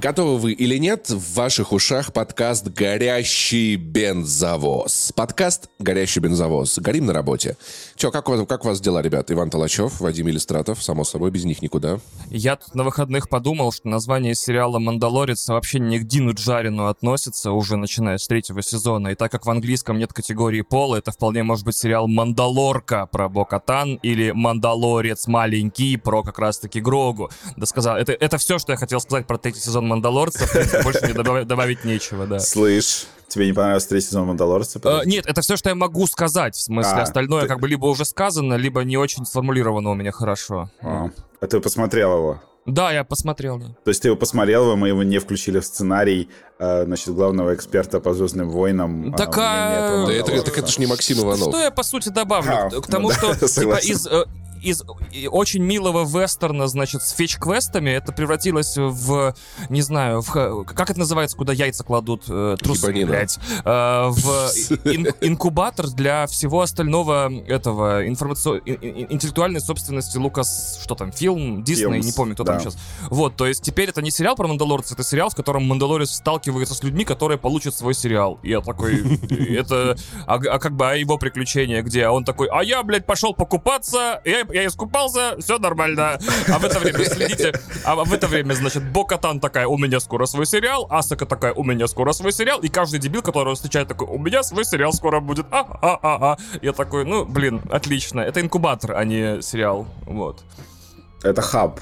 Готовы 0.00 0.38
вы 0.38 0.52
или 0.52 0.78
нет, 0.78 1.10
в 1.10 1.34
ваших 1.34 1.72
ушах 1.72 2.14
подкаст 2.14 2.68
«Горящий 2.68 3.76
бензовоз». 3.76 5.12
Подкаст 5.14 5.68
«Горящий 5.78 6.20
бензовоз». 6.20 6.78
Горим 6.78 7.04
на 7.04 7.12
работе. 7.12 7.58
Че, 7.96 8.10
как, 8.10 8.26
у 8.30 8.32
вас- 8.32 8.46
как 8.48 8.64
у 8.64 8.68
вас 8.68 8.80
дела, 8.80 9.02
ребят? 9.02 9.30
Иван 9.30 9.50
Толачев, 9.50 10.00
Вадим 10.00 10.30
Иллюстратов, 10.30 10.82
само 10.82 11.04
собой, 11.04 11.30
без 11.30 11.44
них 11.44 11.60
никуда. 11.60 11.98
Я 12.30 12.56
тут 12.56 12.74
на 12.74 12.84
выходных 12.84 13.28
подумал, 13.28 13.72
что 13.72 13.88
название 13.88 14.34
сериала 14.34 14.78
«Мандалорец» 14.78 15.46
вообще 15.48 15.80
не 15.80 15.98
к 15.98 16.04
Дину 16.04 16.32
Джарину 16.32 16.86
относится, 16.86 17.52
уже 17.52 17.76
начиная 17.76 18.16
с 18.16 18.26
третьего 18.26 18.62
сезона. 18.62 19.08
И 19.08 19.14
так 19.14 19.30
как 19.30 19.44
в 19.44 19.50
английском 19.50 19.98
нет 19.98 20.14
категории 20.14 20.62
пола, 20.62 20.96
это 20.96 21.12
вполне 21.12 21.42
может 21.42 21.66
быть 21.66 21.76
сериал 21.76 22.08
«Мандалорка» 22.08 23.04
про 23.04 23.28
Бокатан 23.28 23.96
или 23.96 24.30
«Мандалорец 24.30 25.26
маленький» 25.26 25.98
про 25.98 26.22
как 26.22 26.38
раз-таки 26.38 26.80
Грогу. 26.80 27.30
Да 27.58 27.66
сказал, 27.66 27.98
это, 27.98 28.12
это 28.12 28.38
все, 28.38 28.58
что 28.58 28.72
я 28.72 28.78
хотел 28.78 29.00
сказать 29.00 29.26
про 29.26 29.36
третий 29.36 29.60
сезон 29.60 29.89
«Мандалорца». 29.90 30.46
В 30.46 30.52
принципе, 30.52 30.82
больше 30.82 31.00
мне 31.04 31.14
добав- 31.14 31.44
добавить 31.44 31.84
нечего, 31.84 32.26
да. 32.26 32.38
Слышь, 32.38 33.06
тебе 33.28 33.46
не 33.46 33.52
понравился 33.52 33.88
третий 33.90 34.06
сезон 34.08 34.26
Мандалорца? 34.28 34.80
Э, 34.84 35.00
нет, 35.04 35.26
это 35.26 35.40
все, 35.42 35.56
что 35.56 35.68
я 35.68 35.74
могу 35.74 36.06
сказать. 36.06 36.54
В 36.56 36.60
смысле, 36.60 36.92
А, 36.98 37.02
остальное 37.02 37.42
ты- 37.42 37.48
как 37.48 37.60
бы 37.60 37.68
либо 37.68 37.86
уже 37.86 38.04
сказано, 38.04 38.54
либо 38.54 38.82
не 38.84 38.96
очень 38.96 39.26
сформулировано 39.26 39.90
у 39.90 39.94
меня 39.94 40.12
хорошо. 40.12 40.70
А, 40.82 41.10
а 41.40 41.46
ты 41.46 41.60
посмотрел 41.60 42.16
его? 42.16 42.40
Да, 42.66 42.92
я 42.92 43.04
посмотрел, 43.04 43.58
да. 43.58 43.66
То 43.84 43.88
есть 43.90 44.02
ты 44.02 44.08
его 44.08 44.16
посмотрел, 44.16 44.76
мы 44.76 44.88
его 44.88 45.02
не 45.02 45.18
включили 45.18 45.58
в 45.60 45.64
сценарий, 45.64 46.28
э, 46.58 46.84
значит, 46.84 47.14
главного 47.14 47.54
эксперта 47.54 48.00
по 48.00 48.12
«Звездным 48.14 48.50
войнам». 48.50 49.12
Так, 49.14 49.34
мнение 49.34 49.50
а- 49.50 49.70
этого 49.86 50.06
Да 50.06 50.12
это, 50.12 50.20
«Мандалорца». 50.30 50.50
это, 50.50 50.60
это 50.60 50.70
ж 50.70 50.78
не 50.78 50.86
Максим 50.86 51.18
Иванов. 51.20 51.48
Что 51.48 51.58
я, 51.60 51.70
по 51.70 51.82
сути, 51.82 52.10
добавлю? 52.10 52.52
А, 52.52 52.70
К 52.80 52.86
тому, 52.86 53.08
ну 53.08 53.14
что 53.14 53.34
да, 53.34 53.48
типа 53.48 53.76
из... 53.76 54.06
Из 54.62 54.82
очень 55.30 55.62
милого 55.62 56.04
вестерна, 56.04 56.68
значит, 56.68 57.02
с 57.02 57.12
фетч-квестами, 57.12 57.90
это 57.90 58.12
превратилось 58.12 58.76
в, 58.76 59.34
не 59.68 59.82
знаю, 59.82 60.22
в, 60.22 60.64
как 60.64 60.90
это 60.90 60.98
называется, 60.98 61.36
куда 61.36 61.52
яйца 61.52 61.84
кладут? 61.84 62.24
Э, 62.28 62.56
трусы, 62.60 62.86
Ебанина. 62.86 63.06
блядь. 63.10 63.38
Э, 63.64 64.08
в 64.10 64.50
ин- 64.84 65.12
инкубатор 65.20 65.88
для 65.88 66.26
всего 66.26 66.62
остального 66.62 67.30
этого 67.46 68.06
информацион... 68.06 68.60
ин- 68.66 68.78
ин- 68.80 69.06
интеллектуальной 69.10 69.60
собственности 69.60 70.18
Лукас, 70.18 70.80
что 70.82 70.94
там, 70.94 71.12
фильм, 71.12 71.62
Дисней, 71.64 72.00
не 72.00 72.12
помню, 72.12 72.34
кто 72.34 72.44
да. 72.44 72.52
там 72.54 72.60
сейчас. 72.60 72.76
Вот, 73.08 73.36
то 73.36 73.46
есть 73.46 73.62
теперь 73.62 73.88
это 73.88 74.02
не 74.02 74.10
сериал 74.10 74.36
про 74.36 74.46
Мандалорца, 74.46 74.94
это 74.94 75.02
сериал, 75.02 75.30
в 75.30 75.34
котором 75.34 75.64
Мандалорец 75.66 76.10
сталкивается 76.10 76.74
с 76.74 76.82
людьми, 76.82 77.04
которые 77.04 77.38
получат 77.38 77.74
свой 77.74 77.94
сериал. 77.94 78.38
И 78.42 78.50
я 78.50 78.60
такой, 78.60 79.00
это, 79.30 79.96
а, 80.26 80.34
а 80.34 80.58
как 80.58 80.76
бы, 80.76 80.90
а 80.90 80.94
его 80.94 81.18
приключения 81.18 81.82
где? 81.82 82.04
А 82.04 82.12
он 82.12 82.24
такой, 82.24 82.48
а 82.48 82.62
я, 82.62 82.82
блядь, 82.82 83.06
пошел 83.06 83.34
покупаться, 83.34 84.20
я, 84.24 84.46
я 84.52 84.66
искупался, 84.66 85.36
все 85.38 85.58
нормально. 85.58 86.18
А 86.48 86.58
в 86.58 86.64
это 86.64 86.78
время, 86.78 87.04
следите, 87.04 87.52
а 87.84 87.94
в 87.96 88.12
это 88.12 88.26
время, 88.26 88.54
значит, 88.54 88.82
Бокатан 88.90 89.40
такая, 89.40 89.66
у 89.66 89.76
меня 89.78 90.00
скоро 90.00 90.26
свой 90.26 90.46
сериал, 90.46 90.86
Асака 90.90 91.26
такая, 91.26 91.52
у 91.52 91.64
меня 91.64 91.86
скоро 91.86 92.12
свой 92.12 92.32
сериал, 92.32 92.60
и 92.60 92.68
каждый 92.68 93.00
дебил, 93.00 93.22
которого 93.22 93.54
встречает, 93.54 93.88
такой, 93.88 94.08
у 94.08 94.18
меня 94.18 94.42
свой 94.42 94.64
сериал 94.64 94.92
скоро 94.92 95.20
будет, 95.20 95.46
а-а-а-а. 95.50 96.38
Я 96.62 96.72
такой, 96.72 97.04
ну, 97.04 97.24
блин, 97.24 97.62
отлично, 97.70 98.20
это 98.20 98.40
инкубатор, 98.40 98.96
а 98.96 99.04
не 99.04 99.42
сериал, 99.42 99.86
вот. 100.06 100.42
Это 101.22 101.42
хаб. 101.42 101.80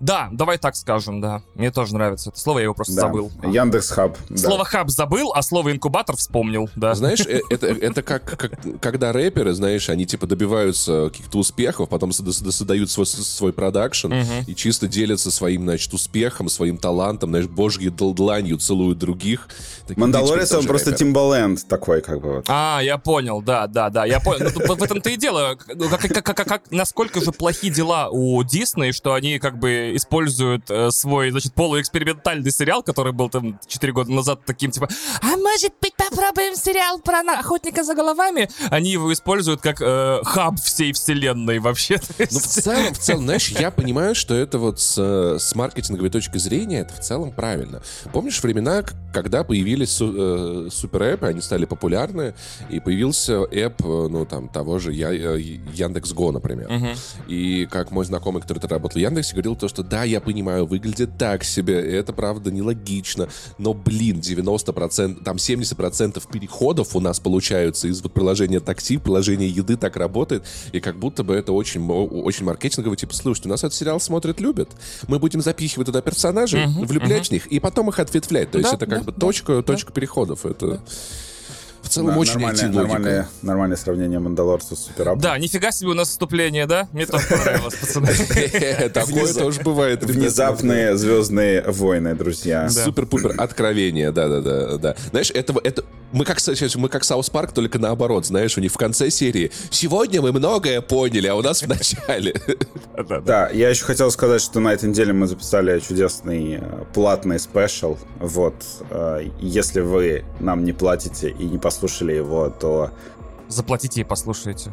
Да, 0.00 0.28
давай 0.30 0.58
так 0.58 0.76
скажем, 0.76 1.20
да. 1.20 1.42
Мне 1.54 1.70
тоже 1.70 1.94
нравится 1.94 2.30
это 2.30 2.38
слово, 2.38 2.58
я 2.58 2.64
его 2.64 2.74
просто 2.74 2.94
Да. 2.94 3.00
забыл. 3.02 3.30
Яндекс 3.42 3.90
Хаб. 3.90 4.16
да. 4.28 4.36
Слово 4.36 4.64
хаб 4.64 4.90
забыл, 4.90 5.32
а 5.34 5.42
слово 5.42 5.72
инкубатор 5.72 6.16
вспомнил, 6.16 6.68
да. 6.76 6.94
Знаешь, 6.94 7.20
э, 7.26 7.40
это, 7.50 7.66
это 7.68 8.02
как, 8.02 8.24
как 8.24 8.52
когда 8.80 9.12
рэперы, 9.12 9.54
знаешь, 9.54 9.88
они 9.88 10.04
типа 10.06 10.26
добиваются 10.26 11.08
каких-то 11.10 11.38
успехов, 11.38 11.88
потом 11.88 12.12
создают 12.12 12.90
свой, 12.90 13.06
свой 13.06 13.52
продакшн 13.52 14.12
и 14.46 14.54
чисто 14.54 14.86
делятся 14.88 15.30
своим, 15.30 15.62
значит, 15.62 15.92
успехом, 15.94 16.48
своим 16.48 16.76
талантом, 16.78 17.30
знаешь, 17.30 17.46
божьей 17.46 17.88
дл- 17.88 18.14
дланью 18.14 18.58
целуют 18.58 18.98
других. 18.98 19.48
Мандалорец, 19.96 20.52
он 20.52 20.66
просто 20.66 20.90
рэпер. 20.90 20.98
Тимбаленд 20.98 21.66
такой, 21.68 22.02
как 22.02 22.20
бы 22.20 22.34
вот. 22.36 22.44
А, 22.48 22.80
я 22.82 22.98
понял, 22.98 23.40
да, 23.40 23.66
да, 23.66 23.88
да, 23.88 24.04
я 24.04 24.20
понял. 24.20 24.50
Ну, 24.54 24.74
в 24.74 24.82
этом-то 24.82 25.10
и 25.10 25.16
дело. 25.16 25.56
Как, 25.56 26.00
как- 26.00 26.24
как- 26.24 26.36
как- 26.36 26.48
как- 26.48 26.70
насколько 26.70 27.20
же 27.24 27.32
плохи 27.32 27.70
дела 27.70 28.08
у 28.10 28.42
Дисней, 28.42 28.92
что 28.92 29.14
они 29.14 29.38
как 29.38 29.58
бы 29.58 29.85
используют 29.94 30.70
э, 30.70 30.90
свой, 30.90 31.30
значит, 31.30 31.54
полуэкспериментальный 31.54 32.50
сериал, 32.50 32.82
который 32.82 33.12
был 33.12 33.28
там 33.28 33.58
4 33.66 33.92
года 33.92 34.10
назад 34.12 34.40
таким, 34.46 34.70
типа, 34.70 34.88
а 35.22 35.36
может 35.36 35.72
быть 35.80 35.94
попробуем 35.94 36.56
сериал 36.56 36.98
про 37.00 37.20
охотника 37.38 37.84
за 37.84 37.94
головами? 37.94 38.48
Они 38.70 38.90
его 38.90 39.12
используют 39.12 39.60
как 39.60 39.80
э, 39.80 40.20
хаб 40.24 40.56
всей 40.60 40.92
вселенной 40.92 41.58
вообще. 41.58 42.00
Ну, 42.18 42.40
в 42.40 42.46
целом, 42.46 42.94
в 42.94 42.98
целом, 42.98 43.24
знаешь, 43.24 43.48
я 43.50 43.70
понимаю, 43.70 44.14
что 44.14 44.34
это 44.34 44.58
вот 44.58 44.80
с, 44.80 44.96
э, 44.98 45.38
с 45.38 45.54
маркетинговой 45.54 46.10
точки 46.10 46.38
зрения, 46.38 46.80
это 46.80 46.94
в 46.94 47.00
целом 47.00 47.30
правильно. 47.32 47.82
Помнишь 48.12 48.42
времена, 48.42 48.82
когда 49.12 49.44
появились 49.44 49.90
су- 49.92 50.66
э, 50.66 50.70
суперэпы, 50.70 51.26
они 51.26 51.40
стали 51.40 51.64
популярны, 51.66 52.34
и 52.70 52.80
появился 52.80 53.44
эп, 53.50 53.80
э, 53.84 54.08
ну, 54.10 54.24
там, 54.26 54.48
того 54.48 54.78
же 54.78 54.92
Я- 54.92 55.12
э, 55.12 55.38
Яндекс.Го, 55.40 56.32
например. 56.32 56.70
И 57.28 57.66
как 57.70 57.90
мой 57.90 58.04
знакомый, 58.04 58.42
который 58.42 58.58
работал 58.66 58.98
в 58.98 59.02
Яндексе, 59.02 59.32
говорил 59.32 59.56
то, 59.56 59.68
что 59.68 59.75
да, 59.82 60.04
я 60.04 60.20
понимаю, 60.20 60.66
выглядит 60.66 61.18
так 61.18 61.44
себе, 61.44 61.74
это, 61.74 62.12
правда, 62.12 62.50
нелогично, 62.50 63.28
но, 63.58 63.74
блин, 63.74 64.20
90%, 64.20 65.22
там 65.22 65.36
70% 65.36 66.22
переходов 66.30 66.96
у 66.96 67.00
нас 67.00 67.20
получаются 67.20 67.88
из 67.88 68.02
вот 68.02 68.12
приложения 68.12 68.60
такси, 68.60 68.98
приложения 68.98 69.48
еды 69.48 69.76
так 69.76 69.96
работает, 69.96 70.44
и 70.72 70.80
как 70.80 70.98
будто 70.98 71.24
бы 71.24 71.34
это 71.34 71.52
очень, 71.52 71.86
очень 71.88 72.44
маркетингово, 72.44 72.96
типа, 72.96 73.14
слушайте, 73.14 73.48
у 73.48 73.52
нас 73.52 73.60
этот 73.60 73.74
сериал 73.74 74.00
смотрят, 74.00 74.40
любят, 74.40 74.70
мы 75.08 75.18
будем 75.18 75.40
запихивать 75.40 75.86
туда 75.86 76.00
персонажей, 76.00 76.66
влюблять 76.66 77.28
в 77.28 77.30
них, 77.30 77.46
и 77.46 77.60
потом 77.60 77.88
их 77.88 77.98
ответвлять, 77.98 78.50
то 78.50 78.58
есть 78.58 78.70
Да, 78.70 78.76
это 78.76 78.86
как 78.86 78.98
да, 79.00 79.04
бы 79.04 79.12
точка, 79.12 79.62
точка 79.62 79.92
переходов, 79.92 80.46
это... 80.46 80.80
В 81.86 81.88
целом 81.88 82.18
очень 82.18 82.32
нормальное, 82.34 82.64
IT-логика. 82.64 82.80
нормальное, 82.80 83.28
нормальное 83.42 83.76
сравнение 83.76 84.18
Мандалорца 84.18 84.74
с 84.74 84.86
Суперап. 84.86 85.18
Да, 85.18 85.38
нифига 85.38 85.70
себе 85.70 85.90
у 85.90 85.94
нас 85.94 86.08
вступление, 86.08 86.66
да? 86.66 86.88
Мне 86.92 87.06
тоже 87.06 87.26
понравилось, 87.28 87.74
пацаны. 87.74 88.08
Такое 88.92 89.32
тоже 89.32 89.60
бывает. 89.62 90.02
Внезапные 90.02 90.96
звездные 90.96 91.62
войны, 91.62 92.14
друзья. 92.14 92.68
Супер-пупер 92.68 93.34
откровение, 93.38 94.10
да-да-да. 94.10 94.78
да. 94.78 94.96
Знаешь, 95.10 95.30
этого, 95.30 95.60
это... 95.62 95.84
Мы 96.12 96.24
как, 96.24 96.38
мы 96.76 96.88
как 96.88 97.04
South 97.04 97.30
Park, 97.30 97.52
только 97.52 97.78
наоборот, 97.78 98.26
знаешь, 98.26 98.56
у 98.56 98.60
них 98.60 98.72
в 98.72 98.76
конце 98.76 99.10
серии 99.10 99.52
«Сегодня 99.70 100.22
мы 100.22 100.32
многое 100.32 100.80
поняли, 100.80 101.26
а 101.26 101.34
у 101.34 101.42
нас 101.42 101.62
в 101.62 101.68
начале». 101.68 102.34
Да, 103.26 103.50
я 103.50 103.68
еще 103.68 103.84
хотел 103.84 104.10
сказать, 104.10 104.40
что 104.40 104.58
на 104.58 104.72
этой 104.72 104.88
неделе 104.88 105.12
мы 105.12 105.26
записали 105.26 105.78
чудесный 105.80 106.60
э, 106.60 106.84
платный 106.94 107.38
спешл. 107.38 107.98
Вот, 108.20 108.54
э, 108.88 109.28
если 109.38 109.80
вы 109.80 110.24
нам 110.40 110.64
не 110.64 110.72
платите 110.72 111.28
и 111.30 111.44
не 111.44 111.58
послушали 111.76 112.12
его, 112.14 112.48
то 112.50 112.90
Заплатите 113.48 114.00
и 114.00 114.04
послушайте. 114.04 114.72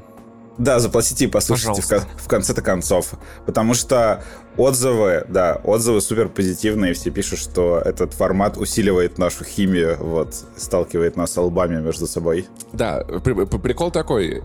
да, 0.57 0.79
заплатите 0.79 1.25
и 1.25 1.27
послушайте 1.27 1.81
в, 1.81 1.87
Пожалуйста. 1.89 2.09
в 2.17 2.27
конце-то 2.27 2.61
концов. 2.61 3.13
Потому 3.45 3.73
что 3.75 4.23
отзывы, 4.57 5.25
да, 5.29 5.59
отзывы 5.63 6.01
супер 6.01 6.29
позитивные. 6.29 6.93
Все 6.93 7.11
пишут, 7.11 7.39
что 7.39 7.77
этот 7.79 8.13
формат 8.13 8.57
усиливает 8.57 9.17
нашу 9.19 9.43
химию, 9.45 9.97
вот, 9.99 10.33
сталкивает 10.57 11.17
нас 11.17 11.37
лбами 11.37 11.79
между 11.81 12.07
собой. 12.07 12.47
Да, 12.71 13.03
при- 13.23 13.33
при- 13.45 13.57
прикол 13.59 13.91
такой. 13.91 14.41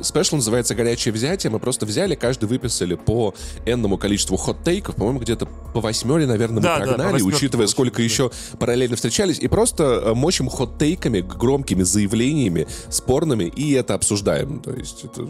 Спешл 0.00 0.36
называется 0.36 0.74
«Горячее 0.74 1.12
взятие». 1.12 1.50
Мы 1.50 1.58
просто 1.58 1.86
взяли, 1.86 2.14
каждый 2.14 2.46
выписали 2.46 2.94
по 2.94 3.34
энному 3.66 3.98
количеству 3.98 4.36
хот-тейков. 4.36 4.96
По-моему, 4.96 5.20
где-то 5.20 5.46
по 5.46 5.80
восьмере, 5.80 6.26
наверное, 6.26 6.56
мы 6.56 6.62
Да, 6.62 6.78
да, 6.78 6.80
по 6.80 6.88
прогнали, 6.88 7.12
восьмерке 7.14 7.36
учитывая, 7.36 7.66
сколько 7.66 7.98
да. 7.98 8.02
еще 8.02 8.30
параллельно 8.58 8.96
встречались. 8.96 9.38
И 9.38 9.48
просто 9.48 10.02
э, 10.04 10.14
мочим 10.14 10.48
хот-тейками, 10.48 11.20
громкими 11.20 11.82
заявлениями, 11.82 12.66
спорными, 12.88 13.44
и 13.44 13.72
это 13.72 13.94
обсуждаем. 13.94 14.60
То 14.60 14.72
есть 14.72 15.04
это... 15.04 15.28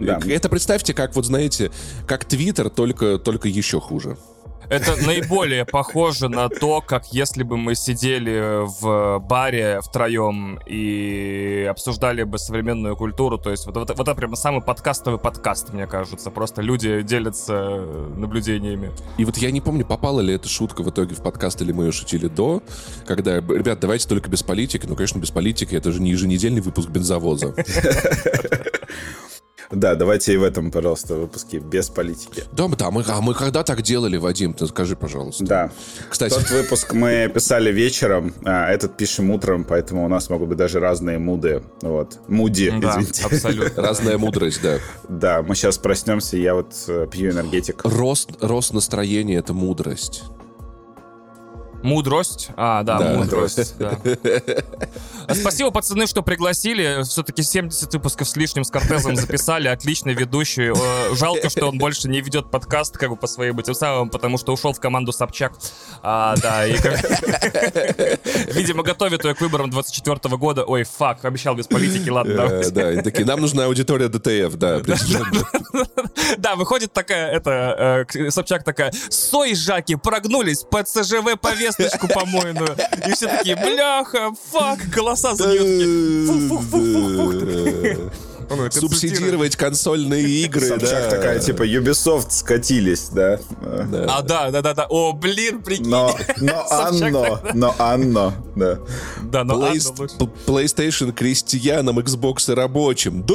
Да. 0.00 0.18
Это 0.26 0.48
представьте, 0.48 0.94
как 0.94 1.14
вот 1.14 1.26
знаете, 1.26 1.70
как 2.06 2.24
Твиттер, 2.24 2.70
только, 2.70 3.18
только 3.18 3.48
еще 3.48 3.80
хуже. 3.80 4.16
Это 4.70 4.94
наиболее 5.04 5.64
похоже 5.64 6.28
на 6.28 6.48
то, 6.48 6.80
как 6.80 7.12
если 7.12 7.42
бы 7.42 7.56
мы 7.56 7.74
сидели 7.74 8.64
в 8.80 9.18
баре 9.18 9.80
втроем 9.82 10.60
и 10.64 11.66
обсуждали 11.68 12.22
бы 12.22 12.38
современную 12.38 12.96
культуру. 12.96 13.36
То 13.36 13.50
есть 13.50 13.66
вот, 13.66 13.76
вот, 13.76 13.90
вот 13.90 14.00
это 14.00 14.14
прямо 14.14 14.36
самый 14.36 14.62
подкастовый 14.62 15.18
подкаст, 15.18 15.72
мне 15.72 15.88
кажется. 15.88 16.30
Просто 16.30 16.62
люди 16.62 17.02
делятся 17.02 17.84
наблюдениями. 18.14 18.92
И 19.18 19.24
вот 19.24 19.38
я 19.38 19.50
не 19.50 19.60
помню, 19.60 19.84
попала 19.84 20.20
ли 20.20 20.34
эта 20.34 20.48
шутка 20.48 20.84
в 20.84 20.90
итоге 20.90 21.16
в 21.16 21.22
подкаст, 21.22 21.60
или 21.62 21.72
мы 21.72 21.86
ее 21.86 21.92
шутили 21.92 22.28
до, 22.28 22.62
когда, 23.06 23.38
ребят, 23.38 23.80
давайте 23.80 24.08
только 24.08 24.30
без 24.30 24.44
политики. 24.44 24.86
Ну, 24.86 24.94
конечно, 24.94 25.18
без 25.18 25.32
политики, 25.32 25.74
это 25.74 25.90
же 25.90 26.00
не 26.00 26.10
еженедельный 26.12 26.60
выпуск 26.60 26.90
бензовоза. 26.90 27.56
Да, 29.70 29.94
давайте 29.94 30.34
и 30.34 30.36
в 30.36 30.42
этом, 30.42 30.70
пожалуйста, 30.72 31.14
выпуске 31.14 31.58
без 31.58 31.88
политики. 31.88 32.44
Да, 32.52 32.66
мы- 32.66 32.76
да, 32.76 32.90
мы, 32.90 33.04
а 33.06 33.20
мы 33.20 33.34
когда 33.34 33.62
так 33.62 33.82
делали, 33.82 34.16
Вадим? 34.16 34.52
Ты 34.52 34.66
скажи, 34.66 34.96
пожалуйста. 34.96 35.44
Да. 35.44 35.70
Кстати, 36.08 36.34
Тот 36.34 36.50
выпуск 36.50 36.92
мы 36.92 37.30
писали 37.32 37.70
вечером, 37.70 38.34
а 38.44 38.68
этот 38.70 38.96
пишем 38.96 39.30
утром, 39.30 39.64
поэтому 39.64 40.04
у 40.04 40.08
нас 40.08 40.28
могут 40.28 40.48
быть 40.48 40.58
даже 40.58 40.80
разные 40.80 41.18
муды. 41.18 41.62
Вот. 41.82 42.18
Муди, 42.26 42.70
Да, 42.80 42.90
извините. 43.00 43.24
абсолютно. 43.24 43.82
разная 43.82 44.18
мудрость, 44.18 44.60
да. 44.62 44.78
Да, 45.08 45.42
мы 45.42 45.54
сейчас 45.54 45.78
проснемся, 45.78 46.36
я 46.36 46.54
вот 46.54 46.72
э, 46.88 47.06
пью 47.10 47.30
энергетик. 47.30 47.82
Рост, 47.84 48.30
рост 48.40 48.72
настроения— 48.72 49.36
это 49.38 49.52
мудрость. 49.54 50.24
Мудрость. 51.82 52.48
А, 52.56 52.82
да, 52.82 52.98
Да. 52.98 53.14
мудрость. 53.14 53.74
да. 53.78 53.98
А 55.26 55.34
Спасибо, 55.34 55.70
пацаны, 55.70 56.08
что 56.08 56.22
пригласили. 56.22 57.02
Все-таки 57.04 57.42
70 57.44 57.92
выпусков 57.94 58.28
с 58.28 58.34
лишним 58.34 58.64
с 58.64 58.70
Кортезом 58.70 59.14
записали. 59.14 59.68
Отличный 59.68 60.12
ведущий. 60.12 60.72
Жалко, 61.14 61.48
что 61.50 61.68
он 61.68 61.78
больше 61.78 62.08
не 62.08 62.20
ведет 62.20 62.50
подкаст 62.50 62.98
как 62.98 63.10
бы 63.10 63.16
по 63.16 63.28
своим 63.28 63.56
этим 63.60 63.74
самым, 63.74 64.10
потому 64.10 64.38
что 64.38 64.52
ушел 64.52 64.72
в 64.72 64.80
команду 64.80 65.12
Собчак. 65.12 65.52
А, 66.02 66.34
да, 66.38 66.66
и 66.66 66.76
как- 66.76 67.00
Видимо, 68.54 68.82
готовит 68.82 69.24
ее 69.24 69.34
к 69.36 69.40
выборам 69.40 69.70
24 69.70 70.36
года. 70.36 70.64
Ой, 70.64 70.82
fuck, 70.82 71.24
обещал 71.24 71.54
без 71.54 71.68
политики, 71.68 72.08
ладно. 72.08 72.32
Э, 72.32 72.36
давайте. 72.48 72.70
Да, 72.70 72.88
они 72.88 73.02
такие, 73.02 73.24
нам 73.24 73.40
нужна 73.40 73.66
аудитория 73.66 74.08
ДТФ, 74.08 74.54
да. 74.56 74.80
Да, 76.38 76.56
выходит 76.56 76.92
такая, 76.92 77.30
это, 77.30 78.04
э, 78.18 78.30
Собчак 78.30 78.64
такая, 78.64 78.92
соевые 79.10 79.54
жаки, 79.54 79.94
прогнулись 79.94 80.62
под 80.64 80.88
ЦЖВ 80.88 81.38
повесточку 81.76 82.08
помойную. 82.08 82.76
И 83.06 83.12
все 83.12 83.26
такие, 83.28 83.56
бляха, 83.56 84.32
фак, 84.50 84.78
голоса 84.94 85.34
забьют. 85.34 85.66
такие, 86.70 88.10
Это 88.50 88.80
Субсидировать 88.80 89.56
консольные 89.56 90.24
игры, 90.44 90.66
Собчак 90.66 91.04
да. 91.04 91.10
такая, 91.10 91.38
типа, 91.38 91.62
Ubisoft 91.62 92.30
скатились, 92.30 93.08
да? 93.12 93.38
Да. 93.60 94.06
А, 94.18 94.22
да, 94.22 94.50
да, 94.50 94.60
да, 94.62 94.74
да. 94.74 94.86
О, 94.88 95.12
блин, 95.12 95.62
прикинь. 95.62 95.88
Но, 95.88 96.14
но 96.38 96.66
Анно, 96.70 97.40
но 97.54 97.74
Анно, 97.78 98.34
да. 98.56 98.78
Да, 99.22 99.44
но 99.44 99.54
Play-. 99.68 100.18
П- 100.18 100.28
PlayStation 100.50 101.12
крестьянам, 101.12 101.98
Xbox 102.00 102.52
рабочим. 102.52 103.22
Да. 103.22 103.34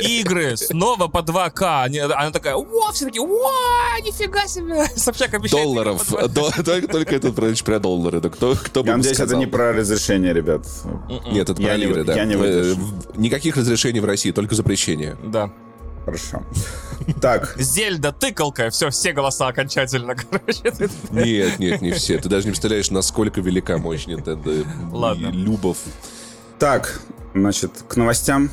Игры 0.00 0.56
снова 0.56 1.08
по 1.08 1.18
2К. 1.18 1.82
Они- 1.84 1.98
Она 1.98 2.30
такая, 2.30 2.54
о, 2.56 2.92
все 2.92 3.04
такие, 3.06 3.22
о, 3.22 4.00
нифига 4.04 4.46
себе. 4.46 4.86
Собчак 4.96 5.34
обещает. 5.34 5.64
Долларов. 5.64 6.04
по 6.06 6.16
2К. 6.24 6.28
До- 6.28 6.62
Только 6.64 6.88
только 6.88 7.14
это 7.16 7.32
про 7.32 7.52
про 7.64 7.78
доллары. 7.78 8.20
Кто 8.20 8.54
кто 8.54 8.82
бы 8.82 8.88
Я 8.88 8.96
надеюсь, 8.96 9.16
это 9.16 9.24
сказал? 9.26 9.40
не 9.40 9.46
про 9.46 9.72
разрешение, 9.72 10.32
ребят. 10.32 10.66
Нет, 11.30 11.48
это 11.48 11.54
про 11.54 11.76
в- 11.76 12.04
да. 12.04 12.14
я 12.14 12.24
не 12.24 12.34
Э, 12.34 12.74
Никаких 13.16 13.56
разрешений 13.56 14.00
в 14.00 14.04
России, 14.04 14.32
только 14.32 14.54
запрещение. 14.54 15.16
Да. 15.24 15.50
Хорошо. 16.04 16.42
Так, 17.20 17.54
Зельда, 17.58 18.12
тыкалка, 18.12 18.70
все, 18.70 18.90
все 18.90 19.12
голоса 19.12 19.48
окончательно, 19.48 20.14
короче. 20.14 20.72
Нет, 21.10 21.58
нет, 21.58 21.82
не 21.82 21.90
все. 21.92 22.18
Ты 22.18 22.28
даже 22.28 22.44
не 22.46 22.50
представляешь, 22.52 22.90
насколько 22.90 23.40
велика 23.40 23.76
мощь 23.78 24.06
Nintendo. 24.06 24.64
Ладно. 24.92 25.28
Любов. 25.28 25.78
так, 26.60 27.00
значит, 27.34 27.72
к 27.88 27.96
новостям. 27.96 28.50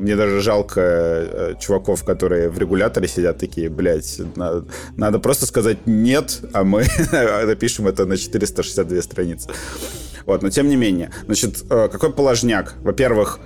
Мне 0.00 0.16
даже 0.16 0.40
жалко 0.40 1.56
чуваков, 1.60 2.04
которые 2.04 2.48
в 2.50 2.58
регуляторе 2.58 3.08
сидят 3.08 3.38
такие, 3.38 3.68
блядь, 3.68 4.20
надо, 4.36 4.64
надо 4.96 5.18
просто 5.18 5.46
сказать 5.46 5.86
нет, 5.86 6.40
а 6.52 6.64
мы 6.64 6.86
напишем 7.46 7.88
это 7.88 8.06
на 8.06 8.16
462 8.16 9.02
страницы. 9.02 9.50
Вот, 10.26 10.42
но 10.42 10.50
тем 10.50 10.68
не 10.68 10.76
менее, 10.76 11.10
значит, 11.26 11.64
э, 11.70 11.88
какой 11.90 12.12
положняк? 12.12 12.74
Во-первых, 12.82 13.40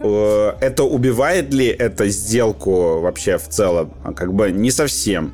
э, 0.00 0.52
это 0.60 0.84
убивает 0.84 1.52
ли 1.52 1.66
это 1.66 2.08
сделку 2.08 3.00
вообще 3.00 3.38
в 3.38 3.48
целом? 3.48 3.92
А 4.04 4.12
Как 4.12 4.32
бы 4.32 4.50
не 4.50 4.70
совсем. 4.70 5.28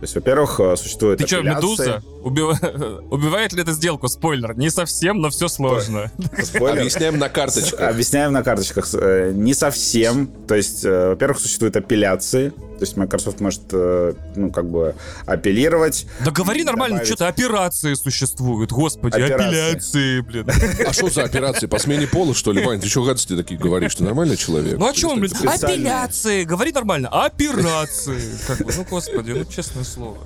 То 0.00 0.02
есть, 0.02 0.14
во-первых, 0.14 0.60
э, 0.60 0.76
существует 0.76 1.18
Ты 1.18 1.26
что. 1.26 1.42
Медуза? 1.42 2.02
Убива- 2.24 3.02
Убивает 3.10 3.52
ли 3.52 3.62
это 3.62 3.72
сделку? 3.72 4.08
Спойлер. 4.08 4.56
Не 4.56 4.70
совсем, 4.70 5.20
но 5.20 5.30
все 5.30 5.48
сложно. 5.48 6.10
Спойлер. 6.42 6.80
Объясняем 6.80 7.18
на 7.18 7.28
карточках. 7.28 7.80
Объясняем 7.80 8.32
на 8.32 8.42
карточках. 8.42 8.88
Э, 8.94 9.32
Не 9.34 9.54
совсем. 9.54 10.26
То 10.48 10.54
есть, 10.54 10.84
э, 10.84 11.08
во-первых, 11.10 11.38
существуют 11.38 11.76
апелляции. 11.76 12.50
То 12.50 12.80
есть 12.80 12.96
Microsoft 12.96 13.40
может, 13.40 13.62
э, 13.72 14.14
ну, 14.34 14.50
как 14.50 14.68
бы 14.68 14.94
апеллировать. 15.26 16.06
Да 16.24 16.30
говори 16.32 16.64
нормально, 16.64 16.96
Добавить. 16.96 17.06
что-то 17.08 17.28
операции 17.28 17.94
существуют. 17.94 18.72
Господи, 18.72 19.14
Операции. 19.14 19.46
апелляции, 19.46 20.20
блин. 20.20 20.46
А 20.86 20.92
что 20.92 21.08
за 21.08 21.22
операции? 21.22 21.66
По 21.66 21.78
смене 21.78 22.06
пола, 22.08 22.34
что 22.34 22.52
ли, 22.52 22.64
Вань? 22.64 22.80
Ты 22.80 22.88
что 22.88 23.04
гадости 23.04 23.36
такие 23.36 23.60
говоришь? 23.60 23.94
Ты 23.94 24.02
нормальный 24.02 24.36
человек? 24.36 24.76
Ну 24.78 24.88
о 24.88 24.92
чем, 24.92 25.20
блин? 25.20 25.32
Апелляции. 25.46 26.44
Говори 26.44 26.72
нормально. 26.72 27.08
Операции. 27.08 28.20
Как 28.46 28.58
бы, 28.58 28.72
ну, 28.76 28.84
господи, 28.90 29.30
ну, 29.32 29.44
честное 29.44 29.84
слово. 29.84 30.18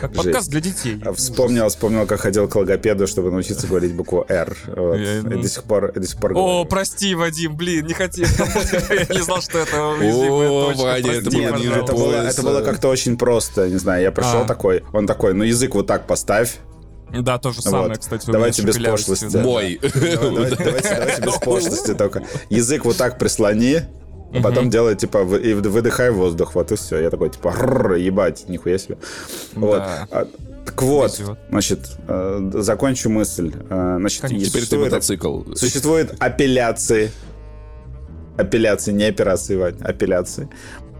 Как 0.00 0.12
подкаст 0.14 0.48
для 0.50 0.60
детей. 0.60 1.00
А 1.32 1.34
Вспомнил, 1.34 1.68
вспомнил, 1.68 2.06
как 2.06 2.20
ходил 2.20 2.46
к 2.48 2.54
логопеду, 2.54 3.06
чтобы 3.06 3.30
научиться 3.30 3.66
говорить 3.66 3.94
букву 3.94 4.24
«Р». 4.28 4.56
Вот. 4.76 4.96
Я- 4.96 5.22
до 5.22 5.48
сих 5.48 5.62
пор, 5.64 5.92
до 5.92 6.06
сих 6.06 6.18
пор 6.20 6.32
О, 6.32 6.34
говорю. 6.34 6.64
прости, 6.68 7.14
Вадим, 7.14 7.56
блин, 7.56 7.86
не 7.86 7.94
хотел. 7.94 8.26
Я 8.90 9.14
не 9.16 9.22
знал, 9.22 9.40
что 9.40 9.58
это 9.58 9.82
уязвимая 9.98 10.48
О, 10.50 10.66
точка. 10.68 10.82
Ваня, 10.82 11.12
это 11.12 11.92
было 11.94 12.14
это 12.16 12.42
было, 12.42 12.60
как-то 12.62 12.88
очень 12.88 13.16
просто, 13.16 13.68
не 13.68 13.78
знаю, 13.78 14.02
я 14.02 14.12
пришел 14.12 14.42
А. 14.42 14.44
такой, 14.44 14.82
он 14.92 15.06
такой, 15.06 15.32
ну 15.34 15.44
язык 15.44 15.74
вот 15.74 15.86
так 15.86 16.06
поставь, 16.06 16.58
Да, 17.10 17.38
то 17.38 17.52
же 17.52 17.62
самое, 17.62 17.88
Вот. 17.88 17.98
кстати, 17.98 18.28
у 18.28 18.32
Давайте 18.32 18.62
без 18.62 18.78
пошлости. 18.78 19.26
да. 19.32 19.42
Мой. 19.42 19.78
Давай- 19.82 20.16
давайте, 20.16 20.64
давайте, 20.64 20.88
давайте 20.94 21.22
без 21.22 21.34
пошлости 21.42 21.94
только. 21.94 22.22
Язык 22.50 22.84
вот 22.84 22.96
так 22.96 23.18
прислони, 23.18 23.80
а 24.34 24.40
потом 24.42 24.70
делай, 24.70 24.96
типа, 24.96 25.18
и 25.36 25.52
выдыхай 25.54 26.10
воздух, 26.10 26.54
вот 26.54 26.72
и 26.72 26.76
все. 26.76 26.98
Я 27.00 27.10
такой, 27.10 27.28
типа, 27.30 27.52
«Рррр, 27.52 27.94
ебать, 27.96 28.44
нихуя 28.48 28.78
себе. 28.78 28.96
Вот. 29.54 29.82
Так 30.64 30.80
вот, 30.82 31.18
Везет. 31.18 31.38
значит, 31.50 31.80
э, 32.08 32.50
закончу 32.54 33.10
мысль. 33.10 33.52
Э, 33.68 33.96
Значит, 33.98 34.22
Конечно. 34.22 34.46
Теперь 34.46 34.62
ты 34.62 34.66
существует- 34.66 34.92
мотоцикл. 34.92 35.42
Существуют 35.54 36.14
апелляции. 36.20 37.10
Апелляции, 38.38 38.92
не 38.92 39.04
операции, 39.04 39.56
Вань, 39.56 39.76
апелляции. 39.82 40.48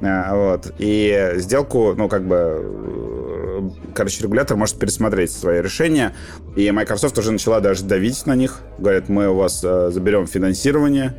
А, 0.03 0.35
вот. 0.35 0.73
И 0.79 1.35
сделку, 1.37 1.95
ну, 1.97 2.09
как 2.09 2.27
бы, 2.27 2.37
э, 2.37 3.71
короче, 3.95 4.23
регулятор 4.25 4.57
может 4.57 4.77
пересмотреть 4.79 5.31
свои 5.31 5.63
решения. 5.63 6.15
И 6.57 6.71
Microsoft 6.71 7.17
уже 7.19 7.31
начала 7.33 7.61
даже 7.61 7.85
давить 7.85 8.27
на 8.27 8.35
них. 8.35 8.61
Говорят, 8.79 9.09
мы 9.09 9.29
у 9.29 9.35
вас 9.37 9.63
э, 9.65 9.91
заберем 9.93 10.27
финансирование. 10.27 11.15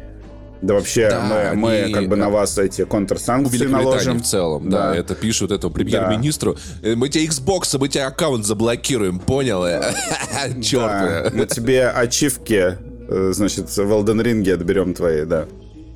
Да 0.63 0.75
вообще, 0.75 1.09
Да, 1.09 1.51
мы, 1.53 1.59
мы 1.59 1.81
они, 1.81 1.93
как 1.93 2.07
бы 2.07 2.15
э, 2.15 2.19
на 2.19 2.29
вас 2.29 2.57
эти 2.57 2.85
контрсанкции 2.85 3.65
наложим. 3.65 4.19
в 4.19 4.23
целом, 4.25 4.69
да. 4.69 4.91
Да. 4.91 4.95
Это 4.95 5.13
пишут 5.13 5.51
этому 5.51 5.73
премьер-министру. 5.73 6.57
Э, 6.81 6.95
Мы 6.95 7.09
тебе 7.09 7.25
Xbox, 7.25 7.77
мы 7.77 7.89
тебе 7.89 8.05
аккаунт 8.05 8.45
заблокируем, 8.45 9.19
понял? 9.19 9.63
Да, 9.65 10.61
Черт. 10.61 11.33
мы 11.33 11.45
тебе 11.47 11.89
ачивки, 11.89 12.77
э, 13.09 13.31
значит, 13.33 13.69
в 13.69 13.79
Elden 13.79 14.21
Ring 14.23 14.49
отберем 14.53 14.93
твои, 14.93 15.25
да. 15.25 15.45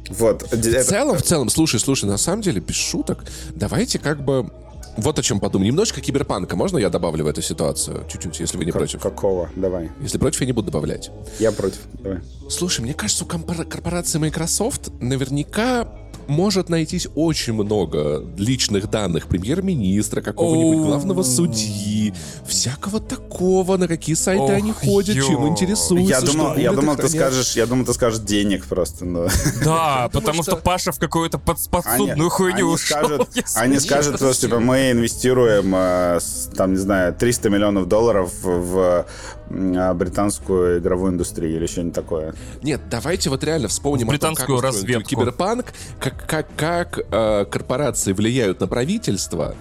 Вот. 0.10 0.44
В 0.52 0.84
целом, 0.84 1.18
в 1.18 1.22
целом, 1.22 1.50
слушай, 1.50 1.80
слушай, 1.80 2.06
на 2.06 2.18
самом 2.18 2.42
деле, 2.42 2.60
без 2.60 2.76
шуток, 2.76 3.24
давайте 3.56 4.00
как 4.00 4.22
бы 4.24 4.50
вот 4.98 5.20
о 5.20 5.22
чем 5.24 5.40
подумал. 5.40 5.66
Немножко 5.68 6.02
киберпанка. 6.02 6.56
Можно 6.56 6.78
я 6.78 6.90
добавлю 6.90 7.24
в 7.24 7.28
эту 7.28 7.42
ситуацию? 7.42 8.06
Чуть-чуть, 8.12 8.40
если 8.40 8.58
вы 8.58 8.66
не 8.66 8.72
Как- 8.72 8.82
против. 8.82 9.02
Какого? 9.02 9.50
Давай. 9.56 9.92
Если 10.02 10.18
против, 10.18 10.42
я 10.42 10.48
не 10.48 10.54
буду 10.54 10.68
добавлять. 10.72 11.12
Я 11.40 11.52
против. 11.52 11.80
Давай. 11.94 12.20
Слушай, 12.50 12.82
мне 12.82 12.94
кажется, 12.94 13.24
у 13.24 13.28
корпорации 13.28 14.20
Microsoft 14.20 14.90
наверняка 15.00 15.88
может 16.28 16.70
найтись 16.70 17.08
очень 17.16 17.54
много 17.54 18.24
личных 18.38 18.90
данных 18.90 19.28
премьер-министра, 19.28 20.22
какого-нибудь 20.22 20.86
главного 20.88 21.24
судьи, 21.24 22.14
всякого 22.46 23.00
такого, 23.00 23.78
на 23.78 23.88
какие 23.88 24.16
сайты 24.16 24.54
они 24.54 24.72
ходят, 24.72 25.16
чем 25.16 25.44
ё. 25.44 25.48
интересуются. 25.50 26.10
Я 26.10 26.18
что 26.22 26.32
думал, 26.32 26.56
я 26.58 26.70
будут 26.72 26.82
думал, 26.86 26.96
ты 26.98 27.10
скажешь, 27.10 27.56
я 27.56 27.66
думал, 27.66 27.86
ты 27.86 27.94
скажешь 27.94 28.20
денег 28.20 28.66
просто, 28.66 29.06
но 29.06 29.28
Да, 29.64 30.10
потому 30.14 30.44
что- 30.44 30.52
что 30.54 30.62
Паша 30.62 30.92
в 30.92 31.00
какую-то 31.00 31.38
подсудную 31.40 32.30
хуйню 32.30 32.66
ушел. 32.68 33.26
они 33.56 33.80
скажут 33.80 34.18
просто, 34.20 34.48
типа, 34.48 34.60
мы 34.60 34.92
инвестируем, 34.92 35.74
э, 35.76 36.20
там, 36.56 36.72
не 36.74 36.80
знаю, 36.80 37.14
300 37.14 37.50
миллионов 37.50 37.88
долларов 37.88 38.32
в, 38.44 39.06
британскую 39.50 40.80
игровую 40.80 41.14
индустрию 41.14 41.56
или 41.58 41.68
что-нибудь 41.68 41.94
такое. 41.96 42.34
Нет, 42.62 42.82
давайте 42.90 43.30
вот 43.30 43.44
реально 43.44 43.68
вспомним 43.68 44.08
В 44.08 44.10
о 44.10 44.18
том, 44.18 44.34
британскую 44.34 44.58
как 44.58 44.66
разведку. 44.66 45.10
киберпанк, 45.10 45.66
как, 46.00 46.26
как, 46.28 46.48
как 46.56 47.00
э, 47.12 47.46
корпорации 47.46 48.14
влияют 48.14 48.60
на 48.60 48.68
правительство. 48.68 49.56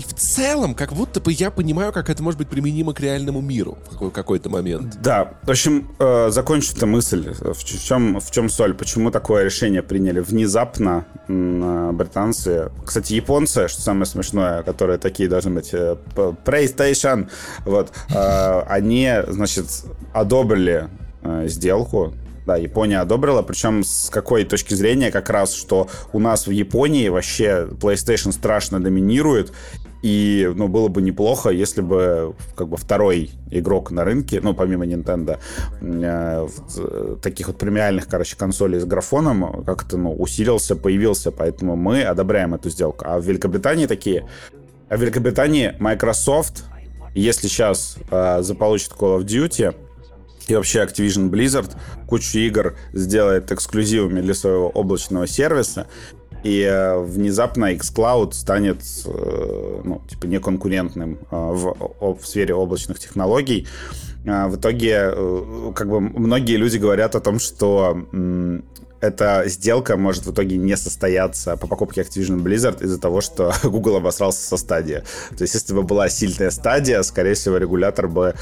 И 0.00 0.02
в 0.02 0.14
целом, 0.14 0.74
как 0.74 0.94
будто 0.94 1.20
бы 1.20 1.30
я 1.30 1.50
понимаю, 1.50 1.92
как 1.92 2.08
это 2.08 2.22
может 2.22 2.38
быть 2.38 2.48
применимо 2.48 2.94
к 2.94 3.00
реальному 3.00 3.42
миру 3.42 3.76
в 3.84 3.90
какой- 3.90 4.10
какой-то 4.10 4.48
момент. 4.48 4.96
Да, 5.02 5.34
в 5.42 5.50
общем, 5.50 5.90
э, 5.98 6.30
закончу 6.30 6.74
эту 6.74 6.86
мысль. 6.86 7.34
В 7.38 7.62
чем, 7.64 8.18
в 8.18 8.30
чем 8.30 8.48
соль? 8.48 8.72
Почему 8.72 9.10
такое 9.10 9.44
решение 9.44 9.82
приняли 9.82 10.20
внезапно 10.20 11.04
э, 11.28 11.90
британцы? 11.92 12.70
Кстати, 12.82 13.12
японцы, 13.12 13.68
что 13.68 13.82
самое 13.82 14.06
смешное, 14.06 14.62
которые 14.62 14.96
такие 14.96 15.28
должны 15.28 15.50
быть, 15.50 15.68
э, 15.74 15.96
PlayStation, 16.46 17.28
вот, 17.66 17.92
э, 18.08 18.60
они, 18.68 19.12
значит, 19.28 19.66
одобрили 20.14 20.88
сделку, 21.44 22.14
да, 22.46 22.56
Япония 22.56 23.00
одобрила, 23.00 23.42
причем 23.42 23.84
с 23.84 24.08
какой 24.10 24.44
точки 24.44 24.72
зрения 24.72 25.10
как 25.10 25.28
раз, 25.28 25.54
что 25.54 25.88
у 26.14 26.18
нас 26.18 26.46
в 26.46 26.50
Японии 26.50 27.08
вообще 27.08 27.68
PlayStation 27.70 28.32
страшно 28.32 28.82
доминирует, 28.82 29.52
и, 30.02 30.50
ну, 30.54 30.68
было 30.68 30.88
бы 30.88 31.02
неплохо, 31.02 31.50
если 31.50 31.82
бы, 31.82 32.34
как 32.56 32.68
бы, 32.68 32.76
второй 32.76 33.30
игрок 33.50 33.90
на 33.90 34.04
рынке, 34.04 34.40
ну, 34.42 34.54
помимо 34.54 34.86
Nintendo, 34.86 35.38
э, 35.80 36.48
э, 36.76 37.16
таких 37.22 37.48
вот 37.48 37.58
премиальных, 37.58 38.08
короче, 38.08 38.36
консолей 38.36 38.80
с 38.80 38.84
графоном 38.84 39.64
как-то, 39.64 39.98
ну, 39.98 40.12
усилился, 40.12 40.74
появился, 40.74 41.30
поэтому 41.30 41.76
мы 41.76 42.02
одобряем 42.02 42.54
эту 42.54 42.70
сделку. 42.70 43.04
А 43.06 43.18
в 43.18 43.24
Великобритании 43.24 43.86
такие... 43.86 44.26
А 44.88 44.96
в 44.96 45.00
Великобритании 45.00 45.76
Microsoft, 45.78 46.64
если 47.14 47.48
сейчас 47.48 47.96
э, 48.10 48.42
заполучит 48.42 48.92
Call 48.92 49.18
of 49.18 49.24
Duty, 49.24 49.74
и 50.48 50.54
вообще 50.54 50.82
Activision 50.82 51.30
Blizzard 51.30 51.70
кучу 52.08 52.38
игр 52.38 52.74
сделает 52.92 53.52
эксклюзивами 53.52 54.20
для 54.20 54.34
своего 54.34 54.68
облачного 54.68 55.26
сервиса, 55.28 55.86
и 56.42 56.62
э, 56.62 56.98
внезапно 56.98 57.72
xCloud 57.74 58.32
станет 58.32 58.82
э, 59.06 59.80
ну, 59.84 60.02
типа 60.08 60.26
неконкурентным 60.26 61.18
э, 61.30 61.36
в, 61.36 62.16
в 62.20 62.26
сфере 62.26 62.54
облачных 62.54 62.98
технологий. 62.98 63.66
А, 64.26 64.48
в 64.48 64.56
итоге 64.56 65.12
э, 65.14 65.72
как 65.74 65.88
бы 65.88 66.00
многие 66.00 66.56
люди 66.56 66.78
говорят 66.78 67.14
о 67.14 67.20
том, 67.20 67.38
что 67.38 68.06
эта 69.00 69.44
сделка 69.46 69.96
может 69.96 70.26
в 70.26 70.32
итоге 70.32 70.56
не 70.56 70.76
состояться 70.76 71.56
по 71.56 71.66
покупке 71.66 72.02
Activision 72.02 72.42
Blizzard 72.42 72.82
из-за 72.84 73.00
того, 73.00 73.20
что 73.20 73.52
Google 73.62 73.96
обосрался 73.96 74.46
со 74.46 74.56
стадии. 74.56 75.02
То 75.36 75.42
есть, 75.42 75.54
если 75.54 75.74
бы 75.74 75.82
была 75.82 76.08
сильная 76.08 76.50
стадия, 76.50 77.02
скорее 77.02 77.34
всего, 77.34 77.56
регулятор 77.56 78.08
бы 78.08 78.34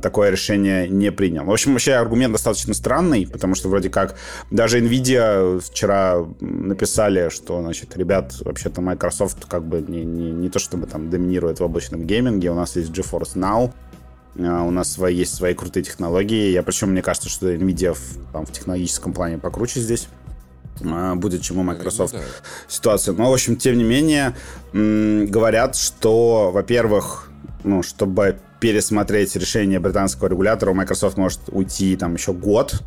такое 0.00 0.30
решение 0.30 0.88
не 0.88 1.10
принял. 1.10 1.44
В 1.44 1.50
общем, 1.50 1.72
вообще 1.72 1.94
аргумент 1.94 2.32
достаточно 2.32 2.72
странный, 2.72 3.26
потому 3.26 3.54
что 3.56 3.68
вроде 3.68 3.90
как 3.90 4.16
даже 4.50 4.80
Nvidia 4.80 5.60
вчера 5.60 6.24
написали, 6.40 7.28
что, 7.28 7.60
значит, 7.60 7.96
ребят, 7.96 8.34
вообще-то 8.40 8.80
Microsoft 8.80 9.44
как 9.46 9.64
бы 9.64 9.80
не, 9.80 10.04
не, 10.04 10.30
не 10.30 10.48
то 10.48 10.58
чтобы 10.58 10.86
там 10.86 11.10
доминирует 11.10 11.58
в 11.58 11.64
облачном 11.64 12.04
гейминге, 12.04 12.50
у 12.50 12.54
нас 12.54 12.76
есть 12.76 12.90
GeForce 12.90 13.34
Now, 13.34 13.72
а, 14.38 14.62
у 14.62 14.70
нас 14.70 14.92
свои, 14.92 15.16
есть 15.16 15.34
свои 15.34 15.54
крутые 15.54 15.82
технологии. 15.82 16.50
Я 16.50 16.62
причем, 16.62 16.90
мне 16.90 17.02
кажется, 17.02 17.28
что 17.28 17.52
Nvidia 17.52 17.94
в, 17.94 18.32
там, 18.32 18.46
в 18.46 18.52
технологическом 18.52 19.12
плане 19.12 19.38
покруче 19.38 19.80
здесь 19.80 20.08
а, 20.84 21.16
будет, 21.16 21.42
чем 21.42 21.58
у 21.58 21.62
Microsoft 21.64 22.14
Ну 22.14 22.20
да. 22.20 22.24
ситуация. 22.68 23.14
Но, 23.14 23.30
в 23.30 23.34
общем, 23.34 23.56
тем 23.56 23.76
не 23.76 23.84
менее, 23.84 24.36
говорят, 24.72 25.74
что, 25.74 26.52
во-первых, 26.52 27.30
ну, 27.64 27.82
чтобы 27.82 28.38
пересмотреть 28.60 29.36
решение 29.36 29.80
британского 29.80 30.28
регулятора, 30.28 30.70
у 30.70 30.74
Microsoft 30.74 31.16
может 31.16 31.40
уйти 31.48 31.96
там 31.96 32.14
еще 32.14 32.32
год 32.32 32.82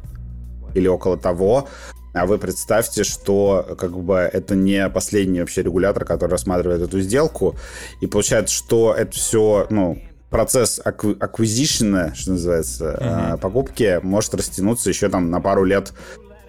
или 0.74 0.88
около 0.88 1.18
того. 1.18 1.68
А 2.13 2.25
вы 2.25 2.38
представьте, 2.38 3.04
что 3.04 3.75
как 3.78 3.98
бы 3.98 4.16
это 4.16 4.54
не 4.54 4.90
последний 4.90 5.40
вообще 5.40 5.63
регулятор, 5.63 6.04
который 6.04 6.32
рассматривает 6.32 6.82
эту 6.82 7.00
сделку. 7.00 7.56
И 8.01 8.08
получается, 8.08 8.54
что 8.54 8.94
это 8.94 9.12
все, 9.12 9.66
ну, 9.70 9.98
процесс 10.30 10.82
акви- 10.84 11.18
acquisition, 11.18 12.13
что 12.13 12.32
называется, 12.32 12.98
э, 13.00 13.38
покупки 13.38 14.00
может 14.04 14.34
растянуться 14.34 14.90
еще 14.90 15.08
там 15.08 15.30
на 15.30 15.40
пару 15.40 15.63
лет 15.63 15.94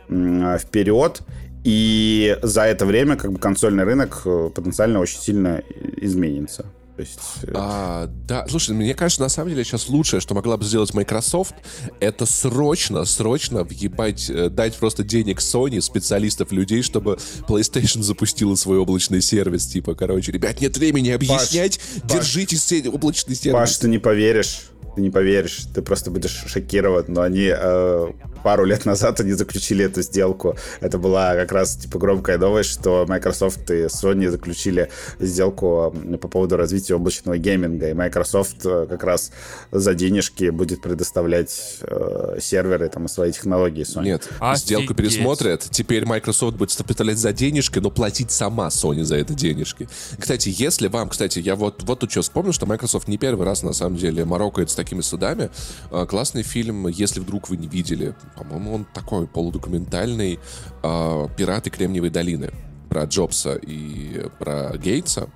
вперед. 0.09 1.23
И 1.65 2.37
за 2.43 2.63
это 2.63 2.85
время 2.85 3.17
как 3.17 3.33
бы 3.33 3.39
консольный 3.39 3.85
рынок 3.85 4.23
э, 4.25 4.51
потенциально 4.53 4.99
очень 4.99 5.21
сильно 5.21 5.63
изменится. 5.97 6.67
То 6.97 7.01
есть, 7.01 7.19
э, 7.45 7.53
А, 7.55 8.07
да, 8.29 8.47
слушай, 8.49 8.75
мне 8.75 8.95
кажется, 8.95 9.23
на 9.23 9.31
самом 9.31 9.51
деле 9.51 9.65
сейчас 9.65 9.89
лучшее, 9.89 10.21
что 10.21 10.35
могла 10.35 10.59
бы 10.59 10.65
сделать 10.65 10.93
Microsoft, 10.93 11.55
это 12.01 12.27
срочно, 12.27 13.05
срочно 13.07 13.65
въебать, 13.65 14.29
э, 14.29 14.51
дать 14.51 14.77
просто 14.77 15.03
денег 15.03 15.39
Sony, 15.39 15.81
специалистов, 15.81 16.53
людей, 16.53 16.83
чтобы 16.83 17.19
PlayStation 17.49 18.03
запустила 18.03 18.55
свой 18.57 18.77
облачный 18.79 19.23
сервис. 19.23 19.67
Типа, 19.67 19.95
короче, 19.95 20.33
ребят, 20.33 20.61
нет 20.61 20.77
времени 20.77 21.09
объяснять, 21.11 21.81
держите 22.05 22.57
се- 22.57 22.89
облачный 22.91 23.35
сервис. 23.37 23.59
Паш, 23.59 23.77
ты 23.79 23.89
не 23.89 23.99
поверишь. 23.99 24.67
Ты 24.95 25.01
не 25.01 25.09
поверишь, 25.09 25.61
ты 25.75 25.81
просто 25.81 26.11
будешь 26.11 26.45
шокирован, 26.47 27.07
но 27.09 27.23
они 27.23 27.49
э, 27.51 28.07
пару 28.43 28.65
лет 28.65 28.85
назад 28.85 29.21
они 29.21 29.33
заключили 29.33 29.85
эту 29.85 30.03
сделку. 30.03 30.57
Это 30.81 30.99
была 30.99 31.35
как 31.35 31.53
раз 31.53 31.77
типа 31.77 31.99
громкая 31.99 32.39
новость, 32.39 32.71
что 32.71 33.07
Microsoft 33.09 33.71
и 33.71 33.85
Sony 33.85 34.29
заключили 34.31 34.91
сделку 35.19 35.95
э, 35.95 36.17
по 36.17 36.29
поводу 36.29 36.57
развития 36.57 36.95
облачного 36.95 37.39
гейминга. 37.39 37.91
И 37.91 37.95
Microsoft 37.95 38.65
э, 38.65 38.87
как 38.89 39.05
раз 39.05 39.33
за 39.71 39.95
денежки 39.95 40.51
будет 40.51 40.83
предоставлять 40.83 41.79
э, 41.83 42.39
серверы 42.41 42.89
там, 42.89 43.07
и 43.07 43.09
свои 43.09 43.33
технологии 43.33 43.85
Sony. 43.85 44.05
Нет, 44.05 44.29
Офигеть. 44.41 44.65
сделку 44.65 44.95
пересмотрят. 44.95 45.67
Теперь 45.71 46.05
Microsoft 46.05 46.57
будет 46.57 46.77
представлять 46.85 47.19
за 47.19 47.33
денежки, 47.33 47.79
но 47.79 47.91
платить 47.91 48.31
сама 48.31 48.69
Sony 48.69 49.03
за 49.03 49.17
это 49.17 49.35
денежки. 49.35 49.89
Кстати, 50.19 50.53
если 50.57 50.89
вам, 50.89 51.09
кстати, 51.09 51.39
я 51.39 51.57
вот, 51.57 51.83
вот 51.83 52.01
тут 52.01 52.11
что 52.11 52.23
вспомнил, 52.23 52.53
что 52.53 52.67
Microsoft 52.67 53.09
не 53.09 53.19
первый 53.19 53.47
раз, 53.47 53.63
на 53.63 53.73
самом 53.73 53.97
деле, 53.97 54.25
морокает 54.25 54.71
с 54.71 54.75
такими 54.75 55.01
судами. 55.01 55.51
А, 55.91 56.07
Классный 56.07 56.43
фильм, 56.43 56.89
если 56.89 57.21
вдруг 57.21 57.49
вы 57.49 57.57
не 57.57 57.69
видели. 57.69 58.15
По-моему, 58.37 58.75
он 58.75 58.85
такой 58.85 59.27
полудокументальный 59.27 60.41
а, 60.83 61.29
«Пираты 61.37 61.71
Кремниевой 61.71 62.11
долины» 62.11 62.51
про 62.93 63.05
Джобса 63.05 63.55
и 63.55 64.27
про 64.39 64.77
Гейтса. 64.77 65.31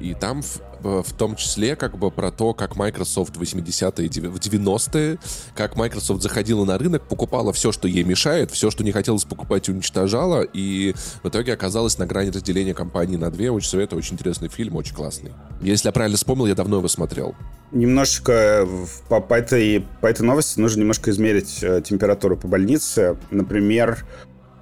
И 0.00 0.14
там 0.14 0.40
в, 0.40 0.60
э, 0.84 1.02
в 1.04 1.12
том 1.14 1.34
числе 1.34 1.74
как 1.74 1.98
бы 1.98 2.12
про 2.12 2.30
то, 2.30 2.54
как 2.54 2.76
Microsoft 2.76 3.36
в 3.36 3.42
80-е, 3.42 4.06
деви- 4.06 4.28
в 4.28 4.38
90-е, 4.38 5.18
как 5.56 5.74
Microsoft 5.74 6.22
заходила 6.22 6.64
на 6.64 6.78
рынок, 6.78 7.08
покупала 7.08 7.52
все, 7.52 7.72
что 7.72 7.88
ей 7.88 8.04
мешает, 8.04 8.52
все, 8.52 8.70
что 8.70 8.84
не 8.84 8.92
хотелось 8.92 9.24
покупать, 9.24 9.68
уничтожала, 9.68 10.42
и 10.42 10.94
в 11.24 11.28
итоге 11.28 11.54
оказалась 11.54 11.98
на 11.98 12.06
грани 12.06 12.30
разделения 12.30 12.72
компании 12.72 13.16
на 13.16 13.32
две. 13.32 13.50
Очень 13.50 13.70
советую, 13.70 13.98
очень 13.98 14.14
интересный 14.14 14.48
фильм, 14.48 14.76
очень 14.76 14.94
классный. 14.94 15.32
Если 15.60 15.88
я 15.88 15.92
правильно 15.92 16.16
вспомнил, 16.16 16.46
я 16.46 16.54
давно 16.54 16.76
его 16.76 16.88
смотрел. 16.88 17.34
Немножечко 17.72 18.68
по, 19.08 19.20
по 19.20 19.34
этой, 19.34 19.86
по 20.02 20.06
этой 20.06 20.22
новости 20.22 20.60
нужно 20.60 20.80
немножко 20.80 21.10
измерить 21.10 21.60
э, 21.62 21.80
температуру 21.82 22.36
по 22.36 22.46
больнице. 22.46 23.16
Например, 23.30 24.04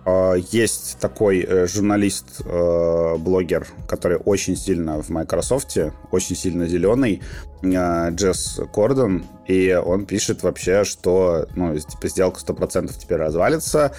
э, 0.06 0.34
есть 0.52 0.96
такой 1.00 1.40
э, 1.40 1.66
журналист, 1.66 2.42
блогер, 2.44 3.66
который 3.88 4.18
очень 4.18 4.56
сильно 4.56 5.02
в 5.02 5.08
Microsoft, 5.08 5.76
очень 6.12 6.36
сильно 6.36 6.66
зеленый, 6.66 7.20
Джесс 7.62 8.60
Кордон, 8.72 9.24
и 9.48 9.74
он 9.74 10.06
пишет 10.06 10.44
вообще, 10.44 10.84
что 10.84 11.46
ну, 11.56 11.76
типа, 11.76 12.08
сделка 12.08 12.40
100% 12.40 12.94
теперь 12.96 13.18
развалится, 13.18 13.92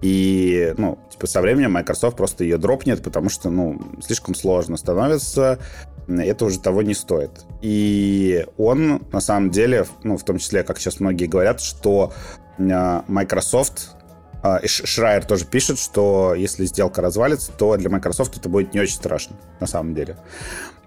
и, 0.00 0.74
ну, 0.76 0.98
типа, 1.10 1.26
со 1.26 1.40
временем 1.40 1.72
Microsoft 1.72 2.16
просто 2.16 2.44
ее 2.44 2.58
дропнет, 2.58 3.02
потому 3.02 3.28
что, 3.28 3.50
ну, 3.50 3.80
слишком 4.04 4.34
сложно 4.34 4.76
становится, 4.76 5.58
это 6.06 6.44
уже 6.44 6.60
того 6.60 6.82
не 6.82 6.94
стоит. 6.94 7.30
И 7.60 8.46
он, 8.56 9.02
на 9.12 9.20
самом 9.20 9.50
деле, 9.50 9.86
ну, 10.04 10.16
в 10.16 10.24
том 10.24 10.38
числе, 10.38 10.62
как 10.62 10.78
сейчас 10.78 11.00
многие 11.00 11.26
говорят, 11.26 11.60
что 11.60 12.12
э, 12.58 13.02
Microsoft 13.08 13.96
А, 14.40 14.58
и 14.58 14.68
Шрайер 14.68 15.24
тоже 15.24 15.44
пишет, 15.44 15.78
что 15.78 16.34
если 16.34 16.64
сделка 16.64 17.02
развалится, 17.02 17.50
то 17.50 17.76
для 17.76 17.90
Microsoft 17.90 18.36
это 18.36 18.48
будет 18.48 18.72
не 18.72 18.80
очень 18.80 18.94
страшно, 18.94 19.36
на 19.58 19.66
самом 19.66 19.94
деле. 19.94 20.16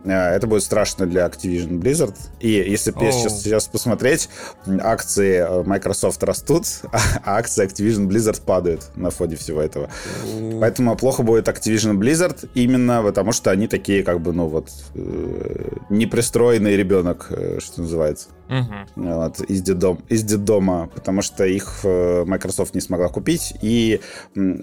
Э, 0.03 0.35
это 0.35 0.47
будет 0.47 0.63
страшно 0.63 1.05
для 1.05 1.25
Activision 1.25 1.79
Blizzard. 1.79 2.15
И 2.39 2.49
если 2.49 2.93
oh. 2.93 3.11
сейчас, 3.11 3.41
сейчас 3.41 3.67
посмотреть, 3.67 4.29
акции 4.81 5.45
э, 5.47 5.63
Microsoft 5.63 6.23
растут, 6.23 6.65
а 6.91 7.37
акции 7.37 7.65
Activision 7.65 8.07
Blizzard 8.07 8.41
падают 8.41 8.91
на 8.95 9.09
фоне 9.09 9.35
всего 9.35 9.61
этого. 9.61 9.89
Mm. 10.25 10.59
Поэтому 10.59 10.95
плохо 10.95 11.23
будет 11.23 11.47
Activision 11.47 11.97
Blizzard 11.97 12.49
именно 12.53 13.01
потому, 13.03 13.31
что 13.31 13.51
они 13.51 13.67
такие, 13.67 14.03
как 14.03 14.21
бы, 14.21 14.33
ну 14.33 14.47
вот, 14.47 14.69
э, 14.95 15.69
непристроенный 15.89 16.75
ребенок, 16.75 17.31
что 17.59 17.81
называется. 17.81 18.27
Uh-huh. 18.51 18.85
Вот, 18.95 19.39
из, 19.41 19.61
детдом, 19.61 19.99
из 20.09 20.23
детдома, 20.23 20.89
потому 20.93 21.21
что 21.21 21.45
их 21.45 21.85
Microsoft 21.85 22.75
не 22.75 22.81
смогла 22.81 23.07
купить. 23.07 23.53
И, 23.61 24.01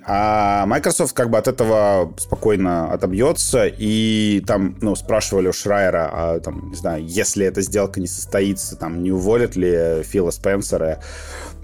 а 0.05 0.67
Microsoft 0.67 1.15
как 1.15 1.31
бы 1.31 1.39
от 1.39 1.49
этого 1.49 2.13
спокойно 2.19 2.93
отобьется 2.93 3.67
и 3.67 4.43
там, 4.47 4.77
ну, 4.83 4.95
спрашивали 4.95 5.49
у 5.49 5.53
Шрайера, 5.53 6.11
а, 6.13 6.41
там, 6.41 6.71
не 6.71 6.77
знаю, 6.77 7.05
если 7.07 7.47
эта 7.47 7.63
сделка 7.63 8.01
не 8.01 8.07
состоится, 8.07 8.77
там, 8.77 9.03
не 9.03 9.11
уволят 9.11 9.57
ли 9.57 10.03
Фила 10.03 10.31
Спенсера, 10.31 11.01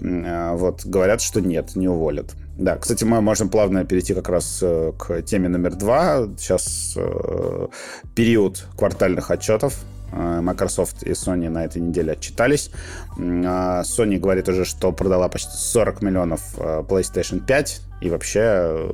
а, 0.01 0.55
вот, 0.55 0.85
говорят, 0.85 1.21
что 1.21 1.41
нет, 1.41 1.75
не 1.75 1.87
уволят. 1.87 2.33
Да, 2.57 2.77
кстати, 2.77 3.03
мы 3.03 3.21
можем 3.21 3.49
плавно 3.49 3.83
перейти 3.83 4.13
как 4.13 4.29
раз 4.29 4.59
э, 4.61 4.93
к 4.97 5.21
теме 5.23 5.49
номер 5.49 5.75
два. 5.75 6.25
Сейчас 6.37 6.93
э, 6.95 7.67
период 8.15 8.65
квартальных 8.77 9.29
отчетов. 9.29 9.77
Э, 10.11 10.41
Microsoft 10.41 11.03
и 11.03 11.11
Sony 11.11 11.49
на 11.49 11.65
этой 11.65 11.81
неделе 11.81 12.13
отчитались. 12.13 12.71
А 13.17 13.81
Sony 13.83 14.17
говорит 14.17 14.47
уже, 14.49 14.65
что 14.65 14.91
продала 14.91 15.27
почти 15.27 15.51
40 15.51 16.01
миллионов 16.01 16.41
э, 16.57 16.83
PlayStation 16.87 17.45
5. 17.45 17.81
И 18.01 18.09
вообще 18.09 18.89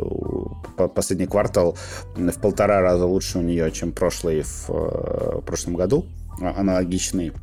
последний 0.95 1.25
квартал 1.25 1.75
в 2.15 2.39
полтора 2.39 2.81
раза 2.81 3.05
лучше 3.05 3.39
у 3.39 3.41
нее, 3.41 3.71
чем 3.71 3.91
прошлый 3.91 4.43
в, 4.43 4.69
в 4.69 5.41
прошлом 5.41 5.75
году, 5.75 6.05
а, 6.39 6.53
аналогичный. 6.59 7.33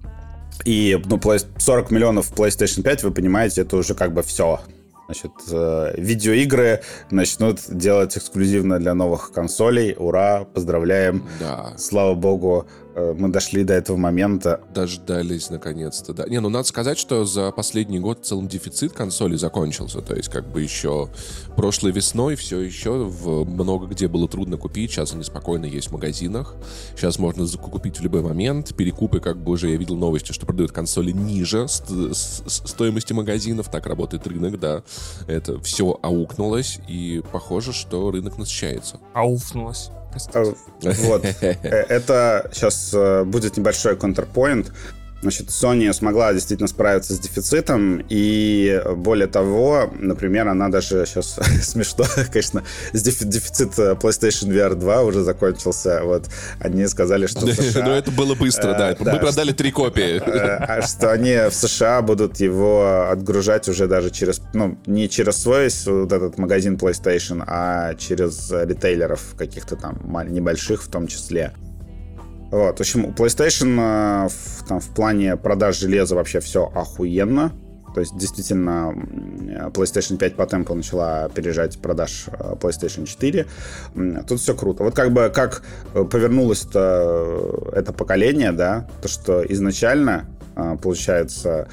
И 0.64 1.00
ну, 1.04 1.20
40 1.58 1.90
миллионов 1.90 2.32
PlayStation 2.32 2.82
5, 2.82 3.02
вы 3.02 3.10
понимаете, 3.10 3.62
это 3.62 3.76
уже 3.76 3.94
как 3.94 4.12
бы 4.12 4.22
все. 4.22 4.60
Значит, 5.06 5.32
э, 5.50 5.94
видеоигры 5.96 6.82
начнут 7.10 7.60
делать 7.68 8.16
эксклюзивно 8.16 8.78
для 8.78 8.94
новых 8.94 9.32
консолей. 9.32 9.94
Ура, 9.98 10.44
поздравляем. 10.44 11.24
Да. 11.40 11.72
Слава 11.76 12.14
богу, 12.14 12.66
Э, 12.87 12.87
мы 13.16 13.28
дошли 13.28 13.64
до 13.64 13.74
этого 13.74 13.96
момента. 13.96 14.60
Дождались, 14.74 15.50
наконец-то, 15.50 16.12
да. 16.12 16.26
Не, 16.28 16.40
ну 16.40 16.48
надо 16.48 16.66
сказать, 16.66 16.98
что 16.98 17.24
за 17.24 17.50
последний 17.52 17.98
год 18.00 18.20
в 18.20 18.24
целом 18.24 18.48
дефицит 18.48 18.92
консолей 18.92 19.38
закончился. 19.38 20.00
То 20.00 20.14
есть 20.14 20.28
как 20.28 20.46
бы 20.50 20.62
еще 20.62 21.08
прошлой 21.56 21.92
весной 21.92 22.36
все 22.36 22.60
еще 22.60 23.04
в 23.04 23.44
много 23.44 23.86
где 23.86 24.08
было 24.08 24.28
трудно 24.28 24.56
купить. 24.56 24.90
Сейчас 24.90 25.12
они 25.12 25.24
спокойно 25.24 25.64
есть 25.64 25.88
в 25.88 25.92
магазинах. 25.92 26.54
Сейчас 26.96 27.18
можно 27.18 27.46
закупить 27.46 27.98
в 27.98 28.02
любой 28.02 28.22
момент. 28.22 28.74
Перекупы, 28.76 29.20
как 29.20 29.38
бы 29.38 29.52
уже 29.52 29.70
я 29.70 29.76
видел 29.76 29.96
новости, 29.96 30.32
что 30.32 30.46
продают 30.46 30.72
консоли 30.72 31.12
ниже 31.12 31.66
стоимости 31.68 33.12
магазинов. 33.12 33.70
Так 33.70 33.86
работает 33.86 34.26
рынок, 34.26 34.58
да. 34.58 34.82
Это 35.26 35.60
все 35.60 35.98
аукнулось, 36.02 36.80
и 36.88 37.22
похоже, 37.32 37.72
что 37.72 38.10
рынок 38.10 38.38
насыщается. 38.38 38.98
Ауфнулось. 39.14 39.90
Э, 40.34 40.52
вот. 40.82 41.24
Э, 41.24 41.56
это 41.88 42.50
сейчас 42.52 42.90
э, 42.92 43.24
будет 43.24 43.56
небольшой 43.56 43.96
контрпоинт. 43.96 44.72
Значит, 45.20 45.48
Sony 45.48 45.92
смогла 45.92 46.32
действительно 46.32 46.68
справиться 46.68 47.14
с 47.14 47.18
дефицитом, 47.18 48.04
и 48.08 48.80
более 48.96 49.26
того, 49.26 49.90
например, 49.98 50.48
она 50.48 50.68
даже 50.68 51.04
сейчас 51.06 51.38
смешно, 51.62 52.04
конечно, 52.32 52.62
дефицит 52.92 53.70
PlayStation 53.78 54.48
VR 54.48 54.74
2 54.74 55.02
уже 55.02 55.22
закончился. 55.22 56.02
Вот 56.04 56.28
они 56.60 56.86
сказали, 56.86 57.26
что 57.26 57.46
в 57.46 57.52
США... 57.52 57.84
Ну, 57.84 57.92
это 57.92 58.10
было 58.10 58.34
быстро, 58.34 58.74
да. 58.74 58.96
Мы 58.98 59.18
продали 59.18 59.52
три 59.52 59.72
копии. 59.72 60.22
А 60.24 60.82
что 60.82 61.12
они 61.12 61.48
в 61.50 61.52
США 61.52 62.02
будут 62.02 62.38
его 62.38 63.08
отгружать 63.10 63.68
уже 63.68 63.88
даже 63.88 64.10
через, 64.10 64.40
ну, 64.54 64.78
не 64.86 65.08
через 65.08 65.36
свой 65.36 65.68
вот 65.86 66.12
этот 66.12 66.38
магазин 66.38 66.76
PlayStation, 66.76 67.42
а 67.46 67.94
через 67.94 68.50
ритейлеров 68.50 69.34
каких-то 69.36 69.76
там 69.76 69.98
небольших 70.28 70.82
в 70.82 70.88
том 70.88 71.06
числе. 71.08 71.52
Вот, 72.50 72.78
в 72.78 72.80
общем, 72.80 73.04
у 73.04 73.10
PlayStation 73.10 73.78
э, 73.78 74.28
в, 74.28 74.66
там, 74.66 74.80
в 74.80 74.88
плане 74.94 75.36
продаж 75.36 75.78
железа 75.78 76.14
вообще 76.14 76.40
все 76.40 76.70
охуенно. 76.74 77.52
То 77.94 78.00
есть, 78.00 78.16
действительно, 78.16 78.94
PlayStation 79.74 80.16
5 80.18 80.36
по 80.36 80.46
темпу 80.46 80.74
начала 80.74 81.24
опережать 81.24 81.78
продаж 81.78 82.26
э, 82.28 82.54
PlayStation 82.60 83.06
4. 83.06 83.46
Тут 84.26 84.40
все 84.40 84.54
круто. 84.54 84.82
Вот 84.82 84.94
как 84.94 85.12
бы 85.12 85.30
как 85.34 85.62
э, 85.94 86.04
повернулось-то 86.04 87.70
это 87.74 87.92
поколение, 87.92 88.52
да, 88.52 88.88
то, 89.02 89.08
что 89.08 89.44
изначально, 89.52 90.26
получается, 90.82 91.68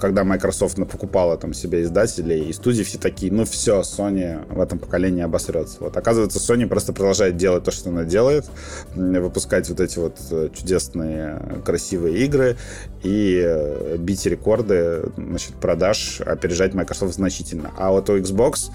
когда 0.00 0.24
Microsoft 0.24 0.76
покупала 0.76 1.36
там 1.36 1.54
себе 1.54 1.82
издателей 1.82 2.48
и 2.48 2.52
студии, 2.52 2.82
все 2.82 2.98
такие, 2.98 3.32
ну 3.32 3.44
все, 3.44 3.80
Sony 3.80 4.44
в 4.52 4.60
этом 4.60 4.78
поколении 4.78 5.22
обосрется. 5.22 5.78
Вот 5.80 5.96
оказывается, 5.96 6.38
Sony 6.38 6.66
просто 6.66 6.92
продолжает 6.92 7.36
делать 7.36 7.64
то, 7.64 7.70
что 7.70 7.90
она 7.90 8.04
делает, 8.04 8.46
выпускать 8.94 9.68
вот 9.68 9.80
эти 9.80 9.98
вот 9.98 10.18
э, 10.30 10.50
чудесные, 10.54 11.40
красивые 11.64 12.24
игры 12.24 12.56
и 13.02 13.42
э, 13.44 13.96
бить 13.98 14.24
рекорды, 14.26 15.04
значит, 15.16 15.54
продаж, 15.54 16.20
опережать 16.20 16.74
Microsoft 16.74 17.14
значительно. 17.14 17.70
А 17.76 17.90
вот 17.90 18.10
у 18.10 18.18
Xbox 18.18 18.70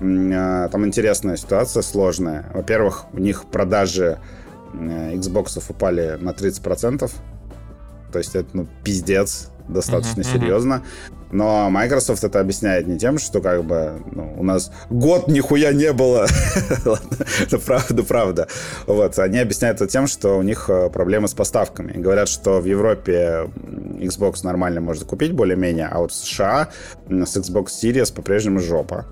э, 0.00 0.68
там 0.70 0.86
интересная 0.86 1.36
ситуация, 1.36 1.82
сложная. 1.82 2.46
Во-первых, 2.52 3.06
у 3.12 3.18
них 3.18 3.44
продажи 3.50 4.18
Xbox 4.74 5.62
упали 5.68 6.16
на 6.20 6.30
30%, 6.30 7.10
то 8.12 8.18
есть 8.18 8.36
это, 8.36 8.48
ну, 8.52 8.66
пиздец 8.84 9.48
достаточно 9.68 10.22
uh-huh, 10.22 10.32
серьезно. 10.32 10.74
Uh-huh. 10.74 11.14
Но 11.32 11.70
Microsoft 11.70 12.22
это 12.24 12.40
объясняет 12.40 12.86
не 12.86 12.98
тем, 12.98 13.18
что 13.18 13.40
как 13.40 13.64
бы 13.64 14.02
ну, 14.12 14.34
у 14.36 14.44
нас 14.44 14.70
год 14.90 15.28
нихуя 15.28 15.72
не 15.72 15.92
было. 15.92 16.26
это 17.40 17.58
правда, 17.58 18.02
правда. 18.02 18.48
Вот, 18.86 19.18
они 19.18 19.38
объясняют 19.38 19.80
это 19.80 19.90
тем, 19.90 20.06
что 20.06 20.38
у 20.38 20.42
них 20.42 20.68
э, 20.68 20.90
проблемы 20.90 21.28
с 21.28 21.34
поставками. 21.34 21.92
Говорят, 21.92 22.28
что 22.28 22.60
в 22.60 22.66
Европе 22.66 23.50
Xbox 23.98 24.44
нормально 24.44 24.82
можно 24.82 25.06
купить 25.06 25.32
более-менее, 25.32 25.88
а 25.90 26.00
вот 26.00 26.12
в 26.12 26.14
США 26.14 26.68
с 27.08 27.36
Xbox 27.36 27.68
Series 27.82 28.14
по-прежнему 28.14 28.60
жопа. 28.60 29.06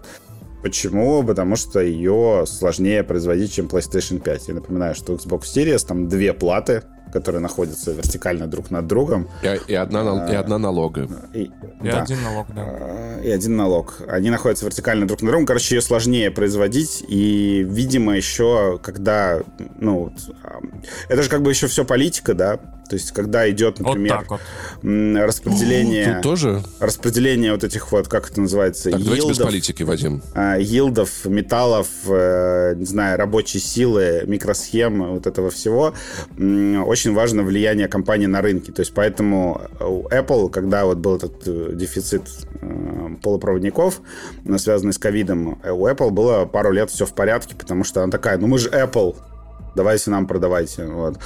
Почему? 0.62 1.22
Потому 1.24 1.56
что 1.56 1.80
ее 1.80 2.44
сложнее 2.46 3.02
производить, 3.02 3.54
чем 3.54 3.66
PlayStation 3.66 4.20
5. 4.20 4.48
Я 4.48 4.54
напоминаю, 4.54 4.94
что 4.94 5.14
Xbox 5.14 5.44
Series 5.54 5.86
там 5.86 6.08
две 6.08 6.34
платы, 6.34 6.82
которые 7.10 7.40
находятся 7.40 7.92
вертикально 7.92 8.46
друг 8.46 8.70
над 8.70 8.86
другом. 8.86 9.28
И, 9.42 9.72
и, 9.72 9.74
одна, 9.74 10.28
и 10.30 10.34
одна 10.34 10.58
налога. 10.58 11.08
И, 11.32 11.42
и 11.42 11.50
да. 11.82 12.02
один 12.02 12.22
налог, 12.22 12.46
да. 12.54 12.62
А, 12.64 13.20
и 13.20 13.30
один 13.30 13.56
налог. 13.56 14.02
Они 14.08 14.30
находятся 14.30 14.64
вертикально 14.64 15.06
друг 15.06 15.22
над 15.22 15.30
другом. 15.30 15.46
Короче, 15.46 15.76
ее 15.76 15.82
сложнее 15.82 16.30
производить. 16.30 17.04
И, 17.08 17.64
видимо, 17.68 18.16
еще 18.16 18.78
когда... 18.82 19.40
Ну, 19.78 20.12
это 21.08 21.22
же 21.22 21.28
как 21.28 21.42
бы 21.42 21.50
еще 21.50 21.66
все 21.66 21.84
политика, 21.84 22.34
да? 22.34 22.58
То 22.90 22.96
есть, 22.96 23.12
когда 23.12 23.48
идет, 23.48 23.78
например, 23.78 24.26
вот 24.28 24.40
вот. 24.82 25.16
распределение... 25.16 26.14
Тут 26.14 26.22
тоже? 26.22 26.62
Распределение 26.80 27.52
вот 27.52 27.62
этих 27.62 27.92
вот, 27.92 28.08
как 28.08 28.28
это 28.28 28.40
называется, 28.40 28.90
так, 28.90 28.98
елдов. 28.98 29.30
без 29.30 29.38
политики, 29.38 29.84
Вадим. 29.84 30.20
Елдов, 30.58 31.24
металлов, 31.24 31.86
э, 32.08 32.74
не 32.74 32.84
знаю, 32.84 33.16
рабочей 33.16 33.60
силы, 33.60 34.24
микросхем, 34.26 35.12
вот 35.12 35.28
этого 35.28 35.50
всего. 35.50 35.94
Очень 36.36 37.14
важно 37.14 37.44
влияние 37.44 37.86
компании 37.86 38.26
на 38.26 38.42
рынке. 38.42 38.72
То 38.72 38.80
есть, 38.80 38.92
поэтому 38.92 39.60
у 39.78 40.08
Apple, 40.08 40.50
когда 40.50 40.84
вот 40.84 40.98
был 40.98 41.14
этот 41.14 41.46
э, 41.46 41.70
дефицит 41.74 42.24
э, 42.60 43.10
полупроводников, 43.22 44.00
связанный 44.56 44.92
с 44.92 44.98
ковидом, 44.98 45.60
у 45.64 45.86
Apple 45.86 46.10
было 46.10 46.44
пару 46.44 46.72
лет 46.72 46.90
все 46.90 47.06
в 47.06 47.14
порядке, 47.14 47.54
потому 47.54 47.84
что 47.84 48.02
она 48.02 48.10
такая, 48.10 48.36
ну 48.36 48.48
мы 48.48 48.58
же 48.58 48.68
Apple, 48.68 49.14
давайте 49.74 50.10
нам 50.10 50.26
продавайте. 50.26 50.86
Вот. 50.86 51.18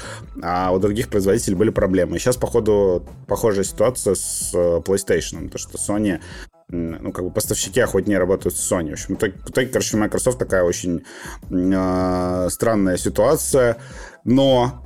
А 0.43 0.73
у 0.73 0.79
других 0.79 1.09
производителей 1.09 1.57
были 1.57 1.71
проблемы. 1.71 2.19
Сейчас, 2.19 2.37
походу, 2.37 3.07
похожая 3.27 3.65
ситуация 3.65 4.15
с 4.15 4.53
э, 4.55 4.81
PlayStation. 4.85 5.49
То, 5.49 5.59
что 5.59 5.79
Sony 5.79 6.21
ну, 6.69 7.13
как 7.13 7.25
бы 7.25 7.31
поставщики 7.31 7.81
охотнее 7.81 8.19
работают 8.19 8.57
с 8.57 8.73
Sony. 8.73 8.91
В 8.91 8.93
общем, 8.95 9.17
в 9.17 9.51
итоге 9.51 9.69
короче, 9.69 9.97
Microsoft 9.97 10.39
такая 10.39 10.63
очень 10.65 11.05
э, 11.51 12.49
странная 12.51 12.97
ситуация. 12.97 13.77
Но 14.25 14.84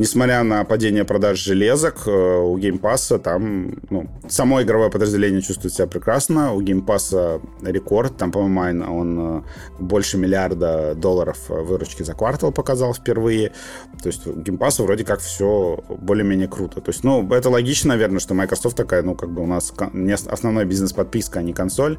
несмотря 0.00 0.42
на 0.42 0.64
падение 0.64 1.04
продаж 1.04 1.38
железок, 1.44 2.06
э, 2.06 2.10
у 2.10 2.58
Game 2.58 2.80
Pass 2.80 3.18
там, 3.18 3.74
ну, 3.90 4.08
само 4.28 4.62
игровое 4.62 4.90
подразделение 4.90 5.42
чувствует 5.42 5.74
себя 5.74 5.86
прекрасно. 5.86 6.54
У 6.54 6.62
Game 6.62 6.84
Pass 6.84 7.40
рекорд, 7.62 8.16
там, 8.16 8.32
по-моему, 8.32 8.98
он 8.98 9.18
э, 9.18 9.42
больше 9.78 10.16
миллиарда 10.16 10.94
долларов 10.94 11.36
выручки 11.48 12.02
за 12.02 12.14
квартал 12.14 12.50
показал 12.50 12.94
впервые. 12.94 13.52
То 14.02 14.06
есть 14.06 14.26
у 14.26 14.32
Game 14.32 14.56
Pass 14.56 14.82
вроде 14.82 15.04
как 15.04 15.20
все 15.20 15.84
более-менее 15.90 16.48
круто. 16.48 16.80
То 16.80 16.90
есть, 16.90 17.04
ну, 17.04 17.28
это 17.34 17.50
логично, 17.50 17.90
наверное, 17.90 18.20
что 18.20 18.32
Microsoft 18.32 18.76
такая, 18.76 19.02
ну, 19.02 19.14
как 19.14 19.30
бы 19.30 19.42
у 19.42 19.46
нас 19.46 19.70
основной 20.26 20.64
бизнес 20.64 20.94
подписка, 20.94 21.40
а 21.40 21.42
не 21.42 21.52
консоль. 21.52 21.98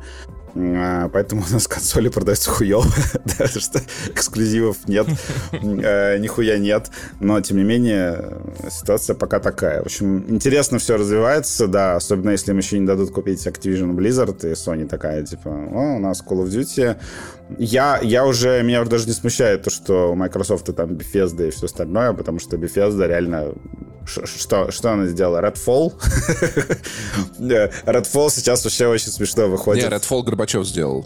А, 0.56 1.10
поэтому 1.10 1.44
у 1.48 1.54
нас 1.54 1.68
консоли 1.68 2.10
продаются 2.10 2.50
хуёво, 2.50 2.86
даже 3.40 3.60
что 3.60 3.82
эксклюзивов 4.08 4.88
нет, 4.88 5.08
э, 5.52 6.18
нихуя 6.18 6.58
нет. 6.58 6.90
Но, 7.20 7.40
тем 7.42 7.58
не 7.58 7.64
менее, 7.64 8.38
ситуация 8.70 9.16
пока 9.16 9.40
такая. 9.40 9.82
В 9.82 9.86
общем, 9.86 10.26
интересно 10.30 10.80
все 10.80 10.98
развивается, 10.98 11.68
да, 11.68 11.96
особенно 11.96 12.32
если 12.32 12.52
им 12.52 12.58
еще 12.58 12.80
не 12.80 12.86
дадут 12.86 13.12
купить 13.12 13.46
Activision 13.48 13.96
Blizzard, 13.96 14.48
и 14.48 14.54
Sony 14.54 14.88
такая, 14.88 15.26
типа, 15.26 15.50
у 15.50 16.00
нас 16.00 16.24
Call 16.24 16.44
of 16.44 16.50
Duty. 16.50 16.98
Я, 17.58 18.00
я 18.02 18.26
уже, 18.26 18.64
меня 18.64 18.82
уже 18.82 18.90
даже 18.90 19.08
не 19.08 19.14
смущает 19.14 19.64
то, 19.64 19.70
что 19.70 20.12
у 20.12 20.16
Microsoft 20.16 20.70
и 20.70 20.74
там 20.74 20.92
Bethesda 20.92 21.48
и 21.48 21.52
все 21.52 21.66
остальное, 21.66 22.14
потому 22.14 22.40
что 22.40 22.58
Bethesda 22.58 23.08
реально 23.08 23.54
что, 24.06 24.72
что 24.72 24.92
она 24.92 25.06
сделала? 25.08 25.40
Redfall? 25.40 25.94
Redfall 27.40 28.30
сейчас 28.30 28.64
вообще 28.64 28.88
очень 28.88 29.10
смешно 29.10 29.48
выходит. 29.48 29.90
Не, 29.90 29.96
Redfall 29.96 30.24
Горбачев 30.24 30.66
сделал. 30.66 31.06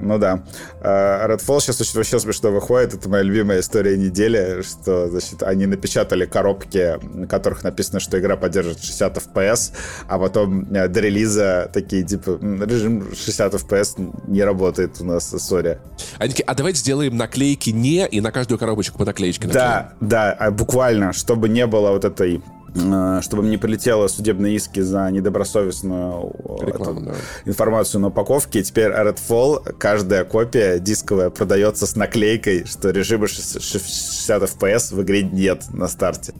Ну 0.00 0.18
да. 0.18 0.42
А, 0.80 1.28
Redfall 1.28 1.60
сейчас 1.60 1.80
очень 1.80 1.96
вообще 1.96 2.18
смешно 2.18 2.50
выходит. 2.50 2.94
Это 2.94 3.08
моя 3.08 3.22
любимая 3.22 3.60
история 3.60 3.96
недели, 3.96 4.62
что, 4.62 5.08
значит, 5.08 5.42
они 5.42 5.66
напечатали 5.66 6.26
коробки, 6.26 6.98
на 7.02 7.26
которых 7.26 7.64
написано, 7.64 8.00
что 8.00 8.18
игра 8.18 8.36
поддержит 8.36 8.82
60 8.82 9.16
FPS, 9.18 9.72
а 10.08 10.18
потом 10.18 10.72
э, 10.72 10.88
до 10.88 11.00
релиза 11.00 11.70
такие, 11.72 12.04
типа, 12.04 12.38
режим 12.40 13.14
60 13.14 13.54
FPS 13.54 14.28
не 14.28 14.42
работает 14.42 15.00
у 15.00 15.04
нас, 15.04 15.28
сори. 15.28 15.69
Они 16.18 16.30
такие, 16.30 16.44
а 16.44 16.54
давайте 16.54 16.80
сделаем 16.80 17.16
наклейки 17.16 17.70
не, 17.70 18.06
и 18.06 18.20
на 18.20 18.32
каждую 18.32 18.58
коробочку 18.58 18.98
по 18.98 19.04
наклеечке 19.04 19.48
Да, 19.48 19.92
да, 20.00 20.32
а 20.32 20.50
буквально, 20.50 21.12
чтобы 21.12 21.48
не 21.48 21.66
было 21.66 21.90
вот 21.90 22.04
этой 22.04 22.42
э, 22.74 23.20
чтобы 23.22 23.42
мне 23.42 23.58
прилетело 23.58 24.08
судебные 24.08 24.56
иски 24.56 24.80
за 24.80 25.10
недобросовестную 25.10 26.32
э, 26.60 26.66
Рекламу, 26.66 27.00
эту, 27.00 27.10
да. 27.10 27.14
информацию 27.44 28.00
на 28.00 28.08
упаковке. 28.08 28.62
Теперь 28.62 28.90
Redfall, 28.90 29.74
каждая 29.78 30.24
копия 30.24 30.78
дисковая 30.78 31.30
продается 31.30 31.86
с 31.86 31.96
наклейкой, 31.96 32.64
что 32.66 32.90
режима 32.90 33.26
60 33.26 34.42
FPS 34.42 34.94
в 34.94 35.02
игре 35.02 35.22
нет 35.22 35.64
на 35.72 35.88
старте. 35.88 36.34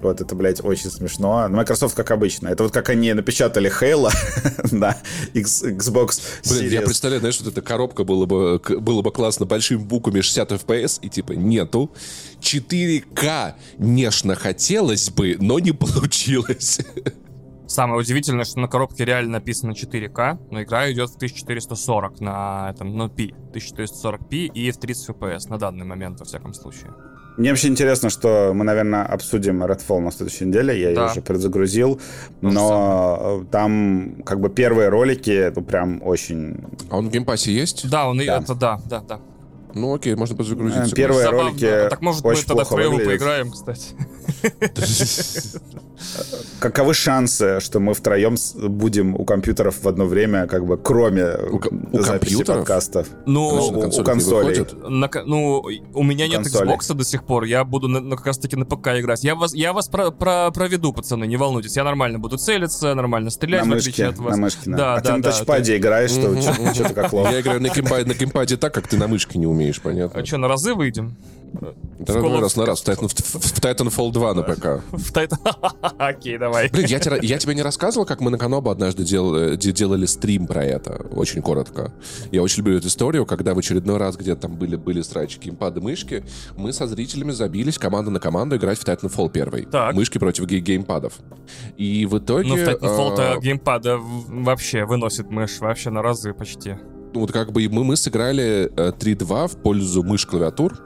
Вот 0.00 0.20
это, 0.20 0.34
блядь, 0.34 0.64
очень 0.64 0.90
смешно. 0.90 1.48
Microsoft, 1.48 1.94
как 1.96 2.10
обычно. 2.10 2.48
Это 2.48 2.62
вот 2.62 2.72
как 2.72 2.88
они 2.88 3.12
напечатали 3.12 3.70
Halo 3.70 4.10
на 4.72 4.96
Xbox 5.34 6.20
Series. 6.42 6.58
Блин, 6.58 6.72
я 6.72 6.82
представляю, 6.82 7.20
знаешь, 7.20 7.40
вот 7.40 7.52
эта 7.52 7.62
коробка 7.62 8.04
было 8.04 8.26
бы, 8.26 8.60
было 8.80 9.02
бы 9.02 9.10
классно 9.10 9.46
большими 9.46 9.78
буквами 9.78 10.20
60 10.20 10.52
FPS, 10.52 11.00
и 11.02 11.08
типа 11.08 11.32
нету. 11.32 11.90
4К, 12.40 13.54
нежно 13.78 14.36
хотелось 14.36 15.10
бы, 15.10 15.36
но 15.40 15.58
не 15.58 15.72
получилось. 15.72 16.80
Самое 17.66 18.00
удивительное, 18.00 18.44
что 18.46 18.60
на 18.60 18.68
коробке 18.68 19.04
реально 19.04 19.32
написано 19.32 19.72
4К, 19.72 20.38
но 20.50 20.62
игра 20.62 20.90
идет 20.90 21.10
в 21.10 21.16
1440 21.16 22.20
на 22.20 22.70
этом, 22.70 22.96
ну, 22.96 23.10
P. 23.10 23.34
1440p 23.52 24.46
и 24.46 24.70
в 24.70 24.78
30 24.78 25.10
FPS 25.10 25.50
на 25.50 25.58
данный 25.58 25.84
момент, 25.84 26.18
во 26.20 26.24
всяком 26.24 26.54
случае. 26.54 26.94
Мне 27.38 27.50
вообще 27.50 27.68
интересно, 27.68 28.10
что 28.10 28.50
мы, 28.52 28.64
наверное, 28.64 29.04
обсудим 29.04 29.62
Redfall 29.62 30.00
на 30.00 30.10
следующей 30.10 30.46
неделе. 30.46 30.78
Я 30.78 30.92
да. 30.92 31.04
ее 31.04 31.10
уже 31.12 31.22
предзагрузил. 31.22 32.00
Ну, 32.40 32.50
но 32.50 33.44
там 33.52 34.22
как 34.26 34.40
бы 34.40 34.50
первые 34.50 34.88
ролики, 34.88 35.52
ну 35.54 35.62
прям 35.62 36.02
очень... 36.04 36.56
А 36.90 36.98
он 36.98 37.08
в 37.08 37.12
Game 37.12 37.30
Pass 37.30 37.48
е 37.48 37.52
есть? 37.52 37.88
Да, 37.88 38.08
он 38.08 38.18
да. 38.18 38.38
это, 38.38 38.54
да, 38.54 38.80
да, 38.86 39.00
да. 39.06 39.20
Ну 39.72 39.94
окей, 39.94 40.16
можно 40.16 40.34
подзагрузиться. 40.34 40.94
Первые 40.96 41.24
Забавно. 41.24 41.50
ролики 41.50 41.88
Так 41.88 42.00
может 42.00 42.24
мы 42.24 42.34
тогда 42.34 42.64
втроем 42.64 42.96
поиграем, 42.96 43.52
кстати. 43.52 43.94
Каковы 46.60 46.94
шансы, 46.94 47.60
что 47.60 47.80
мы 47.80 47.94
втроем 47.94 48.36
будем 48.54 49.14
у 49.14 49.24
компьютеров 49.24 49.82
в 49.82 49.88
одно 49.88 50.06
время, 50.06 50.46
как 50.46 50.66
бы 50.66 50.76
кроме 50.76 51.34
у, 51.50 51.60
у 51.92 52.02
записи 52.02 52.44
подкастов? 52.44 53.08
Ну, 53.26 53.48
у, 53.48 54.00
у 54.00 54.04
консолей. 54.04 54.64
На, 54.88 55.10
ну, 55.24 55.64
у 55.94 56.02
меня 56.02 56.26
у 56.26 56.28
нет. 56.28 56.46
Xbox 56.46 56.94
до 56.94 57.04
сих 57.04 57.24
пор, 57.24 57.44
я 57.44 57.64
буду 57.64 57.88
на, 57.88 58.00
на, 58.00 58.16
как 58.16 58.26
раз 58.26 58.38
таки 58.38 58.56
на 58.56 58.64
ПК 58.64 58.88
играть. 58.98 59.24
Я 59.24 59.34
вас, 59.34 59.54
я 59.54 59.72
вас 59.72 59.88
про, 59.88 60.10
про, 60.10 60.50
проведу, 60.50 60.92
пацаны, 60.92 61.26
не 61.26 61.36
волнуйтесь. 61.36 61.76
Я 61.76 61.84
нормально 61.84 62.18
буду 62.18 62.38
целиться, 62.38 62.94
нормально 62.94 63.30
стрелять, 63.30 63.64
на 63.64 63.74
мышке, 63.74 64.06
от 64.06 64.18
вас. 64.18 64.36
На 64.36 64.42
мышке, 64.42 64.70
да. 64.70 64.76
да 64.76 64.94
а 64.94 64.96
да, 64.96 65.02
ты 65.02 65.16
на 65.16 65.22
да, 65.22 65.32
тачпаде 65.32 65.72
ты... 65.72 65.78
играешь, 65.78 66.10
что 66.10 66.40
что-то 66.74 66.94
как 66.94 67.12
лох. 67.12 67.30
Я 67.30 67.40
играю 67.40 67.60
на 67.60 67.68
геймпаде 67.68 68.56
так, 68.56 68.74
как 68.74 68.88
ты 68.88 68.96
на 68.96 69.08
мышке 69.08 69.38
не 69.38 69.46
умеешь, 69.46 69.80
понятно. 69.80 70.20
А 70.20 70.24
что, 70.24 70.38
на 70.38 70.48
разы 70.48 70.74
выйдем? 70.74 71.16
Да, 71.98 72.20
в 72.20 72.40
раз 72.40 72.56
на 72.56 72.66
раз. 72.66 72.80
В, 72.80 72.88
Titan, 72.88 73.08
в, 73.08 73.12
в 73.12 73.60
Titanfall 73.60 74.12
2 74.12 74.34
на 74.34 74.42
ПК. 74.42 74.82
В 74.92 75.12
Titan... 75.12 75.38
Окей, 75.98 76.38
давай. 76.38 76.68
Блин, 76.70 76.86
я, 76.86 77.00
тебе, 77.00 77.18
я 77.22 77.38
тебе 77.38 77.54
не 77.54 77.62
рассказывал, 77.62 78.06
как 78.06 78.20
мы 78.20 78.30
на 78.30 78.38
Канобу 78.38 78.70
однажды 78.70 79.04
дел, 79.04 79.34
э, 79.34 79.56
делали 79.56 80.06
стрим 80.06 80.46
про 80.46 80.64
это? 80.64 81.06
Очень 81.10 81.42
коротко. 81.42 81.92
Я 82.30 82.42
очень 82.42 82.58
люблю 82.58 82.78
эту 82.78 82.88
историю, 82.88 83.26
когда 83.26 83.54
в 83.54 83.58
очередной 83.58 83.96
раз, 83.96 84.16
где 84.16 84.36
там 84.36 84.56
были, 84.56 84.76
были 84.76 85.02
срачи 85.02 85.38
геймпады, 85.38 85.80
мышки, 85.80 86.24
мы 86.56 86.72
со 86.72 86.86
зрителями 86.86 87.32
забились 87.32 87.78
команда 87.78 88.10
на 88.10 88.20
команду 88.20 88.56
играть 88.56 88.78
в 88.78 88.84
Titanfall 88.84 89.30
1. 89.30 89.70
Так. 89.70 89.94
Мышки 89.94 90.18
против 90.18 90.46
гей 90.46 90.60
геймпадов. 90.60 91.14
И 91.76 92.06
в 92.06 92.18
итоге... 92.18 92.48
Ну, 92.48 92.56
в 92.56 92.60
Titanfall-то 92.60 93.32
а... 93.32 93.40
геймпада 93.40 93.98
вообще 93.98 94.84
выносит 94.84 95.30
мышь 95.30 95.58
вообще 95.58 95.90
на 95.90 96.02
разы 96.02 96.32
почти 96.32 96.76
ну, 97.14 97.20
вот 97.20 97.32
как 97.32 97.52
бы 97.52 97.68
мы, 97.68 97.84
мы 97.84 97.96
сыграли 97.96 98.70
3-2 98.74 99.44
э, 99.44 99.48
в 99.48 99.56
пользу 99.56 100.02
мышь-клавиатур, 100.02 100.78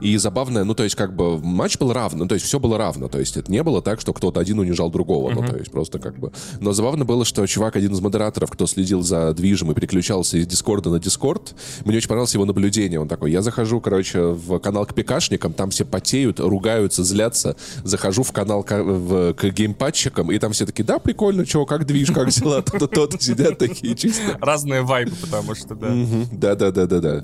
и 0.00 0.16
забавно, 0.16 0.64
ну, 0.64 0.74
то 0.74 0.84
есть 0.84 0.94
как 0.94 1.14
бы 1.14 1.38
матч 1.38 1.78
был 1.78 1.92
равно, 1.92 2.24
ну, 2.24 2.28
то 2.28 2.34
есть 2.34 2.46
все 2.46 2.58
было 2.58 2.78
равно, 2.78 3.08
то 3.08 3.18
есть 3.18 3.36
это 3.36 3.50
не 3.50 3.62
было 3.62 3.82
так, 3.82 4.00
что 4.00 4.12
кто-то 4.12 4.40
один 4.40 4.58
унижал 4.58 4.90
другого, 4.90 5.30
uh-huh. 5.30 5.34
ну, 5.34 5.46
то 5.46 5.56
есть 5.56 5.70
просто 5.70 5.98
как 5.98 6.18
бы... 6.18 6.32
Но 6.60 6.72
забавно 6.72 7.04
было, 7.04 7.24
что 7.24 7.46
чувак, 7.46 7.76
один 7.76 7.92
из 7.92 8.00
модераторов, 8.00 8.50
кто 8.50 8.66
следил 8.66 9.02
за 9.02 9.32
движем 9.32 9.72
и 9.72 9.74
переключался 9.74 10.38
из 10.38 10.46
Дискорда 10.46 10.90
на 10.90 10.98
Дискорд, 10.98 11.54
мне 11.84 11.96
очень 11.96 12.08
понравилось 12.08 12.34
его 12.34 12.44
наблюдение, 12.44 13.00
он 13.00 13.08
такой, 13.08 13.32
я 13.32 13.42
захожу, 13.42 13.80
короче, 13.80 14.20
в 14.20 14.58
канал 14.58 14.86
к 14.86 14.94
ПКшникам, 14.94 15.52
там 15.52 15.70
все 15.70 15.84
потеют, 15.84 16.40
ругаются, 16.40 17.04
злятся, 17.04 17.56
захожу 17.84 18.22
в 18.22 18.32
канал 18.32 18.62
к, 18.62 18.82
в, 18.82 19.34
к 19.34 19.44
геймпадчикам, 19.44 20.30
и 20.30 20.38
там 20.38 20.52
все 20.52 20.66
такие, 20.66 20.84
да, 20.84 20.98
прикольно, 20.98 21.44
чего, 21.44 21.66
как 21.66 21.86
движ, 21.86 22.10
как 22.10 22.28
дела, 22.30 22.62
тот-то 22.62 23.18
сидят 23.18 23.58
такие 23.58 23.94
чисто. 23.94 24.38
Разные 24.40 24.82
вайбы, 24.82 25.16
потому 25.20 25.54
что 25.54 25.65
да. 25.74 25.94
Да, 26.32 26.54
да, 26.54 26.70
да, 26.70 26.86
да, 26.86 27.00
да. 27.00 27.22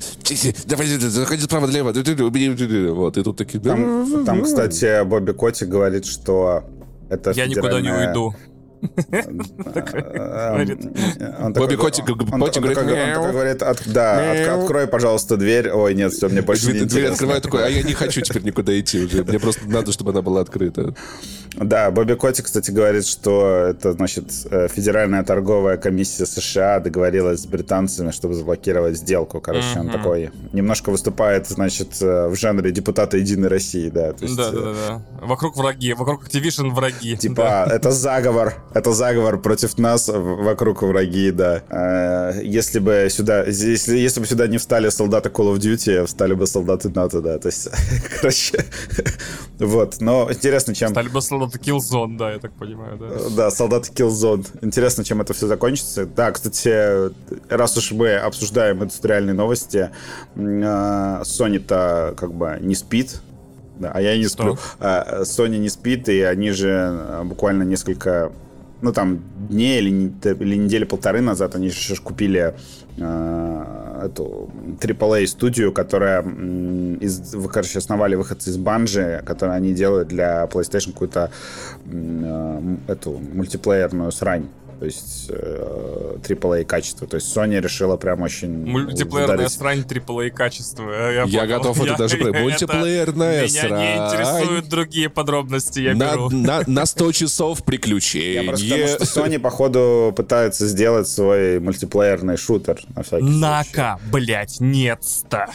Давай, 0.67 0.87
заходи 0.87 1.43
справа 1.43 1.67
налево. 1.67 1.93
Вот, 2.95 3.17
и 3.17 3.23
тут 3.23 3.37
такие... 3.37 3.61
Там, 3.61 4.43
кстати, 4.43 5.05
Бобби 5.05 5.33
Коти 5.33 5.65
говорит, 5.65 6.05
что 6.05 6.65
это 7.09 7.33
Я 7.33 7.47
никуда 7.47 7.81
не 7.81 7.91
уйду. 7.91 8.35
Бобби 11.55 11.77
Котик 11.77 12.05
говорит, 12.05 13.63
да, 13.87 14.55
открой, 14.55 14.87
пожалуйста, 14.87 15.37
дверь. 15.37 15.71
Ой, 15.71 15.95
нет, 15.95 16.13
все, 16.13 16.29
мне 16.29 16.43
больше 16.43 16.73
не 16.73 16.81
Дверь 16.81 17.07
открываю 17.07 17.41
такой, 17.41 17.65
а 17.65 17.69
я 17.69 17.83
не 17.83 17.95
хочу 17.95 18.21
теперь 18.21 18.43
никуда 18.43 18.79
идти 18.79 19.05
уже. 19.05 19.25
Мне 19.25 19.39
просто 19.39 19.67
надо, 19.67 19.93
чтобы 19.93 20.11
она 20.11 20.23
была 20.23 20.41
открыта. 20.41 20.95
Да, 21.55 21.91
Бобби 21.91 22.15
Котик, 22.15 22.47
кстати, 22.47 22.71
говорит, 22.71 23.07
что 23.07 23.67
это, 23.69 23.93
значит, 23.93 24.33
э, 24.51 24.69
Федеральная 24.69 25.23
торговая 25.23 25.77
комиссия 25.77 26.25
США 26.25 26.81
договорилась 26.81 27.43
с 27.43 27.47
британцами, 27.47 28.11
чтобы 28.11 28.35
заблокировать 28.35 28.97
сделку. 28.97 29.41
Короче, 29.41 29.79
он 29.79 29.91
такой 29.91 30.31
немножко 30.53 30.91
выступает, 30.91 31.47
значит, 31.49 32.01
э, 32.01 32.29
в 32.29 32.37
жанре 32.37 32.73
депутата 32.73 33.19
Единой 33.19 33.49
России, 33.49 33.91
да. 33.91 34.13
Да, 34.13 34.27
да, 34.37 34.51
да, 34.51 34.75
да. 34.89 35.27
Вокруг 35.27 35.57
враги, 35.57 35.93
вокруг 35.93 36.27
Activision 36.27 36.71
враги. 36.71 37.17
Типа, 37.17 37.69
это 37.71 37.91
заговор 37.91 38.55
это 38.75 38.93
заговор 38.93 39.39
против 39.39 39.79
нас, 39.79 40.09
вокруг 40.09 40.83
враги, 40.83 41.31
да. 41.31 41.63
А, 41.69 42.41
если 42.41 42.79
бы 42.79 43.09
сюда, 43.11 43.45
если, 43.45 43.97
если 43.97 44.21
бы 44.21 44.27
сюда 44.27 44.47
не 44.47 44.59
встали 44.59 44.89
солдаты 44.89 45.29
Call 45.29 45.55
of 45.55 45.59
Duty, 45.59 46.07
встали 46.07 46.35
бы 46.35 46.47
солдаты 46.47 46.89
НАТО, 46.89 47.21
да. 47.21 47.39
То 47.39 47.49
есть, 47.49 47.69
короче, 48.21 48.65
вот. 49.59 50.01
Но 50.01 50.29
интересно, 50.31 50.75
чем... 50.75 50.91
Стали 50.91 51.09
бы 51.09 51.21
солдаты 51.21 51.59
Killzone, 51.59 52.17
да, 52.17 52.33
я 52.33 52.39
так 52.39 52.53
понимаю, 52.53 52.99
да. 52.99 53.09
Да, 53.37 53.51
солдаты 53.51 53.93
Killzone. 53.93 54.47
Интересно, 54.63 55.05
чем 55.05 55.21
это 55.21 55.35
все 55.35 55.47
закончится. 55.47 56.07
Да, 56.07 56.31
кстати, 56.33 57.13
раз 57.49 57.77
уж 57.77 57.93
мы 57.93 58.15
обсуждаем 58.17 58.83
индустриальные 58.83 59.35
новости, 59.35 59.91
а, 60.37 61.23
Sony-то 61.23 62.15
как 62.17 62.33
бы 62.33 62.59
не 62.61 62.75
спит, 62.75 63.21
да, 63.79 63.91
а 63.93 64.01
я 64.01 64.17
не 64.17 64.25
Что? 64.25 64.31
сплю. 64.31 64.59
А, 64.81 65.23
Sony 65.23 65.59
не 65.59 65.69
спит, 65.69 66.09
и 66.09 66.23
они 66.23 66.51
же 66.51 67.23
буквально 67.25 67.65
несколько 67.65 68.33
ну, 68.83 68.93
там, 68.93 69.21
дней 69.49 69.79
или, 69.79 69.91
или 69.91 70.57
недели 70.57 70.85
полторы 70.85 71.21
назад 71.21 71.55
они 71.55 71.71
же 71.71 71.97
купили 71.97 72.55
э, 72.99 74.03
эту 74.05 74.51
AAA-студию, 74.81 75.73
которая 75.73 76.23
из, 77.01 77.35
короче, 77.53 77.79
основали 77.79 78.17
выходцы 78.17 78.51
из 78.51 78.57
Банжи, 78.57 79.23
которые 79.25 79.57
они 79.57 79.73
делают 79.73 80.09
для 80.09 80.45
PlayStation 80.45 80.93
какую-то 80.93 81.31
э, 81.87 82.77
эту 82.89 83.13
мультиплеерную 83.13 84.11
срань. 84.11 84.49
То 84.83 84.87
есть 84.87 85.27
э, 85.29 86.17
AAA 86.23 86.65
качество. 86.65 87.07
То 87.07 87.15
есть 87.15 87.37
Sony 87.37 87.61
решила 87.61 87.97
прям 87.97 88.21
очень... 88.23 88.51
Мультиплеерная 88.67 89.37
ударить. 89.37 89.53
срань 89.53 89.81
AAA 89.83 90.31
качество. 90.31 90.91
Я, 90.91 91.23
Я 91.23 91.23
понял. 91.43 91.47
готов 91.47 91.81
это 91.85 91.97
даже 91.97 92.17
про- 92.17 92.31
это- 92.31 92.39
мультиплеерная 92.41 93.43
Меня 93.47 93.63
не 93.63 93.69
срань. 93.69 93.97
интересуют 94.09 94.69
другие 94.69 95.09
подробности, 95.09 95.79
я 95.79 95.95
На, 95.95 96.11
беру. 96.15 96.31
на, 96.31 96.63
на 96.67 96.85
100 96.85 97.13
часов 97.13 97.59
Я 97.61 97.65
приключений. 97.65 98.49
просто 98.49 98.67
потому 98.69 98.89
что 98.89 99.21
Sony, 99.21 99.39
походу, 99.39 100.13
пытается 100.17 100.67
сделать 100.67 101.07
свой 101.07 101.61
мультиплеерный 101.61 102.37
шутер 102.37 102.81
на 102.97 103.05
всякий 103.05 103.23
случай. 103.23 103.39
Нака, 103.39 104.01
блять, 104.11 104.57
нет-ста. 104.59 105.47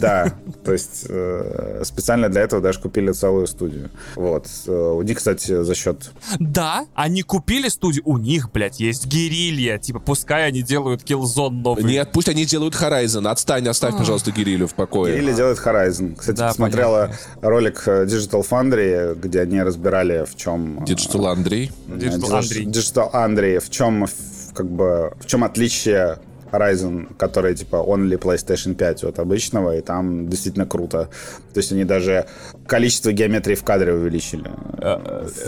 Да, 0.00 0.32
то 0.64 0.72
есть 0.72 1.06
э, 1.08 1.82
специально 1.84 2.28
для 2.28 2.42
этого 2.42 2.62
даже 2.62 2.78
купили 2.80 3.10
целую 3.10 3.48
студию. 3.48 3.90
Вот. 4.14 4.46
Э, 4.68 4.72
У 4.96 5.02
них, 5.02 5.18
кстати, 5.18 5.64
за 5.64 5.74
счет... 5.74 6.12
Да, 6.38 6.86
они 6.94 7.22
купили 7.22 7.68
студию, 7.68 8.02
у 8.06 8.18
них, 8.18 8.31
блядь, 8.52 8.80
есть 8.80 9.06
герилья. 9.06 9.78
Типа, 9.78 9.98
пускай 10.00 10.46
они 10.46 10.62
делают 10.62 11.02
Killzone 11.02 11.50
новый. 11.50 11.84
Нет, 11.84 12.10
пусть 12.12 12.28
они 12.28 12.44
делают 12.44 12.74
Horizon. 12.74 13.28
Отстань, 13.28 13.68
оставь, 13.68 13.96
пожалуйста, 13.96 14.30
Гирилю 14.32 14.66
в 14.66 14.74
покое. 14.74 15.18
Или 15.18 15.32
делает 15.32 15.58
Horizon. 15.58 16.16
Кстати, 16.16 16.36
Да, 16.36 16.48
посмотрела 16.48 17.06
понятно. 17.06 17.48
ролик 17.48 17.82
э, 17.86 18.04
Digital 18.04 18.46
Foundry, 18.48 19.14
где 19.20 19.40
они 19.40 19.62
разбирали, 19.62 20.24
в 20.24 20.36
чем... 20.36 20.78
Digital 20.84 21.26
Андрей. 21.32 21.70
Digital 21.88 22.38
Андрей. 22.38 22.64
Digital 22.66 23.10
Андрей, 23.12 23.58
в 23.58 23.70
чем, 23.70 24.06
как 24.54 24.70
бы, 24.70 25.12
в 25.20 25.26
чем 25.26 25.44
отличие 25.44 26.18
Horizon, 26.52 27.14
который, 27.16 27.54
типа, 27.54 27.76
only 27.76 28.18
PlayStation 28.18 28.74
5 28.74 29.04
от 29.04 29.18
обычного, 29.18 29.76
и 29.76 29.80
там 29.80 30.28
действительно 30.28 30.66
круто. 30.66 31.08
То 31.54 31.58
есть 31.60 31.72
они 31.72 31.84
даже 31.84 32.26
количество 32.66 33.12
геометрии 33.12 33.54
в 33.54 33.64
кадре 33.64 33.92
увеличили. 33.94 34.50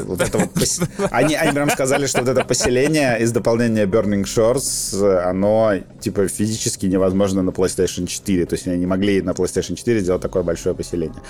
Вот 0.04 0.20
это 0.20 0.38
вот 0.38 0.50
пос- 0.54 0.88
они, 1.10 1.34
они 1.34 1.52
прям 1.52 1.70
сказали, 1.70 2.06
что 2.06 2.20
вот 2.20 2.28
это 2.28 2.44
поселение 2.44 3.20
из 3.20 3.32
дополнения 3.32 3.86
Burning 3.86 4.24
Shores, 4.24 4.94
оно, 5.22 5.74
типа, 6.00 6.28
физически 6.28 6.86
невозможно 6.86 7.42
на 7.42 7.50
PlayStation 7.50 8.06
4. 8.06 8.46
То 8.46 8.54
есть 8.54 8.66
они 8.66 8.78
не 8.78 8.86
могли 8.86 9.22
на 9.22 9.30
PlayStation 9.30 9.74
4 9.74 10.00
сделать 10.00 10.22
такое 10.22 10.42
большое 10.42 10.74
поселение. 10.74 11.20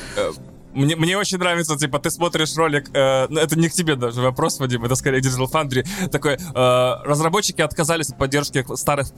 Мне, 0.75 0.97
мне 0.97 1.17
очень 1.17 1.39
нравится, 1.39 1.77
типа, 1.77 1.99
ты 1.99 2.11
смотришь 2.11 2.57
ролик, 2.57 2.91
э, 2.93 3.27
ну, 3.29 3.41
это 3.41 3.59
не 3.59 3.69
к 3.69 3.73
тебе 3.73 3.97
даже 3.97 4.21
вопрос, 4.21 4.59
Вадим, 4.59 4.85
это 4.85 4.95
скорее 4.97 5.21
Digital 5.21 5.51
Foundry, 5.51 5.87
такой, 6.09 6.35
э, 6.35 6.95
разработчики 7.05 7.61
отказались 7.61 8.11
от 8.11 8.19
поддержки 8.19 8.65
старых 8.75 9.09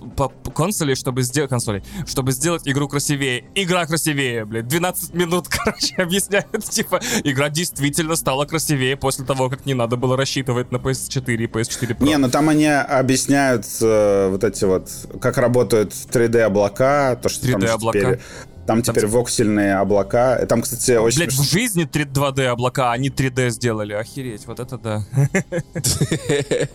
консолей, 0.54 0.94
чтобы 0.94 1.22
сделать, 1.22 1.50
консолей, 1.50 1.82
чтобы 2.06 2.32
сделать 2.32 2.68
игру 2.68 2.88
красивее. 2.88 3.44
Игра 3.54 3.86
красивее, 3.86 4.44
блядь, 4.44 4.68
12 4.68 5.14
минут, 5.14 5.48
короче, 5.48 5.94
объясняют, 5.96 6.64
типа, 6.64 7.00
игра 7.24 7.48
действительно 7.48 8.16
стала 8.16 8.44
красивее 8.44 8.96
после 8.96 9.24
того, 9.24 9.48
как 9.48 9.66
не 9.66 9.74
надо 9.74 9.96
было 9.96 10.16
рассчитывать 10.16 10.70
на 10.72 10.76
PS4 10.76 11.34
и 11.34 11.46
PS4 11.46 11.98
Pro. 11.98 12.04
Не, 12.04 12.18
ну 12.18 12.28
там 12.28 12.48
они 12.48 12.66
объясняют 12.66 13.66
э, 13.80 14.28
вот 14.30 14.44
эти 14.44 14.64
вот, 14.64 14.90
как 15.20 15.38
работают 15.38 15.92
3D-облака, 15.92 17.16
то, 17.16 17.28
что 17.28 17.50
там 17.50 17.60
3D 17.60 17.66
же 17.66 17.72
облака. 17.72 17.98
теперь... 17.98 18.20
Там 18.66 18.82
теперь 18.82 19.06
воксельные 19.06 19.76
облака. 19.76 20.44
Там, 20.46 20.62
кстати, 20.62 20.92
очень... 20.96 21.18
Блять, 21.18 21.32
в 21.32 21.42
жизни 21.42 21.84
3, 21.84 22.04
2D 22.04 22.46
облака, 22.46 22.92
они 22.92 23.10
3D 23.10 23.50
сделали, 23.50 23.92
охереть, 23.92 24.46
вот 24.46 24.60
это 24.60 24.76
да. 24.78 25.04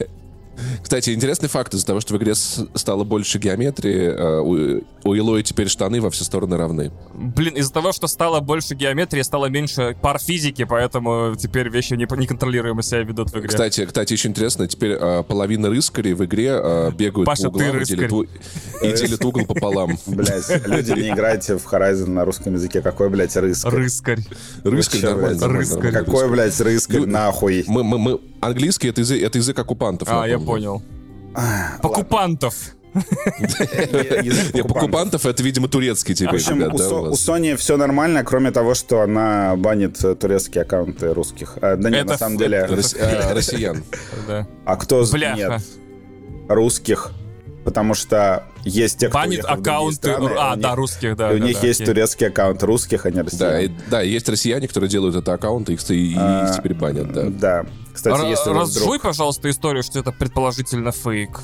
Кстати, 0.82 1.12
интересный 1.12 1.50
факт. 1.50 1.74
Из-за 1.74 1.86
того, 1.86 2.00
что 2.00 2.14
в 2.14 2.18
игре 2.18 2.36
стало 2.36 3.04
больше 3.04 3.38
геометрии, 3.40 4.08
э, 4.08 4.40
у, 5.04 5.16
Илои 5.16 5.42
теперь 5.42 5.68
штаны 5.68 6.02
во 6.02 6.10
все 6.10 6.24
стороны 6.24 6.58
равны. 6.58 6.92
Блин, 7.14 7.56
из-за 7.56 7.72
того, 7.74 7.92
что 7.92 8.08
стало 8.08 8.40
больше 8.40 8.76
геометрии, 8.76 9.22
стало 9.22 9.48
меньше 9.48 9.96
пар 10.02 10.20
физики, 10.20 10.64
поэтому 10.64 11.36
теперь 11.38 11.70
вещи 11.70 11.94
не- 11.94 12.08
неконтролируемо 12.18 12.84
себя 12.84 13.02
ведут 13.02 13.32
в 13.32 13.38
игре. 13.38 13.48
Кстати, 13.48 13.86
кстати, 13.86 14.14
еще 14.14 14.28
интересно, 14.28 14.68
теперь 14.68 14.98
э, 15.00 15.24
половина 15.24 15.70
рыскарей 15.70 16.14
в 16.14 16.24
игре 16.26 16.52
э, 16.62 16.92
бегают 16.92 17.26
Паша, 17.26 17.44
по 17.44 17.48
углам 17.50 17.80
и 17.82 17.86
делят, 17.86 18.12
и 18.82 18.92
делят 18.94 19.26
угол 19.26 19.46
пополам. 19.46 19.98
Блять, 20.06 20.68
люди, 20.68 20.92
не 20.92 21.10
играйте 21.10 21.58
в 21.58 21.66
Horizon 21.72 22.10
на 22.10 22.26
русском 22.26 22.54
языке. 22.54 22.82
Какой, 22.82 23.10
блядь, 23.10 23.36
рыскарь? 23.36 23.74
Рыскарь. 23.74 24.20
Рыскарь 24.64 25.02
нормально. 25.02 25.48
рыскарь. 25.48 25.92
Какой, 25.92 26.30
блядь, 26.30 26.60
рыскарь, 26.60 26.98
Лю- 26.98 27.08
нахуй? 27.08 27.64
Мы, 27.68 27.84
мы, 27.84 27.98
мы... 27.98 28.20
Английский 28.42 28.88
это 28.90 29.02
язык, 29.02 29.22
это 29.22 29.38
язык 29.38 29.58
оккупантов. 29.60 30.08
А, 30.12 30.28
я 30.28 30.38
напомню. 30.40 30.51
Понял. 30.52 30.82
Покупантов. 31.82 32.56
Покупантов 34.68 35.26
это, 35.26 35.44
видимо, 35.44 35.68
турецкий 35.68 36.14
В 36.14 36.18
теперь, 36.18 36.36
общем, 36.36 36.58
ребят, 36.60 36.74
у, 36.74 36.78
да, 36.78 36.90
Со- 36.90 36.96
у 36.96 37.00
у 37.00 37.10
вас? 37.12 37.30
Sony 37.30 37.56
все 37.56 37.78
нормально, 37.78 38.24
кроме 38.24 38.52
того, 38.52 38.74
что 38.74 39.02
она 39.02 39.56
банит 39.56 40.04
э, 40.04 40.16
турецкие 40.16 40.64
аккаунты 40.64 41.14
русских. 41.14 41.58
А, 41.62 41.78
да 41.78 41.90
нет, 41.90 42.02
Это 42.02 42.12
на 42.12 42.18
самом 42.18 42.38
деле... 42.38 42.68
э, 42.70 43.34
Россиян. 43.34 43.84
А 44.66 44.76
кто 44.76 45.04
нет? 45.36 45.62
Русских. 46.50 47.12
Потому 47.64 47.94
что 47.94 48.44
есть 48.64 48.98
те, 49.00 49.08
кто 49.10 49.20
Банит 49.20 49.46
аккаунты. 49.46 49.96
страны, 49.96 50.32
А, 50.38 50.54
у 50.54 50.56
да, 50.58 50.70
них- 50.70 50.78
русских, 50.78 51.16
да. 51.16 51.32
и 51.32 51.36
у 51.36 51.40
да, 51.40 51.46
них 51.46 51.62
да, 51.62 51.68
есть 51.68 51.82
окей. 51.82 51.94
турецкий 51.94 52.28
аккаунт 52.28 52.64
русских, 52.64 53.06
а 53.06 53.12
не 53.12 53.22
Да, 53.24 53.62
и- 53.62 53.70
да, 53.90 54.02
есть 54.02 54.28
россияне, 54.30 54.68
которые 54.68 54.90
делают 54.90 55.16
это 55.16 55.34
аккаунты, 55.34 55.74
их 55.74 55.90
и, 55.92 56.14
и 56.14 56.16
А, 56.18 56.52
теперь 56.58 56.74
банят, 56.74 57.12
да. 57.14 57.24
Да. 57.30 57.66
Кстати, 57.94 58.20
Р- 58.20 58.26
если 58.30 58.50
Разжуй, 58.50 58.82
вдруг... 58.84 59.02
пожалуйста, 59.04 59.50
историю, 59.50 59.84
что 59.84 60.00
это 60.00 60.12
предположительно 60.12 60.92
фейк. 60.92 61.40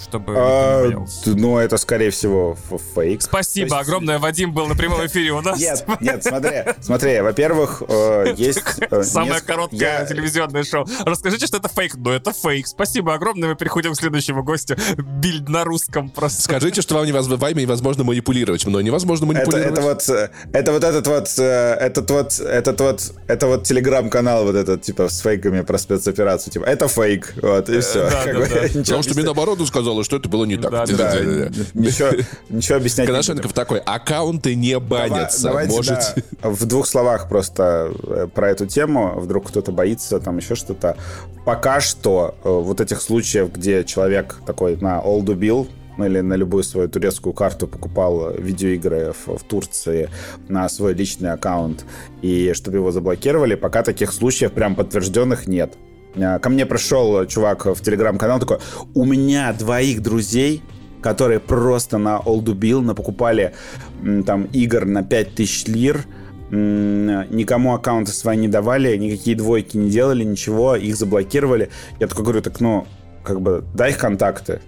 Чтобы 0.00 0.34
А, 0.36 0.78
никто 0.86 0.88
не 0.88 0.94
боялся. 0.94 1.24
т- 1.24 1.30
ну, 1.38 1.58
это, 1.58 1.76
скорее 1.76 2.10
всего, 2.10 2.56
фейк. 2.94 3.22
Спасибо 3.22 3.76
есть- 3.76 3.88
огромное, 3.88 4.18
Вадим 4.18 4.52
был 4.52 4.66
на 4.66 4.74
прямом 4.74 5.04
эфире 5.06 5.32
у 5.32 5.40
нас. 5.40 5.58
Нет, 5.58 5.84
нет, 6.00 6.24
смотри, 6.24 6.64
смотри, 6.80 7.20
во-первых, 7.20 7.82
э, 7.88 8.34
есть... 8.36 8.62
э, 8.90 9.02
Самое 9.04 9.40
короткое 9.40 10.06
телевизионное 10.06 10.64
шоу. 10.64 10.86
Расскажите, 11.04 11.46
что 11.46 11.58
это 11.58 11.68
фейк. 11.68 11.94
Но 11.96 12.12
это 12.12 12.32
фейк. 12.32 12.66
Спасибо 12.66 13.14
огромное. 13.14 13.50
Мы 13.50 13.54
переходим 13.56 13.92
к 13.92 13.96
следующему 13.96 14.42
гостю. 14.42 14.76
Бильд 14.96 15.48
на 15.48 15.64
русском 15.64 16.08
просто. 16.10 16.42
Скажите, 16.42 16.82
что 16.82 16.94
вам 16.94 17.06
невозможно, 17.06 18.04
манипулировать. 18.04 18.66
Мной 18.66 18.82
невозможно 18.84 19.26
манипулировать. 19.26 19.72
это 19.72 19.82
вот, 19.82 20.08
э, 20.08 20.30
это 20.52 20.72
вот 20.72 20.84
этот 20.84 21.06
вот, 21.06 21.38
этот 21.38 22.10
вот, 22.10 22.40
этот 22.40 22.80
вот, 22.80 23.12
это 23.26 23.46
вот 23.46 23.64
телеграм-канал 23.64 24.44
вот 24.44 24.54
этот, 24.54 24.82
типа, 24.82 25.08
с 25.08 25.20
фейками 25.20 25.60
про 25.62 25.78
спецоперацию, 25.78 26.52
типа, 26.52 26.64
это 26.64 26.88
фейк, 26.88 27.34
вот, 27.42 27.68
и 27.68 27.80
все. 27.80 28.08
Потому 28.74 29.02
что 29.02 29.14
Минобороны 29.14 29.62
сказала, 29.82 30.04
что 30.04 30.16
это 30.16 30.28
было 30.28 30.44
не 30.44 30.56
так. 30.56 30.70
Да, 30.70 30.86
да, 30.86 31.12
Да, 31.12 31.48
ничего, 31.74 32.08
ничего 32.48 32.76
объяснять 32.76 33.06
Коношенков 33.06 33.52
такой, 33.52 33.78
аккаунты 33.78 34.54
не 34.54 34.78
банятся. 34.78 35.44
давайте, 35.44 35.72
Можете... 35.74 36.24
да, 36.42 36.50
в 36.50 36.64
двух 36.66 36.86
словах 36.86 37.28
просто 37.28 37.92
э, 38.02 38.28
про 38.32 38.50
эту 38.50 38.66
тему. 38.66 39.14
Вдруг 39.16 39.48
кто-то 39.48 39.72
боится, 39.72 40.20
там 40.20 40.38
еще 40.38 40.54
что-то. 40.54 40.96
Пока 41.44 41.80
что 41.80 42.34
э, 42.42 42.48
вот 42.48 42.80
этих 42.80 43.00
случаев, 43.00 43.52
где 43.52 43.84
человек 43.84 44.36
такой 44.46 44.76
на 44.76 45.00
do 45.00 45.34
bill, 45.34 45.68
ну, 45.96 46.06
или 46.06 46.20
на 46.20 46.34
любую 46.34 46.62
свою 46.62 46.88
турецкую 46.88 47.32
карту 47.32 47.66
покупал 47.66 48.30
э, 48.30 48.40
видеоигры 48.40 49.12
в, 49.12 49.38
в 49.38 49.42
Турции 49.44 50.08
на 50.48 50.68
свой 50.68 50.94
личный 50.94 51.32
аккаунт, 51.32 51.84
и 52.22 52.52
чтобы 52.54 52.78
его 52.78 52.90
заблокировали, 52.90 53.54
пока 53.54 53.82
таких 53.82 54.12
случаев 54.12 54.52
прям 54.52 54.74
подтвержденных 54.74 55.46
нет. 55.46 55.74
Э, 56.14 56.38
Ко 56.38 56.48
мне 56.50 56.66
пришел 56.66 57.26
чувак 57.26 57.66
в 57.66 57.80
телеграм-канал 57.80 58.40
такой, 58.40 58.58
у 58.94 59.04
меня 59.04 59.52
двоих 59.52 60.02
друзей 60.02 60.62
которые 61.02 61.40
просто 61.40 61.98
на 61.98 62.18
Олдубил 62.18 62.80
напокупали 62.80 63.54
м, 64.02 64.22
там 64.22 64.44
игр 64.52 64.86
на 64.86 65.02
5000 65.02 65.66
лир, 65.66 66.06
никому 66.52 67.74
аккаунты 67.74 68.12
свои 68.12 68.36
не 68.36 68.48
давали, 68.48 68.96
никакие 68.96 69.36
двойки 69.36 69.76
не 69.76 69.90
делали, 69.90 70.22
ничего, 70.22 70.76
их 70.76 70.96
заблокировали. 70.96 71.70
Я 71.98 72.06
такой 72.06 72.24
говорю, 72.24 72.42
так 72.42 72.60
ну, 72.60 72.86
как 73.24 73.40
бы, 73.40 73.64
дай 73.74 73.90
их 73.90 73.98
контакты. 73.98 74.60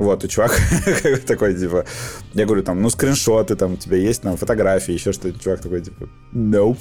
Вот, 0.00 0.24
и 0.24 0.28
чувак 0.28 0.58
такой, 1.26 1.54
типа, 1.54 1.84
я 2.32 2.46
говорю, 2.46 2.62
там, 2.62 2.80
ну, 2.80 2.88
скриншоты 2.88 3.54
там 3.54 3.74
у 3.74 3.76
тебя 3.76 3.98
есть, 3.98 4.22
там, 4.22 4.36
фотографии, 4.38 4.92
еще 4.92 5.12
что-то. 5.12 5.38
Чувак 5.38 5.60
такой, 5.60 5.82
типа, 5.82 6.08
nope. 6.32 6.78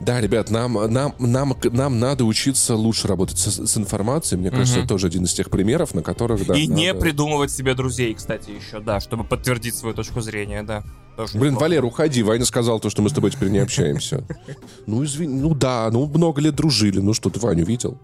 Да, 0.00 0.20
ребят, 0.22 0.50
нам, 0.50 0.72
нам, 0.90 1.14
нам, 1.18 1.54
нам 1.64 2.00
надо 2.00 2.24
учиться 2.24 2.74
лучше 2.74 3.08
работать 3.08 3.36
с, 3.36 3.66
с 3.66 3.76
информацией. 3.76 4.40
Мне 4.40 4.50
кажется, 4.50 4.78
это 4.78 4.88
тоже 4.88 5.08
один 5.08 5.24
из 5.24 5.34
тех 5.34 5.50
примеров, 5.50 5.94
на 5.94 6.02
которых, 6.02 6.46
да, 6.46 6.54
И 6.54 6.66
не 6.66 6.88
надо- 6.88 7.00
придумывать 7.00 7.50
себе 7.50 7.74
друзей, 7.74 8.14
кстати, 8.14 8.50
еще, 8.50 8.80
да, 8.80 9.00
чтобы 9.00 9.24
подтвердить 9.24 9.76
свою 9.76 9.94
точку 9.94 10.22
зрения, 10.22 10.62
да. 10.62 10.82
Тоже 11.14 11.32
Блин, 11.34 11.52
неплохо. 11.52 11.64
Валер, 11.64 11.84
уходи. 11.84 12.22
Ваня 12.22 12.46
сказал 12.46 12.80
то, 12.80 12.88
что 12.88 13.02
мы 13.02 13.10
с 13.10 13.12
тобой 13.12 13.30
теперь 13.30 13.50
не 13.50 13.58
общаемся. 13.66 14.24
Ну, 14.86 15.04
извини. 15.04 15.42
Ну 15.42 15.54
да, 15.54 15.90
ну 15.92 16.06
много 16.06 16.40
лет 16.40 16.54
дружили. 16.54 17.00
Ну 17.00 17.12
что, 17.12 17.28
ты 17.28 17.38
Ваню 17.38 17.66
видел? 17.66 17.98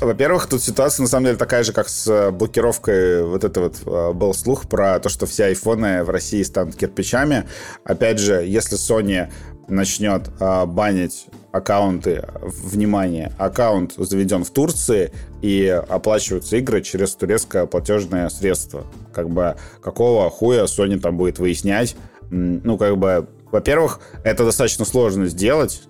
Во-первых, 0.00 0.46
тут 0.46 0.62
ситуация 0.62 1.02
на 1.02 1.08
самом 1.10 1.26
деле 1.26 1.36
такая 1.36 1.62
же, 1.62 1.72
как 1.74 1.90
с 1.90 2.08
э, 2.08 2.30
блокировкой. 2.30 3.22
Вот 3.26 3.44
это 3.44 3.60
вот 3.60 3.76
э, 3.84 4.12
был 4.14 4.34
слух 4.34 4.68
про 4.68 4.98
то, 5.00 5.08
что 5.08 5.26
все 5.26 5.46
айфоны 5.46 6.04
в 6.04 6.10
России 6.10 6.42
станут 6.42 6.76
кирпичами. 6.76 7.44
Опять 7.84 8.18
же, 8.18 8.44
если 8.46 8.76
Sony 8.76 9.30
начнет 9.68 10.30
э, 10.40 10.66
банить 10.66 11.26
аккаунты, 11.52 12.24
внимание, 12.42 13.32
аккаунт 13.38 13.94
заведен 13.96 14.44
в 14.44 14.50
Турции 14.50 15.12
и 15.40 15.66
оплачиваются 15.88 16.56
игры 16.56 16.82
через 16.82 17.14
турецкое 17.14 17.66
платежное 17.66 18.28
средство. 18.28 18.84
Как 19.12 19.30
бы 19.30 19.56
какого 19.80 20.28
хуя 20.30 20.64
Sony 20.64 20.98
там 20.98 21.16
будет 21.16 21.38
выяснять? 21.38 21.96
Ну, 22.30 22.76
как 22.76 22.96
бы, 22.98 23.28
во-первых, 23.52 24.00
это 24.24 24.44
достаточно 24.44 24.84
сложно 24.84 25.26
сделать, 25.26 25.82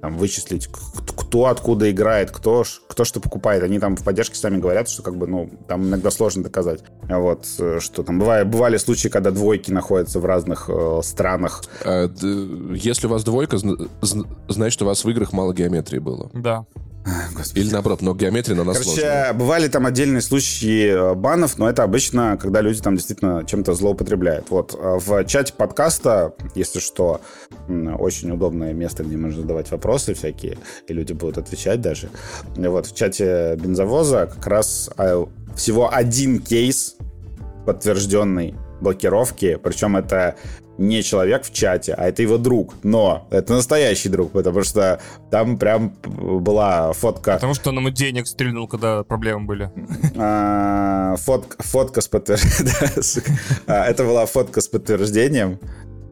там, 0.00 0.16
вычислить, 0.16 0.68
кто 1.16 1.46
откуда 1.46 1.90
играет, 1.90 2.30
кто, 2.30 2.64
кто 2.88 3.04
что 3.04 3.20
покупает. 3.20 3.62
Они 3.62 3.78
там 3.78 3.96
в 3.96 4.04
поддержке 4.04 4.36
сами 4.36 4.58
говорят, 4.58 4.88
что 4.88 5.02
как 5.02 5.16
бы, 5.16 5.26
ну, 5.26 5.50
там 5.68 5.88
иногда 5.88 6.10
сложно 6.10 6.42
доказать. 6.42 6.80
Вот, 7.02 7.46
э, 7.58 7.78
что 7.80 8.02
там 8.02 8.18
бывает, 8.18 8.48
бывали 8.48 8.76
случаи, 8.78 9.08
когда 9.08 9.30
двойки 9.30 9.70
находятся 9.70 10.20
в 10.20 10.24
разных 10.24 10.68
э, 10.68 11.00
странах. 11.02 11.62
А, 11.84 12.10
если 12.74 13.06
у 13.06 13.10
вас 13.10 13.24
двойка, 13.24 13.58
значит, 14.48 14.82
у 14.82 14.86
вас 14.86 15.04
в 15.04 15.10
играх 15.10 15.32
мало 15.32 15.52
геометрии 15.52 15.98
было. 15.98 16.30
Да. 16.32 16.64
Господи. 17.34 17.60
Или 17.60 17.72
наоборот, 17.72 18.02
много 18.02 18.20
геометрии, 18.20 18.54
но 18.54 18.64
нас 18.64 18.78
Короче, 18.78 19.00
сложно. 19.00 19.32
бывали 19.34 19.68
там 19.68 19.86
отдельные 19.86 20.20
случаи 20.20 20.88
э, 20.88 21.14
банов, 21.14 21.58
но 21.58 21.68
это 21.68 21.82
обычно, 21.82 22.36
когда 22.36 22.60
люди 22.60 22.80
там 22.82 22.96
действительно 22.96 23.44
чем-то 23.44 23.72
злоупотребляют. 23.72 24.50
Вот 24.50 24.74
э, 24.78 24.98
в 24.98 25.24
чате 25.24 25.54
подкаста, 25.56 26.34
если 26.54 26.78
что, 26.78 27.20
очень 27.68 28.30
удобное 28.30 28.72
место, 28.74 29.02
где 29.02 29.16
можно 29.16 29.40
задавать 29.40 29.70
вопросы 29.70 30.14
всякие, 30.14 30.58
и 30.88 30.92
люди 30.92 31.12
будут 31.12 31.38
отвечать 31.38 31.80
даже. 31.80 32.10
Вот 32.56 32.86
в 32.86 32.94
чате 32.94 33.56
бензовоза 33.56 34.26
как 34.26 34.46
раз 34.46 34.90
а, 34.96 35.26
всего 35.54 35.92
один 35.92 36.40
кейс 36.40 36.96
подтвержденный 37.64 38.54
блокировки, 38.80 39.58
причем 39.62 39.96
это 39.96 40.36
не 40.80 41.02
человек 41.02 41.44
в 41.44 41.52
чате, 41.52 41.94
а 41.96 42.08
это 42.08 42.22
его 42.22 42.38
друг. 42.38 42.74
Но 42.82 43.28
это 43.30 43.52
настоящий 43.52 44.08
друг, 44.08 44.32
потому 44.32 44.64
что 44.64 45.00
там 45.30 45.58
прям 45.58 45.90
была 46.04 46.92
фотка... 46.94 47.34
Потому 47.34 47.54
что 47.54 47.70
он 47.70 47.76
ему 47.76 47.90
денег 47.90 48.26
стрельнул, 48.26 48.66
когда 48.66 49.04
проблемы 49.04 49.46
были. 49.46 49.70
А, 50.16 51.16
фотка, 51.16 51.62
фотка 51.62 52.00
с 52.00 52.08
подтверждением. 52.08 52.70
А, 53.66 53.84
это 53.84 54.04
была 54.04 54.26
фотка 54.26 54.60
с 54.60 54.68
подтверждением. 54.68 55.58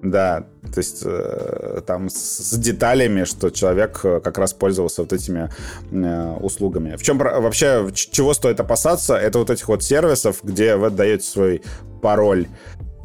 Да, 0.02 0.44
то 0.72 0.78
есть 0.78 1.02
э, 1.04 1.80
там 1.86 2.08
с, 2.08 2.56
деталями, 2.56 3.24
что 3.24 3.50
человек 3.50 4.00
э, 4.04 4.20
как 4.20 4.38
раз 4.38 4.52
пользовался 4.52 5.02
вот 5.02 5.12
этими 5.12 5.50
э, 5.90 6.36
услугами. 6.40 6.94
В 6.96 7.02
чем 7.02 7.18
вообще, 7.18 7.88
чего 7.92 8.32
стоит 8.32 8.60
опасаться, 8.60 9.16
это 9.16 9.40
вот 9.40 9.50
этих 9.50 9.66
вот 9.68 9.82
сервисов, 9.82 10.38
где 10.44 10.76
вы 10.76 10.86
отдаете 10.86 11.24
свой 11.24 11.62
пароль 12.00 12.46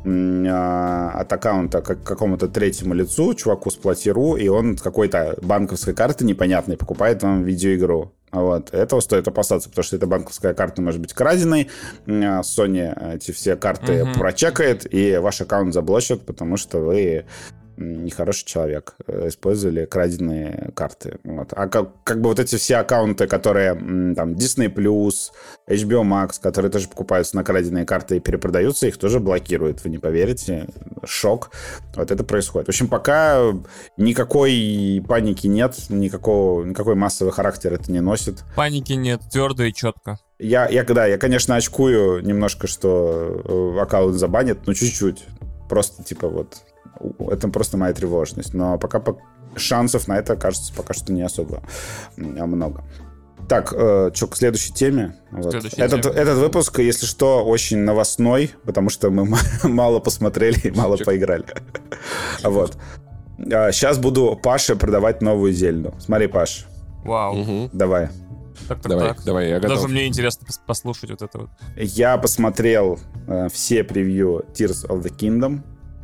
от 0.05 1.31
аккаунта 1.31 1.81
к 1.81 2.03
какому-то 2.03 2.47
третьему 2.47 2.93
лицу, 2.93 3.33
чуваку 3.33 3.69
с 3.69 3.75
Платиру, 3.75 4.35
и 4.35 4.47
он 4.47 4.77
с 4.77 4.81
какой-то 4.81 5.37
банковской 5.41 5.93
карты 5.93 6.25
непонятной 6.25 6.77
покупает 6.77 7.23
вам 7.23 7.43
видеоигру. 7.43 8.13
Вот. 8.31 8.73
Этого 8.73 8.99
стоит 8.99 9.27
опасаться, 9.27 9.69
потому 9.69 9.83
что 9.83 9.95
эта 9.95 10.07
банковская 10.07 10.53
карта 10.53 10.81
может 10.81 10.99
быть 10.99 11.13
краденой. 11.13 11.69
А, 12.07 12.41
Sony 12.41 13.15
эти 13.15 13.31
все 13.31 13.55
карты 13.55 14.03
угу. 14.03 14.13
прочекает, 14.13 14.91
и 14.91 15.17
ваш 15.17 15.41
аккаунт 15.41 15.73
заблочат, 15.73 16.25
потому 16.25 16.57
что 16.57 16.79
вы 16.79 17.25
нехороший 17.77 18.45
человек, 18.45 18.95
э, 19.07 19.27
использовали 19.27 19.85
краденые 19.85 20.71
карты. 20.75 21.19
Вот. 21.23 21.49
А 21.51 21.67
как, 21.67 22.03
как 22.03 22.21
бы 22.21 22.29
вот 22.29 22.39
эти 22.39 22.55
все 22.55 22.77
аккаунты, 22.77 23.27
которые 23.27 23.73
там 24.15 24.33
Disney+, 24.33 24.73
HBO 24.73 26.03
Max, 26.03 26.41
которые 26.41 26.71
тоже 26.71 26.87
покупаются 26.87 27.35
на 27.35 27.43
краденые 27.43 27.85
карты 27.85 28.17
и 28.17 28.19
перепродаются, 28.19 28.87
их 28.87 28.97
тоже 28.97 29.19
блокируют, 29.19 29.83
вы 29.83 29.89
не 29.89 29.97
поверите. 29.97 30.67
Шок. 31.05 31.51
Вот 31.95 32.11
это 32.11 32.23
происходит. 32.23 32.67
В 32.67 32.69
общем, 32.69 32.87
пока 32.87 33.41
никакой 33.97 35.03
паники 35.07 35.47
нет, 35.47 35.75
никакого, 35.89 36.63
никакой 36.63 36.95
массовый 36.95 37.33
характер 37.33 37.73
это 37.73 37.91
не 37.91 38.01
носит. 38.01 38.43
Паники 38.55 38.93
нет, 38.93 39.21
твердо 39.31 39.63
и 39.63 39.73
четко. 39.73 40.19
Я, 40.39 40.67
я, 40.67 40.83
да, 40.83 41.05
я, 41.05 41.17
конечно, 41.17 41.55
очкую 41.55 42.23
немножко, 42.23 42.67
что 42.67 43.75
э, 43.77 43.81
аккаунт 43.81 44.15
забанят, 44.15 44.67
но 44.67 44.73
чуть-чуть. 44.73 45.25
Просто, 45.69 46.03
типа, 46.03 46.27
вот, 46.27 46.57
это 47.29 47.47
просто 47.49 47.77
моя 47.77 47.93
тревожность. 47.93 48.53
Но 48.53 48.77
пока 48.77 49.03
шансов 49.55 50.07
на 50.07 50.17
это, 50.17 50.35
кажется, 50.35 50.73
пока 50.75 50.93
что 50.93 51.13
не 51.13 51.21
особо 51.21 51.63
много. 52.17 52.83
Так, 53.49 53.73
э, 53.75 54.11
что, 54.13 54.27
к 54.27 54.37
следующей 54.37 54.73
теме. 54.73 55.15
Вот. 55.31 55.53
Этот, 55.53 55.73
теме. 56.03 56.15
этот 56.15 56.37
выпуск, 56.37 56.79
если 56.79 57.05
что, 57.05 57.43
очень 57.43 57.79
новостной, 57.79 58.51
потому 58.63 58.89
что 58.89 59.09
мы 59.09 59.27
мало 59.63 59.99
посмотрели 59.99 60.59
и 60.67 60.71
мало 60.71 60.97
поиграли. 60.97 61.45
Вот. 62.43 62.77
Сейчас 63.37 63.97
а, 63.97 64.01
буду 64.01 64.39
Паше 64.41 64.75
продавать 64.75 65.21
новую 65.21 65.53
Зельду. 65.53 65.93
Смотри, 65.99 66.27
Паш. 66.27 66.65
Вау. 67.03 67.69
Давай. 67.73 68.09
Так, 68.67 68.81
так, 68.81 68.89
давай, 68.89 69.07
так. 69.09 69.23
давай, 69.25 69.49
я 69.49 69.59
готов. 69.59 69.77
Даже 69.77 69.87
мне 69.89 70.07
интересно 70.07 70.47
послушать 70.65 71.09
вот 71.09 71.21
это 71.21 71.37
вот. 71.39 71.49
Я 71.75 72.17
посмотрел 72.17 72.99
э, 73.27 73.49
все 73.51 73.83
превью 73.83 74.45
Tears 74.53 74.87
of 74.87 75.01
the 75.01 75.13
Kingdom. 75.13 75.61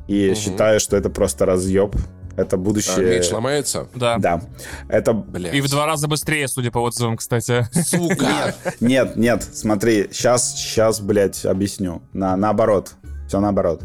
И 0.10 0.32
угу. 0.32 0.36
считаю, 0.36 0.80
что 0.80 0.98
это 0.98 1.12
просто 1.12 1.45
разъеб. 1.45 1.95
Это 2.36 2.58
будущее... 2.58 2.95
А, 2.95 3.15
меч 3.15 3.32
ломается? 3.32 3.88
Да. 3.93 4.17
Да. 4.17 4.41
Это... 4.88 5.13
Блядь. 5.13 5.54
И 5.54 5.62
в 5.62 5.69
два 5.69 5.86
раза 5.86 6.08
быстрее, 6.08 6.48
судя 6.48 6.72
по 6.72 6.80
отзывам, 6.80 7.15
кстати. 7.15 7.67
Сука! 7.86 8.56
Нет, 8.80 9.17
нет, 9.17 9.43
смотри, 9.43 10.08
сейчас, 10.12 10.56
сейчас, 10.56 11.00
блядь, 11.00 11.45
объясню. 11.45 12.02
На, 12.12 12.36
наоборот. 12.36 12.93
Все 13.28 13.39
наоборот. 13.39 13.84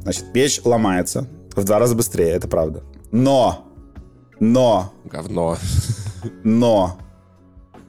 Значит, 0.00 0.32
печь 0.32 0.60
ломается 0.64 1.28
в 1.54 1.62
два 1.64 1.78
раза 1.78 1.94
быстрее, 1.94 2.30
это 2.30 2.48
правда. 2.48 2.82
Но! 3.12 3.68
Но! 4.40 4.94
Говно. 5.04 5.58
Но! 6.44 6.98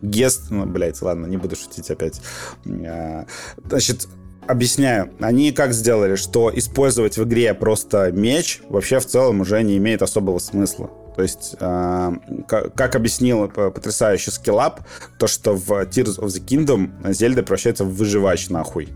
Гест... 0.01 0.49
Ну, 0.49 0.65
блядь, 0.65 1.01
ладно, 1.01 1.27
не 1.27 1.37
буду 1.37 1.55
шутить 1.55 1.89
опять. 1.91 2.19
А, 2.67 3.25
значит, 3.63 4.09
объясняю. 4.49 5.11
Они 5.19 5.51
как 5.51 5.73
сделали, 5.73 6.15
что 6.15 6.51
использовать 6.53 7.17
в 7.17 7.23
игре 7.23 7.53
просто 7.53 8.11
меч 8.11 8.61
вообще 8.67 8.99
в 8.99 9.05
целом 9.05 9.41
уже 9.41 9.61
не 9.63 9.77
имеет 9.77 10.01
особого 10.01 10.39
смысла. 10.39 10.89
То 11.15 11.23
есть, 11.23 11.55
э, 11.59 12.11
как, 12.47 12.73
как 12.73 12.95
объяснил 12.95 13.47
потрясающий 13.49 14.31
скиллап, 14.31 14.81
то, 15.17 15.27
что 15.27 15.55
в 15.55 15.69
Tears 15.71 16.19
of 16.19 16.27
the 16.27 16.43
Kingdom 16.43 17.13
Зельда 17.13 17.43
превращается 17.43 17.83
в 17.83 17.93
выживач 17.93 18.49
нахуй. 18.49 18.89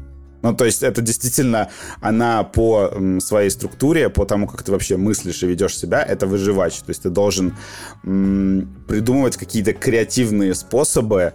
Ну, 0.43 0.53
то 0.53 0.65
есть 0.65 0.83
это 0.83 1.01
действительно, 1.01 1.69
она 2.01 2.43
по 2.43 2.91
своей 3.19 3.49
структуре, 3.49 4.09
по 4.09 4.25
тому, 4.25 4.45
как 4.45 4.61
ты 4.61 4.73
вообще 4.73 4.97
мыслишь 4.97 5.41
и 5.41 5.47
ведешь 5.47 5.77
себя, 5.77 6.03
это 6.03 6.27
выживач. 6.27 6.79
То 6.79 6.89
есть 6.89 7.03
ты 7.03 7.09
должен 7.09 7.55
м, 8.03 8.67
придумывать 8.87 9.37
какие-то 9.37 9.71
креативные 9.73 10.53
способы 10.53 11.33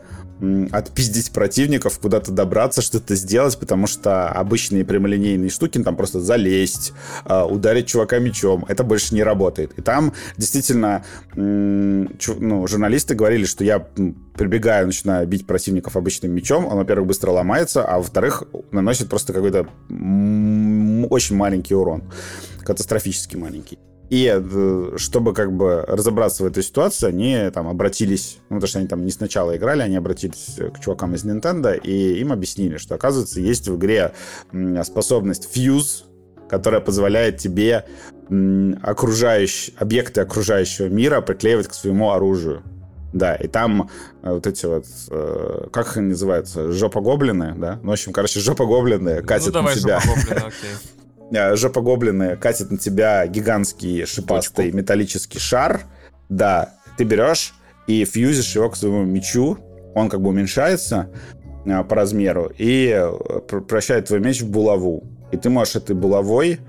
отпиздить 0.71 1.31
противников, 1.33 1.99
куда-то 1.99 2.33
добраться, 2.33 2.83
что-то 2.83 3.15
сделать, 3.15 3.59
потому 3.59 3.87
что 3.87 4.29
обычные 4.29 4.85
прямолинейные 4.85 5.51
штуки, 5.51 5.83
там 5.83 5.97
просто 5.97 6.21
залезть, 6.21 6.93
а, 7.25 7.47
ударить 7.47 7.87
чувака 7.87 8.19
мечом, 8.19 8.65
это 8.69 8.85
больше 8.85 9.15
не 9.15 9.23
работает. 9.23 9.73
И 9.77 9.83
там 9.83 10.13
действительно 10.37 11.05
ну, 11.35 12.67
журналисты 12.67 13.15
говорили, 13.15 13.45
что 13.45 13.65
я 13.65 13.81
прибегаю, 13.81 14.87
начинаю 14.87 15.27
бить 15.27 15.47
противников 15.47 15.97
обычным 15.97 16.33
мечом, 16.33 16.67
он, 16.67 16.77
во-первых, 16.77 17.09
быстро 17.09 17.31
ломается, 17.31 17.85
а 17.85 17.99
во-вторых, 17.99 18.45
наносит 18.71 19.09
просто 19.09 19.33
какой-то 19.33 19.69
очень 21.11 21.37
маленький 21.37 21.75
урон, 21.75 22.05
катастрофически 22.65 23.37
маленький. 23.37 23.79
И 24.11 24.33
э, 24.35 24.93
чтобы 24.97 25.35
как 25.35 25.53
бы 25.53 25.85
разобраться 25.87 26.43
в 26.43 26.47
этой 26.47 26.63
ситуации, 26.63 27.09
они 27.09 27.51
там 27.53 27.69
обратились, 27.69 28.39
ну, 28.49 28.57
потому 28.57 28.69
что 28.69 28.79
они 28.79 28.89
там 28.89 29.05
не 29.05 29.11
сначала 29.11 29.57
играли, 29.57 29.83
они 29.83 29.97
обратились 29.97 30.57
к 30.57 30.81
чувакам 30.81 31.15
из 31.15 31.25
Nintendo, 31.25 31.79
и 31.79 32.19
им 32.21 32.33
объяснили, 32.33 32.79
что, 32.79 32.95
оказывается, 32.95 33.41
есть 33.41 33.69
в 33.69 33.77
игре 33.77 34.15
способность 34.83 35.49
Fuse, 35.55 36.05
которая 36.49 36.81
позволяет 36.81 37.37
тебе 37.37 37.85
окружающие, 38.83 39.75
объекты 39.79 40.21
окружающего 40.21 40.87
мира 40.87 41.21
приклеивать 41.21 41.69
к 41.69 41.75
своему 41.75 42.13
оружию. 42.13 42.63
Да, 43.13 43.35
и 43.35 43.49
там 43.49 43.89
э, 44.23 44.33
вот 44.33 44.47
эти 44.47 44.67
вот, 44.67 44.85
э, 45.11 45.69
как 45.73 45.89
их 45.89 45.97
называются, 45.97 46.73
жопа-гоблины, 46.73 47.55
да? 47.57 47.79
Ну, 47.83 47.89
в 47.89 47.93
общем, 47.93 48.13
короче, 48.13 48.39
жопа-гоблины 48.41 49.23
катят 49.23 49.47
ну, 49.47 49.53
давай 49.53 49.75
на 49.75 49.81
тебя. 49.81 50.01
Жопа-гоблины, 50.01 50.39
окей. 50.47 50.98
Э, 51.31 51.57
жопогоблины 51.57 52.37
катят 52.37 52.71
на 52.71 52.79
тебя 52.79 53.27
гигантский 53.27 54.07
шипастый 54.07 54.67
Точку. 54.67 54.79
металлический 54.79 55.39
шар. 55.39 55.83
Да, 56.29 56.75
ты 56.97 57.05
берешь 57.05 57.55
и 57.87 58.05
фьюзишь 58.05 58.55
его 58.55 58.71
к 58.71 58.77
своему 58.77 59.05
мечу. 59.05 59.59
Он 59.95 60.09
как 60.09 60.21
бы 60.21 60.31
уменьшается 60.31 61.11
э, 61.65 61.85
по 61.85 61.97
размеру 61.97 62.51
и 62.57 62.93
э, 62.95 63.41
превращает 63.47 64.07
твой 64.07 64.21
меч 64.21 64.43
в 64.43 64.51
булаву. 64.51 65.05
И 65.31 65.37
ты 65.37 65.51
можешь 65.51 65.77
этой 65.77 65.95
булавой 65.95 66.61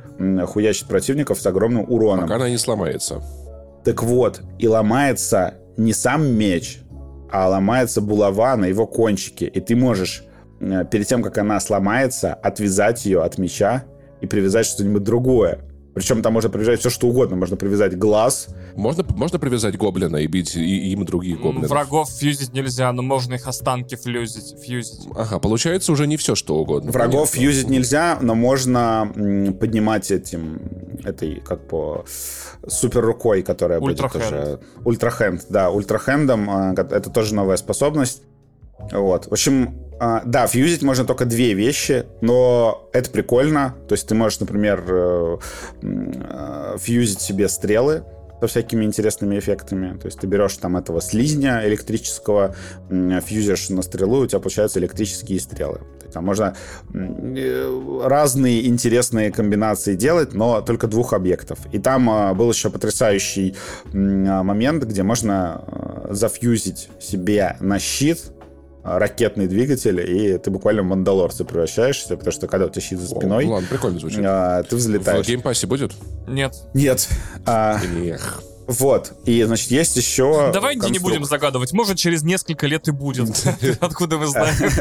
хуячить 0.48 0.88
противников 0.88 1.40
с 1.40 1.46
огромным 1.46 1.90
уроном. 1.90 2.26
Пока 2.26 2.36
она 2.36 2.50
не 2.50 2.58
сломается. 2.58 3.24
Так 3.86 4.04
вот, 4.04 4.42
и 4.58 4.68
ломается 4.68 5.54
не 5.78 5.94
сам 5.94 6.28
меч, 6.36 6.82
а 7.32 7.48
ломается 7.48 8.02
булава 8.02 8.58
на 8.58 8.66
его 8.66 8.86
кончике. 8.86 9.46
И 9.48 9.62
ты 9.62 9.78
можешь 9.78 10.26
перед 10.60 11.08
тем, 11.08 11.24
как 11.24 11.38
она 11.38 11.58
сломается, 11.62 12.34
отвязать 12.34 13.06
ее 13.06 13.24
от 13.24 13.38
меча 13.38 13.86
и 14.22 14.28
привязать 14.28 14.66
что-нибудь 14.66 15.04
другое. 15.04 15.60
Причем 15.94 16.22
там 16.22 16.34
можно 16.34 16.50
привязать 16.50 16.80
все, 16.80 16.90
что 16.90 17.08
угодно. 17.08 17.36
Можно 17.36 17.58
привязать 17.58 17.98
глаз. 17.98 18.48
Можно, 18.76 19.04
можно 19.16 19.40
привязать 19.40 19.76
гоблина 19.76 20.18
и 20.18 20.28
бить 20.28 20.56
и, 20.56 20.92
им 20.92 21.04
других 21.04 21.42
гоблинов? 21.42 21.70
Врагов 21.70 22.10
фьюзить 22.10 22.54
нельзя, 22.54 22.94
но 22.94 23.02
можно 23.02 23.34
их 23.34 23.48
останки 23.48 23.96
фьюзить. 23.96 24.56
фьюзить. 24.62 25.08
Ага, 25.16 25.40
получается 25.40 25.92
уже 25.92 26.08
не 26.08 26.16
все, 26.16 26.36
что 26.36 26.56
угодно. 26.58 26.92
Врагов 26.92 27.32
Понятно. 27.32 27.40
фьюзить 27.40 27.70
нельзя, 27.70 28.18
но 28.22 28.36
можно 28.36 29.12
поднимать 29.60 30.12
этим, 30.12 30.62
этой, 31.04 31.42
как 31.42 31.68
по 31.68 32.06
супер 32.68 33.02
рукой, 33.02 33.42
которая 33.42 33.80
Ультрахенд. 33.80 34.14
будет 34.14 34.30
тоже... 34.30 34.60
Ультрахенд, 34.86 35.46
да, 35.50 35.70
ультрахендом. 35.70 36.50
А, 36.50 36.74
это 36.74 37.10
тоже 37.10 37.34
новая 37.34 37.58
способность. 37.58 38.22
Вот. 38.92 39.26
В 39.26 39.32
общем, 39.34 39.89
а, 40.00 40.22
да, 40.26 40.48
фьюзить 40.48 40.82
можно 40.82 41.04
только 41.04 41.26
две 41.26 41.54
вещи, 41.54 42.06
но 42.22 42.90
это 42.94 43.10
прикольно. 43.10 43.76
То 43.88 43.94
есть 43.94 44.08
ты 44.08 44.16
можешь, 44.16 44.40
например, 44.40 44.84
э, 44.88 45.38
э, 45.82 46.78
фьюзить 46.80 47.20
себе 47.20 47.50
стрелы 47.50 48.04
со 48.40 48.48
всякими 48.48 48.86
интересными 48.86 49.38
эффектами. 49.38 49.98
То 50.00 50.06
есть 50.06 50.18
ты 50.20 50.26
берешь 50.26 50.56
там 50.56 50.78
этого 50.78 51.02
слизня 51.02 51.68
электрического, 51.68 52.56
фьюзишь 52.90 53.70
на 53.70 53.82
стрелу, 53.82 54.22
и 54.22 54.24
у 54.24 54.28
тебя 54.28 54.40
получаются 54.40 54.80
электрические 54.80 55.42
стрелы. 55.42 55.82
Там 56.14 56.24
можно 56.24 56.56
э, 56.94 58.02
разные 58.06 58.68
интересные 58.68 59.32
комбинации 59.32 59.96
делать, 59.96 60.34
но 60.34 60.62
только 60.62 60.88
двух 60.88 61.12
объектов. 61.12 61.60
И 61.74 61.80
там 61.80 62.38
был 62.38 62.50
еще 62.50 62.70
потрясающий 62.70 63.58
момент, 63.92 64.86
где 64.86 65.04
можно 65.04 66.08
зафьюзить 66.10 66.88
себе 67.02 67.58
на 67.60 67.80
щит 67.80 68.32
ракетный 68.84 69.48
двигатель, 69.48 70.00
и 70.00 70.38
ты 70.38 70.50
буквально 70.52 70.84
в 70.84 70.86
мандалорца 70.86 71.46
превращаешься, 71.46 72.16
потому 72.16 72.32
что 72.32 72.48
когда 72.48 72.66
у 72.66 72.70
тебя 72.70 72.82
щит 72.82 73.00
за 73.00 73.08
спиной... 73.08 73.46
О, 73.46 73.50
ладно, 73.50 73.68
прикольно 73.70 74.00
звучит. 74.00 74.22
А, 74.24 74.64
ты 74.64 74.76
взлетаешь. 74.76 75.26
В 75.26 75.30
Game 75.30 75.47
Pass 75.47 75.64
е 75.64 75.68
будет? 75.68 75.94
Нет. 76.28 76.54
Нет. 76.74 77.08
А, 77.46 77.80
Эх. 78.06 78.42
Вот. 78.70 79.14
И, 79.26 79.42
значит, 79.44 79.72
есть 79.72 79.98
еще... 79.98 80.52
Давай 80.54 80.76
конструк... 80.76 80.94
не 80.94 81.00
будем 81.00 81.26
загадывать. 81.26 81.74
Может, 81.74 81.98
через 81.98 82.22
несколько 82.22 82.68
лет 82.68 82.88
и 82.88 82.92
будет. 82.92 83.30
Откуда 83.80 84.18
мы 84.18 84.28
знаем? 84.28 84.56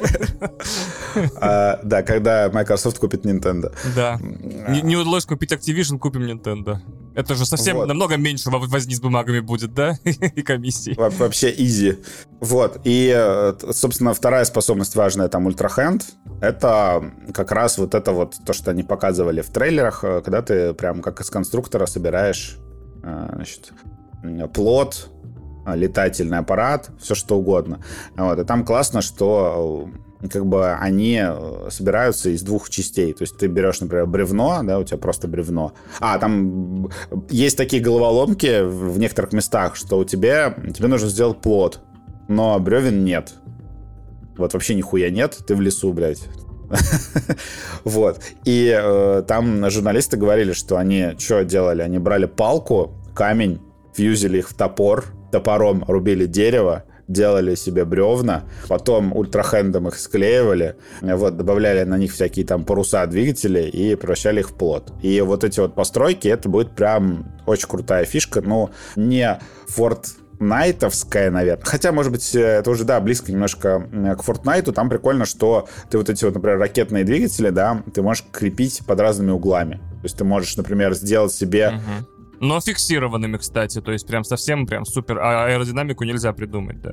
А, 1.40 1.80
да, 1.82 2.02
когда 2.02 2.48
Microsoft 2.52 2.98
купит 2.98 3.24
Nintendo. 3.24 3.74
Да. 3.96 4.20
Не 4.20 4.96
удалось 4.96 5.24
купить 5.24 5.50
Activision, 5.52 5.98
купим 5.98 6.22
Nintendo. 6.22 6.78
Это 7.18 7.34
же 7.34 7.44
совсем 7.44 7.86
намного 7.86 8.16
меньше 8.16 8.50
возни 8.50 8.94
с 8.94 9.00
бумагами 9.00 9.40
будет, 9.40 9.74
да? 9.74 9.98
И 10.04 10.42
комиссии. 10.42 10.94
Вообще 10.96 11.52
изи. 11.56 11.98
Вот. 12.40 12.80
И, 12.84 13.12
э, 13.14 13.54
собственно, 13.72 14.14
вторая 14.14 14.44
способность 14.44 14.94
важная, 14.96 15.28
там, 15.28 15.46
ультрахенд. 15.46 16.04
Это 16.40 17.12
как 17.34 17.52
раз 17.52 17.78
вот 17.78 17.94
это 17.94 18.12
вот 18.12 18.36
то, 18.46 18.52
что 18.52 18.70
они 18.70 18.82
показывали 18.82 19.40
в 19.40 19.50
трейлерах, 19.50 20.04
э, 20.04 20.22
когда 20.22 20.42
ты 20.42 20.72
прям 20.74 21.02
как 21.02 21.20
из 21.20 21.28
конструктора 21.30 21.86
собираешь 21.86 22.58
Э, 23.02 23.30
значит, 23.34 23.72
плод, 24.52 25.10
летательный 25.66 26.38
аппарат, 26.38 26.90
все 27.00 27.14
что 27.14 27.38
угодно. 27.38 27.80
Вот. 28.16 28.38
И 28.38 28.44
там 28.44 28.64
классно, 28.64 29.02
что 29.02 29.88
как 30.30 30.46
бы 30.46 30.72
они 30.72 31.22
собираются 31.70 32.30
из 32.30 32.42
двух 32.42 32.70
частей. 32.70 33.12
То 33.12 33.22
есть 33.22 33.38
ты 33.38 33.46
берешь, 33.46 33.80
например, 33.80 34.06
бревно, 34.06 34.60
да, 34.64 34.78
у 34.78 34.84
тебя 34.84 34.98
просто 34.98 35.28
бревно. 35.28 35.72
А, 36.00 36.18
там 36.18 36.90
есть 37.30 37.56
такие 37.56 37.82
головоломки 37.82 38.62
в 38.62 38.98
некоторых 38.98 39.32
местах, 39.32 39.76
что 39.76 39.98
у 39.98 40.04
тебя, 40.04 40.54
тебе 40.74 40.88
нужно 40.88 41.08
сделать 41.08 41.40
плод, 41.40 41.80
но 42.28 42.58
бревен 42.58 43.04
нет. 43.04 43.34
Вот 44.36 44.54
вообще 44.54 44.74
нихуя 44.74 45.10
нет, 45.10 45.38
ты 45.46 45.54
в 45.54 45.60
лесу, 45.60 45.92
блядь. 45.92 46.22
Вот. 47.84 48.20
И 48.44 48.74
э, 48.78 49.22
там 49.26 49.70
журналисты 49.70 50.16
говорили, 50.16 50.52
что 50.52 50.76
они 50.76 51.14
что 51.18 51.44
делали? 51.44 51.82
Они 51.82 51.98
брали 51.98 52.26
палку, 52.26 52.92
камень, 53.14 53.60
фьюзили 53.94 54.38
их 54.38 54.50
в 54.50 54.54
топор, 54.54 55.06
топором 55.32 55.84
рубили 55.86 56.26
дерево, 56.26 56.84
делали 57.08 57.54
себе 57.54 57.84
бревна, 57.84 58.44
потом 58.68 59.16
ультрахендом 59.16 59.88
их 59.88 59.98
склеивали, 59.98 60.76
вот, 61.00 61.36
добавляли 61.36 61.84
на 61.84 61.96
них 61.96 62.12
всякие 62.12 62.46
там 62.46 62.64
паруса 62.64 63.04
двигателей 63.06 63.68
и 63.68 63.96
превращали 63.96 64.40
их 64.40 64.50
в 64.50 64.54
плод. 64.54 64.92
И 65.02 65.20
вот 65.22 65.42
эти 65.42 65.58
вот 65.60 65.74
постройки, 65.74 66.28
это 66.28 66.48
будет 66.48 66.72
прям 66.72 67.32
очень 67.46 67.68
крутая 67.68 68.04
фишка, 68.04 68.42
ну, 68.42 68.70
не 68.94 69.38
Ford 69.74 70.04
Найтовская, 70.38 71.30
наверное. 71.30 71.64
Хотя, 71.64 71.90
может 71.90 72.12
быть, 72.12 72.34
э, 72.34 72.40
это 72.40 72.70
уже, 72.70 72.84
да, 72.84 73.00
близко 73.00 73.32
немножко 73.32 73.80
к 73.80 74.20
Fortnite. 74.20 74.70
Там 74.72 74.88
прикольно, 74.88 75.24
что 75.24 75.68
ты 75.90 75.98
вот 75.98 76.08
эти 76.08 76.24
вот, 76.24 76.34
например, 76.34 76.58
ракетные 76.58 77.02
двигатели, 77.02 77.50
да, 77.50 77.82
ты 77.92 78.02
можешь 78.02 78.24
крепить 78.30 78.82
под 78.86 79.00
разными 79.00 79.32
углами. 79.32 79.76
То 79.76 80.04
есть 80.04 80.16
ты 80.16 80.22
можешь, 80.22 80.56
например, 80.56 80.94
сделать 80.94 81.32
себе 81.32 81.72
uh 81.74 82.17
Но 82.40 82.60
фиксированными, 82.60 83.36
кстати, 83.36 83.80
то 83.80 83.92
есть 83.92 84.06
прям 84.06 84.24
совсем 84.24 84.66
прям 84.66 84.84
супер 84.84 85.18
а 85.18 85.46
аэродинамику 85.46 86.04
нельзя 86.04 86.32
придумать, 86.32 86.80
да. 86.80 86.92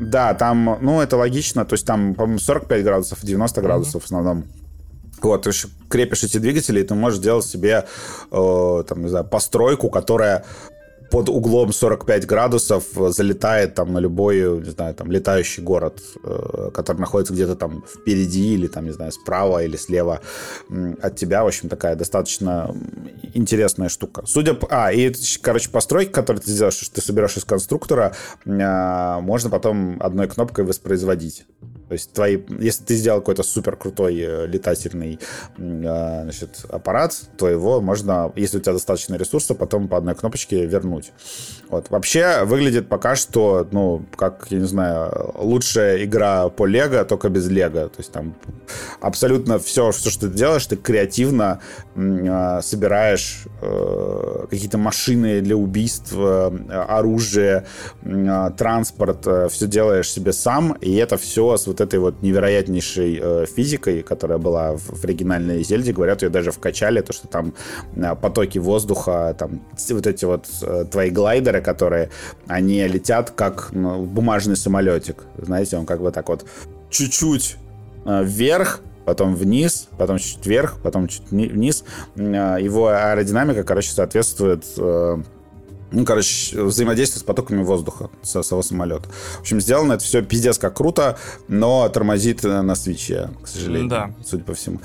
Да, 0.00 0.34
там, 0.34 0.78
ну, 0.80 1.00
это 1.00 1.16
логично, 1.16 1.64
то 1.64 1.74
есть 1.74 1.86
там, 1.86 2.14
по-моему, 2.14 2.38
45 2.38 2.84
градусов, 2.84 3.18
90 3.22 3.60
градусов 3.60 3.94
mm-hmm. 3.94 4.00
в 4.00 4.04
основном. 4.04 4.44
Вот, 5.22 5.42
ты 5.42 5.50
крепишь 5.90 6.24
эти 6.24 6.38
двигатели, 6.38 6.80
и 6.80 6.84
ты 6.84 6.94
можешь 6.94 7.18
делать 7.18 7.44
себе, 7.44 7.86
э, 8.30 8.84
там, 8.88 9.02
не 9.02 9.08
знаю, 9.08 9.26
постройку, 9.26 9.90
которая 9.90 10.44
под 11.10 11.28
углом 11.28 11.72
45 11.72 12.26
градусов 12.26 12.84
залетает 12.94 13.74
там 13.74 13.92
на 13.92 13.98
любой, 13.98 14.60
не 14.60 14.70
знаю, 14.70 14.94
там 14.94 15.10
летающий 15.10 15.62
город, 15.62 16.00
э, 16.22 16.70
который 16.72 16.98
находится 16.98 17.34
где-то 17.34 17.56
там 17.56 17.84
впереди 17.84 18.54
или 18.54 18.68
там, 18.68 18.84
не 18.84 18.92
знаю, 18.92 19.12
справа 19.12 19.64
или 19.64 19.76
слева 19.76 20.20
от 21.02 21.16
тебя. 21.16 21.42
В 21.42 21.48
общем, 21.48 21.68
такая 21.68 21.96
достаточно 21.96 22.74
интересная 23.34 23.88
штука. 23.88 24.22
Судя 24.26 24.54
по... 24.54 24.68
А, 24.70 24.92
и, 24.92 25.12
короче, 25.42 25.70
постройки, 25.70 26.10
которые 26.10 26.42
ты 26.42 26.50
сделаешь, 26.50 26.74
что 26.74 26.94
ты 26.94 27.00
собираешь 27.00 27.36
из 27.36 27.44
конструктора, 27.44 28.14
а, 28.46 29.20
можно 29.20 29.50
потом 29.50 29.96
одной 30.00 30.28
кнопкой 30.28 30.64
воспроизводить. 30.64 31.44
То 31.88 31.94
есть 31.94 32.12
твои, 32.12 32.38
если 32.60 32.84
ты 32.84 32.94
сделал 32.94 33.18
какой-то 33.18 33.42
супер 33.42 33.74
крутой 33.74 34.16
э, 34.20 34.46
летательный 34.46 35.18
значит, 35.56 36.64
аппарат, 36.68 37.20
то 37.36 37.48
его 37.48 37.80
можно, 37.80 38.32
если 38.36 38.58
у 38.58 38.60
тебя 38.60 38.74
достаточно 38.74 39.16
ресурсов, 39.16 39.58
потом 39.58 39.88
по 39.88 39.96
одной 39.96 40.14
кнопочке 40.14 40.64
вернуть. 40.66 40.99
Вот. 41.68 41.90
Вообще 41.90 42.44
выглядит 42.44 42.88
пока 42.88 43.14
что, 43.14 43.66
ну, 43.70 44.04
как, 44.16 44.46
я 44.50 44.58
не 44.58 44.66
знаю, 44.66 45.32
лучшая 45.36 46.04
игра 46.04 46.48
по 46.48 46.66
Лего, 46.66 47.04
только 47.04 47.28
без 47.28 47.48
Лего. 47.48 47.88
То 47.88 47.98
есть 47.98 48.10
там 48.12 48.34
абсолютно 49.00 49.58
все, 49.58 49.92
все 49.92 50.10
что 50.10 50.28
ты 50.28 50.34
делаешь, 50.34 50.66
ты 50.66 50.76
креативно 50.76 51.60
а, 51.96 52.60
собираешь 52.62 53.44
э, 53.62 54.46
какие-то 54.50 54.78
машины 54.78 55.40
для 55.40 55.56
убийств, 55.56 56.12
э, 56.16 56.50
оружие, 56.88 57.66
э, 58.02 58.50
транспорт, 58.56 59.26
э, 59.26 59.48
все 59.50 59.66
делаешь 59.66 60.10
себе 60.10 60.32
сам, 60.32 60.72
и 60.80 60.94
это 60.96 61.16
все 61.16 61.56
с 61.56 61.66
вот 61.66 61.80
этой 61.80 61.98
вот 61.98 62.22
невероятнейшей 62.22 63.20
э, 63.20 63.46
физикой, 63.46 64.02
которая 64.02 64.38
была 64.38 64.72
в, 64.72 65.00
в 65.00 65.04
оригинальной 65.04 65.62
Зельде, 65.62 65.92
говорят, 65.92 66.22
ее 66.22 66.30
даже 66.30 66.50
вкачали, 66.50 67.00
то, 67.00 67.12
что 67.12 67.28
там 67.28 67.54
э, 67.94 68.14
потоки 68.14 68.58
воздуха, 68.58 69.34
там 69.38 69.60
вот 69.90 70.06
эти 70.06 70.24
вот 70.24 70.46
э, 70.62 70.84
твои 70.90 71.10
глайдеры, 71.10 71.60
которые, 71.60 72.10
они 72.46 72.86
летят 72.86 73.30
как 73.30 73.70
ну, 73.72 74.04
бумажный 74.04 74.56
самолетик, 74.56 75.24
знаете, 75.38 75.76
он 75.76 75.86
как 75.86 76.00
бы 76.00 76.10
так 76.10 76.28
вот 76.28 76.44
чуть-чуть 76.90 77.56
э, 78.04 78.24
вверх, 78.24 78.80
потом 79.04 79.34
вниз, 79.34 79.88
потом 79.98 80.18
чуть 80.18 80.44
вверх, 80.44 80.78
потом 80.82 81.08
чуть 81.08 81.30
вниз. 81.30 81.84
Э, 82.16 82.58
его 82.60 82.88
аэродинамика, 82.88 83.64
короче, 83.64 83.92
соответствует 83.92 84.64
э, 84.76 85.22
ну, 85.92 86.04
короче, 86.04 86.62
взаимодействие 86.62 87.20
с 87.20 87.24
потоками 87.24 87.62
воздуха 87.62 88.10
со 88.22 88.42
своего 88.42 88.62
самолета. 88.62 89.08
В 89.38 89.40
общем, 89.40 89.60
сделано 89.60 89.94
это 89.94 90.04
все 90.04 90.22
пиздец 90.22 90.58
как 90.58 90.74
круто, 90.74 91.18
но 91.48 91.88
тормозит 91.88 92.44
на 92.44 92.74
свече, 92.74 93.30
к 93.42 93.48
сожалению, 93.48 93.88
да. 93.88 94.10
судя 94.24 94.44
по 94.44 94.54
всему. 94.54 94.80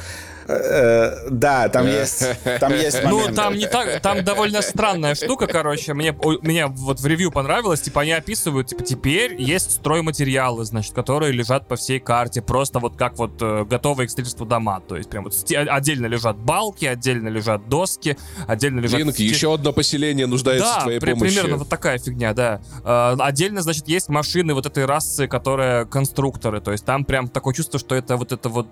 Э, 0.48 1.28
да, 1.30 1.70
там 1.70 1.88
есть, 1.88 2.24
там 2.60 2.72
есть 2.74 3.00
Ну, 3.04 3.34
там 3.34 3.56
не 3.56 3.68
так, 3.68 4.02
там 4.02 4.24
довольно 4.24 4.62
странная 4.62 5.16
штука, 5.16 5.48
короче. 5.48 5.94
Мне, 5.94 6.16
меня 6.42 6.68
вот 6.68 7.00
в 7.00 7.06
ревью 7.06 7.32
понравилось, 7.32 7.82
типа, 7.82 8.02
они 8.02 8.12
описывают, 8.12 8.68
типа, 8.68 8.84
теперь 8.84 9.42
есть 9.42 9.72
стройматериалы, 9.72 10.66
значит, 10.66 10.94
которые 10.94 11.32
лежат 11.32 11.68
по 11.68 11.76
всей 11.76 12.00
карте, 12.00 12.42
просто 12.42 12.80
вот 12.80 12.96
как 12.96 13.18
вот 13.18 13.42
э, 13.42 13.66
готовые 13.66 14.08
к 14.08 14.12
строительству 14.12 14.46
дома. 14.46 14.82
То 14.88 14.98
есть 14.98 15.10
прям 15.10 15.24
вот 15.24 15.34
отдельно 15.52 16.06
лежат 16.06 16.38
балки, 16.38 16.86
отдельно 16.86 17.30
лежат 17.30 17.68
доски, 17.68 18.18
отдельно 18.48 18.80
лежат... 18.80 19.00
Линк, 19.00 19.16
еще 19.16 19.54
одно 19.54 19.74
поселение 19.74 20.28
нуждается 20.28 20.68
да, 20.68 20.80
в 20.80 20.84
твоей 20.84 21.00
при, 21.00 21.14
помощи. 21.14 21.34
примерно 21.34 21.58
вот 21.58 21.70
такая 21.70 21.98
фигня, 21.98 22.34
да. 22.34 22.62
Э, 22.84 23.16
отдельно, 23.20 23.62
значит, 23.62 23.88
есть 23.88 24.10
машины 24.10 24.54
вот 24.54 24.68
этой 24.68 24.86
расы, 24.86 25.28
которые 25.28 25.86
конструкторы, 25.86 26.62
то 26.62 26.72
есть 26.72 26.86
там 26.86 27.04
прям 27.04 27.28
такое 27.30 27.54
чувство, 27.54 27.80
что 27.80 27.96
это 27.96 28.16
вот 28.18 28.32
это 28.32 28.50
вот... 28.50 28.68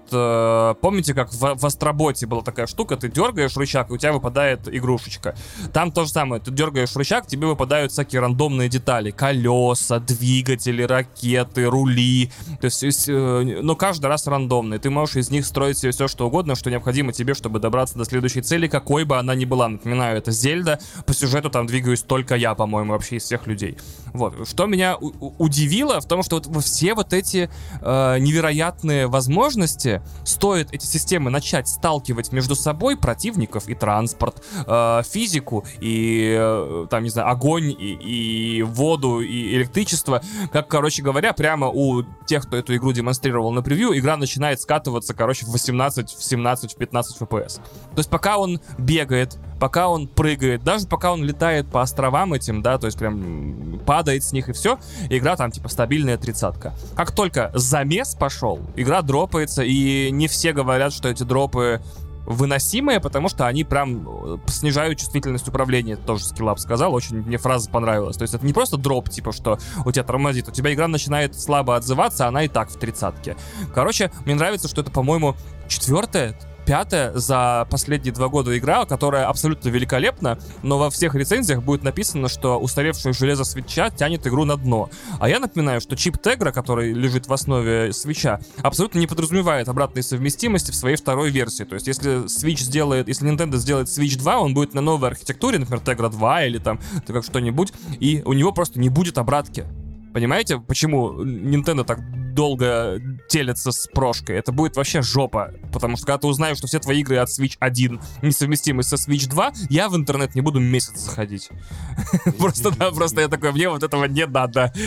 Помните, 0.80 1.14
как 1.14 1.32
в 1.32 1.63
в 1.64 1.66
Астроботе 1.66 2.28
была 2.28 2.42
такая 2.42 2.68
штука, 2.68 2.98
ты 2.98 3.10
дергаешь 3.10 3.56
рычаг, 3.58 3.90
и 3.90 3.94
у 3.94 3.98
тебя 3.98 4.14
выпадает 4.14 4.68
игрушечка. 4.68 5.36
Там 5.72 5.92
то 5.92 6.04
же 6.04 6.12
самое, 6.12 6.42
ты 6.42 6.52
дергаешь 6.52 6.96
рычаг, 6.96 7.26
тебе 7.26 7.48
выпадают 7.48 7.92
всякие 7.92 8.22
рандомные 8.22 8.70
детали. 8.70 9.12
Колеса, 9.12 10.00
двигатели, 10.00 10.84
ракеты, 10.84 11.66
рули. 11.66 12.32
То 12.60 12.66
есть, 12.66 13.06
э, 13.08 13.60
но 13.62 13.76
каждый 13.76 14.08
раз 14.08 14.28
рандомные. 14.28 14.80
Ты 14.80 14.90
можешь 14.90 15.16
из 15.16 15.32
них 15.32 15.46
строить 15.46 15.78
себе 15.78 15.92
все, 15.92 16.08
что 16.08 16.28
угодно, 16.28 16.56
что 16.56 16.70
необходимо 16.70 17.14
тебе, 17.14 17.34
чтобы 17.34 17.60
добраться 17.60 17.98
до 17.98 18.06
следующей 18.06 18.42
цели, 18.42 18.68
какой 18.68 19.06
бы 19.06 19.18
она 19.18 19.36
ни 19.36 19.46
была. 19.46 19.70
Напоминаю, 19.70 20.18
это 20.18 20.32
Зельда. 20.32 20.80
По 21.06 21.14
сюжету 21.14 21.50
там 21.50 21.66
двигаюсь 21.66 22.02
только 22.02 22.36
я, 22.36 22.56
по-моему, 22.56 22.92
вообще 22.92 23.16
из 23.16 23.24
всех 23.24 23.48
людей. 23.48 23.78
Вот. 24.14 24.48
Что 24.48 24.66
меня 24.66 24.98
удивило 24.98 26.02
в 26.02 26.08
том, 26.08 26.24
что 26.24 26.42
вот 26.46 26.64
все 26.64 26.94
вот 26.94 27.14
эти 27.14 27.50
э, 27.82 28.18
невероятные 28.20 29.08
возможности, 29.08 30.02
стоит 30.26 30.74
эти 30.74 30.86
системы 30.86 31.30
начать 31.30 31.53
сталкивать 31.62 32.32
между 32.32 32.56
собой 32.56 32.98
противников 32.98 33.68
и 33.68 33.76
транспорт, 33.76 34.44
э, 34.66 35.02
физику 35.06 35.66
и, 35.80 36.36
э, 36.38 36.88
там, 36.90 37.04
не 37.04 37.10
знаю, 37.10 37.30
огонь 37.30 37.72
и, 37.72 38.58
и 38.58 38.62
воду 38.64 39.22
и 39.22 39.56
электричество, 39.56 40.22
как, 40.52 40.68
короче 40.68 41.02
говоря, 41.02 41.34
прямо 41.34 41.68
у 41.68 42.04
тех, 42.26 42.48
кто 42.48 42.58
эту 42.58 42.76
игру 42.76 42.92
демонстрировал 42.92 43.52
на 43.52 43.62
превью, 43.62 43.98
игра 43.98 44.18
начинает 44.18 44.62
скатываться, 44.62 45.14
короче, 45.14 45.46
в 45.46 45.50
18, 45.50 46.10
в 46.12 46.24
17, 46.24 46.74
в 46.74 46.78
15 46.78 47.22
FPS. 47.22 47.58
То 47.58 47.98
есть 47.98 48.10
пока 48.10 48.38
он 48.38 48.60
бегает, 48.78 49.38
пока 49.60 49.90
он 49.90 50.08
прыгает, 50.08 50.64
даже 50.64 50.88
пока 50.88 51.12
он 51.14 51.24
летает 51.24 51.68
по 51.68 51.82
островам 51.82 52.34
этим, 52.34 52.62
да, 52.62 52.78
то 52.78 52.88
есть 52.88 52.98
прям 52.98 53.80
падает 53.86 54.24
с 54.24 54.32
них 54.32 54.50
и 54.50 54.54
все, 54.54 54.80
игра 55.10 55.36
там 55.36 55.52
типа 55.52 55.70
стабильная 55.70 56.18
тридцатка. 56.18 56.74
Как 56.96 57.12
только 57.12 57.52
замес 57.54 58.16
пошел, 58.16 58.60
игра 58.76 59.02
дропается, 59.02 59.64
и 59.64 60.10
не 60.12 60.28
все 60.28 60.54
говорят, 60.54 60.94
что 60.94 61.10
эти 61.10 61.24
дропы 61.24 61.82
выносимые, 62.26 63.00
потому 63.00 63.30
что 63.30 63.48
они 63.48 63.64
прям 63.64 64.08
э, 64.08 64.38
снижают 64.48 65.00
чувствительность 65.00 65.48
управления. 65.48 65.94
Это 65.94 66.04
тоже 66.04 66.26
скиллап 66.26 66.60
сказал, 66.60 66.94
очень 66.94 67.18
мне 67.18 67.38
фраза 67.38 67.70
понравилась. 67.70 68.18
То 68.18 68.24
есть 68.24 68.34
это 68.34 68.46
не 68.46 68.54
просто 68.54 68.78
дроп, 68.78 69.10
типа, 69.10 69.32
что 69.32 69.60
у 69.86 69.92
тебя 69.92 70.04
тормозит, 70.04 70.48
у 70.48 70.52
тебя 70.52 70.74
игра 70.74 70.88
начинает 70.88 71.40
слабо 71.40 71.76
отзываться, 71.76 72.28
она 72.28 72.44
и 72.44 72.48
так 72.48 72.70
в 72.70 72.78
тридцатке. 72.78 73.36
Короче, 73.74 74.12
мне 74.26 74.36
нравится, 74.36 74.68
что 74.68 74.82
это, 74.82 74.92
по-моему, 74.92 75.36
четвертая, 75.68 76.38
пятая 76.66 77.14
за 77.14 77.68
последние 77.70 78.14
два 78.14 78.28
года 78.28 78.58
игра, 78.58 78.86
которая 78.86 79.28
абсолютно 79.28 79.70
великолепна, 79.70 80.38
но 80.62 80.78
во 80.78 80.90
всех 80.90 81.16
рецензиях 81.16 81.64
будет 81.64 81.84
написано, 81.84 82.28
что 82.28 82.60
устаревшее 82.60 83.14
железо 83.14 83.44
свеча 83.44 83.90
тянет 83.90 84.26
игру 84.28 84.46
на 84.46 84.58
дно. 84.58 84.90
А 85.20 85.30
я 85.30 85.40
напоминаю, 85.40 85.82
что 85.82 85.96
чип 85.96 86.18
Tegra, 86.18 86.52
который 86.52 86.94
лежит 86.94 87.28
в 87.28 87.34
основе 87.34 87.94
свеча, 87.94 88.40
абсолютно 88.62 89.00
не 89.00 89.08
подразумевает 89.08 89.70
обратной 89.70 90.04
совместимости 90.04 90.72
в 90.72 90.76
своей 90.76 90.96
второй 90.96 91.30
версии. 91.30 91.64
То 91.64 91.76
есть, 91.76 91.88
если 91.88 92.26
Switch 92.26 92.62
сделает, 92.62 93.08
если 93.08 93.30
Nintendo 93.30 93.58
сделает 93.58 93.88
Switch 93.88 94.18
2, 94.18 94.40
он 94.40 94.54
будет 94.54 94.74
на 94.74 94.82
новой 94.82 95.10
архитектуре, 95.10 95.60
например, 95.60 95.82
Tegra 95.84 96.10
2 96.10 96.46
или 96.46 96.58
там 96.58 96.80
как 97.08 97.24
что-нибудь, 97.24 97.74
и 98.00 98.22
у 98.26 98.34
него 98.34 98.52
просто 98.52 98.80
не 98.80 98.90
будет 98.90 99.18
обратки. 99.18 99.66
Понимаете, 100.14 100.60
почему 100.60 101.24
Nintendo 101.24 101.84
так 101.84 102.00
долго 102.34 103.02
телятся 103.30 103.72
с 103.72 103.88
прошкой? 103.88 104.38
Это 104.38 104.52
будет 104.52 104.76
вообще 104.76 105.02
жопа. 105.02 105.52
Потому 105.72 105.98
что 105.98 106.06
когда 106.06 106.20
ты 106.20 106.28
узнаешь, 106.28 106.58
что 106.58 106.68
все 106.68 106.80
твои 106.80 107.02
игры 107.02 107.18
от 107.18 107.30
Switch 107.30 107.56
1 107.60 108.00
несовместимы 108.22 108.84
со 108.84 108.96
Switch 108.96 109.28
2, 109.28 109.54
я 109.70 109.90
в 109.90 109.96
интернет 109.96 110.36
не 110.36 110.42
буду 110.42 110.60
месяц 110.60 111.00
заходить. 111.00 111.50
Просто, 112.38 112.72
да, 112.72 112.92
просто 112.92 113.22
я 113.22 113.28
такой, 113.28 113.52
мне 113.52 113.70
вот 113.70 113.84
этого 113.84 114.06
не 114.06 114.26
надо. 114.26 114.74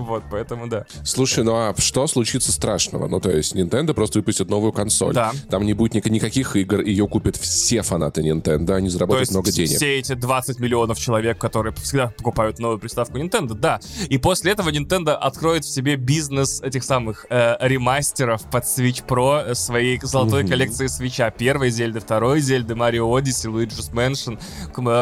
Вот, 0.00 0.24
поэтому 0.30 0.66
да. 0.66 0.86
Слушай, 1.04 1.44
ну 1.44 1.54
а 1.54 1.74
что 1.78 2.06
случится 2.06 2.52
страшного? 2.52 3.08
Ну, 3.08 3.20
то 3.20 3.30
есть 3.30 3.54
Nintendo 3.54 3.92
просто 3.94 4.18
выпустит 4.18 4.48
новую 4.48 4.72
консоль. 4.72 5.14
Да. 5.14 5.32
Там 5.48 5.64
не 5.64 5.74
будет 5.74 5.94
никаких 6.06 6.56
игр, 6.56 6.80
ее 6.80 7.06
купят 7.06 7.36
все 7.36 7.82
фанаты 7.82 8.22
Nintendo, 8.22 8.74
они 8.74 8.88
заработают 8.88 9.30
много 9.30 9.50
денег. 9.50 9.76
все 9.76 9.98
эти 9.98 10.14
20 10.14 10.58
миллионов 10.60 10.98
человек, 10.98 11.38
которые 11.38 11.74
всегда 11.74 12.08
покупают 12.08 12.58
новую 12.58 12.78
приставку 12.78 13.18
Nintendo, 13.18 13.54
да. 13.54 13.80
И 14.08 14.18
после 14.18 14.52
этого 14.52 14.70
Nintendo 14.70 15.12
откроет 15.12 15.64
в 15.64 15.72
себе 15.72 15.96
бизнес 15.96 16.60
этих 16.60 16.84
самых 16.90 17.26
э, 17.30 17.56
ремастеров 17.60 18.42
под 18.50 18.64
Switch 18.64 19.06
Pro 19.06 19.54
своей 19.54 20.00
золотой 20.02 20.44
коллекции 20.44 20.88
свеча. 20.88 21.30
Первой 21.30 21.70
Зельды, 21.70 22.00
второй 22.00 22.40
Зельды, 22.40 22.74
Марио 22.74 23.06
Odyssey, 23.16 23.48
Luigi's 23.48 23.92
Mansion, 23.92 24.40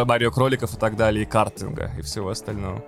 Марио 0.04 0.30
Кроликов 0.30 0.74
и 0.74 0.76
так 0.76 0.96
далее, 0.96 1.22
и 1.22 1.24
картинга, 1.24 1.90
и 1.98 2.02
всего 2.02 2.28
остального. 2.28 2.84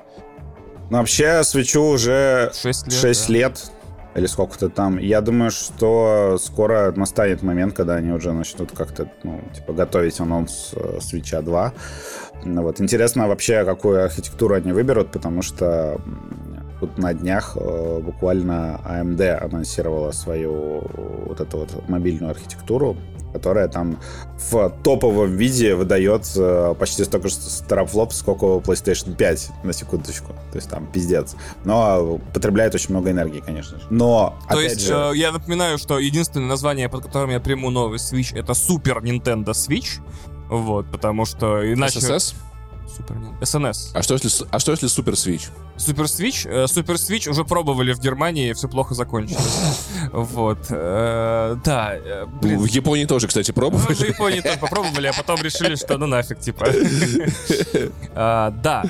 Ну, 0.91 0.99
вообще, 0.99 1.43
свечу 1.45 1.83
уже 1.83 2.53
6 2.53 2.89
лет, 2.89 3.01
6 3.01 3.27
да. 3.27 3.33
лет 3.33 3.71
или 4.15 4.27
сколько-то 4.27 4.69
там. 4.69 4.99
Я 4.99 5.23
думаю, 5.23 5.51
что 5.51 6.37
скоро 6.39 6.93
настанет 6.95 7.43
момент, 7.43 7.73
когда 7.73 7.95
они 7.95 8.11
уже 8.11 8.33
начнут 8.33 8.71
как-то, 8.73 9.11
ну, 9.23 9.41
типа, 9.55 9.73
готовить 9.73 10.21
анонс 10.21 10.75
Свеча 11.01 11.41
2. 11.41 11.73
Ну, 12.45 12.63
вот. 12.63 12.81
Интересно 12.83 13.29
вообще, 13.29 13.65
какую 13.65 14.05
архитектуру 14.05 14.57
они 14.57 14.73
выберут, 14.73 15.11
потому 15.11 15.41
что 15.41 16.01
тут 16.81 16.99
на 16.99 17.15
днях 17.15 17.57
э, 17.61 18.01
буквально 18.03 18.81
AMD 18.85 19.45
анонсировала 19.45 20.11
свою 20.13 20.83
вот 21.27 21.41
эту 21.41 21.59
вот 21.59 21.89
мобильную 21.89 22.31
архитектуру, 22.31 22.97
которая 23.33 23.69
там 23.69 23.99
в 24.51 24.71
топовом 24.83 25.37
виде 25.37 25.75
выдает 25.75 26.31
э, 26.37 26.75
почти 26.79 27.05
столько 27.05 27.29
же 27.29 27.37
терафлоп, 27.69 28.13
сколько 28.13 28.47
PlayStation 28.47 29.15
5, 29.15 29.51
на 29.65 29.73
секундочку. 29.73 30.33
То 30.51 30.57
есть 30.57 30.69
там 30.71 30.87
пиздец. 30.87 31.37
Но 31.65 32.19
потребляет 32.33 32.75
очень 32.75 32.91
много 32.91 33.11
энергии, 33.11 33.41
конечно 33.41 33.79
же. 33.79 33.87
Но, 33.91 34.39
То 34.49 34.55
опять 34.55 34.73
есть, 34.73 34.87
же... 34.87 34.95
э, 34.95 35.17
я 35.17 35.33
напоминаю, 35.33 35.79
что 35.79 35.99
единственное 35.99 36.49
название, 36.49 36.89
под 36.89 37.05
которым 37.05 37.31
я 37.31 37.41
приму 37.41 37.71
новый 37.71 37.99
Switch, 37.99 38.37
это 38.37 38.53
Super 38.53 39.01
Nintendo 39.03 39.51
Switch. 39.51 40.01
Вот, 40.49 40.91
потому 40.91 41.25
что 41.27 41.73
иначе... 41.73 42.01
SSS? 42.01 42.35
Супер 42.97 43.17
Nintendo. 43.17 43.41
SNS. 43.41 43.91
А 43.95 44.03
что 44.03 44.15
если, 44.15 44.47
а 44.51 44.59
что 44.59 44.73
если 44.73 44.87
Супер 44.89 45.13
Switch? 45.15 45.49
Супер 45.77 46.05
Switch, 46.05 46.49
э, 46.49 46.67
Супер 46.67 46.95
Switch 46.95 47.29
уже 47.31 47.45
пробовали 47.45 47.93
в 47.93 48.01
Германии, 48.01 48.53
все 48.53 48.69
плохо 48.69 48.95
закончилось. 48.95 49.87
Вот. 50.13 50.67
э, 50.71 51.57
Да, 51.65 51.95
э. 51.95 52.25
В 52.43 52.65
Японии 52.67 53.05
тоже, 53.07 53.29
кстати, 53.29 53.51
Ну, 53.51 53.55
пробовали. 53.55 53.95
в 53.95 54.01
Японии 54.01 54.41
тоже 54.41 54.59
попробовали, 54.59 55.07
а 55.07 55.13
потом 55.13 55.41
решили, 55.43 55.77
что 55.77 55.99
ну 55.99 56.07
нафиг, 56.07 56.41
типа. 56.41 56.67
А, 58.15 58.51
Да. 58.63 58.85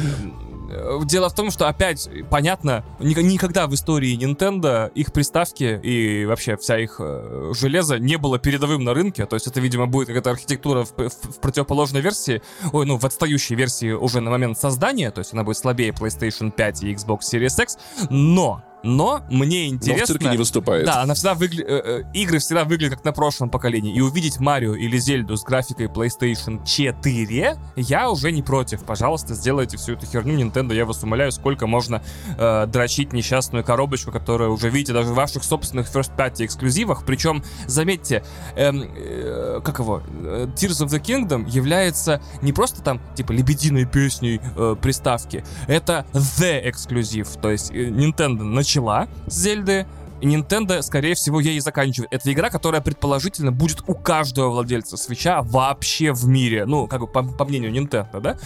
Э, 0.70 1.00
Дело 1.04 1.28
в 1.28 1.34
том, 1.34 1.50
что 1.50 1.68
опять, 1.68 2.08
понятно, 2.30 2.84
ни- 2.98 3.20
никогда 3.22 3.66
в 3.66 3.74
истории 3.74 4.16
Nintendo 4.18 4.90
их 4.94 5.12
приставки 5.12 5.78
и 5.82 6.24
вообще 6.24 6.56
вся 6.56 6.78
их 6.78 6.96
э, 7.00 7.52
железо 7.58 7.98
не 7.98 8.16
было 8.16 8.38
передовым 8.38 8.84
на 8.84 8.94
рынке. 8.94 9.26
То 9.26 9.36
есть 9.36 9.46
это, 9.46 9.60
видимо, 9.60 9.86
будет 9.86 10.08
какая-то 10.08 10.30
архитектура 10.30 10.84
в, 10.84 10.92
в- 10.96 11.08
в 11.08 11.40
противоположной 11.40 12.00
версии, 12.00 12.42
ой, 12.72 12.86
ну, 12.86 12.98
в 12.98 13.04
отстающей 13.04 13.56
версии 13.56 13.92
уже 13.92 14.20
на 14.20 14.30
момент 14.30 14.58
создания, 14.58 15.10
то 15.10 15.18
есть 15.20 15.32
она 15.32 15.42
будет 15.44 15.56
слабее 15.58 15.90
PlayStation 15.90 16.50
5 16.50 16.82
и 16.84 16.94
Xbox 16.94 17.20
Series 17.32 17.62
X, 17.62 17.76
но 18.10 18.62
но 18.82 19.22
мне 19.30 19.66
Но 19.66 19.70
в 19.70 19.74
интересно... 19.74 20.06
цирке 20.06 20.28
не 20.28 20.36
выступает. 20.36 20.86
Да, 20.86 21.02
она 21.02 21.14
всегда 21.14 21.34
выглядит... 21.34 22.06
игры 22.14 22.38
всегда 22.38 22.64
выглядят 22.64 22.96
как 22.96 23.04
на 23.04 23.12
прошлом 23.12 23.50
поколении. 23.50 23.94
И 23.94 24.00
увидеть 24.00 24.40
Марио 24.40 24.74
или 24.74 24.98
Зельду 24.98 25.36
с 25.36 25.42
графикой 25.42 25.86
PlayStation 25.86 26.64
4 26.64 27.56
я 27.76 28.10
уже 28.10 28.32
не 28.32 28.42
против. 28.42 28.84
Пожалуйста, 28.84 29.34
сделайте 29.34 29.76
всю 29.76 29.92
эту 29.92 30.06
херню 30.06 30.38
Nintendo. 30.38 30.74
Я 30.74 30.84
вас 30.84 31.02
умоляю, 31.02 31.32
сколько 31.32 31.66
можно 31.66 32.02
э, 32.38 32.66
дрочить 32.66 33.12
несчастную 33.12 33.64
коробочку, 33.64 34.12
которую 34.12 34.52
уже 34.52 34.70
видите 34.70 34.92
даже 34.92 35.08
в 35.08 35.14
ваших 35.14 35.44
собственных 35.44 35.88
First 35.88 36.16
Party 36.16 36.46
эксклюзивах. 36.46 37.04
Причем, 37.04 37.42
заметьте, 37.66 38.24
эм, 38.56 38.90
э, 38.96 39.60
как 39.64 39.78
его? 39.78 40.02
э, 40.10 40.46
Tears 40.54 40.84
of 40.84 40.88
the 40.88 41.00
Kingdom 41.00 41.48
является 41.48 42.20
не 42.42 42.52
просто 42.52 42.82
там, 42.82 43.00
типа, 43.14 43.32
лебединой 43.32 43.84
песней 43.84 44.40
э, 44.56 44.76
приставки. 44.80 45.44
Это 45.66 46.06
The 46.12 46.68
эксклюзив. 46.68 47.28
То 47.40 47.50
есть 47.50 47.70
э, 47.70 47.88
Nintendo 47.88 48.42
начала 48.70 49.08
с 49.26 49.34
Зельды, 49.34 49.86
и 50.20 50.26
Nintendo, 50.26 50.82
скорее 50.82 51.14
всего, 51.14 51.40
ей 51.40 51.56
и 51.56 51.60
заканчивает. 51.60 52.12
Это 52.12 52.30
игра, 52.30 52.50
которая, 52.50 52.82
предположительно, 52.82 53.52
будет 53.52 53.82
у 53.88 53.94
каждого 53.94 54.50
владельца 54.50 54.96
свеча 54.98 55.40
вообще 55.42 56.12
в 56.12 56.26
мире. 56.26 56.66
Ну, 56.66 56.86
как 56.86 57.00
бы 57.00 57.06
по, 57.06 57.22
по 57.22 57.44
мнению 57.46 57.72
Nintendo, 57.72 58.20
да? 58.20 58.38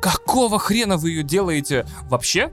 Какого 0.00 0.58
хрена 0.58 0.96
вы 0.96 1.10
ее 1.10 1.22
делаете 1.22 1.86
вообще? 2.08 2.50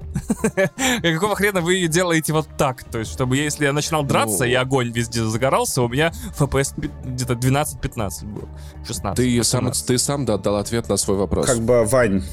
Какого 1.01 1.35
хрена 1.35 1.61
вы 1.61 1.75
ее 1.75 1.87
делаете 1.87 2.33
вот 2.33 2.47
так? 2.57 2.83
То 2.83 2.99
есть, 2.99 3.11
чтобы 3.11 3.37
я, 3.37 3.43
если 3.43 3.65
я 3.65 3.71
начинал 3.71 4.03
драться, 4.03 4.43
Ну. 4.43 4.51
и 4.51 4.53
огонь 4.53 4.91
везде 4.91 5.23
загорался, 5.23 5.81
у 5.81 5.87
меня 5.87 6.11
FPS 6.37 6.73
где-то 7.05 7.33
12-15 7.33 8.25
был. 8.25 8.49
16. 8.85 9.15
Ты 9.15 9.43
сам, 9.43 9.65
18. 9.65 9.87
ты 9.87 9.97
сам 9.97 10.25
да, 10.25 10.37
дал 10.37 10.57
ответ 10.57 10.89
на 10.89 10.97
свой 10.97 11.17
вопрос. 11.17 11.45
Как 11.45 11.59
бы, 11.61 11.85
Вань, 11.85 12.23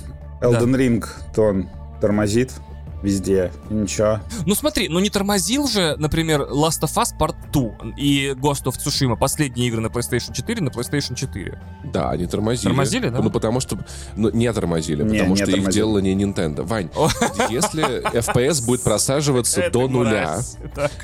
Elden 0.41 0.75
Ring, 0.77 1.07
то 1.35 1.43
он 1.43 1.69
тормозит 2.01 2.53
везде, 3.03 3.53
и 3.71 3.75
ничего. 3.75 4.21
Ну 4.47 4.55
смотри, 4.55 4.89
ну 4.89 4.99
не 5.01 5.11
тормозил 5.11 5.67
же, 5.69 5.97
например, 5.99 6.43
Last 6.43 6.83
of 6.83 6.95
Us 6.97 7.09
Part 7.19 7.35
2 7.53 7.95
и 7.97 8.31
Ghost 8.37 8.65
of 8.65 8.77
Tsushima, 8.79 9.17
последние 9.17 9.69
игры 9.69 9.81
на 9.81 9.89
PlayStation 9.89 10.33
4 10.33 10.61
на 10.63 10.69
PlayStation 10.69 11.15
4. 11.15 11.59
Да, 11.93 12.11
они 12.11 12.27
тормозили. 12.27 12.69
Тормозили, 12.69 13.09
да? 13.09 13.21
Ну, 13.21 13.31
потому 13.31 13.61
что... 13.61 13.79
Ну, 14.17 14.31
не 14.31 14.53
тормозили, 14.53 15.03
Не, 15.03 15.11
потому 15.19 15.31
не 15.31 15.37
что 15.37 15.47
их 15.47 15.51
тормозили. 15.57 15.73
делала 15.75 15.99
не 15.99 16.15
Nintendo. 16.15 16.63
Вань, 16.63 16.91
если 17.51 18.03
FPS 18.13 18.65
будет 18.65 18.83
просаживаться 18.83 19.71
до 19.73 19.89
нуля, 19.89 20.41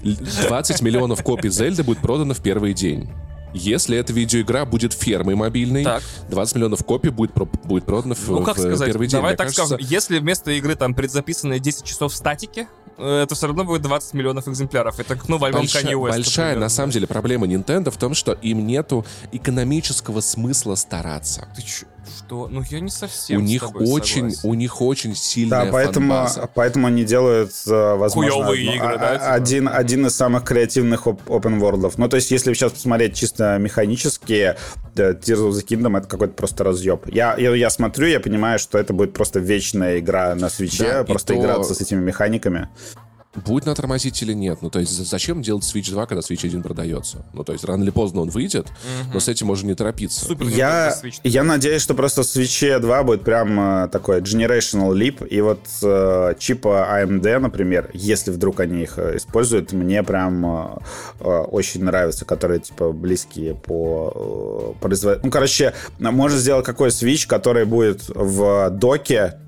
20 0.03 0.83
миллионов 0.83 1.23
копий 1.23 1.51
Зельды 1.51 1.83
будет 1.83 1.99
продано 1.99 2.35
в 2.35 2.41
первый 2.41 2.75
день. 2.75 3.09
Если 3.55 3.97
эта 3.97 4.13
видеоигра 4.13 4.65
будет 4.65 4.93
фермой 4.93 5.35
мобильной, 5.35 5.85
Так. 5.85 6.03
20 6.29 6.57
миллионов 6.57 6.85
копий 6.85 7.11
будет, 7.11 7.33
про- 7.33 7.47
будет 7.47 7.85
продано 7.85 8.15
в, 8.15 8.29
Ну, 8.29 8.43
как 8.43 8.57
в 8.57 8.61
сказать, 8.61 8.87
первый 8.89 9.07
день. 9.09 9.19
давай 9.19 9.37
так 9.37 9.47
кажется, 9.49 9.67
скажем, 9.67 9.87
если 9.89 10.19
вместо 10.19 10.51
игры 10.53 10.75
там 10.75 10.95
предзаписанные 10.95 11.59
10 11.59 11.85
часов 11.85 12.15
статики, 12.15 12.69
э, 12.99 13.23
это 13.23 13.35
все 13.35 13.47
равно 13.47 13.65
будет 13.65 13.83
20 13.83 14.13
миллионов 14.15 14.49
экземпляров. 14.49 14.99
Это, 15.01 15.19
ну, 15.29 15.39
в 15.39 15.45
альбом 15.45 15.63
Большая, 15.63 15.83
Kanye 15.85 15.93
West, 15.95 16.09
большая, 16.11 16.47
например. 16.47 16.61
на 16.65 16.69
самом 16.69 16.91
деле, 16.91 17.07
проблема 17.07 17.47
Nintendo 17.47 17.91
в 17.91 17.97
том, 17.97 18.15
что 18.15 18.33
им 18.33 18.67
нету 18.67 19.07
экономического 19.33 20.21
смысла 20.21 20.75
стараться. 20.75 21.49
Ты 21.57 21.63
чё? 21.63 21.87
Что? 22.17 22.49
Ну, 22.49 22.63
я 22.71 22.81
не 22.81 22.91
совсем 22.91 23.43
у 23.43 23.47
с 23.47 23.49
них 23.49 23.61
тобой 23.63 23.87
очень, 23.87 24.31
согласен. 24.31 24.49
у 24.51 24.55
них 24.55 24.81
очень 24.83 25.15
сильная 25.15 25.65
Да, 25.67 25.73
поэтому, 25.73 26.13
фан-база. 26.15 26.49
поэтому 26.55 26.87
они 26.87 27.05
делают, 27.05 27.53
э, 27.67 27.95
возможно, 27.97 28.31
Хуёвые 28.33 28.71
одно- 28.71 28.75
игры, 28.77 28.95
а- 28.95 28.99
да, 28.99 29.13
типа? 29.15 29.33
один, 29.33 29.69
один 29.69 30.07
из 30.07 30.15
самых 30.17 30.45
креативных 30.45 31.07
open 31.07 31.59
world. 31.61 31.93
Ну, 31.97 32.09
то 32.09 32.17
есть, 32.17 32.31
если 32.31 32.53
сейчас 32.55 32.73
посмотреть 32.73 33.15
чисто 33.15 33.59
механически, 33.59 34.55
Tears 34.95 35.21
of 35.27 35.51
the 35.53 35.65
Kingdom 35.67 35.97
это 35.99 36.09
какой-то 36.09 36.35
просто 36.35 36.65
разъеб. 36.65 37.07
Я, 37.13 37.37
я, 37.37 37.55
я 37.55 37.71
смотрю, 37.71 38.07
я 38.07 38.21
понимаю, 38.21 38.59
что 38.59 38.79
это 38.79 38.93
будет 38.93 39.13
просто 39.13 39.39
вечная 39.39 39.99
игра 40.01 40.35
на 40.35 40.49
свече, 40.51 40.85
Да, 40.85 41.05
просто 41.05 41.35
то- 41.35 41.41
играться 41.41 41.75
с 41.75 41.81
этими 41.81 42.01
механиками. 42.01 42.69
Будет 43.35 43.67
она 43.67 43.75
тормозить 43.75 44.21
или 44.23 44.33
нет? 44.33 44.61
Ну, 44.63 44.71
то 44.71 44.79
есть, 44.81 44.91
за- 44.91 45.05
зачем 45.05 45.43
делать 45.43 45.63
Switch 45.63 45.91
2, 45.91 46.07
когда 46.07 46.21
Switch 46.23 46.45
1 46.47 46.63
продается? 46.63 47.27
Ну, 47.35 47.45
то 47.45 47.53
есть, 47.53 47.65
рано 47.65 47.83
или 47.83 47.91
поздно 47.91 48.23
он 48.23 48.31
выйдет, 48.31 48.69
но 49.13 49.21
с 49.21 49.29
этим 49.29 49.49
можно 49.49 49.67
не 49.67 49.75
торопиться. 49.75 50.25
Супер 50.25 50.47
Я, 50.47 50.95
я 51.25 51.45
надеюсь, 51.45 51.83
что 51.83 51.95
просто 51.95 52.23
в 52.23 52.27
Switch 52.27 52.79
2 52.79 53.03
будет 53.03 53.25
прям 53.25 53.85
э, 53.85 53.89
такой 53.89 54.21
generational 54.23 54.93
leap, 54.97 55.27
и 55.29 55.41
вот 55.43 55.61
э, 55.83 56.35
чипа 56.39 56.89
AMD, 56.91 57.39
например, 57.39 57.91
если 57.93 58.31
вдруг 58.31 58.61
они 58.61 58.83
их 58.83 58.99
э, 58.99 59.19
используют, 59.19 59.73
мне 59.73 60.03
прям 60.03 60.47
э, 60.47 60.79
э, 61.21 61.25
очень 61.29 61.85
нравятся, 61.85 62.25
которые 62.25 62.61
типа 62.61 62.93
близкие 62.93 63.55
по 63.55 64.75
э, 64.79 64.81
производ... 64.81 65.21
Ну, 65.23 65.31
короче, 65.31 65.75
можно 65.99 66.39
сделать 66.39 66.65
какой 66.65 66.89
Switch, 66.89 67.27
который 67.27 67.67
будет 67.67 68.09
в 68.09 68.71
доке 68.71 69.39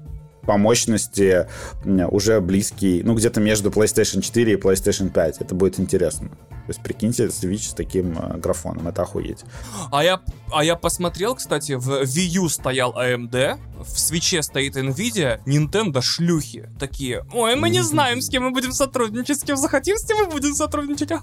по 0.51 0.57
мощности 0.57 1.47
уже 1.85 2.41
близкий, 2.41 3.03
ну, 3.05 3.15
где-то 3.15 3.41
между 3.41 3.71
PlayStation 3.71 4.21
4 4.21 4.55
и 4.55 4.57
PlayStation 4.57 5.09
5. 5.09 5.43
Это 5.43 5.55
будет 5.55 5.79
интересно. 5.79 6.29
То 6.29 6.73
есть, 6.73 6.83
прикиньте, 6.83 7.27
Switch 7.27 7.71
с 7.71 7.75
таким 7.75 8.19
э, 8.19 8.37
графоном. 8.39 8.89
Это 8.89 9.03
охуеть. 9.03 9.45
А 9.91 10.05
я, 10.05 10.21
а 10.53 10.65
я 10.65 10.77
посмотрел, 10.77 11.35
кстати, 11.35 11.73
в 11.73 12.03
Wii 12.03 12.43
U 12.43 12.49
стоял 12.49 12.93
AMD, 12.97 13.59
в 13.85 13.99
свече 13.99 14.43
стоит 14.43 14.77
Nvidia, 14.77 15.41
Nintendo 15.47 16.01
шлюхи 16.01 16.69
такие. 16.79 17.25
Ой, 17.33 17.57
мы 17.57 17.71
не 17.71 17.83
знаем, 17.83 18.21
с 18.21 18.29
кем 18.29 18.45
мы 18.45 18.51
будем 18.51 18.73
сотрудничать, 18.73 19.41
с 19.41 19.43
кем 19.43 19.57
захотим, 19.57 19.97
с 19.97 20.05
тем 20.05 20.19
мы 20.19 20.27
будем 20.27 20.55
сотрудничать. 20.55 21.11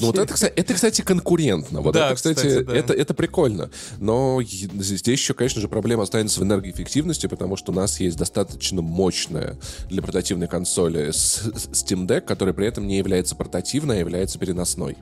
Ну, 0.00 0.06
вот 0.06 0.18
это, 0.18 0.34
кстати, 0.34 0.52
это, 0.54 0.74
кстати, 0.74 1.02
конкурентно. 1.02 1.80
Вот 1.80 1.94
Да, 1.94 2.06
это, 2.06 2.14
кстати, 2.14 2.36
кстати, 2.36 2.62
да. 2.62 2.76
это, 2.76 2.92
это 2.92 3.14
прикольно. 3.14 3.70
Но 3.98 4.40
здесь 4.42 5.02
еще, 5.06 5.34
конечно 5.34 5.60
же, 5.60 5.68
проблема 5.68 6.04
останется 6.04 6.40
в 6.40 6.44
энергоэффективности, 6.44 7.26
потому 7.26 7.56
что 7.56 7.72
у 7.72 7.74
нас 7.74 7.98
есть 8.00 8.07
достаточно 8.16 8.82
мощная 8.82 9.56
для 9.88 10.02
портативной 10.02 10.48
консоли 10.48 11.08
Steam 11.08 12.06
Deck, 12.06 12.22
которая 12.22 12.54
при 12.54 12.66
этом 12.66 12.86
не 12.86 12.98
является 12.98 13.36
портативной, 13.36 13.96
а 13.96 14.00
является 14.00 14.38
переносной. 14.38 14.96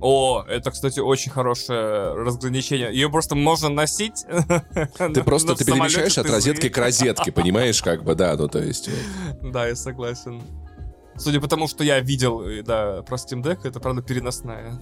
О, 0.00 0.44
это, 0.48 0.72
кстати, 0.72 0.98
очень 0.98 1.30
хорошее 1.30 2.12
разграничение. 2.14 2.92
Ее 2.92 3.08
просто 3.08 3.36
можно 3.36 3.68
носить. 3.68 4.24
Ты 4.98 5.22
просто 5.22 5.54
ты 5.54 5.64
перемещаешь 5.64 6.18
от 6.18 6.28
розетки 6.28 6.68
к 6.68 6.76
розетке, 6.76 7.30
понимаешь, 7.32 7.80
как 7.80 8.02
бы, 8.02 8.16
да, 8.16 8.34
ну 8.36 8.48
то 8.48 8.58
есть... 8.58 8.90
Да, 9.42 9.68
я 9.68 9.76
согласен. 9.76 10.42
Судя 11.16 11.40
по 11.40 11.46
тому, 11.46 11.68
что 11.68 11.84
я 11.84 12.00
видел, 12.00 12.40
э, 12.40 12.62
да, 12.62 13.02
про 13.02 13.16
Steam 13.16 13.42
Deck, 13.44 13.60
это, 13.62 13.78
правда, 13.78 14.02
переносная 14.02 14.80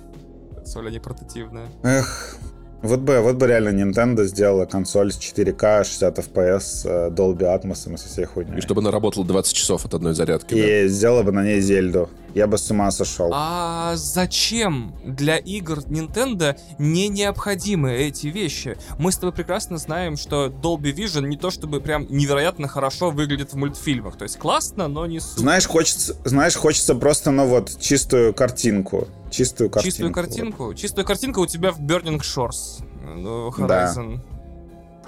консоль, 0.54 0.88
а 0.88 0.90
не 0.90 1.00
портативная. 1.00 1.68
Эх, 1.82 2.36
вот 2.82 3.00
бы, 3.00 3.20
вот 3.20 3.36
бы 3.36 3.46
реально 3.46 3.70
Nintendo 3.70 4.24
сделала 4.24 4.64
консоль 4.66 5.12
с 5.12 5.18
4К, 5.18 5.84
60 5.84 6.18
FPS, 6.18 7.10
Dolby 7.14 7.42
Atmos 7.42 7.92
и 7.92 7.96
со 7.96 8.08
всей 8.08 8.24
хуйней. 8.24 8.58
И 8.58 8.60
чтобы 8.60 8.80
она 8.80 8.90
работала 8.90 9.26
20 9.26 9.54
часов 9.54 9.84
от 9.84 9.94
одной 9.94 10.14
зарядки. 10.14 10.54
да. 10.54 10.60
И 10.60 10.88
сделала 10.88 11.22
бы 11.22 11.32
на 11.32 11.44
ней 11.44 11.60
Зельду. 11.60 12.08
Я 12.34 12.46
бы 12.46 12.58
с 12.58 12.70
ума 12.70 12.90
сошел. 12.90 13.30
А 13.32 13.94
зачем 13.96 14.94
для 15.04 15.36
игр 15.36 15.78
Nintendo 15.80 16.56
не 16.78 17.08
необходимы 17.08 17.92
эти 17.92 18.28
вещи? 18.28 18.76
Мы 18.98 19.12
с 19.12 19.16
тобой 19.16 19.32
прекрасно 19.32 19.78
знаем, 19.78 20.16
что 20.16 20.46
Dolby 20.46 20.94
Vision 20.94 21.26
не 21.26 21.36
то 21.36 21.50
чтобы 21.50 21.80
прям 21.80 22.06
невероятно 22.08 22.68
хорошо 22.68 23.10
выглядит 23.10 23.52
в 23.52 23.56
мультфильмах. 23.56 24.16
То 24.16 24.24
есть 24.24 24.38
классно, 24.38 24.88
но 24.88 25.06
не 25.06 25.20
супер. 25.20 25.40
Знаешь, 25.40 25.66
хочется, 25.66 26.16
знаешь, 26.24 26.54
хочется 26.54 26.94
просто, 26.94 27.30
ну 27.30 27.46
вот, 27.46 27.78
чистую 27.80 28.32
картинку. 28.32 29.08
Чистую 29.30 29.70
картинку. 29.70 29.90
Чистую 29.90 30.12
картинку. 30.12 30.74
Чистую 30.74 31.04
картинку 31.04 31.40
у 31.42 31.46
тебя 31.46 31.72
в 31.72 31.80
Burning 31.80 32.20
Shores. 32.20 32.84
Ну, 33.16 33.48
Horizon. 33.50 34.20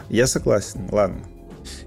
Я 0.08 0.26
согласен, 0.26 0.88
ладно. 0.90 1.22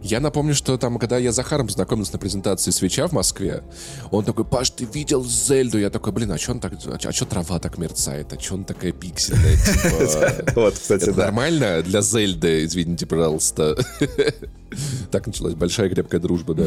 Я 0.02 0.20
напомню, 0.20 0.56
что 0.56 0.78
там, 0.78 0.98
когда 1.00 1.18
я 1.18 1.32
с 1.32 1.36
Захаром 1.36 1.68
познакомился 1.68 2.14
на 2.14 2.20
презентации 2.20 2.72
свеча 2.72 3.08
в 3.08 3.12
Москве, 3.12 3.64
он 4.12 4.24
такой, 4.26 4.46
Паш, 4.46 4.70
ты 4.70 4.86
видел 4.86 5.24
Зельду? 5.24 5.78
Я 5.78 5.90
такой, 5.90 6.14
блин, 6.14 6.32
а 6.32 6.38
что 6.38 6.54
он 6.54 6.60
так, 6.60 6.74
а 7.04 7.12
что 7.12 7.26
трава 7.26 7.60
так 7.60 7.78
мерцает? 7.78 8.34
А 8.34 8.40
что 8.40 8.56
он 8.56 8.66
такая 8.66 8.92
пиксельная? 8.92 9.56
Типа, 9.56 10.52
Вот, 10.56 10.74
кстати, 10.76 11.10
да. 11.10 11.26
нормально 11.26 11.82
для 11.82 12.02
Зельды, 12.02 12.66
извините, 12.66 13.06
пожалуйста. 13.06 13.76
Так 15.12 15.28
началась 15.28 15.54
большая 15.54 15.90
крепкая 15.90 16.20
дружба, 16.20 16.54
да. 16.54 16.66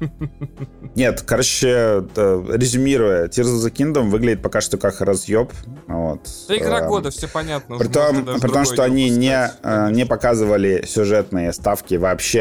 Нет, 0.96 1.22
короче, 1.22 2.04
э, 2.16 2.44
резюмируя, 2.54 3.28
Tears 3.28 3.44
of 3.44 3.64
the 3.64 3.70
Kingdom 3.72 4.08
выглядит 4.08 4.42
пока 4.42 4.60
что 4.60 4.78
как 4.78 5.00
разъеб. 5.00 5.52
Вот. 5.86 6.20
Да 6.48 6.56
игра 6.56 6.80
Эм, 6.80 6.88
года, 6.88 7.10
все 7.10 7.28
понятно. 7.28 7.76
При 7.76 7.88
том, 7.88 8.64
что 8.64 8.82
они 8.82 9.10
не, 9.10 9.50
э, 9.62 9.90
не 9.92 10.06
показывали 10.06 10.84
сюжетные 10.86 11.52
ставки 11.52 11.94
вообще. 11.94 12.35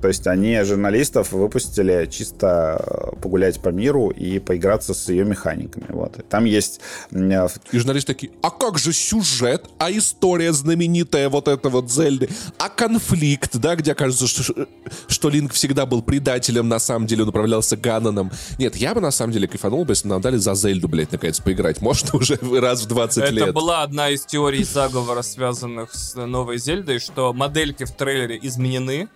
То 0.00 0.08
есть 0.08 0.26
они 0.26 0.60
журналистов 0.62 1.32
выпустили 1.32 2.06
чисто 2.10 3.12
э, 3.14 3.16
погулять 3.20 3.60
по 3.60 3.70
миру 3.70 4.10
и 4.10 4.38
поиграться 4.38 4.94
с 4.94 5.08
ее 5.08 5.24
механиками. 5.24 5.86
Вот. 5.88 6.18
И 6.18 6.22
Там 6.22 6.44
есть 6.44 6.80
э, 7.10 7.48
И 7.72 7.78
журналисты 7.78 8.14
такие, 8.14 8.32
а 8.42 8.50
как 8.50 8.78
же 8.78 8.92
сюжет, 8.92 9.66
а 9.78 9.90
история 9.90 10.52
знаменитая 10.52 11.28
вот 11.28 11.48
эта 11.48 11.68
вот 11.68 11.90
Зельды, 11.90 12.28
а 12.58 12.68
конфликт, 12.68 13.56
да, 13.56 13.74
где 13.74 13.94
кажется, 13.94 14.28
что, 14.28 14.66
что 15.08 15.28
Линк 15.30 15.52
всегда 15.52 15.84
был 15.84 16.02
предателем, 16.02 16.68
на 16.68 16.78
самом 16.78 17.06
деле 17.06 17.24
он 17.24 17.30
управлялся 17.30 17.76
Ганоном. 17.76 18.30
Нет, 18.58 18.76
я 18.76 18.94
бы 18.94 19.00
на 19.00 19.10
самом 19.10 19.32
деле 19.32 19.48
кайфанул 19.48 19.84
бы, 19.84 19.92
если 19.92 20.06
нам 20.06 20.20
дали 20.20 20.36
за 20.36 20.54
Зельду, 20.54 20.86
блядь, 20.86 21.10
наконец 21.10 21.40
поиграть. 21.40 21.80
Можно 21.80 22.18
уже 22.18 22.36
раз 22.60 22.82
в 22.82 22.86
20 22.86 23.18
Это 23.18 23.32
лет. 23.32 23.52
была 23.52 23.82
одна 23.82 24.10
из 24.10 24.24
теорий 24.24 24.62
заговора, 24.62 25.22
связанных 25.22 25.92
с 25.92 26.14
новой 26.14 26.58
Зельдой, 26.58 27.00
что 27.00 27.32
модельки 27.32 27.84
в 27.84 27.90
трейлере 27.90 28.38
изменены, 28.40 29.08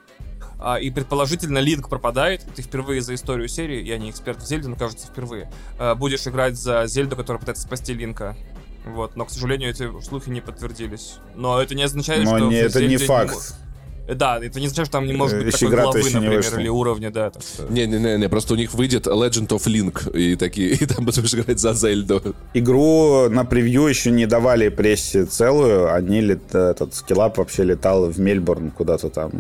а, 0.62 0.76
и 0.76 0.90
предположительно 0.90 1.58
Линк 1.58 1.88
пропадает. 1.88 2.44
Ты 2.54 2.62
впервые 2.62 3.00
за 3.02 3.14
историю 3.14 3.48
серии, 3.48 3.82
я 3.82 3.98
не 3.98 4.10
эксперт 4.10 4.40
в 4.40 4.46
Зельде, 4.46 4.68
но 4.68 4.76
кажется 4.76 5.06
впервые, 5.06 5.50
а, 5.78 5.94
будешь 5.94 6.26
играть 6.26 6.56
за 6.56 6.86
Зельду, 6.86 7.16
которая 7.16 7.40
пытается 7.40 7.64
спасти 7.64 7.94
Линка. 7.94 8.36
Вот, 8.84 9.14
но, 9.16 9.24
к 9.24 9.30
сожалению, 9.30 9.70
эти 9.70 9.88
слухи 10.02 10.28
не 10.28 10.40
подтвердились. 10.40 11.18
Но 11.34 11.60
это 11.60 11.74
не 11.74 11.84
означает, 11.84 12.24
Но 12.24 12.36
что... 12.36 12.48
не, 12.48 12.56
это 12.56 12.84
не 12.84 12.96
факт. 12.96 13.34
Э, 13.34 13.72
Да, 14.09 14.38
это 14.38 14.59
не 14.59 14.66
означает, 14.66 14.88
что 14.88 14.98
там 14.98 15.07
не 15.07 15.12
может 15.12 15.38
Э, 15.40 15.44
быть 15.44 15.55
еще 15.55 15.66
такой 15.66 15.70
игра-то 15.70 15.92
главы, 15.92 16.09
не 16.11 16.14
например, 16.14 16.61
или 16.61 16.68
уровня, 16.68 17.11
да. 17.11 17.30
Так 17.30 17.42
что... 17.42 17.72
Не-не-не, 17.72 18.28
просто 18.28 18.55
у 18.55 18.57
них 18.57 18.74
выйдет 18.74 19.07
Legend 19.07 19.48
of 19.48 19.64
Link, 19.66 20.16
и 20.16 20.36
такие, 20.36 20.70
и 20.70 20.86
там 20.86 21.05
будешь 21.05 21.34
играть 21.34 21.61
за 21.61 21.72
Зельду. 21.74 22.34
Игру 22.55 23.28
на 23.28 23.44
превью 23.44 23.86
еще 23.86 24.11
не 24.11 24.26
давали 24.26 24.68
прессе 24.68 25.24
целую. 25.24 25.92
Они 25.92 26.20
лет, 26.20 26.55
этот 26.55 26.94
скиллап 26.94 27.38
вообще 27.38 27.64
летал 27.64 28.07
в 28.07 28.18
Мельбурн 28.18 28.70
куда-то 28.70 29.09
там 29.09 29.30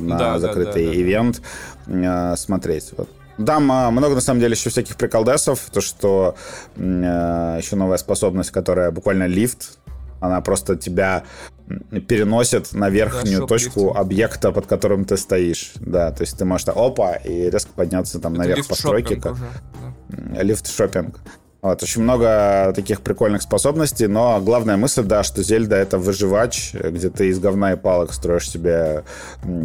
на 0.00 0.18
Да, 0.18 0.18
да, 0.18 0.38
закрытый 0.38 0.86
да, 0.86 0.92
да. 0.92 1.00
ивент 1.00 1.42
э, 1.86 2.36
смотреть. 2.36 2.92
Вот. 2.96 3.08
Там 3.44 3.72
а, 3.72 3.90
много, 3.90 4.14
на 4.14 4.20
самом 4.20 4.40
деле, 4.40 4.52
еще 4.52 4.70
всяких 4.70 4.96
приколдесов. 4.96 5.70
То, 5.72 5.80
что 5.80 6.34
э, 6.76 7.58
еще 7.60 7.76
новая 7.76 7.96
способность, 7.96 8.50
которая 8.50 8.90
буквально 8.90 9.26
лифт. 9.26 9.78
Она 10.20 10.42
просто 10.42 10.76
тебя 10.76 11.24
м, 11.70 12.00
переносит 12.02 12.72
на 12.72 12.90
верхнюю 12.90 13.40
Да, 13.40 13.46
точку 13.46 13.80
шоп-лифтинг. 13.80 13.96
объекта, 14.00 14.52
под 14.52 14.66
которым 14.66 15.04
ты 15.04 15.16
стоишь. 15.16 15.72
Да, 15.76 16.10
то 16.12 16.22
есть 16.22 16.36
ты 16.36 16.44
можешь 16.44 16.66
опа, 16.68 17.14
и 17.14 17.48
резко 17.50 17.70
подняться 17.74 18.18
там 18.18 18.32
Это 18.34 18.42
наверх 18.42 18.66
постройки. 18.68 19.14
лифт-шоппинг 19.14 19.32
уже, 19.32 20.34
да. 20.34 20.42
лифт-шоппинг. 20.42 21.16
Вот, 21.62 21.82
очень 21.82 22.02
много 22.02 22.72
таких 22.74 23.02
прикольных 23.02 23.42
способностей, 23.42 24.06
но 24.06 24.40
главная 24.40 24.78
мысль, 24.78 25.02
да, 25.02 25.22
что 25.22 25.42
Зельда— 25.42 25.76
это 25.76 25.98
выживач, 25.98 26.72
где 26.72 27.10
ты 27.10 27.28
из 27.28 27.38
говна 27.38 27.74
и 27.74 27.76
палок 27.76 28.14
строишь 28.14 28.48
себе 28.48 29.04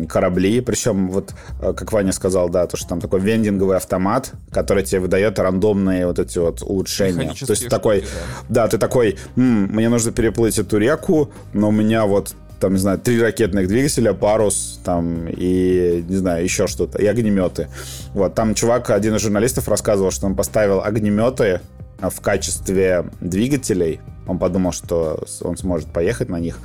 корабли. 0.09 0.59
Причем, 0.59 1.09
вот, 1.09 1.33
э, 1.61 1.73
как 1.73 1.93
Ваня 1.93 2.11
сказал, 2.11 2.49
да, 2.49 2.67
то, 2.67 2.75
что 2.75 2.89
там 2.89 2.99
такой 2.99 3.21
вендинговый 3.21 3.77
автомат, 3.77 4.33
который 4.51 4.83
тебе 4.83 4.99
выдает 4.99 5.39
рандомные 5.39 6.05
вот 6.05 6.19
эти 6.19 6.37
вот 6.37 6.61
улучшения. 6.61 7.33
То 7.33 7.51
есть 7.51 7.69
такой, 7.69 7.99
штуки, 7.99 8.11
да, 8.49 8.67
ты 8.67 8.77
такой, 8.77 9.17
«М, 9.37 9.67
мне 9.73 9.87
нужно 9.87 10.11
переплыть 10.11 10.59
эту 10.59 10.77
реку, 10.77 11.31
но 11.53 11.69
у 11.69 11.71
меня 11.71 12.05
вот 12.05 12.35
там, 12.59 12.73
не 12.73 12.79
знаю, 12.79 12.97
три 12.99 13.21
ракетных 13.21 13.67
двигателя, 13.67 14.13
парус, 14.13 14.79
там, 14.83 15.27
и, 15.27 16.03
не 16.07 16.15
знаю, 16.15 16.43
еще 16.43 16.67
что-то, 16.67 16.97
и 17.01 17.05
огнеметы. 17.05 17.67
Вот, 18.13 18.33
там 18.33 18.55
чувак, 18.55 18.89
один 18.89 19.15
из 19.15 19.21
журналистов 19.21 19.67
рассказывал, 19.67 20.11
что 20.11 20.25
он 20.25 20.35
поставил 20.35 20.81
огнеметы 20.81 21.59
в 21.99 22.21
качестве 22.21 23.05
двигателей, 23.21 24.01
Он 24.27 24.39
подумал, 24.39 24.71
что 24.71 25.23
он 25.41 25.55
сможет 25.57 25.87
поехать 25.91 26.29
на 26.29 26.39
них. 26.39 26.57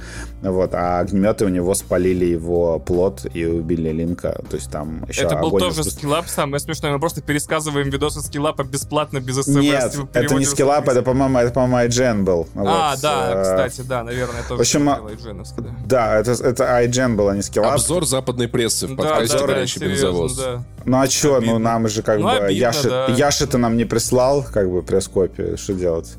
Вот, 0.43 0.75
а 0.75 1.01
огнеметы 1.01 1.45
у 1.45 1.49
него 1.49 1.75
спалили 1.75 2.25
его 2.25 2.79
плод 2.79 3.27
и 3.35 3.45
убили 3.45 3.91
Линка. 3.91 4.41
То 4.49 4.57
есть 4.57 4.71
там 4.71 5.05
еще 5.09 5.23
Это 5.23 5.37
был 5.37 5.51
тоже 5.59 5.83
распу- 5.83 5.91
скиллап, 5.91 6.27
самое 6.29 6.59
смешное. 6.61 6.93
Мы 6.93 6.99
просто 6.99 7.21
пересказываем 7.21 7.91
видосы 7.91 8.21
скиллапа 8.23 8.65
бесплатно, 8.65 9.21
без 9.21 9.37
смс. 9.43 9.49
Нет, 9.49 9.95
это 10.15 10.35
не 10.37 10.45
скиллап, 10.47 10.89
это, 10.89 11.03
по-моему, 11.03 11.39
это, 11.39 11.53
по-моему, 11.53 11.89
iGen 11.89 12.23
был. 12.23 12.49
А, 12.55 12.93
Вот, 12.93 13.01
да, 13.03 13.31
э, 13.35 13.43
кстати, 13.43 13.87
да, 13.87 14.05
наверное, 14.05 14.43
тоже 14.43 14.57
в 14.57 14.61
общем, 14.61 14.89
а- 14.89 15.01
Дженовский, 15.21 15.63
да. 15.63 15.71
Да, 15.87 16.19
это, 16.19 16.31
это 16.33 16.65
iGen 16.85 17.15
был, 17.17 17.29
а 17.29 17.37
не 17.37 17.43
скиллап. 17.43 17.73
Обзор 17.75 18.07
западной 18.07 18.49
прессы 18.49 18.87
в 18.87 18.91
Да, 18.91 18.97
подкасте 18.97 19.35
да, 19.39 19.41
да, 19.41 19.47
«Горящий 19.55 19.81
серьезно, 19.81 20.07
бензовоз». 20.07 20.37
да. 20.37 20.65
Ну 20.87 21.01
а 21.01 21.09
чё, 21.09 21.35
Обидно. 21.37 21.53
ну 21.55 21.59
нам 21.59 21.89
же 21.89 22.03
как 22.03 22.19
Ну, 22.19 22.25
бы... 22.25 22.33
обидно, 22.33 22.51
Яши, 22.53 22.89
да. 22.89 23.07
Яши-то 23.09 23.59
нам 23.59 23.77
не 23.77 23.85
прислал, 23.85 24.43
как 24.51 24.71
бы, 24.71 24.83
пресс-копию, 24.83 25.59
что 25.59 25.75
делать? 25.75 26.15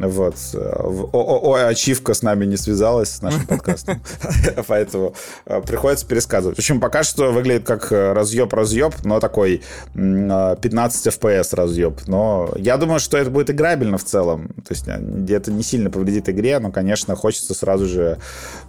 Вот. 0.00 0.36
э, 0.54 0.58
в- 0.84 1.10
О, 1.12 1.18
о, 1.18 1.52
о, 1.54 1.66
ачивка 1.66 2.14
с 2.14 2.22
нами 2.22 2.44
не 2.46 2.56
связалась, 2.56 3.10
с 3.16 3.22
нашим 3.22 3.46
подкастом. 3.46 4.00
Поэтому 4.68 5.14
э, 5.46 5.60
приходится 5.62 6.06
пересказывать. 6.06 6.56
В 6.56 6.60
общем, 6.60 6.80
пока 6.80 7.02
что 7.02 7.32
выглядит 7.32 7.66
как 7.66 7.90
разъеб-разъеб, 7.90 8.94
но 9.04 9.18
такой 9.20 9.62
м, 9.94 10.30
э, 10.30 10.56
15 10.60 11.06
FPS 11.08 11.54
разъеб. 11.56 12.00
Но 12.06 12.52
я 12.56 12.76
думаю, 12.76 13.00
что 13.00 13.18
это 13.18 13.30
будет 13.30 13.50
играбельно 13.50 13.98
в 13.98 14.04
целом. 14.04 14.48
То 14.66 14.74
есть 14.74 14.86
э, 14.86 15.00
это 15.34 15.50
не 15.50 15.62
сильно 15.62 15.90
повредит 15.90 16.28
игре, 16.28 16.58
но, 16.60 16.70
конечно, 16.70 17.16
хочется 17.16 17.54
сразу 17.54 17.86
же 17.86 18.18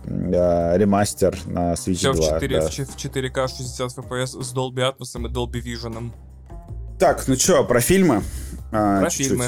э, 0.06 0.78
ремастер 0.78 1.38
на 1.46 1.74
Switch 1.74 1.96
Все 1.96 2.12
в 2.14 2.16
2. 2.16 2.26
4, 2.40 2.60
да. 2.60 2.68
в 2.68 2.72
4К 2.72 3.48
60 3.48 3.98
FPS 3.98 4.42
с 4.44 4.54
Dolby 4.54 4.78
Atmos 4.92 5.16
и 5.16 5.32
Dolby 5.32 5.64
Vision. 5.64 6.12
Так, 6.98 7.28
ну 7.28 7.36
что, 7.36 7.64
про 7.64 7.80
фильмы? 7.82 8.24
А, 8.72 9.02
Про 9.02 9.10
чуть-чуть. 9.10 9.40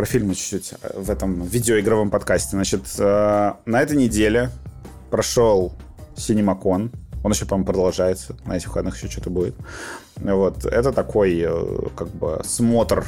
Про 0.00 0.06
фильмы 0.06 0.34
чуть-чуть 0.34 0.72
э, 0.80 0.98
в 0.98 1.10
этом 1.10 1.42
видеоигровом 1.42 2.08
подкасте. 2.08 2.52
Значит, 2.52 2.84
э, 2.98 3.52
на 3.66 3.82
этой 3.82 3.98
неделе 3.98 4.48
прошел 5.10 5.74
Синемакон. 6.16 6.90
Он 7.22 7.30
еще, 7.30 7.44
по-моему, 7.44 7.66
продолжается. 7.66 8.34
На 8.46 8.56
этих 8.56 8.68
выходных 8.68 8.96
еще 8.96 9.12
что-то 9.12 9.28
будет. 9.28 9.54
Вот. 10.16 10.64
Это 10.64 10.94
такой, 10.94 11.38
э, 11.46 11.88
как 11.94 12.08
бы, 12.08 12.40
смотр 12.46 13.04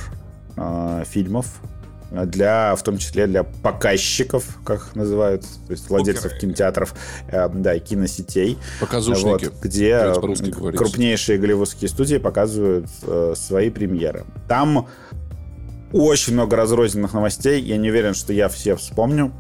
э, 0.59 1.05
фильмов 1.07 1.63
для, 2.11 2.77
в 2.77 2.83
том 2.83 2.99
числе 2.99 3.27
для 3.27 3.43
показчиков, 3.43 4.59
как 4.63 4.81
их 4.81 4.95
называют, 4.95 5.43
то 5.67 5.71
есть 5.73 5.89
владельцев 5.89 6.25
Покеры. 6.25 6.41
кинотеатров, 6.41 6.95
э, 7.29 7.49
да, 7.49 7.75
и 7.75 7.81
киносетей. 7.81 8.59
Показушники. 8.81 9.47
Вот, 9.47 9.55
где 9.63 9.93
м, 9.93 10.21
говорить. 10.21 10.79
крупнейшие 10.79 11.39
голливудские 11.39 11.89
студии 11.89 12.19
показывают 12.19 12.91
э, 13.05 13.33
свои 13.35 13.71
премьеры. 13.71 14.25
Там 14.47 14.89
очень 15.93 16.33
много 16.35 16.57
разрозненных 16.57 17.13
новостей. 17.13 17.61
Я 17.63 17.77
не 17.77 17.91
уверен, 17.91 18.15
что 18.15 18.33
я 18.33 18.49
все 18.49 18.77
вспомню. 18.77 19.33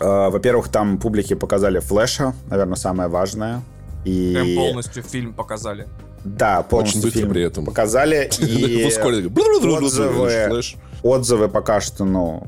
Э, 0.00 0.28
во-первых, 0.30 0.68
там 0.68 0.98
публике 0.98 1.36
показали 1.36 1.78
Флэша, 1.80 2.34
наверное, 2.50 2.76
самое 2.76 3.08
важное. 3.08 3.62
И 4.04 4.32
Прям 4.34 4.54
полностью 4.56 5.02
фильм 5.02 5.34
показали. 5.34 5.86
да, 6.24 6.62
полностью 6.62 7.00
Очень 7.02 7.10
фильм 7.12 7.30
при 7.30 7.42
этом. 7.42 7.64
показали. 7.64 8.30
И 8.40 8.84
отзывы- 8.86 10.76
отзывы 11.02 11.48
пока 11.48 11.80
что, 11.80 12.04
ну, 12.04 12.44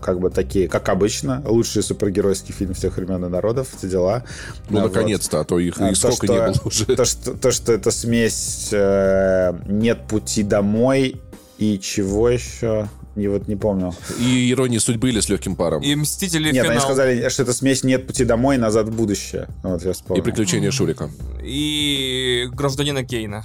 как 0.00 0.18
бы 0.20 0.30
такие, 0.30 0.68
как 0.68 0.88
обычно. 0.88 1.42
Лучший 1.46 1.82
супергеройский 1.82 2.52
фильм 2.52 2.74
всех 2.74 2.96
времен 2.96 3.24
и 3.24 3.28
народов, 3.28 3.68
все 3.76 3.88
дела. 3.88 4.24
Ну, 4.68 4.80
Вот. 4.80 4.92
наконец-то, 4.92 5.40
а 5.40 5.44
то 5.44 5.58
их 5.58 5.80
А, 5.80 5.90
и 5.90 5.94
то, 5.94 6.10
сколько 6.12 6.26
что- 6.26 6.34
не 6.34 6.40
было 6.40 6.54
уже. 6.64 6.84
То, 6.86 7.04
что, 7.04 7.32
то, 7.34 7.50
что 7.52 7.72
это 7.72 7.90
смесь 7.90 8.68
э, 8.72 9.52
«Нет 9.66 10.06
пути 10.08 10.42
домой» 10.42 11.20
и 11.62 11.78
чего 11.78 12.28
еще? 12.28 12.88
Не, 13.14 13.28
вот 13.28 13.46
не 13.46 13.54
помню. 13.54 13.94
И 14.18 14.50
иронии 14.50 14.78
судьбы 14.78 15.10
или 15.10 15.20
с 15.20 15.28
легким 15.28 15.54
паром. 15.54 15.80
И 15.80 15.94
Мстители 15.94 16.50
Нет, 16.50 16.64
они 16.64 16.74
финал. 16.74 16.80
сказали, 16.80 17.28
что 17.28 17.42
это 17.44 17.52
смесь 17.52 17.84
«Нет 17.84 18.06
пути 18.06 18.24
домой» 18.24 18.56
и 18.56 18.58
«Назад 18.58 18.88
в 18.88 18.96
будущее». 18.96 19.46
Вот 19.62 19.84
я 19.84 19.90
И 19.90 19.94
вспомнил. 19.94 20.24
приключения 20.24 20.72
Шурика. 20.72 21.08
И 21.40 22.48
Гражданина 22.52 23.04
Кейна. 23.04 23.44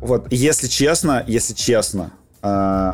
Вот, 0.00 0.30
если 0.30 0.66
честно, 0.68 1.24
если 1.26 1.54
честно, 1.54 2.10
э, 2.42 2.92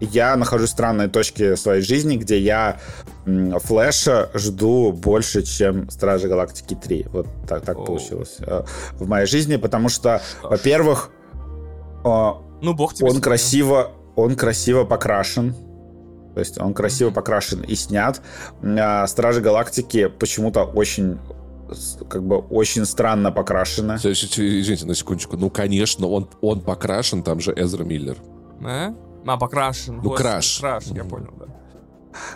я 0.00 0.36
нахожусь 0.36 0.70
в 0.70 0.72
странной 0.72 1.08
точке 1.08 1.56
своей 1.56 1.82
жизни, 1.82 2.16
где 2.16 2.40
я 2.40 2.80
Флэша 3.24 4.30
жду 4.34 4.90
больше, 4.92 5.44
чем 5.44 5.88
Стражи 5.88 6.26
Галактики 6.26 6.74
3. 6.74 7.06
Вот 7.12 7.28
так, 7.48 7.64
так 7.64 7.76
получилось 7.76 8.38
э, 8.40 8.64
в 8.94 9.08
моей 9.08 9.26
жизни, 9.26 9.54
потому 9.54 9.88
что, 9.88 10.20
во-первых, 10.42 11.10
э, 12.04 12.32
Ну, 12.62 12.74
бог 12.74 12.94
тебе 12.94 13.06
он 13.06 13.14
судья. 13.14 13.24
красиво, 13.24 13.90
он 14.16 14.36
красиво 14.36 14.84
покрашен. 14.84 15.54
То 16.34 16.40
есть 16.40 16.58
он 16.58 16.72
красиво 16.72 17.10
покрашен 17.10 17.60
и 17.62 17.74
снят. 17.74 18.22
А 18.62 19.06
Стражи 19.06 19.40
Галактики 19.40 20.06
почему-то 20.06 20.62
очень 20.64 21.18
как 22.08 22.22
бы 22.24 22.38
очень 22.38 22.84
странно 22.84 23.32
покрашены. 23.32 23.94
Извините, 23.94 24.86
на 24.86 24.94
секундочку. 24.94 25.36
Ну, 25.36 25.50
конечно, 25.50 26.06
он, 26.06 26.28
он 26.40 26.60
покрашен, 26.60 27.22
там 27.22 27.40
же 27.40 27.52
Эзра 27.52 27.84
Миллер. 27.84 28.16
А? 28.64 28.94
А, 29.26 29.36
покрашен. 29.36 29.96
Ну, 29.96 30.02
Господи, 30.02 30.22
краш. 30.22 30.58
Краш, 30.60 30.84
я 30.86 31.04
понял, 31.04 31.32
да. 31.38 31.46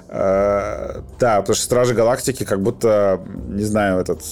Э, 0.09 1.01
Да, 1.19 1.41
потому 1.41 1.55
что 1.55 1.65
Стражи 1.65 1.95
Галактики 1.95 2.45
как 2.45 2.61
будто, 2.63 3.21
не 3.49 3.65
знаю, 3.65 4.01
этот 4.01 4.23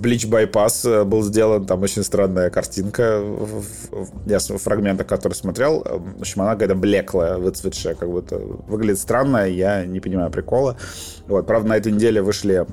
Блич 0.00 0.26
Байпас 0.26 0.84
э, 0.84 1.04
был 1.04 1.22
сделан, 1.22 1.66
там 1.66 1.82
очень 1.82 2.02
странная 2.02 2.50
картинка. 2.50 3.20
в- 3.20 3.64
в- 3.90 4.28
Я 4.30 4.40
с 4.40 4.48
фрагмента, 4.58 5.04
который 5.04 5.34
смотрел, 5.34 5.82
э, 5.84 5.96
в 6.18 6.20
общем, 6.20 6.42
она 6.42 6.52
какая-то 6.52 6.74
блеклая, 6.74 7.38
выцветшая, 7.38 7.94
как 7.94 8.08
будто 8.10 8.38
выглядит 8.38 8.98
странно, 9.00 9.46
я 9.48 9.84
не 9.84 10.00
понимаю 10.00 10.30
прикола. 10.30 10.76
Вот, 11.26 11.46
правда, 11.46 11.68
на 11.68 11.76
этой 11.76 11.92
неделе 11.92 12.22
вышли 12.22 12.66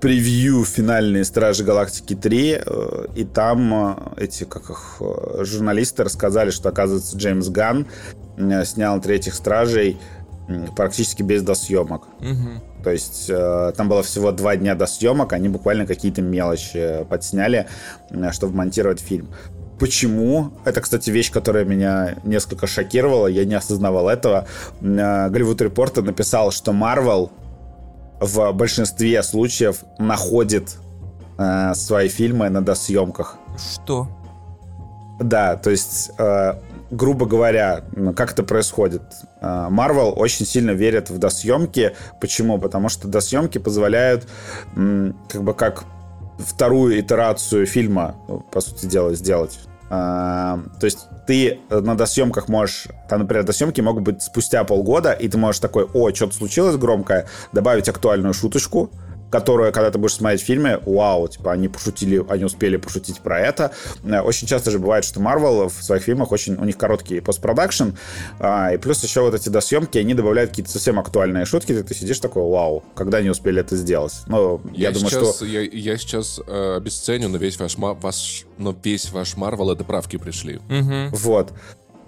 превью 0.00 0.64
финальные 0.64 1.24
Стражи 1.24 1.64
Галактики 1.64 2.14
3, 2.14 2.60
э, 2.64 3.06
и 3.16 3.24
там 3.24 4.12
эти, 4.16 4.44
как 4.44 4.68
их, 4.70 5.00
журналисты 5.40 6.04
рассказали, 6.04 6.50
что, 6.50 6.68
оказывается, 6.68 7.16
Джеймс 7.16 7.48
Ганн 7.48 7.86
э, 8.36 8.64
снял 8.64 9.00
третьих 9.00 9.34
Стражей 9.34 9.98
практически 10.76 11.22
без 11.22 11.42
досъемок. 11.42 12.08
Мгм. 12.20 12.60
То 12.82 12.90
есть 12.90 13.26
э, 13.30 13.72
там 13.76 13.88
было 13.88 14.02
всего 14.02 14.30
два 14.30 14.56
дня 14.56 14.74
до 14.74 14.86
съемок, 14.86 15.32
они 15.32 15.48
буквально 15.48 15.86
какие-то 15.86 16.20
мелочи 16.20 17.06
подсняли, 17.08 17.66
чтобы 18.32 18.56
монтировать 18.56 19.00
фильм. 19.00 19.28
Почему? 19.78 20.50
Это, 20.64 20.80
кстати, 20.80 21.10
вещь, 21.10 21.32
которая 21.32 21.64
меня 21.64 22.16
несколько 22.24 22.66
шокировала, 22.66 23.26
я 23.26 23.44
не 23.44 23.54
осознавал 23.54 24.08
этого. 24.08 24.46
Э, 24.80 25.28
Голливуд 25.30 25.60
Репортер 25.62 26.02
написал, 26.02 26.52
что 26.52 26.72
Marvel 26.72 27.30
в 28.20 28.52
большинстве 28.52 29.22
случаев 29.22 29.84
находит 29.98 30.76
э, 31.38 31.74
свои 31.74 32.08
фильмы 32.08 32.48
на 32.50 32.60
досъемках. 32.60 33.36
Что? 33.58 34.08
Да, 35.20 35.56
то 35.56 35.70
есть, 35.70 36.10
э, 36.18 36.54
грубо 36.90 37.26
говоря, 37.26 37.84
ну, 37.94 38.12
как 38.12 38.32
это 38.32 38.42
происходит? 38.42 39.02
Э, 39.40 39.68
Marvel 39.70 40.12
очень 40.12 40.46
сильно 40.46 40.70
верит 40.72 41.10
в 41.10 41.18
досъемки. 41.18 41.94
Почему? 42.20 42.58
Потому 42.58 42.88
что 42.88 43.08
досъемки 43.08 43.58
позволяют 43.58 44.26
как 44.74 45.42
бы 45.42 45.54
как 45.54 45.84
вторую 46.38 46.98
итерацию 46.98 47.66
фильма, 47.66 48.16
по 48.50 48.60
сути 48.60 48.86
дела, 48.86 49.14
сделать. 49.14 49.58
А, 49.90 50.60
то 50.80 50.86
есть 50.86 51.06
ты 51.26 51.60
на 51.70 51.96
досъемках 51.96 52.48
можешь, 52.48 52.88
там, 53.08 53.20
например, 53.20 53.44
досъемки 53.44 53.80
могут 53.80 54.02
быть 54.02 54.22
спустя 54.22 54.64
полгода, 54.64 55.12
и 55.12 55.28
ты 55.28 55.38
можешь 55.38 55.60
такой, 55.60 55.84
о, 55.84 56.12
что-то 56.12 56.34
случилось 56.34 56.76
громкое, 56.76 57.26
добавить 57.52 57.88
актуальную 57.88 58.34
шуточку, 58.34 58.90
которую, 59.30 59.72
когда 59.72 59.90
ты 59.90 59.98
будешь 59.98 60.14
смотреть 60.14 60.42
в 60.42 60.44
фильме, 60.44 60.78
вау, 60.86 61.28
типа, 61.28 61.52
они 61.52 61.68
пошутили, 61.68 62.24
они 62.28 62.44
успели 62.44 62.76
пошутить 62.76 63.20
про 63.20 63.40
это. 63.40 63.72
Э, 64.04 64.20
Очень 64.20 64.46
часто 64.46 64.70
же 64.70 64.78
бывает, 64.78 65.04
что 65.04 65.20
Marvel 65.20 65.68
в 65.68 65.82
своих 65.82 66.02
фильмах 66.02 66.32
очень, 66.32 66.54
у 66.56 66.64
них 66.64 66.76
короткий 66.78 67.20
постпродакшн, 67.20 67.90
а, 68.38 68.72
и 68.72 68.76
плюс 68.76 69.02
еще 69.02 69.22
вот 69.22 69.34
эти 69.34 69.48
досъемки, 69.48 69.98
они 69.98 70.14
добавляют 70.14 70.50
какие-то 70.50 70.70
совсем 70.70 70.98
актуальные 70.98 71.44
шутки, 71.46 71.72
и 71.72 71.82
ты 71.82 71.94
сидишь 71.94 72.18
такой, 72.20 72.42
вау, 72.42 72.84
когда 72.94 73.18
они 73.18 73.30
успели 73.30 73.60
это 73.60 73.76
сделать? 73.76 74.14
Ну, 74.26 74.60
я, 74.72 74.88
Я, 74.88 74.94
думаю, 74.94 75.10
сейчас, 75.10 75.36
что... 75.36 75.44
я, 75.46 75.60
я 75.62 75.96
сейчас 75.96 76.40
э, 76.46 76.76
обесценю, 76.76 77.28
но 77.28 77.38
весь 77.38 77.58
ваш, 77.58 77.76
ваш, 77.76 78.44
но 78.58 78.76
весь 78.82 79.10
ваш 79.10 79.36
Марвел 79.36 79.70
это 79.70 79.84
правки 79.84 80.16
пришли. 80.16 80.60
Мгм. 80.68 81.10
Вот. 81.10 81.52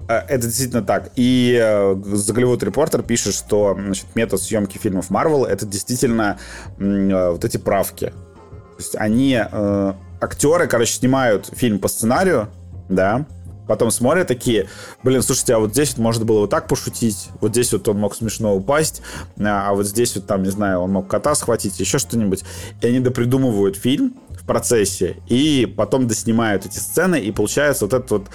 Э, 0.09 0.19
Это 0.29 0.47
действительно 0.47 0.83
так. 0.83 1.11
И 1.17 1.59
э, 1.61 1.95
The 1.95 2.35
Hollywood 2.35 2.61
Reporter 2.61 3.03
пишет, 3.03 3.35
что 3.35 3.75
значит, 3.79 4.07
метод 4.15 4.41
съемки 4.41 4.79
фильмов 4.79 5.11
Marvel— 5.11 5.47
это 5.49 5.67
действительно 5.67 6.39
э, 6.79 7.31
вот 7.31 7.45
эти 7.45 7.57
правки. 7.57 8.07
То 8.07 8.83
есть 8.83 8.97
они, 8.97 9.41
э, 9.41 9.93
актеры, 10.21 10.67
короче, 10.67 10.93
снимают 10.93 11.51
фильм 11.53 11.79
по 11.79 11.89
сценарию, 11.89 12.49
да, 12.89 13.27
потом 13.67 13.91
смотрят 13.91 14.29
такие, 14.29 14.69
блин, 15.03 15.23
слушайте, 15.23 15.55
а 15.55 15.59
вот 15.59 15.73
здесь 15.73 15.91
вот 15.97 15.99
можно 15.99 16.25
было 16.25 16.41
вот 16.41 16.51
так 16.51 16.69
пошутить, 16.69 17.31
вот 17.41 17.53
здесь 17.53 17.73
вот 17.73 17.89
он 17.89 17.99
мог 17.99 18.15
смешно 18.15 18.55
упасть, 18.55 19.03
а 19.39 19.71
а 19.71 19.75
вот 19.75 19.87
здесь 19.87 20.15
вот 20.15 20.27
там, 20.27 20.43
не 20.43 20.51
знаю, 20.51 20.81
он 20.81 20.93
мог 20.93 21.09
кота 21.09 21.35
схватить, 21.35 21.79
еще 21.81 21.99
что-нибудь. 21.99 22.45
И 22.81 22.87
они 22.87 23.01
допридумывают 23.01 23.77
фильм 23.77 24.15
процессе, 24.47 25.17
и 25.27 25.73
потом 25.77 26.07
доснимают 26.07 26.67
эти 26.67 26.79
сцены, 26.79 27.21
и 27.21 27.33
получается 27.33 27.85
вот 27.85 27.95
этот 27.95 28.11
вот 28.11 28.29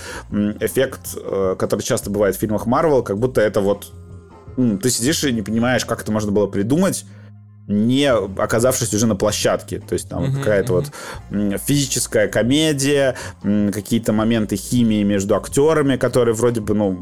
эффект, 0.62 1.16
э, 1.16 1.55
который 1.57 1.82
часто 1.82 2.09
бывает 2.09 2.36
в 2.36 2.39
фильмах 2.39 2.66
Марвел, 2.66 3.03
как 3.03 3.18
будто 3.18 3.41
это 3.41 3.62
вот 3.62 3.91
ты 4.55 4.89
сидишь 4.89 5.24
и 5.24 5.32
не 5.32 5.41
понимаешь, 5.41 5.86
как 5.86 6.01
это 6.01 6.12
можно 6.12 6.32
было 6.32 6.47
придумать, 6.47 7.05
не 7.68 8.12
оказавшись 8.12 8.93
уже 8.93 9.07
на 9.07 9.16
площадке. 9.16 9.80
То 9.80 9.93
есть 9.93 10.09
там 10.09 10.26
uh-huh, 10.26 10.38
какая-то 10.39 10.74
uh-huh. 10.74 11.51
вот 11.51 11.62
физическая 11.62 12.28
комедия, 12.28 13.16
какие-то 13.41 14.14
моменты 14.14 14.55
химии 14.55 15.03
между 15.03 15.36
актерами, 15.36 15.95
которые 15.95 16.36
вроде 16.36 16.62
бы, 16.62 16.74
ну, 16.74 16.99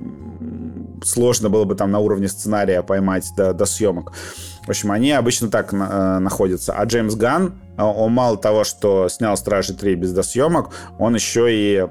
сложно 1.04 1.50
было 1.50 1.64
бы 1.64 1.76
там 1.76 1.92
на 1.92 2.00
уровне 2.00 2.28
сценария 2.28 2.84
поймать 2.84 3.26
до, 3.36 3.54
до 3.54 3.66
съемок. 3.66 4.14
В 4.70 4.72
общем, 4.72 4.92
они 4.92 5.12
обычно 5.14 5.50
так 5.50 5.74
на, 5.74 6.18
э, 6.18 6.20
находятся. 6.20 6.74
А 6.74 6.86
Джеймс 6.86 7.16
Ган, 7.16 7.54
э, 7.76 7.82
он 7.82 8.12
мало 8.12 8.38
того, 8.38 8.64
что 8.64 9.10
снял 9.10 9.36
«Стражи 9.36 9.74
3» 9.74 9.96
без 9.96 10.14
досъемок, 10.14 10.70
он 11.00 11.16
еще 11.16 11.48
и 11.50 11.88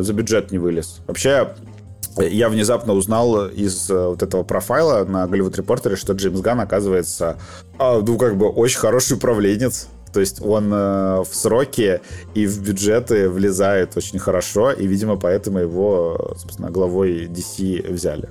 за 0.00 0.12
бюджет 0.12 0.52
не 0.52 0.58
вылез. 0.58 1.00
Вообще, 1.08 1.48
я 2.18 2.48
внезапно 2.48 2.92
узнал 2.92 3.48
из 3.48 3.90
э, 3.90 4.06
вот 4.06 4.22
этого 4.22 4.44
профайла 4.44 5.04
на 5.04 5.26
Голливуд 5.26 5.56
Репортере, 5.56 5.96
что 5.96 6.12
Джеймс 6.12 6.40
Ган, 6.40 6.60
оказывается, 6.60 7.36
а, 7.80 7.98
ну, 7.98 8.16
как 8.16 8.36
бы 8.36 8.48
очень 8.48 8.78
хороший 8.78 9.16
управленец. 9.16 9.88
То 10.12 10.20
есть 10.20 10.40
он 10.40 10.72
э, 10.72 11.22
в 11.22 11.34
сроки 11.34 12.00
и 12.34 12.46
в 12.46 12.62
бюджеты 12.62 13.28
влезает 13.28 13.96
очень 13.96 14.20
хорошо, 14.20 14.70
и, 14.70 14.86
видимо, 14.86 15.16
поэтому 15.16 15.58
его, 15.58 16.36
собственно, 16.36 16.70
главой 16.70 17.26
DC 17.26 17.92
взяли. 17.92 18.28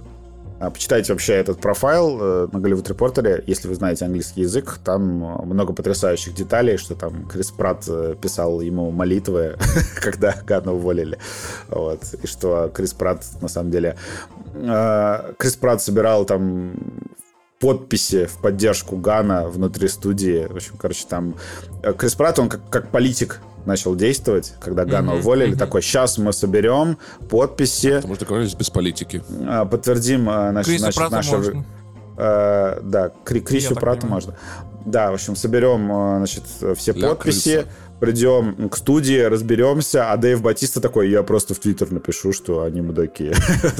А, 0.60 0.70
почитайте 0.70 1.14
вообще 1.14 1.34
этот 1.34 1.62
профайл 1.62 2.20
э, 2.22 2.47
на 2.51 2.60
Голливуд 2.60 2.88
Репортере, 2.89 3.43
если 3.47 3.70
вы 3.70 3.76
знаете 3.76 4.03
английский 4.03 4.41
язык. 4.41 4.78
Там 4.84 5.24
э, 5.24 5.45
много 5.45 5.72
потрясающих 5.72 6.34
деталей, 6.36 6.76
что 6.76 6.95
там 6.95 7.26
Крис 7.28 7.51
Пратт 7.51 7.86
э, 7.88 8.16
писал 8.22 8.60
ему 8.60 8.91
молитвы, 8.91 9.57
когда 10.01 10.36
Гана 10.45 10.74
уволили. 10.74 11.18
Вот. 11.70 12.03
И 12.22 12.28
что 12.28 12.70
Крис 12.74 12.93
Пратт, 12.93 13.24
на 13.41 13.47
самом 13.47 13.72
деле... 13.72 13.95
Крис 15.38 15.55
Пратт 15.55 15.82
собирал 15.82 16.26
там 16.26 16.74
подписи 17.60 18.26
в 18.26 18.39
поддержку 18.39 18.97
Гана 18.97 19.47
внутри 19.47 19.88
студии. 19.88 20.47
В 20.47 20.55
общем, 20.55 20.74
короче, 20.78 21.05
там... 21.07 21.36
Крис 21.97 22.16
Пратт, 22.16 22.39
он 22.39 22.49
как, 22.49 22.68
как 22.70 22.89
политик 22.89 23.39
начал 23.66 23.95
действовать, 23.95 24.53
когда 24.60 24.86
Гана 24.86 25.12
mm-hmm, 25.12 25.20
уволили, 25.20 25.53
mm-hmm. 25.53 25.57
такой, 25.57 25.82
сейчас 25.82 26.18
мы 26.18 26.34
соберем 26.34 26.97
подписи. 27.30 27.95
Потому 27.95 28.16
что 28.16 28.26
договорились 28.26 28.55
без 28.55 28.70
политики. 28.70 29.24
А, 29.47 29.66
подтвердим 29.66 30.30
а, 30.30 30.51
значит, 30.51 30.68
Криса 30.68 30.91
значит, 30.91 31.12
наши... 31.12 31.36
Можно. 31.36 31.66
Э, 32.18 32.80
да, 32.84 33.12
Кри- 33.24 33.39
Крисю 33.39 33.76
Прату 33.76 34.05
можно. 34.07 34.36
Да, 34.86 35.12
в 35.12 35.14
общем, 35.14 35.36
соберем, 35.36 35.89
а, 35.91 36.18
значит, 36.18 36.43
все 36.76 36.93
Для 36.93 37.10
подписи. 37.10 37.51
Крыса 37.51 37.68
придем 37.99 38.69
к 38.69 38.77
студии, 38.77 39.21
разберемся, 39.21 40.11
а 40.11 40.17
Дэйв 40.17 40.41
Батиста 40.41 40.81
такой, 40.81 41.09
я 41.09 41.23
просто 41.23 41.53
в 41.53 41.59
Твиттер 41.59 41.91
напишу, 41.91 42.33
что 42.33 42.63
они 42.63 42.81
мудаки. 42.81 43.33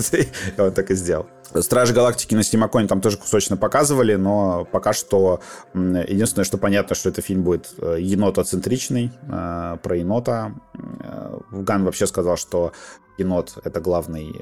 Он 0.58 0.72
так 0.72 0.92
и 0.92 0.96
сделал. 0.96 1.28
Стражи 1.62 1.94
Галактики 1.94 2.36
на 2.36 2.44
Стимаконе 2.44 2.88
там 2.88 3.02
тоже 3.02 3.18
кусочно 3.18 3.58
показывали, 3.58 4.16
но 4.16 4.68
пока 4.72 4.94
что 4.94 5.42
единственное, 5.74 6.46
что 6.46 6.58
понятно, 6.58 6.96
что 6.96 7.10
это 7.10 7.22
фильм 7.22 7.44
будет 7.44 7.74
э, 7.80 7.98
енотоцентричный, 8.00 9.12
э, 9.28 9.78
про 9.82 9.96
енота. 9.98 10.54
Э, 11.02 11.40
Ган 11.52 11.86
вообще 11.86 12.06
сказал, 12.06 12.38
что 12.38 12.72
енот— 13.20 13.58
это 13.64 13.80
главный 13.82 14.36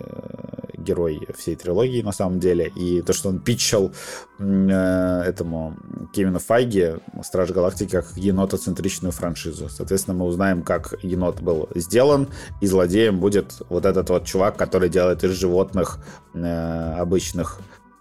герой 0.78 1.28
всей 1.36 1.56
трилогии 1.56 2.02
на 2.02 2.14
самом 2.14 2.40
деле. 2.40 2.72
И 2.76 3.02
то, 3.02 3.12
что 3.12 3.30
он 3.30 3.40
питчил 3.40 3.92
этому 4.40 5.76
Кевину 6.14 6.40
Файге 6.40 7.00
Стражи 7.24 7.54
Галактики 7.54 7.92
как 7.92 8.16
енотоцентричную 8.16 9.12
франшизу. 9.12 9.68
Соответственно, 9.68 10.18
мы 10.18 10.26
узнаем, 10.26 10.62
как 10.62 10.94
енот 11.04 11.42
был 11.42 11.68
сделан, 11.76 12.30
и 12.62 12.68
злодеем 12.68 13.20
будет 13.20 13.62
вот 13.68 13.86
этот 13.86 14.10
вот 14.10 14.26
чувак, 14.26 14.56
который 14.56 14.90
делает 14.90 15.24
из 15.26 15.32
животных 15.32 16.00
обычных 16.34 17.60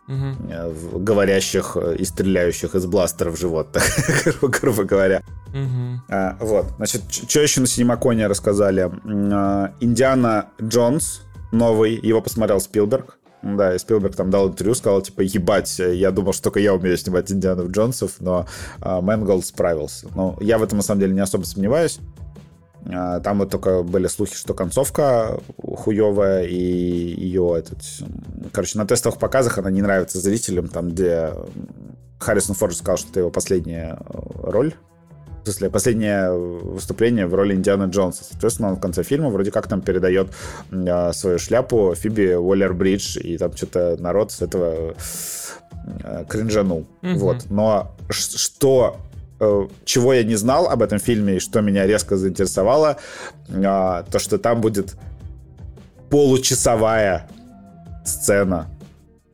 угу. 0.08 0.98
говорящих 0.98 1.76
и 1.76 2.04
стреляющих 2.04 2.74
из 2.74 2.86
бластеров 2.86 3.38
животных, 3.38 3.84
грубо 4.60 4.84
говоря. 4.84 5.22
Угу. 5.48 6.02
А, 6.08 6.36
вот, 6.40 6.66
значит, 6.76 7.02
что 7.10 7.40
еще 7.40 7.60
на 7.60 7.66
Синемаконе 7.66 8.26
рассказали? 8.26 8.90
А, 9.32 9.72
Индиана 9.80 10.46
Джонс 10.62 11.22
новый, 11.52 11.94
его 11.94 12.20
посмотрел 12.20 12.60
Спилберг. 12.60 13.18
Да, 13.42 13.74
и 13.74 13.78
Спилберг 13.78 14.16
там 14.16 14.30
дал 14.30 14.48
интервью, 14.48 14.74
сказал, 14.74 15.02
типа, 15.02 15.20
ебать, 15.20 15.78
я 15.78 16.10
думал, 16.10 16.32
что 16.32 16.44
только 16.44 16.58
я 16.58 16.74
умею 16.74 16.96
снимать 16.96 17.30
Индианов 17.30 17.70
Джонсов, 17.70 18.14
но 18.18 18.46
а, 18.80 19.00
Мэнголд 19.00 19.46
справился. 19.46 20.08
Но 20.14 20.36
я 20.40 20.58
в 20.58 20.62
этом, 20.62 20.78
на 20.78 20.82
самом 20.82 21.00
деле, 21.00 21.14
не 21.14 21.20
особо 21.20 21.44
сомневаюсь. 21.44 22.00
А, 22.92 23.20
там 23.20 23.38
вот 23.38 23.50
только 23.50 23.82
были 23.82 24.06
слухи, 24.06 24.34
что 24.34 24.54
концовка 24.54 25.40
хуевая, 25.58 26.44
и 26.44 26.56
ее 26.56 27.54
этот... 27.58 27.78
Короче, 28.52 28.78
на 28.78 28.86
тестовых 28.86 29.18
показах 29.18 29.58
она 29.58 29.70
не 29.70 29.82
нравится 29.82 30.20
зрителям, 30.20 30.68
там, 30.68 30.90
где 30.90 31.32
Харрисон 32.18 32.54
Форд 32.54 32.74
сказал, 32.74 32.96
что 32.96 33.10
это 33.10 33.20
его 33.20 33.30
последняя 33.30 33.98
э, 33.98 34.18
роль. 34.42 34.74
В 35.42 35.48
смысле, 35.48 35.70
последнее 35.70 36.32
выступление 36.32 37.26
в 37.26 37.34
роли 37.34 37.54
Индианы 37.54 37.88
Джонса. 37.88 38.24
Соответственно, 38.24 38.70
он 38.70 38.76
в 38.76 38.80
конце 38.80 39.04
фильма 39.04 39.28
вроде 39.30 39.52
как 39.52 39.68
там 39.68 39.80
передает 39.80 40.28
э, 40.72 41.12
свою 41.12 41.38
шляпу 41.38 41.94
Фиби 41.94 42.34
Уоллер-Бридж, 42.34 43.20
и 43.20 43.38
там 43.38 43.54
что-то 43.56 43.96
народ 44.00 44.32
с 44.32 44.42
этого 44.42 44.94
э, 46.02 46.24
кринжанул. 46.28 46.86
Mm-hmm. 47.02 47.14
Вот. 47.18 47.46
Но 47.50 47.92
что 48.08 48.96
чего 49.84 50.14
я 50.14 50.22
не 50.24 50.34
знал 50.36 50.68
об 50.68 50.82
этом 50.82 50.98
фильме 50.98 51.36
и 51.36 51.40
что 51.40 51.60
меня 51.60 51.86
резко 51.86 52.16
заинтересовало, 52.16 52.96
а, 53.50 54.04
то, 54.10 54.18
что 54.18 54.38
там 54.38 54.60
будет 54.60 54.96
получасовая 56.10 57.28
сцена 58.04 58.68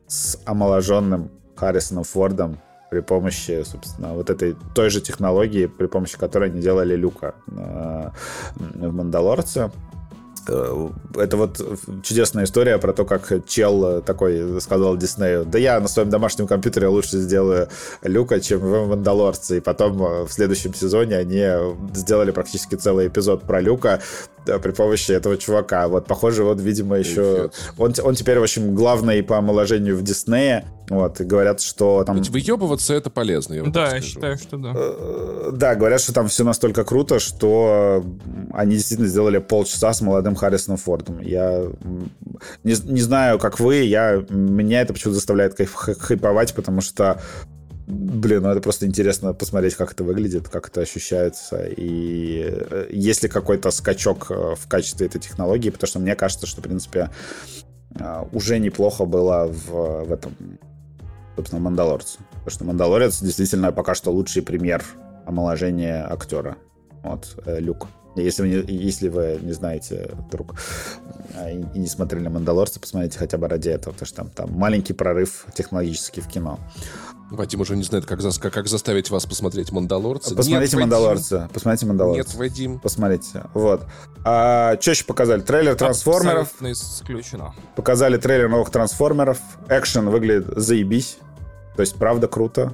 с 0.07 0.37
омоложенным 0.45 1.29
Харрисоном 1.55 2.03
Фордом 2.03 2.59
при 2.89 2.99
помощи, 2.99 3.63
собственно, 3.63 4.13
вот 4.13 4.29
этой 4.29 4.55
той 4.75 4.89
же 4.89 5.01
технологии, 5.01 5.65
при 5.65 5.87
помощи 5.87 6.17
которой 6.17 6.49
они 6.49 6.61
делали 6.61 6.95
Люка 6.95 7.33
э, 7.47 8.09
в 8.55 8.93
«Мандалорце». 8.93 9.71
Э, 10.47 10.89
это 11.15 11.37
вот 11.37 11.61
чудесная 12.03 12.45
история 12.45 12.77
про 12.77 12.93
то, 12.93 13.05
как 13.05 13.31
чел 13.47 14.01
такой 14.01 14.59
сказал 14.61 14.97
Диснею, 14.97 15.45
да 15.45 15.57
я 15.57 15.79
на 15.79 15.87
своем 15.87 16.09
домашнем 16.09 16.47
компьютере 16.47 16.87
лучше 16.87 17.17
сделаю 17.17 17.69
Люка, 18.01 18.39
чем 18.39 18.59
в 18.59 18.87
«Мандалорце». 18.89 19.57
И 19.57 19.59
потом 19.59 20.01
э, 20.03 20.23
в 20.25 20.31
следующем 20.31 20.73
сезоне 20.73 21.17
они 21.17 21.43
сделали 21.93 22.31
практически 22.31 22.75
целый 22.75 23.07
эпизод 23.07 23.43
про 23.43 23.61
Люка 23.61 24.01
при 24.45 24.71
помощи 24.71 25.11
этого 25.11 25.37
чувака. 25.37 25.87
Вот, 25.87 26.05
похоже, 26.05 26.43
вот, 26.43 26.59
видимо, 26.59 26.97
еще... 26.97 27.49
Он, 27.77 27.93
он 28.03 28.15
теперь, 28.15 28.39
в 28.39 28.43
общем, 28.43 28.75
главный 28.75 29.23
по 29.23 29.37
омоложению 29.37 29.97
в 29.97 30.03
Диснее. 30.03 30.65
Вот, 30.89 31.21
и 31.21 31.23
говорят, 31.23 31.61
что 31.61 32.03
там... 32.03 32.17
Ведь 32.17 32.29
выебываться 32.29 32.93
это 32.93 33.09
полезно, 33.09 33.53
я 33.53 33.63
Да, 33.63 33.95
я 33.95 34.01
считаю, 34.01 34.37
что 34.37 34.57
да. 34.57 34.73
Э, 34.75 35.51
да, 35.53 35.75
говорят, 35.75 36.01
что 36.01 36.13
там 36.13 36.27
все 36.27 36.43
настолько 36.43 36.83
круто, 36.83 37.19
что 37.19 38.03
они 38.51 38.75
действительно 38.75 39.07
сделали 39.07 39.37
полчаса 39.37 39.93
с 39.93 40.01
молодым 40.01 40.32
Харрисоном 40.35 40.77
Фордом. 40.77 41.19
Я 41.19 41.63
не, 42.63 42.75
не 42.91 43.01
знаю, 43.01 43.39
как 43.39 43.59
вы, 43.59 43.75
я, 43.75 44.23
меня 44.29 44.81
это 44.81 44.93
почему-то 44.93 45.15
заставляет 45.15 45.57
хайповать, 45.57 46.53
потому 46.53 46.81
что 46.81 47.21
Блин, 47.85 48.43
ну 48.43 48.49
это 48.49 48.61
просто 48.61 48.85
интересно 48.85 49.33
посмотреть, 49.33 49.75
как 49.75 49.91
это 49.91 50.05
выглядит, 50.05 50.47
как 50.47 50.69
это 50.69 50.81
ощущается. 50.81 51.65
И 51.65 52.41
э, 52.49 52.87
есть 52.91 53.23
ли 53.23 53.29
какой-то 53.29 53.71
скачок 53.71 54.27
э, 54.29 54.55
в 54.55 54.67
качестве 54.69 55.07
этой 55.07 55.19
технологии, 55.19 55.69
потому 55.69 55.87
что 55.89 55.99
мне 55.99 56.15
кажется, 56.15 56.47
что, 56.47 56.61
в 56.61 56.63
принципе, 56.63 57.09
э, 57.99 58.25
уже 58.31 58.59
неплохо 58.59 59.03
было 59.03 59.47
в, 59.47 60.05
в 60.05 60.13
этом, 60.13 60.33
собственно, 61.35 61.61
Мандалорце. 61.61 62.19
Потому 62.31 62.49
что 62.51 62.63
Мандалорец 62.63 63.21
действительно 63.21 63.73
пока 63.73 63.95
что 63.95 64.11
лучший 64.11 64.43
пример 64.43 64.81
омоложения 65.25 66.07
актера. 66.09 66.55
Вот, 67.03 67.37
Люк. 67.45 67.87
Если 68.15 68.43
вы, 68.43 68.47
не, 68.47 68.73
если 68.75 69.09
вы 69.09 69.39
не 69.41 69.53
знаете 69.53 70.11
вдруг 70.27 70.55
и, 71.47 71.65
и 71.73 71.79
не 71.79 71.87
смотрели 71.87 72.27
«Мандалорца», 72.27 72.79
посмотрите 72.79 73.17
хотя 73.17 73.37
бы 73.37 73.47
ради 73.47 73.69
этого, 73.69 73.93
потому 73.93 74.07
что 74.07 74.15
там, 74.17 74.29
там 74.29 74.51
маленький 74.53 74.93
прорыв 74.93 75.45
технологический 75.55 76.21
в 76.21 76.27
кино. 76.27 76.59
Вадим 77.31 77.61
уже 77.61 77.75
не 77.75 77.83
знает, 77.83 78.05
как, 78.05 78.21
за, 78.21 78.39
как, 78.39 78.53
как 78.53 78.67
заставить 78.67 79.09
вас 79.09 79.25
посмотреть 79.25 79.71
«Мандалорца». 79.71 80.35
Посмотрите 80.35 80.75
Нет, 80.75 80.81
«Мандалорца». 80.81 81.49
Посмотрите 81.51 81.85
«Мандалорца». 81.87 82.17
Нет, 82.17 82.35
Вадим. 82.35 82.79
Посмотрите. 82.79 83.43
Вот. 83.55 83.85
А, 84.23 84.77
что 84.79 84.91
еще 84.91 85.05
показали? 85.05 85.41
Трейлер 85.41 85.75
«Трансформеров». 85.75 86.43
Абсолютно 86.43 86.71
исключено. 86.73 87.55
Показали 87.75 88.17
трейлер 88.17 88.49
новых 88.49 88.69
«Трансформеров». 88.69 89.39
Экшен 89.67 90.09
выглядит 90.09 90.47
заебись. 90.57 91.17
То 91.75 91.81
есть, 91.81 91.95
правда, 91.95 92.27
круто. 92.27 92.71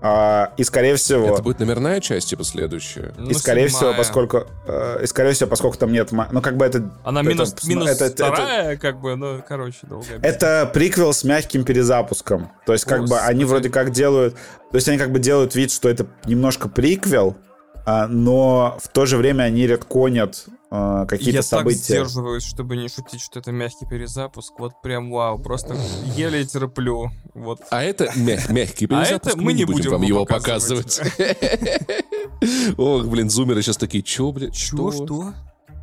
А, 0.00 0.52
и, 0.56 0.62
скорее 0.62 0.94
всего... 0.94 1.26
Это 1.26 1.42
будет 1.42 1.58
номерная 1.58 2.00
часть, 2.00 2.30
типа, 2.30 2.44
следующая? 2.44 3.12
И, 3.18 3.20
ну, 3.20 3.34
скорее 3.34 3.68
седьмая. 3.68 3.92
всего, 3.92 3.94
поскольку... 3.96 4.46
Э, 4.66 5.00
и, 5.02 5.06
скорее 5.06 5.32
всего, 5.32 5.48
поскольку 5.50 5.76
там 5.76 5.92
нет... 5.92 6.12
Ну, 6.12 6.40
как 6.40 6.56
бы 6.56 6.64
это... 6.64 6.90
Она 7.02 7.20
это, 7.20 7.28
минус, 7.28 7.52
это, 7.52 7.68
минус 7.68 7.88
это, 7.88 8.10
вторая, 8.10 8.72
это, 8.72 8.80
как 8.80 9.00
бы, 9.00 9.16
ну, 9.16 9.42
короче, 9.46 9.86
долго. 9.88 10.06
Это 10.22 10.70
приквел 10.72 11.12
с 11.12 11.24
мягким 11.24 11.64
перезапуском. 11.64 12.52
То 12.64 12.74
есть, 12.74 12.84
как 12.84 13.00
О, 13.00 13.06
бы, 13.06 13.18
они 13.18 13.44
вроде 13.44 13.70
как 13.70 13.90
делают... 13.90 14.34
То 14.70 14.76
есть, 14.76 14.88
они 14.88 14.98
как 14.98 15.10
бы 15.10 15.18
делают 15.18 15.56
вид, 15.56 15.72
что 15.72 15.88
это 15.88 16.06
немножко 16.26 16.68
приквел, 16.68 17.36
а, 17.84 18.06
но 18.06 18.78
в 18.80 18.88
то 18.88 19.04
же 19.04 19.16
время 19.16 19.44
они 19.44 19.66
редконят 19.66 20.44
э, 20.70 21.06
какие-то 21.08 21.36
Я 21.36 21.42
события. 21.42 21.76
так 21.78 21.84
сдерживаюсь, 21.84 22.44
чтобы 22.44 22.76
не 22.76 22.88
шутить, 22.88 23.20
что 23.20 23.40
это 23.40 23.52
мягкий 23.52 23.86
перезапуск. 23.86 24.52
Вот 24.58 24.80
прям 24.82 25.10
вау, 25.10 25.38
просто 25.38 25.76
еле 26.16 26.44
терплю. 26.44 27.10
Вот. 27.34 27.60
А 27.70 27.82
это 27.82 28.10
мя- 28.16 28.40
мягкий 28.48 28.86
А 28.86 28.88
перезапуск, 28.88 29.34
это 29.34 29.42
мы 29.42 29.52
не 29.52 29.64
будем 29.64 29.90
вам 29.92 30.02
его 30.02 30.24
показывать. 30.24 31.00
Ох, 32.76 33.06
блин, 33.06 33.30
зумеры 33.30 33.62
сейчас 33.62 33.76
такие, 33.76 34.02
чё, 34.02 34.30
блин, 34.32 34.52
Чё, 34.52 34.90
что? 34.92 35.34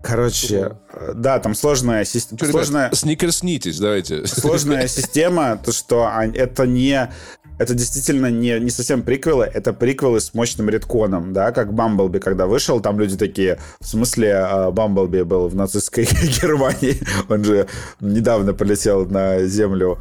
Короче, 0.04 0.78
э, 0.94 1.14
да, 1.16 1.40
там 1.40 1.56
сложная, 1.56 2.04
сис- 2.06 2.28
Чё, 2.30 2.36
ребят, 2.46 2.52
сложная, 2.52 2.92
сникерснитесь, 2.94 3.80
давайте. 3.80 4.28
сложная 4.28 4.88
система, 4.88 5.58
то 5.58 5.72
что 5.72 6.04
а, 6.06 6.26
это 6.28 6.68
не 6.68 7.12
это 7.58 7.74
действительно 7.74 8.32
не, 8.32 8.60
не 8.60 8.70
совсем 8.70 9.04
приквелы, 9.04 9.46
это 9.46 9.74
приквелы 9.74 10.20
с 10.20 10.34
мощным 10.34 10.70
редконом, 10.70 11.34
да, 11.34 11.52
как 11.52 11.74
Бамблби, 11.74 12.20
когда 12.20 12.48
вышел, 12.48 12.80
там 12.80 13.00
люди 13.00 13.18
такие, 13.18 13.60
в 13.80 13.88
смысле, 13.88 14.36
а, 14.36 14.72
Бамблби 14.72 15.24
был 15.24 15.48
в 15.48 15.56
нацистской 15.56 16.06
Германии, 16.42 16.98
он 17.30 17.44
же 17.44 17.68
недавно 18.00 18.54
полетел 18.54 19.06
на 19.06 19.46
землю 19.46 20.00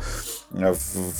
в, 0.54 0.76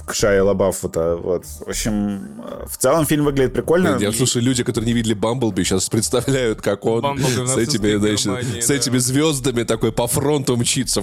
в 0.08 0.14
Шайя 0.14 0.42
Лабафута, 0.44 1.16
вот. 1.16 1.44
В 1.44 1.68
общем, 1.68 2.40
э, 2.46 2.66
в 2.68 2.76
целом 2.76 3.04
фильм 3.04 3.24
выглядит 3.24 3.52
прикольно. 3.52 3.96
Я 4.00 4.12
слушаю, 4.12 4.42
люди, 4.44 4.62
которые 4.62 4.86
не 4.86 4.92
видели 4.92 5.14
Бамблби, 5.14 5.64
сейчас 5.64 5.88
представляют, 5.88 6.60
как 6.62 6.84
он 6.86 7.00
Бамблби 7.02 7.46
с 7.46 7.56
этими, 7.56 7.96
значит, 7.96 8.26
Германии, 8.26 8.60
с 8.60 8.68
да. 8.68 8.74
этими 8.74 8.98
звездами 8.98 9.64
такой 9.64 9.90
по 9.92 10.06
фронту 10.06 10.56
мчится. 10.56 11.02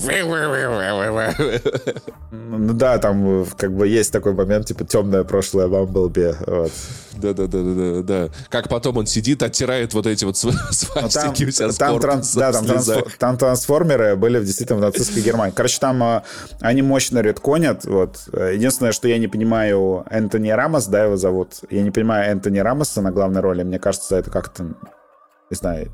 Ну 2.32 2.74
да, 2.74 2.98
там 2.98 3.42
э, 3.42 3.46
как 3.58 3.76
бы 3.76 3.88
есть 3.88 4.12
такой 4.12 4.34
момент, 4.34 4.68
типа, 4.68 4.86
темное 4.86 5.24
прошлое 5.24 5.68
Бамблби, 5.68 6.34
вот. 6.48 6.72
Да-да-да-да-да. 7.14 8.02
да. 8.28 8.34
Как 8.50 8.70
потом 8.70 8.98
он 8.98 9.06
сидит, 9.08 9.44
оттирает 9.44 9.94
вот 9.94 10.08
эти 10.08 10.24
вот 10.26 10.38
Ну, 10.44 10.52
там, 10.52 10.72
свастики 11.10 11.44
у 11.46 11.52
себя 11.52 11.72
там, 11.72 12.00
транс- 12.00 12.36
да, 12.36 12.52
там, 12.52 12.66
слезая. 12.66 13.00
трансфо- 13.00 13.12
там 13.20 13.38
трансформеры 13.38 14.16
были 14.16 14.40
в- 14.40 14.46
действительно 14.46 14.80
в 14.80 14.82
нацистской 14.82 15.22
Германии. 15.22 15.54
Короче, 15.56 15.78
там 15.80 16.02
э, 16.04 16.22
они 16.62 16.82
мощно 16.82 17.20
редконят. 17.20 17.86
Вот. 17.86 18.21
Э, 18.32 18.54
Единственное, 18.54 18.92
что 18.92 19.08
я 19.08 19.18
не 19.18 19.28
понимаю, 19.28 20.06
Энтони 20.10 20.50
Рамос, 20.50 20.88
да, 20.88 21.04
его 21.06 21.18
зовут. 21.18 21.62
Я 21.70 21.82
не 21.82 21.92
понимаю 21.92 22.32
Энтони 22.32 22.60
Рамоса 22.60 23.02
на 23.02 23.12
главной 23.12 23.42
роли. 23.42 23.64
Мне 23.64 23.80
кажется, 23.80 24.18
это 24.18 24.30
как-то, 24.30 24.64
не 24.64 25.56
знаю, 25.56 25.92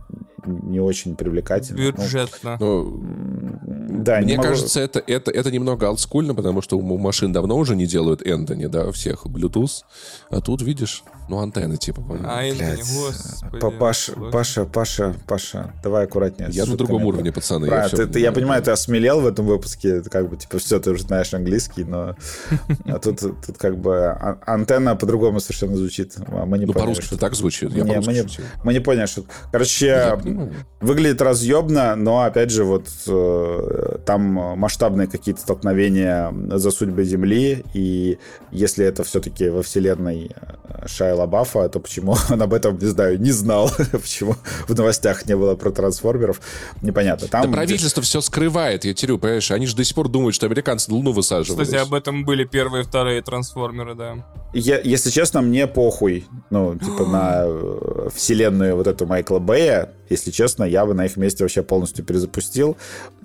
не 0.48 0.80
очень 0.80 1.16
привлекательно. 1.16 1.80
Ну, 1.82 1.92
Бюджетно. 1.92 2.58
Ну, 2.60 3.00
да, 4.04 4.20
не 4.20 4.26
Мне 4.26 4.38
могу- 4.38 4.50
кажется, 4.50 4.80
это, 4.80 5.00
это, 5.06 5.32
это 5.32 5.52
немного 5.52 5.86
олдскульно, 5.90 6.34
потому 6.36 6.62
что 6.62 6.78
у 6.78 6.98
машин 6.98 7.32
давно 7.34 7.58
уже 7.58 7.76
не 7.76 7.86
делают 7.86 8.26
Энтони, 8.26 8.68
да, 8.68 8.92
всех 8.92 9.26
Bluetooth. 9.26 9.84
А 10.30 10.42
тут, 10.42 10.62
видишь, 10.62 11.04
ну, 11.30 11.40
антенны 11.40 11.78
типа. 11.78 12.02
А 12.26 12.44
Энтони, 12.44 12.78
господи. 12.78 13.60
Па- 13.60 13.72
Паша. 13.72 14.14
Паша, 14.32 14.66
Паша, 14.66 15.16
Паша, 15.28 15.74
давай 15.84 16.06
аккуратнее. 16.06 16.50
Я 16.52 16.66
на 16.66 16.76
другом 16.78 17.04
уровне, 17.06 17.32
пацаны. 17.32 17.68
Правильно, 17.68 17.88
всё 17.90 17.98
ты- 18.08 18.14
ты- 18.14 18.20
я 18.20 18.32
понимаю. 18.32 18.62
ты 18.64 18.72
осмелел 18.72 19.22
в 19.22 19.28
этом 19.28 19.46
выпуске, 19.46 19.90
это 19.98 20.10
как 20.10 20.30
бы, 20.30 20.38
типа, 20.38 20.60
все, 20.60 20.80
ты 20.80 20.92
уже 20.92 21.04
знаешь 21.04 21.34
английский, 21.34 21.84
но 21.84 22.16
а 22.86 23.00
тут, 23.00 23.20
тут 23.20 23.58
как 23.58 23.78
бы 23.78 24.08
а- 24.08 24.38
антенна 24.46 24.96
по-другому 24.96 25.40
совершенно 25.40 25.76
звучит. 25.76 26.16
А 26.28 26.46
мы 26.46 26.58
не 26.60 26.66
Ну, 26.66 26.74
поняли, 26.74 26.88
по-русски 26.94 27.06
что- 27.06 27.18
так 27.18 27.36
звучит. 27.36 27.72
Я 27.72 27.84
Не, 27.84 28.00
мы, 28.02 28.14
не, 28.14 28.26
мы 28.64 28.74
не 28.74 28.80
поняли, 28.80 29.06
что... 29.06 29.24
Короче, 29.52 30.18
Выглядит 30.80 31.22
разъебно, 31.22 31.96
но, 31.96 32.22
опять 32.22 32.52
же, 32.52 32.64
вот 32.64 32.88
э, 33.08 33.98
там 34.06 34.22
масштабные 34.58 35.08
какие-то 35.08 35.42
столкновения 35.42 36.32
за 36.58 36.72
судьбы 36.72 37.04
Земли, 37.04 37.64
и 37.74 38.20
если 38.52 38.86
это 38.86 39.04
все-таки 39.04 39.50
во 39.50 39.64
вселенной 39.64 40.32
э, 40.36 40.88
Шайя 40.88 41.16
Лабафа, 41.16 41.68
то 41.70 41.80
почему 41.80 42.16
он 42.30 42.42
об 42.42 42.54
этом, 42.54 42.78
не 42.78 42.86
знаю, 42.86 43.20
не 43.20 43.32
знал? 43.32 43.72
почему 43.92 44.36
в 44.68 44.76
новостях 44.76 45.26
не 45.26 45.36
было 45.36 45.56
про 45.56 45.72
трансформеров? 45.72 46.40
Непонятно. 46.82 47.28
Там 47.28 47.44
Да 47.44 47.50
правительство 47.52 48.04
все 48.04 48.22
скрывает, 48.22 48.86
я 48.86 48.94
терю, 48.94 49.18
понимаешь? 49.18 49.50
Они 49.52 49.66
же 49.66 49.76
до 49.76 49.84
сих 49.84 49.96
пор 49.96 50.08
думают, 50.08 50.36
что 50.36 50.46
американцы 50.46 50.92
на 50.92 50.98
Луну 50.98 51.12
высаживались. 51.12 51.68
Кстати, 51.68 51.82
об 51.82 51.94
этом 51.94 52.24
были 52.24 52.46
первые 52.46 52.84
и 52.84 52.86
вторые 52.86 53.22
трансформеры, 53.22 53.96
да. 53.96 54.26
Я- 54.54 54.80
если 54.80 55.10
честно, 55.10 55.42
мне 55.42 55.66
похуй, 55.68 56.26
ну, 56.52 56.76
типа, 56.78 57.06
на 57.08 57.42
э, 57.46 58.10
вселенную 58.14 58.76
вот 58.76 58.88
эту 58.88 59.06
Майкла 59.08 59.40
Бэя. 59.40 59.94
Если 60.10 60.32
честно, 60.32 60.64
я 60.64 60.86
бы 60.86 60.94
на 60.94 61.06
их 61.06 61.18
месте 61.18 61.44
вообще 61.44 61.64
полностью 61.64 62.06
перезапустил. 62.06 62.78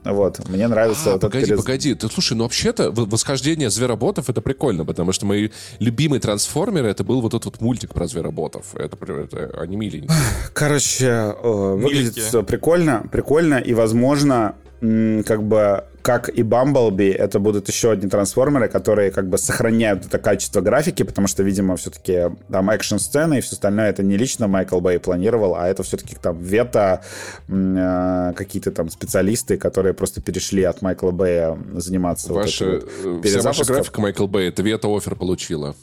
Вот, 0.04 0.48
мне 0.48 0.66
нравится 0.66 1.10
А, 1.10 1.12
вот 1.12 1.20
погоди, 1.20 1.46
перез- 1.52 1.56
погоди. 1.56 1.94
Ты 1.94 2.08
слушай, 2.08 2.34
ну 2.34 2.42
вообще-то 2.44 2.90
восхождение 2.90 3.70
звероботов 3.70 4.28
это 4.28 4.40
прикольно, 4.40 4.84
потому 4.84 5.12
что 5.12 5.26
мои 5.26 5.50
любимые 5.78 6.20
трансформеры 6.20 6.88
это 6.88 7.04
был 7.04 7.20
вот 7.20 7.34
этот 7.34 7.44
вот 7.44 7.60
мультик 7.60 7.94
про 7.94 8.06
звероботов. 8.06 8.74
Это, 8.74 8.96
это 9.14 9.60
они 9.60 9.76
миленькие. 9.76 10.10
Короче, 10.52 11.06
э, 11.06 11.74
выглядит 11.76 12.16
Миленькие. 12.16 12.42
прикольно, 12.42 13.06
прикольно, 13.12 13.54
и, 13.54 13.74
возможно, 13.74 14.56
как 14.82 15.44
бы, 15.44 15.84
как 16.02 16.28
и 16.28 16.42
Бамблби, 16.42 17.08
это 17.10 17.38
будут 17.38 17.68
еще 17.68 17.92
одни 17.92 18.10
трансформеры, 18.10 18.68
которые 18.68 19.12
как 19.12 19.28
бы 19.28 19.38
сохраняют 19.38 20.06
это 20.06 20.18
качество 20.18 20.60
графики, 20.60 21.04
потому 21.04 21.28
что, 21.28 21.44
видимо, 21.44 21.76
все-таки 21.76 22.34
там 22.50 22.68
экшн-сцены 22.68 23.38
и 23.38 23.40
все 23.40 23.52
остальное 23.52 23.90
это 23.90 24.02
не 24.02 24.16
лично 24.16 24.48
Майкл 24.48 24.80
Бэй 24.80 24.98
планировал, 24.98 25.54
а 25.54 25.68
это 25.68 25.84
все-таки 25.84 26.16
там 26.20 26.36
вета, 26.36 27.02
м, 27.48 27.76
э, 27.76 28.32
какие-то 28.34 28.72
там 28.72 28.90
специалисты, 28.90 29.56
которые 29.56 29.94
просто 29.94 30.20
перешли 30.20 30.64
от 30.64 30.82
Майкла 30.82 31.12
Бэя 31.12 31.56
заниматься 31.74 32.30
вот 32.32 32.38
Ваша, 32.38 32.64
этой 32.64 32.80
вот 33.04 33.24
э, 33.24 33.28
вся 33.28 33.42
ваша 33.42 33.64
графика 33.64 34.00
Майкл 34.00 34.26
Бэй, 34.26 34.48
это 34.48 34.62
Вета 34.62 34.88
офер 34.88 35.14
получила. 35.14 35.76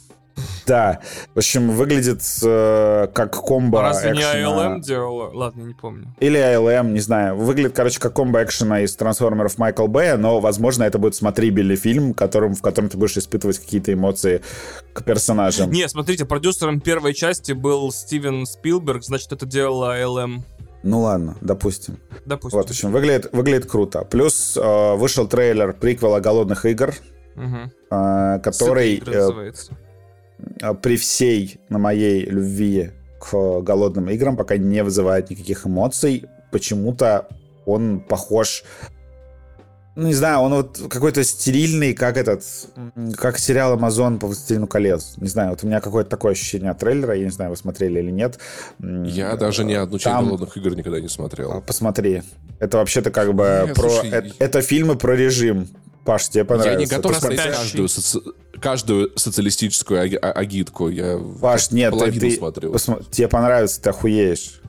Да, 0.66 1.00
в 1.34 1.38
общем, 1.38 1.70
выглядит 1.70 2.22
э, 2.44 3.08
как 3.12 3.32
комбо 3.34 3.80
А 3.80 3.82
разве 3.82 4.12
не 4.12 4.20
экшена. 4.20 4.76
ILM 4.76 4.80
делала? 4.80 5.30
Ладно, 5.32 5.62
не 5.62 5.74
помню. 5.74 6.14
Или 6.20 6.38
ALM, 6.38 6.92
не 6.92 7.00
знаю. 7.00 7.36
Выглядит, 7.36 7.74
короче, 7.74 7.98
как 7.98 8.12
комбо 8.14 8.42
экшена 8.44 8.80
из 8.82 8.94
трансформеров 8.94 9.58
Майкл 9.58 9.86
Бэя, 9.86 10.16
но, 10.16 10.38
возможно, 10.40 10.84
это 10.84 10.98
будет 10.98 11.14
смотрибельный 11.16 11.76
фильм, 11.76 12.14
которым, 12.14 12.54
в 12.54 12.62
котором 12.62 12.88
ты 12.88 12.96
будешь 12.96 13.16
испытывать 13.16 13.58
какие-то 13.58 13.92
эмоции 13.92 14.42
к 14.92 15.02
персонажам. 15.02 15.70
Не, 15.70 15.88
смотрите, 15.88 16.24
продюсером 16.24 16.80
первой 16.80 17.14
части 17.14 17.52
был 17.52 17.90
Стивен 17.90 18.46
Спилберг, 18.46 19.02
значит, 19.02 19.32
это 19.32 19.46
делала 19.46 19.98
ILM. 19.98 20.42
Ну 20.82 21.00
ладно, 21.00 21.36
допустим. 21.40 21.98
Допустим. 22.24 22.58
Вот, 22.58 22.68
в 22.68 22.70
общем, 22.70 22.90
выглядит, 22.92 23.28
выглядит 23.32 23.66
круто. 23.66 24.02
Плюс 24.04 24.56
э, 24.56 24.94
вышел 24.94 25.26
трейлер 25.26 25.72
приквела 25.74 26.20
«Голодных 26.20 26.64
игр», 26.64 26.94
Мгм. 27.34 27.70
э, 27.90 28.38
который 28.42 28.94
Игры 28.94 29.14
э, 29.14 29.18
называется. 29.20 29.76
Э, 30.60 30.74
при 30.74 30.96
всей 30.96 31.60
на 31.68 31.78
моей 31.78 32.24
любви 32.24 32.90
к 33.20 33.60
голодным 33.60 34.08
играм 34.10 34.36
пока 34.36 34.56
не 34.56 34.82
вызывает 34.82 35.30
никаких 35.30 35.66
эмоций. 35.66 36.24
Почему-то 36.50 37.28
он 37.66 38.00
похож... 38.00 38.64
Ну, 39.96 40.06
не 40.06 40.14
знаю, 40.14 40.38
он 40.38 40.54
вот 40.54 40.80
какой-то 40.88 41.22
стерильный, 41.24 41.92
как 41.94 42.16
этот, 42.16 42.44
как 43.16 43.38
сериал 43.38 43.72
«Амазон» 43.72 44.18
по 44.20 44.28
«Властелину 44.28 44.66
колец». 44.68 45.14
Не 45.16 45.28
знаю, 45.28 45.50
вот 45.50 45.64
у 45.64 45.66
меня 45.66 45.80
какое-то 45.80 46.08
такое 46.08 46.32
ощущение 46.32 46.70
от 46.70 46.78
трейлера, 46.78 47.14
я 47.14 47.24
не 47.24 47.30
знаю, 47.30 47.50
вы 47.50 47.56
смотрели 47.56 47.98
или 47.98 48.10
нет. 48.10 48.38
Я 48.78 49.36
даже 49.36 49.64
ни 49.64 49.74
одну 49.74 49.98
часть 49.98 50.04
там- 50.04 50.24
голодных 50.26 50.56
игр 50.56 50.74
никогда 50.76 51.00
не 51.00 51.08
смотрел. 51.08 51.52
А, 51.52 51.60
Посмотри. 51.60 52.22
Это 52.60 52.78
вообще-то 52.78 53.10
как 53.10 53.34
бы 53.34 53.64
Нет, 53.66 53.74
про... 53.74 53.90
слушай, 53.90 54.10
это, 54.10 54.32
это 54.38 54.62
фильмы 54.62 54.96
про 54.96 55.14
режим. 55.16 55.68
Паш, 56.04 56.28
тебе 56.28 56.40
Я 56.40 56.44
понравится. 56.46 56.78
не 56.78 56.86
готов 56.86 57.12
Посмотри. 57.12 57.36
смотреть 57.38 57.56
Просветящий. 57.56 57.78
каждую, 57.78 57.88
соци- 57.88 58.34
каждую 58.60 59.10
социалистическую 59.16 60.18
а- 60.22 60.32
агитку. 60.32 60.88
Я 60.88 61.18
Паш, 61.40 61.70
нет, 61.70 61.90
половину 61.90 62.20
ты- 62.20 62.36
смотрел. 62.36 62.72
посма- 62.72 63.04
тебе 63.10 63.28
понравится, 63.28 63.80
ты 63.82 63.90
охуеешь. 63.90 64.59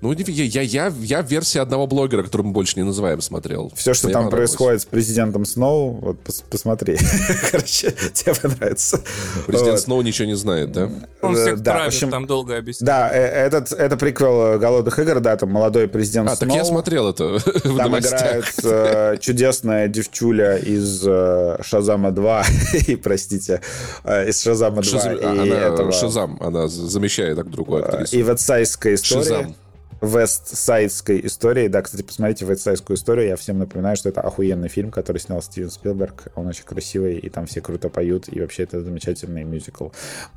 Ну, 0.00 0.12
я, 0.12 0.24
я, 0.26 0.62
я, 0.62 0.92
я 1.00 1.22
в 1.22 1.26
версии 1.26 1.58
одного 1.58 1.86
блогера, 1.86 2.22
который 2.22 2.42
мы 2.42 2.52
больше 2.52 2.74
не 2.76 2.84
называем, 2.84 3.20
смотрел. 3.20 3.70
Все, 3.74 3.94
что 3.94 4.06
Мне 4.06 4.14
там 4.14 4.30
происходит 4.30 4.82
с 4.82 4.84
президентом 4.86 5.44
Сноу, 5.44 5.92
вот 6.00 6.16
пос- 6.24 6.42
посмотри. 6.50 6.96
Короче, 7.50 7.92
тебе 8.12 8.34
понравится. 8.34 9.00
Президент 9.46 9.72
Вот. 9.72 9.80
Сноу 9.80 10.02
ничего 10.02 10.26
не 10.26 10.36
знает, 10.36 10.72
да? 10.72 10.90
Он 11.22 11.36
э, 11.36 11.42
всех 11.42 11.60
да, 11.60 11.72
в 11.72 11.74
травит, 11.74 11.88
общем, 11.88 12.10
там 12.10 12.26
долго 12.26 12.56
объяснять. 12.56 12.86
Да, 12.86 13.10
э, 13.12 13.18
этот, 13.46 13.72
это 13.72 13.96
приквел 13.96 14.54
э, 14.54 14.58
«Голодных 14.58 14.98
игр», 14.98 15.20
да, 15.20 15.36
там 15.36 15.50
молодой 15.50 15.88
президент 15.88 16.28
А, 16.30 16.36
так 16.36 16.48
Сноу. 16.48 16.56
я 16.56 16.64
смотрел 16.64 17.08
это 17.10 17.24
в 17.64 17.76
Там 17.76 17.98
играет 17.98 18.44
э, 18.64 19.16
чудесная 19.20 19.88
девчуля 19.88 20.56
из 20.56 21.02
э, 21.06 21.58
«Шазама 21.62 22.08
2», 22.10 22.44
и, 22.88 22.96
простите, 22.96 23.60
э, 24.04 24.28
из 24.28 24.40
«Шазама 24.42 24.80
2», 24.82 24.84
Шазам- 24.84 25.18
и 25.20 25.24
она 25.24 25.44
этого... 25.44 25.92
Шазам, 25.92 26.38
она 26.40 26.68
за- 26.68 26.86
замещает 26.88 27.36
так 27.36 27.50
другую 27.50 27.84
актрису. 27.84 28.16
И 28.16 28.22
вестсайдская 28.22 28.94
история. 28.94 29.22
Шазам. 29.24 29.54
Вестсайдской 30.00 31.26
истории. 31.26 31.68
Да, 31.68 31.82
кстати, 31.82 32.02
посмотрите 32.02 32.46
вестсайдскую 32.46 32.96
историю. 32.96 33.28
Я 33.28 33.36
всем 33.36 33.58
напоминаю, 33.58 33.96
что 33.96 34.08
это 34.08 34.22
охуенный 34.22 34.68
фильм, 34.68 34.90
который 34.90 35.18
снял 35.18 35.42
Стивен 35.42 35.70
Спилберг. 35.70 36.28
Он 36.36 36.46
очень 36.46 36.64
красивый, 36.64 37.18
и 37.18 37.28
там 37.28 37.46
все 37.46 37.60
круто 37.60 37.90
поют, 37.90 38.28
и 38.28 38.40
вообще 38.40 38.62
это 38.62 38.80
замечательный 38.80 39.44
мюзикл. 39.44 39.88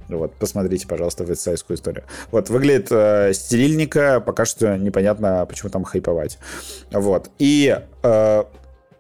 Вот, 0.09 0.34
посмотрите, 0.34 0.86
пожалуйста, 0.86 1.24
вестсайдскую 1.24 1.78
историю. 1.78 2.03
Вот, 2.32 2.49
выглядит 2.49 2.88
э, 2.91 3.32
стерильненько, 3.34 4.20
пока 4.20 4.45
что 4.45 4.78
непонятно, 4.78 5.45
почему 5.47 5.70
там 5.70 5.86
хайповать. 5.86 6.38
Вот. 6.91 7.30
И 7.39 7.80
э, 8.03 8.43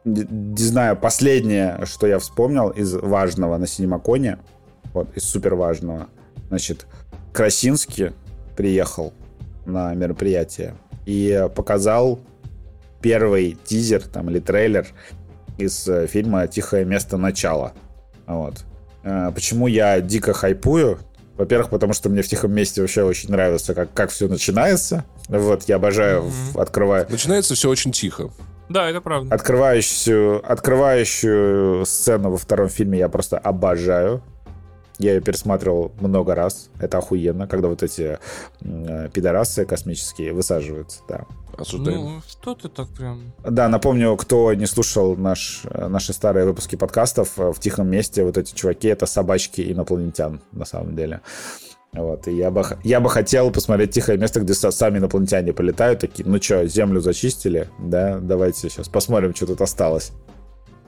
не 0.05 0.63
знаю, 0.63 0.95
последнее, 0.95 1.81
что 1.85 2.07
я 2.07 2.19
вспомнил 2.19 2.69
из 2.69 2.93
важного 2.93 3.57
на 3.57 3.67
Синемаконе, 3.67 4.39
вот, 4.93 5.15
из 5.15 5.23
супер 5.23 5.55
важного, 5.55 6.07
значит, 6.49 6.85
Красинский 7.33 8.11
приехал 8.55 9.13
на 9.65 9.93
мероприятие 9.93 10.75
и 11.05 11.47
показал 11.55 12.19
первый 13.01 13.57
тизер 13.65 14.01
там 14.01 14.29
или 14.29 14.39
трейлер 14.39 14.87
из 15.57 15.87
э, 15.87 16.07
фильма 16.07 16.47
«Тихое 16.47 16.85
место. 16.85 17.17
Начало». 17.17 17.73
Вот. 18.25 18.63
Э, 19.03 19.31
почему 19.33 19.67
я 19.67 19.99
дико 20.01 20.33
хайпую? 20.33 20.99
Во-первых, 21.35 21.69
потому 21.69 21.93
что 21.93 22.09
мне 22.09 22.21
в 22.21 22.27
тихом 22.27 22.53
месте 22.53 22.81
вообще 22.81 23.03
очень 23.03 23.31
нравится, 23.31 23.73
как, 23.73 23.93
как 23.93 24.11
все 24.11 24.27
начинается. 24.27 25.03
Вот, 25.27 25.63
я 25.63 25.77
обожаю, 25.77 26.23
mm-hmm. 26.23 26.61
открываю... 26.61 27.07
Начинается 27.09 27.55
все 27.55 27.69
очень 27.69 27.91
тихо. 27.91 28.29
Да, 28.69 28.89
это 28.89 29.01
правда. 29.01 29.33
Открывающую, 29.33 30.41
открывающую 30.49 31.85
сцену 31.85 32.31
во 32.31 32.37
втором 32.37 32.69
фильме 32.69 32.99
я 32.99 33.09
просто 33.09 33.37
обожаю. 33.37 34.23
Я 35.03 35.15
ее 35.15 35.21
пересматривал 35.21 35.91
много 35.99 36.33
раз. 36.33 36.69
Это 36.79 36.99
охуенно, 36.99 37.45
когда 37.45 37.67
вот 37.67 37.83
эти 37.83 38.19
э, 38.61 39.09
пидорасы 39.13 39.65
космические 39.65 40.31
высаживаются, 40.31 41.01
да. 41.09 41.25
Осуждаем. 41.57 42.01
Ну, 42.01 42.21
что 42.25 42.55
ты 42.55 42.69
так 42.69 42.87
прям... 42.89 43.33
Да, 43.43 43.67
напомню, 43.67 44.15
кто 44.15 44.53
не 44.53 44.65
слушал 44.65 45.17
наш, 45.17 45.63
наши 45.73 46.13
старые 46.13 46.45
выпуски 46.45 46.77
подкастов, 46.77 47.33
в 47.35 47.59
тихом 47.59 47.89
месте 47.89 48.23
вот 48.23 48.37
эти 48.37 48.55
чуваки— 48.55 48.87
это 48.89 49.05
собачки 49.05 49.61
инопланетян, 49.73 50.41
на 50.53 50.63
самом 50.63 50.95
деле. 50.95 51.19
Вот, 51.91 52.27
и 52.29 52.35
я 52.35 52.49
бы, 52.49 52.63
я 52.85 53.01
бы 53.01 53.09
хотел 53.09 53.51
посмотреть 53.51 53.91
тихое 53.91 54.17
место, 54.17 54.39
где 54.39 54.53
сами 54.53 54.99
инопланетяне 54.99 55.51
полетают, 55.51 55.99
такие, 55.99 56.27
ну 56.27 56.41
что, 56.41 56.65
землю 56.65 57.01
зачистили, 57.01 57.69
да, 57.77 58.19
давайте 58.19 58.69
сейчас 58.69 58.87
посмотрим, 58.87 59.35
что 59.35 59.47
тут 59.47 59.61
осталось. 59.61 60.11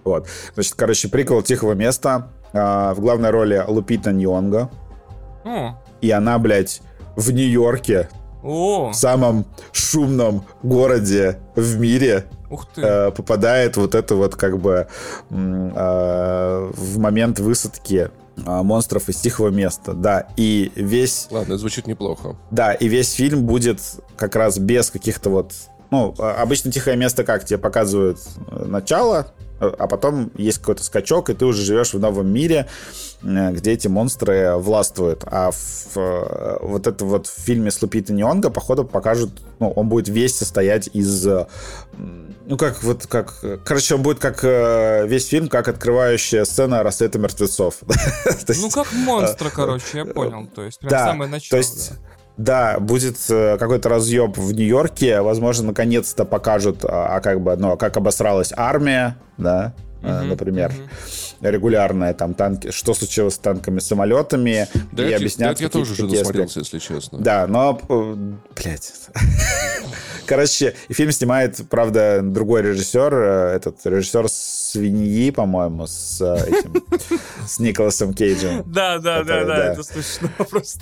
Вот, 0.05 0.28
значит, 0.53 0.74
короче, 0.76 1.09
прикол 1.09 1.43
тихого 1.43 1.74
места, 1.74 2.32
в 2.56 2.99
главной 2.99 3.32
роли 3.32 3.64
Лупита 3.68 4.12
Ньонго. 4.12 4.70
О. 5.43 5.76
И 6.01 6.12
она, 6.12 6.39
блядь, 6.39 6.82
в 7.16 7.32
Нью-Йорке, 7.32 8.10
О. 8.43 8.91
в 8.91 8.95
самом 8.95 9.45
шумном 9.72 10.45
городе 10.64 11.39
в 11.56 11.80
мире, 11.80 12.26
Ух 12.49 12.68
ты. 12.74 12.82
Э, 12.82 13.12
попадает 13.12 13.78
вот 13.78 13.95
это 13.95 14.16
вот 14.16 14.36
как 14.36 14.60
бы 14.60 14.88
э, 15.30 16.72
в 16.76 16.97
момент 16.99 17.39
высадки 17.39 18.12
а, 18.45 18.64
монстров 18.64 19.08
из 19.10 19.18
тихого 19.18 19.49
места, 19.49 19.93
да, 19.93 20.28
и 20.36 20.72
весь... 20.76 21.28
Ладно, 21.32 21.58
звучит 21.58 21.88
неплохо. 21.88 22.36
Да, 22.51 22.74
и 22.74 22.88
весь 22.88 23.14
фильм 23.14 23.45
будет 23.45 23.80
как 24.18 24.36
раз 24.36 24.58
без 24.58 24.91
каких-то 24.91 25.30
вот... 25.30 25.53
Ну, 25.89 26.14
а, 26.20 26.41
обычно 26.41 26.72
тихое 26.72 26.97
место 26.97 27.24
как? 27.24 27.45
Тебе 27.45 27.58
показывают 27.58 28.20
начало, 28.51 29.28
а 29.60 29.88
потом 29.88 30.32
есть 30.36 30.60
какой-то 30.60 30.84
скачок, 30.84 31.30
и 31.30 31.34
ты 31.34 31.45
уже 31.45 31.62
живешь 31.62 31.93
в 31.93 31.99
новом 31.99 32.28
мире, 32.28 32.68
э, 33.24 33.51
где 33.51 33.72
эти 33.72 33.88
монстры 33.88 34.56
властвуют. 34.58 35.24
А 35.26 35.51
в 35.51 35.95
вот 36.62 36.88
это 36.88 37.06
вот 37.06 37.28
в 37.28 37.32
фильме 37.32 37.72
с 37.72 37.82
Лупита 37.82 38.14
Нионго, 38.14 38.49
походу, 38.49 38.84
покажут, 38.84 39.32
ну, 39.60 39.72
он 39.72 39.88
будет 39.88 40.10
весь 40.10 40.38
состоять 40.38 40.89
из 40.93 41.26
ну, 42.47 42.58
как 42.58 42.84
вот 42.84 43.08
как... 43.08 43.34
Короче, 43.64 43.95
он 43.95 44.03
будет 44.03 44.20
как 44.20 44.43
э, 44.43 45.08
весь 45.08 45.28
фильм, 45.28 45.47
как 45.47 45.68
открывающая 45.68 46.45
сцена 46.45 46.84
рассвета 46.84 47.18
мертвецов. 47.18 47.78
ну, 48.62 48.70
как 48.70 48.93
монстра, 48.93 49.49
короче, 49.49 49.97
я 49.99 50.06
понял. 50.06 50.47
То 50.53 50.64
есть, 50.64 50.80
прям 50.80 50.91
самое 50.91 51.32
начало. 51.32 51.49
То 51.49 51.58
есть, 51.58 51.93
да, 52.38 52.80
будет 52.80 53.18
э, 53.30 53.58
какой-то 53.58 53.90
разъеб 53.90 54.38
в 54.38 54.54
Нью-Йорке. 54.54 55.22
Возможно, 55.22 55.68
наконец-то 55.68 56.26
покажут, 56.26 56.84
а, 56.84 57.16
а 57.16 57.22
как 57.22 57.42
бы, 57.42 57.56
ну, 57.56 57.78
как 57.78 57.96
обосралась 57.98 58.52
армия, 58.56 59.18
да, 59.38 59.74
uh-huh, 60.06 60.24
например. 60.24 60.72
Uh-huh. 60.72 61.51
Регулярные 61.51 62.14
там 62.14 62.34
танки, 62.34 62.72
что 62.72 62.93
случилось 62.93 63.36
с 63.36 63.38
танками, 63.38 63.80
самолетами, 63.80 64.68
да, 64.91 65.08
и 65.08 65.14
объяснять. 65.14 65.58
Да, 65.58 65.64
я 65.64 65.70
тоже 65.70 65.93
уже 65.93 66.06
насмотрелся, 66.06 66.60
если 66.60 66.80
честно. 66.80 67.20
Да, 67.20 67.45
но, 67.47 67.80
блядь. 68.56 68.93
Короче, 70.26 70.76
фильм 70.89 71.12
снимает, 71.12 71.60
правда, 71.70 72.22
другой 72.24 72.64
режиссер, 72.64 73.14
э, 73.14 73.56
этот 73.56 73.78
режиссер 73.86 74.28
свиньи, 74.30 75.30
по-моему, 75.30 75.86
с 75.88 76.20
э, 76.22 76.49
этим, 76.49 76.84
с 77.47 77.60
Николасом 77.60 78.14
Кейджем. 78.14 78.64
Да, 78.66 78.97
да, 78.99 79.24
да, 79.24 79.45
да, 79.45 79.74
это 79.74 79.84
смешно 79.84 80.30
просто. 80.49 80.82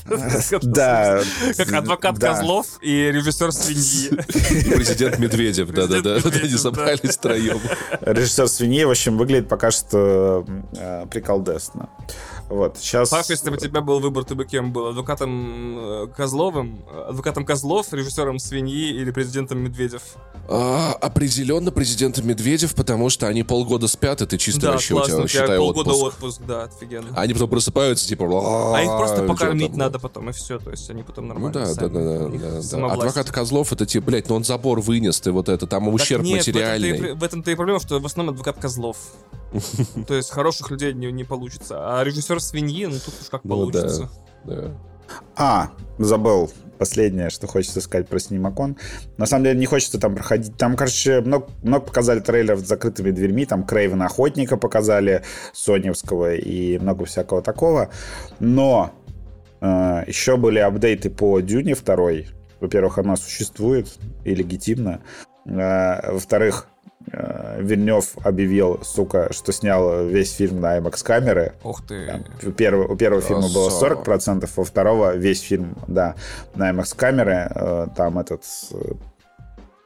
Да. 0.61 1.21
Как 1.57 1.73
адвокат 1.73 2.19
Козлов 2.19 2.67
и 2.81 3.11
режиссер 3.11 3.51
свиньи. 3.51 4.09
Президент 4.75 5.19
Медведев, 5.19 5.71
да-да-да, 5.71 6.15
они 6.15 6.57
собрались 6.57 7.17
втроем. 7.17 7.59
Режиссер 8.01 8.47
свиньи, 8.47 8.83
в 8.85 8.91
общем, 8.91 9.12
выглядит 9.17 9.49
пока 9.49 9.71
что 9.71 10.45
э, 10.77 11.05
приколдесно. 11.09 11.89
Вот, 12.53 12.77
сейчас... 12.77 13.09
Паш, 13.09 13.29
если 13.31 13.49
бы 13.49 13.55
у 13.55 13.59
тебя 13.59 13.81
был 13.81 13.99
выбор, 13.99 14.25
ты 14.25 14.35
бы 14.35 14.45
кем 14.45 14.71
был? 14.71 14.87
Адвокатом 14.89 15.75
э, 15.79 16.07
Козловым? 16.15 16.85
Адвокатом 17.09 17.45
Козлов, 17.45 17.91
режиссером 17.91 18.37
Свиньи 18.37 18.89
или 18.89 19.09
президентом 19.09 19.57
Медведев? 19.57 20.03
А, 20.47 20.93
определенно 21.01 21.71
президентом 21.71 22.27
Медведев, 22.27 22.75
потому 22.75 23.09
что 23.09 23.27
они 23.27 23.41
полгода 23.41 23.87
спят, 23.87 24.21
и 24.21 24.27
ты 24.27 24.37
чисто 24.37 24.61
да, 24.61 24.71
вообще 24.73 24.93
классно, 24.93 25.23
у 25.23 25.27
тебя, 25.27 25.41
считай, 25.41 25.57
полгода 25.57 25.93
отпуск. 25.93 26.17
отпуск, 26.17 26.41
да, 26.47 26.63
офигенно. 26.65 27.07
Они 27.19 27.33
потом 27.33 27.49
просыпаются, 27.49 28.07
типа... 28.07 28.25
А 28.75 28.83
их 28.83 28.89
просто 28.97 29.23
покормить 29.23 29.75
надо 29.75 29.97
потом, 29.97 30.29
и 30.29 30.31
все, 30.33 30.59
то 30.59 30.69
есть 30.69 30.87
они 30.91 31.01
потом 31.01 31.29
ну 31.29 31.33
нормально 31.33 31.59
Ну 31.59 31.75
да, 31.75 31.87
да, 31.87 31.89
да, 31.89 32.61
да, 32.61 32.61
да. 32.61 32.93
Адвокат 32.93 33.31
Козлов, 33.31 33.73
это 33.73 33.87
типа, 33.87 34.05
блядь, 34.05 34.29
ну 34.29 34.35
он 34.35 34.43
забор 34.43 34.79
вынес, 34.79 35.19
ты 35.19 35.31
вот 35.31 35.49
это, 35.49 35.65
там 35.65 35.87
ущерб 35.87 36.21
нет, 36.21 36.37
материальный. 36.37 37.13
В 37.15 37.23
этом-то, 37.23 37.49
и, 37.49 37.55
проблема, 37.55 37.79
что 37.79 37.99
в 37.99 38.05
основном 38.05 38.35
адвокат 38.35 38.59
Козлов. 38.59 38.97
То 40.07 40.15
есть 40.15 40.31
хороших 40.31 40.71
людей 40.71 40.93
не 40.93 41.23
получится. 41.23 41.99
А 41.99 42.03
режиссер 42.03 42.39
свиньи, 42.43 42.85
ну 42.85 42.93
тут 42.93 43.13
уж 43.21 43.29
как 43.29 43.43
ну, 43.43 43.49
получится. 43.49 44.09
Да, 44.45 44.55
да. 44.55 44.71
А, 45.35 45.71
забыл 45.97 46.51
последнее, 46.77 47.29
что 47.29 47.47
хочется 47.47 47.81
сказать 47.81 48.07
про 48.09 48.19
Синемакон. 48.19 48.77
На 49.17 49.25
самом 49.25 49.45
деле 49.45 49.59
не 49.59 49.65
хочется 49.65 49.99
там 49.99 50.15
проходить. 50.15 50.57
Там, 50.57 50.75
короче, 50.75 51.21
много, 51.21 51.47
много 51.61 51.85
показали 51.85 52.19
трейлеров 52.19 52.59
с 52.59 52.67
закрытыми 52.67 53.11
дверьми. 53.11 53.45
Там 53.45 53.63
Крейвена 53.63 54.05
Охотника 54.07 54.57
показали, 54.57 55.23
Соневского 55.53 56.35
и 56.35 56.77
много 56.79 57.05
всякого 57.05 57.41
такого. 57.41 57.89
Но 58.39 58.91
э, 59.61 60.03
еще 60.07 60.35
были 60.35 60.59
апдейты 60.59 61.09
по 61.09 61.39
Дюне 61.39 61.73
второй. 61.73 62.27
Во-первых, 62.59 62.97
она 62.97 63.15
существует 63.15 63.87
и 64.25 64.35
легитимна. 64.35 65.01
Э, 65.45 66.11
во-вторых, 66.11 66.67
Э, 67.11 67.61
Вильнев 67.61 68.17
объявил, 68.23 68.79
сука, 68.83 69.31
что 69.31 69.51
снял 69.51 70.05
весь 70.05 70.33
фильм 70.33 70.61
на 70.61 70.77
IMAX 70.77 71.03
камеры. 71.03 71.53
Ух 71.63 71.85
ты. 71.85 72.05
Там, 72.05 72.23
у, 72.43 72.51
первого, 72.51 72.93
у 72.93 72.95
первого 72.95 73.21
фильма 73.21 73.49
было 73.53 73.69
40%, 73.69 74.49
у 74.55 74.63
второго 74.63 75.15
весь 75.15 75.41
фильм, 75.41 75.75
да, 75.87 76.15
на 76.55 76.71
IMAX 76.71 76.95
камеры. 76.95 77.51
Э, 77.53 77.87
там 77.95 78.19
этот 78.19 78.43
э, 78.71 78.93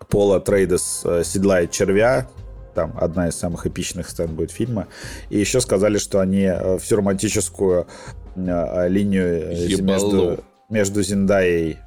Пола 0.09 0.39
Трейдес 0.39 1.05
седлает 1.24 1.72
червя, 1.72 2.30
там 2.74 2.93
одна 2.99 3.28
из 3.28 3.36
самых 3.36 3.65
эпичных 3.65 4.09
сцен 4.09 4.36
будет 4.36 4.51
фильма. 4.51 4.88
И 5.30 5.38
еще 5.38 5.59
сказали, 5.59 5.97
что 5.97 6.20
они 6.20 6.49
всю 6.80 6.97
романтическую 6.97 7.88
линию 8.36 9.84
между, 9.84 10.43
между 10.70 11.01
Зиндаей 11.01 11.80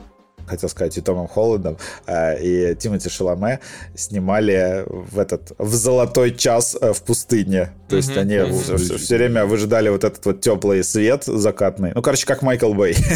хотел 0.51 0.69
сказать, 0.69 0.97
и 0.99 1.01
Томом 1.01 1.29
Холландом, 1.29 1.79
а, 2.07 2.35
и 2.35 2.75
Тимоти 2.75 3.09
Шаломе 3.09 3.61
снимали 3.95 4.85
в 4.87 5.19
этот 5.19 5.53
в 5.59 5.75
золотой 5.75 6.35
час 6.35 6.77
э, 6.81 6.93
в 6.93 7.03
пустыне. 7.03 7.73
То 7.89 7.97
есть 7.97 8.17
они 8.17 8.39
все, 8.53 8.77
все 8.77 9.17
время 9.17 9.47
выжидали 9.47 9.89
вот 9.89 10.05
этот 10.05 10.25
вот 10.27 10.41
теплый 10.41 10.85
свет 10.85 11.25
закатный. 11.25 11.93
Ну, 11.95 12.03
короче, 12.03 12.27
как 12.27 12.43
Майкл 12.43 12.73
Бэй. 12.75 12.97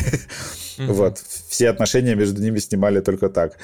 Вот. 0.77 1.23
Все 1.49 1.69
отношения 1.71 2.17
между 2.17 2.43
ними 2.43 2.59
снимали 2.59 3.01
только 3.01 3.29
так. 3.29 3.57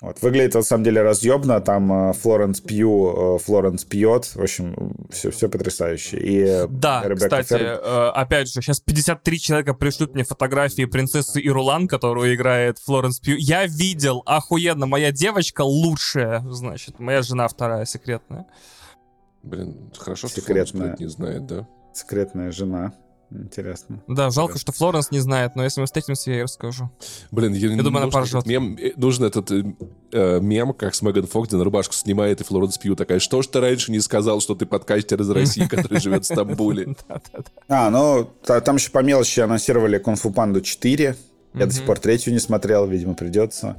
Вот. 0.00 0.22
Выглядит, 0.22 0.54
на 0.54 0.62
самом 0.62 0.84
деле, 0.84 1.02
разъебно. 1.02 1.60
Там 1.60 2.10
э, 2.10 2.12
Флоренс 2.12 2.60
Пью, 2.60 3.36
э, 3.36 3.38
Флоренс 3.40 3.84
пьет. 3.84 4.26
В 4.36 4.40
общем, 4.40 4.94
все, 5.10 5.32
все 5.32 5.48
потрясающе. 5.48 6.18
И 6.18 6.66
да, 6.68 7.02
Ребекка 7.02 7.42
кстати, 7.42 7.48
Фер... 7.48 7.80
Э, 7.82 8.10
опять 8.10 8.46
же, 8.46 8.54
сейчас 8.54 8.78
53 8.78 9.40
человека 9.40 9.74
пришлют 9.74 10.14
мне 10.14 10.22
фотографии 10.22 10.84
принцессы 10.84 11.40
Ирулан, 11.44 11.88
которую 11.88 12.32
играет 12.32 12.78
Флоренс 12.78 13.18
Пью. 13.18 13.36
Я 13.38 13.66
видел, 13.66 14.22
охуенно, 14.24 14.86
моя 14.86 15.10
девочка 15.10 15.62
лучшая, 15.62 16.40
значит, 16.48 17.00
моя 17.00 17.22
жена 17.22 17.48
вторая, 17.48 17.84
секретная. 17.84 18.46
Блин, 19.42 19.90
хорошо, 19.98 20.28
Секретная. 20.28 20.64
что 20.66 20.76
Флоренс 20.76 21.00
не 21.00 21.06
знает, 21.08 21.46
да? 21.46 21.68
Секретная 21.92 22.52
жена. 22.52 22.92
Интересно. 23.30 24.02
Да, 24.06 24.30
жалко, 24.30 24.52
Интересно. 24.52 24.72
что 24.72 24.78
Флоренс 24.78 25.10
не 25.10 25.18
знает, 25.18 25.54
но 25.54 25.62
если 25.62 25.80
мы 25.80 25.86
встретимся, 25.86 26.30
я 26.30 26.36
ей 26.36 26.42
расскажу. 26.44 26.90
Блин, 27.30 27.52
я, 27.52 27.68
я 27.68 27.82
думаю, 27.82 28.04
она 28.04 28.10
поржет. 28.10 28.46
Мем, 28.46 28.76
э, 28.80 28.92
нужен 28.96 29.24
этот 29.24 29.50
э, 29.50 29.64
э, 30.12 30.40
мем, 30.40 30.72
как 30.72 30.94
с 30.94 31.02
Меган 31.02 31.26
Фокс, 31.26 31.48
где 31.48 31.58
на 31.58 31.64
рубашку 31.64 31.92
снимает, 31.92 32.40
и 32.40 32.44
Флоренс 32.44 32.78
Пью 32.78 32.96
такая, 32.96 33.18
что 33.18 33.42
ж 33.42 33.46
ты 33.48 33.60
раньше 33.60 33.92
не 33.92 34.00
сказал, 34.00 34.40
что 34.40 34.54
ты 34.54 34.64
подкастер 34.64 35.20
из 35.20 35.28
России, 35.30 35.66
который 35.70 36.00
живет 36.00 36.24
в 36.24 36.26
Стамбуле? 36.26 36.94
А, 37.68 37.90
ну, 37.90 38.30
там 38.44 38.76
еще 38.76 38.90
по 38.90 39.02
мелочи 39.02 39.40
анонсировали 39.40 39.98
Кунг-фу 39.98 40.30
Панду 40.30 40.60
4, 40.60 41.16
я 41.54 41.66
до 41.66 41.72
сих 41.72 41.84
пор 41.84 41.98
третью 41.98 42.32
не 42.32 42.38
смотрел, 42.38 42.86
видимо, 42.86 43.14
придется. 43.14 43.76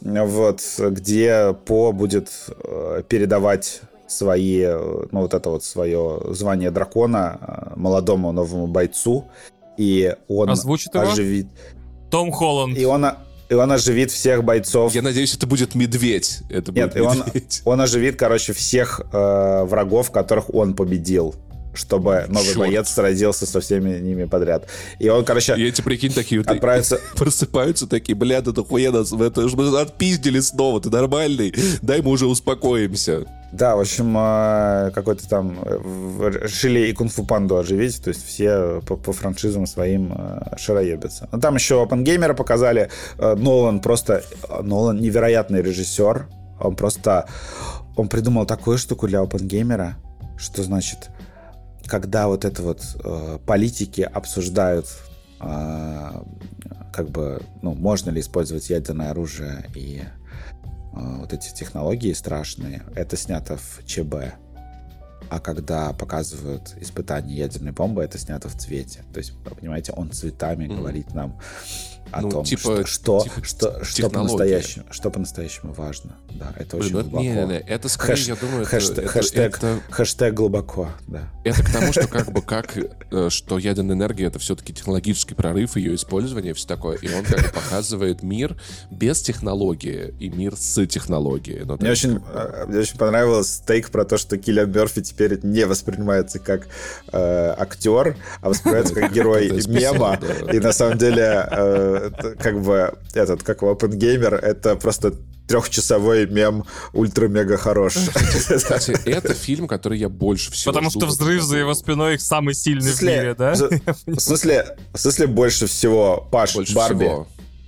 Вот, 0.00 0.62
где 0.78 1.54
По 1.66 1.92
будет 1.92 2.30
э, 2.48 3.02
передавать 3.08 3.82
свои, 4.10 4.66
ну, 4.66 5.20
вот 5.20 5.34
это 5.34 5.50
вот 5.50 5.64
свое 5.64 6.20
звание 6.30 6.70
дракона 6.70 7.38
э, 7.40 7.72
молодому 7.76 8.32
новому 8.32 8.66
бойцу, 8.66 9.28
и 9.76 10.14
он 10.28 10.50
Озвучит 10.50 10.94
оживит... 10.94 11.46
Его? 11.46 12.10
Том 12.10 12.32
Холланд. 12.32 12.76
И 12.76 12.84
он... 12.84 13.06
и 13.48 13.54
он 13.54 13.72
оживит 13.72 14.10
всех 14.10 14.44
бойцов. 14.44 14.94
Я 14.94 15.02
надеюсь, 15.02 15.34
это 15.34 15.46
будет 15.46 15.74
медведь. 15.74 16.40
Это 16.50 16.72
Нет, 16.72 16.92
будет 16.92 16.96
и 16.96 17.00
он, 17.00 17.18
медведь. 17.18 17.62
он 17.64 17.80
оживит, 17.80 18.16
короче, 18.16 18.52
всех 18.52 19.00
э, 19.12 19.64
врагов, 19.64 20.10
которых 20.10 20.52
он 20.54 20.74
победил 20.74 21.34
чтобы 21.72 22.26
новый 22.28 22.46
Чёрт. 22.46 22.58
боец 22.58 22.88
сразился 22.88 23.46
со 23.46 23.60
всеми 23.60 23.98
ними 23.98 24.24
подряд. 24.24 24.68
И 24.98 25.08
он, 25.08 25.24
короче, 25.24 25.54
И 25.56 25.64
эти, 25.64 25.80
прикинь, 25.82 26.12
такие 26.12 26.40
вот 26.40 26.50
отправится... 26.50 27.00
просыпаются 27.16 27.86
такие, 27.86 28.16
бля, 28.16 28.40
да 28.40 28.52
хуя 28.62 28.90
нас 28.90 29.12
в 29.12 29.22
это, 29.22 29.42
мы 29.56 29.78
отпиздили 29.78 30.40
снова, 30.40 30.80
ты 30.80 30.90
нормальный? 30.90 31.54
Дай 31.80 32.02
мы 32.02 32.10
уже 32.10 32.26
успокоимся. 32.26 33.24
Да, 33.52 33.74
в 33.74 33.80
общем, 33.80 34.16
э, 34.16 34.92
какой-то 34.94 35.28
там 35.28 35.58
э, 35.64 36.30
решили 36.42 36.86
и 36.86 36.92
кунг-фу 36.92 37.24
панду 37.24 37.56
оживить, 37.56 38.02
то 38.02 38.08
есть 38.10 38.24
все 38.24 38.80
по, 38.86 38.96
по 38.96 39.12
франшизам 39.12 39.66
своим 39.66 40.12
э, 40.16 40.56
шароебятся. 40.56 41.28
Ну, 41.32 41.40
там 41.40 41.56
еще 41.56 41.82
Опенгеймера 41.82 42.34
показали. 42.34 42.90
Э, 43.18 43.34
Нолан 43.34 43.80
просто... 43.80 44.22
э, 44.48 44.62
Нолан 44.62 45.00
невероятный 45.00 45.62
режиссер. 45.62 46.28
Он 46.60 46.76
просто... 46.76 47.26
Он 47.96 48.08
придумал 48.08 48.46
такую 48.46 48.78
штуку 48.78 49.08
для 49.08 49.20
Опенгеймера, 49.20 49.96
что 50.38 50.62
значит, 50.62 51.10
когда 51.86 52.28
вот 52.28 52.44
это 52.44 52.62
вот 52.62 52.82
политики 53.46 54.02
обсуждают 54.02 54.86
э, 55.40 56.10
как 56.92 57.10
бы, 57.10 57.42
ну, 57.62 57.74
можно 57.74 58.10
ли 58.10 58.20
использовать 58.20 58.70
ядерное 58.70 59.10
оружие 59.10 59.68
и 59.74 60.02
вот 60.92 61.32
эти 61.32 61.52
технологии 61.54 62.12
страшные, 62.12 62.82
это 62.94 63.16
снято 63.16 63.56
в 63.56 63.84
ЧБ. 63.86 64.14
А 65.28 65.38
когда 65.38 65.92
показывают 65.92 66.74
испытания 66.80 67.34
ядерной 67.36 67.70
бомбы, 67.72 68.02
это 68.02 68.18
снято 68.18 68.48
в 68.48 68.56
цвете. 68.56 69.04
То 69.12 69.18
есть, 69.18 69.30
вы 69.32 69.54
понимаете, 69.54 69.92
он 69.92 70.10
цветами 70.10 70.66
Мгм. 70.66 70.76
говорит 70.78 71.14
нам 71.14 71.38
о 72.12 72.22
Ну, 72.22 72.30
том, 72.30 72.44
типа- 72.44 72.86
что, 72.86 72.86
что, 72.86 73.20
типа 73.20 73.44
что, 73.44 73.84
что 73.84 74.10
по-настоящему, 74.10 74.84
что 74.90 75.10
по-настоящему 75.10 75.72
важно. 75.72 76.16
Да, 76.30 76.52
это 76.56 76.76
Блин, 76.76 76.82
очень 76.86 76.96
ну, 76.96 77.02
глубоко. 77.02 77.22
не, 77.22 77.28
не, 77.30 77.46
не, 77.46 77.58
это 77.60 77.88
скорее, 77.88 78.14
Хэш- 78.14 78.28
я 78.28 78.36
думаю, 78.36 78.64
хэштег, 78.66 78.98
это- 78.98 79.08
хэштег, 79.08 79.56
это- 79.58 79.80
хэштег 79.90 80.34
глубоко, 80.34 80.88
да. 81.06 81.22
Это 81.44 81.62
к 81.62 81.70
тому, 81.72 81.92
что 81.92 82.08
как 82.08 82.32
бы 82.32 82.42
как, 82.42 82.76
э, 82.76 83.28
что 83.30 83.58
ядерная 83.58 83.94
энергия 83.94 84.24
это 84.26 84.38
все-таки 84.38 84.72
технологический 84.72 85.34
прорыв, 85.34 85.76
ее 85.76 85.94
использование, 85.94 86.54
все 86.54 86.66
такое. 86.66 86.96
И 86.98 87.12
он 87.12 87.24
как 87.24 87.42
бы 87.42 87.48
показывает 87.52 88.22
мир 88.22 88.56
без 88.90 89.20
технологии 89.22 90.14
и 90.18 90.30
мир 90.30 90.56
с 90.56 90.84
технологией. 90.86 91.60
Ну, 91.64 91.76
то 91.76 91.82
Мне 91.82 91.92
очень, 91.92 92.20
как 92.20 92.54
э, 92.54 92.66
мне 92.66 92.78
очень 92.80 92.98
понравился 92.98 93.52
стейк 93.54 93.90
про 93.90 94.04
то, 94.04 94.16
что 94.18 94.36
Киллиан 94.38 94.70
Мерфи 94.72 95.02
теперь 95.02 95.38
не 95.44 95.64
воспринимается 95.66 96.38
как 96.38 96.66
э, 97.12 97.54
актер, 97.58 98.16
а 98.40 98.48
воспринимается 98.48 98.94
как 98.94 99.12
герой 99.12 99.50
мема. 99.66 100.18
И 100.52 100.58
на 100.58 100.72
самом 100.72 100.98
деле, 100.98 101.46
э, 101.50 101.89
это 101.90 102.34
как 102.36 102.60
бы 102.62 102.94
этот, 103.14 103.42
как 103.42 103.62
Опенгеймер, 103.62 104.34
это 104.34 104.76
просто 104.76 105.14
трехчасовой 105.50 106.26
мем 106.26 106.64
ультра-мега 106.92 107.56
хорош. 107.56 107.94
Кстати, 107.94 108.96
это 109.04 109.34
фильм, 109.34 109.66
который 109.66 109.98
я 109.98 110.08
больше 110.08 110.52
всего 110.52 110.72
Потому 110.72 110.90
что 110.90 111.06
взрыв 111.06 111.42
за 111.42 111.58
его 111.58 111.74
спиной 111.74 112.18
самый 112.20 112.54
В 112.54 112.58
сильный 112.58 112.92
в 112.92 113.02
мире, 113.02 113.34
да? 113.36 113.54
в 114.06 114.20
смысле, 114.20 114.76
в 114.92 114.98
смысле 114.98 115.26
больше 115.26 115.66
всего, 115.66 116.28
Паш, 116.30 116.56
Барби. 116.72 117.10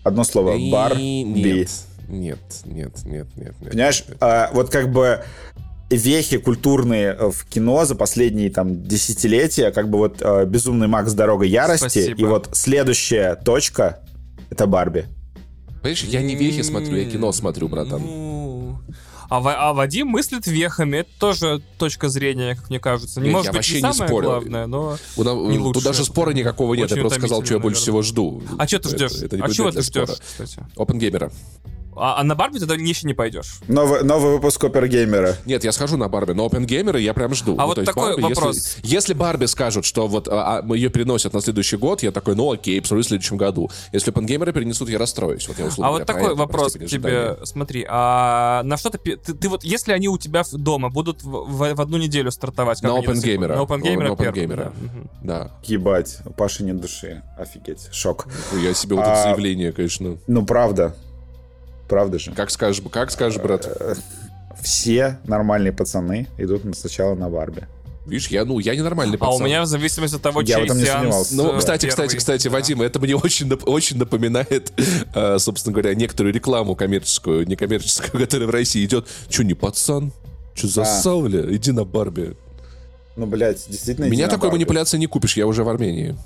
Одно 0.04 0.24
слово, 0.24 0.56
И 0.56 0.70
Барби. 0.70 1.24
Нет, 1.24 1.70
нет, 2.08 2.38
нет, 2.64 3.04
нет, 3.04 3.26
нет, 3.36 3.54
нет. 3.60 3.70
Понимаешь, 3.72 4.04
а, 4.20 4.50
вот 4.52 4.70
как 4.70 4.92
бы 4.92 5.24
вехи 5.90 6.38
культурные 6.38 7.16
э, 7.18 7.30
в 7.30 7.44
кино 7.46 7.84
за 7.84 7.94
последние 7.94 8.50
там 8.50 8.82
десятилетия, 8.82 9.70
как 9.70 9.88
бы 9.88 9.98
вот 9.98 10.18
э, 10.20 10.46
«Безумный 10.46 10.88
Макс. 10.88 11.12
Дорога 11.12 11.44
ярости», 11.44 11.86
Спасибо. 11.86 12.20
и 12.20 12.24
вот 12.24 12.48
следующая 12.52 13.34
точка— 13.34 14.00
это 14.52 14.66
«Барби». 14.66 15.06
Понимаешь, 15.82 16.04
я 16.04 16.22
не 16.22 16.36
вехи 16.36 16.62
смотрю, 16.62 16.96
я 16.96 17.04
кино 17.10 17.32
смотрю, 17.32 17.68
братан. 17.68 18.00
Ну, 18.02 18.78
А, 19.30 19.38
а 19.38 19.72
Вадим 19.72 20.08
мыслит 20.08 20.46
вехами. 20.46 20.98
Это 20.98 21.10
тоже 21.18 21.62
точка 21.78 22.08
зрения, 22.10 22.54
как 22.54 22.68
мне 22.68 22.78
кажется. 22.78 23.20
Не 23.20 23.30
может 23.30 23.46
я 23.46 23.52
быть 23.52 23.56
вообще 23.58 23.74
не 23.76 23.80
самое 23.80 24.08
спорю. 24.08 24.26
главное, 24.28 24.66
но... 24.66 24.96
У 25.16 25.24
на- 25.24 25.34
Не 25.50 25.72
Тут 25.72 25.82
даже 25.82 26.04
спора 26.04 26.32
никакого 26.32 26.74
нет, 26.74 26.84
Очень 26.84 26.96
я 26.96 27.00
просто 27.02 27.18
сказал, 27.18 27.42
что 27.42 27.54
я 27.54 27.58
утомительно, 27.58 27.62
больше 27.62 27.80
всего 27.80 28.02
жду. 28.02 28.42
А 28.58 28.66
что 28.68 28.78
ты 28.78 28.88
Это- 28.90 29.08
ждешь? 29.08 29.22
это 29.22 29.36
не 29.38 29.42
а 29.42 29.48
чего 29.48 29.70
ты 29.70 29.82
ждешь, 29.82 29.86
спора. 30.08 30.18
кстати? 30.46 30.60
Опенгеймера. 30.76 31.32
А, 31.94 32.20
а 32.20 32.24
на 32.24 32.34
Барби 32.34 32.58
ты 32.58 32.64
еще 32.74 33.06
не 33.06 33.14
пойдешь. 33.14 33.60
Новый, 33.68 34.02
новый 34.02 34.32
выпуск 34.32 34.62
Опергеймера. 34.64 35.36
Нет, 35.46 35.64
я 35.64 35.72
схожу 35.72 35.96
на 35.96 36.08
Барби, 36.08 36.32
но 36.32 36.46
Опенгеймера 36.46 36.98
я 36.98 37.12
прям 37.14 37.34
жду. 37.34 37.54
А 37.58 37.62
Ну, 37.62 37.66
вот 37.66 37.78
есть 37.78 37.86
такой 37.86 38.10
Барби, 38.16 38.22
если- 38.22 38.34
вопрос. 38.34 38.76
Если, 38.82 39.12
Барби 39.14 39.44
скажут, 39.46 39.84
что 39.84 40.06
вот 40.08 40.28
а, 40.28 40.58
а, 40.66 40.74
ее 40.74 40.88
переносят 40.88 41.32
на 41.34 41.40
следующий 41.40 41.76
год, 41.76 42.02
я 42.02 42.10
такой, 42.10 42.34
ну 42.34 42.50
окей, 42.52 42.80
посмотрю 42.80 43.04
в 43.04 43.06
следующем 43.08 43.36
году. 43.36 43.70
Если 43.92 44.10
Опенгеймера 44.10 44.52
перенесут, 44.52 44.88
я 44.88 44.98
расстроюсь. 44.98 45.46
Вот 45.48 45.58
я 45.58 45.66
условно 45.66 45.88
А 45.88 45.98
вот 45.98 46.06
такой 46.06 46.22
это, 46.22 46.30
про 46.34 46.36
вопрос 46.36 46.72
к 46.72 46.86
тебе. 46.86 46.86
ожидания. 46.86 47.36
Смотри, 47.44 47.86
а 47.88 48.62
на 48.64 48.76
что 48.76 48.90
ты, 48.90 48.98
ты... 49.16 49.34
ты 49.34 49.48
вот, 49.48 49.64
если 49.64 49.92
они 49.92 50.08
у 50.08 50.18
тебя 50.18 50.42
дома 50.52 50.88
будут 50.88 51.22
в, 51.22 51.28
в- 51.30 51.74
в 51.74 51.80
одну 51.80 51.98
неделю 51.98 52.30
стартовать... 52.30 52.80
как 52.80 52.90
На? 52.90 52.98
OpenGamer. 53.00 53.48
На 53.48 53.62
OpenGamer 53.62 54.08
На 54.08 54.56
да. 54.56 54.72
Да. 55.22 55.50
Ебать, 55.64 56.18
у 56.24 56.30
Паши 56.32 56.64
нет 56.64 56.80
души. 56.80 57.22
Офигеть, 57.38 57.88
шок. 57.92 58.26
Я 58.62 58.72
себе 58.74 58.96
вот 58.96 59.02
это 59.02 59.12
А- 59.20 59.22
заявление, 59.24 59.72
конечно. 59.72 60.16
Ну, 60.26 60.44
правда. 60.44 60.94
Правда 61.92 62.18
же. 62.18 62.32
Как 62.32 62.50
скажешь, 62.50 62.82
как 62.90 63.10
скажешь, 63.10 63.38
брат. 63.38 63.68
Все 64.62 65.18
нормальные 65.24 65.72
пацаны 65.74 66.26
идут 66.38 66.62
сначала 66.74 67.14
на 67.14 67.28
Барби. 67.28 67.66
Видишь, 68.06 68.28
я, 68.28 68.46
ну, 68.46 68.58
я 68.60 68.74
ненормальный 68.74 69.16
А 69.16 69.18
пацан. 69.18 69.42
у 69.42 69.44
меня 69.44 69.60
в 69.60 69.66
зависимости 69.66 70.16
от 70.16 70.22
того, 70.22 70.40
Я 70.40 70.56
в 70.56 70.58
чей 70.60 70.64
этом 70.64 70.78
не 70.78 70.84
сеанс... 70.86 70.96
сомневался. 71.00 71.36
Ну, 71.36 71.52
э, 71.54 71.58
кстати, 71.58 71.80
первый. 71.82 71.90
кстати, 71.90 72.16
кстати, 72.16 72.44
Да. 72.48 72.50
Вадим, 72.54 72.80
это 72.80 72.98
мне 72.98 73.14
очень, 73.22 73.46
нап- 73.46 73.64
очень 73.66 73.98
напоминает, 73.98 74.72
э, 75.14 75.38
собственно 75.38 75.74
говоря, 75.74 75.94
некоторую 75.94 76.32
рекламу 76.32 76.74
коммерческую, 76.76 77.46
некоммерческую, 77.46 78.22
которая 78.24 78.48
в 78.48 78.50
России 78.50 78.82
идет. 78.86 79.06
Че, 79.28 79.42
не 79.44 79.52
пацан? 79.52 80.12
Че, 80.54 80.68
засал, 80.68 81.20
бля? 81.22 81.54
Иди 81.54 81.72
на 81.72 81.84
Барби. 81.84 82.34
Ну, 83.14 83.26
блядь, 83.26 83.66
действительно... 83.68 84.06
Меня 84.06 84.26
такой 84.26 84.48
Барби. 84.48 84.54
манипуляции 84.54 84.96
не 84.96 85.06
купишь, 85.06 85.36
я 85.36 85.46
уже 85.46 85.64
в 85.64 85.68
Армении. 85.68 86.16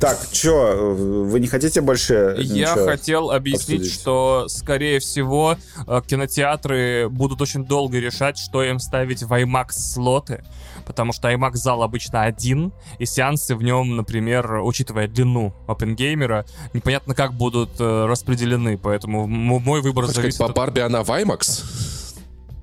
Так, 0.00 0.18
чё, 0.32 0.94
вы 0.94 1.38
не 1.38 1.46
хотите 1.46 1.80
больше 1.80 2.34
Я 2.40 2.72
ничего? 2.72 2.86
хотел 2.86 3.30
объяснить, 3.30 3.82
обсудить? 3.82 3.92
что, 3.92 4.46
скорее 4.48 4.98
всего, 4.98 5.56
э, 5.86 6.02
кинотеатры 6.04 7.08
будут 7.08 7.40
очень 7.40 7.64
долго 7.64 8.00
решать, 8.00 8.36
что 8.36 8.64
им 8.64 8.80
ставить 8.80 9.22
в 9.22 9.32
IMAX-слоты, 9.32 10.44
потому 10.86 11.12
что 11.12 11.28
IMAX-зал 11.32 11.84
обычно 11.84 12.24
один, 12.24 12.72
и 12.98 13.06
сеансы 13.06 13.54
в 13.54 13.62
нем, 13.62 13.94
например, 13.94 14.60
учитывая 14.62 15.06
длину 15.06 15.54
опенгеймера, 15.68 16.46
непонятно 16.72 17.14
как 17.14 17.32
будут 17.34 17.70
э, 17.78 18.06
распределены, 18.06 18.76
поэтому 18.76 19.28
мой 19.28 19.80
выбор 19.82 20.06
Хочешь 20.06 20.14
сказать, 20.14 20.34
зависит 20.34 20.38
по 20.38 20.46
от... 20.46 20.56
Барби 20.56 20.80
она 20.80 21.04
в 21.04 21.10
IMAX? 21.10 21.62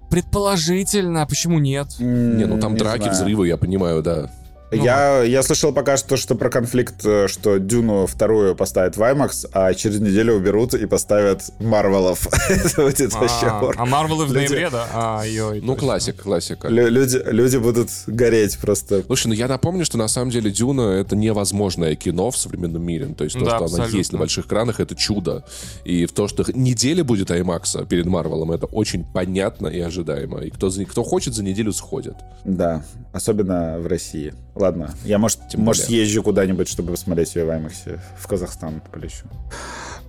Предположительно, 0.10 1.26
почему 1.28 1.60
нет? 1.60 1.88
Не, 2.00 2.46
ну 2.46 2.60
там 2.60 2.74
не 2.74 2.80
драки, 2.80 3.04
знаю. 3.04 3.14
взрывы, 3.14 3.48
я 3.48 3.58
понимаю, 3.58 4.02
да. 4.02 4.30
Ну 4.72 4.84
Я, 4.84 5.24
я 5.24 5.42
слышал 5.42 5.74
пока 5.74 5.98
что, 5.98 6.16
что 6.16 6.36
про 6.36 6.50
конфликт, 6.52 7.04
э, 7.04 7.28
что 7.28 7.58
Дюну 7.58 8.06
вторую 8.06 8.56
поставят 8.56 8.98
в 8.98 9.02
IMAX, 9.02 9.50
а 9.52 9.74
через 9.74 10.00
неделю 10.00 10.36
уберут 10.36 10.76
и 10.76 10.86
поставят 10.86 11.42
Марвелов. 11.60 12.28
Это 12.50 12.84
будет 12.84 13.12
вообще 13.14 13.48
А, 13.48 13.60
хор. 13.60 13.76
а 13.80 13.86
Марвелы 13.88 14.26
в 14.28 14.34
ноябре, 14.34 14.70
да? 14.70 14.86
А, 14.94 15.22
ой, 15.24 15.62
Ну, 15.62 15.76
классик, 15.76 16.22
классика. 16.22 16.68
Лю- 16.68 16.88
Люди, 16.90 17.20
люди 17.26 17.58
будут 17.58 17.90
гореть 18.06 18.60
просто. 18.60 19.02
Слушай, 19.08 19.28
ну 19.30 19.34
я 19.34 19.48
напомню, 19.48 19.86
что 19.86 19.98
на 19.98 20.08
самом 20.08 20.30
деле 20.30 20.52
Дюна— 20.52 20.82
это 21.02 21.16
невозможное 21.16 21.96
кино 21.96 22.30
в 22.30 22.38
современном 22.38 22.84
мире. 22.84 23.08
То 23.18 23.24
есть 23.24 23.40
то, 23.40 23.46
что 23.46 23.66
она 23.76 23.88
есть 23.88 24.12
на 24.12 24.20
больших 24.20 24.46
экранах, 24.46 24.80
это 24.80 24.94
чудо. 24.96 25.46
И 25.84 26.06
в 26.06 26.12
то, 26.12 26.28
что 26.28 26.46
неделя 26.54 27.04
будет 27.04 27.32
IMAX 27.32 27.88
перед 27.88 28.06
Марвелом, 28.06 28.52
это 28.52 28.68
очень 28.68 29.04
понятно 29.04 29.66
и 29.68 29.80
ожидаемо. 29.80 30.42
И 30.42 30.52
кто, 30.52 30.70
за- 30.70 30.86
кто 30.86 31.04
хочет, 31.04 31.34
за 31.34 31.44
неделю 31.44 31.74
сходит. 31.74 32.14
Да, 32.46 32.84
особенно 33.14 33.80
в 33.80 33.88
России. 33.88 34.32
Ладно, 34.60 34.94
я, 35.06 35.18
может, 35.18 35.40
Тем 35.50 35.62
может 35.62 35.86
более. 35.88 36.04
съезжу 36.06 36.22
куда-нибудь, 36.22 36.68
чтобы 36.68 36.92
посмотреть 36.92 37.34
ее 37.36 37.46
в 37.46 37.50
IMAX. 37.50 38.00
В 38.18 38.28
Казахстан 38.28 38.82
полечу. 38.92 39.26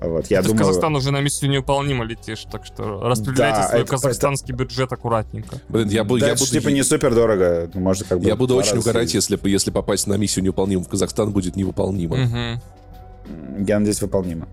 Вот, 0.01 0.27
я 0.31 0.41
Ты 0.43 0.49
думаю... 0.49 0.57
в 0.65 0.67
Казахстан 0.67 0.97
уже 0.97 1.11
на 1.13 1.21
миссию 1.21 1.51
невыполнимо 1.51 2.05
летишь, 2.05 2.45
так 2.51 2.65
что 2.67 3.01
распределяйте 3.03 3.61
Да, 3.61 3.69
свой 3.69 3.81
это- 3.83 3.91
казахстанский 3.91 4.55
бюджет 4.55 4.91
аккуратненько. 4.93 5.59
Блин, 5.69 5.89
я, 5.89 6.03
бу- 6.03 6.19
Да, 6.19 6.27
я 6.27 6.33
это 6.33 6.41
буду, 6.41 6.51
типа 6.53 6.69
не 6.69 6.83
супер 6.83 7.15
дорого. 7.15 7.71
Можно 7.75 8.07
как 8.07 8.19
бы 8.21 8.27
я 8.27 8.35
буду 8.35 8.57
очень 8.57 8.79
угорать, 8.79 9.15
если, 9.15 9.39
если 9.49 9.71
попасть 9.71 10.07
на 10.07 10.15
миссию 10.15 10.43
невыполнимую 10.45 10.85
в 10.85 10.89
Казахстан 10.89 11.31
будет 11.33 11.55
невыполнимо. 11.55 12.17
Мгм. 12.17 12.61
Я 13.67 13.79
надеюсь, 13.79 14.01
выполнимо. 14.03 14.49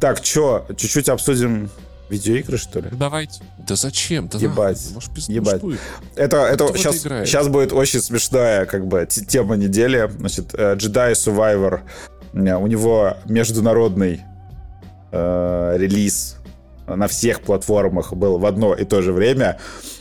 Так, 0.00 0.20
чё, 0.22 0.64
чуть-чуть 0.76 1.08
обсудим 1.08 1.68
видеоигры, 2.08 2.58
что 2.58 2.80
ли? 2.80 2.88
Давайте. 2.92 3.42
Да 3.58 3.76
зачем? 3.76 4.28
Да 4.28 4.38
Ебать, 4.38 4.78
нахуй, 4.78 4.94
может, 4.94 5.12
пиз- 5.12 5.30
ебать. 5.32 5.62
ну, 5.62 5.72
Это, 6.16 6.36
это 6.38 6.54
Кто 6.54 6.66
в 6.66 6.70
это 6.70 6.78
сейчас, 6.78 6.98
сейчас 7.00 7.48
будет 7.48 7.72
очень 7.72 8.00
смешная 8.00 8.66
как 8.66 8.86
бы 8.86 9.06
тема 9.06 9.56
недели. 9.56 10.10
Значит, 10.18 10.54
э, 10.54 10.76
Jedi 10.76 11.12
Survivor. 11.12 11.80
У 12.32 12.66
него 12.66 13.16
международный 13.26 14.22
э, 15.12 15.74
релиз 15.78 16.36
на 16.86 17.06
всех 17.08 17.40
платформах 17.40 18.12
был 18.12 18.38
в 18.38 18.46
одно 18.46 18.74
и 18.74 18.84
то 18.84 19.02
же 19.02 19.12
время. 19.12 19.58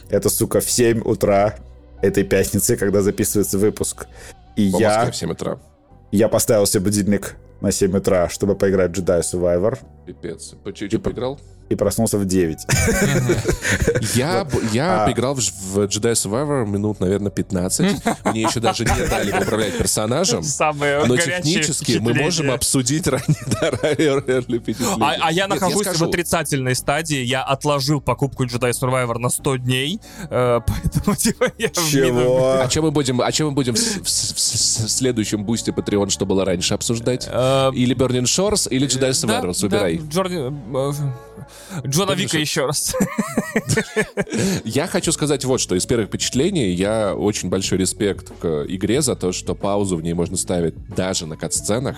Это, 0.10 0.30
сука, 0.30 0.60
в 0.60 0.70
7 0.70 1.02
утра 1.02 1.56
этой 2.02 2.24
пятницы, 2.24 2.76
когда 2.76 3.02
записывается 3.02 3.58
выпуск. 3.58 4.08
И 4.56 4.70
По 4.72 4.78
я... 4.78 5.12
В 5.12 5.16
7 5.16 5.32
утра. 5.32 5.60
Я 6.12 6.28
поставил 6.28 6.66
себе 6.66 6.84
будильник 6.84 7.36
на 7.62 7.72
7 7.72 7.96
утра, 7.96 8.30
чтобы 8.30 8.56
поиграть 8.56 8.96
в 8.96 9.02
Jedi 9.02 9.22
Survivor. 9.22 9.80
Пипец. 10.06 10.54
По 10.64 10.74
чуть 10.74 11.02
поиграл? 11.02 11.40
И 11.70 11.76
проснулся 11.76 12.18
в 12.20 12.26
9. 12.26 12.58
Я, 14.16 14.46
я 14.74 15.06
поиграл 15.06 15.34
в, 15.34 15.42
Ж- 15.42 15.52
в 15.52 15.80
Jedi 15.86 16.12
Survivor 16.12 16.66
минут, 16.68 17.00
наверное, 17.00 17.32
15. 17.32 18.06
Мне 18.26 18.42
еще 18.42 18.60
даже 18.60 18.84
не 18.86 19.08
дали 19.10 19.32
управлять 19.32 19.78
персонажем. 19.78 20.44
Самые 20.44 21.04
Но 21.06 21.18
технически 21.18 21.98
мы 22.00 22.14
можем 22.14 22.52
обсудить 22.52 23.08
ранее 23.08 23.38
да, 23.62 23.70
early 23.72 24.60
впечатления. 24.60 24.98
А, 25.02 25.16
а 25.28 25.32
я 25.32 25.48
Нет, 25.48 25.50
нахожусь 25.62 25.88
скажу. 25.88 26.06
в 26.06 26.10
отрицательной 26.10 26.76
стадии. 26.76 27.24
Я 27.24 27.44
отложил 27.44 28.02
покупку 28.02 28.44
Jedi 28.46 28.72
Survivor 28.72 29.18
на 29.18 29.30
100 29.30 29.56
дней. 29.58 30.00
э, 30.30 30.60
поэтому, 30.68 31.16
типа, 31.16 31.52
я. 31.58 31.70
Чего? 31.70 32.60
А 32.62 32.68
чем 32.68 32.84
мы 32.84 32.92
будем, 32.92 33.22
а 33.22 33.32
чем 33.32 33.48
мы 33.48 33.54
будем 33.54 33.74
в, 33.76 33.80
в- 33.80 34.04
в- 34.04 34.06
в 34.06 34.90
следующем 34.90 35.44
бусте 35.46 35.72
Patreon, 35.72 36.10
что 36.10 36.26
было 36.26 36.46
раньше, 36.46 36.74
обсуждать? 36.74 37.28
Э, 37.32 37.72
Или 37.74 37.96
Burning 37.96 38.24
Shores, 38.26 38.68
или 38.70 38.88
Jedi 38.88 39.00
да, 39.00 39.10
Survivor? 39.10 39.62
Выбирай. 39.62 40.02
Э, 41.72 41.88
Джона 41.88 42.12
Вика 42.12 42.38
Shores. 42.38 42.42
еще 42.42 42.66
раз. 42.66 42.96
Я 44.64 44.88
хочу 44.88 45.12
сказать 45.12 45.46
вот 45.46 45.60
что. 45.60 45.76
Из 45.76 45.86
первых 45.86 46.08
впечатлений 46.08 46.72
я 46.72 47.16
очень 47.16 47.50
большой 47.50 47.78
респект 47.78 48.32
к 48.40 48.66
игре 48.68 49.02
за 49.02 49.16
то, 49.16 49.32
что 49.32 49.56
паузу 49.56 49.98
в 49.98 50.02
ней 50.02 50.14
можно 50.14 50.38
ставить 50.38 50.76
даже 50.88 51.26
на 51.26 51.38
кат-сценах. 51.38 51.98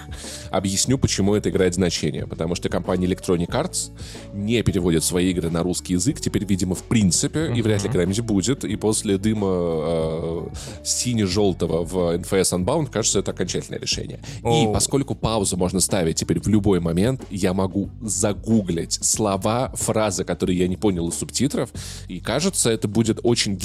Объясню, 0.52 0.98
почему 0.98 1.36
это 1.36 1.50
играет 1.50 1.76
значение. 1.76 2.28
Потому 2.28 2.56
что 2.56 2.70
компания 2.70 3.08
Electronic 3.08 3.50
Arts 3.50 3.92
не 4.34 4.62
переводит 4.64 5.04
свои 5.04 5.32
игры 5.32 5.50
на 5.50 5.64
русский 5.64 5.94
язык. 5.94 6.20
Теперь, 6.20 6.46
видимо, 6.46 6.76
в 6.76 6.84
принципе, 6.84 7.54
и 7.56 7.62
вряд 7.62 7.84
ли 7.84 7.90
когда-нибудь 7.90 8.22
будет. 8.22 8.66
И 8.66 8.76
после 8.76 9.18
дыма 9.18 9.48
э, 9.50 10.48
сине-желтого 10.84 11.84
в 11.86 12.16
NFS 12.18 12.58
Unbound, 12.60 12.92
кажется, 12.92 13.20
это 13.20 13.32
окончательное 13.32 13.80
решение. 13.80 14.20
И 14.44 14.68
поскольку 14.74 15.16
паузу 15.16 15.58
можно 15.58 15.80
ставить 15.80 16.18
теперь 16.18 16.40
в 16.40 16.48
любой 16.48 16.80
момент, 16.80 17.24
я 17.30 17.54
могу 17.54 17.90
загуглить 18.02 18.94
слова, 19.04 19.45
фразы, 19.74 20.24
которые 20.24 20.58
я 20.60 20.68
не 20.68 20.78
понял 20.78 21.08
из 21.10 21.16
субтитров, 21.16 21.70
и 22.08 22.20
кажется, 22.20 22.70
это 22.70 22.88
будет 22.88 23.20
очень 23.24 23.58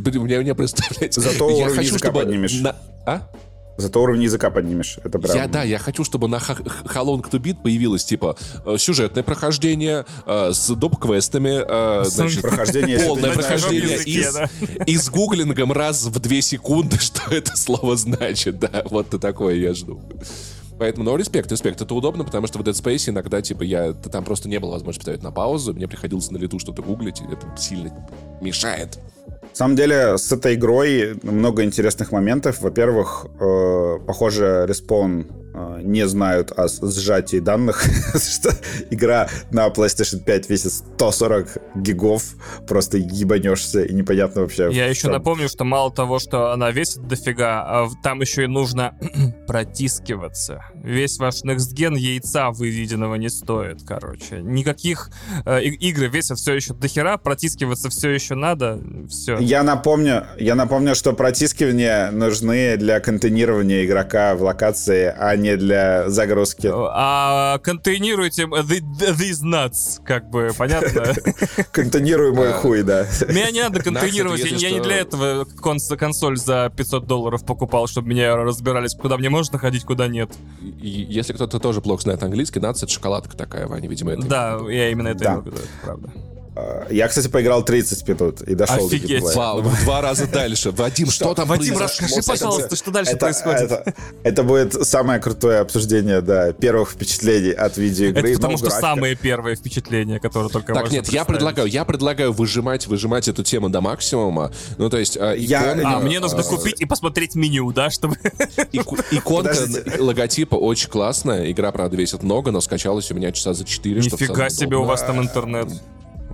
блин, 0.00 0.22
У 0.22 0.24
меня, 0.24 0.38
у 0.38 0.42
меня 0.42 0.54
представляете... 0.54 1.20
Зато 1.20 1.48
я 1.50 1.56
уровень 1.56 1.74
хочу, 1.76 1.88
языка 1.94 2.08
чтобы... 2.08 2.20
поднимешь. 2.24 2.54
на- 2.60 2.76
А? 3.06 3.28
Зато 3.78 4.00
уровень 4.02 4.22
языка 4.22 4.48
поднимешь. 4.50 4.98
Это 5.04 5.18
прям... 5.18 5.36
Я, 5.36 5.46
да, 5.48 5.62
я 5.62 5.78
хочу, 5.78 6.02
чтобы 6.02 6.28
на 6.28 6.36
How 6.36 7.04
Long 7.04 7.22
to 7.30 7.38
Beat 7.38 7.62
появилось, 7.62 8.04
типа, 8.06 8.36
э, 8.64 8.76
сюжетное 8.78 9.22
прохождение 9.22 10.06
э, 10.24 10.52
с 10.54 10.70
доп-квестами, 10.74 11.62
э, 11.66 12.04
значит, 12.04 12.40
Прохождение, 12.40 12.98
полное 13.00 13.30
ты 13.32 13.38
прохождение 13.38 13.92
языке, 13.92 14.10
и, 14.10 14.22
с- 14.22 14.32
да. 14.32 14.48
и 14.86 14.96
с 14.96 15.10
гуглингом 15.10 15.72
раз 15.72 16.04
в 16.06 16.18
две 16.20 16.40
секунды, 16.40 16.98
что 17.00 17.30
это 17.34 17.54
слово 17.56 17.96
значит, 17.96 18.58
да, 18.58 18.82
вот 18.88 19.12
и 19.12 19.18
такое 19.18 19.56
я 19.56 19.74
жду. 19.74 20.00
Поэтому, 20.78 21.04
ну, 21.04 21.16
респект, 21.16 21.50
респект. 21.50 21.80
Это 21.80 21.94
удобно, 21.94 22.24
потому 22.24 22.46
что 22.46 22.58
в 22.58 22.62
Dead 22.62 22.72
Space 22.72 23.08
иногда, 23.10 23.40
типа, 23.40 23.62
я 23.62 23.92
там 23.92 24.24
просто 24.24 24.48
не 24.48 24.58
было 24.58 24.72
возможности 24.72 25.00
поставить 25.00 25.22
на 25.22 25.30
паузу, 25.30 25.72
мне 25.72 25.88
приходилось 25.88 26.30
на 26.30 26.36
лету 26.36 26.58
что-то 26.58 26.82
гуглить, 26.82 27.20
и 27.20 27.24
это 27.24 27.46
сильно 27.56 28.08
мешает. 28.40 28.98
На 29.26 29.54
самом 29.54 29.76
деле, 29.76 30.18
с 30.18 30.30
этой 30.32 30.54
игрой 30.54 31.18
много 31.22 31.64
интересных 31.64 32.12
моментов. 32.12 32.60
Во-первых, 32.60 33.26
э, 33.40 33.98
похоже, 34.06 34.66
респон 34.68 35.26
не 35.82 36.06
знают 36.06 36.52
о 36.56 36.68
сжатии 36.68 37.38
данных, 37.38 37.82
что 38.14 38.50
игра 38.90 39.28
на 39.50 39.68
PlayStation 39.68 40.22
5 40.22 40.50
весит 40.50 40.72
140 40.72 41.48
гигов, 41.76 42.22
просто 42.66 42.98
ебанешься, 42.98 43.82
и 43.82 43.94
непонятно 43.94 44.42
вообще... 44.42 44.68
Я 44.72 44.86
еще 44.86 45.08
напомню, 45.08 45.48
что 45.48 45.64
мало 45.64 45.92
того, 45.92 46.18
что 46.18 46.52
она 46.52 46.70
весит 46.70 47.06
дофига, 47.06 47.62
а 47.62 47.88
там 48.02 48.20
еще 48.20 48.44
и 48.44 48.46
нужно 48.46 48.94
протискиваться. 49.46 50.64
Весь 50.74 51.18
ваш 51.18 51.42
Next 51.44 51.74
Gen 51.74 51.96
яйца 51.96 52.50
выведенного 52.50 53.14
не 53.16 53.28
стоит, 53.28 53.82
короче. 53.86 54.40
Никаких 54.40 55.10
э, 55.44 55.62
игры 55.62 56.08
весят 56.08 56.38
все 56.38 56.54
еще 56.54 56.74
дохера, 56.74 57.16
протискиваться 57.16 57.88
все 57.90 58.10
еще 58.10 58.34
надо, 58.34 58.80
все. 59.08 59.38
Я 59.38 59.62
напомню, 59.62 60.26
я 60.38 60.54
напомню, 60.54 60.94
что 60.94 61.12
протискивания 61.12 62.10
нужны 62.10 62.76
для 62.76 63.00
контейнирования 63.00 63.84
игрока 63.84 64.34
в 64.34 64.42
локации, 64.42 65.14
а 65.16 65.36
не 65.36 65.45
для 65.54 66.10
загрузки. 66.10 66.68
А 66.74 67.58
контейнируйте 67.58 68.42
the- 68.44 68.80
these 69.16 69.42
nuts, 69.44 70.02
как 70.04 70.28
бы, 70.30 70.50
понятно? 70.58 71.14
Контейнируемый 71.72 72.52
хуй, 72.52 72.82
да. 72.82 73.06
Меня 73.28 73.50
не 73.52 73.62
надо 73.62 73.82
контейнировать, 73.82 74.40
я, 74.44 74.70
не 74.70 74.80
для 74.80 74.96
этого 74.96 75.44
конс- 75.62 75.96
консоль 75.96 76.36
за 76.36 76.72
500 76.76 77.06
долларов 77.06 77.44
покупал, 77.44 77.86
чтобы 77.86 78.08
меня 78.08 78.34
разбирались, 78.36 78.94
куда 78.94 79.16
мне 79.18 79.28
можно 79.30 79.58
ходить, 79.58 79.84
куда 79.84 80.08
нет. 80.08 80.30
Если 80.60 81.32
кто-то 81.32 81.60
тоже 81.60 81.80
плохо 81.80 82.02
знает 82.02 82.22
английский, 82.22 82.60
нация 82.60 82.86
это 82.86 82.94
шоколадка 82.94 83.36
такая, 83.36 83.66
Ваня, 83.66 83.88
видимо, 83.88 84.12
это... 84.12 84.22
Да, 84.26 84.58
я 84.68 84.90
именно 84.90 85.08
это 85.08 85.18
Да. 85.18 85.30
имел 85.32 85.42
в 85.42 85.46
виду, 85.46 85.56
это 85.56 85.66
правда. 85.84 86.08
А, 86.58 86.86
Я, 86.90 87.06
кстати, 87.08 87.28
поиграл 87.28 87.62
30 87.64 88.08
минут 88.08 88.40
и 88.42 88.54
дошел 88.54 88.78
до 88.78 88.86
Офигеть. 88.86 89.10
геймплея. 89.10 89.36
Вау, 89.36 89.60
в 89.60 89.84
два 89.84 90.00
раза 90.00 90.26
дальше. 90.26 90.70
Вадим, 90.70 91.10
что 91.10 91.34
там 91.34 91.46
Вадим, 91.48 91.76
расскажи, 91.76 92.14
пожалуйста, 92.26 92.74
что 92.76 92.90
дальше 92.90 93.12
Это, 93.12 93.20
происходит. 93.20 93.70
это- 93.70 93.94
это 94.22 94.42
будет 94.42 94.72
самое 94.86 95.20
крутое 95.20 95.58
обсуждение, 95.60 96.22
да, 96.22 96.52
первых 96.52 96.90
впечатлений 96.92 97.50
от 97.50 97.76
видеоигры. 97.76 98.30
Это 98.30 98.38
потому 98.38 98.52
Ну, 98.52 98.58
что 98.58 98.66
графика. 98.68 98.86
самые 98.88 99.14
первые 99.16 99.56
впечатления, 99.56 100.18
которые 100.18 100.48
только 100.50 100.72
Так, 100.72 100.90
нет, 100.90 101.08
я 101.08 101.24
предлагаю, 101.26 101.68
я 101.68 101.84
предлагаю 101.84 102.32
выжимать, 102.32 102.86
выжимать 102.86 103.28
эту 103.28 103.44
тему 103.44 103.68
до 103.68 103.82
максимума. 103.82 104.50
Ну, 104.78 104.88
то 104.88 104.96
есть, 104.96 105.16
э, 105.18 105.34
Я- 105.38 105.72
иконка, 105.74 105.88
А, 105.96 106.00
мне 106.00 106.20
нужно 106.20 106.40
э, 106.40 106.44
купить 106.44 106.80
и 106.80 106.86
посмотреть 106.86 107.34
меню, 107.34 107.70
да, 107.72 107.90
чтобы... 107.90 108.16
иконка 108.72 109.54
логотипа 109.98 110.54
очень 110.54 110.88
классная. 110.88 111.50
Игра, 111.50 111.70
правда, 111.72 111.96
весит 111.96 112.22
много, 112.22 112.50
но 112.50 112.60
скачалась 112.62 113.10
у 113.10 113.14
меня 113.14 113.30
часа 113.32 113.52
за 113.52 113.64
4. 113.64 114.00
Нифига 114.00 114.48
себе 114.48 114.76
у 114.76 114.84
вас 114.84 115.02
там 115.02 115.20
интернет. 115.20 115.68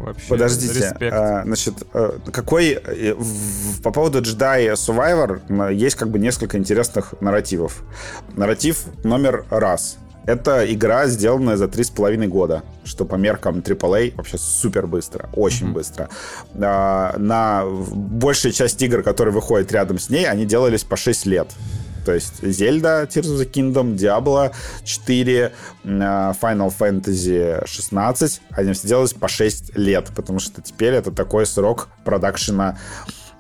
Вообще, 0.02 0.28
Подождите, 0.28 0.78
респект. 0.80 1.12
а, 1.14 1.42
значит, 1.44 1.74
э, 1.94 2.18
какой 2.32 2.70
э, 2.72 3.14
в- 3.14 3.80
по 3.82 3.90
поводу 3.92 4.20
Jedi 4.20 4.72
Survivor 4.74 5.72
есть 5.72 5.96
как 5.96 6.10
бы 6.10 6.18
несколько 6.18 6.58
интересных 6.58 7.14
нарративов. 7.20 7.82
Нарратив 8.36 8.84
номер 9.04 9.44
раз. 9.50 9.96
Это 10.24 10.72
игра, 10.72 11.08
сделанная 11.08 11.56
за 11.56 11.66
три 11.66 11.82
с 11.82 11.90
половиной 11.90 12.28
года, 12.28 12.62
что 12.84 13.04
по 13.04 13.16
меркам 13.16 13.58
AAA 13.58 14.14
вообще 14.14 14.38
супер 14.38 14.86
быстро, 14.86 15.28
очень 15.34 15.72
быстро. 15.72 16.08
А, 16.54 17.14
на 17.18 17.64
большая 17.66 18.52
часть 18.52 18.80
игр, 18.82 19.02
которые 19.02 19.32
выходят 19.34 19.72
рядом 19.72 19.98
с 19.98 20.10
ней, 20.10 20.26
они 20.28 20.44
делались 20.46 20.84
по 20.84 20.96
6 20.96 21.26
лет. 21.26 21.48
То 22.04 22.12
есть 22.12 22.42
Зельда, 22.42 23.04
Tears 23.04 23.26
of 23.26 23.40
the 23.40 23.50
Kingdom, 23.50 23.96
Diablo 23.96 24.52
4, 24.84 25.52
м, 25.84 26.00
а, 26.02 26.32
Final 26.40 26.72
Fantasy 26.76 27.66
16, 27.66 28.40
они 28.50 28.72
все 28.72 28.88
делались 28.88 29.12
по 29.12 29.28
6 29.28 29.76
лет, 29.76 30.10
потому 30.14 30.38
что 30.38 30.60
теперь 30.62 30.94
это 30.94 31.12
такой 31.12 31.46
срок 31.46 31.88
продакшена 32.04 32.78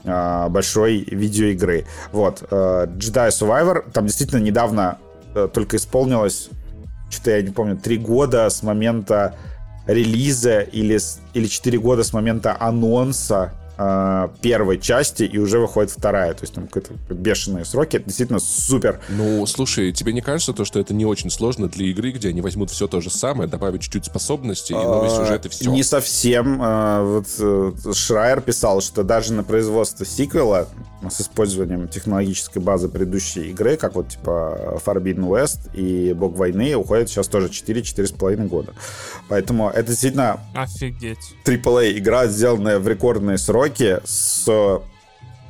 а, 0.04 0.48
большой 0.48 1.04
видеоигры. 1.10 1.86
Вот. 2.12 2.42
э, 2.50 2.86
Jedi 2.96 3.28
Survivor, 3.28 3.90
там 3.92 4.06
действительно 4.06 4.40
недавно 4.40 4.98
э, 5.34 5.48
только 5.52 5.76
исполнилось, 5.76 6.48
что-то 7.10 7.30
я 7.30 7.42
не 7.42 7.50
помню, 7.50 7.76
три 7.76 7.98
года 7.98 8.48
с 8.48 8.62
момента 8.62 9.36
релиза 9.86 10.60
или, 10.60 10.98
или 11.34 11.46
4 11.46 11.78
года 11.78 12.02
с 12.04 12.12
момента 12.12 12.56
анонса 12.58 13.52
первой 13.76 14.78
части, 14.78 15.24
и 15.24 15.38
уже 15.38 15.58
выходит 15.58 15.90
вторая. 15.90 16.34
То 16.34 16.42
есть 16.42 16.54
там 16.54 16.68
какие-то 16.68 16.94
бешеные 17.12 17.64
сроки. 17.64 17.96
Это 17.96 18.06
действительно 18.06 18.38
супер. 18.38 19.00
Ну, 19.08 19.44
слушай, 19.46 19.92
тебе 19.92 20.12
не 20.12 20.20
кажется 20.20 20.52
то, 20.52 20.64
что 20.64 20.78
это 20.78 20.94
не 20.94 21.06
очень 21.06 21.30
сложно 21.30 21.68
для 21.68 21.86
игры, 21.86 22.12
где 22.12 22.28
они 22.28 22.40
возьмут 22.40 22.70
все 22.70 22.86
то 22.86 23.00
же 23.00 23.10
самое, 23.10 23.48
добавят 23.48 23.80
чуть-чуть 23.80 24.04
способностей 24.04 24.74
и 24.74 24.76
новый 24.76 25.08
А, 25.08 25.16
сюжет, 25.16 25.46
и 25.46 25.48
все? 25.48 25.70
Не 25.70 25.82
совсем. 25.82 26.58
А, 26.60 27.02
Вот 27.02 27.26
э, 27.38 27.72
Шрайер 27.94 28.40
писал, 28.40 28.80
что 28.80 29.02
даже 29.02 29.32
на 29.32 29.44
производство 29.44 30.04
сиквела 30.06 30.68
с 31.10 31.20
использованием 31.20 31.88
технологической 31.88 32.60
базы 32.62 32.88
предыдущей 32.88 33.50
игры, 33.50 33.76
как 33.76 33.94
вот 33.94 34.08
типа 34.10 34.80
Forbidden 34.84 35.26
West 35.28 35.74
и 35.74 36.12
Бог 36.12 36.36
войны, 36.36 36.74
уходит 36.74 37.08
сейчас 37.08 37.28
тоже 37.28 37.48
4-4,5 37.48 38.46
года. 38.48 38.72
Поэтому 39.28 39.68
это 39.70 39.88
действительно 39.88 40.40
Офигеть. 40.54 41.34
AAA 41.44 41.98
игра, 41.98 42.26
сделанная 42.26 42.78
в 42.78 42.86
рекордные 42.88 43.38
сроки 43.38 44.00
с 44.04 44.46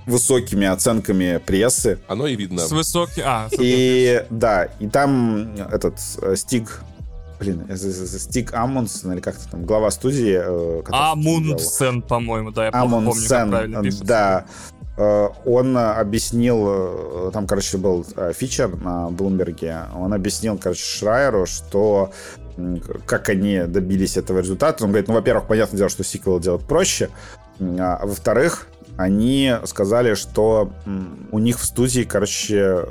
высокими 0.07 0.67
оценками 0.67 1.39
прессы. 1.45 1.99
Оно 2.09 2.27
и 2.27 2.35
видно. 2.35 2.61
С 2.61 2.71
высоким... 2.73 3.23
А, 3.25 3.49
с- 3.49 3.55
И 3.59 4.25
да, 4.31 4.65
и 4.81 4.89
там 4.89 5.55
этот 5.71 6.01
э, 6.21 6.35
Стиг, 6.35 6.81
блин, 7.39 7.65
э, 7.69 7.77
Стиг 7.77 8.53
Амундсен, 8.53 9.13
или 9.13 9.21
как-то 9.21 9.49
там, 9.49 9.63
глава 9.65 9.93
студии. 9.93 10.41
э. 10.43 10.83
Амундсен, 10.91 12.03
по-моему, 12.03 12.51
да, 12.51 12.65
я 12.67 12.73
плохо 12.73 12.89
помню, 12.89 13.07
как 13.13 13.13
Амундсен, 13.15 13.51
правильно 13.51 13.83
пишется. 13.83 14.05
да. 14.05 14.45
Э, 14.97 15.29
Он 15.45 15.77
э, 15.77 15.81
объяснил, 15.81 16.65
э, 16.69 17.31
там, 17.33 17.47
короче, 17.47 17.79
был 17.79 18.05
фичер 18.35 18.77
на 18.77 19.11
Блумберге, 19.11 19.83
он 19.95 20.13
объяснил, 20.13 20.59
короче, 20.59 20.85
Шрайеру, 20.85 21.47
что 21.47 22.13
как 23.07 23.31
они 23.31 23.63
добились 23.67 24.19
этого 24.19 24.41
результата. 24.41 24.85
Он 24.85 24.91
говорит, 24.91 25.09
ну, 25.09 25.15
во-первых, 25.15 25.47
понятное 25.47 25.79
дело, 25.79 25.89
что 25.89 26.05
сиквел 26.05 26.39
делать 26.39 26.63
проще, 26.63 27.09
м, 27.59 27.79
а 27.81 28.05
во-вторых, 28.05 28.67
они 28.99 29.55
сказали, 29.65 30.13
что 30.13 30.71
у 31.31 31.39
них 31.39 31.59
в 31.59 31.65
студии, 31.65 32.03
короче, 32.03 32.85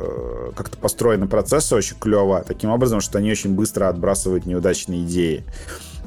как-то 0.55 0.77
построены 0.79 1.27
процессы 1.27 1.75
очень 1.75 1.95
клево, 1.99 2.43
таким 2.45 2.71
образом, 2.71 3.01
что 3.01 3.19
они 3.19 3.29
очень 3.29 3.53
быстро 3.53 3.87
отбрасывают 3.87 4.47
неудачные 4.47 5.03
идеи. 5.03 5.43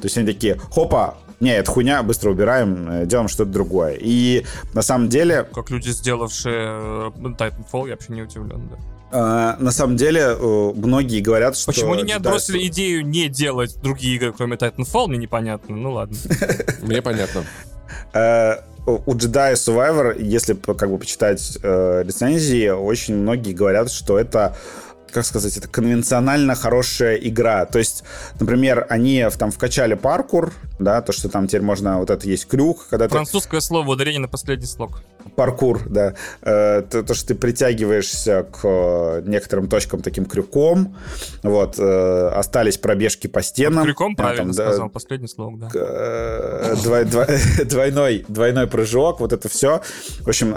То 0.01 0.03
есть 0.03 0.17
они 0.17 0.27
такие, 0.27 0.55
хопа, 0.55 1.15
не, 1.39 1.51
это 1.51 1.69
хуйня, 1.69 2.03
быстро 2.03 2.31
убираем, 2.31 2.89
э, 2.89 3.05
делаем 3.05 3.27
что-то 3.27 3.51
другое. 3.51 3.97
И 3.99 4.45
на 4.73 4.81
самом 4.81 5.09
деле... 5.09 5.47
Как 5.53 5.69
люди, 5.69 5.89
сделавшие 5.89 6.55
э, 6.55 7.11
Titanfall, 7.15 7.87
я 7.87 7.91
вообще 7.91 8.13
не 8.13 8.21
удивлен, 8.21 8.69
да. 8.69 8.77
Uh, 9.11 9.61
на 9.61 9.71
самом 9.71 9.95
деле, 9.95 10.21
uh, 10.21 10.73
многие 10.75 11.21
говорят, 11.21 11.55
что... 11.55 11.67
Почему 11.67 11.93
они 11.93 12.03
не 12.03 12.13
отбросили 12.13 12.59
Jedi... 12.59 12.67
идею 12.67 13.05
не 13.05 13.29
делать 13.29 13.77
другие 13.81 14.15
игры, 14.15 14.33
кроме 14.33 14.57
Titanfall, 14.57 15.07
мне 15.07 15.17
непонятно. 15.17 15.75
Ну 15.75 15.93
ладно. 15.93 16.17
Мне 16.81 17.01
понятно. 17.01 17.45
У 18.85 19.15
Jedi 19.15 19.53
Survivor, 19.53 20.21
если 20.21 20.53
как 20.53 20.89
бы 20.89 20.97
почитать 20.97 21.57
э, 21.63 22.03
рецензии, 22.05 22.69
очень 22.69 23.15
многие 23.15 23.53
говорят, 23.53 23.91
что 23.91 24.19
это 24.19 24.55
как 25.11 25.25
сказать, 25.25 25.55
это 25.57 25.67
конвенционально 25.67 26.55
хорошая 26.55 27.15
игра. 27.15 27.65
То 27.65 27.79
есть, 27.79 28.03
например, 28.39 28.85
они 28.89 29.25
там 29.37 29.51
вкачали 29.51 29.93
паркур, 29.93 30.51
да, 30.79 31.01
то, 31.01 31.11
что 31.13 31.29
там 31.29 31.47
теперь 31.47 31.61
можно, 31.61 31.99
вот 31.99 32.09
это 32.09 32.27
есть 32.27 32.47
крюк, 32.47 32.87
когда 32.89 33.07
Французское 33.07 33.61
ты... 33.61 33.65
слово, 33.65 33.91
ударение 33.91 34.19
на 34.19 34.27
последний 34.27 34.65
слог. 34.65 35.01
Паркур, 35.35 35.81
да. 35.87 36.15
Э, 36.41 36.81
то, 36.81 37.03
то, 37.03 37.13
что 37.13 37.27
ты 37.29 37.35
притягиваешься 37.35 38.43
к 38.43 38.59
э, 38.63 39.21
некоторым 39.25 39.67
точкам 39.67 40.01
таким 40.01 40.25
крюком, 40.25 40.95
вот, 41.43 41.79
э, 41.79 42.27
остались 42.35 42.77
пробежки 42.77 43.27
по 43.27 43.41
стенам. 43.41 43.79
Вот 43.79 43.85
крюком, 43.85 44.15
правильно 44.15 44.53
там, 44.53 44.53
сказал, 44.53 44.87
да, 44.87 44.93
последний 44.93 45.27
слог, 45.27 45.59
да. 45.59 45.69
Двой, 46.83 47.05
двой, 47.05 47.25
двойной, 47.65 48.25
двойной 48.27 48.67
прыжок, 48.67 49.19
вот 49.19 49.33
это 49.33 49.49
все. 49.49 49.81
В 50.19 50.27
общем, 50.27 50.53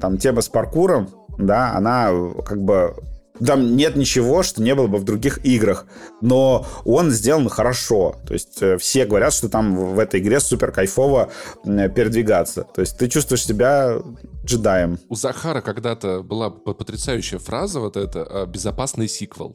там 0.00 0.18
тема 0.18 0.40
с 0.40 0.48
паркуром, 0.48 1.10
да, 1.38 1.72
она 1.74 2.10
как 2.44 2.62
бы 2.62 2.94
там 3.44 3.76
нет 3.76 3.96
ничего, 3.96 4.42
что 4.42 4.62
не 4.62 4.74
было 4.74 4.86
бы 4.86 4.98
в 4.98 5.04
других 5.04 5.44
играх, 5.44 5.86
но 6.20 6.66
он 6.84 7.10
сделан 7.10 7.48
хорошо. 7.48 8.16
То 8.26 8.34
есть 8.34 8.62
э, 8.62 8.78
все 8.78 9.06
говорят, 9.06 9.32
что 9.32 9.48
там 9.48 9.76
в 9.76 9.98
этой 9.98 10.20
игре 10.20 10.38
супер 10.40 10.70
кайфово 10.70 11.30
передвигаться. 11.64 12.66
То 12.74 12.80
есть 12.80 12.96
ты 12.96 13.08
чувствуешь 13.08 13.44
себя 13.44 13.98
джедаем. 14.44 14.98
У 15.08 15.16
Захара 15.16 15.60
когда-то 15.60 16.22
была 16.22 16.50
потрясающая 16.50 17.38
фраза 17.38 17.80
вот 17.80 17.96
эта 17.96 18.46
«безопасный 18.46 19.08
сиквел». 19.08 19.54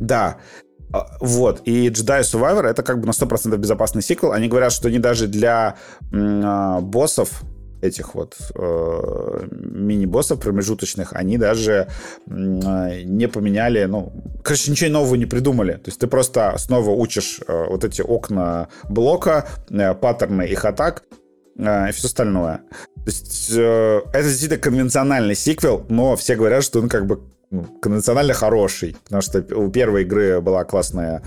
Да, 0.00 0.38
а, 0.92 1.06
вот, 1.20 1.62
и 1.64 1.88
Jedi 1.88 2.20
Survivor 2.20 2.64
это 2.66 2.82
как 2.82 3.00
бы 3.00 3.06
на 3.06 3.10
100% 3.10 3.56
безопасный 3.56 4.02
сиквел. 4.02 4.32
Они 4.32 4.48
говорят, 4.48 4.72
что 4.72 4.88
они 4.88 4.98
даже 4.98 5.26
для 5.26 5.76
м, 6.12 6.84
боссов 6.84 7.42
этих 7.80 8.14
вот 8.14 8.36
э, 8.54 9.46
мини-боссов 9.50 10.40
промежуточных, 10.40 11.12
они 11.12 11.38
даже 11.38 11.88
э, 12.26 13.02
не 13.04 13.28
поменяли, 13.28 13.84
ну, 13.84 14.12
короче, 14.42 14.70
ничего 14.70 14.90
нового 14.90 15.14
не 15.14 15.26
придумали. 15.26 15.72
То 15.72 15.88
есть 15.88 16.00
ты 16.00 16.06
просто 16.06 16.54
снова 16.58 16.90
учишь 16.90 17.40
э, 17.46 17.66
вот 17.68 17.84
эти 17.84 18.02
окна 18.02 18.68
блока, 18.88 19.48
э, 19.70 19.94
паттерны 19.94 20.42
их 20.42 20.64
атак 20.64 21.04
э, 21.56 21.88
и 21.88 21.92
все 21.92 22.06
остальное. 22.06 22.62
То 22.96 23.06
есть 23.06 23.50
э, 23.56 24.00
это 24.12 24.24
действительно 24.24 24.60
конвенциональный 24.60 25.34
сиквел, 25.34 25.84
но 25.88 26.16
все 26.16 26.36
говорят, 26.36 26.64
что 26.64 26.80
он 26.80 26.88
как 26.88 27.06
бы 27.06 27.20
конвенционально 27.80 28.34
хороший, 28.34 28.96
потому 29.04 29.22
что 29.22 29.44
у 29.56 29.70
первой 29.70 30.02
игры 30.02 30.40
была 30.40 30.64
классная 30.64 31.22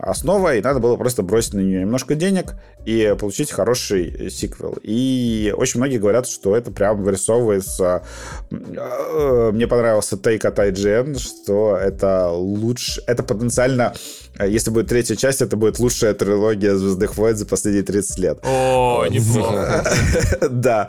основа, 0.00 0.56
и 0.56 0.62
надо 0.62 0.80
было 0.80 0.96
просто 0.96 1.22
бросить 1.22 1.54
на 1.54 1.60
нее 1.60 1.80
немножко 1.80 2.14
денег 2.14 2.54
и 2.86 3.14
получить 3.18 3.50
хороший 3.50 4.30
сиквел. 4.30 4.76
И 4.82 5.54
очень 5.56 5.80
многие 5.80 5.98
говорят, 5.98 6.26
что 6.26 6.56
это 6.56 6.70
прям 6.70 7.02
вырисовывается... 7.02 8.02
Э, 8.50 9.50
мне 9.52 9.66
понравился 9.66 10.16
тейк 10.16 10.44
от 10.44 10.58
IGN, 10.58 11.18
что 11.18 11.76
это 11.76 12.30
лучше... 12.30 13.02
Это 13.06 13.22
потенциально 13.22 13.94
если 14.40 14.70
будет 14.70 14.88
третья 14.88 15.14
часть, 15.14 15.42
это 15.42 15.56
будет 15.56 15.78
лучшая 15.78 16.12
трилогия 16.12 16.74
Звездных 16.74 17.16
войн 17.16 17.36
за 17.36 17.46
последние 17.46 17.84
30 17.84 18.18
лет. 18.18 18.38
О, 18.42 19.06
неплохо. 19.08 19.84
Да. 20.50 20.88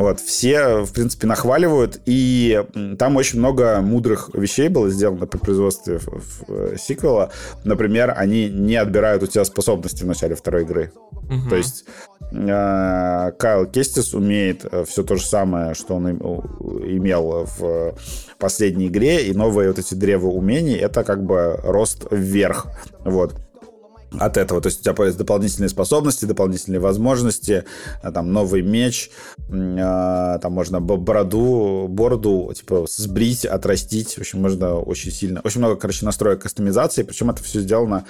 Вот, 0.00 0.18
все, 0.18 0.82
в 0.82 0.94
принципе, 0.94 1.26
нахваливают, 1.26 2.00
и 2.06 2.64
там 2.98 3.16
очень 3.16 3.38
много 3.38 3.82
мудрых 3.82 4.30
вещей 4.32 4.70
было 4.70 4.88
сделано 4.88 5.26
при 5.26 5.36
производстве 5.36 6.00
э, 6.48 6.76
сиквела. 6.78 7.32
Например, 7.64 8.14
они 8.16 8.48
не 8.48 8.76
отбирают 8.76 9.22
у 9.22 9.26
тебя 9.26 9.44
способности 9.44 10.02
в 10.02 10.06
начале 10.06 10.34
второй 10.34 10.62
игры. 10.62 10.90
Угу. 11.10 11.50
То 11.50 11.56
есть 11.56 11.84
э, 12.32 13.32
Кайл 13.38 13.66
Кестис 13.66 14.14
умеет 14.14 14.64
э, 14.64 14.86
все 14.88 15.02
то 15.02 15.16
же 15.16 15.22
самое, 15.22 15.74
что 15.74 15.96
он 15.96 16.08
имел 16.08 17.46
в 17.58 17.94
последней 18.38 18.86
игре, 18.86 19.26
и 19.26 19.34
новые 19.34 19.68
вот 19.68 19.78
эти 19.78 19.92
древа 19.92 20.28
умений— 20.28 20.76
это 20.78 21.04
как 21.04 21.22
бы 21.26 21.60
рост 21.62 22.06
вверх. 22.10 22.68
Вот 23.04 23.34
от 24.18 24.36
этого. 24.36 24.60
То 24.60 24.68
есть 24.68 24.80
у 24.80 24.82
тебя 24.82 24.94
появятся 24.94 25.18
дополнительные 25.18 25.68
способности, 25.68 26.24
дополнительные 26.24 26.80
возможности, 26.80 27.64
а, 28.02 28.12
там 28.12 28.32
новый 28.32 28.62
меч, 28.62 29.10
а, 29.48 30.38
там 30.38 30.52
можно 30.52 30.80
бороду, 30.80 31.86
бороду 31.88 32.52
типа 32.54 32.86
сбрить, 32.88 33.44
отрастить. 33.44 34.14
В 34.14 34.18
общем, 34.18 34.40
можно 34.40 34.78
очень 34.78 35.10
сильно. 35.12 35.40
Очень 35.44 35.60
много, 35.60 35.76
короче, 35.76 36.04
настроек 36.04 36.42
кастомизации, 36.42 37.02
причем 37.02 37.30
это 37.30 37.42
все 37.42 37.60
сделано 37.60 38.04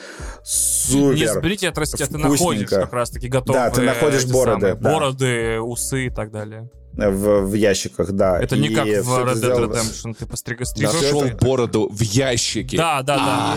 супер. 0.44 1.14
Не 1.14 1.28
сбрить 1.28 1.62
и 1.62 1.66
отрастить, 1.66 2.00
а 2.00 2.06
ты 2.06 2.18
находишь 2.18 2.68
как 2.68 2.92
раз-таки 2.92 3.28
готовые. 3.28 3.64
Да, 3.64 3.70
ты 3.70 3.82
находишь 3.82 4.26
бороды. 4.26 4.60
Самые, 4.60 4.74
да. 4.74 4.92
Бороды, 4.92 5.60
усы 5.60 6.06
и 6.06 6.10
так 6.10 6.30
далее 6.30 6.70
в, 6.92 7.40
в 7.42 7.54
ящиках, 7.54 8.12
да. 8.12 8.40
Это 8.40 8.56
и 8.56 8.58
не 8.58 8.68
как 8.68 8.84
в 8.84 8.88
Red 8.90 9.34
Dead. 9.34 9.70
Redemption, 9.70 10.14
ты 10.18 10.26
постригешь. 10.26 10.68
Нашел 10.76 11.24
бороду 11.40 11.88
в 11.90 12.00
ящике. 12.00 12.76
Да, 12.76 13.02
да, 13.02 13.16
да. 13.16 13.56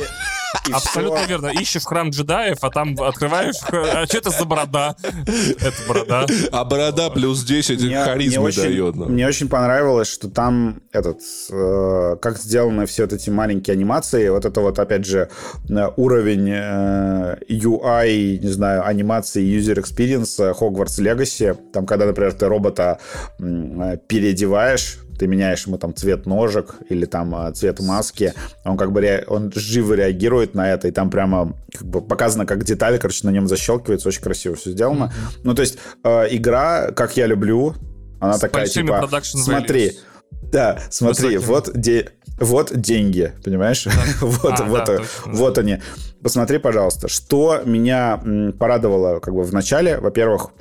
И 0.67 0.71
Абсолютно 0.71 1.19
все. 1.19 1.27
верно. 1.27 1.47
Ищешь 1.47 1.83
храм 1.83 2.09
джедаев, 2.09 2.57
а 2.61 2.69
там 2.69 2.95
открываешь... 3.01 3.55
А 3.71 4.05
что 4.05 4.17
это 4.17 4.29
за 4.29 4.45
борода? 4.45 4.95
Это 5.01 5.73
борода. 5.87 6.25
А 6.51 6.63
борода 6.63 7.09
плюс 7.09 7.43
10 7.43 7.81
мне, 7.81 8.03
харизмы 8.03 8.47
мне 8.47 8.55
дает. 8.55 8.95
Нам. 8.95 9.11
Мне 9.11 9.27
очень 9.27 9.49
понравилось, 9.49 10.07
что 10.07 10.29
там 10.29 10.81
этот... 10.91 11.19
Э, 11.51 12.15
как 12.21 12.37
сделаны 12.37 12.85
все 12.85 13.03
вот 13.03 13.13
эти 13.13 13.29
маленькие 13.29 13.73
анимации. 13.73 14.29
Вот 14.29 14.45
это 14.45 14.61
вот, 14.61 14.79
опять 14.79 15.05
же, 15.05 15.29
э, 15.69 15.89
уровень 15.97 16.49
э, 16.49 17.37
UI, 17.49 18.37
не 18.39 18.49
знаю, 18.49 18.85
анимации, 18.85 19.43
user 19.43 19.75
experience 19.83 20.39
Hogwarts 20.59 20.99
Legacy. 20.99 21.57
Там, 21.71 21.85
когда, 21.85 22.05
например, 22.05 22.33
ты 22.33 22.47
робота 22.47 22.99
э, 23.39 23.97
переодеваешь, 24.07 24.99
ты 25.17 25.27
меняешь 25.27 25.65
ему 25.65 25.77
там 25.77 25.95
цвет 25.95 26.25
ножек 26.25 26.75
или 26.89 27.05
там 27.05 27.35
а, 27.35 27.51
цвет 27.51 27.79
маски, 27.79 28.33
он 28.65 28.77
как 28.77 28.91
бы 28.91 29.01
ре... 29.01 29.25
он 29.27 29.51
живо 29.53 29.93
реагирует 29.93 30.55
на 30.55 30.71
это, 30.71 30.87
и 30.87 30.91
там 30.91 31.09
прямо 31.09 31.55
как 31.71 31.87
бы 31.87 32.01
показано, 32.01 32.45
как 32.45 32.63
детали, 32.63 32.97
короче, 32.97 33.25
на 33.25 33.31
нем 33.31 33.47
защелкивается, 33.47 34.07
очень 34.07 34.21
красиво 34.21 34.55
все 34.55 34.71
сделано. 34.71 35.05
Mm-hmm. 35.05 35.39
Ну, 35.43 35.55
то 35.55 35.61
есть 35.61 35.77
э, 36.03 36.27
игра, 36.31 36.91
как 36.91 37.17
я 37.17 37.27
люблю, 37.27 37.75
она 38.19 38.33
С 38.33 38.39
такая, 38.39 38.67
типа, 38.67 39.09
смотри, 39.21 39.87
values. 39.87 40.49
да, 40.51 40.79
смотри, 40.89 41.37
вот, 41.37 41.71
де... 41.73 42.11
вот 42.39 42.71
деньги, 42.73 43.33
понимаешь? 43.43 43.85
вот, 44.21 44.59
а, 44.59 44.63
вот, 44.63 44.85
да, 44.85 44.99
вот 45.25 45.57
они. 45.57 45.79
Посмотри, 46.21 46.57
пожалуйста, 46.57 47.09
что 47.09 47.61
меня 47.65 48.23
порадовало 48.57 49.19
как 49.19 49.33
бы 49.33 49.43
в 49.43 49.53
начале. 49.53 49.97
Во-первых, 49.97 50.51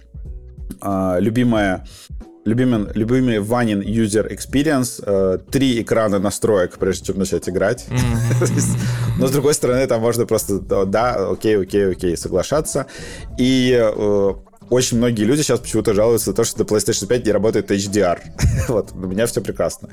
э, 0.83 1.17
любимая 1.21 1.87
любимый, 2.45 2.93
любимый 2.95 3.41
Ванин 3.41 3.81
user 3.81 4.29
experience, 4.31 5.03
э, 5.05 5.39
три 5.51 5.81
экрана 5.83 6.19
настроек, 6.19 6.79
прежде 6.79 7.07
чем 7.07 7.19
начать 7.19 7.49
играть. 7.49 7.87
Mm-hmm. 7.89 8.79
Но, 9.19 9.27
с 9.27 9.31
другой 9.31 9.55
стороны, 9.55 9.87
там 9.87 10.01
можно 10.01 10.27
просто, 10.27 10.59
да, 10.61 11.31
окей, 11.31 11.59
окей, 11.59 11.93
окей, 11.93 12.17
соглашаться. 12.17 12.87
И 13.39 13.77
э, 13.79 14.35
очень 14.71 14.99
многие 14.99 15.25
люди 15.25 15.43
сейчас 15.43 15.61
почему-то 15.61 15.95
жалуются 15.95 16.31
на 16.31 16.37
то, 16.37 16.45
что 16.45 16.61
на 16.61 16.65
PlayStation 16.65 17.07
5 17.07 17.27
не 17.27 17.33
работает 17.33 17.71
HDR. 17.71 18.21
вот, 18.69 18.93
у 18.93 19.07
меня 19.07 19.27
все 19.27 19.41
прекрасно. 19.41 19.89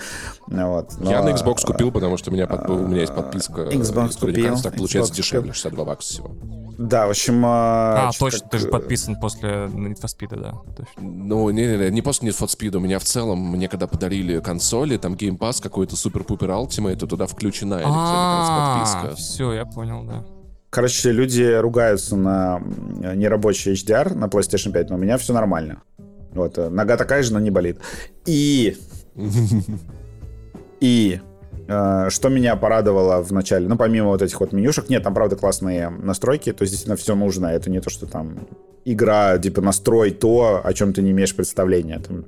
Вот, 0.48 0.94
но... 1.00 1.12
Я 1.12 1.24
на 1.24 1.30
Xbox 1.30 1.66
купил, 1.66 1.92
потому 1.92 2.18
что 2.18 2.32
у 2.32 2.34
меня, 2.34 2.48
под... 2.48 2.70
у 2.70 2.88
меня 2.88 3.02
есть 3.02 3.14
подписка. 3.14 3.64
Xbox 3.64 4.20
купил. 4.20 4.62
Так 4.62 4.76
получается 4.76 5.14
Xbox 5.14 5.16
дешевле, 5.16 5.54
62 5.54 5.86
бакса 5.86 6.10
всего. 6.10 6.36
Да, 6.78 7.08
в 7.08 7.10
общем... 7.10 7.44
А, 7.46 8.08
а 8.08 8.12
точно, 8.18 8.40
как... 8.40 8.52
ты 8.52 8.58
же 8.60 8.68
подписан 8.70 9.20
после 9.20 9.50
Need 9.50 10.02
for 10.02 10.06
Speed, 10.06 10.40
да. 10.40 10.54
Точно. 10.78 11.02
Ну, 11.02 11.50
не-не-не, 11.50 11.90
не 11.92 12.02
после 12.02 12.30
Need 12.30 12.40
for 12.40 12.48
Speed. 12.48 12.78
У 12.78 12.80
меня 12.80 13.00
в 13.00 13.04
целом, 13.04 13.40
мне 13.40 13.68
когда 13.68 13.86
подарили 13.86 14.40
консоли, 14.40 14.96
там 14.96 15.16
Game 15.16 15.38
Pass 15.38 15.62
какой-то 15.62 15.98
супер-пупер 15.98 16.50
Ultimate, 16.50 17.06
туда 17.06 17.28
включена 17.28 17.80
подписка. 17.80 19.16
Все, 19.16 19.52
я 19.52 19.66
понял, 19.66 20.04
да. 20.04 20.39
Короче, 20.70 21.12
люди 21.12 21.44
ругаются 21.58 22.16
на 22.16 22.62
нерабочий 23.16 23.74
HDR 23.74 24.14
на 24.14 24.26
PlayStation 24.26 24.72
5, 24.72 24.90
но 24.90 24.96
у 24.96 25.00
меня 25.00 25.18
все 25.18 25.34
нормально. 25.34 25.82
Вот, 26.32 26.58
э, 26.58 26.70
нога 26.70 26.96
такая 26.98 27.24
же, 27.24 27.34
но 27.34 27.40
не 27.40 27.52
болит. 27.52 27.80
И... 28.26 28.78
И 30.80 31.20
Э, 31.72 32.10
что 32.10 32.30
меня 32.30 32.56
порадовало 32.56 33.24
в 33.24 33.32
начале, 33.32 33.68
ну, 33.68 33.78
помимо 33.78 34.08
вот 34.08 34.24
этих 34.24 34.40
вот 34.40 34.54
менюшек, 34.54 34.90
нет, 34.90 35.04
там, 35.04 35.14
правда, 35.14 35.36
классные 35.36 35.90
настройки, 35.90 36.52
то 36.52 36.64
есть 36.64 36.72
действительно 36.72 36.96
все 36.96 37.14
нужно, 37.14 37.46
это 37.46 37.70
не 37.70 37.80
то, 37.80 37.92
что 37.92 38.08
там 38.08 38.48
игра, 38.86 39.38
типа, 39.38 39.62
настрой 39.62 40.10
то, 40.10 40.62
о 40.64 40.74
чем 40.74 40.94
ты 40.94 41.04
не 41.04 41.12
имеешь 41.12 41.36
представления. 41.36 42.00
Там, 42.00 42.26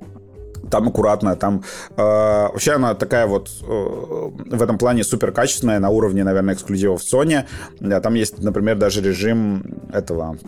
там 0.72 0.88
аккуратно, 0.88 1.36
там 1.36 1.62
э, 1.90 2.02
вообще 2.02 2.72
она 2.72 2.94
такая 2.94 3.26
вот 3.26 3.50
э, 3.60 3.64
в 4.56 4.62
этом 4.62 4.78
плане 4.78 5.04
супер 5.04 5.30
качественная 5.30 5.78
на 5.78 5.90
уровне, 5.90 6.24
наверное, 6.24 6.54
эксклюзивов 6.54 7.02
Sony. 7.02 7.44
Да, 7.78 8.00
там 8.00 8.14
есть, 8.14 8.42
например, 8.42 8.76
даже 8.78 9.02
режим 9.02 9.62
этого 9.92 10.38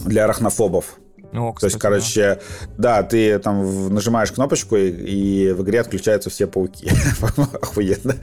для 0.00 0.24
арахнофобов. 0.24 0.96
О, 1.32 1.52
кстати, 1.52 1.72
То 1.72 1.74
есть, 1.74 1.78
короче, 1.78 2.40
да. 2.76 3.00
да, 3.00 3.02
ты 3.02 3.38
там 3.38 3.92
нажимаешь 3.92 4.32
кнопочку, 4.32 4.76
и, 4.76 4.90
и 4.90 5.52
в 5.52 5.62
игре 5.62 5.80
отключаются 5.80 6.28
все 6.28 6.46
пауки. 6.46 6.90
Охуенно. 7.62 8.16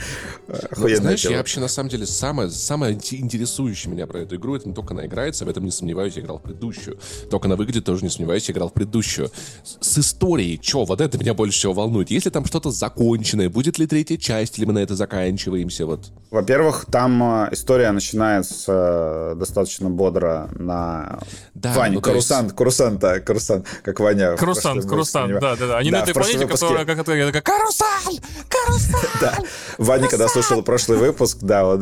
Ну, 0.77 0.95
знаешь, 0.95 1.25
я 1.25 1.37
вообще, 1.37 1.59
на 1.59 1.67
самом 1.67 1.89
деле, 1.89 2.05
самое, 2.05 2.51
самое 2.51 2.93
интересующее 2.93 3.91
меня 3.91 4.05
про 4.05 4.19
эту 4.19 4.35
игру, 4.35 4.55
это 4.55 4.67
не 4.67 4.75
только 4.75 4.93
она 4.93 5.07
играется, 5.07 5.43
об 5.43 5.49
этом 5.49 5.65
не 5.65 5.71
сомневаюсь, 5.71 6.15
я 6.17 6.21
играл 6.21 6.37
в 6.37 6.43
предыдущую. 6.43 6.99
Только 7.31 7.47
она 7.47 7.55
выглядит, 7.55 7.85
тоже 7.85 8.03
не 8.03 8.09
сомневаюсь, 8.09 8.47
я 8.47 8.53
играл 8.53 8.69
в 8.69 8.73
предыдущую. 8.73 9.31
С, 9.63 9.77
с 9.79 9.97
историей, 9.97 10.59
что, 10.61 10.85
вот 10.85 11.01
это 11.01 11.17
меня 11.17 11.33
больше 11.33 11.57
всего 11.57 11.73
волнует. 11.73 12.11
Если 12.11 12.29
там 12.29 12.45
что-то 12.45 12.69
законченное, 12.69 13.49
будет 13.49 13.79
ли 13.79 13.87
третья 13.87 14.17
часть, 14.17 14.59
или 14.59 14.65
мы 14.65 14.73
на 14.73 14.79
это 14.79 14.95
заканчиваемся, 14.95 15.87
вот? 15.87 16.11
Во-первых, 16.29 16.85
там 16.91 17.23
э, 17.23 17.49
история 17.53 17.91
начинается 17.91 19.31
э, 19.31 19.35
достаточно 19.35 19.89
бодро 19.89 20.49
на... 20.53 21.19
Да, 21.55 21.73
Вань, 21.73 21.93
ну, 21.93 22.01
Карусан, 22.01 22.45
есть... 22.45 22.55
Карусан 22.55 22.98
да, 22.99 23.19
Крусан, 23.19 23.63
как 23.83 23.99
Ваня. 23.99 24.35
Крусан, 24.35 24.81
Крусан, 24.81 25.39
да, 25.39 25.55
да, 25.55 25.67
да. 25.67 25.77
Они 25.77 25.91
да, 25.91 25.99
на 25.99 26.03
этой 26.03 26.13
планете, 26.13 26.39
выпуске... 26.39 26.65
которая 26.65 26.85
как 26.85 26.99
это, 26.99 27.31
такая, 27.31 27.41
Карусан, 27.41 28.19
Карусан. 28.47 29.09
Да, 29.21 29.37
Ваня, 29.77 30.07
когда 30.07 30.27
слушал 30.27 30.61
прошлый 30.61 30.97
выпуск, 30.97 31.39
да, 31.41 31.65
вот 31.65 31.81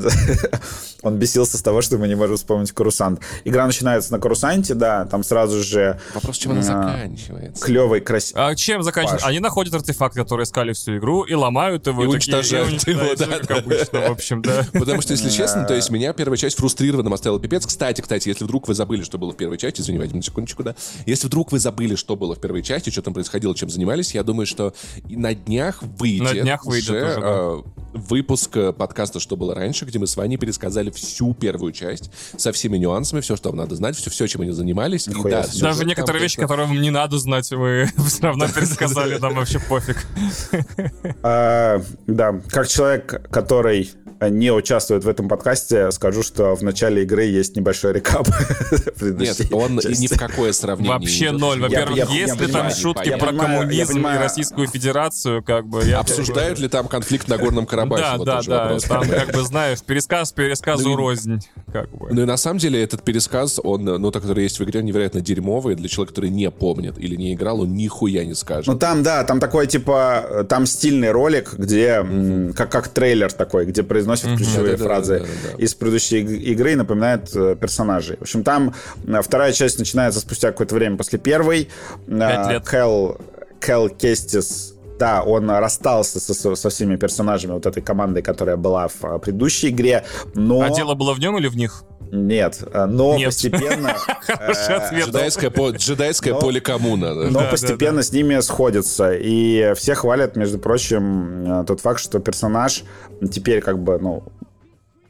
он 1.02 1.18
бесился 1.18 1.58
с 1.58 1.62
того, 1.62 1.82
что 1.82 1.98
мы 1.98 2.08
не 2.08 2.16
можем 2.16 2.38
вспомнить 2.38 2.72
Карусант. 2.72 3.22
Игра 3.44 3.66
начинается 3.66 4.12
на 4.12 4.20
Карусанте, 4.20 4.74
да, 4.74 5.06
там 5.06 5.24
сразу 5.24 5.64
же... 5.64 6.00
Вопрос, 6.14 6.38
чем 6.38 6.54
она 6.54 6.62
заканчивается? 6.62 7.64
Клевый, 7.64 8.02
красивый. 8.02 8.44
А 8.44 8.56
чем 8.56 8.84
заканчивается? 8.84 9.28
Они 9.28 9.40
находят 9.40 9.74
артефакт, 9.74 10.16
который 10.16 10.44
искали 10.44 10.74
всю 10.74 10.98
игру, 10.98 11.24
и 11.24 11.34
ломают 11.34 11.88
его. 11.88 12.04
И 12.04 12.08
уничтожают 12.08 12.88
его, 12.88 13.16
да. 13.16 13.40
Как 13.40 13.66
обычно, 13.66 14.02
в 14.02 14.12
общем, 14.12 14.42
да. 14.42 14.66
Потому 14.74 15.02
что, 15.02 15.14
если 15.14 15.30
честно, 15.30 15.66
то 15.66 15.74
есть 15.74 15.90
меня 15.90 16.14
первая 16.14 16.38
часть 16.38 16.58
фрустрированным 16.58 17.14
оставила 17.14 17.40
пипец. 17.40 17.66
Кстати, 17.66 18.02
кстати, 18.02 18.30
если 18.30 18.44
вдруг 18.44 18.68
вы 18.68 18.74
забыли, 18.74 19.04
что 19.04 19.18
было 19.18 19.32
в 19.32 19.38
первой 19.38 19.58
части, 19.58 19.82
извините, 19.82 20.16
на 20.16 20.22
секундочку, 20.22 20.64
да. 20.64 20.76
Если 21.08 21.28
вдруг 21.28 21.52
вы 21.54 21.60
забыли, 21.60 21.96
что 21.96 22.16
было 22.16 22.36
в 22.36 22.42
первой 22.42 22.62
части, 22.62 22.90
что 22.90 23.02
там 23.02 23.14
происходило, 23.14 23.56
чем 23.56 23.70
занимались, 23.70 24.14
я 24.14 24.24
думаю, 24.24 24.46
что 24.46 24.74
на 25.10 25.34
днях 25.34 25.82
выйдет, 25.82 26.24
на 26.24 26.34
днях 26.34 26.66
выйдет 26.66 26.90
уже, 26.90 27.06
уже 27.06 27.16
да. 27.16 27.22
э, 27.24 27.62
выпуск 27.94 28.58
подкаста 28.78 29.20
«Что 29.22 29.38
было 29.38 29.56
раньше», 29.56 29.86
где 29.86 30.00
мы 30.00 30.08
с 30.08 30.18
вами 30.18 30.36
пересказали 30.36 30.90
всю 30.92 31.34
первую 31.34 31.72
часть 31.72 32.12
со 32.38 32.52
всеми 32.52 32.78
нюансами, 32.78 33.22
все, 33.22 33.38
что 33.38 33.50
вам 33.50 33.58
надо 33.58 33.76
знать, 33.76 33.96
все, 33.96 34.10
все 34.10 34.28
чем 34.28 34.42
они 34.42 34.52
занимались. 34.52 35.08
И, 35.08 35.14
да, 35.24 35.46
Даже 35.62 35.86
некоторые 35.86 36.22
вещи, 36.22 36.40
которые 36.40 36.68
вам 36.68 36.82
не 36.82 36.92
надо 36.92 37.18
знать, 37.20 37.50
вы 37.52 37.90
все 38.08 38.24
равно 38.24 38.48
пересказали, 38.50 39.18
нам 39.18 39.36
вообще 39.36 39.60
пофиг. 39.60 40.06
А, 41.24 41.82
да, 42.06 42.42
как 42.50 42.68
человек, 42.68 43.30
который 43.32 43.90
не 44.22 44.52
участвует 44.52 45.04
в 45.04 45.10
этом 45.10 45.28
подкасте, 45.28 45.92
скажу, 45.92 46.24
что 46.24 46.56
в 46.56 46.64
начале 46.64 47.04
игры 47.04 47.26
есть 47.26 47.56
небольшой 47.56 47.94
рекап. 47.94 48.28
Нет, 49.02 49.42
он 49.52 49.76
ни 49.76 50.08
в 50.08 50.18
какое 50.18 50.52
сравнение 50.52 50.94
Вообще 50.94 51.32
ноль. 51.32 51.60
Во-первых, 51.60 52.10
есть 52.10 52.40
ли 52.40 52.48
там 52.48 52.72
шутки 52.72 53.16
про 53.18 53.34
коммунизм 53.34 54.08
и 54.08 54.18
Российскую 54.18 54.68
Федерацию, 54.68 55.44
как 55.44 55.68
бы... 55.68 55.84
Обсуждают 55.92 56.60
ли 56.60 56.68
там 56.68 56.88
конфликт 56.88 57.28
на 57.28 57.38
Горном 57.38 57.66
Карабахе? 57.66 58.24
Да, 58.24 58.42
да, 58.42 58.42
да. 58.42 58.80
Там, 58.80 59.08
как 59.08 59.34
бы, 59.34 59.44
знаешь, 59.44 59.82
пересказ 59.82 60.32
пересказу 60.32 60.96
рознь. 60.96 61.40
Ну 62.10 62.22
и 62.22 62.26
на 62.26 62.38
самом 62.38 62.60
деле 62.60 62.82
этот 62.82 63.04
пересказ, 63.04 63.60
он, 63.64 63.84
ну, 63.84 64.12
тот, 64.12 64.22
который 64.22 64.44
есть 64.44 64.60
в 64.60 64.64
игре, 64.64 64.82
невероятно 64.82 65.22
дерьмовый. 65.22 65.76
Для 65.76 65.88
человека, 65.90 66.14
который 66.14 66.30
не 66.30 66.50
помнит 66.50 66.98
или 66.98 67.16
не 67.16 67.34
играл, 67.34 67.62
он 67.62 67.74
нихуя 67.74 68.26
не 68.26 68.34
скажет. 68.36 68.68
Ну 68.68 68.78
там, 68.78 69.04
да, 69.04 69.24
там 69.24 69.40
такой, 69.40 69.68
типа, 69.68 70.46
там 70.50 70.66
стильный 70.66 71.12
ролик, 71.12 71.54
где, 71.58 72.06
как, 72.56 72.72
как 72.72 72.88
трейлер 72.88 73.32
такой, 73.32 73.66
где 73.66 73.84
произносят 74.08 74.38
ключевые 74.38 74.78
фразы 74.78 75.26
из 75.58 75.76
предыдущей 75.76 76.22
игры 76.22 76.74
и 76.74 76.76
напоминает 76.76 77.36
э, 77.36 77.56
персонажей. 77.56 78.18
В 78.18 78.22
общем, 78.22 78.44
там 78.44 78.74
э, 79.06 79.22
вторая 79.22 79.52
часть 79.52 79.80
начинается 79.80 80.20
спустя 80.20 80.52
какое-то 80.52 80.76
время 80.76 80.98
после 80.98 81.20
первой. 81.20 81.70
Пять 82.08 82.50
лет. 82.50 82.68
Хелл, 82.68 83.18
Хелл 83.64 83.90
Кестис 83.90 84.74
да, 85.00 85.22
он 85.22 85.48
расстался 85.48 86.20
со, 86.20 86.56
со 86.56 86.70
всеми 86.70 86.96
персонажами 86.96 87.52
вот 87.52 87.68
этой 87.68 87.84
командой, 87.84 88.24
которая 88.24 88.58
была 88.58 88.88
в 88.88 89.20
предыдущей 89.20 89.70
игре, 89.70 90.04
но... 90.34 90.62
А 90.62 90.72
дело 90.72 90.96
было 90.96 91.14
в 91.14 91.20
нем 91.20 91.38
или 91.38 91.48
в 91.48 91.56
них? 91.56 91.84
Нет, 92.12 92.64
э, 92.72 92.86
но 92.86 93.18
Нет. 93.18 93.28
постепенно... 93.28 93.96
Э, 94.28 94.94
джедайское, 94.94 95.50
джедайское 95.50 96.34
поле 96.34 96.60
коммуна. 96.60 97.14
Но 97.14 97.50
постепенно 97.50 98.04
с 98.04 98.12
ними 98.12 98.40
сходятся. 98.42 99.14
И 99.14 99.74
все 99.76 99.96
хвалят, 99.96 100.36
между 100.36 100.60
прочим, 100.60 101.62
э, 101.62 101.66
тот 101.66 101.80
факт, 101.80 102.00
что 102.00 102.20
персонаж 102.20 102.84
теперь 103.32 103.62
как 103.62 103.80
бы, 103.80 103.98
ну, 104.00 104.24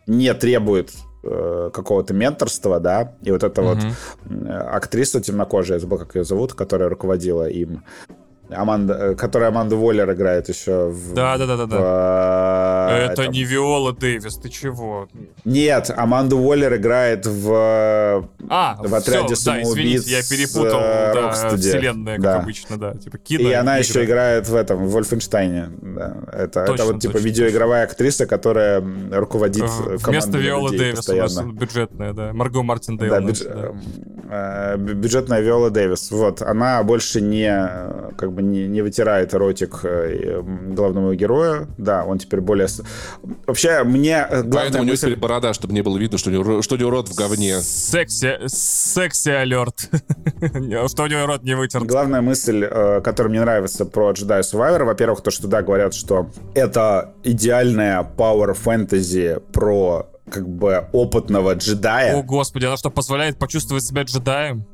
не 0.06 0.34
требует 0.34 0.91
какого-то 1.24 2.14
менторства, 2.14 2.80
да, 2.80 3.15
и 3.22 3.32
вот 3.32 3.44
эта 3.44 3.61
вот 3.61 3.80
актриса 4.49 5.19
темнокожая, 5.19 5.78
я 5.78 5.82
забыл, 5.82 5.98
как 5.98 6.15
ее 6.15 6.24
зовут, 6.24 6.53
которая 6.53 6.88
руководила 6.88 7.49
им, 7.49 7.84
Аманда, 8.49 8.94
э, 8.94 9.15
которая 9.15 9.49
Аманда 9.49 9.76
Воллер 9.76 10.11
играет 10.14 10.48
еще 10.49 10.90
в... 10.90 11.14
Да, 11.14 11.38
да, 11.38 11.45
да, 11.45 11.57
да. 11.57 11.65
да. 11.65 12.98
Это 12.98 13.24
этом... 13.24 13.34
не 13.34 13.44
Виола 13.44 13.94
Дэвис, 13.94 14.38
ты 14.38 14.49
чего? 14.49 15.07
Нет, 15.44 15.91
Аманда 15.95 16.36
Воллер 16.36 16.76
играет 16.76 17.26
в... 17.26 18.28
А, 18.49 18.78
в 18.80 18.95
отряде 18.95 19.36
все, 19.36 19.44
самоубийц. 19.44 20.06
Да, 20.06 20.10
извините, 20.10 20.11
я 20.11 20.22
перепутал 20.24 20.80
э, 20.82 21.14
да, 21.14 21.56
вселенная, 21.57 22.15
как 22.15 22.24
да. 22.24 22.40
обычно, 22.40 22.78
да. 22.78 22.94
Типа 22.95 23.18
кино. 23.18 23.49
И 23.49 23.53
она 23.53 23.78
еще 23.78 24.06
играет 24.06 24.48
в 24.48 24.56
этом, 24.56 24.86
в 24.86 24.91
Вольфенштейне. 24.91 25.69
Да. 25.82 26.18
Это, 26.32 26.65
точно, 26.65 26.84
это 26.84 26.94
вот 26.94 27.02
типа 27.02 27.14
точно. 27.14 27.28
видеоигровая 27.28 27.84
актриса, 27.84 28.26
которая 28.26 28.84
руководит 29.11 29.65
командой 29.65 30.06
Вместо 30.06 30.38
Виолы 30.38 30.78
Дэвис 30.78 30.98
постоянно. 30.98 31.41
у 31.41 31.45
нас 31.48 31.56
бюджетная, 31.56 32.14
да. 32.14 32.34
Марго 32.34 32.64
Мартин 32.64 32.98
Дейл. 32.98 33.11
Да, 33.11 33.19
бюдж... 33.19 33.44
да. 33.44 34.78
бюджетная 34.78 35.41
Виола 35.41 35.69
Дэвис. 35.69 36.11
Вот, 36.11 36.41
она 36.41 36.82
больше 36.84 37.19
не 37.19 37.52
как 38.18 38.32
бы 38.38 38.43
не, 38.43 38.68
не 38.68 38.81
вытирает 38.81 39.34
эротик 39.34 39.81
э, 39.84 40.41
главного 40.41 41.15
героя. 41.15 41.68
Да, 41.77 42.05
он 42.05 42.19
теперь 42.19 42.41
более... 42.41 42.68
Вообще, 43.45 43.84
мне 43.84 44.26
Поэтому 44.30 44.84
у 44.84 44.85
него 44.85 44.95
теперь 44.95 45.18
борода, 45.18 45.53
чтобы 45.53 45.73
не 45.73 45.81
было 45.81 45.97
видно, 45.97 46.18
что 46.18 46.30
у 46.30 46.34
него, 46.34 46.61
что 46.61 46.76
у 46.76 46.77
него 46.77 46.91
рот 46.91 47.09
в 47.09 47.15
говне. 47.15 47.59
Секси, 47.59 48.38
секси 48.47 49.30
алерт. 49.30 49.89
что 50.88 51.03
у 51.03 51.07
него 51.07 51.26
рот 51.26 51.43
не 51.43 51.55
вытерт. 51.55 51.85
Главная 51.85 52.22
мысль, 52.22 52.64
э, 52.64 53.01
которая 53.01 53.31
мне 53.31 53.41
нравится 53.41 53.85
про 53.85 54.11
Jedi 54.11 54.39
Survivor, 54.41 54.85
во-первых, 54.85 55.22
то, 55.22 55.31
что, 55.31 55.47
да, 55.47 55.61
говорят, 55.61 55.93
что 55.93 56.30
это 56.53 57.14
идеальная 57.23 58.07
power 58.18 58.55
fantasy 58.55 59.39
про 59.51 60.07
как 60.30 60.47
бы 60.47 60.88
опытного 60.91 61.53
джедая. 61.53 62.18
О, 62.18 62.23
господи, 62.23 62.65
она 62.65 62.77
что, 62.77 62.89
позволяет 62.89 63.39
почувствовать 63.39 63.84
себя 63.84 64.03
джедаем? 64.03 64.65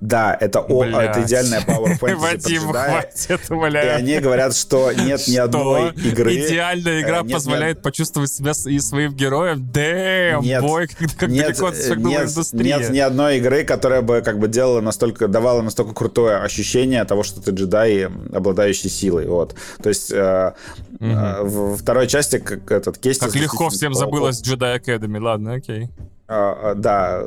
Да, 0.00 0.36
это, 0.38 0.60
о, 0.60 0.84
это 0.84 1.22
идеальная 1.22 1.60
Power 1.60 1.98
Fantasy 1.98 2.16
Вадим, 2.16 2.60
хватит, 2.68 3.50
умоляю. 3.50 3.86
И 3.86 3.90
они 3.90 4.18
говорят, 4.18 4.56
что 4.56 4.92
нет 4.92 5.26
ни 5.28 5.36
одной 5.36 5.90
игры... 5.92 6.34
Идеальная 6.34 7.02
игра 7.02 7.20
нет, 7.22 7.32
позволяет 7.32 7.82
почувствовать 7.82 8.32
себя 8.32 8.52
и 8.66 8.78
своим 8.78 9.12
героем. 9.12 9.70
Дэм, 9.70 10.42
бой, 10.62 10.88
как, 10.88 11.28
далеко 11.28 11.70
нет, 11.96 12.30
индустрия. 12.30 12.78
Нет 12.78 12.90
ни 12.90 12.98
одной 12.98 13.38
игры, 13.38 13.64
которая 13.64 14.00
бы 14.00 14.22
как 14.22 14.38
бы 14.38 14.48
делала 14.48 14.80
настолько, 14.80 15.28
давала 15.28 15.60
настолько 15.60 15.92
крутое 15.92 16.38
ощущение 16.38 17.04
того, 17.04 17.22
что 17.22 17.42
ты 17.42 17.50
джедай, 17.50 18.06
обладающий 18.32 18.88
силой. 18.88 19.26
Вот. 19.26 19.54
То 19.82 19.90
есть 19.90 20.10
э, 20.12 20.54
угу. 20.98 21.10
э, 21.10 21.42
в 21.42 21.76
второй 21.76 22.06
части 22.06 22.38
как 22.38 22.70
этот 22.70 22.96
кейс... 22.98 23.18
Как 23.18 23.34
легко 23.34 23.68
всем 23.68 23.94
забылось 23.94 24.42
Jedi 24.42 24.80
Academy, 24.80 25.20
ладно, 25.20 25.54
окей. 25.54 25.90
А, 26.32 26.70
а, 26.70 26.74
да, 26.76 27.24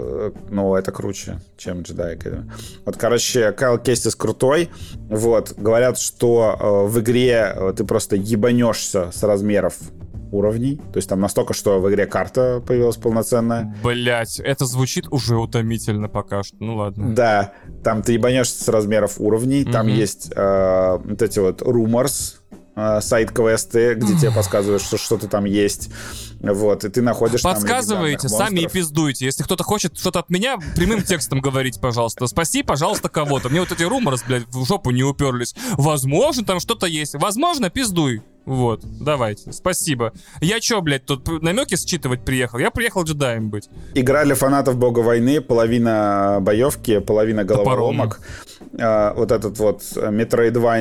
ну 0.50 0.76
это 0.76 0.94
круче, 0.94 1.42
чем 1.58 1.80
Jedi 1.80 2.18
Academy. 2.18 2.50
Вот, 2.86 2.96
короче, 2.96 3.52
Кайл 3.52 3.78
Кестис 3.78 4.16
крутой. 4.16 4.70
Вот, 5.10 5.54
говорят, 5.58 6.00
что 6.00 6.58
э, 6.58 6.88
в 6.88 7.02
игре 7.02 7.54
э, 7.54 7.74
ты 7.76 7.84
просто 7.84 8.16
ебанешься 8.16 9.12
с 9.12 9.22
размеров 9.24 9.76
уровней. 10.34 10.78
То 10.92 10.98
есть 10.98 11.08
там 11.08 11.20
настолько, 11.20 11.54
что 11.54 11.80
в 11.80 11.90
игре 11.90 12.06
карта 12.06 12.62
появилась 12.66 12.98
полноценная. 12.98 13.76
Блять, 13.84 14.40
это 14.40 14.66
звучит 14.66 15.06
уже 15.12 15.38
утомительно 15.38 16.10
пока 16.10 16.44
что. 16.44 16.56
Ну 16.60 16.78
ладно. 16.78 17.14
Да, 17.14 17.54
там 17.84 18.02
ты 18.02 18.14
ебанешься 18.14 18.64
с 18.64 18.68
размеров 18.68 19.20
уровней. 19.20 19.64
Mm-hmm. 19.64 19.72
Там 19.72 19.88
есть 19.88 20.32
э, 20.36 20.98
вот 21.04 21.22
эти 21.22 21.40
вот 21.40 21.62
rumors, 21.62 22.36
э, 22.36 22.43
сайт-квесты, 22.76 23.94
где 23.96 24.16
тебе 24.16 24.32
подсказывают, 24.32 24.82
что 24.82 24.98
что-то 24.98 25.28
там 25.28 25.46
есть. 25.46 25.90
Вот, 26.42 26.84
и 26.84 26.90
ты 26.90 27.02
находишь 27.02 27.42
Подсказывайте, 27.42 28.28
сами 28.28 28.62
и 28.62 28.68
пиздуйте. 28.68 29.26
Если 29.26 29.44
кто-то 29.44 29.64
хочет 29.64 29.98
что-то 29.98 30.20
от 30.20 30.30
меня, 30.30 30.58
прямым 30.76 31.02
текстом 31.02 31.40
говорить, 31.40 31.80
пожалуйста. 31.80 32.28
Спаси, 32.28 32.64
пожалуйста, 32.64 33.08
кого-то. 33.08 33.50
Мне 33.50 33.62
вот 33.62 33.72
эти 33.72 33.84
руморы, 33.84 34.18
блядь, 34.28 34.48
в 34.48 34.66
жопу 34.66 34.92
не 34.92 35.04
уперлись. 35.04 35.56
Возможно, 35.78 36.44
там 36.44 36.60
что-то 36.60 36.86
есть. 36.86 37.16
Возможно, 37.16 37.70
пиздуй. 37.70 38.22
Вот, 38.46 38.82
давайте, 38.84 39.54
спасибо. 39.54 40.12
Я 40.42 40.60
чё, 40.60 40.82
блядь, 40.82 41.06
тут 41.06 41.42
намеки 41.42 41.78
считывать 41.78 42.26
приехал? 42.26 42.60
Я 42.60 42.72
приехал 42.72 43.04
джедаем 43.04 43.50
быть. 43.50 43.70
Игра 43.94 44.26
для 44.26 44.36
фанатов 44.36 44.76
Бога 44.76 45.00
войны, 45.00 45.40
половина 45.40 46.40
боевки, 46.42 47.00
половина 47.00 47.46
головоломок. 47.46 48.20
А, 48.80 49.14
вот 49.14 49.32
этот 49.32 49.58
вот 49.60 49.84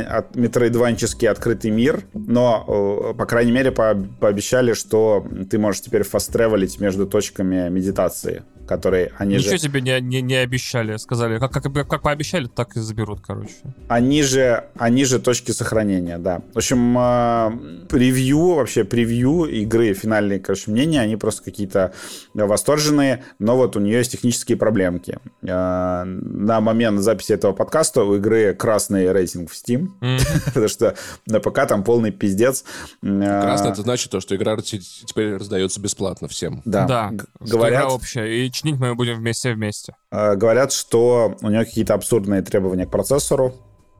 от, 0.02 0.34
метроидванческий 0.34 1.28
открытый 1.28 1.70
мир, 1.70 2.02
но, 2.14 3.14
по 3.16 3.26
крайней 3.26 3.52
мере, 3.52 3.70
по, 3.70 3.94
пообещали, 4.20 4.72
что 4.72 5.26
ты 5.50 5.58
можешь 5.58 5.82
теперь 5.82 6.02
фаст-тревелить 6.02 6.80
между 6.80 7.06
точками 7.06 7.68
медитации 7.68 8.44
которые 8.72 9.12
они 9.18 9.36
Ничего 9.36 9.52
же... 9.52 9.58
тебе 9.58 9.80
не, 9.80 10.00
не, 10.00 10.22
не 10.22 10.36
обещали, 10.36 10.96
сказали. 10.96 11.38
Как, 11.38 11.52
как, 11.52 11.88
как 11.88 12.02
пообещали, 12.02 12.46
так 12.46 12.76
и 12.76 12.80
заберут, 12.80 13.20
короче. 13.20 13.52
Они 13.88 14.22
же, 14.22 14.64
они 14.78 15.04
же 15.04 15.18
точки 15.18 15.52
сохранения, 15.52 16.18
да. 16.18 16.40
В 16.54 16.58
общем, 16.58 16.98
э, 16.98 17.86
превью, 17.88 18.54
вообще 18.54 18.84
превью 18.84 19.44
игры, 19.44 19.92
финальные, 19.92 20.40
короче, 20.40 20.70
мнения, 20.70 21.00
они 21.00 21.16
просто 21.16 21.42
какие-то 21.42 21.92
восторженные, 22.34 23.24
но 23.38 23.56
вот 23.56 23.76
у 23.76 23.80
нее 23.80 23.98
есть 23.98 24.12
технические 24.12 24.56
проблемки. 24.56 25.18
Э, 25.42 26.04
на 26.04 26.60
момент 26.60 27.00
записи 27.00 27.32
этого 27.32 27.52
подкаста 27.52 28.04
у 28.04 28.16
игры 28.16 28.54
красный 28.54 29.12
рейтинг 29.12 29.50
в 29.50 29.54
Steam, 29.54 29.88
потому 30.46 30.68
что 30.68 30.94
на 31.26 31.40
ПК 31.40 31.66
там 31.68 31.84
полный 31.84 32.10
пиздец. 32.10 32.64
Красный 33.00 33.70
это 33.72 33.82
значит 33.82 34.10
то, 34.10 34.20
что 34.20 34.34
игра 34.34 34.56
теперь 34.56 35.36
раздается 35.36 35.80
бесплатно 35.80 36.28
всем. 36.28 36.62
Да, 36.64 36.86
да 36.86 37.12
говорят... 37.40 37.90
общая, 37.90 38.26
и 38.26 38.50
чинить 38.62 38.80
мы 38.80 38.94
будем 38.94 39.16
вместе-вместе. 39.16 39.94
Э, 40.10 40.36
говорят, 40.36 40.72
что 40.72 41.36
у 41.40 41.48
нее 41.48 41.64
какие-то 41.64 41.94
абсурдные 41.94 42.42
требования 42.42 42.86
к 42.86 42.90
процессору, 42.90 43.54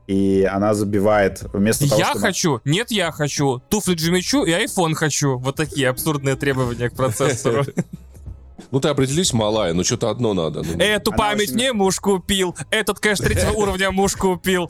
и 0.07 0.47
она 0.51 0.73
забивает 0.73 1.43
вместо 1.53 1.87
того, 1.87 1.99
Я 1.99 2.07
чтобы... 2.07 2.21
хочу, 2.21 2.61
нет, 2.65 2.91
я 2.91 3.11
хочу, 3.11 3.61
туфли 3.69 3.93
Джимичу 3.95 4.43
и 4.43 4.51
iPhone 4.51 4.93
хочу. 4.93 5.37
Вот 5.37 5.55
такие 5.55 5.89
абсурдные 5.89 6.35
требования 6.35 6.89
к 6.89 6.95
процессору. 6.95 7.63
Ну 8.71 8.79
ты 8.79 8.89
определись, 8.89 9.33
малая, 9.33 9.73
ну 9.73 9.83
что-то 9.83 10.09
одно 10.09 10.33
надо. 10.33 10.63
Ну, 10.63 10.83
Эту 10.83 11.11
память 11.11 11.49
очень... 11.49 11.55
мне 11.55 11.73
муж 11.73 11.99
купил, 11.99 12.55
этот 12.69 12.99
кэш 12.99 13.19
третьего 13.19 13.51
уровня 13.55 13.91
муж 13.91 14.15
купил, 14.15 14.69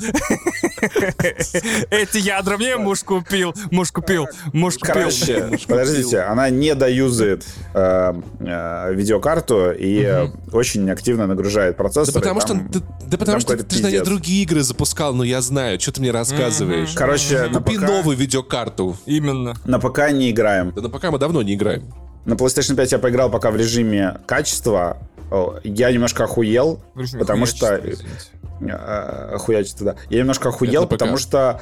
эти 1.90 2.18
ядра 2.18 2.58
мне 2.58 2.78
муж 2.78 3.04
купил, 3.04 3.54
муж 3.72 3.92
купил, 3.92 4.28
муж 4.52 4.76
купил. 4.76 4.94
Короче, 4.94 5.60
подождите, 5.68 6.20
она 6.22 6.50
не 6.50 6.76
доюзает 6.76 7.46
э, 7.74 8.14
э, 8.40 8.94
видеокарту 8.94 9.72
и 9.72 10.30
очень 10.52 10.90
активно 10.90 11.28
нагружает 11.28 11.78
процессор. 11.78 12.14
Да 12.14 12.20
потому 12.20 12.42
что, 12.42 12.60
да 13.08 13.18
потому 13.18 13.40
что 13.40 13.58
ты 13.58 13.76
же 13.76 13.84
на 13.84 13.92
ней 13.92 14.02
другие 14.02 14.44
игры 14.44 14.62
запускал, 14.62 15.14
но 15.14 15.24
я 15.24 15.42
знаю, 15.42 15.80
что 15.80 15.92
ты 15.92 16.02
мне 16.02 16.12
рассказываешь. 16.12 16.94
Короче, 16.96 17.50
Купи 17.64 17.78
новую 17.78 18.18
видеокарту. 18.18 18.98
Именно. 19.06 19.56
На 19.66 19.80
ПК 19.80 20.12
не 20.12 20.32
играем. 20.32 20.72
Да 20.76 20.82
на 20.82 20.90
ПК 20.90 21.06
мы 21.12 21.18
давно 21.18 21.42
не 21.42 21.56
играем. 21.56 21.94
На 22.26 22.34
PlayStation 22.34 22.76
5 22.76 22.92
я 22.94 23.00
поиграл 23.00 23.30
пока 23.30 23.52
в 23.52 23.58
режиме 23.58 24.18
качества. 24.26 24.98
Я 25.64 25.92
немножко 25.92 26.24
охуел, 26.26 26.82
потому 27.20 27.46
что... 27.46 27.82
Э, 28.62 29.36
охуячество, 29.36 29.86
да. 29.86 29.96
Я 30.10 30.20
немножко 30.20 30.50
охуел, 30.50 30.88
потому 30.88 31.18
что... 31.18 31.62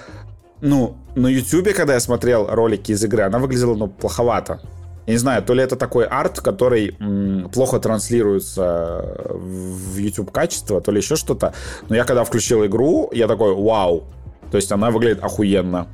Ну, 0.62 0.96
на 1.16 1.28
YouTube, 1.28 1.74
когда 1.74 1.96
я 1.96 2.00
смотрел 2.00 2.46
ролики 2.48 2.92
из 2.92 3.04
игры, 3.04 3.24
она 3.24 3.40
выглядела, 3.40 3.74
ну, 3.76 3.88
плоховато. 3.88 4.62
Я 5.08 5.14
не 5.14 5.18
знаю, 5.18 5.42
то 5.42 5.56
ли 5.56 5.64
это 5.64 5.76
такой 5.76 6.06
арт, 6.06 6.42
который 6.42 6.96
м, 7.00 7.50
плохо 7.50 7.80
транслируется 7.80 9.16
в 9.26 9.98
YouTube 9.98 10.32
качество, 10.32 10.80
то 10.80 10.92
ли 10.92 11.00
еще 11.00 11.16
что-то. 11.16 11.54
Но 11.90 11.96
я 11.96 12.04
когда 12.04 12.24
включил 12.24 12.64
игру, 12.66 13.10
я 13.12 13.28
такой, 13.28 13.56
вау. 13.56 14.04
То 14.52 14.58
есть 14.58 14.72
она 14.72 14.92
выглядит 14.92 15.24
охуенно. 15.24 15.88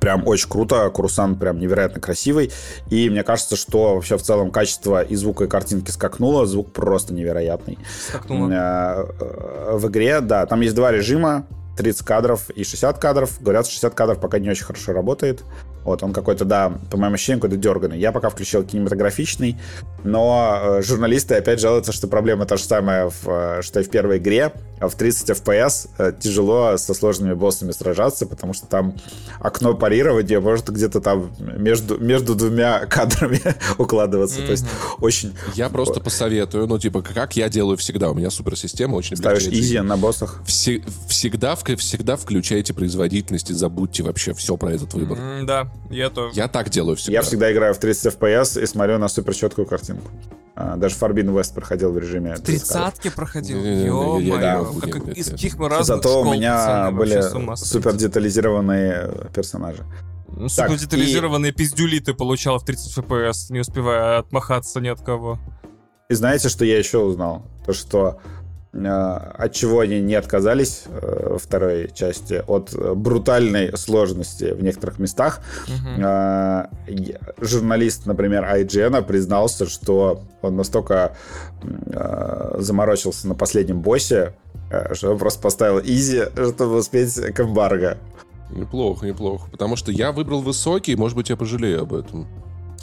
Прям 0.00 0.26
очень 0.26 0.48
круто, 0.48 0.88
Курсан 0.90 1.36
прям 1.36 1.58
невероятно 1.58 2.00
красивый. 2.00 2.50
И 2.88 3.10
мне 3.10 3.22
кажется, 3.22 3.56
что 3.56 3.94
вообще 3.94 4.16
в 4.16 4.22
целом 4.22 4.50
качество 4.50 5.02
и 5.02 5.14
звука, 5.14 5.44
и 5.44 5.48
картинки 5.48 5.90
скакнуло. 5.90 6.46
Звук 6.46 6.72
просто 6.72 7.12
невероятный. 7.12 7.78
Скакнуло. 8.08 8.50
Э, 8.50 9.04
э, 9.20 9.76
в 9.76 9.88
игре, 9.88 10.20
да, 10.20 10.46
там 10.46 10.60
есть 10.62 10.74
два 10.74 10.90
режима. 10.90 11.46
30 11.76 12.04
кадров 12.04 12.50
и 12.50 12.64
60 12.64 12.98
кадров. 12.98 13.40
Говорят, 13.40 13.66
60 13.66 13.94
кадров 13.94 14.20
пока 14.20 14.38
не 14.38 14.50
очень 14.50 14.64
хорошо 14.64 14.92
работает. 14.92 15.44
Вот, 15.84 16.02
он 16.02 16.12
какой-то, 16.12 16.44
да, 16.44 16.72
по 16.90 16.96
моему 16.96 17.14
ощущениям, 17.14 17.40
какой-то 17.40 17.60
дерганный. 17.60 17.98
Я 17.98 18.12
пока 18.12 18.28
включил 18.28 18.62
кинематографичный, 18.64 19.56
но 20.04 20.58
э, 20.62 20.82
журналисты 20.82 21.34
опять 21.34 21.60
жалуются, 21.60 21.92
что 21.92 22.08
проблема 22.08 22.46
та 22.46 22.56
же 22.56 22.64
самая, 22.64 23.10
в, 23.10 23.26
э, 23.26 23.62
что 23.62 23.80
и 23.80 23.82
в 23.82 23.90
первой 23.90 24.18
игре. 24.18 24.52
А 24.80 24.88
в 24.88 24.94
30 24.94 25.30
FPS 25.30 25.90
э, 25.98 26.12
тяжело 26.18 26.76
со 26.78 26.94
сложными 26.94 27.34
боссами 27.34 27.70
сражаться, 27.72 28.26
потому 28.26 28.54
что 28.54 28.66
там 28.66 28.94
окно 29.38 29.74
парирования 29.74 30.40
может 30.40 30.70
где-то 30.70 31.02
там 31.02 31.30
между, 31.38 31.98
между 31.98 32.34
двумя 32.34 32.86
кадрами 32.86 33.40
укладываться. 33.76 34.40
Mm-hmm. 34.40 34.46
То 34.46 34.52
есть 34.52 34.66
очень... 35.00 35.34
Я 35.54 35.68
просто 35.68 36.00
посоветую, 36.00 36.66
ну, 36.66 36.78
типа, 36.78 37.02
как 37.02 37.36
я 37.36 37.50
делаю 37.50 37.76
всегда. 37.76 38.10
У 38.10 38.14
меня 38.14 38.30
суперсистема 38.30 38.96
очень 38.96 39.16
Ставишь 39.16 39.48
изи 39.48 39.80
на 39.80 39.98
боссах? 39.98 40.42
Все, 40.46 40.82
всегда, 41.08 41.56
всегда 41.56 42.16
включайте 42.16 42.72
производительность 42.72 43.50
и 43.50 43.54
забудьте 43.54 44.02
вообще 44.02 44.32
все 44.32 44.56
про 44.56 44.72
этот 44.72 44.94
выбор. 44.94 45.18
Mm, 45.18 45.44
да, 45.44 45.69
я 45.90 46.10
то. 46.10 46.30
Я 46.32 46.48
так 46.48 46.70
делаю 46.70 46.96
всегда. 46.96 47.12
Я 47.12 47.22
всегда 47.22 47.52
играю 47.52 47.74
в 47.74 47.78
30 47.78 48.14
FPS 48.14 48.62
и 48.62 48.66
смотрю 48.66 48.98
на 48.98 49.08
супер 49.08 49.34
четкую 49.34 49.66
картинку. 49.66 50.10
А, 50.54 50.76
даже 50.76 50.94
Фарбин 50.96 51.36
Вест 51.36 51.54
проходил 51.54 51.92
в 51.92 51.98
режиме. 51.98 52.36
Тридцатки 52.36 53.10
проходил. 53.10 53.58
Ё-моё, 53.58 55.12
из 55.14 55.30
каких 55.30 55.58
мы 55.58 55.68
разных 55.68 55.86
Зато 55.86 56.22
у 56.22 56.32
меня 56.32 56.90
были 56.90 57.22
супер 57.56 57.94
детализированные 57.94 59.30
персонажи. 59.34 59.84
Ну, 60.28 60.48
супер 60.48 60.76
детализированные 60.76 61.52
пиздюли 61.52 61.98
ты 61.98 62.14
получал 62.14 62.58
в 62.58 62.64
30 62.64 62.98
FPS, 62.98 63.46
не 63.50 63.60
успевая 63.60 64.18
отмахаться 64.18 64.80
ни 64.80 64.88
от 64.88 65.00
кого. 65.00 65.38
И 66.08 66.14
знаете, 66.14 66.48
что 66.48 66.64
я 66.64 66.78
еще 66.78 66.98
узнал? 66.98 67.46
То, 67.66 67.72
что 67.72 68.20
Э, 68.20 68.39
от 68.72 69.52
чего 69.52 69.80
они 69.80 70.00
не 70.00 70.14
отказались 70.14 70.84
э, 70.86 71.36
второй 71.40 71.90
части, 71.92 72.42
от 72.46 72.72
брутальной 72.96 73.76
сложности 73.76 74.52
в 74.52 74.62
некоторых 74.62 74.98
местах. 75.00 75.40
Угу. 75.66 76.04
Журналист, 77.40 78.06
например, 78.06 78.44
IGN 78.44 79.02
признался, 79.02 79.68
что 79.68 80.22
он 80.42 80.56
настолько 80.56 81.16
заморочился 82.58 83.26
на 83.26 83.34
последнем 83.34 83.80
боссе, 83.80 84.34
что 84.92 85.10
он 85.10 85.18
просто 85.18 85.42
поставил 85.42 85.80
изи, 85.80 86.22
чтобы 86.32 86.76
успеть 86.76 87.14
к 87.14 87.40
эмбарго. 87.40 87.98
Неплохо, 88.50 89.06
неплохо. 89.06 89.48
Потому 89.50 89.76
что 89.76 89.92
я 89.92 90.12
выбрал 90.12 90.42
высокий, 90.42 90.96
может 90.96 91.16
быть, 91.16 91.30
я 91.30 91.36
пожалею 91.36 91.82
об 91.82 91.94
этом. 91.94 92.26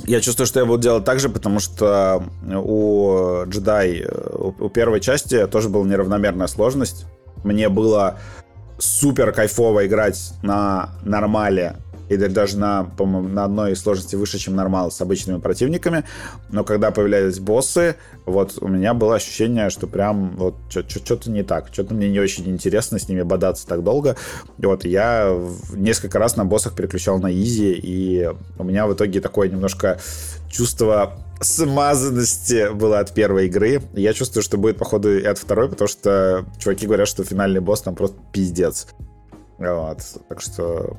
Я 0.06 0.22
чувствую, 0.22 0.48
что 0.48 0.60
я 0.60 0.66
буду 0.66 0.84
делать 0.84 1.06
так 1.06 1.20
же, 1.20 1.30
потому 1.30 1.60
что 1.60 2.24
у 2.46 3.44
джедай, 3.48 4.06
у 4.08 4.70
первой 4.70 5.02
части 5.02 5.48
тоже 5.48 5.70
была 5.70 5.86
неравномерная 5.86 6.48
сложность. 6.48 7.06
Мне 7.44 7.70
было 7.70 8.20
супер 8.80 9.32
кайфово 9.32 9.88
играть 9.88 10.34
на 10.44 10.92
нормале 11.04 11.78
и 12.10 12.18
даже 12.18 12.58
на, 12.58 12.84
по-моему, 12.84 13.28
на 13.30 13.46
одной 13.46 13.76
сложности 13.76 14.16
выше, 14.16 14.38
чем 14.38 14.56
нормал 14.56 14.92
с 14.92 15.02
обычными 15.02 15.40
противниками. 15.40 16.04
Но 16.50 16.64
когда 16.64 16.92
появлялись 16.92 17.40
боссы, 17.40 17.96
вот 18.26 18.58
у 18.62 18.68
меня 18.68 18.94
было 18.94 19.16
ощущение, 19.16 19.70
что 19.70 19.88
прям 19.88 20.36
вот 20.38 20.56
что-то 20.70 21.30
не 21.30 21.44
так, 21.44 21.70
что-то 21.72 21.94
мне 21.94 22.10
не 22.10 22.20
очень 22.20 22.48
интересно 22.50 23.00
с 23.00 23.08
ними 23.10 23.22
бодаться 23.22 23.68
так 23.68 23.84
долго. 23.84 24.16
Вот 24.58 24.86
я 24.86 25.38
несколько 25.74 26.20
раз 26.20 26.36
на 26.36 26.46
боссах 26.46 26.76
переключал 26.76 27.20
на 27.20 27.32
изи, 27.32 27.74
и 27.74 28.30
у 28.58 28.64
меня 28.64 28.88
в 28.88 28.94
итоге 28.94 29.22
такое 29.22 29.50
немножко 29.50 30.00
чувство 30.50 31.18
смазанности 31.42 32.74
было 32.74 33.00
от 33.00 33.14
первой 33.14 33.48
игры. 33.48 33.82
Я 33.94 34.14
чувствую, 34.14 34.44
что 34.44 34.58
будет, 34.58 34.78
походу, 34.78 35.18
и 35.18 35.24
от 35.24 35.38
второй, 35.38 35.70
потому 35.70 35.88
что 35.88 36.46
чуваки 36.60 36.86
говорят, 36.86 37.08
что 37.08 37.24
финальный 37.24 37.60
босс 37.60 37.82
там 37.82 37.96
просто 37.96 38.18
пиздец. 38.32 38.88
Вот. 39.58 40.00
Так 40.30 40.42
что 40.42 40.98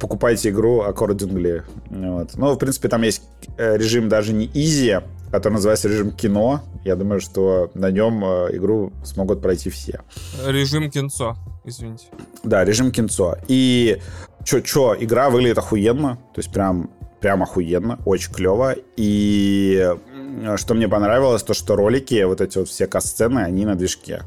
покупайте 0.00 0.50
игру 0.50 0.82
accordingly. 0.82 1.62
Вот. 1.90 2.30
Ну, 2.36 2.52
в 2.52 2.58
принципе, 2.58 2.88
там 2.88 3.02
есть 3.02 3.22
э, 3.56 3.76
режим 3.76 4.08
даже 4.08 4.32
не 4.32 4.46
easy, 4.48 5.02
который 5.30 5.54
называется 5.54 5.88
режим 5.88 6.10
кино. 6.10 6.60
Я 6.84 6.96
думаю, 6.96 7.20
что 7.20 7.70
на 7.74 7.90
нем 7.90 8.24
э, 8.24 8.56
игру 8.56 8.92
смогут 9.04 9.40
пройти 9.42 9.70
все. 9.70 10.00
Режим 10.46 10.90
кинцо, 10.90 11.36
извините. 11.64 12.06
Да, 12.44 12.64
режим 12.64 12.90
кинцо. 12.90 13.36
И 13.48 14.00
чё, 14.44 14.96
игра 14.98 15.30
выглядит 15.30 15.58
охуенно. 15.58 16.16
То 16.34 16.40
есть 16.40 16.52
прям, 16.52 16.90
прям 17.20 17.42
охуенно, 17.42 17.98
очень 18.04 18.32
клево. 18.32 18.74
И 18.96 19.94
что 20.56 20.74
мне 20.74 20.88
понравилось, 20.88 21.42
то 21.42 21.54
что 21.54 21.76
ролики, 21.76 22.22
вот 22.22 22.40
эти 22.40 22.58
вот 22.58 22.68
все 22.68 22.86
касцены, 22.86 23.40
они 23.40 23.64
на 23.64 23.74
движке. 23.74 24.22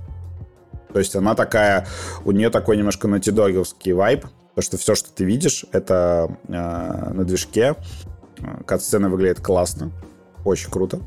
То 0.93 0.99
есть 0.99 1.15
она 1.15 1.35
такая, 1.35 1.87
у 2.23 2.31
нее 2.31 2.49
такой 2.49 2.77
немножко 2.77 3.07
натидоговский 3.07 3.91
вайб. 3.91 4.25
Потому 4.55 4.63
что 4.63 4.77
все, 4.77 4.95
что 4.95 5.11
ты 5.11 5.25
видишь, 5.25 5.65
это 5.73 6.29
э, 6.47 6.51
на 6.51 7.25
движке. 7.25 7.75
Кат-сцена 8.65 9.09
выглядит 9.09 9.41
классно. 9.41 9.91
Очень 10.45 10.71
круто. 10.71 11.01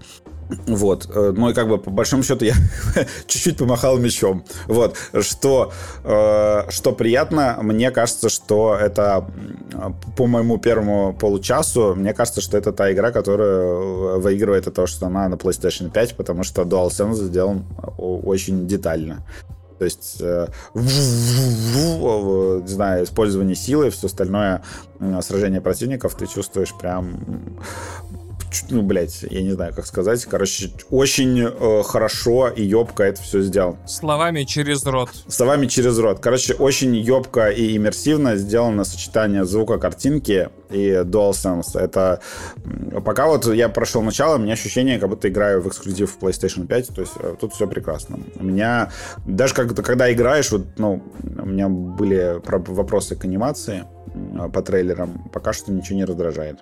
Вот, 0.67 1.09
э, 1.15 1.33
ну 1.37 1.51
и 1.51 1.55
как 1.55 1.69
бы 1.69 1.79
по 1.79 1.91
большому 1.91 2.23
счету 2.23 2.45
я 2.45 2.55
чуть-чуть 3.27 3.59
помахал 3.59 3.99
мечом. 3.99 4.45
Вот, 4.67 4.97
что, 5.21 5.73
э, 6.05 6.71
что 6.71 6.93
приятно, 6.93 7.59
мне 7.63 7.91
кажется, 7.91 8.29
что 8.29 8.77
это 8.77 9.27
по 10.17 10.27
моему 10.27 10.59
первому 10.59 11.15
получасу, 11.15 11.95
мне 11.95 12.15
кажется, 12.15 12.41
что 12.41 12.57
это 12.57 12.73
та 12.73 12.93
игра, 12.93 13.13
которая 13.13 13.61
э, 13.61 14.19
выигрывает 14.19 14.67
от 14.67 14.75
того, 14.75 14.87
что 14.87 15.07
она 15.07 15.29
на 15.29 15.35
PlayStation 15.35 15.91
5, 15.91 16.17
потому 16.17 16.45
что 16.45 16.63
DualSense 16.63 17.15
сделан 17.15 17.65
очень 17.99 18.67
детально. 18.67 19.23
То 19.79 19.85
есть, 19.85 20.17
э, 20.21 20.49
не 20.75 22.69
знаю, 22.69 23.05
использование 23.05 23.55
силы, 23.55 23.91
все 23.91 24.07
остальное 24.07 24.63
сражение 25.21 25.61
противников 25.61 26.15
ты 26.17 26.27
чувствуешь 26.27 26.75
прям 26.75 27.59
ну, 28.71 28.83
блядь, 28.83 29.23
я 29.23 29.43
не 29.43 29.51
знаю, 29.51 29.75
как 29.75 29.87
сказать. 29.87 30.25
Короче, 30.25 30.71
очень 30.91 31.41
э, 31.41 31.83
хорошо 31.85 32.49
и 32.49 32.63
ёбко 32.63 33.03
это 33.03 33.23
все 33.23 33.41
сделал. 33.43 33.77
Словами 33.87 34.45
через 34.45 34.85
рот. 34.85 35.11
Словами 35.29 35.67
через 35.67 35.99
рот. 35.99 36.21
Короче, 36.21 36.55
очень 36.55 36.95
ёбко 36.97 37.51
и 37.51 37.77
иммерсивно 37.77 38.37
сделано 38.37 38.85
сочетание 38.85 39.45
звука 39.45 39.79
картинки 39.79 40.51
и 40.71 41.03
DualSense. 41.05 41.79
Это 41.79 42.21
пока 43.05 43.27
вот 43.27 43.47
я 43.47 43.69
прошел 43.69 44.03
начало, 44.03 44.37
у 44.37 44.39
меня 44.39 44.55
ощущение, 44.55 44.99
как 44.99 45.09
будто 45.09 45.29
играю 45.29 45.63
в 45.63 45.69
эксклюзив 45.69 46.13
в 46.13 46.19
PlayStation 46.23 46.67
5, 46.67 46.89
то 46.95 47.01
есть 47.01 47.13
э, 47.21 47.35
тут 47.41 47.55
все 47.55 47.67
прекрасно. 47.67 48.19
У 48.37 48.45
меня, 48.45 48.91
даже 49.27 49.55
как, 49.55 49.75
когда 49.75 50.13
играешь, 50.13 50.51
вот, 50.51 50.67
ну, 50.79 51.03
у 51.39 51.47
меня 51.47 51.69
были 51.69 52.41
вопросы 52.45 53.17
к 53.17 53.25
анимации, 53.25 53.85
по 54.53 54.63
трейлерам, 54.63 55.29
пока 55.33 55.53
что 55.53 55.73
ничего 55.73 55.97
не 55.97 56.05
раздражает. 56.05 56.59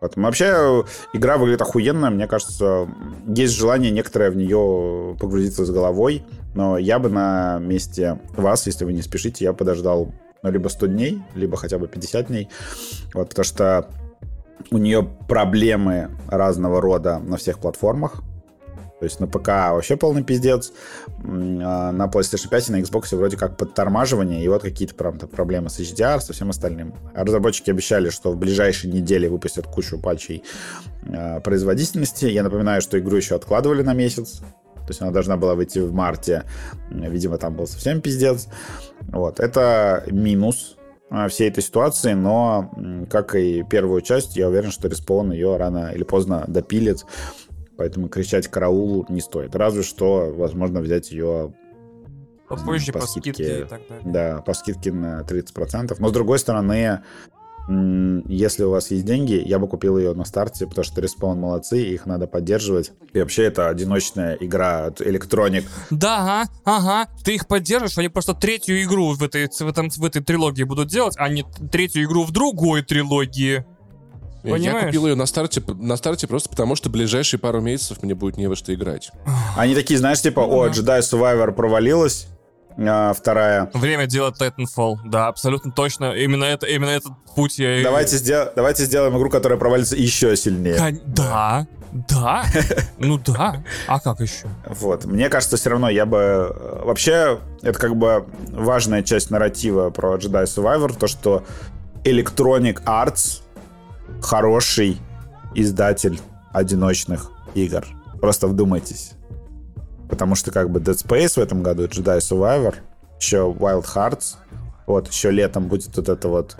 Вот. 0.00 0.16
Вообще, 0.16 0.84
игра 1.12 1.36
выглядит 1.36 1.62
охуенно. 1.62 2.10
Мне 2.10 2.26
кажется, 2.26 2.88
есть 3.26 3.54
желание 3.54 3.90
некоторое 3.90 4.30
в 4.30 4.36
нее 4.36 5.16
погрузиться 5.18 5.64
с 5.64 5.70
головой. 5.70 6.24
Но 6.54 6.78
я 6.78 6.98
бы 6.98 7.08
на 7.08 7.58
месте 7.58 8.18
вас, 8.36 8.66
если 8.66 8.84
вы 8.84 8.92
не 8.92 9.02
спешите, 9.02 9.44
я 9.44 9.52
подождал 9.52 10.12
ну, 10.42 10.50
либо 10.50 10.68
100 10.68 10.86
дней, 10.86 11.22
либо 11.34 11.56
хотя 11.56 11.78
бы 11.78 11.88
50 11.88 12.28
дней. 12.28 12.48
Вот, 13.14 13.30
потому 13.30 13.44
что 13.44 13.88
у 14.70 14.78
нее 14.78 15.08
проблемы 15.28 16.10
разного 16.28 16.80
рода 16.80 17.18
на 17.18 17.36
всех 17.36 17.58
платформах. 17.58 18.22
То 18.98 19.04
есть 19.04 19.20
на 19.20 19.26
ПК 19.26 19.48
вообще 19.48 19.96
полный 19.96 20.24
пиздец. 20.24 20.72
А 21.18 21.92
на 21.92 22.06
PlayStation 22.06 22.48
5 22.48 22.68
и 22.68 22.72
на 22.72 22.80
Xbox 22.80 23.14
вроде 23.14 23.36
как 23.36 23.56
подтормаживание, 23.56 24.42
и 24.42 24.48
вот 24.48 24.62
какие-то 24.62 24.94
правда, 24.94 25.26
проблемы 25.26 25.68
с 25.68 25.78
HDR, 25.78 26.20
со 26.20 26.32
всем 26.32 26.50
остальным. 26.50 26.94
Разработчики 27.14 27.70
обещали, 27.70 28.08
что 28.08 28.32
в 28.32 28.36
ближайшие 28.36 28.92
недели 28.92 29.26
выпустят 29.28 29.66
кучу 29.66 29.98
патчей 29.98 30.44
а, 31.08 31.40
производительности. 31.40 32.26
Я 32.26 32.42
напоминаю, 32.42 32.80
что 32.80 32.98
игру 32.98 33.16
еще 33.16 33.34
откладывали 33.34 33.82
на 33.82 33.92
месяц. 33.92 34.40
То 34.74 34.90
есть 34.90 35.02
она 35.02 35.10
должна 35.10 35.36
была 35.36 35.54
выйти 35.56 35.80
в 35.80 35.92
марте. 35.92 36.44
Видимо, 36.90 37.38
там 37.38 37.54
был 37.56 37.66
совсем 37.66 38.00
пиздец. 38.00 38.48
Вот. 39.08 39.40
Это 39.40 40.04
минус 40.06 40.76
а, 41.10 41.28
всей 41.28 41.48
этой 41.48 41.62
ситуации, 41.62 42.14
но, 42.14 42.72
как 43.10 43.34
и 43.34 43.62
первую 43.62 44.00
часть, 44.00 44.36
я 44.36 44.48
уверен, 44.48 44.70
что 44.70 44.88
Респон 44.88 45.32
ее 45.32 45.56
рано 45.56 45.92
или 45.94 46.02
поздно 46.02 46.44
допилит 46.48 47.04
Поэтому 47.76 48.08
кричать 48.08 48.48
караул 48.48 49.06
не 49.08 49.20
стоит. 49.20 49.54
Разве 49.54 49.82
что, 49.82 50.32
возможно, 50.34 50.80
взять 50.80 51.10
ее 51.10 51.54
Попозже 52.48 52.92
по, 52.92 53.00
по 53.00 53.06
скидке, 53.06 53.32
скидке 53.32 53.60
и 53.60 53.64
так 53.64 53.80
далее. 53.88 54.04
Да, 54.04 54.42
по 54.42 54.54
скидке 54.54 54.92
на 54.92 55.20
30%. 55.22 55.96
Но 55.98 56.08
с 56.08 56.12
другой 56.12 56.38
стороны, 56.38 57.02
если 57.68 58.62
у 58.62 58.70
вас 58.70 58.92
есть 58.92 59.04
деньги, 59.04 59.42
я 59.44 59.58
бы 59.58 59.66
купил 59.66 59.98
ее 59.98 60.14
на 60.14 60.24
старте, 60.24 60.66
потому 60.66 60.84
что 60.84 61.00
респаун 61.00 61.40
молодцы, 61.40 61.82
их 61.82 62.06
надо 62.06 62.28
поддерживать. 62.28 62.92
И 63.12 63.18
вообще 63.18 63.44
это 63.44 63.68
одиночная 63.68 64.36
игра 64.38 64.86
от 64.86 65.00
Electronic. 65.00 65.64
Да, 65.90 66.44
ага, 66.44 66.50
ага. 66.64 67.10
Ты 67.24 67.34
их 67.34 67.48
поддерживаешь, 67.48 67.98
они 67.98 68.08
просто 68.08 68.34
третью 68.34 68.80
игру 68.84 69.14
в 69.14 69.22
этой, 69.22 69.48
в, 69.48 69.68
этом, 69.68 69.90
в 69.90 70.04
этой 70.04 70.22
трилогии 70.22 70.62
будут 70.62 70.88
делать, 70.88 71.14
а 71.18 71.28
не 71.28 71.44
третью 71.72 72.04
игру 72.04 72.24
в 72.24 72.30
другой 72.30 72.82
трилогии. 72.82 73.66
Понимаешь? 74.52 74.82
Я 74.82 74.86
купил 74.86 75.06
ее 75.06 75.14
на 75.14 75.26
старте, 75.26 75.62
на 75.66 75.96
старте 75.96 76.26
просто 76.26 76.48
потому, 76.48 76.76
что 76.76 76.90
ближайшие 76.90 77.40
пару 77.40 77.60
месяцев 77.60 78.02
мне 78.02 78.14
будет 78.14 78.36
не 78.36 78.46
во 78.46 78.56
что 78.56 78.74
играть. 78.74 79.10
Они 79.56 79.74
такие, 79.74 79.98
знаешь, 79.98 80.20
типа, 80.20 80.40
о, 80.40 80.68
Jedi 80.68 81.00
Survivor 81.00 81.52
провалилась, 81.52 82.28
а, 82.78 83.12
вторая. 83.14 83.70
Время 83.72 84.06
делать 84.06 84.40
Titanfall, 84.40 84.96
да, 85.06 85.28
абсолютно 85.28 85.72
точно. 85.72 86.12
Именно, 86.12 86.44
это, 86.44 86.66
именно 86.66 86.90
этот 86.90 87.12
путь 87.34 87.58
я... 87.58 87.82
Давайте, 87.82 88.16
сдел... 88.18 88.50
Давайте 88.54 88.84
сделаем 88.84 89.16
игру, 89.16 89.30
которая 89.30 89.58
провалится 89.58 89.96
еще 89.96 90.36
сильнее. 90.36 90.76
Кон... 90.76 91.00
Да, 91.06 91.66
да, 91.92 92.44
ну 92.98 93.18
да. 93.18 93.64
А 93.86 94.00
как 94.00 94.20
еще? 94.20 94.48
Вот. 94.66 95.06
Мне 95.06 95.30
кажется, 95.30 95.56
все 95.56 95.70
равно 95.70 95.88
я 95.88 96.04
бы... 96.04 96.18
Э, 96.18 96.82
вообще, 96.84 97.38
это 97.62 97.78
как 97.78 97.96
бы 97.96 98.26
важная 98.50 99.02
часть 99.02 99.30
нарратива 99.30 99.88
про 99.90 100.16
Jedi 100.16 100.44
Survivor, 100.44 100.94
то, 100.98 101.06
что 101.06 101.44
Electronic 102.04 102.84
Arts 102.84 103.40
хороший 104.20 104.98
издатель 105.54 106.20
одиночных 106.52 107.30
игр. 107.54 107.86
Просто 108.20 108.48
вдумайтесь. 108.48 109.12
Потому 110.08 110.34
что 110.34 110.50
как 110.52 110.70
бы 110.70 110.80
Dead 110.80 110.94
Space 110.94 111.34
в 111.34 111.38
этом 111.38 111.62
году, 111.62 111.84
Jedi 111.84 112.18
Survivor, 112.18 112.76
еще 113.18 113.54
Wild 113.58 113.84
Hearts, 113.94 114.36
вот, 114.86 115.08
еще 115.08 115.30
летом 115.30 115.66
будет 115.68 115.96
вот 115.96 116.08
это 116.08 116.28
вот 116.28 116.56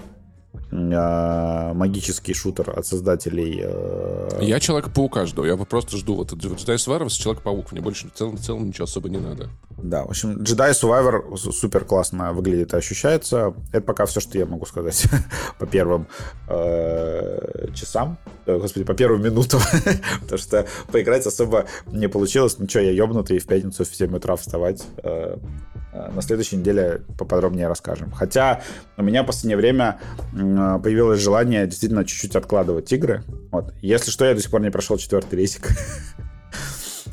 магический 0.77 2.35
шутер 2.35 2.79
от 2.79 2.87
создателей. 2.87 3.63
Э... 3.65 4.39
Я 4.41 4.61
Человека-паука 4.61 5.27
жду. 5.27 5.45
Я 5.45 5.57
просто 5.57 5.97
жду 5.97 6.17
вот 6.17 6.33
Jedi 6.33 6.77
Survivor 6.77 7.09
с 7.09 7.15
Человек-паук. 7.15 7.73
Мне 7.73 7.81
больше 7.81 8.09
в 8.09 8.13
целом, 8.13 8.37
в 8.37 8.41
целом 8.41 8.67
ничего 8.67 8.85
особо 8.85 9.09
не 9.09 9.19
надо. 9.19 9.49
Да, 9.79 10.05
в 10.05 10.11
общем, 10.11 10.43
Jedi 10.43 10.71
Survivor 10.73 11.37
супер 11.37 11.85
классно 11.85 12.33
выглядит 12.33 12.73
и 12.73 12.77
ощущается. 12.77 13.55
Это 13.73 13.83
пока 13.83 14.07
все, 14.07 14.21
что 14.21 14.39
я 14.39 14.47
могу 14.47 14.67
сказать 14.67 15.07
по 15.59 15.67
первым 15.67 16.07
э, 16.49 17.69
часам. 17.75 18.19
Э, 18.47 18.59
господи, 18.59 18.85
по 18.85 18.95
первым 18.95 19.23
минутам. 19.23 19.61
Потому 20.21 20.39
что 20.39 20.67
поиграть 20.93 21.27
особо 21.27 21.67
не 21.87 22.09
получилось. 22.09 22.57
Ну 22.59 22.69
что, 22.69 22.81
я 22.81 22.91
ебнутый 22.91 23.39
в 23.39 23.47
пятницу 23.47 23.85
в 23.85 23.95
7 23.95 24.15
утра 24.15 24.37
вставать. 24.37 24.85
На 26.15 26.21
следующей 26.21 26.57
неделе 26.57 27.03
поподробнее 27.19 27.69
расскажем. 27.69 28.11
Хотя 28.13 28.63
у 28.99 29.03
меня 29.03 29.23
в 29.23 29.27
последнее 29.27 29.57
время 29.57 29.99
появилось 30.83 31.21
желание 31.21 31.67
действительно 31.67 32.05
чуть-чуть 32.05 32.37
откладывать 32.37 32.93
игры. 32.93 33.25
Вот. 33.51 33.75
Если 33.83 34.11
что, 34.11 34.25
я 34.25 34.35
до 34.35 34.41
сих 34.41 34.51
пор 34.51 34.61
не 34.61 34.71
прошел 34.71 34.97
четвертый 34.99 35.37
рейсик. 35.37 35.69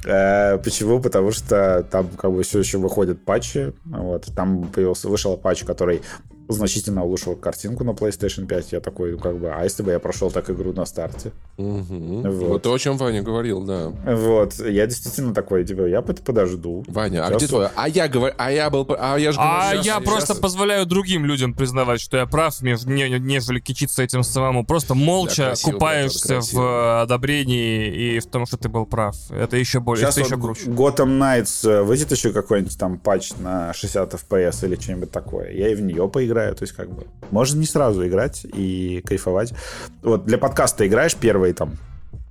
Э, 0.05 0.57
почему? 0.57 0.99
Потому 0.99 1.31
что 1.31 1.87
там 1.89 2.09
как 2.17 2.29
бы 2.29 2.43
все 2.43 2.59
еще 2.59 2.77
выходят 2.77 3.23
патчи. 3.23 3.71
Вот. 3.85 4.25
Там 4.35 4.67
появился, 4.67 5.07
вышел 5.07 5.37
патч, 5.37 5.63
который 5.63 6.01
значительно 6.47 7.03
улучшил 7.03 7.35
картинку 7.35 7.83
на 7.83 7.91
PlayStation 7.91 8.45
5. 8.45 8.71
Я 8.73 8.79
такой, 8.79 9.13
ну, 9.13 9.19
как 9.19 9.37
бы, 9.37 9.51
а 9.51 9.63
если 9.63 9.83
бы 9.83 9.91
я 9.91 9.99
прошел 9.99 10.31
так 10.31 10.49
игру 10.49 10.73
на 10.73 10.85
старте? 10.85 11.31
Угу. 11.57 12.21
Вот. 12.23 12.47
вот 12.47 12.61
то, 12.63 12.73
о 12.73 12.79
чем 12.79 12.97
Ваня 12.97 13.21
говорил, 13.21 13.63
да. 13.63 13.91
Вот, 14.05 14.59
я 14.59 14.85
действительно 14.87 15.33
такой, 15.33 15.65
типа, 15.65 15.87
я 15.87 16.01
подожду. 16.01 16.83
Ваня, 16.87 17.25
а 17.25 17.35
где 17.35 17.47
твой? 17.47 17.67
А 17.75 17.87
я 17.87 18.07
говорю, 18.07 18.33
а 18.37 18.51
я 18.51 18.69
был, 18.69 18.87
а 18.97 19.17
я 19.17 19.31
же 19.31 19.37
А 19.39 19.73
я 19.73 19.99
просто 19.99 20.35
позволяю 20.35 20.85
другим 20.85 21.25
людям 21.25 21.53
признавать, 21.53 22.01
что 22.01 22.17
я 22.17 22.25
прав, 22.25 22.61
нежели 22.61 23.59
кичиться 23.59 24.03
этим 24.03 24.23
самому. 24.23 24.65
Просто 24.65 24.95
молча 24.95 25.53
купаешься 25.63 26.39
в 26.41 27.01
одобрении 27.01 27.87
и 27.87 28.19
в 28.19 28.25
том, 28.25 28.45
что 28.45 28.57
ты 28.57 28.69
был 28.69 28.85
прав. 28.85 29.15
Это 29.29 29.57
еще 29.57 29.79
более, 29.79 30.07
это 30.07 30.19
еще 30.19 30.37
круче. 30.37 30.65
Gotham 30.65 31.19
Knights 31.19 31.69
э, 31.69 31.83
выйдет 31.83 32.11
еще 32.11 32.31
какой-нибудь 32.31 32.77
там 32.77 32.97
патч 32.97 33.31
на 33.37 33.73
60 33.73 34.13
FPS 34.13 34.65
или 34.65 34.75
что-нибудь 34.75 35.11
такое. 35.11 35.51
Я 35.51 35.69
и 35.69 35.75
в 35.75 35.81
нее 35.81 36.07
поиграю 36.09 36.32
играю. 36.33 36.55
То 36.55 36.63
есть, 36.63 36.73
как 36.73 36.89
бы, 36.89 37.05
можно 37.31 37.59
не 37.59 37.65
сразу 37.65 38.05
играть 38.05 38.45
и 38.45 39.01
кайфовать. 39.05 39.53
Вот 40.01 40.25
для 40.25 40.37
подкаста 40.37 40.85
играешь 40.85 41.15
первые 41.15 41.53
там 41.53 41.77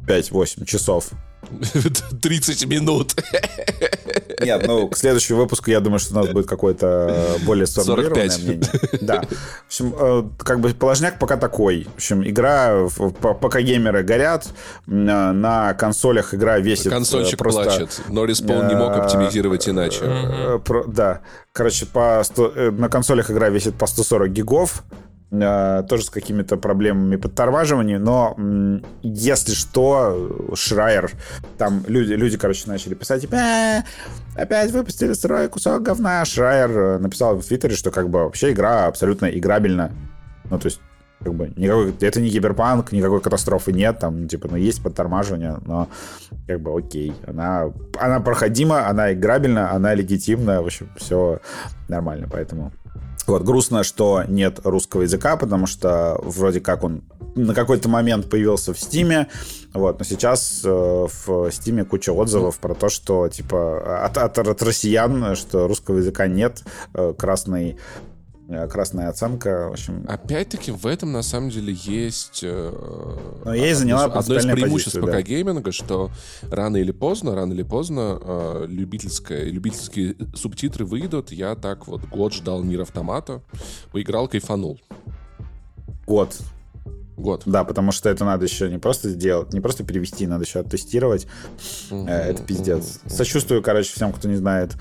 5-8 0.06 0.64
часов. 0.64 1.10
30 2.22 2.66
минут. 2.66 3.14
Нет, 4.40 4.64
ну, 4.66 4.88
к 4.88 4.96
следующему 4.96 5.38
выпуску, 5.38 5.70
я 5.70 5.80
думаю, 5.80 5.98
что 5.98 6.14
у 6.14 6.18
нас 6.18 6.28
будет 6.28 6.46
какое-то 6.46 7.36
более 7.44 7.66
сформулированное 7.66 8.30
45. 8.30 8.42
мнение. 8.42 8.70
Да. 9.00 9.22
В 9.22 9.66
общем, 9.66 9.94
э, 9.98 10.24
как 10.38 10.60
бы 10.60 10.70
положняк 10.70 11.18
пока 11.18 11.36
такой. 11.36 11.84
В 11.84 11.96
общем, 11.96 12.26
игра, 12.26 12.88
пока 13.20 13.60
геймеры 13.60 14.02
горят, 14.02 14.48
на 14.86 15.74
консолях 15.74 16.34
игра 16.34 16.58
весит 16.58 16.86
э, 16.86 16.90
Консольщик 16.90 17.38
просто... 17.38 17.64
плачет, 17.64 18.00
но 18.08 18.24
Respawn 18.24 18.68
не 18.68 18.74
мог 18.74 18.96
оптимизировать 18.96 19.68
иначе. 19.68 20.00
Э, 20.02 20.58
да. 20.86 21.20
Короче, 21.52 21.86
по 21.86 22.22
100... 22.24 22.72
на 22.72 22.88
консолях 22.88 23.30
игра 23.30 23.48
весит 23.48 23.74
по 23.74 23.86
140 23.86 24.30
гигов, 24.30 24.84
Э, 24.92 25.11
тоже 25.32 26.04
с 26.04 26.10
какими-то 26.10 26.58
проблемами 26.58 27.16
подтормаживания, 27.16 27.98
но 27.98 28.36
если 29.02 29.54
что, 29.54 30.52
Шрайер, 30.54 31.10
там 31.56 31.84
люди, 31.86 32.12
люди, 32.12 32.36
короче, 32.36 32.64
начали 32.66 32.94
писать, 32.94 33.22
типа, 33.22 33.36
э, 33.36 33.82
опять 34.36 34.70
выпустили 34.72 35.14
сырой 35.14 35.48
кусок 35.48 35.82
говна. 35.82 36.24
Шрайер 36.26 36.70
э, 36.70 36.98
написал 36.98 37.36
в 37.36 37.44
Твиттере, 37.46 37.74
что 37.74 37.90
как 37.90 38.10
бы 38.10 38.24
вообще 38.24 38.52
игра 38.52 38.86
абсолютно 38.86 39.26
играбельна. 39.26 39.90
Ну, 40.50 40.58
то 40.58 40.66
есть 40.66 40.80
как 41.22 41.34
бы 41.34 41.52
никакой, 41.56 41.94
это 42.00 42.20
не 42.20 42.30
киберпанк, 42.30 42.92
никакой 42.92 43.20
катастрофы 43.20 43.72
нет, 43.72 43.98
там, 43.98 44.28
типа, 44.28 44.48
ну, 44.50 44.56
есть 44.56 44.82
подтормаживание, 44.82 45.58
но, 45.64 45.88
как 46.46 46.60
бы, 46.60 46.76
окей. 46.76 47.14
Она, 47.26 47.72
она 47.98 48.20
проходима, 48.20 48.86
она 48.88 49.12
играбельна, 49.12 49.72
она 49.72 49.94
легитимна, 49.94 50.62
в 50.62 50.66
общем, 50.66 50.90
все 50.96 51.40
нормально, 51.88 52.28
поэтому... 52.30 52.72
Вот, 53.26 53.42
грустно, 53.42 53.84
что 53.84 54.24
нет 54.26 54.60
русского 54.64 55.02
языка, 55.02 55.36
потому 55.36 55.66
что 55.66 56.18
вроде 56.22 56.60
как 56.60 56.82
он 56.82 57.02
на 57.34 57.54
какой-то 57.54 57.88
момент 57.88 58.28
появился 58.28 58.74
в 58.74 58.78
Стиме, 58.78 59.28
вот, 59.72 59.98
но 59.98 60.04
сейчас 60.04 60.62
э, 60.64 60.68
в 60.68 61.50
Стиме 61.50 61.84
куча 61.84 62.12
отзывов 62.12 62.58
про 62.58 62.74
то, 62.74 62.88
что, 62.88 63.28
типа, 63.28 64.04
от, 64.04 64.18
от, 64.18 64.38
от 64.38 64.62
россиян, 64.62 65.34
что 65.36 65.66
русского 65.66 65.98
языка 65.98 66.26
нет, 66.26 66.62
э, 66.94 67.14
красный 67.16 67.78
красная 68.68 69.08
оценка. 69.08 69.68
В 69.68 69.72
общем... 69.72 70.04
Опять-таки 70.08 70.70
в 70.70 70.86
этом 70.86 71.12
на 71.12 71.22
самом 71.22 71.50
деле 71.50 71.72
есть 71.72 72.40
э, 72.42 73.40
Но 73.44 73.54
ей 73.54 73.74
заняла 73.74 74.04
одно, 74.04 74.36
из 74.36 74.44
преимуществ 74.44 75.00
позицию, 75.00 75.22
ПК 75.22 75.26
гейминга, 75.26 75.72
что 75.72 76.10
рано 76.50 76.76
или 76.76 76.92
поздно, 76.92 77.34
рано 77.34 77.52
или 77.52 77.62
поздно 77.62 78.18
э, 78.20 78.66
любительское, 78.68 79.44
любительские 79.44 80.16
субтитры 80.34 80.84
выйдут. 80.84 81.32
Я 81.32 81.54
так 81.54 81.86
вот 81.86 82.04
год 82.08 82.32
ждал 82.32 82.62
Мир 82.62 82.82
Автомата, 82.82 83.42
поиграл, 83.92 84.28
кайфанул. 84.28 84.80
Год. 86.06 86.36
Год. 87.16 87.42
Да, 87.46 87.64
потому 87.64 87.92
что 87.92 88.08
это 88.08 88.24
надо 88.24 88.44
еще 88.46 88.68
не 88.70 88.78
просто 88.78 89.10
сделать, 89.10 89.52
не 89.52 89.60
просто 89.60 89.84
перевести, 89.84 90.26
надо 90.26 90.44
еще 90.44 90.60
оттестировать. 90.60 91.26
Mm-hmm. 91.90 92.10
Это 92.10 92.42
пиздец. 92.42 93.00
Mm-hmm. 93.04 93.10
Сочувствую, 93.10 93.62
короче, 93.62 93.92
всем, 93.92 94.12
кто 94.12 94.28
не 94.28 94.36
знает 94.36 94.72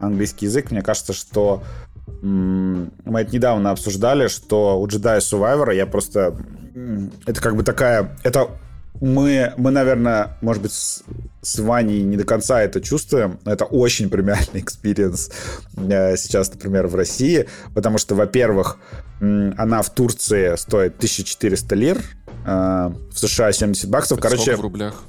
английский 0.00 0.46
язык. 0.46 0.70
Мне 0.70 0.82
кажется, 0.82 1.12
что 1.12 1.62
мы 2.22 3.20
это 3.20 3.34
недавно 3.34 3.70
обсуждали, 3.70 4.28
что 4.28 4.80
у 4.80 4.86
Jedi 4.86 5.18
Survivor 5.18 5.74
я 5.74 5.86
просто... 5.86 6.36
Это 7.26 7.40
как 7.40 7.56
бы 7.56 7.62
такая... 7.62 8.16
Это 8.22 8.48
мы, 9.00 9.54
мы, 9.56 9.70
наверное, 9.70 10.36
может 10.40 10.62
быть, 10.62 10.72
с, 10.72 11.02
с 11.42 11.58
Ваней 11.58 12.02
не 12.02 12.16
до 12.16 12.24
конца 12.24 12.60
это 12.60 12.80
чувствуем, 12.80 13.38
но 13.44 13.52
это 13.52 13.64
очень 13.64 14.10
премиальный 14.10 14.46
experience 14.60 15.30
э, 15.76 16.16
сейчас, 16.16 16.52
например, 16.52 16.86
в 16.86 16.94
России, 16.94 17.48
потому 17.74 17.98
что, 17.98 18.14
во-первых, 18.14 18.78
она 19.20 19.82
в 19.82 19.90
Турции 19.90 20.54
стоит 20.56 20.96
1400 20.96 21.74
лир, 21.74 21.98
э, 22.46 22.90
в 23.10 23.18
США 23.18 23.52
70 23.52 23.88
баксов. 23.88 24.18
Это 24.18 24.28
Короче, 24.28 24.56
в 24.56 24.60
рублях? 24.60 25.02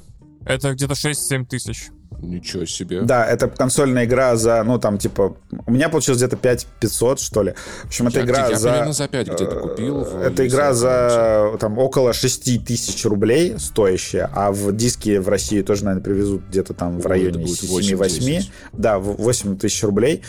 Это 0.46 0.72
где-то 0.72 0.94
6-7 0.94 1.46
тысяч. 1.46 1.90
Ничего 2.20 2.64
себе. 2.66 3.02
Да, 3.02 3.26
это 3.26 3.48
консольная 3.48 4.04
игра 4.04 4.36
за, 4.36 4.62
ну, 4.64 4.78
там, 4.78 4.98
типа, 4.98 5.36
у 5.66 5.70
меня 5.70 5.88
получилось 5.88 6.18
где-то 6.18 6.36
5 6.36 6.66
500, 6.80 7.20
что 7.20 7.42
ли. 7.42 7.54
В 7.84 7.86
общем, 7.86 8.08
это 8.08 8.20
я, 8.20 8.24
игра 8.24 8.48
я 8.48 8.56
за... 8.56 8.68
примерно 8.70 8.92
за 8.92 9.08
5 9.08 9.26
где-то 9.28 9.56
купил. 9.56 10.00
Это 10.02 10.46
игра 10.46 10.72
за, 10.72 11.56
там, 11.60 11.78
около 11.78 12.12
6 12.12 12.64
тысяч 12.64 13.04
рублей 13.04 13.54
стоящая, 13.58 14.30
а 14.34 14.52
в 14.52 14.72
диске 14.72 15.20
в 15.20 15.28
России 15.28 15.62
тоже, 15.62 15.84
наверное, 15.84 16.04
привезут 16.04 16.42
где-то 16.48 16.74
там 16.74 17.00
в 17.00 17.06
районе 17.06 17.44
7-8. 17.44 18.44
Да, 18.72 18.98
8 18.98 19.58
тысяч 19.58 19.82
рублей. 19.82 20.22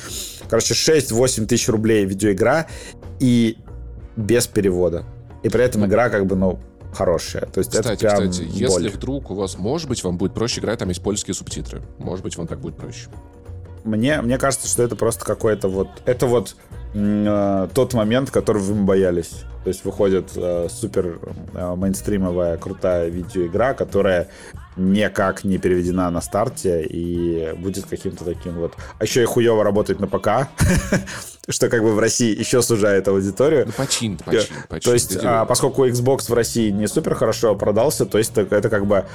Короче, 0.49 0.73
6-8 0.73 1.45
тысяч 1.45 1.67
рублей 1.69 2.05
видеоигра 2.05 2.67
и 3.19 3.57
без 4.15 4.47
перевода. 4.47 5.05
И 5.43 5.49
при 5.49 5.63
этом 5.63 5.85
игра, 5.85 6.09
как 6.09 6.25
бы, 6.25 6.35
ну, 6.35 6.59
хорошая. 6.93 7.45
То 7.47 7.59
есть 7.59 7.71
кстати, 7.71 7.87
это 7.87 7.97
прям 7.97 8.29
кстати, 8.29 8.47
боль. 8.47 8.83
если 8.83 8.87
вдруг 8.89 9.31
у 9.31 9.35
вас, 9.35 9.57
может 9.57 9.89
быть, 9.89 10.03
вам 10.03 10.17
будет 10.17 10.33
проще 10.33 10.61
играть, 10.61 10.79
там 10.79 10.89
есть 10.89 11.01
польские 11.01 11.33
субтитры. 11.33 11.81
Может 11.97 12.23
быть, 12.23 12.37
вам 12.37 12.47
так 12.47 12.59
будет 12.59 12.77
проще. 12.77 13.09
Мне, 13.83 14.21
мне 14.21 14.37
кажется, 14.37 14.67
что 14.67 14.83
это 14.83 14.95
просто 14.95 15.25
какой-то 15.25 15.67
вот... 15.67 15.89
Это 16.05 16.25
вот 16.25 16.55
э, 16.93 17.67
тот 17.73 17.93
момент, 17.93 18.31
который 18.31 18.61
вы 18.61 18.75
боялись. 18.75 19.43
То 19.63 19.69
есть 19.69 19.83
выходит 19.83 20.31
э, 20.35 20.67
супер 20.69 21.19
э, 21.53 21.75
мейнстримовая 21.75 22.57
крутая 22.57 23.09
видеоигра, 23.09 23.73
которая 23.73 24.29
никак 24.77 25.43
не 25.43 25.57
переведена 25.57 26.09
на 26.09 26.21
старте 26.21 26.83
и 26.83 27.53
будет 27.57 27.85
каким-то 27.85 28.23
таким 28.23 28.53
вот... 28.53 28.73
А 28.99 29.03
еще 29.03 29.21
и 29.21 29.25
хуево 29.25 29.63
работает 29.63 29.99
на 29.99 30.07
ПК, 30.07 30.47
что 31.49 31.69
как 31.69 31.81
бы 31.81 31.93
в 31.93 31.99
России 31.99 32.37
еще 32.37 32.61
сужает 32.61 33.07
аудиторию. 33.07 33.65
Ну, 33.65 33.71
почин, 33.73 34.17
почин, 34.17 34.55
почин. 34.69 34.81
То 34.81 34.93
есть, 34.93 35.17
а, 35.21 35.45
поскольку 35.45 35.85
Xbox 35.85 36.29
в 36.29 36.33
России 36.33 36.69
не 36.69 36.87
супер 36.87 37.15
хорошо 37.15 37.55
продался, 37.55 38.05
то 38.05 38.17
есть 38.17 38.31
это, 38.35 38.55
это 38.55 38.69
как 38.69 38.85
бы 38.85 39.05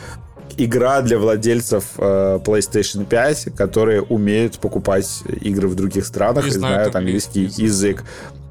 игра 0.56 1.00
для 1.02 1.18
владельцев 1.18 1.84
э, 1.98 2.40
PlayStation 2.44 3.04
5, 3.06 3.54
которые 3.56 4.02
умеют 4.02 4.58
покупать 4.58 5.22
игры 5.40 5.68
в 5.68 5.74
других 5.74 6.04
странах 6.06 6.46
и, 6.46 6.48
и 6.48 6.50
знают 6.50 6.94
английский 6.96 7.46
и, 7.46 7.62
язык. 7.62 8.04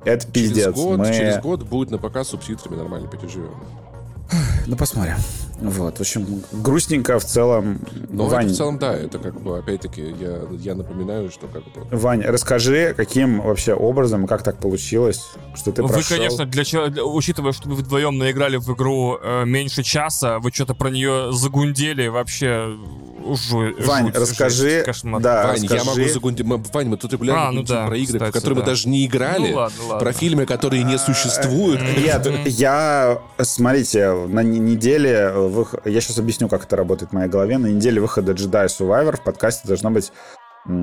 Это 0.06 0.26
пиздец. 0.28 0.66
Через 0.66 0.76
год, 0.76 0.98
Мы... 1.00 1.06
через 1.08 1.42
год 1.42 1.64
будет 1.64 1.92
на 1.92 1.98
ПК 1.98 2.18
с 2.18 2.30
субтитрами 2.30 2.78
нормально 2.78 3.08
переживем. 3.10 3.52
Ну, 4.66 4.76
посмотрим. 4.76 5.16
Вот, 5.60 5.98
в 5.98 6.02
общем, 6.02 6.44
грустненько 6.52 7.20
в 7.20 7.26
целом. 7.26 7.80
Ну, 8.10 8.26
Вань, 8.26 8.46
это 8.46 8.54
в 8.54 8.58
целом, 8.58 8.78
да, 8.78 8.96
это 8.96 9.18
как 9.18 9.42
бы, 9.42 9.58
опять-таки, 9.58 10.02
я, 10.20 10.42
я 10.60 10.76
напоминаю, 10.76 11.32
что 11.32 11.48
как 11.48 11.64
бы... 11.64 11.98
Вань, 11.98 12.22
расскажи, 12.22 12.94
каким 12.96 13.42
вообще 13.42 13.74
образом, 13.74 14.28
как 14.28 14.44
так 14.44 14.60
получилось, 14.60 15.22
что 15.56 15.72
ты 15.72 15.82
Вы, 15.82 15.90
прошел... 15.90 16.18
конечно, 16.18 16.46
для, 16.46 16.64
для 16.90 17.04
учитывая, 17.04 17.54
что 17.54 17.70
вы 17.70 17.76
вдвоем 17.76 18.18
наиграли 18.18 18.58
в 18.58 18.72
игру 18.74 19.18
э, 19.18 19.46
меньше 19.46 19.82
часа, 19.84 20.40
вы 20.40 20.52
что-то 20.52 20.76
про 20.76 20.90
нее 20.90 21.32
загундели 21.32 22.08
вообще 22.08 22.78
жу, 23.36 23.74
Вань, 23.86 24.06
жуть, 24.08 24.16
расскажи, 24.18 24.84
жесть, 24.86 25.04
да, 25.20 25.48
Вань, 25.48 25.62
расскажи... 25.62 25.76
я 25.76 25.84
могу 25.84 26.08
загундить... 26.10 26.46
Вань, 26.74 26.88
мы 26.88 26.98
тут 26.98 27.14
регулярно 27.14 27.48
А, 27.48 27.52
ну 27.52 27.64
да, 27.64 27.88
про 27.88 27.98
игры, 27.98 28.20
кстати, 28.20 28.30
в 28.32 28.34
которые 28.34 28.56
да. 28.56 28.62
мы 28.62 28.66
даже 28.68 28.90
не 28.90 29.06
играли, 29.06 29.50
Ну 29.52 29.56
ладно, 29.58 29.84
ладно. 29.88 30.00
про 30.00 30.12
фильмы, 30.14 30.46
которые 30.46 30.84
не 30.84 30.98
существуют. 30.98 31.82
Нет, 31.98 32.28
я, 32.46 33.20
смотрите, 33.42 34.12
на 34.14 34.42
неделе, 34.44 35.32
вых- 35.36 35.82
я 35.90 36.02
сейчас 36.02 36.18
объясню, 36.20 36.48
как 36.48 36.64
это 36.66 36.76
работает 36.76 37.12
в 37.12 37.14
моей 37.14 37.30
голове, 37.30 37.58
на 37.58 37.68
неделе 37.68 38.00
выхода 38.02 38.34
Jedi 38.34 38.66
Survivor 38.68 39.18
в 39.18 39.24
подкасте 39.24 39.68
должно 39.68 39.92
быть 39.92 40.12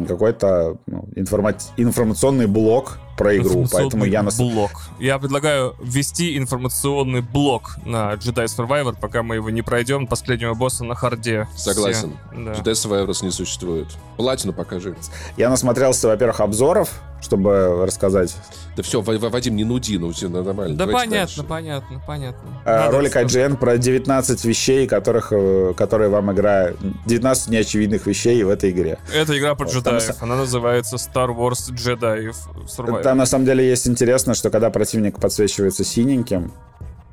какой-то 0.09 0.79
ну, 0.87 1.09
информа- 1.15 1.55
информационный 1.77 2.47
блок 2.47 2.99
про 3.17 3.37
игру, 3.37 3.67
поэтому 3.71 4.05
я 4.05 4.23
нас... 4.23 4.37
блок. 4.37 4.71
Я 4.99 5.19
предлагаю 5.19 5.75
ввести 5.81 6.37
информационный 6.37 7.21
блок 7.21 7.77
на 7.85 8.15
Jedi 8.15 8.45
Survivor, 8.45 8.97
пока 9.01 9.23
мы 9.23 9.37
его 9.37 9.51
не 9.51 9.63
пройдем, 9.63 10.07
последнего 10.07 10.55
босса 10.55 10.85
на 10.85 10.95
харде. 10.95 11.49
Согласен. 11.57 12.15
Все. 12.33 12.45
Да. 12.45 12.53
Jedi 12.53 12.73
Survivors 12.73 13.25
не 13.25 13.31
существует. 13.31 13.89
Платину 14.17 14.53
покажи. 14.53 14.95
Я 15.37 15.51
насмотрелся, 15.51 16.09
во-первых, 16.09 16.41
обзоров, 16.41 16.91
чтобы 17.21 17.85
рассказать. 17.85 18.37
Да 18.77 18.83
все, 18.83 19.01
Вадим, 19.01 19.57
не 19.57 19.65
нуди, 19.65 19.99
ну 19.99 20.11
все 20.13 20.29
нормально. 20.29 20.77
Да 20.77 20.87
Давайте 20.87 21.11
понятно, 21.11 21.37
дальше. 21.37 21.43
понятно, 21.45 22.03
понятно. 22.07 22.49
Э, 22.65 22.77
Надо 22.77 22.97
Ролик 22.97 23.17
IGN 23.17 23.57
про 23.57 23.79
19 23.79 24.45
вещей, 24.45 24.87
которых, 24.87 25.29
э, 25.33 25.75
которые 25.77 26.11
вам 26.11 26.33
игра... 26.33 26.73
19 27.07 27.49
неочевидных 27.49 28.07
вещей 28.07 28.43
в 28.43 28.51
этой 28.51 28.71
игре. 28.71 28.99
Это 29.13 29.39
игра 29.39 29.55
про 29.55 29.67
Вот, 29.67 29.85
там 29.85 29.97
джедаев. 29.97 30.23
Она 30.23 30.37
называется 30.37 30.97
Star 30.97 31.35
Wars 31.35 31.71
Jedi 31.71 32.35
Survivor. 32.67 33.03
Там 33.05 33.19
на 33.19 33.27
самом 33.27 33.45
деле 33.45 33.69
есть 33.69 33.87
интересно, 33.87 34.33
что 34.33 34.49
когда 34.49 34.71
противник 34.71 35.21
подсвечивается 35.21 35.85
синеньким, 35.85 36.53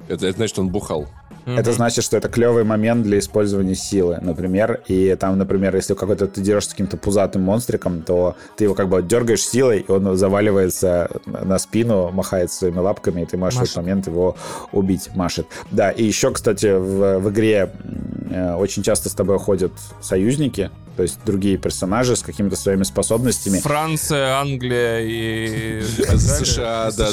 Это, 0.07 0.27
это 0.27 0.37
значит, 0.37 0.59
он 0.59 0.69
бухал. 0.69 1.07
Это 1.45 1.71
значит, 1.71 2.03
что 2.03 2.17
это 2.17 2.29
клевый 2.29 2.63
момент 2.63 3.03
для 3.03 3.19
использования 3.19 3.75
силы, 3.75 4.19
например. 4.21 4.81
И 4.87 5.15
там, 5.15 5.37
например, 5.37 5.75
если 5.75 5.93
какой-то 5.93 6.27
ты 6.27 6.41
дерешься 6.41 6.69
с 6.69 6.73
каким-то 6.73 6.97
пузатым 6.97 7.41
монстриком, 7.41 8.03
то 8.03 8.35
ты 8.57 8.65
его 8.65 8.75
как 8.75 8.89
бы 8.89 9.01
дергаешь 9.01 9.43
силой, 9.43 9.79
и 9.87 9.91
он 9.91 10.15
заваливается 10.17 11.09
на 11.25 11.57
спину, 11.57 12.11
махает 12.11 12.51
своими 12.51 12.77
лапками, 12.77 13.21
и 13.21 13.25
ты 13.25 13.37
можешь 13.37 13.57
в 13.57 13.61
Машет. 13.61 13.71
этот 13.71 13.83
момент 13.83 14.07
его 14.07 14.35
убить, 14.71 15.09
машет. 15.15 15.47
Да, 15.71 15.89
и 15.89 16.03
еще, 16.03 16.31
кстати, 16.31 16.77
в, 16.77 17.19
в 17.19 17.29
игре 17.31 17.71
э, 18.29 18.53
очень 18.53 18.83
часто 18.83 19.09
с 19.09 19.13
тобой 19.13 19.39
ходят 19.39 19.71
союзники, 19.99 20.69
то 20.95 21.03
есть 21.03 21.19
другие 21.25 21.57
персонажи 21.57 22.15
с 22.15 22.21
какими-то 22.21 22.55
своими 22.55 22.83
способностями. 22.83 23.59
Франция, 23.59 24.39
Англия 24.39 24.99
и... 24.99 25.81
США, 26.15 26.91
да. 26.95 27.09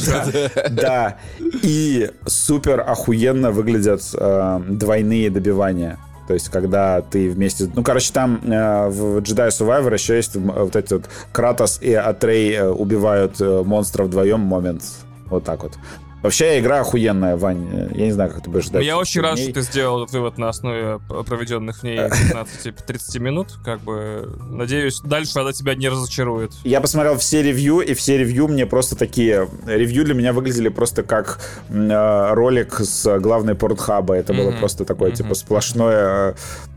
Да, 0.70 1.18
и 1.62 2.10
супер 2.26 2.77
охуенно 2.80 3.50
выглядят 3.50 4.02
э, 4.14 4.60
двойные 4.68 5.30
добивания. 5.30 5.98
То 6.28 6.34
есть, 6.34 6.50
когда 6.50 7.00
ты 7.00 7.30
вместе... 7.30 7.70
Ну, 7.74 7.82
короче, 7.82 8.12
там 8.12 8.40
э, 8.44 8.88
в 8.88 9.18
Jedi 9.18 9.48
Survivor 9.48 9.94
еще 9.94 10.16
есть 10.16 10.36
вот 10.36 10.76
эти 10.76 10.92
вот 10.92 11.08
Кратос 11.32 11.80
и 11.80 11.94
Атрей 11.94 12.54
э, 12.54 12.68
убивают 12.68 13.40
э, 13.40 13.62
монстра 13.64 14.04
вдвоем 14.04 14.40
момент. 14.40 14.82
Вот 15.30 15.44
так 15.44 15.62
вот. 15.62 15.78
Вообще, 16.22 16.58
игра 16.58 16.80
охуенная, 16.80 17.36
Вань. 17.36 17.68
Э, 17.72 17.88
Я 17.94 18.06
не 18.06 18.12
знаю, 18.12 18.30
как 18.30 18.42
ты 18.42 18.50
будешь 18.50 18.64
ждать. 18.64 18.84
Я 18.84 18.98
очень 18.98 19.20
рад, 19.20 19.38
что 19.38 19.52
ты 19.52 19.60
сделал 19.62 20.04
вывод 20.06 20.36
на 20.38 20.48
основе 20.48 20.98
проведенных 21.26 21.78
в 21.78 21.82
ней 21.84 21.98
15-30 21.98 23.18
минут. 23.20 23.48
Как 23.64 23.80
бы, 23.80 24.28
надеюсь, 24.50 25.00
дальше 25.00 25.38
она 25.38 25.52
тебя 25.52 25.74
не 25.74 25.88
разочарует. 25.88 26.52
Я 26.64 26.80
посмотрел 26.80 27.16
все 27.18 27.42
ревью, 27.42 27.80
и 27.80 27.94
все 27.94 28.18
ревью 28.18 28.48
мне 28.48 28.66
просто 28.66 28.96
такие... 28.96 29.48
Ревью 29.66 30.04
для 30.04 30.14
меня 30.14 30.32
выглядели 30.32 30.68
просто 30.68 31.02
как 31.02 31.38
э, 31.68 32.32
ролик 32.34 32.74
с 32.80 33.18
главной 33.20 33.54
портхаба. 33.54 34.14
Это 34.14 34.34
было 34.34 34.50
просто 34.52 34.84
такое, 34.84 35.12
типа, 35.12 35.34
сплошное... 35.34 36.34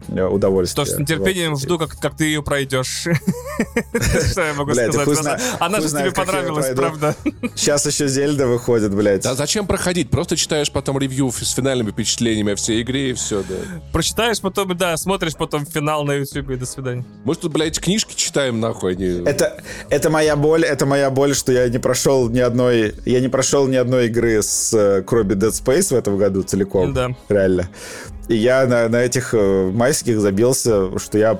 э, 0.07 0.23
удовольствие. 0.25 0.85
То, 0.85 0.89
что 0.89 0.97
с 0.97 0.99
нетерпением 0.99 1.57
жду, 1.57 1.77
как, 1.77 1.97
как 1.99 2.15
ты 2.15 2.25
ее 2.25 2.43
пройдешь. 2.43 3.03
Что 4.31 4.41
я 4.41 4.53
могу 4.53 4.73
сказать? 4.73 5.41
Она- 5.59 5.81
же 5.81 5.89
тебе 5.89 6.11
понравилась, 6.11 6.75
правда? 6.75 7.15
Сейчас 7.55 7.85
еще 7.85 8.07
Зельда 8.07 8.47
выходит, 8.47 8.93
блядь. 8.93 9.23
Да 9.23 9.35
зачем 9.35 9.67
проходить? 9.67 10.09
Просто 10.09 10.35
читаешь 10.35 10.71
потом 10.71 10.97
ревью 10.97 11.31
с 11.31 11.51
финальными 11.51 11.91
впечатлениями 11.91 12.53
о 12.53 12.55
всей 12.55 12.81
игре 12.81 13.11
и 13.11 13.13
все, 13.13 13.43
да. 13.43 13.55
Прочитаешь 13.91 14.39
потом, 14.41 14.75
да, 14.77 14.97
смотришь 14.97 15.35
потом 15.35 15.65
финал 15.65 16.03
на 16.03 16.13
YouTube 16.13 16.51
и 16.51 16.55
до 16.55 16.65
свидания. 16.65 17.05
Может, 17.23 17.43
тут, 17.43 17.53
блядь, 17.53 17.79
книжки 17.79 18.15
читаем, 18.15 18.59
нахуй, 18.59 18.95
а. 18.95 19.29
Это, 19.29 19.61
это 19.89 20.09
моя 20.09 20.35
боль, 20.35 20.63
это 20.63 20.85
моя 20.85 21.09
боль, 21.09 21.35
что 21.35 21.51
я 21.51 21.67
не 21.69 21.79
прошел 21.79 22.29
ни 22.29 22.39
одной, 22.39 22.95
я 23.05 23.19
не 23.19 23.29
прошел 23.29 23.67
ни 23.67 23.75
одной 23.75 24.07
игры 24.07 24.41
с 24.41 24.73
э, 24.73 25.03
кроме 25.03 25.35
Dead 25.35 25.51
Space 25.51 25.93
в 25.93 25.97
этом 25.97 26.17
году 26.17 26.43
целиком. 26.43 26.93
Да. 26.93 27.09
Реально. 27.29 27.69
И 28.27 28.35
я 28.35 28.65
на, 28.65 28.87
на 28.87 28.97
этих 28.97 29.33
э, 29.33 29.71
майских 29.71 30.19
забился, 30.19 30.97
что 30.99 31.17
я 31.17 31.39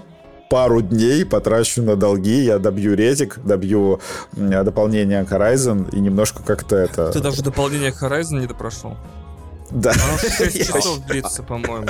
пару 0.49 0.81
дней 0.81 1.25
потрачу 1.25 1.81
на 1.81 1.95
долги, 1.95 2.43
я 2.43 2.59
добью 2.59 2.93
ретик, 2.93 3.39
добью 3.43 4.01
дополнение 4.33 5.23
Horizon 5.23 5.89
и 5.95 5.99
немножко 6.01 6.43
как-то 6.43 6.75
это... 6.75 7.11
Ты 7.11 7.21
даже 7.21 7.41
дополнение 7.41 7.91
Horizon 7.91 8.41
не 8.41 8.47
допрошел. 8.47 8.97
Да. 9.71 9.91
Оно 9.91 10.17
6 10.17 10.55
Я- 10.55 10.65
часов 10.65 11.05
длится, 11.05 11.43
по-моему. 11.43 11.87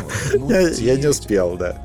Я, 0.49 0.69
я 0.69 0.95
не 0.97 1.07
успел, 1.07 1.57
да. 1.57 1.77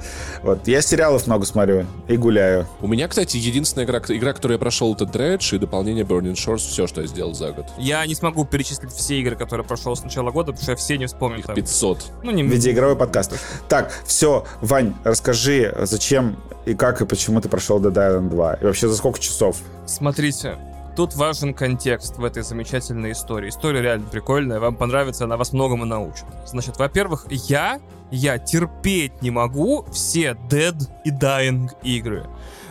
Вот. 0.43 0.67
Я 0.69 0.83
сериалов 0.83 1.27
много 1.27 1.47
смотрю 1.47 1.87
и 2.07 2.17
гуляю. 2.17 2.67
У 2.81 2.87
меня, 2.87 3.09
кстати, 3.09 3.37
единственная 3.39 3.87
игра, 3.87 3.99
игра, 4.09 4.33
которую 4.35 4.57
я 4.57 4.59
прошел, 4.59 4.95
это 4.95 5.05
Dredge 5.05 5.57
и 5.57 5.59
дополнение 5.59 6.05
Burning 6.05 6.35
Shores. 6.35 6.59
Все, 6.59 6.87
что 6.87 7.01
я 7.01 7.07
сделал 7.07 7.35
за 7.35 7.53
год. 7.53 7.67
Я 7.79 8.05
не 8.07 8.15
смогу 8.15 8.45
перечислить 8.45 8.93
все 8.93 9.19
игры, 9.21 9.37
которые 9.37 9.67
прошел 9.67 9.97
с 9.97 10.03
начала 10.03 10.31
года, 10.31 10.53
потому 10.53 10.63
что 10.63 10.73
я 10.73 10.77
все 10.77 10.99
не 10.99 11.07
вспомню. 11.07 11.43
там. 11.43 11.55
500. 11.55 12.13
Ну, 12.23 12.31
не 12.31 12.43
Видеоигровой 12.43 12.97
подкаст. 12.97 13.33
Так, 13.69 13.93
все, 14.07 14.45
Вань, 14.61 14.95
расскажи, 15.05 15.75
зачем 15.83 16.37
и 16.67 16.75
как 16.75 17.01
и 17.01 17.07
почему 17.07 17.41
ты 17.41 17.49
прошел 17.49 17.81
Dead 17.81 17.93
Island 17.95 18.29
2? 18.29 18.55
И 18.55 18.65
вообще 18.65 18.89
за 18.89 18.97
сколько 18.97 19.19
часов? 19.19 19.57
Смотрите, 19.87 20.57
тут 20.97 21.15
важен 21.15 21.53
контекст 21.53 22.17
в 22.17 22.25
этой 22.25 22.43
замечательной 22.43 23.13
истории. 23.13 23.51
История 23.51 23.83
реально 23.83 24.07
прикольная, 24.09 24.59
вам 24.59 24.75
понравится, 24.75 25.25
она 25.25 25.37
вас 25.37 25.53
многому 25.53 25.85
научит. 25.85 26.25
Значит, 26.47 26.79
во-первых, 26.79 27.27
я, 27.31 27.81
я 28.11 28.39
терпеть 28.39 29.21
не 29.21 29.31
могу 29.31 29.85
все 29.93 30.37
Dead 30.49 30.77
и 31.05 31.11
Dying 31.11 31.69
игры. 31.83 32.27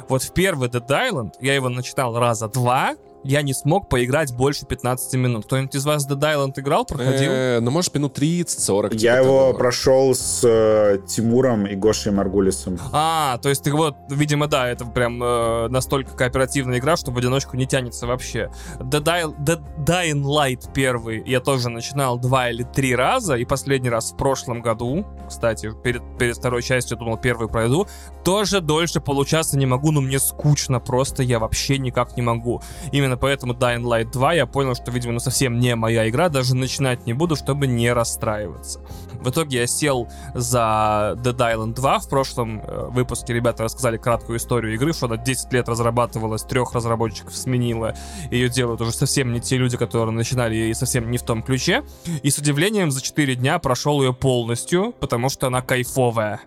Вот 0.10 0.23
в 0.23 0.34
первый 0.34 0.69
Dead 0.69 0.88
Island 0.88 1.34
я 1.39 1.53
его 1.53 1.69
начитал 1.69 2.18
раза 2.18 2.49
два, 2.49 2.95
я 3.26 3.41
не 3.41 3.53
смог 3.53 3.89
поиграть 3.89 4.34
больше 4.34 4.65
15 4.65 5.14
минут. 5.15 5.45
Кто-нибудь 5.45 5.76
из 5.76 5.85
вас 5.85 6.07
Dead 6.07 6.19
Island 6.19 6.53
играл, 6.57 6.85
проходил? 6.85 7.31
Э, 7.31 7.60
ну, 7.60 7.72
может, 7.72 7.93
минут 7.95 8.18
30-40. 8.18 8.95
Я 8.95 9.18
типа 9.18 9.23
его 9.23 9.39
того. 9.47 9.57
прошел 9.57 10.14
с 10.14 10.41
э, 10.43 10.99
Тимуром 11.07 11.65
и 11.65 11.76
Гошей 11.76 12.11
Маргулисом. 12.11 12.77
А, 12.91 13.38
то 13.39 13.49
есть 13.49 13.64
ты 13.64 13.73
вот, 13.73 13.95
видимо, 14.10 14.47
да, 14.47 14.69
это 14.69 14.85
прям 14.85 15.22
э, 15.23 15.68
настолько 15.69 16.15
кооперативная 16.15 16.80
игра, 16.80 16.95
что 16.95 17.11
в 17.11 17.18
одиночку 17.18 17.57
не 17.57 17.65
тянется 17.65 18.07
вообще. 18.07 18.52
Dead, 18.80 19.03
Isle- 19.03 19.35
Dead 19.39 19.61
Dying 19.85 20.23
Light 20.23 20.72
первый 20.73 21.23
я 21.26 21.39
тоже 21.39 21.69
начинал 21.69 22.19
два 22.19 22.49
или 22.49 22.64
три 22.64 22.95
раза, 22.95 23.35
и 23.35 23.45
последний 23.45 23.89
раз 23.89 24.11
в 24.11 24.18
прошлом 24.18 24.61
году, 24.61 25.06
кстати, 25.27 25.72
перед, 25.84 26.02
перед 26.18 26.38
второй 26.38 26.61
частью 26.61 26.97
думал 26.97 27.18
первый 27.18 27.47
пройду, 27.47 27.88
тоже 28.23 28.61
дольше 28.61 28.99
получаса 29.02 29.57
не 29.57 29.65
могу, 29.65 29.91
но 29.91 30.02
мне 30.02 30.19
скучно 30.19 30.80
просто, 30.80 31.23
я 31.23 31.39
вообще 31.39 31.77
никак 31.77 32.15
не 32.18 32.22
могу. 32.22 32.61
Именно 32.91 33.15
поэтому 33.18 33.54
Dying 33.54 33.84
Light 33.84 34.12
2 34.12 34.34
я 34.34 34.46
понял, 34.46 34.76
что, 34.76 34.92
видимо, 34.92 35.14
ну 35.14 35.20
совсем 35.20 35.60
не 35.60 35.76
моя 35.76 36.08
игра, 36.10 36.30
даже 36.30 36.56
начинать 36.56 37.06
не 37.06 37.14
буду, 37.14 37.36
чтобы 37.36 37.68
не 37.68 37.92
расстраиваться. 37.92 38.82
В 39.22 39.30
итоге 39.30 39.60
я 39.60 39.68
сел 39.68 40.08
за 40.36 41.16
Dead 41.18 41.36
Island 41.36 41.74
2. 41.74 42.00
В 42.00 42.10
прошлом 42.10 42.62
э, 42.62 42.88
выпуске 42.92 43.34
ребята 43.34 43.64
рассказали 43.64 43.98
краткую 43.98 44.38
историю 44.38 44.76
игры, 44.76 44.94
что 44.94 45.08
она 45.08 45.18
10 45.18 45.52
лет 45.52 45.68
разрабатывалась, 45.68 46.44
трех 46.44 46.74
разработчиков 46.74 47.36
сменила. 47.36 47.96
Ее 48.30 48.50
делают 48.50 48.82
уже 48.82 48.92
совсем 48.92 49.34
не 49.34 49.40
те 49.42 49.58
люди, 49.58 49.78
которые 49.78 50.14
начинали 50.14 50.56
и 50.56 50.74
совсем 50.76 51.10
не 51.10 51.18
в 51.18 51.24
том 51.24 51.42
ключе. 51.42 51.84
И 52.22 52.30
с 52.30 52.38
удивлением 52.38 52.92
за 52.92 53.02
4 53.02 53.36
дня 53.36 53.58
прошел 53.58 54.02
ее 54.02 54.14
полностью, 54.14 54.94
потому 55.00 55.30
что 55.30 55.48
она 55.48 55.62
кайфовая. 55.62 56.42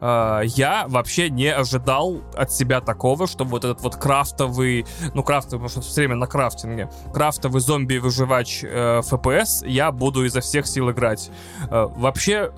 Э, 0.00 0.42
Я 0.44 0.86
вообще 0.88 1.30
не 1.30 1.48
ожидал 1.48 2.20
от 2.34 2.52
себя 2.52 2.80
такого, 2.80 3.26
чтобы 3.26 3.50
вот 3.52 3.64
этот 3.64 3.82
вот 3.82 3.96
крафтовый, 3.96 4.86
ну 5.14 5.22
крафтовый, 5.24 5.66
потому 5.66 5.68
что 5.68 5.80
все 5.80 6.02
время 6.02 6.09
на 6.14 6.26
крафтинге, 6.26 6.90
крафтовый 7.12 7.60
зомби-выживач 7.60 8.64
э, 8.64 9.00
FPS 9.00 9.66
я 9.68 9.92
буду 9.92 10.24
изо 10.24 10.40
всех 10.40 10.66
сил 10.66 10.90
играть. 10.90 11.30
Э, 11.70 11.86
Вообще, 11.96 12.52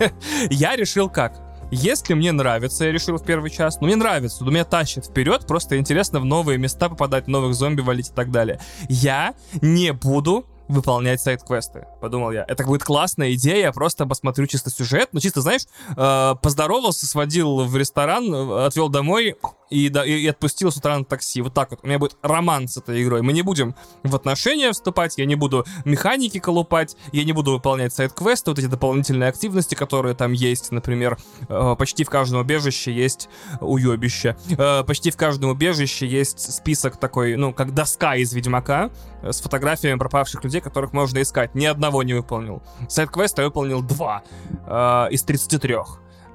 я 0.50 0.76
решил 0.76 1.08
как? 1.08 1.40
Если 1.70 2.14
мне 2.14 2.30
нравится, 2.32 2.84
я 2.84 2.92
решил 2.92 3.16
в 3.16 3.24
первый 3.24 3.50
час, 3.50 3.80
ну 3.80 3.86
мне 3.86 3.96
нравится, 3.96 4.44
но 4.44 4.50
меня 4.50 4.64
тащит 4.64 5.06
вперед, 5.06 5.46
просто 5.46 5.78
интересно 5.78 6.20
в 6.20 6.24
новые 6.24 6.58
места 6.58 6.88
попадать, 6.88 7.26
новых 7.26 7.54
зомби 7.54 7.80
валить 7.80 8.10
и 8.10 8.12
так 8.12 8.30
далее. 8.30 8.60
Я 8.88 9.34
не 9.60 9.92
буду 9.92 10.46
выполнять 10.68 11.20
сайт-квесты, 11.20 11.86
подумал 12.00 12.30
я. 12.30 12.44
Это 12.48 12.64
будет 12.64 12.82
классная 12.82 13.32
идея, 13.34 13.66
я 13.66 13.72
просто 13.72 14.06
посмотрю 14.06 14.46
чисто 14.46 14.70
сюжет, 14.70 15.10
ну 15.12 15.20
чисто, 15.20 15.40
знаешь, 15.40 15.62
э, 15.96 16.34
поздоровался, 16.40 17.06
сводил 17.06 17.64
в 17.64 17.76
ресторан, 17.76 18.32
э, 18.32 18.66
отвел 18.66 18.88
домой 18.88 19.36
и, 19.74 19.88
да, 19.88 20.04
и, 20.04 20.12
и 20.12 20.26
отпустил 20.28 20.70
с 20.70 20.76
утра 20.76 20.96
на 20.96 21.04
такси. 21.04 21.42
Вот 21.42 21.52
так 21.52 21.70
вот. 21.70 21.80
У 21.82 21.86
меня 21.86 21.98
будет 21.98 22.16
роман 22.22 22.68
с 22.68 22.76
этой 22.76 23.02
игрой. 23.02 23.22
Мы 23.22 23.32
не 23.32 23.42
будем 23.42 23.74
в 24.04 24.14
отношения 24.14 24.70
вступать, 24.72 25.18
я 25.18 25.24
не 25.24 25.34
буду 25.34 25.64
механики 25.84 26.38
колупать, 26.38 26.96
я 27.12 27.24
не 27.24 27.32
буду 27.32 27.52
выполнять 27.52 27.92
сайт-квесты, 27.92 28.50
вот 28.50 28.58
эти 28.58 28.66
дополнительные 28.66 29.28
активности, 29.28 29.74
которые 29.74 30.14
там 30.14 30.32
есть, 30.32 30.70
например, 30.70 31.18
э, 31.48 31.74
почти 31.76 32.04
в 32.04 32.10
каждом 32.10 32.40
убежище 32.40 32.92
есть 32.92 33.28
уебище. 33.60 34.36
Э, 34.56 34.84
почти 34.84 35.10
в 35.10 35.16
каждом 35.16 35.50
убежище 35.50 36.06
есть 36.06 36.54
список 36.54 36.96
такой, 36.96 37.36
ну, 37.36 37.52
как 37.52 37.74
доска 37.74 38.14
из 38.14 38.32
Ведьмака, 38.32 38.90
с 39.22 39.40
фотографиями 39.40 39.98
пропавших 39.98 40.44
людей, 40.44 40.60
которых 40.60 40.92
можно 40.92 41.20
искать. 41.20 41.54
Ни 41.54 41.66
одного 41.66 42.02
не 42.02 42.14
выполнил. 42.14 42.62
Сайт-квест 42.88 43.38
я 43.38 43.44
выполнил 43.44 43.82
два 43.82 44.22
э, 44.66 45.08
из 45.10 45.22
33. 45.24 45.76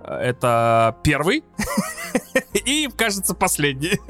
Это 0.10 0.96
первый 1.04 1.44
и, 2.66 2.90
кажется, 2.96 3.34
последний. 3.34 4.00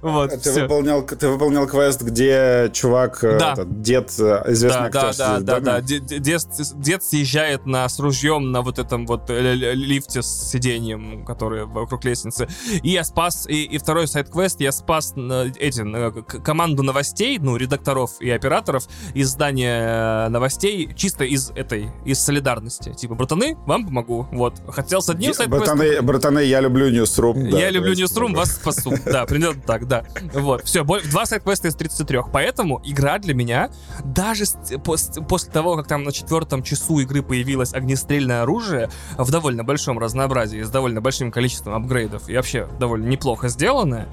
Вот, 0.00 0.30
Ты 0.42 0.52
выполнял, 0.62 1.02
ты 1.02 1.28
выполнял 1.28 1.66
квест, 1.66 2.02
где 2.02 2.70
чувак, 2.72 3.22
э, 3.22 3.38
Да. 3.38 3.52
этот, 3.52 3.82
дед, 3.82 4.12
э, 4.18 4.42
известный 4.48 4.90
Да, 4.90 5.00
да, 5.00 5.08
актер, 5.10 5.40
да, 5.40 5.40
да, 5.40 5.60
да. 5.60 5.80
Де- 5.80 6.00
Дед, 6.00 6.42
дед 6.76 7.04
съезжает 7.04 7.66
на, 7.66 7.88
с 7.88 7.98
ружьем 7.98 8.52
на 8.52 8.62
вот 8.62 8.78
этом 8.78 9.06
вот 9.06 9.28
э, 9.30 9.54
лифте 9.54 10.22
с 10.22 10.50
сиденьем, 10.50 11.24
который 11.24 11.66
вокруг 11.66 12.04
лестницы. 12.04 12.48
И 12.82 12.90
я 12.90 13.04
спас, 13.04 13.46
и, 13.48 13.64
и 13.64 13.78
второй 13.78 14.08
сайт-квест, 14.08 14.60
я 14.60 14.72
спас 14.72 15.12
эти, 15.16 16.40
команду 16.40 16.82
новостей, 16.82 17.38
ну, 17.38 17.56
редакторов 17.56 18.12
и 18.20 18.30
операторов 18.30 18.84
из 19.14 19.28
здания 19.30 20.28
новостей, 20.28 20.92
чисто 20.96 21.24
из 21.24 21.50
этой, 21.50 21.90
из 22.04 22.18
солидарности. 22.20 22.92
Типа, 22.94 23.14
братаны, 23.14 23.56
вам 23.66 23.86
помогу. 23.86 24.28
Вот. 24.32 24.54
Хотел 24.68 25.00
одним 25.16 25.34
сайт-квестом, 25.34 25.78
Братаны, 25.78 26.02
братаны, 26.02 26.38
я 26.44 26.60
люблю 26.60 26.90
Newsroom. 26.90 27.50
да, 27.50 27.58
я 27.58 27.70
люблю 27.70 27.92
Newsroom, 27.92 28.14
помогу. 28.14 28.36
вас 28.38 28.54
спасу. 28.54 28.92
Да, 29.04 29.24
примерно 29.26 29.62
так, 29.62 29.86
да. 29.86 30.04
Вот, 30.32 30.64
все, 30.64 30.84
два 30.84 31.26
сайт-квеста 31.26 31.68
из 31.68 31.74
33. 31.74 32.20
Поэтому 32.32 32.80
игра 32.84 33.18
для 33.18 33.34
меня, 33.34 33.70
даже 34.04 34.44
после 34.84 35.52
того, 35.52 35.76
как 35.76 35.86
там 35.86 36.04
на 36.04 36.12
четвертом 36.12 36.62
часу 36.62 36.98
игры 37.00 37.22
появилось 37.22 37.72
огнестрельное 37.72 38.42
оружие 38.42 38.90
в 39.16 39.30
довольно 39.30 39.64
большом 39.64 39.98
разнообразии, 39.98 40.62
с 40.62 40.70
довольно 40.70 41.00
большим 41.00 41.30
количеством 41.30 41.74
апгрейдов 41.74 42.28
и 42.28 42.36
вообще 42.36 42.68
довольно 42.78 43.06
неплохо 43.06 43.48
сделанное, 43.48 44.08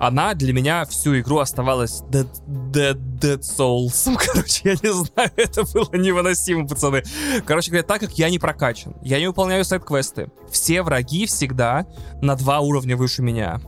она 0.00 0.32
для 0.34 0.52
меня 0.52 0.86
всю 0.86 1.18
игру 1.20 1.38
оставалась 1.38 2.02
Dead, 2.10 2.28
Dead, 2.72 2.94
Dead 2.94 3.40
Souls. 3.40 4.16
Короче, 4.26 4.60
я 4.64 4.72
не 4.82 4.92
знаю, 4.92 5.30
это 5.36 5.62
было 5.74 5.90
невыносимо, 5.92 6.66
пацаны. 6.66 7.04
Короче 7.46 7.70
говоря, 7.70 7.86
так 7.86 8.00
как 8.00 8.12
я 8.12 8.30
не 8.30 8.38
прокачан, 8.38 8.96
я 9.02 9.18
не 9.20 9.26
выполняю 9.26 9.64
сайт-квесты, 9.64 10.30
все 10.50 10.82
враги 10.82 11.26
всегда 11.26 11.86
на 12.22 12.34
два 12.34 12.60
уровня 12.60 12.96
выше 12.96 13.22
меня. 13.22 13.60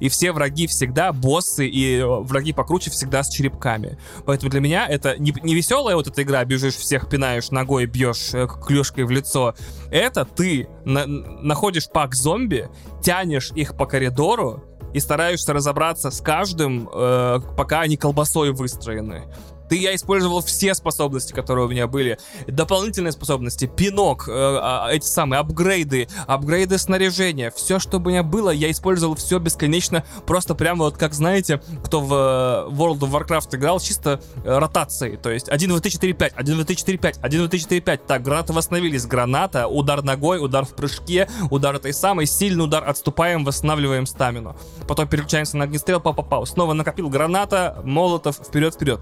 И 0.00 0.08
все 0.08 0.32
враги 0.32 0.66
всегда 0.66 1.12
боссы 1.12 1.66
и 1.66 1.98
э, 1.98 2.04
враги 2.04 2.52
покруче 2.52 2.90
всегда 2.90 3.22
с 3.22 3.28
черепками. 3.30 3.96
Поэтому 4.26 4.50
для 4.50 4.60
меня 4.60 4.86
это 4.86 5.16
не, 5.16 5.32
не 5.42 5.54
веселая 5.54 5.96
вот 5.96 6.08
эта 6.08 6.22
игра, 6.22 6.44
бежишь 6.44 6.74
всех, 6.74 7.08
пинаешь 7.08 7.50
ногой, 7.50 7.86
бьешь 7.86 8.34
э, 8.34 8.46
клешкой 8.46 9.04
в 9.04 9.10
лицо. 9.10 9.54
Это 9.90 10.24
ты 10.26 10.68
на- 10.84 11.06
находишь 11.06 11.88
пак 11.88 12.14
зомби, 12.14 12.68
тянешь 13.02 13.50
их 13.52 13.76
по 13.76 13.86
коридору 13.86 14.64
и 14.92 15.00
стараешься 15.00 15.52
разобраться 15.52 16.10
с 16.10 16.20
каждым, 16.20 16.88
э, 16.92 17.40
пока 17.56 17.80
они 17.80 17.96
колбасой 17.96 18.52
выстроены. 18.52 19.24
Ты, 19.68 19.76
я 19.76 19.94
использовал 19.94 20.40
все 20.40 20.74
способности, 20.74 21.32
которые 21.32 21.66
у 21.66 21.68
меня 21.68 21.86
были. 21.86 22.18
Дополнительные 22.46 23.12
способности, 23.12 23.66
пинок, 23.66 24.28
э, 24.28 24.32
э, 24.32 24.96
эти 24.96 25.06
самые 25.06 25.40
апгрейды, 25.40 26.08
апгрейды 26.26 26.78
снаряжения. 26.78 27.50
Все, 27.50 27.78
что 27.78 27.98
у 27.98 28.00
меня 28.00 28.22
было, 28.22 28.50
я 28.50 28.70
использовал 28.70 29.14
все 29.16 29.38
бесконечно. 29.38 30.04
Просто 30.26 30.54
прямо 30.54 30.84
вот, 30.84 30.96
как 30.96 31.14
знаете, 31.14 31.60
кто 31.84 32.00
в 32.00 32.12
э, 32.12 32.74
World 32.74 33.00
of 33.00 33.10
Warcraft 33.10 33.56
играл, 33.56 33.80
чисто 33.80 34.20
э, 34.44 34.58
ротацией. 34.58 35.16
То 35.16 35.30
есть 35.30 35.48
1, 35.48 35.68
2, 35.68 35.80
3, 35.80 35.90
4, 35.90 36.12
5, 36.14 36.32
1, 36.34 36.54
2, 36.54 36.64
3, 36.64 36.76
4, 36.76 36.98
5, 36.98 37.18
1, 37.22 37.38
2, 37.40 37.48
3, 37.48 37.60
4, 37.60 37.80
5. 37.80 38.06
Так, 38.06 38.22
гранаты 38.22 38.52
восстановились. 38.52 39.06
Граната, 39.06 39.66
удар 39.68 40.02
ногой, 40.02 40.42
удар 40.42 40.64
в 40.64 40.74
прыжке, 40.74 41.28
удар 41.50 41.76
этой 41.76 41.92
самой, 41.92 42.26
сильный 42.26 42.64
удар, 42.64 42.88
отступаем, 42.88 43.44
восстанавливаем 43.44 44.06
стамину. 44.06 44.56
Потом 44.86 45.08
переключаемся 45.08 45.56
на 45.56 45.64
огнестрел, 45.64 46.00
пау-пау-пау. 46.00 46.46
Снова 46.46 46.72
накопил 46.72 47.08
граната, 47.08 47.78
молотов, 47.84 48.36
вперед-вперед. 48.36 49.00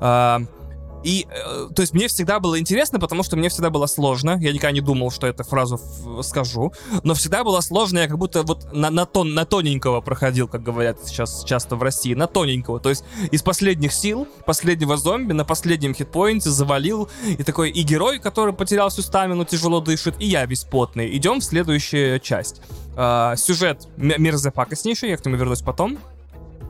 А, 0.00 0.07
и, 1.04 1.26
э, 1.30 1.68
то 1.74 1.82
есть, 1.82 1.94
мне 1.94 2.08
всегда 2.08 2.40
было 2.40 2.58
интересно, 2.58 2.98
потому 2.98 3.22
что 3.22 3.36
мне 3.36 3.48
всегда 3.48 3.70
было 3.70 3.86
сложно. 3.86 4.36
Я 4.40 4.52
никогда 4.52 4.72
не 4.72 4.80
думал, 4.80 5.10
что 5.10 5.26
эту 5.26 5.44
фразу 5.44 5.80
скажу. 6.22 6.72
Но 7.04 7.14
всегда 7.14 7.44
было 7.44 7.60
сложно, 7.60 8.00
я 8.00 8.08
как 8.08 8.18
будто 8.18 8.42
вот 8.42 8.72
на, 8.72 8.90
на, 8.90 9.06
тон, 9.06 9.32
на 9.34 9.44
тоненького 9.44 10.00
проходил, 10.00 10.48
как 10.48 10.62
говорят 10.62 10.98
сейчас 11.04 11.44
часто 11.44 11.76
в 11.76 11.82
России, 11.82 12.14
на 12.14 12.26
тоненького. 12.26 12.80
То 12.80 12.90
есть, 12.90 13.04
из 13.30 13.42
последних 13.42 13.92
сил, 13.92 14.26
последнего 14.44 14.96
зомби 14.96 15.32
на 15.32 15.44
последнем 15.44 15.94
хитпоинте 15.94 16.50
завалил. 16.50 17.08
И 17.24 17.42
такой, 17.44 17.70
и 17.70 17.82
герой, 17.82 18.18
который 18.18 18.52
потерял 18.52 18.88
всю 18.88 19.02
стамину, 19.02 19.44
тяжело 19.44 19.80
дышит, 19.80 20.16
и 20.18 20.26
я 20.26 20.44
весь 20.46 20.64
потный. 20.64 21.16
Идем 21.16 21.38
в 21.40 21.44
следующую 21.44 22.18
часть. 22.18 22.60
А, 22.96 23.36
сюжет 23.36 23.86
мерзопакостнейший, 23.96 25.10
я 25.10 25.16
к 25.16 25.24
нему 25.24 25.36
вернусь 25.36 25.62
потом. 25.62 25.98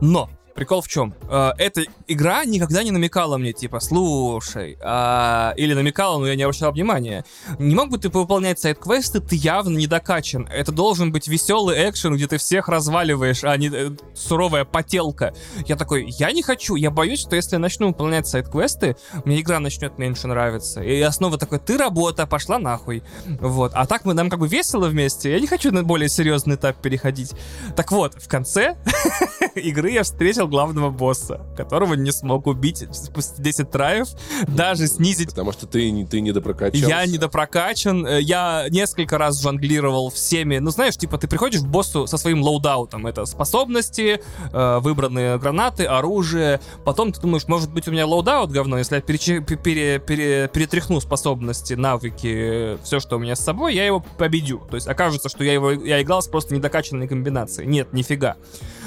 Но 0.01 0.28
прикол 0.59 0.82
в 0.82 0.89
чем? 0.89 1.14
Э, 1.30 1.52
эта 1.56 1.85
игра 2.09 2.44
никогда 2.44 2.82
не 2.82 2.90
намекала 2.90 3.39
мне, 3.39 3.52
типа, 3.52 3.78
слушай, 3.78 4.76
а, 4.80 5.55
или 5.56 5.72
намекала, 5.72 6.18
но 6.18 6.26
я 6.26 6.35
не 6.35 6.43
обращал 6.43 6.72
внимания. 6.72 7.24
Не 7.60 7.76
мог 7.76 7.90
бы 7.90 7.98
ты 7.98 8.09
выполнять 8.09 8.59
сайт-квесты, 8.59 9.20
ты 9.20 9.36
явно 9.36 9.76
не 9.76 9.86
докачан. 9.86 10.48
Это 10.52 10.72
должен 10.72 11.12
быть 11.12 11.28
веселый 11.28 11.89
экшен, 11.89 12.16
где 12.16 12.26
ты 12.26 12.39
всех 12.39 12.68
разваливаешь, 12.68 13.44
а 13.44 13.56
не 13.56 13.70
э, 13.72 13.90
суровая 14.14 14.64
потелка. 14.64 15.32
Я 15.66 15.76
такой, 15.76 16.10
я 16.18 16.32
не 16.32 16.43
хочу, 16.43 16.74
я 16.74 16.90
боюсь, 16.90 17.20
что 17.20 17.36
если 17.36 17.55
я 17.55 17.60
начну 17.60 17.89
выполнять 17.89 18.26
сайт-квесты, 18.26 18.97
мне 19.24 19.40
игра 19.40 19.60
начнет 19.60 19.97
меньше 19.97 20.26
нравиться. 20.26 20.82
И 20.82 20.98
я 20.98 21.12
снова 21.12 21.39
такой, 21.39 21.60
ты 21.60 21.78
работа, 21.78 22.26
пошла 22.26 22.59
нахуй. 22.59 23.05
Вот. 23.40 23.70
А 23.74 23.86
так 23.86 24.05
мы 24.05 24.14
нам 24.14 24.28
как 24.28 24.40
бы 24.40 24.48
весело 24.48 24.89
вместе. 24.89 25.30
Я 25.30 25.39
не 25.39 25.47
хочу 25.47 25.70
на 25.70 25.85
более 25.85 26.09
серьезный 26.09 26.56
этап 26.56 26.82
переходить. 26.82 27.32
Так 27.76 27.93
вот, 27.93 28.14
в 28.20 28.28
конце 28.28 28.76
игры 29.54 29.90
я 29.92 30.02
встретил 30.02 30.48
главного 30.48 30.90
босса, 30.90 31.46
которого 31.56 31.94
не 31.94 32.10
смог 32.12 32.46
убить 32.46 32.84
спустя 32.92 33.42
10 33.42 33.70
try 33.70 33.89
ев, 33.89 34.09
даже 34.46 34.86
снизить 34.86 35.30
Потому 35.30 35.52
что 35.52 35.66
ты, 35.66 35.90
не- 35.90 36.06
ты 36.06 36.20
не 36.20 36.32
допрокачался. 36.32 36.88
я 36.88 37.06
недопрокачан, 37.06 38.06
э, 38.06 38.20
я 38.20 38.66
несколько 38.70 39.18
раз 39.18 39.40
жонглировал 39.42 40.10
всеми. 40.10 40.58
Ну, 40.58 40.70
знаешь, 40.70 40.96
типа, 40.96 41.18
ты 41.18 41.28
приходишь 41.28 41.60
к 41.60 41.66
боссу 41.66 42.06
со 42.06 42.16
своим 42.18 42.42
loadout 42.42 42.87
ом. 42.87 43.06
Это 43.06 43.24
способности, 43.26 44.20
э, 44.52 44.78
выбранные 44.80 45.38
гранаты, 45.38 45.84
оружие. 45.84 46.60
Потом 46.84 47.12
ты 47.12 47.20
думаешь, 47.20 47.46
может 47.48 47.72
быть, 47.72 47.88
у 47.88 47.90
меня 47.92 48.06
loadout 48.06 48.50
говно, 48.50 48.78
если 48.78 48.96
я 48.96 49.00
перечи- 49.00 49.40
пе- 49.44 49.56
пере- 49.56 49.98
пере- 49.98 50.48
перетряхну 50.52 51.00
способности, 51.00 51.74
навыки, 51.74 52.78
все, 52.84 53.00
что 53.00 53.16
у 53.16 53.18
меня 53.18 53.36
с 53.36 53.40
собой, 53.40 53.74
я 53.74 53.84
его 53.86 54.04
победю. 54.18 54.60
То 54.70 54.76
есть 54.76 54.86
окажется, 54.88 55.28
что 55.28 55.44
я, 55.44 55.52
его, 55.52 55.70
я 55.72 56.00
играл 56.02 56.22
с 56.22 56.28
просто 56.28 56.54
недокачанной 56.54 57.08
комбинацией. 57.08 57.68
Нет, 57.68 57.92
нифига. 57.92 58.36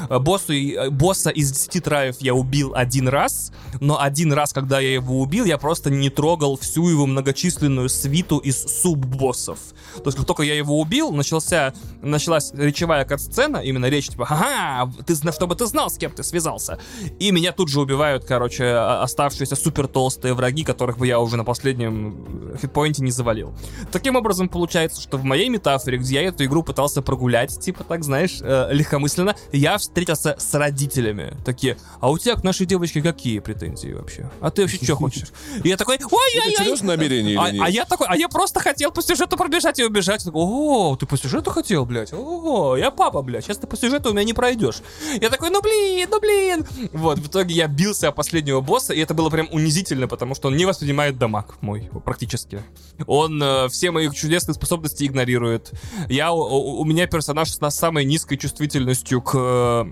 Э, 0.09 0.19
Боссу, 0.19 0.50
и- 0.51 0.73
э, 0.73 0.89
босса 0.89 1.29
из 1.29 1.51
10 1.51 1.79
траев 1.79 2.17
я 2.19 2.33
убил 2.33 2.73
один 2.75 3.07
раз, 3.07 3.51
но 3.79 3.99
один 3.99 4.33
раз, 4.33 4.53
когда 4.53 4.79
я 4.79 4.93
его 4.93 5.19
убил, 5.21 5.45
я 5.45 5.57
просто 5.57 5.89
не 5.89 6.09
трогал 6.09 6.57
всю 6.57 6.87
его 6.87 7.05
многочисленную 7.05 7.89
свиту 7.89 8.37
из 8.37 8.61
суббоссов. 8.81 9.59
То 9.95 10.03
есть, 10.05 10.17
как 10.17 10.25
только 10.27 10.43
я 10.43 10.55
его 10.55 10.79
убил, 10.79 11.11
начался, 11.11 11.73
началась 12.01 12.51
речевая 12.53 13.05
кат-сцена, 13.05 13.57
именно 13.57 13.87
речь, 13.87 14.09
типа, 14.09 14.27
ага, 14.29 14.91
ты, 15.05 15.15
чтобы 15.31 15.55
ты 15.55 15.65
знал, 15.65 15.89
с 15.89 15.97
кем 15.97 16.11
ты 16.11 16.23
связался. 16.23 16.79
И 17.19 17.31
меня 17.31 17.51
тут 17.51 17.69
же 17.69 17.81
убивают, 17.81 18.25
короче, 18.25 18.73
оставшиеся 18.75 19.55
супер 19.55 19.87
толстые 19.87 20.33
враги, 20.33 20.63
которых 20.63 20.97
бы 20.97 21.07
я 21.07 21.19
уже 21.19 21.37
на 21.37 21.43
последнем 21.43 22.51
э, 22.53 22.57
хитпоинте 22.61 23.03
не 23.03 23.11
завалил. 23.11 23.53
Таким 23.91 24.15
образом, 24.15 24.49
получается, 24.49 25.01
что 25.01 25.17
в 25.17 25.23
моей 25.23 25.49
метафоре, 25.49 25.97
где 25.97 26.15
я 26.15 26.21
эту 26.23 26.45
игру 26.45 26.63
пытался 26.63 27.01
прогулять, 27.01 27.59
типа, 27.59 27.83
так, 27.83 28.03
знаешь, 28.03 28.39
э, 28.41 28.69
легкомысленно, 28.71 29.35
я 29.51 29.77
встретился 29.77 30.35
с 30.41 30.53
родителями. 30.53 31.37
Такие, 31.45 31.77
а 31.99 32.09
у 32.09 32.17
тебя 32.17 32.35
к 32.35 32.43
нашей 32.43 32.65
девочке 32.65 33.01
какие 33.01 33.39
претензии 33.39 33.93
вообще? 33.93 34.29
А 34.41 34.51
ты 34.51 34.63
вообще 34.63 34.83
что 34.83 34.95
хочешь? 34.95 35.29
И 35.63 35.69
я 35.69 35.77
такой, 35.77 35.97
ой-ой-ой! 35.97 36.55
серьезное 36.55 36.97
намерение 36.97 37.39
А, 37.39 37.49
или 37.49 37.57
нет? 37.57 37.65
а 37.65 37.69
я 37.69 37.85
такой, 37.85 38.07
а 38.09 38.15
я 38.15 38.27
просто 38.27 38.59
хотел 38.59 38.91
по 38.91 39.01
сюжету 39.01 39.37
пробежать 39.37 39.79
и 39.79 39.83
убежать. 39.83 40.25
О, 40.31 40.95
ты 40.95 41.05
по 41.05 41.17
сюжету 41.17 41.51
хотел, 41.51 41.85
блядь? 41.85 42.13
О, 42.13 42.75
я 42.75 42.91
папа, 42.91 43.21
блядь. 43.21 43.45
Сейчас 43.45 43.57
ты 43.57 43.67
по 43.67 43.77
сюжету 43.77 44.09
у 44.09 44.13
меня 44.13 44.23
не 44.23 44.33
пройдешь. 44.33 44.81
Я 45.19 45.29
такой, 45.29 45.49
ну 45.49 45.61
блин, 45.61 46.07
ну 46.11 46.19
блин. 46.19 46.65
Вот, 46.91 47.19
в 47.19 47.27
итоге 47.27 47.55
я 47.55 47.67
бился 47.67 48.09
о 48.09 48.11
последнего 48.11 48.61
босса, 48.61 48.93
и 48.93 48.99
это 48.99 49.13
было 49.13 49.29
прям 49.29 49.47
унизительно, 49.51 50.07
потому 50.07 50.35
что 50.35 50.47
он 50.47 50.57
не 50.57 50.65
воспринимает 50.65 51.17
дамаг 51.17 51.55
мой, 51.61 51.89
практически. 52.05 52.61
Он 53.07 53.41
э, 53.41 53.67
все 53.69 53.91
мои 53.91 54.09
чудесные 54.11 54.55
способности 54.55 55.05
игнорирует. 55.05 55.71
Я, 56.09 56.31
у, 56.31 56.79
у 56.79 56.85
меня 56.85 57.07
персонаж 57.07 57.51
с 57.51 57.69
самой 57.71 58.05
низкой 58.05 58.37
чувствительностью 58.37 59.21
к 59.21 59.31
э, 59.35 59.85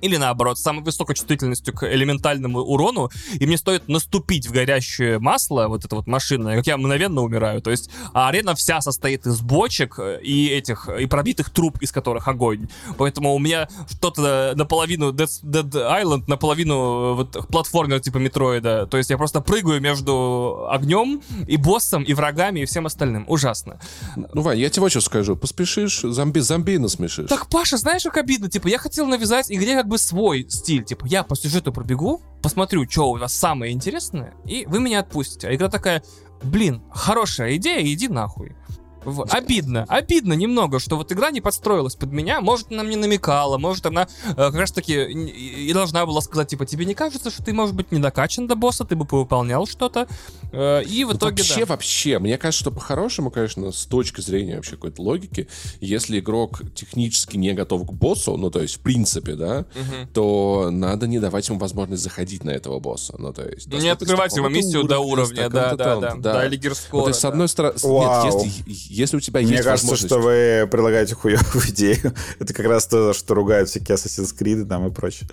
или 0.00 0.16
наоборот, 0.16 0.58
с 0.58 0.62
самой 0.62 0.82
высокой 0.82 1.14
чувствительностью 1.14 1.74
к 1.74 1.90
элементальному 1.90 2.60
урону, 2.60 3.10
и 3.34 3.46
мне 3.46 3.56
стоит 3.56 3.88
наступить 3.88 4.46
в 4.46 4.52
горящее 4.52 5.18
масло, 5.18 5.66
вот 5.68 5.84
это 5.84 5.96
вот 5.96 6.06
машина, 6.06 6.56
как 6.56 6.66
я 6.66 6.76
мгновенно 6.76 7.22
умираю. 7.22 7.62
То 7.62 7.70
есть 7.70 7.90
а 8.12 8.28
арена 8.28 8.54
вся 8.54 8.80
состоит 8.80 9.26
из 9.26 9.40
бочек 9.40 9.98
э, 9.98 10.20
и 10.22 10.48
этих, 10.48 10.88
и 10.88 11.06
пробитых 11.06 11.50
труб, 11.50 11.78
из 11.80 11.92
которых 11.92 12.28
огонь. 12.28 12.68
Поэтому 12.98 13.34
у 13.34 13.38
меня 13.38 13.68
что-то 13.88 14.52
наполовину 14.56 15.12
Dead, 15.12 15.28
Dead 15.42 15.70
Island, 15.70 16.24
наполовину 16.26 16.74
э, 16.74 17.14
вот 17.14 17.48
платформер 17.48 18.00
типа 18.00 18.18
Метроида. 18.18 18.86
То 18.86 18.96
есть 18.96 19.10
я 19.10 19.18
просто 19.18 19.40
прыгаю 19.40 19.80
между 19.80 20.68
огнем 20.70 21.22
и 21.46 21.56
боссом, 21.56 22.02
и 22.02 22.14
врагами, 22.14 22.60
и 22.60 22.64
всем 22.64 22.86
остальным. 22.86 23.24
Ужасно. 23.28 23.80
Ну, 24.16 24.42
Вань, 24.42 24.58
я 24.58 24.70
тебе 24.70 24.82
вот 24.82 24.90
что 24.90 25.00
скажу. 25.00 25.36
Поспешишь, 25.36 26.00
зомби, 26.00 26.40
зомби 26.40 26.76
насмешишь. 26.76 27.28
Так, 27.28 27.48
Паша, 27.48 27.76
знаешь, 27.76 28.02
как 28.02 28.16
обидно? 28.16 28.48
Типа, 28.48 28.68
я 28.68 28.78
хотел 28.78 29.06
навязать 29.06 29.50
игре 29.50 29.76
как 29.76 29.86
бы 29.90 29.98
свой 29.98 30.46
стиль. 30.48 30.84
Типа, 30.84 31.04
я 31.06 31.22
по 31.22 31.36
сюжету 31.36 31.72
пробегу, 31.72 32.22
посмотрю, 32.42 32.88
что 32.88 33.10
у 33.10 33.18
вас 33.18 33.34
самое 33.34 33.72
интересное, 33.72 34.32
и 34.46 34.64
вы 34.66 34.80
меня 34.80 35.00
отпустите. 35.00 35.48
А 35.48 35.54
игра 35.54 35.68
такая, 35.68 36.02
блин, 36.42 36.82
хорошая 36.90 37.56
идея, 37.56 37.82
иди 37.82 38.08
нахуй. 38.08 38.56
Вот. 39.04 39.32
Обидно, 39.32 39.84
обидно 39.88 40.32
немного, 40.34 40.78
что 40.78 40.96
вот 40.96 41.12
игра 41.12 41.30
не 41.30 41.40
подстроилась 41.40 41.94
под 41.94 42.12
меня, 42.12 42.40
может, 42.40 42.70
она 42.70 42.82
мне 42.82 42.96
намекала, 42.96 43.58
может, 43.58 43.86
она 43.86 44.08
э, 44.24 44.34
как 44.34 44.54
раз 44.54 44.72
таки 44.72 44.94
и 44.94 45.72
должна 45.72 46.06
была 46.06 46.20
сказать, 46.20 46.48
типа, 46.48 46.66
тебе 46.66 46.84
не 46.84 46.94
кажется, 46.94 47.30
что 47.30 47.42
ты, 47.42 47.52
может 47.52 47.74
быть, 47.74 47.92
не 47.92 47.98
докачан 47.98 48.46
до 48.46 48.56
босса, 48.56 48.84
ты 48.84 48.96
бы 48.96 49.04
повыполнял 49.04 49.66
что-то, 49.66 50.06
Э, 50.52 50.82
и 50.82 51.04
в 51.04 51.10
Ну, 51.10 51.16
итоге, 51.16 51.42
вообще, 51.42 51.60
да. 51.60 51.66
вообще, 51.66 52.18
мне 52.18 52.38
кажется, 52.38 52.60
что 52.60 52.70
по-хорошему, 52.70 53.30
конечно, 53.30 53.70
с 53.70 53.86
точки 53.86 54.20
зрения 54.20 54.56
вообще 54.56 54.72
какой-то 54.72 55.02
логики, 55.02 55.48
если 55.80 56.18
игрок 56.18 56.62
технически 56.74 57.36
не 57.36 57.52
готов 57.52 57.86
к 57.86 57.92
боссу, 57.92 58.36
ну, 58.36 58.50
то 58.50 58.60
есть, 58.60 58.76
в 58.76 58.80
принципе, 58.80 59.34
да, 59.34 59.66
то 60.12 60.68
надо 60.70 61.06
не 61.06 61.18
давать 61.18 61.48
ему 61.48 61.58
возможность 61.58 62.02
заходить 62.02 62.44
на 62.44 62.50
этого 62.50 62.80
босса. 62.80 63.14
Ну, 63.18 63.32
то 63.32 63.48
есть... 63.48 63.68
Не 63.68 63.88
открывать 63.88 64.36
его 64.36 64.48
миссию 64.48 64.84
до 64.84 64.98
уровня, 64.98 65.10
уровня, 65.10 65.48
с 65.48 65.52
да, 65.52 65.74
да, 65.74 66.00
там, 66.00 66.20
да, 66.20 66.32
да, 66.32 66.46
или 66.46 66.56
Ну, 66.56 66.62
гирского, 66.62 67.02
то 67.02 67.08
есть, 67.08 67.20
с 67.20 67.22
да. 67.22 67.28
одной 67.28 67.48
стороны... 67.48 67.74
Нет, 67.74 68.34
если, 68.34 68.89
если 68.90 69.16
у 69.16 69.20
тебя 69.20 69.40
Мне 69.40 69.52
есть 69.52 69.64
кажется, 69.64 69.86
возможность... 69.86 70.12
что 70.12 70.20
вы 70.20 70.68
предлагаете 70.70 71.14
хуевую 71.14 71.64
идею. 71.68 72.12
Это 72.38 72.52
как 72.52 72.66
раз 72.66 72.86
то, 72.86 73.12
что 73.12 73.34
ругают 73.34 73.68
всякие 73.68 73.96
Assassin's 73.96 74.34
Creed 74.38 74.64
там 74.66 74.86
и 74.86 74.90
прочее. 74.90 75.28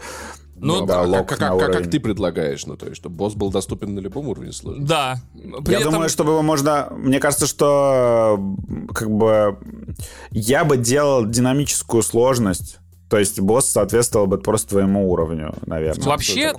Ну, 0.59 0.85
да, 0.88 1.01
а 1.01 1.03
лог 1.03 1.27
как, 1.29 1.38
как- 1.38 1.59
как- 1.59 1.71
как 1.71 1.91
ты 1.91 1.99
предлагаешь? 1.99 2.65
Ну, 2.65 2.77
то 2.77 2.85
есть, 2.88 2.97
чтобы 2.97 3.15
босс 3.15 3.35
был 3.35 3.51
доступен 3.51 3.93
на 3.93 3.99
любом 3.99 4.27
уровне 4.27 4.51
сложности. 4.51 4.88
Да. 4.89 5.21
При 5.63 5.73
я 5.73 5.79
этом- 5.81 5.93
думаю, 5.93 6.09
чтобы 6.09 6.31
его 6.31 6.41
можно... 6.41 6.88
Мне 6.97 7.19
кажется, 7.19 7.45
что 7.45 8.39
как 8.93 9.09
бы 9.11 9.59
я 10.31 10.63
бы 10.65 10.77
делал 10.77 11.25
динамическую 11.27 12.01
сложность. 12.01 12.79
То 13.09 13.17
есть 13.17 13.39
босс 13.39 13.69
соответствовал 13.69 14.27
бы 14.27 14.38
просто 14.38 14.69
твоему 14.69 15.09
уровню, 15.09 15.53
наверное. 15.65 16.03
Вообще, 16.05 16.53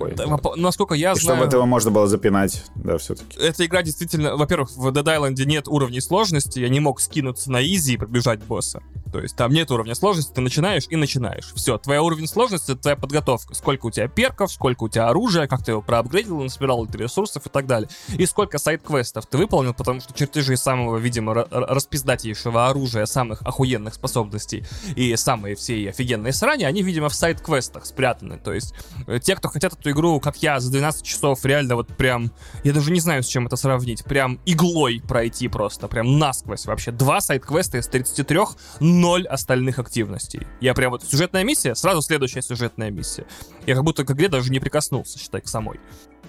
насколько 0.55 0.95
я 0.95 1.11
И 1.11 1.15
знаю... 1.19 1.37
чтобы 1.37 1.47
этого 1.47 1.65
можно 1.65 1.91
было 1.91 2.07
запинать, 2.07 2.63
да, 2.75 2.97
все-таки. 2.97 3.39
эта 3.39 3.65
игра 3.65 3.83
действительно, 3.83 4.35
во-первых, 4.35 4.71
в 4.75 4.87
Dead 4.87 5.03
Island 5.03 5.35
нет 5.45 5.67
уровней 5.67 6.01
сложности, 6.01 6.59
я 6.59 6.69
не 6.69 6.79
мог 6.79 7.01
скинуться 7.01 7.51
на 7.51 7.61
изи 7.63 7.93
и 7.93 7.97
пробежать 7.97 8.41
босса. 8.43 8.81
То 9.11 9.19
есть 9.19 9.35
там 9.35 9.51
нет 9.51 9.71
уровня 9.71 9.95
сложности, 9.95 10.31
ты 10.33 10.41
начинаешь 10.41 10.85
и 10.89 10.95
начинаешь. 10.95 11.51
Все, 11.55 11.77
твоя 11.79 12.03
уровень 12.03 12.27
сложности— 12.27 12.71
это 12.73 12.81
твоя 12.81 12.95
подготовка. 12.95 13.55
Сколько 13.55 13.87
у 13.87 13.91
тебя 13.91 14.07
перков, 14.07 14.51
сколько 14.51 14.83
у 14.83 14.89
тебя 14.89 15.07
оружия, 15.07 15.47
как 15.47 15.63
ты 15.63 15.71
его 15.71 15.81
проапгрейдил, 15.81 16.39
насобирал 16.41 16.85
ли 16.85 16.91
ты 16.91 16.99
ресурсов 16.99 17.45
и 17.47 17.49
так 17.49 17.65
далее. 17.65 17.89
И 18.17 18.25
сколько 18.27 18.59
сайт-квестов 18.59 19.25
ты 19.25 19.37
выполнил, 19.39 19.73
потому 19.73 19.99
что 19.99 20.13
чертежи 20.13 20.55
самого, 20.57 20.97
видимо, 20.97 21.33
ра- 21.33 21.49
ра- 21.49 21.65
распиздатейшего 21.73 22.67
оружия, 22.69 23.05
самых 23.07 23.41
охуенных 23.41 23.95
способностей 23.95 24.63
и 24.95 25.15
самые 25.15 25.55
все 25.55 25.89
офигенные 25.89 26.33
ранее, 26.43 26.67
они, 26.67 26.81
видимо, 26.83 27.09
в 27.09 27.15
сайт-квестах 27.15 27.85
спрятаны. 27.85 28.37
То 28.37 28.53
есть 28.53 28.73
э, 29.07 29.19
те, 29.19 29.35
кто 29.35 29.47
хотят 29.49 29.73
эту 29.73 29.91
игру, 29.91 30.19
как 30.19 30.37
я, 30.37 30.59
за 30.59 30.71
12 30.71 31.03
часов 31.03 31.43
реально 31.45 31.75
вот 31.75 31.87
прям, 31.95 32.31
я 32.63 32.73
даже 32.73 32.91
не 32.91 32.99
знаю, 32.99 33.23
с 33.23 33.27
чем 33.27 33.47
это 33.47 33.55
сравнить, 33.55 34.03
прям 34.03 34.39
иглой 34.45 35.01
пройти 35.07 35.47
просто, 35.47 35.87
прям 35.87 36.19
насквозь 36.19 36.65
вообще. 36.65 36.91
Два 36.91 37.21
сайт-квеста 37.21 37.77
из 37.77 37.87
33, 37.87 38.39
ноль 38.79 39.27
остальных 39.27 39.79
активностей. 39.79 40.47
Я 40.61 40.73
прям 40.73 40.91
вот 40.91 41.03
сюжетная 41.03 41.43
миссия, 41.43 41.75
сразу 41.75 42.01
следующая 42.01 42.41
сюжетная 42.41 42.91
миссия. 42.91 43.25
Я 43.65 43.75
как 43.75 43.83
будто 43.83 44.03
к 44.03 44.11
игре 44.11 44.29
даже 44.29 44.51
не 44.51 44.59
прикоснулся, 44.59 45.19
считай, 45.19 45.41
к 45.41 45.47
самой. 45.47 45.79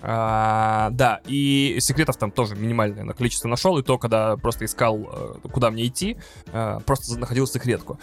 А, 0.03 0.89
да, 0.93 1.21
и 1.27 1.77
секретов 1.81 2.17
там 2.17 2.31
тоже 2.31 2.57
минимальное 2.57 3.05
на 3.05 3.13
количество 3.13 3.49
нашел, 3.49 3.77
и 3.79 3.83
то, 3.83 3.99
когда 3.99 4.37
просто 4.37 4.65
искал, 4.65 4.99
э, 5.13 5.49
куда 5.53 5.71
мне 5.71 5.87
идти, 5.87 6.17
э, 6.53 6.81
просто 6.87 7.19
находил 7.19 7.47
секретку. 7.47 8.01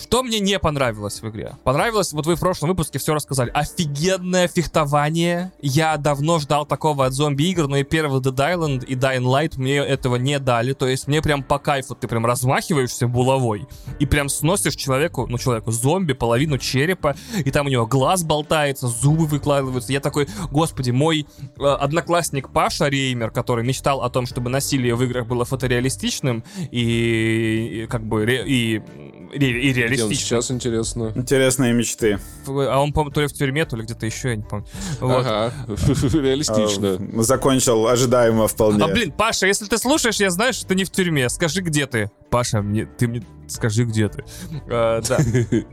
Что 0.00 0.22
мне 0.22 0.40
не 0.40 0.58
понравилось 0.58 1.20
в 1.20 1.28
игре? 1.28 1.56
Понравилось, 1.62 2.12
вот 2.12 2.26
вы 2.26 2.36
в 2.36 2.40
прошлом 2.40 2.70
выпуске 2.70 2.98
все 2.98 3.14
рассказали. 3.14 3.50
Офигенное 3.50 4.48
фехтование. 4.48 5.52
Я 5.60 5.96
давно 5.98 6.38
ждал 6.38 6.64
такого 6.64 7.06
от 7.06 7.12
зомби-игр, 7.12 7.68
но 7.68 7.76
и 7.76 7.84
первый 7.84 8.20
Dead 8.20 8.34
Island 8.34 8.86
и 8.86 8.94
Dying 8.94 9.24
Light 9.24 9.54
мне 9.56 9.76
этого 9.76 10.16
не 10.16 10.38
дали. 10.38 10.72
То 10.72 10.86
есть 10.86 11.06
мне 11.06 11.20
прям 11.20 11.42
по 11.42 11.58
кайфу 11.58 11.94
ты 11.94 12.08
прям 12.08 12.24
размахиваешься 12.24 13.06
булавой 13.06 13.66
и 13.98 14.06
прям 14.06 14.28
сносишь 14.28 14.74
человеку, 14.74 15.26
ну 15.26 15.38
человеку, 15.38 15.70
зомби, 15.70 16.14
половину 16.14 16.58
черепа, 16.58 17.14
и 17.44 17.50
там 17.50 17.66
у 17.66 17.68
него 17.68 17.86
глаз 17.86 18.24
болтается, 18.24 18.88
зубы 18.88 19.26
выкладываются. 19.26 19.92
Я 19.92 20.00
такой, 20.00 20.28
господи, 20.50 20.90
мой 20.90 21.26
э, 21.58 21.64
одноклассник 21.64 22.50
Паша 22.50 22.88
Реймер, 22.88 23.30
который 23.30 23.64
мечтал 23.64 24.02
о 24.02 24.10
том, 24.10 24.26
чтобы 24.26 24.50
насилие 24.50 24.94
в 24.94 25.02
играх 25.02 25.26
было 25.26 25.44
фотореалистичным 25.44 26.42
и, 26.70 27.82
и 27.82 27.86
как 27.86 28.04
бы 28.04 28.24
ре, 28.24 28.82
и 29.32 29.38
и 29.38 29.72
реалистично. 29.72 30.14
сейчас 30.14 30.50
интересно. 30.50 31.12
Интересные 31.14 31.72
мечты. 31.72 32.18
А 32.46 32.80
он, 32.80 32.92
по-моему, 32.92 33.12
то 33.12 33.20
ли 33.20 33.26
в 33.26 33.32
тюрьме, 33.32 33.64
то 33.64 33.76
ли 33.76 33.82
где-то 33.82 34.06
еще, 34.06 34.30
я 34.30 34.36
не 34.36 34.42
помню. 34.42 34.66
Вот. 35.00 35.26
Ага, 35.26 35.52
реалистично. 35.68 36.98
А, 37.18 37.22
закончил 37.22 37.86
ожидаемо 37.86 38.48
вполне. 38.48 38.84
А, 38.84 38.88
блин, 38.88 39.12
Паша, 39.12 39.46
если 39.46 39.66
ты 39.66 39.78
слушаешь, 39.78 40.16
я 40.16 40.30
знаю, 40.30 40.52
что 40.52 40.66
ты 40.66 40.74
не 40.74 40.84
в 40.84 40.90
тюрьме. 40.90 41.28
Скажи, 41.28 41.60
где 41.62 41.86
ты? 41.86 42.10
Паша, 42.30 42.62
мне, 42.62 42.86
ты 42.86 43.08
мне 43.08 43.22
скажи, 43.48 43.84
где 43.84 44.08
ты. 44.08 44.24
А, 44.68 45.00
да. 45.02 45.18
Uh, 45.18 45.66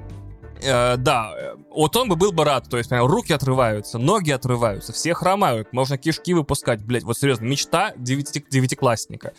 да, 0.97 1.33
вот 1.69 1.95
он 1.95 2.09
бы 2.09 2.15
был 2.15 2.31
бы 2.31 2.43
рад, 2.43 2.67
то 2.67 2.77
есть, 2.77 2.89
прям, 2.89 3.05
руки 3.05 3.31
отрываются, 3.31 3.99
ноги 3.99 4.31
отрываются, 4.31 4.91
все 4.91 5.13
хромают, 5.13 5.71
можно 5.71 5.97
кишки 5.99 6.33
выпускать, 6.33 6.81
блядь, 6.81 7.03
вот 7.03 7.15
серьезно, 7.17 7.45
мечта 7.45 7.93
девяти, 7.95 8.43
девятиклассника. 8.49 9.33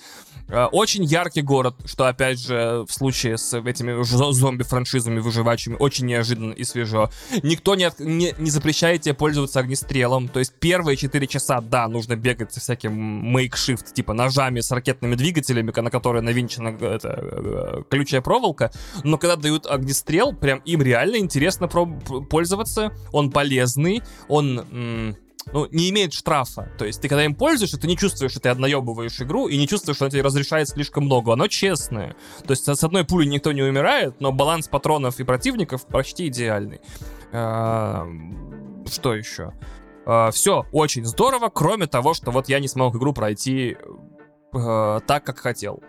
Э, 0.48 0.64
очень 0.66 1.04
яркий 1.04 1.42
город, 1.42 1.74
что, 1.84 2.06
опять 2.06 2.40
же, 2.40 2.84
в 2.88 2.92
случае 2.92 3.36
с 3.36 3.56
этими 3.56 4.02
зомби-франшизами 4.02 5.20
выживачими, 5.20 5.76
очень 5.78 6.06
неожиданно 6.06 6.52
и 6.52 6.64
свежо. 6.64 7.10
Никто 7.42 7.74
не, 7.74 7.90
не, 7.98 8.34
не 8.38 8.50
запрещает 8.50 9.02
тебе 9.02 9.14
пользоваться 9.14 9.60
огнестрелом. 9.60 10.28
То 10.28 10.38
есть 10.38 10.54
первые 10.58 10.96
4 10.96 11.26
часа, 11.26 11.60
да, 11.60 11.86
нужно 11.88 12.16
бегать 12.16 12.52
со 12.52 12.60
всяким 12.60 12.92
мейкшифт, 12.94 13.92
типа 13.92 14.14
ножами 14.14 14.60
с 14.60 14.70
ракетными 14.70 15.14
двигателями, 15.14 15.72
на 15.78 15.90
которые 15.90 16.22
навинчена 16.22 16.68
это, 16.68 17.08
э, 17.20 17.82
колючая 17.90 18.20
проволока. 18.20 18.72
Но 19.04 19.18
когда 19.18 19.36
дают 19.36 19.66
огнестрел, 19.66 20.32
прям 20.32 20.60
им 20.60 20.82
реально 20.82 21.16
интересно 21.16 21.68
пользоваться. 21.68 22.92
Он 23.12 23.30
полезный, 23.30 24.02
он 24.28 25.14
ну, 25.52 25.66
не 25.70 25.90
имеет 25.90 26.12
штрафа. 26.12 26.70
То 26.78 26.84
есть 26.84 27.00
ты 27.00 27.08
когда 27.08 27.24
им 27.24 27.34
пользуешься, 27.34 27.78
ты 27.78 27.86
не 27.86 27.96
чувствуешь, 27.96 28.32
что 28.32 28.40
ты 28.40 28.48
одноебываешь 28.48 29.20
игру, 29.20 29.48
и 29.48 29.56
не 29.56 29.66
чувствуешь, 29.66 29.96
что 29.96 30.06
она 30.06 30.10
тебе 30.10 30.22
разрешает 30.22 30.68
слишком 30.68 31.04
много. 31.04 31.32
Оно 31.32 31.48
честное. 31.48 32.16
То 32.44 32.50
есть 32.50 32.66
с 32.66 32.84
одной 32.84 33.04
пули 33.04 33.26
никто 33.26 33.52
не 33.52 33.62
умирает, 33.62 34.20
но 34.20 34.32
баланс 34.32 34.68
патронов 34.68 35.20
и 35.20 35.24
противников 35.24 35.86
почти 35.86 36.28
идеальный. 36.28 36.80
А, 37.32 38.06
что 38.86 39.14
еще? 39.14 39.52
А, 40.06 40.30
Все 40.30 40.66
очень 40.72 41.04
здорово, 41.04 41.50
кроме 41.52 41.86
того, 41.86 42.14
что 42.14 42.30
вот 42.30 42.48
я 42.48 42.60
не 42.60 42.68
смог 42.68 42.96
игру 42.96 43.12
пройти 43.12 43.76
э, 44.54 45.00
так, 45.06 45.24
как 45.24 45.38
хотел. 45.38 45.82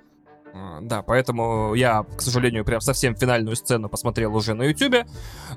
А, 0.54 0.80
да, 0.82 1.02
поэтому 1.02 1.74
я, 1.74 2.04
к 2.16 2.22
сожалению, 2.22 2.66
прям 2.66 2.82
совсем 2.82 3.16
финальную 3.16 3.56
сцену 3.56 3.90
посмотрел 3.90 4.36
уже 4.36 4.54
на 4.54 4.64
Ютубе. 4.64 5.06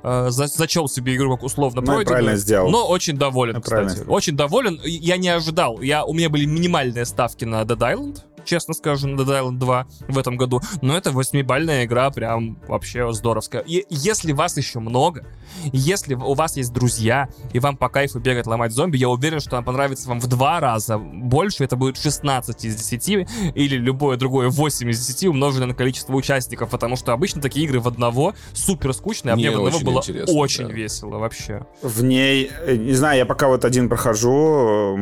Э, 0.03 0.27
за 0.31 0.47
зачел 0.47 0.89
себе 0.89 1.17
игру 1.17 1.37
как 1.37 1.45
условно 1.45 1.81
ну, 1.81 1.87
пройденную. 1.87 2.07
правильно 2.07 2.37
сделал. 2.37 2.71
Но 2.71 2.87
очень 2.89 3.17
доволен, 3.17 3.55
ну, 3.55 3.61
кстати. 3.61 4.05
Очень 4.07 4.37
доволен. 4.37 4.81
Я 4.85 5.17
не 5.17 5.29
ожидал. 5.29 5.81
Я, 5.81 6.05
у 6.05 6.13
меня 6.13 6.29
были 6.29 6.45
минимальные 6.45 7.05
ставки 7.05 7.45
на 7.45 7.63
Dead 7.63 7.79
Island 7.79 8.23
честно 8.45 8.75
скажу, 8.75 9.09
на 9.09 9.21
Dead 9.21 9.43
Island 9.43 9.59
2 9.59 9.87
в 10.09 10.19
этом 10.19 10.37
году. 10.37 10.61
Но 10.81 10.97
это 10.97 11.11
восьмибальная 11.11 11.85
игра, 11.85 12.11
прям 12.11 12.59
вообще 12.67 13.13
здоровская. 13.13 13.63
И 13.63 13.85
если 13.91 14.33
вас 14.33 14.57
еще 14.57 14.81
много, 14.81 15.25
если 15.73 16.15
у 16.15 16.35
вас 16.35 16.57
есть 16.57 16.73
друзья, 16.73 17.29
и 17.53 17.59
вам 17.59 17.77
по 17.77 17.89
кайфу 17.89 18.19
бегать 18.21 18.47
ломать 18.47 18.73
зомби, 18.73 18.97
я 18.97 19.09
уверен, 19.09 19.41
что 19.41 19.57
она 19.57 19.65
понравится 19.65 20.09
вам 20.09 20.21
в 20.21 20.27
два 20.27 20.61
раза 20.61 20.99
больше. 20.99 21.65
Это 21.65 21.77
будет 21.77 21.97
16 21.97 22.65
из 22.65 22.77
10 22.77 23.29
или 23.55 23.77
любое 23.77 24.17
другое 24.17 24.49
8 24.49 24.91
из 24.91 25.07
10 25.07 25.29
умноженное 25.29 25.69
на 25.69 25.75
количество 25.75 26.15
участников, 26.15 26.71
потому 26.71 26.97
что 26.97 27.13
обычно 27.13 27.41
такие 27.41 27.67
игры 27.67 27.81
в 27.81 27.89
одного 27.89 28.35
супер 28.53 28.93
скучные, 28.93 29.33
а 29.33 29.37
мне, 29.37 29.51
мне 29.51 29.59
в 29.59 29.67
одного 29.67 29.85
было 29.85 30.03
очень 30.33 30.69
да. 30.69 30.73
весело 30.73 31.19
вообще. 31.19 31.67
В 31.83 32.03
ней, 32.03 32.51
э, 32.67 32.77
не 32.77 32.95
знаю, 32.95 33.19
я 33.19 33.27
пока 33.27 33.49
вот 33.49 33.65
один 33.65 33.89
прохожу, 33.89 34.99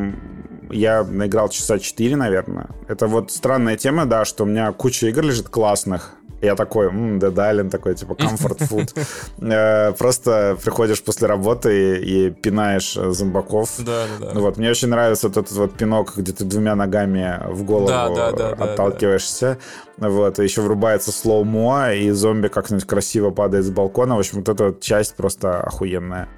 я 0.70 1.04
наиграл 1.04 1.48
часа 1.48 1.78
4, 1.78 2.16
наверное. 2.16 2.68
Это 2.88 3.06
вот 3.06 3.30
странная 3.30 3.76
тема, 3.76 4.06
да, 4.06 4.24
что 4.24 4.44
у 4.44 4.46
меня 4.46 4.72
куча 4.72 5.08
игр 5.08 5.22
лежит 5.22 5.48
классных, 5.48 6.16
я 6.42 6.56
такой, 6.56 6.86
м-м, 6.86 7.18
Dead 7.18 7.34
Island, 7.34 7.70
такой, 7.70 7.94
типа, 7.94 8.12
comfort 8.12 8.58
food. 8.70 8.96
Э, 9.40 9.92
просто 9.92 10.56
приходишь 10.62 11.02
после 11.02 11.28
работы 11.28 11.98
и 11.98 12.30
пинаешь 12.30 12.94
зомбаков. 12.94 13.70
Да, 13.78 14.04
да, 14.18 14.32
да. 14.32 14.40
Вот, 14.40 14.56
мне 14.56 14.70
очень 14.70 14.88
нравится 14.88 15.28
вот 15.28 15.36
этот 15.36 15.52
вот 15.52 15.74
пинок, 15.74 16.16
где 16.16 16.32
ты 16.32 16.44
двумя 16.44 16.74
ногами 16.74 17.40
в 17.46 17.64
голову 17.64 18.16
отталкиваешься. 18.58 19.58
Вот, 19.98 20.38
и 20.38 20.42
еще 20.42 20.62
врубается 20.62 21.12
слоумо, 21.12 21.92
и 21.92 22.10
зомби 22.10 22.48
как-нибудь 22.48 22.86
красиво 22.86 23.30
падает 23.30 23.66
с 23.66 23.70
балкона. 23.70 24.16
В 24.16 24.20
общем, 24.20 24.38
вот 24.38 24.48
эта 24.48 24.64
вот 24.64 24.80
часть 24.80 25.14
просто 25.16 25.60
охуенная. 25.60 26.28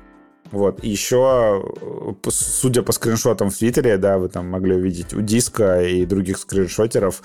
Вот. 0.53 0.85
И 0.85 0.91
еще, 0.91 1.65
э, 1.81 2.31
судя 2.31 2.83
по 2.83 2.93
скриншотам 2.93 3.51
в 3.51 3.57
Твиттере, 3.57 3.97
да, 3.97 4.19
вы 4.19 4.29
там 4.29 4.49
могли 4.49 4.77
увидеть 4.77 5.15
у 5.15 5.23
диска 5.23 5.83
и 5.83 6.05
других 6.05 6.39
скриншотеров 6.39 7.23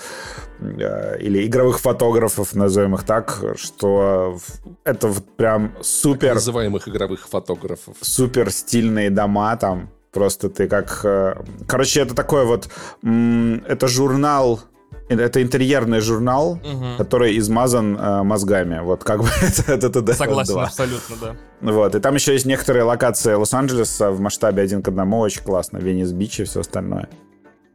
э, 0.59 1.19
или 1.19 1.45
игровых 1.45 1.79
фотографов, 1.79 2.55
назовем 2.55 2.95
их 2.95 3.03
так, 3.03 3.43
что 3.55 4.39
это 4.85 5.09
вот 5.09 5.25
прям 5.35 5.73
супер... 5.81 6.29
Так 6.29 6.35
называемых 6.35 6.87
игровых 6.87 7.27
фотографов. 7.27 7.97
Супер 8.01 8.49
стильные 8.49 9.09
дома 9.09 9.55
там. 9.57 9.89
Просто 10.13 10.49
ты 10.49 10.69
как... 10.69 11.01
Э, 11.03 11.35
короче, 11.67 11.99
это 11.99 12.15
такой 12.15 12.45
вот... 12.45 12.69
Это 13.03 13.87
журнал 13.89 14.61
это 15.09 15.41
интерьерный 15.41 15.99
журнал, 15.99 16.53
угу. 16.53 16.97
который 16.97 17.37
измазан 17.37 17.97
э, 17.97 18.23
мозгами. 18.23 18.79
Вот 18.81 19.03
как 19.03 19.21
бы 19.21 19.29
это, 19.41 19.87
это, 19.87 19.99
это 19.99 20.13
Согласен, 20.13 20.53
2. 20.53 20.63
абсолютно, 20.63 21.15
да. 21.21 21.35
Вот, 21.61 21.95
и 21.95 21.99
там 21.99 22.15
еще 22.15 22.33
есть 22.33 22.45
некоторые 22.45 22.83
локации 22.83 23.33
Лос-Анджелеса 23.33 24.11
в 24.11 24.19
масштабе 24.19 24.61
один 24.61 24.81
к 24.81 24.87
одному, 24.87 25.19
очень 25.19 25.41
классно. 25.41 25.77
Венес-Бич 25.77 26.41
и 26.41 26.43
все 26.43 26.59
остальное. 26.61 27.09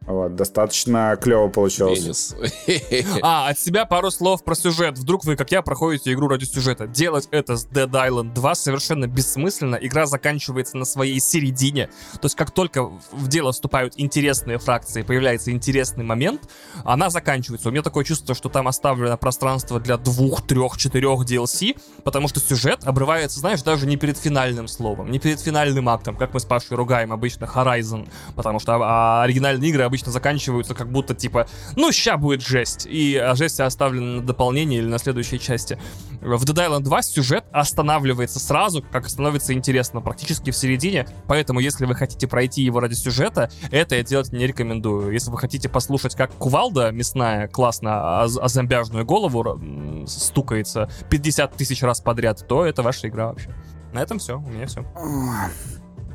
Вот, 0.06 0.34
достаточно 0.34 1.16
клево 1.20 1.48
получилось. 1.48 2.00
Венес. 2.00 2.34
А, 3.22 3.48
от 3.48 3.58
себя 3.58 3.84
пару 3.84 4.10
слов 4.10 4.42
про 4.42 4.54
сюжет. 4.54 4.98
Вдруг 4.98 5.24
вы, 5.24 5.36
как 5.36 5.52
я, 5.52 5.62
проходите 5.62 6.12
игру 6.12 6.28
ради 6.28 6.44
сюжета. 6.44 6.86
Делать 6.86 7.28
это 7.30 7.56
с 7.56 7.66
Dead 7.66 7.90
Island 7.90 8.32
2 8.34 8.54
совершенно 8.54 9.06
бессмысленно. 9.06 9.76
Игра 9.76 10.06
заканчивается 10.06 10.76
на 10.76 10.84
своей 10.84 11.20
середине. 11.20 11.86
То 12.14 12.24
есть, 12.24 12.34
как 12.34 12.50
только 12.50 12.84
в 12.84 13.28
дело 13.28 13.52
вступают 13.52 13.94
интересные 13.96 14.58
фракции, 14.58 15.02
появляется 15.02 15.52
интересный 15.52 16.04
момент, 16.04 16.48
она 16.84 17.10
заканчивается. 17.10 17.68
У 17.68 17.72
меня 17.72 17.82
такое 17.82 18.04
чувство, 18.04 18.34
что 18.34 18.48
там 18.48 18.68
оставлено 18.68 19.16
пространство 19.16 19.78
для 19.78 19.96
двух, 19.96 20.46
трех, 20.46 20.76
четырех 20.76 21.24
DLC, 21.24 21.78
потому 22.02 22.28
что 22.28 22.40
сюжет 22.40 22.80
обрывается, 22.84 23.38
знаешь, 23.38 23.62
даже 23.62 23.86
не 23.86 23.96
перед 23.96 24.18
финальным 24.18 24.66
словом, 24.68 25.10
не 25.10 25.18
перед 25.18 25.40
финальным 25.40 25.88
актом, 25.88 26.16
как 26.16 26.34
мы 26.34 26.40
с 26.40 26.44
Пашей 26.44 26.76
ругаем 26.76 27.12
обычно 27.12 27.44
Horizon, 27.44 28.08
потому 28.34 28.58
что 28.58 28.74
а, 28.74 29.22
оригинальные 29.22 29.70
игры 29.70 29.84
обычно 29.93 30.10
заканчиваются 30.10 30.74
как 30.74 30.90
будто 30.90 31.14
типа, 31.14 31.47
ну, 31.77 31.93
ща 31.93 32.16
будет 32.16 32.40
жесть, 32.40 32.86
и 32.86 33.14
а 33.14 33.35
жесть 33.35 33.60
оставлена 33.60 34.20
на 34.20 34.23
дополнение 34.23 34.78
или 34.78 34.89
на 34.89 34.97
следующей 34.97 35.39
части. 35.39 35.78
В 36.23 36.44
Dead 36.44 36.66
Island 36.66 36.81
2 36.81 37.02
сюжет 37.02 37.44
останавливается 37.52 38.40
сразу, 38.40 38.82
как 38.90 39.06
становится 39.10 39.52
интересно, 39.52 40.01
практически 40.01 40.51
в 40.51 40.56
середине, 40.56 41.06
поэтому 41.28 41.60
если 41.60 41.85
вы 41.85 41.94
хотите 41.94 42.27
пройти 42.27 42.62
его 42.62 42.81
ради 42.81 42.94
сюжета, 42.94 43.51
это 43.70 43.97
я 43.97 44.02
делать 44.02 44.32
не 44.32 44.47
рекомендую. 44.47 45.12
Если 45.12 45.31
вы 45.31 45.36
хотите 45.36 45.69
послушать, 45.69 46.14
как 46.14 46.32
кувалда 46.32 46.90
мясная 46.90 47.48
классно 47.48 48.23
о, 48.23 48.24
о 48.24 48.48
зомбяжную 48.48 49.05
голову 49.05 49.60
стукается 50.06 50.90
50 51.10 51.55
тысяч 51.55 51.82
раз 51.82 52.01
подряд, 52.01 52.47
то 52.48 52.64
это 52.64 52.82
ваша 52.82 53.09
игра 53.09 53.27
вообще. 53.27 53.55
На 53.93 54.01
этом 54.01 54.19
все, 54.19 54.39
у 54.39 54.48
меня 54.48 54.66
все. 54.66 54.86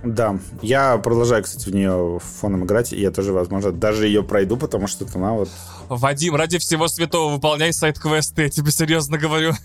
Да, 0.03 0.37
я 0.61 0.97
продолжаю, 0.97 1.43
кстати, 1.43 1.69
в 1.69 1.73
нее 1.73 2.19
фоном 2.39 2.65
играть, 2.65 2.93
и 2.93 3.01
я 3.01 3.11
тоже, 3.11 3.33
возможно, 3.33 3.71
даже 3.71 4.07
ее 4.07 4.23
пройду, 4.23 4.57
потому 4.57 4.87
что 4.87 5.05
она 5.15 5.33
вот... 5.33 5.49
Вадим, 5.89 6.35
ради 6.35 6.59
всего 6.59 6.87
святого, 6.87 7.33
выполняй 7.33 7.73
сайт-квесты, 7.73 8.43
я 8.43 8.49
тебе 8.49 8.71
серьезно 8.71 9.17
говорю. 9.17 9.53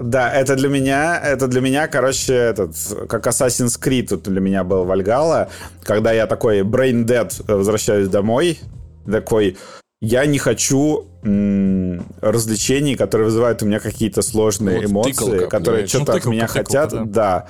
Да, 0.00 0.32
это 0.32 0.56
для 0.56 0.68
меня, 0.68 1.20
это 1.20 1.46
для 1.46 1.60
меня, 1.60 1.86
короче, 1.86 2.32
этот, 2.32 2.74
как 3.08 3.26
Assassin's 3.26 3.78
Creed 3.78 4.06
тут 4.08 4.22
для 4.22 4.40
меня 4.40 4.64
был 4.64 4.84
Вальгала, 4.84 5.50
когда 5.82 6.12
я 6.12 6.26
такой 6.26 6.60
brain 6.60 7.04
dead 7.04 7.30
возвращаюсь 7.54 8.08
домой, 8.08 8.58
такой, 9.04 9.58
я 10.00 10.24
не 10.26 10.38
хочу 10.38 11.06
развлечений, 11.22 12.96
которые 12.96 13.26
вызывают 13.26 13.62
у 13.62 13.66
меня 13.66 13.78
какие-то 13.78 14.22
сложные 14.22 14.78
Вот, 14.78 14.90
эмоции, 14.90 15.12
тыкалка, 15.12 15.46
которые 15.48 15.86
что-то 15.86 16.12
Ну, 16.12 16.18
от 16.18 16.24
меня 16.24 16.46
тыкалка, 16.46 16.88
хотят. 16.88 17.10
Да. 17.10 17.46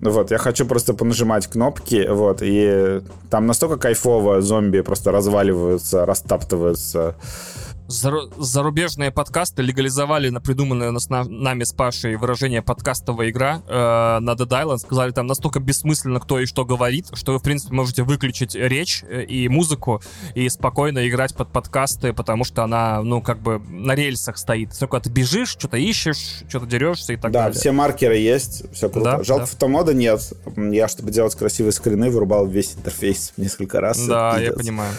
Вот, 0.00 0.30
я 0.30 0.38
хочу 0.38 0.64
просто 0.66 0.94
понажимать 0.94 1.48
кнопки, 1.48 2.06
вот, 2.08 2.38
и 2.42 3.00
там 3.28 3.46
настолько 3.46 3.76
кайфово 3.76 4.40
зомби 4.40 4.82
просто 4.82 5.10
разваливаются, 5.10 6.06
растаптываются. 6.06 7.16
Зару- 7.88 8.30
Зарубежные 8.36 9.10
подкасты 9.10 9.62
легализовали 9.62 10.28
на 10.28 10.42
придуманное 10.42 10.90
нас- 10.90 11.08
на- 11.08 11.24
нами 11.24 11.64
с 11.64 11.72
Пашей 11.72 12.16
выражение 12.16 12.60
подкастовая 12.60 13.30
игра 13.30 13.62
э, 13.66 14.18
на 14.20 14.32
Dead 14.32 14.46
Island. 14.46 14.78
Сказали, 14.78 15.10
там 15.12 15.26
настолько 15.26 15.58
бессмысленно 15.58 16.20
кто 16.20 16.38
и 16.38 16.44
что 16.44 16.66
говорит, 16.66 17.06
что 17.14 17.32
вы, 17.32 17.38
в 17.38 17.42
принципе, 17.42 17.74
можете 17.74 18.02
выключить 18.02 18.54
речь 18.54 19.02
э, 19.08 19.22
и 19.24 19.48
музыку 19.48 20.02
и 20.34 20.50
спокойно 20.50 21.08
играть 21.08 21.34
под 21.34 21.50
подкасты, 21.50 22.12
потому 22.12 22.44
что 22.44 22.62
она, 22.62 23.00
ну, 23.02 23.22
как 23.22 23.40
бы 23.40 23.58
на 23.58 23.94
рельсах 23.94 24.36
стоит. 24.36 24.78
Только 24.78 25.00
ты 25.00 25.08
бежишь, 25.08 25.48
что-то 25.48 25.78
ищешь, 25.78 26.42
что-то 26.46 26.66
дерешься 26.66 27.14
и 27.14 27.16
так 27.16 27.32
да, 27.32 27.44
далее. 27.44 27.58
все 27.58 27.72
маркеры 27.72 28.18
есть, 28.18 28.64
все 28.74 28.90
круто. 28.90 29.16
Да, 29.16 29.24
Жалко, 29.24 29.44
да. 29.44 29.46
фотомода 29.46 29.94
нет. 29.94 30.20
Я, 30.56 30.88
чтобы 30.88 31.10
делать 31.10 31.34
красивые 31.34 31.72
скрины, 31.72 32.10
вырубал 32.10 32.46
весь 32.46 32.74
интерфейс 32.74 33.32
несколько 33.38 33.80
раз. 33.80 33.98
Да, 34.06 34.38
я 34.38 34.52
понимаю. 34.52 34.92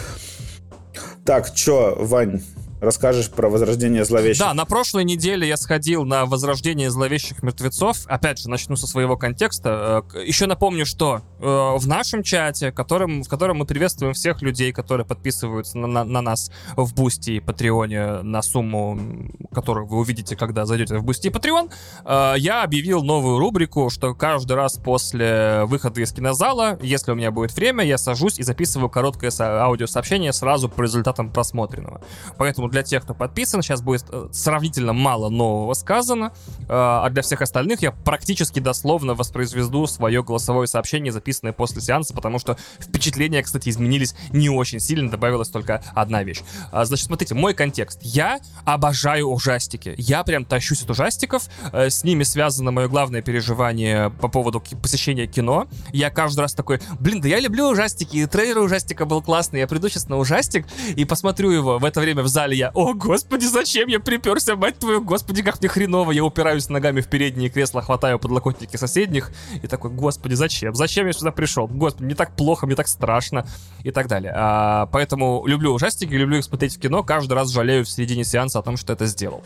Так, 1.23 1.53
чё, 1.53 1.95
Вань, 1.99 2.41
расскажешь 2.81 3.29
про 3.29 3.49
возрождение 3.49 4.05
зловещих? 4.05 4.39
Да, 4.43 4.53
на 4.53 4.65
прошлой 4.65 5.03
неделе 5.03 5.47
я 5.47 5.57
сходил 5.57 6.05
на 6.05 6.25
возрождение 6.25 6.89
зловещих 6.89 7.43
мертвецов. 7.43 8.05
Опять 8.07 8.39
же, 8.39 8.49
начну 8.49 8.75
со 8.75 8.87
своего 8.87 9.17
контекста. 9.17 10.03
Э, 10.13 10.23
Еще 10.23 10.45
напомню, 10.45 10.85
что 10.85 11.21
э, 11.39 11.43
в 11.45 11.87
нашем 11.87 12.23
чате, 12.23 12.71
которым, 12.71 13.23
в 13.23 13.27
котором 13.29 13.57
мы 13.57 13.65
приветствуем 13.65 14.13
всех 14.13 14.41
людей, 14.41 14.71
которые 14.71 15.05
подписываются 15.05 15.77
на, 15.77 15.87
на- 15.87 16.03
на 16.03 16.21
нас 16.21 16.51
в 16.75 16.93
Бусти 16.95 17.31
и 17.31 17.39
Патреоне 17.39 18.21
на 18.21 18.41
сумму, 18.41 18.97
которую 19.53 19.87
вы 19.87 19.97
увидите, 19.97 20.35
когда 20.35 20.65
зайдете 20.65 20.97
в 20.97 21.03
Бусти 21.03 21.27
и 21.27 21.29
Патреон, 21.29 21.69
э, 22.05 22.33
я 22.37 22.63
объявил 22.63 23.03
новую 23.03 23.39
рубрику, 23.39 23.89
что 23.89 24.13
каждый 24.15 24.53
раз 24.53 24.77
после 24.77 25.63
выхода 25.65 26.01
из 26.01 26.11
кинозала, 26.11 26.77
если 26.81 27.11
у 27.11 27.15
меня 27.15 27.31
будет 27.31 27.53
время, 27.55 27.83
я 27.83 27.97
сажусь 27.97 28.39
и 28.39 28.43
записываю 28.43 28.89
короткое 28.89 29.31
со- 29.31 29.63
аудиосообщение 29.63 30.31
сразу 30.33 30.69
по 30.69 30.81
результатам 30.81 31.31
просмотренного. 31.31 32.01
Поэтому 32.37 32.68
для 32.69 32.83
тех, 32.83 33.03
кто 33.03 33.13
подписан, 33.13 33.61
сейчас 33.61 33.81
будет 33.81 34.05
э, 34.09 34.29
сравнительно 34.31 34.93
мало 34.93 35.29
нового 35.29 35.73
сказано, 35.73 36.33
э, 36.61 36.65
а 36.69 37.09
для 37.09 37.21
всех 37.21 37.41
остальных 37.41 37.81
я 37.81 37.91
практически 37.91 38.59
дословно 38.59 39.13
воспроизведу 39.15 39.87
свое 39.87 40.23
голосовое 40.23 40.67
сообщение, 40.67 41.11
записанное 41.11 41.53
после 41.53 41.81
сеанса, 41.81 42.13
потому 42.13 42.39
что 42.39 42.57
впечатления, 42.79 43.41
кстати, 43.43 43.69
изменились 43.69 44.15
не 44.31 44.49
очень 44.49 44.79
сильно, 44.79 45.09
добавилась 45.09 45.49
только 45.49 45.83
одна 45.95 46.23
вещь. 46.23 46.41
А, 46.71 46.85
Значит, 46.85 47.07
смотрите, 47.07 47.35
мой 47.35 47.53
контекст. 47.53 47.99
Я 48.01 48.39
обожаю 48.65 49.27
ужастики. 49.29 49.93
Я 49.97 50.23
прям 50.23 50.45
тащусь 50.45 50.83
от 50.83 50.89
ужастиков. 50.89 51.43
Э, 51.71 51.89
С 51.89 52.03
ними 52.03 52.23
связано 52.23 52.71
мое 52.71 52.87
главное 52.87 53.21
переживание 53.21 54.09
по 54.09 54.27
поводу 54.27 54.63
посещения 54.81 55.27
кино. 55.27 55.67
Я 55.91 56.09
каждый 56.09 56.41
раз 56.41 56.53
такой, 56.53 56.81
блин, 56.99 57.21
да 57.21 57.27
я 57.27 57.39
люблю 57.39 57.69
ужастики, 57.69 58.17
и 58.17 58.25
трейлер 58.25 58.59
ужастика 58.59 59.05
был 59.05 59.21
классный. 59.21 59.59
Я 59.59 59.67
приду 59.67 59.89
сейчас 59.89 60.07
на 60.09 60.17
ужастик 60.17 60.65
и 60.95 61.05
посмотрю 61.05 61.51
его. 61.51 61.79
В 61.79 61.85
это 61.85 61.99
время 61.99 62.23
в 62.23 62.27
зале 62.27 62.55
я, 62.59 62.71
о, 62.73 62.93
господи, 62.93 63.45
зачем 63.45 63.87
я 63.87 63.99
приперся, 63.99 64.55
мать 64.55 64.77
твою, 64.79 65.01
господи, 65.01 65.41
как 65.41 65.59
мне 65.59 65.69
хреново. 65.69 66.11
Я 66.11 66.23
упираюсь 66.25 66.69
ногами 66.69 66.99
в 66.99 67.07
передние 67.07 67.49
кресла, 67.49 67.81
хватаю 67.81 68.19
подлокотники 68.19 68.75
соседних 68.75 69.31
и 69.63 69.67
такой, 69.67 69.91
господи, 69.91 70.33
зачем? 70.33 70.75
Зачем 70.75 71.07
я 71.07 71.13
сюда 71.13 71.31
пришел? 71.31 71.67
Господи, 71.67 72.05
мне 72.05 72.15
так 72.15 72.35
плохо, 72.35 72.65
мне 72.65 72.75
так 72.75 72.87
страшно 72.87 73.47
и 73.83 73.91
так 73.91 74.07
далее. 74.07 74.33
А, 74.35 74.87
поэтому 74.87 75.45
люблю 75.47 75.73
ужастики, 75.73 76.13
люблю 76.13 76.37
их 76.37 76.43
смотреть 76.43 76.75
в 76.75 76.79
кино, 76.79 77.01
каждый 77.01 77.33
раз 77.33 77.49
жалею 77.49 77.85
в 77.85 77.89
середине 77.89 78.25
сеанса 78.25 78.59
о 78.59 78.61
том, 78.61 78.75
что 78.75 78.91
это 78.91 79.05
сделал. 79.05 79.41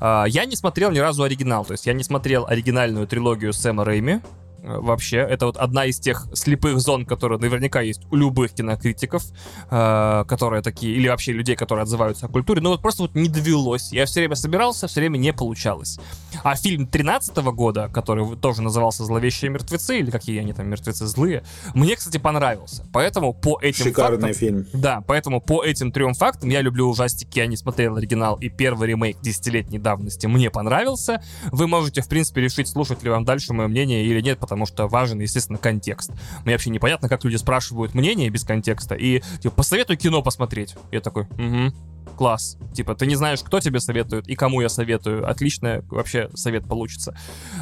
А, 0.00 0.24
я 0.24 0.46
не 0.46 0.56
смотрел 0.56 0.90
ни 0.90 0.98
разу 0.98 1.22
оригинал, 1.22 1.66
то 1.66 1.72
есть 1.72 1.86
я 1.86 1.92
не 1.92 2.02
смотрел 2.02 2.46
оригинальную 2.46 3.06
трилогию 3.06 3.52
Сэма 3.52 3.84
Рэйми, 3.84 4.20
вообще. 4.64 5.18
Это 5.18 5.46
вот 5.46 5.56
одна 5.56 5.84
из 5.84 5.98
тех 5.98 6.26
слепых 6.32 6.80
зон, 6.80 7.04
которые 7.04 7.38
наверняка 7.38 7.80
есть 7.80 8.02
у 8.10 8.16
любых 8.16 8.52
кинокритиков, 8.52 9.24
э, 9.70 10.24
которые 10.26 10.62
такие, 10.62 10.94
или 10.94 11.08
вообще 11.08 11.32
людей, 11.32 11.56
которые 11.56 11.82
отзываются 11.82 12.26
о 12.26 12.28
культуре. 12.28 12.60
Но 12.60 12.70
вот 12.70 12.82
просто 12.82 13.02
вот 13.02 13.14
не 13.14 13.28
довелось. 13.28 13.92
Я 13.92 14.06
все 14.06 14.20
время 14.20 14.36
собирался, 14.36 14.86
все 14.86 15.00
время 15.00 15.18
не 15.18 15.32
получалось. 15.32 15.98
А 16.42 16.56
фильм 16.56 16.86
13 16.86 17.36
года, 17.36 17.88
который 17.92 18.36
тоже 18.36 18.62
назывался 18.62 19.04
«Зловещие 19.04 19.50
мертвецы», 19.50 19.98
или 19.98 20.10
какие 20.10 20.40
они 20.40 20.52
там 20.52 20.68
мертвецы 20.68 21.06
злые, 21.06 21.44
мне, 21.74 21.96
кстати, 21.96 22.18
понравился. 22.18 22.86
Поэтому 22.92 23.34
по 23.34 23.58
этим 23.60 23.84
Шикарный 23.84 24.32
фактам... 24.32 24.34
фильм. 24.34 24.66
Да, 24.72 25.02
поэтому 25.06 25.40
по 25.40 25.64
этим 25.64 25.92
трем 25.92 26.14
фактам 26.14 26.48
я 26.48 26.60
люблю 26.60 26.88
ужастики, 26.88 27.38
я 27.38 27.46
не 27.46 27.56
смотрел 27.56 27.96
оригинал, 27.96 28.36
и 28.36 28.48
первый 28.48 28.88
ремейк 28.88 29.20
десятилетней 29.20 29.78
давности 29.78 30.26
мне 30.26 30.50
понравился. 30.50 31.22
Вы 31.52 31.66
можете, 31.66 32.02
в 32.02 32.08
принципе, 32.08 32.40
решить, 32.40 32.68
слушать 32.68 33.02
ли 33.02 33.10
вам 33.10 33.24
дальше 33.24 33.52
мое 33.52 33.68
мнение 33.68 34.04
или 34.04 34.20
нет, 34.20 34.38
потому 34.38 34.53
что 34.66 34.86
важен, 34.86 35.20
естественно, 35.20 35.58
контекст. 35.58 36.12
Мне 36.44 36.54
вообще 36.54 36.70
непонятно, 36.70 37.08
как 37.08 37.24
люди 37.24 37.36
спрашивают 37.36 37.94
мнение 37.94 38.30
без 38.30 38.44
контекста, 38.44 38.94
и, 38.94 39.22
типа, 39.40 39.56
посоветуй 39.56 39.96
кино 39.96 40.22
посмотреть. 40.22 40.76
Я 40.92 41.00
такой, 41.00 41.24
угу, 41.24 41.74
класс. 42.14 42.56
Типа, 42.72 42.94
ты 42.94 43.06
не 43.06 43.16
знаешь, 43.16 43.40
кто 43.42 43.60
тебе 43.60 43.80
советует 43.80 44.28
и 44.28 44.34
кому 44.34 44.60
я 44.60 44.68
советую. 44.68 45.28
Отлично 45.28 45.82
вообще 45.88 46.30
совет 46.34 46.66
получится. 46.66 47.16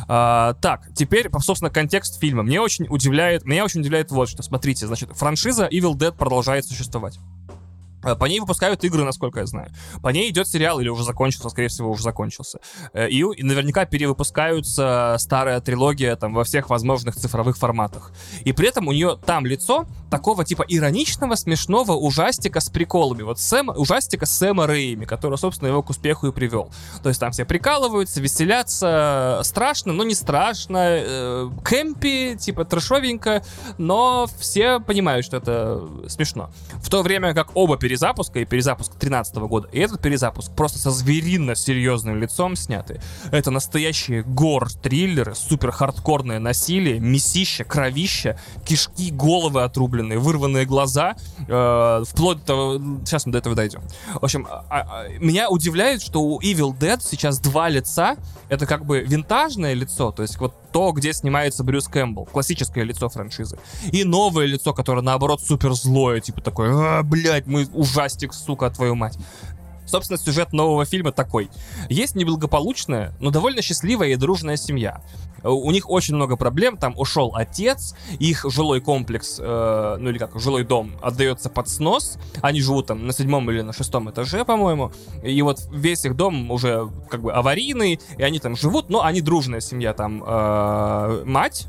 А, 0.09 0.55
так, 0.55 0.89
теперь, 0.95 1.31
собственно, 1.41 1.71
контекст 1.71 2.21
фильма. 2.21 2.43
Мне 2.43 2.61
очень 2.61 2.87
удивляет, 2.89 3.45
меня 3.45 3.65
очень 3.65 3.81
удивляет 3.81 4.11
вот 4.11 4.29
что. 4.29 4.43
Смотрите, 4.43 4.87
значит, 4.87 5.11
франшиза 5.15 5.67
Evil 5.67 5.95
Dead 5.95 6.13
продолжает 6.13 6.67
существовать. 6.67 7.19
Э, 8.03 8.15
По 8.15 8.27
ней 8.27 8.41
выпускают 8.41 8.85
игры, 8.85 9.05
насколько 9.05 9.41
я 9.41 9.47
знаю. 9.47 9.71
По 10.03 10.09
ней 10.09 10.31
идет 10.31 10.49
сериал, 10.49 10.81
или 10.81 10.89
уже 10.89 11.05
закончился, 11.05 11.49
скорее 11.51 11.69
всего, 11.69 11.91
уже 11.91 12.03
закончился. 12.03 12.59
Э, 12.93 13.09
И, 13.09 13.21
и 13.21 13.43
наверняка 13.43 13.85
перевыпускаются 13.85 15.17
старая 15.19 15.61
трилогия 15.61 16.17
там 16.17 16.35
во 16.35 16.45
всех 16.45 16.71
возможных 16.71 17.17
цифровых 17.17 17.57
форматах. 17.57 18.13
И 18.45 18.53
при 18.53 18.69
этом 18.69 18.89
у 18.89 18.93
нее 18.93 19.19
там 19.25 19.47
лицо 19.47 19.87
такого 20.11 20.45
типа 20.45 20.65
ироничного, 20.69 21.35
смешного 21.35 21.93
ужастика 21.93 22.61
с 22.61 22.69
приколами. 22.69 23.23
Вот 23.23 23.39
Сэм, 23.39 23.71
ужастика 23.71 24.27
Сэма 24.27 24.67
Рэйми, 24.67 25.07
который, 25.07 25.39
собственно, 25.39 25.69
его 25.69 25.83
к 25.83 25.91
успеху 25.91 26.29
и 26.29 26.33
привел. 26.33 26.71
То 27.03 27.09
есть 27.09 27.21
там 27.21 27.33
все 27.33 27.45
прикалываются, 27.45 28.21
веселятся, 28.21 29.41
страшно, 29.45 29.93
но 29.93 30.05
не 30.05 30.15
страшно, 30.15 30.79
э, 30.79 31.51
кэмпи, 31.65 32.37
типа 32.39 32.65
трэшовенько, 32.65 33.43
но 33.79 34.27
все 34.39 34.81
понимают, 34.81 35.25
что 35.27 35.37
это 35.37 35.83
смешно. 36.09 36.51
В 36.83 36.91
то 36.91 37.03
время 37.03 37.35
как 37.35 37.51
оба 37.55 37.77
перезапуска, 37.93 38.41
и 38.41 38.47
перезапуск 38.47 38.95
13 38.95 39.37
года, 39.37 39.69
и 39.71 39.79
этот 39.79 40.01
перезапуск 40.01 40.51
просто 40.53 40.79
со 40.79 40.91
зверинно 40.91 41.55
серьезным 41.55 42.17
лицом 42.17 42.57
сняты. 42.57 43.03
Это 43.31 43.51
настоящие 43.51 44.23
гор-триллеры, 44.23 45.35
супер 45.35 45.73
хардкорное 45.73 46.39
насилие, 46.39 47.01
месище, 47.01 47.65
кровище, 47.65 48.39
кишки, 48.65 49.11
головы 49.11 49.63
отрубленные, 49.63 50.19
вырванные 50.19 50.65
глаза, 50.65 51.17
э, 51.47 52.05
вплоть 52.09 52.43
до. 52.47 52.81
Сейчас 53.05 53.27
мы 53.27 53.33
до 53.33 53.39
этого 53.39 53.55
дойдем. 53.55 53.83
В 54.15 54.25
общем, 54.25 54.47
а- 54.49 54.65
а- 54.71 55.09
меня 55.19 55.51
удивляет, 55.51 56.01
что 56.01 56.23
у 56.23 56.41
Evil 56.41 56.75
Dead 56.77 56.99
сейчас 57.03 57.41
два 57.41 57.69
лица. 57.69 58.17
Это 58.49 58.65
как 58.67 58.87
бы 58.87 59.01
винтажное 59.01 59.75
лицо, 59.75 60.13
то 60.13 60.23
есть 60.23 60.39
вот 60.39 60.55
то, 60.73 60.93
где 60.93 61.13
снимается 61.13 61.63
Брюс 61.63 61.87
Кэмпбелл, 61.87 62.25
классическое 62.25 62.85
лицо 62.85 63.09
франшизы. 63.09 63.59
И 63.93 64.05
новое 64.05 64.47
лицо, 64.47 64.73
которое, 64.73 65.03
наоборот, 65.03 65.41
супер 65.43 65.75
злое, 65.75 66.21
типа 66.21 66.41
такое, 66.41 66.99
а, 66.99 67.03
блядь, 67.03 67.47
мы 67.47 67.69
ужастик, 67.83 68.33
сука, 68.33 68.71
твою 68.71 68.95
мать. 68.95 69.19
Собственно, 69.85 70.17
сюжет 70.19 70.53
нового 70.53 70.85
фильма 70.85 71.13
такой. 71.13 71.51
Есть 71.91 72.15
неблагополучная, 72.15 73.13
но 73.21 73.31
довольно 73.31 73.61
счастливая 73.63 74.11
и 74.11 74.17
дружная 74.17 74.57
семья. 74.57 75.03
У 75.43 75.71
них 75.73 75.91
очень 75.91 76.15
много 76.15 76.37
проблем. 76.37 76.77
Там 76.77 76.95
ушел 76.97 77.33
отец, 77.35 77.97
их 78.21 78.47
жилой 78.49 78.81
комплекс, 78.81 79.39
э, 79.41 79.97
ну 79.99 80.11
или 80.11 80.19
как, 80.19 80.39
жилой 80.41 80.65
дом 80.65 80.93
отдается 81.03 81.51
под 81.51 81.69
снос. 81.69 82.17
Они 82.43 82.61
живут 82.61 82.87
там 82.87 83.07
на 83.07 83.13
седьмом 83.13 83.51
или 83.51 83.61
на 83.63 83.73
шестом 83.73 84.09
этаже, 84.09 84.45
по-моему. 84.45 84.93
И 85.25 85.43
вот 85.43 85.69
весь 85.73 86.05
их 86.05 86.17
дом 86.17 86.53
уже 86.53 86.89
как 87.11 87.23
бы 87.23 87.33
аварийный, 87.33 88.01
и 88.17 88.23
они 88.23 88.39
там 88.39 88.57
живут, 88.57 88.89
но 88.89 89.03
они 89.03 89.21
дружная 89.21 89.61
семья. 89.61 89.93
Там 89.95 90.23
э, 90.25 91.25
мать, 91.27 91.67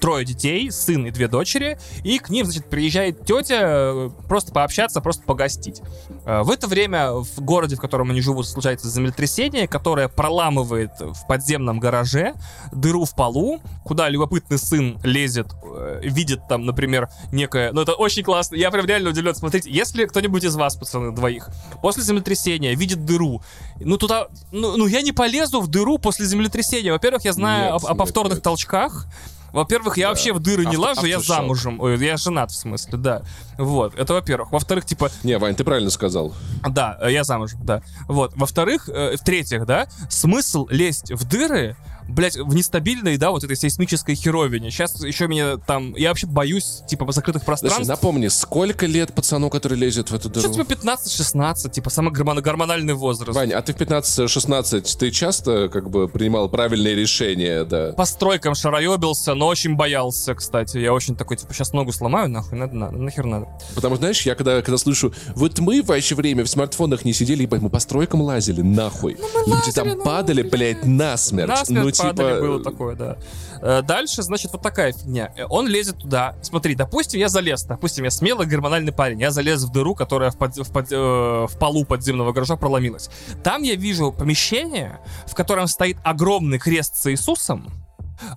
трое 0.00 0.24
детей, 0.24 0.70
сын 0.70 1.06
и 1.06 1.10
две 1.10 1.28
дочери, 1.28 1.78
и 2.04 2.18
к 2.18 2.30
ним, 2.30 2.46
значит, 2.46 2.66
приезжает 2.70 3.26
тетя 3.26 3.58
э, 3.60 4.10
просто 4.28 4.52
пообщаться, 4.52 5.00
просто 5.00 5.22
погостить. 5.24 5.80
Э, 6.24 6.42
В 6.42 6.50
это 6.50 6.66
время 6.66 7.12
в 7.12 7.40
городе, 7.40 7.76
в 7.76 7.80
котором 7.80 8.10
они 8.10 8.20
живут, 8.20 8.46
случается 8.46 8.88
землетрясение, 8.88 9.66
которое 9.66 10.08
проламывает 10.08 10.92
в 11.00 11.26
подземном 11.26 11.80
гараже 11.80 12.34
дыру 12.72 13.04
в 13.04 13.14
полу, 13.14 13.60
куда 13.84 14.08
любопытный 14.08 14.58
сын 14.58 14.98
лезет, 15.02 15.48
э, 15.64 16.00
видит 16.02 16.46
там, 16.48 16.64
например, 16.64 17.08
некое... 17.32 17.72
Ну, 17.72 17.80
это 17.82 17.94
очень 17.94 18.22
классно. 18.22 18.56
Я 18.56 18.70
прям 18.70 18.86
реально 18.86 19.10
удивлен. 19.10 19.34
Смотрите, 19.34 19.70
если 19.70 20.04
кто-нибудь 20.04 20.44
из 20.44 20.54
вас, 20.54 20.76
пацаны, 20.76 21.12
двоих, 21.12 21.48
после 21.82 22.02
землетрясения 22.02 22.74
видит 22.74 23.04
дыру, 23.04 23.42
ну, 23.80 23.96
туда... 23.96 24.28
Ну, 24.52 24.76
ну, 24.76 24.86
я 24.86 25.02
не 25.02 25.12
полезу 25.12 25.60
в 25.60 25.68
дыру 25.68 25.98
после 25.98 26.26
землетрясения. 26.26 26.92
Во-первых, 26.92 27.24
я 27.24 27.32
знаю 27.32 27.72
Нет, 27.74 27.82
о, 27.82 27.86
о 27.86 27.90
нет, 27.90 27.98
повторных 27.98 28.34
нет. 28.34 28.42
толчках. 28.44 29.06
Во-первых, 29.52 29.98
я 29.98 30.08
вообще 30.08 30.32
в 30.32 30.40
дыры 30.40 30.64
не 30.64 30.76
Авто- 30.76 30.80
лажу, 30.82 31.06
я 31.06 31.20
замужем. 31.20 31.80
Ой, 31.80 31.98
я 32.04 32.16
женат, 32.16 32.50
в 32.50 32.54
смысле, 32.54 32.98
да. 32.98 33.22
Вот, 33.58 33.94
это 33.98 34.14
во-первых. 34.14 34.50
Во-вторых, 34.50 34.84
типа, 34.86 35.10
Не, 35.22 35.38
Вань, 35.38 35.54
ты 35.54 35.62
правильно 35.64 35.90
сказал. 35.90 36.34
да, 36.68 36.98
я 37.08 37.22
замужем, 37.24 37.60
да. 37.64 37.82
Вот. 38.08 38.32
Во-вторых, 38.34 38.88
э, 38.88 39.16
в-третьих, 39.16 39.66
да, 39.66 39.88
смысл 40.08 40.66
лезть 40.70 41.12
в 41.12 41.24
дыры, 41.28 41.76
блять, 42.08 42.36
в 42.36 42.54
нестабильной, 42.54 43.16
да, 43.16 43.30
вот 43.30 43.44
этой 43.44 43.56
сейсмической 43.56 44.14
херовине. 44.14 44.70
Сейчас 44.70 45.02
еще 45.02 45.28
меня 45.28 45.56
там... 45.56 45.94
Я 45.96 46.08
вообще 46.08 46.26
боюсь, 46.26 46.82
типа, 46.86 47.10
закрытых 47.12 47.44
Подожди, 47.44 47.66
пространств. 47.66 47.88
напомни, 47.88 48.28
сколько 48.28 48.86
лет 48.86 49.14
пацану, 49.14 49.50
который 49.50 49.78
лезет 49.78 50.10
в 50.10 50.14
эту 50.14 50.28
дыру? 50.28 50.52
Сейчас 50.52 50.66
типа 50.66 50.72
15-16, 50.72 51.70
типа, 51.70 51.90
самый 51.90 52.12
гормон- 52.12 52.40
гормональный 52.40 52.94
возраст. 52.94 53.34
Вань, 53.34 53.52
а 53.52 53.62
ты 53.62 53.72
в 53.72 53.76
15-16, 53.76 54.96
ты 54.98 55.10
часто 55.10 55.68
как 55.68 55.90
бы 55.90 56.08
принимал 56.08 56.48
правильные 56.48 56.94
решения, 56.94 57.64
да? 57.64 57.92
По 57.92 58.04
стройкам 58.04 58.54
шароебился, 58.54 59.34
но 59.34 59.46
очень 59.46 59.76
боялся, 59.76 60.34
кстати. 60.34 60.78
Я 60.78 60.92
очень 60.92 61.16
такой, 61.16 61.36
типа, 61.36 61.52
сейчас 61.54 61.72
ногу 61.72 61.92
сломаю, 61.92 62.28
нахуй, 62.28 62.58
надо, 62.58 62.74
надо, 62.74 62.96
нахер 62.96 63.24
надо. 63.24 63.48
Потому 63.74 63.94
что, 63.94 64.02
знаешь, 64.02 64.22
я 64.22 64.34
когда, 64.34 64.62
когда 64.62 64.78
слышу, 64.78 65.12
вот 65.34 65.58
мы 65.58 65.82
в 65.82 65.86
ваше 65.86 66.14
время 66.14 66.44
в 66.44 66.48
смартфонах 66.48 67.04
не 67.04 67.12
сидели, 67.12 67.42
ебать, 67.42 67.62
мы 67.62 67.70
по 67.70 67.78
стройкам 67.78 68.22
лазили, 68.22 68.62
нахуй. 68.62 69.16
Люди 69.46 69.72
там 69.72 69.88
ну, 69.88 70.02
падали, 70.02 70.42
блядь, 70.42 70.84
насмерть. 70.84 71.48
Насмерть 71.48 71.84
ну, 71.84 71.91
типа... 71.92 72.08
падали, 72.08 72.40
было 72.40 72.62
такое, 72.62 72.96
да. 72.96 73.16
Э, 73.60 73.82
Дальше, 73.82 74.22
значит, 74.22 74.52
вот 74.52 74.62
такая 74.62 74.92
фигня. 74.92 75.32
Э, 75.36 75.44
Он 75.48 75.66
лезет 75.66 75.98
туда. 75.98 76.34
Смотри, 76.42 76.74
допустим, 76.74 77.20
я 77.20 77.28
залез. 77.28 77.64
Допустим, 77.64 78.04
я 78.04 78.10
смелый 78.10 78.46
гормональный 78.46 78.92
парень. 78.92 79.20
Я 79.20 79.30
залез 79.30 79.62
в 79.64 79.72
дыру, 79.72 79.94
которая 79.94 80.30
в, 80.30 80.38
под- 80.38 80.56
в 80.56 80.72
под- 80.72 80.92
э, 80.92 80.96
в 80.96 81.58
полу 81.58 81.84
подземного 81.84 82.32
гаража 82.32 82.56
проломилась. 82.56 83.10
Там 83.44 83.62
я 83.62 83.74
вижу 83.76 84.12
помещение, 84.12 85.00
в 85.26 85.34
котором 85.34 85.66
стоит 85.66 85.96
огромный 86.04 86.58
крест 86.58 86.96
с 86.96 87.10
Иисусом, 87.10 87.70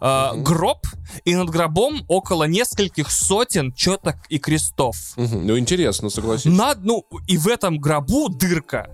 э, 0.01 0.29
гроб, 0.37 0.79
и 1.23 1.35
над 1.35 1.49
гробом 1.49 2.03
около 2.07 2.45
нескольких 2.45 3.11
сотен 3.11 3.71
четок 3.73 4.15
и 4.29 4.39
крестов. 4.39 4.95
Мгм, 5.15 5.45
Ну, 5.47 5.57
интересно, 5.59 6.09
согласись. 6.09 6.51
Над, 6.51 6.83
ну, 6.83 7.05
и 7.27 7.37
в 7.37 7.47
этом 7.47 7.79
гробу 7.79 8.29
дырка, 8.29 8.89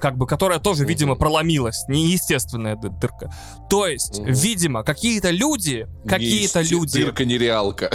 как 0.00 0.16
бы, 0.16 0.26
которая 0.26 0.58
тоже, 0.58 0.84
видимо, 0.84 1.14
проломилась. 1.14 1.84
Неестественная 1.88 2.76
ды- 2.76 2.88
дырка. 2.90 3.32
То 3.68 3.86
есть, 3.86 4.18
Мгм. 4.18 4.32
видимо, 4.32 4.82
какие-то 4.82 5.30
люди, 5.30 5.86
какие-то 6.08 6.60
люди 6.62 7.04
Дырка 7.04 7.24
нереалка. 7.24 7.90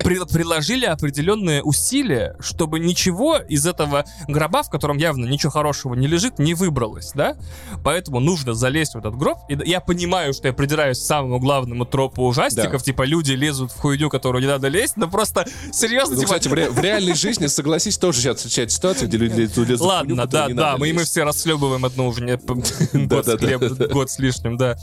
при- 0.00 0.24
приложили 0.30 0.84
определенные 0.84 1.62
усилия, 1.62 2.36
чтобы 2.40 2.80
ничего 2.80 3.38
из 3.38 3.66
этого 3.66 4.04
гроба, 4.28 4.62
в 4.62 4.70
котором 4.70 4.98
явно 4.98 5.26
ничего 5.26 5.50
хорошего 5.52 5.94
не 5.94 6.06
лежит, 6.06 6.38
не 6.38 6.54
выбралось, 6.54 7.12
да? 7.14 7.36
Поэтому 7.84 8.20
нужно 8.20 8.54
залезть 8.54 8.94
в 8.94 8.98
этот 8.98 9.16
гроб. 9.16 9.38
И 9.48 9.56
я 9.68 9.80
понимаю, 9.80 10.32
что 10.34 10.48
я 10.48 10.52
придираюсь 10.52 10.98
к 10.98 11.02
самому 11.02 11.38
главному 11.38 11.84
тропу 11.86 12.22
ужастиков, 12.26 12.82
типа 12.82 13.02
люди 13.04 13.32
лезут 13.32 13.72
в 13.72 13.76
хуйню, 13.78 14.10
которую 14.10 14.42
не 14.42 14.48
надо 14.48 14.68
лезть, 14.68 14.96
но 14.96 15.08
просто 15.08 15.46
серьезно, 15.72 16.14
Ну, 16.16 16.20
типа... 16.22 16.34
кстати, 16.34 16.48
в, 16.48 16.52
ре- 16.52 16.70
в 16.70 16.80
реальной 16.80 17.14
жизни, 17.14 17.46
согласись, 17.46 17.96
тоже 17.98 18.20
сейчас 18.20 18.36
встречать 18.38 18.72
ситуацию, 18.72 19.08
где 19.08 19.16
люди 19.16 19.40
лезут 19.40 19.56
в 19.56 19.66
хуйню, 19.66 19.76
Ладно, 19.86 20.26
да, 20.26 20.48
да, 20.48 20.76
мы, 20.76 20.92
мы 20.92 21.04
все 21.04 21.24
расхлебываем 21.36 21.84
одну 21.84 22.08
уже 22.08 22.22
не, 22.22 22.36
год, 23.06 23.26
с 23.26 23.34
хлеб- 23.36 23.88
год 23.92 24.10
с 24.10 24.18
лишним, 24.18 24.56
да. 24.56 24.76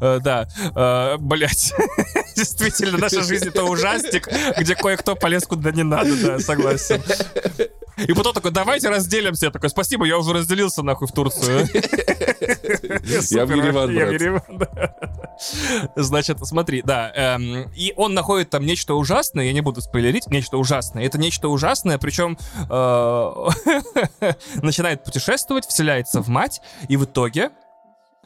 Э, 0.00 0.20
да, 0.22 0.48
блять. 1.18 1.72
Действительно, 2.36 2.98
наша 2.98 3.22
жизнь 3.22 3.48
это 3.48 3.64
ужастик, 3.64 4.28
где 4.58 4.74
кое-кто 4.74 5.14
полез 5.14 5.44
куда 5.44 5.70
не 5.70 5.82
надо, 5.82 6.16
да, 6.16 6.38
согласен. 6.38 7.02
И 8.06 8.12
потом 8.12 8.32
такой, 8.32 8.50
давайте 8.50 8.88
разделимся. 8.88 9.46
Я 9.46 9.52
такой, 9.52 9.70
спасибо, 9.70 10.04
я 10.04 10.18
уже 10.18 10.32
разделился 10.32 10.82
нахуй 10.82 11.08
в 11.08 11.12
Турцию. 11.12 11.66
Я 13.30 13.46
в 13.46 13.50
Ереван. 13.50 14.68
Значит, 15.96 16.38
смотри, 16.42 16.82
да. 16.82 17.12
эм, 17.14 17.70
и 17.76 17.92
он 17.96 18.14
находит 18.14 18.50
там 18.50 18.64
нечто 18.64 18.94
ужасное, 18.94 19.44
я 19.44 19.52
не 19.52 19.60
буду 19.60 19.80
спойлерить, 19.80 20.26
нечто 20.28 20.58
ужасное. 20.58 21.04
Это 21.04 21.18
нечто 21.18 21.48
ужасное, 21.48 21.98
причем 21.98 22.36
э, 22.68 24.32
начинает 24.62 25.04
путешествовать, 25.04 25.66
вселяется 25.66 26.20
в 26.20 26.28
мать, 26.28 26.60
и 26.88 26.96
в 26.96 27.04
итоге 27.04 27.50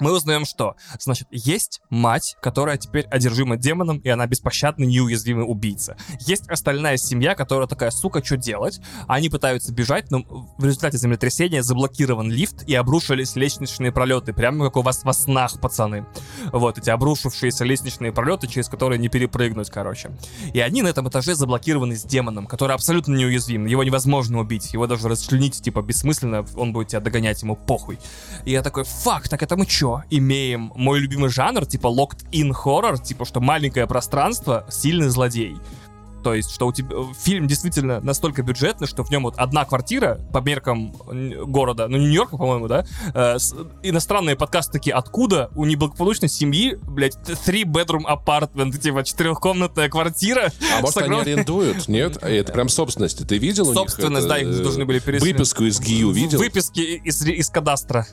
мы 0.02 0.12
узнаем, 0.12 0.44
что, 0.44 0.74
значит, 0.98 1.28
есть 1.30 1.80
мать, 1.88 2.36
которая 2.42 2.76
теперь 2.76 3.06
одержима 3.06 3.56
демоном, 3.56 3.98
и 3.98 4.08
она 4.08 4.26
беспощадный, 4.26 4.86
неуязвимый 4.86 5.44
убийца. 5.48 5.96
Есть 6.20 6.48
остальная 6.48 6.96
семья, 6.96 7.34
которая 7.34 7.68
такая, 7.68 7.90
сука, 7.90 8.22
что 8.24 8.36
делать? 8.36 8.80
Они 9.06 9.28
пытаются 9.28 9.72
бежать, 9.72 10.10
но 10.10 10.24
в 10.58 10.64
результате 10.64 10.98
землетрясения 10.98 11.62
заблокирован 11.62 12.30
лифт, 12.30 12.64
и 12.66 12.74
обрушились 12.74 13.36
лестничные 13.36 13.92
пролеты, 13.92 14.32
прямо 14.32 14.66
как 14.66 14.76
у 14.76 14.82
вас 14.82 15.04
во 15.04 15.12
снах, 15.12 15.60
пацаны. 15.60 16.04
Вот, 16.52 16.78
эти 16.78 16.90
обрушившиеся 16.90 17.64
лестничные 17.64 18.12
пролеты, 18.12 18.48
через 18.48 18.68
которые 18.68 18.98
не 18.98 19.08
перепрыгнуть, 19.08 19.70
короче. 19.70 20.10
И 20.52 20.60
они 20.60 20.82
на 20.82 20.88
этом 20.88 21.08
этаже 21.08 21.36
заблокированы 21.36 21.96
с 21.96 22.02
демоном, 22.02 22.46
который 22.46 22.74
абсолютно 22.74 23.14
неуязвим. 23.14 23.66
Его 23.66 23.84
невозможно 23.84 24.40
убить, 24.40 24.72
его 24.72 24.88
даже 24.88 25.08
расчленить, 25.08 25.62
типа, 25.62 25.82
бессмысленно, 25.82 26.44
он 26.56 26.72
будет 26.72 26.88
тебя 26.88 27.00
догонять, 27.00 27.42
ему 27.42 27.54
похуй. 27.54 27.98
И 28.44 28.50
я 28.50 28.62
такой, 28.62 28.84
фак, 28.84 29.28
так 29.28 29.42
это 29.42 29.56
мы 29.56 29.66
чё? 29.66 29.91
Имеем 30.10 30.72
мой 30.74 31.00
любимый 31.00 31.30
жанр, 31.30 31.66
типа 31.66 31.86
locked-in 31.86 32.52
horror, 32.52 33.02
типа, 33.02 33.24
что 33.24 33.40
маленькое 33.40 33.86
пространство, 33.86 34.64
сильный 34.70 35.08
злодей. 35.08 35.56
То 36.22 36.34
есть, 36.34 36.50
что 36.52 36.66
у 36.66 36.72
тебя 36.72 36.94
фильм 37.18 37.46
действительно 37.46 38.00
настолько 38.00 38.42
бюджетный, 38.42 38.86
что 38.86 39.02
в 39.04 39.10
нем 39.10 39.24
вот 39.24 39.34
одна 39.38 39.64
квартира 39.64 40.20
по 40.32 40.38
меркам 40.38 40.92
города, 40.92 41.88
ну 41.88 41.96
Нью-Йорка, 41.98 42.36
по-моему, 42.36 42.68
да, 42.68 42.84
э, 43.14 43.38
с- 43.38 43.54
иностранные 43.82 44.36
подкасты 44.36 44.72
такие, 44.72 44.94
откуда 44.94 45.50
у 45.54 45.64
неблагополучной 45.64 46.28
семьи, 46.28 46.76
блядь, 46.82 47.16
three 47.16 47.64
bedroom 47.64 48.02
apartment, 48.06 48.76
типа 48.78 49.04
четырехкомнатная 49.04 49.88
квартира. 49.88 50.52
А 50.76 50.80
может, 50.80 50.94
с 50.94 50.96
они 51.02 51.16
арендуют? 51.20 51.88
Нет? 51.88 52.16
Это 52.22 52.52
прям 52.52 52.68
собственность. 52.68 53.26
Ты 53.26 53.38
видел 53.38 53.72
Собственность, 53.72 54.28
да, 54.28 54.38
их 54.38 54.62
должны 54.62 54.84
были 54.84 54.98
переселить. 54.98 55.34
Выписку 55.34 55.64
из 55.64 55.80
ГИЮ 55.80 56.10
видел? 56.10 56.38
Выписки 56.38 56.80
из, 56.80 57.24
из 57.24 57.48
кадастра. 57.50 58.06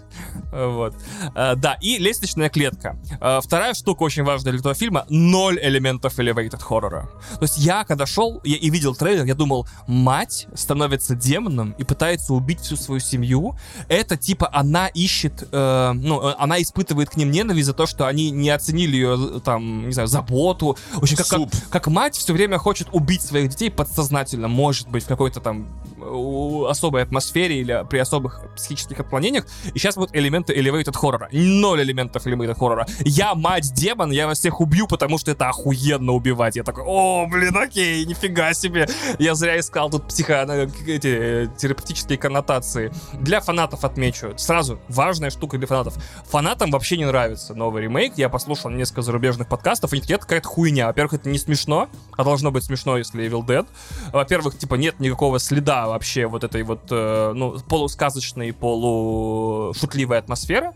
Вот. 0.51 0.95
Э, 1.35 1.55
Да, 1.55 1.77
и 1.81 1.97
лестничная 1.97 2.49
клетка. 2.49 2.97
Э, 3.21 3.39
Вторая 3.41 3.73
штука 3.73 4.03
очень 4.03 4.23
важная 4.23 4.51
для 4.53 4.59
этого 4.59 4.73
фильма— 4.73 5.05
ноль 5.09 5.59
элементов 5.61 6.17
elevated 6.19 6.59
хоррора. 6.61 7.09
То 7.35 7.43
есть 7.43 7.57
я, 7.57 7.83
когда 7.83 7.98
шел 8.05 8.41
я 8.43 8.55
и 8.57 8.69
видел 8.69 8.95
трейлер, 8.95 9.25
я 9.25 9.35
думал, 9.35 9.67
мать 9.87 10.47
становится 10.53 11.15
демоном 11.15 11.75
и 11.77 11.83
пытается 11.83 12.33
убить 12.33 12.61
всю 12.61 12.75
свою 12.75 12.99
семью. 12.99 13.55
Это 13.87 14.17
типа 14.17 14.49
она 14.51 14.87
ищет, 14.87 15.47
э, 15.51 15.91
ну, 15.93 16.21
э, 16.21 16.35
она 16.37 16.61
испытывает 16.61 17.09
к 17.09 17.17
ним 17.17 17.31
ненависть 17.31 17.67
за 17.67 17.73
то, 17.73 17.85
что 17.85 18.07
они 18.07 18.31
не 18.31 18.49
оценили 18.49 18.95
ее, 18.95 19.41
там, 19.43 19.87
не 19.87 19.93
знаю, 19.93 20.07
заботу. 20.07 20.77
В 20.93 21.03
общем, 21.03 21.17
как, 21.17 21.27
как, 21.27 21.39
Суп. 21.39 21.51
как 21.69 21.87
мать 21.87 22.15
все 22.15 22.33
время 22.33 22.57
хочет 22.57 22.87
убить 22.91 23.21
своих 23.21 23.49
детей 23.49 23.69
подсознательно, 23.71 24.47
может 24.47 24.89
быть, 24.89 25.03
в 25.03 25.07
какой-то 25.07 25.39
там 25.39 25.67
у- 26.01 26.65
особой 26.65 27.03
атмосфере 27.03 27.59
или 27.61 27.85
при 27.89 27.97
особых 27.99 28.41
психических 28.55 28.99
отклонениях. 28.99 29.45
И 29.73 29.79
сейчас 29.79 29.95
вот 29.97 30.15
элементы 30.15 30.53
elevated 30.53 30.95
хоррора. 30.95 31.29
Ноль 31.31 31.81
элементов 31.83 32.25
elevated 32.25 32.55
хоррора. 32.57 32.87
Я 33.01 33.35
мать-демон, 33.35 34.11
я 34.11 34.27
вас 34.27 34.39
всех 34.39 34.61
убью, 34.61 34.87
потому 34.87 35.17
что 35.17 35.31
это 35.31 35.49
охуенно 35.49 36.13
убивать. 36.13 36.55
Я 36.55 36.63
такой, 36.63 36.83
о, 36.85 37.27
блин, 37.27 37.55
окей, 37.57 37.88
нифига 38.05 38.53
себе. 38.53 38.87
Я 39.19 39.35
зря 39.35 39.59
искал 39.59 39.89
тут 39.89 40.07
психо... 40.07 40.43
эти 40.87 41.49
терапевтические 41.57 42.17
коннотации. 42.17 42.91
Для 43.13 43.41
фанатов 43.41 43.83
отмечу. 43.83 44.33
Сразу, 44.37 44.79
важная 44.89 45.29
штука 45.29 45.57
для 45.57 45.67
фанатов. 45.67 45.95
Фанатам 46.29 46.71
вообще 46.71 46.97
не 46.97 47.05
нравится 47.05 47.53
новый 47.53 47.83
ремейк. 47.83 48.13
Я 48.17 48.29
послушал 48.29 48.71
несколько 48.71 49.01
зарубежных 49.01 49.47
подкастов, 49.47 49.91
и 49.91 49.95
они 49.95 50.01
такие, 50.01 50.15
это 50.15 50.25
какая-то 50.25 50.47
хуйня. 50.47 50.87
Во-первых, 50.87 51.13
это 51.13 51.29
не 51.29 51.37
смешно, 51.37 51.89
а 52.17 52.23
должно 52.23 52.51
быть 52.51 52.63
смешно, 52.63 52.97
если 52.97 53.25
Evil 53.25 53.45
Dead. 53.45 53.65
Во-первых, 54.11 54.57
типа, 54.57 54.75
нет 54.75 54.99
никакого 54.99 55.39
следа 55.39 55.87
вообще 55.87 56.27
вот 56.27 56.43
этой 56.43 56.63
вот, 56.63 56.81
э, 56.91 57.31
ну, 57.33 57.59
полусказочной, 57.59 58.53
полушутливой 58.53 60.17
атмосферы. 60.17 60.73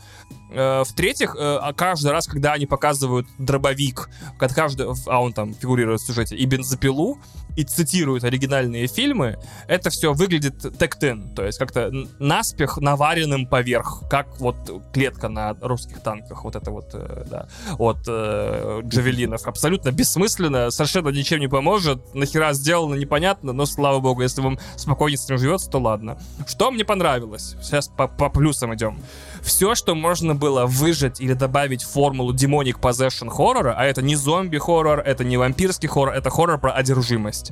Э, 0.51 0.83
В-третьих, 0.83 1.35
э, 1.35 1.57
а 1.61 1.73
каждый 1.73 2.11
раз, 2.11 2.27
когда 2.27 2.53
они 2.53 2.65
показывают 2.65 3.27
дробовик, 3.37 4.09
каждый, 4.37 4.87
а 5.07 5.21
он 5.21 5.33
там 5.33 5.53
фигурирует 5.53 6.01
в 6.01 6.05
сюжете, 6.05 6.35
и 6.35 6.45
бензопилу, 6.45 7.02
Yahoo 7.03 7.17
и 7.55 7.63
цитирует 7.63 8.23
оригинальные 8.23 8.87
фильмы, 8.87 9.37
это 9.67 9.89
все 9.89 10.13
выглядит 10.13 10.77
тектен, 10.77 11.33
то 11.35 11.43
есть 11.45 11.57
как-то 11.57 11.91
наспех 12.19 12.77
наваренным 12.77 13.45
поверх, 13.45 14.03
как 14.09 14.39
вот 14.39 14.55
клетка 14.93 15.29
на 15.29 15.55
русских 15.61 16.01
танках, 16.01 16.43
вот 16.43 16.55
это 16.55 16.71
вот, 16.71 16.91
э, 16.93 17.25
да, 17.29 17.47
от 17.77 17.99
э, 18.07 18.81
джавелинов. 18.83 19.45
Абсолютно 19.47 19.91
бессмысленно, 19.91 20.71
совершенно 20.71 21.09
ничем 21.09 21.39
не 21.39 21.47
поможет, 21.47 22.13
нахера 22.13 22.53
сделано, 22.53 22.95
непонятно, 22.95 23.53
но 23.53 23.65
слава 23.65 23.99
богу, 23.99 24.21
если 24.21 24.41
вам 24.41 24.59
спокойнее 24.75 25.17
с 25.17 25.25
этим 25.25 25.37
живется, 25.37 25.69
то 25.69 25.79
ладно. 25.79 26.17
Что 26.47 26.71
мне 26.71 26.85
понравилось? 26.85 27.55
Сейчас 27.61 27.87
по, 27.87 28.07
по 28.07 28.29
плюсам 28.29 28.73
идем. 28.75 28.99
Все, 29.41 29.75
что 29.75 29.93
можно 29.93 30.35
было 30.35 30.65
выжать 30.65 31.19
или 31.19 31.33
добавить 31.33 31.83
в 31.83 31.91
формулу 31.91 32.33
Demonic 32.33 32.79
Possession 32.79 33.29
хоррора, 33.29 33.75
а 33.77 33.83
это 33.83 34.01
не 34.01 34.15
зомби-хоррор, 34.15 34.99
это 34.99 35.23
не 35.23 35.37
вампирский 35.37 35.89
хоррор, 35.89 36.15
это 36.15 36.29
хоррор 36.29 36.59
про 36.59 36.71
одержимость. 36.71 37.42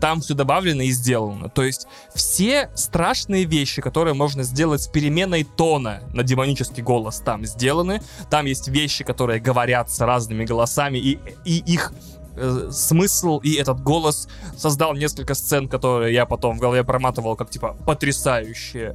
Там 0.00 0.20
все 0.20 0.34
добавлено 0.34 0.82
и 0.82 0.90
сделано. 0.90 1.48
То 1.48 1.64
есть 1.64 1.86
все 2.14 2.70
страшные 2.74 3.44
вещи, 3.44 3.82
которые 3.82 4.14
можно 4.14 4.44
сделать 4.44 4.82
с 4.82 4.86
переменой 4.88 5.44
тона 5.44 6.00
на 6.12 6.22
демонический 6.22 6.82
голос, 6.82 7.20
там 7.20 7.44
сделаны. 7.44 8.00
Там 8.30 8.46
есть 8.46 8.68
вещи, 8.68 9.04
которые 9.04 9.40
говорятся 9.40 10.06
разными 10.06 10.44
голосами, 10.44 10.98
и, 10.98 11.18
и 11.44 11.58
их 11.58 11.92
э, 12.36 12.68
смысл 12.70 13.38
и 13.38 13.54
этот 13.54 13.80
голос 13.82 14.28
создал 14.56 14.94
несколько 14.94 15.34
сцен, 15.34 15.68
которые 15.68 16.14
я 16.14 16.26
потом 16.26 16.56
в 16.56 16.60
голове 16.60 16.84
проматывал 16.84 17.34
как 17.34 17.50
типа 17.50 17.76
потрясающие 17.84 18.94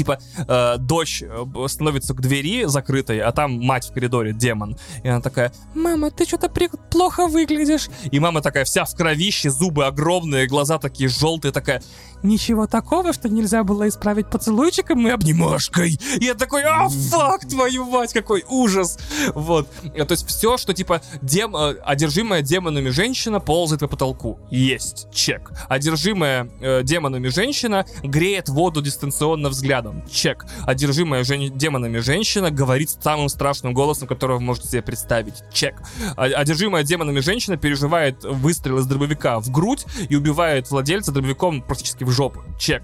типа 0.00 0.18
э, 0.48 0.78
дочь 0.78 1.22
э, 1.22 1.68
становится 1.68 2.14
к 2.14 2.20
двери 2.22 2.64
закрытой, 2.64 3.20
а 3.20 3.32
там 3.32 3.60
мать 3.60 3.86
в 3.86 3.92
коридоре, 3.92 4.32
демон. 4.32 4.78
И 5.04 5.08
она 5.08 5.20
такая, 5.20 5.52
мама, 5.74 6.10
ты 6.10 6.24
что-то 6.24 6.48
при- 6.48 6.70
плохо 6.90 7.26
выглядишь. 7.26 7.88
И 8.10 8.18
мама 8.18 8.40
такая 8.40 8.64
вся 8.64 8.84
в 8.86 8.94
кровище, 8.96 9.50
зубы 9.50 9.84
огромные, 9.84 10.46
глаза 10.46 10.78
такие 10.78 11.10
желтые, 11.10 11.52
такая, 11.52 11.82
ничего 12.22 12.66
такого, 12.66 13.12
что 13.12 13.28
нельзя 13.28 13.64
было 13.64 13.88
исправить 13.88 14.28
поцелуйчиком 14.28 15.06
и 15.06 15.10
обнимашкой. 15.10 15.98
И 16.20 16.24
я 16.24 16.34
такой, 16.34 16.62
а, 16.64 16.88
фак, 16.88 17.48
твою 17.48 17.84
мать, 17.84 18.12
какой 18.12 18.44
ужас. 18.48 18.98
Вот. 19.34 19.68
Э, 19.94 20.04
То 20.04 20.12
есть 20.12 20.26
все, 20.26 20.56
что 20.56 20.72
типа 20.74 21.02
дем... 21.22 21.56
э, 21.56 21.76
одержимая 21.84 22.42
демонами 22.42 22.88
женщина 22.90 23.40
ползает 23.40 23.80
по 23.80 23.88
потолку. 23.88 24.38
Есть. 24.50 25.08
Чек. 25.12 25.50
Одержимая 25.68 26.50
э, 26.60 26.82
демонами 26.82 27.28
женщина 27.28 27.86
греет 28.02 28.48
воду 28.48 28.82
дистанционно 28.82 29.48
взглядом. 29.48 30.04
Чек. 30.10 30.46
Одержимая 30.66 31.24
жен- 31.24 31.56
демонами 31.56 31.98
женщина 31.98 32.50
говорит 32.50 32.90
самым 32.90 33.28
страшным 33.28 33.74
голосом, 33.74 34.08
которого 34.08 34.36
вы 34.38 34.42
можете 34.44 34.68
себе 34.68 34.82
представить. 34.82 35.42
Чек. 35.52 35.76
Одержимая 36.16 36.84
демонами 36.84 37.20
женщина 37.20 37.56
переживает 37.56 38.24
выстрел 38.24 38.78
из 38.78 38.86
дробовика 38.86 39.40
в 39.40 39.50
грудь 39.50 39.84
и 40.08 40.16
убивает 40.16 40.70
владельца 40.70 41.12
дробовиком 41.12 41.62
практически 41.62 42.04
в 42.04 42.09
жопу. 42.10 42.42
Чек. 42.58 42.82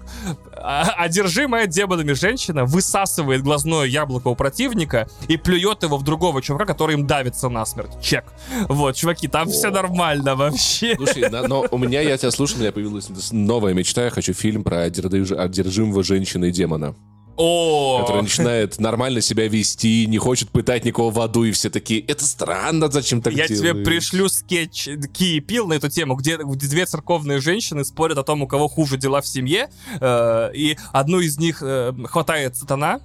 А- 0.55 0.93
Одержимая 0.97 1.67
демонами 1.67 2.13
женщина 2.13 2.65
высасывает 2.65 3.43
глазное 3.43 3.85
яблоко 3.85 4.27
у 4.29 4.35
противника 4.35 5.07
и 5.27 5.37
плюет 5.37 5.83
его 5.83 5.97
в 5.97 6.03
другого 6.03 6.41
чувака, 6.41 6.65
который 6.65 6.95
им 6.95 7.05
давится 7.05 7.49
насмерть. 7.49 8.01
Чек. 8.01 8.25
Вот, 8.67 8.95
чуваки, 8.95 9.27
там 9.27 9.49
все 9.49 9.69
нормально 9.69 10.35
вообще. 10.35 10.95
Слушай, 10.95 11.29
на- 11.29 11.47
но 11.47 11.65
у 11.69 11.77
меня, 11.77 12.01
я 12.01 12.17
тебя 12.17 12.31
слушаю, 12.31 12.57
у 12.57 12.61
меня 12.61 12.71
появилась 12.71 13.09
новая 13.31 13.73
мечта. 13.73 14.05
Я 14.05 14.09
хочу 14.09 14.33
фильм 14.33 14.63
про 14.63 14.87
одержи- 14.87 15.35
одержимого 15.35 16.03
женщины 16.03 16.49
и 16.49 16.51
демона. 16.51 16.95
О, 17.37 17.99
Который 18.01 18.23
начинает 18.23 18.79
нормально 18.79 19.21
себя 19.21 19.47
вести, 19.47 20.07
не 20.07 20.17
хочет 20.17 20.49
пытать 20.49 20.85
никого 20.85 21.11
в 21.11 21.21
аду, 21.21 21.43
и 21.43 21.51
все 21.51 21.69
такие, 21.69 22.01
это 22.01 22.25
странно, 22.25 22.89
зачем 22.89 23.21
так 23.21 23.33
Я 23.33 23.47
тебе 23.47 23.57
делаешь?» 23.57 23.85
пришлю 23.85 24.27
скетч 24.27 24.89
Ки 25.13 25.37
и 25.37 25.39
Пил 25.39 25.67
на 25.67 25.73
эту 25.73 25.87
тему, 25.87 26.15
где, 26.15 26.37
где 26.37 26.67
две 26.67 26.85
церковные 26.85 27.39
женщины 27.39 27.85
спорят 27.85 28.17
о 28.17 28.23
том, 28.23 28.41
у 28.41 28.47
кого 28.47 28.67
хуже 28.67 28.97
дела 28.97 29.21
в 29.21 29.27
семье, 29.27 29.69
э, 29.99 30.49
и 30.55 30.77
одну 30.91 31.19
из 31.19 31.37
них 31.37 31.59
э, 31.61 31.93
хватает 32.05 32.55
сатана, 32.55 33.01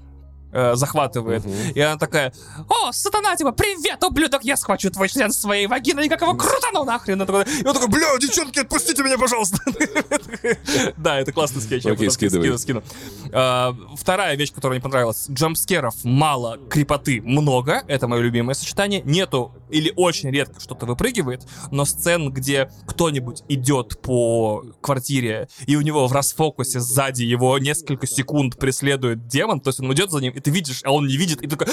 э, 0.52 0.74
захватывает, 0.74 1.44
и 1.74 1.80
она 1.80 1.98
такая, 1.98 2.32
о, 2.68 2.92
сатана, 2.92 3.36
типа, 3.36 3.52
привет, 3.52 4.02
ублюдок, 4.04 4.44
я 4.44 4.56
схвачу 4.56 4.90
твой 4.90 5.08
член 5.08 5.32
своей 5.32 5.66
вагиной, 5.66 6.06
и 6.06 6.08
как 6.08 6.22
его 6.22 6.34
крутану 6.34 6.84
нахрен. 6.84 7.18
И 7.18 7.20
он 7.20 7.26
такой, 7.26 7.44
и 7.44 7.66
он 7.66 7.74
такой, 7.74 7.88
бля, 7.88 8.18
девчонки, 8.18 8.60
отпустите 8.60 9.02
меня, 9.02 9.18
пожалуйста. 9.18 9.58
Да, 10.96 11.18
это 11.18 11.32
классный 11.32 11.60
скетч. 11.62 11.86
Окей, 11.86 12.10
скидывай. 12.10 12.58
скину, 12.58 12.82
скину. 12.82 12.82
А, 13.32 13.74
Вторая 13.96 14.36
вещь, 14.36 14.52
которая 14.52 14.78
мне 14.78 14.82
понравилась. 14.82 15.26
Jumpscare 15.30 15.83
ов 15.83 15.94
мало, 16.04 16.58
крипоты 16.68 17.20
много. 17.22 17.82
Это 17.88 18.08
мое 18.08 18.20
любимое 18.20 18.54
сочетание. 18.54 19.02
Нету 19.04 19.52
или 19.70 19.92
очень 19.96 20.30
редко 20.30 20.60
что-то 20.60 20.86
выпрыгивает, 20.86 21.46
но 21.70 21.84
сцен, 21.84 22.30
где 22.30 22.70
кто-нибудь 22.86 23.42
идет 23.48 24.00
по 24.00 24.64
квартире, 24.80 25.48
и 25.66 25.76
у 25.76 25.80
него 25.80 26.06
в 26.06 26.12
расфокусе 26.12 26.80
сзади 26.80 27.22
его 27.22 27.58
несколько 27.58 28.06
секунд 28.06 28.58
преследует 28.58 29.26
демон, 29.26 29.60
то 29.60 29.68
есть 29.68 29.80
он 29.80 29.92
идет 29.92 30.10
за 30.10 30.20
ним, 30.20 30.32
и 30.32 30.40
ты 30.42 30.50
видишь, 30.50 30.80
а 30.84 30.92
он 30.92 31.06
не 31.06 31.16
видит, 31.16 31.42
и 31.42 31.46
такой... 31.46 31.68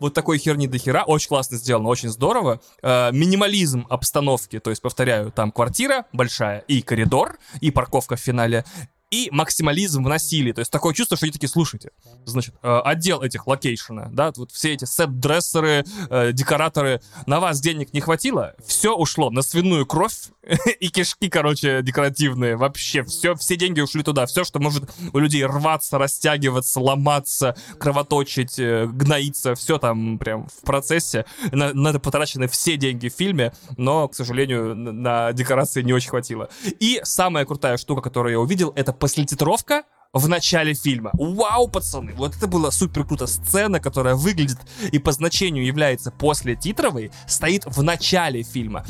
Вот 0.00 0.12
такой 0.12 0.38
херни 0.38 0.66
до 0.66 0.76
хера. 0.76 1.04
Очень 1.04 1.28
классно 1.28 1.56
сделано, 1.56 1.88
очень 1.88 2.10
здорово. 2.10 2.60
Э, 2.82 3.10
минимализм 3.10 3.86
обстановки, 3.88 4.58
то 4.60 4.70
есть, 4.70 4.82
повторяю, 4.82 5.32
там 5.32 5.50
квартира 5.50 6.04
большая, 6.12 6.60
и 6.68 6.82
коридор, 6.82 7.38
и 7.60 7.70
парковка 7.70 8.16
в 8.16 8.20
финале, 8.20 8.64
и 9.10 9.28
максимализм 9.32 10.04
в 10.04 10.08
насилии. 10.08 10.52
То 10.52 10.60
есть 10.60 10.70
такое 10.70 10.94
чувство, 10.94 11.16
что 11.16 11.26
они 11.26 11.32
такие, 11.32 11.48
слушайте, 11.48 11.90
значит, 12.24 12.54
э, 12.62 12.80
отдел 12.84 13.22
этих 13.22 13.46
location 13.46 13.96
а, 13.96 14.08
да, 14.12 14.32
вот 14.36 14.50
все 14.52 14.74
эти 14.74 14.84
set 14.84 15.09
dresser 15.09 15.67
ы, 15.67 15.84
э, 16.10 16.32
декораторы, 16.32 17.00
на 17.26 17.40
вас 17.40 17.60
денег 17.60 17.92
не 17.92 18.00
хватило, 18.00 18.54
все 18.64 18.94
ушло 18.94 19.30
на 19.30 19.42
свиную 19.42 19.86
кровь 19.86 20.28
и 20.80 20.88
кишки, 20.88 21.28
короче, 21.28 21.82
декоративные. 21.82 22.56
Вообще, 22.56 23.04
все, 23.04 23.34
все 23.34 23.56
деньги 23.56 23.80
ушли 23.80 24.02
туда. 24.02 24.26
Все, 24.26 24.44
что 24.44 24.60
может 24.60 24.90
у 25.12 25.18
людей 25.18 25.44
рваться, 25.44 25.98
растягиваться, 25.98 26.80
ломаться, 26.80 27.56
кровоточить, 27.78 28.58
э, 28.58 28.86
гноиться, 28.86 29.54
все 29.54 29.78
там 29.78 30.18
прям 30.18 30.48
в 30.48 30.64
процессе. 30.64 31.24
На, 31.52 31.72
на 31.72 31.88
это 31.88 32.00
потрачены 32.00 32.48
все 32.48 32.76
деньги 32.76 33.08
в 33.08 33.14
фильме, 33.14 33.52
но, 33.76 34.08
к 34.08 34.14
сожалению, 34.14 34.74
на, 34.74 34.92
на 34.92 35.32
декорации 35.32 35.82
не 35.82 35.92
очень 35.92 36.10
хватило. 36.10 36.48
И 36.80 37.00
самая 37.04 37.44
крутая 37.44 37.76
штука, 37.76 38.00
которую 38.02 38.32
я 38.32 38.40
увидел, 38.40 38.72
это 38.74 38.92
послетитровка 38.98 39.84
в 40.14 40.26
начале 40.26 40.72
фильма. 40.72 41.10
Вау, 41.12 41.68
пацаны! 41.68 42.14
Вот 42.14 42.34
это 42.34 42.46
была 42.46 42.70
супер 42.70 43.04
круто. 43.04 43.26
Сцена, 43.26 43.78
которая 43.78 44.14
выглядит 44.14 44.56
и 44.90 44.98
по 44.98 45.12
значению 45.12 45.66
является 45.66 46.10
после 46.10 46.56
титровой, 46.56 47.10
стоит 47.26 47.64
в 47.66 47.82
начале 47.82 48.42
фильма. 48.42 48.86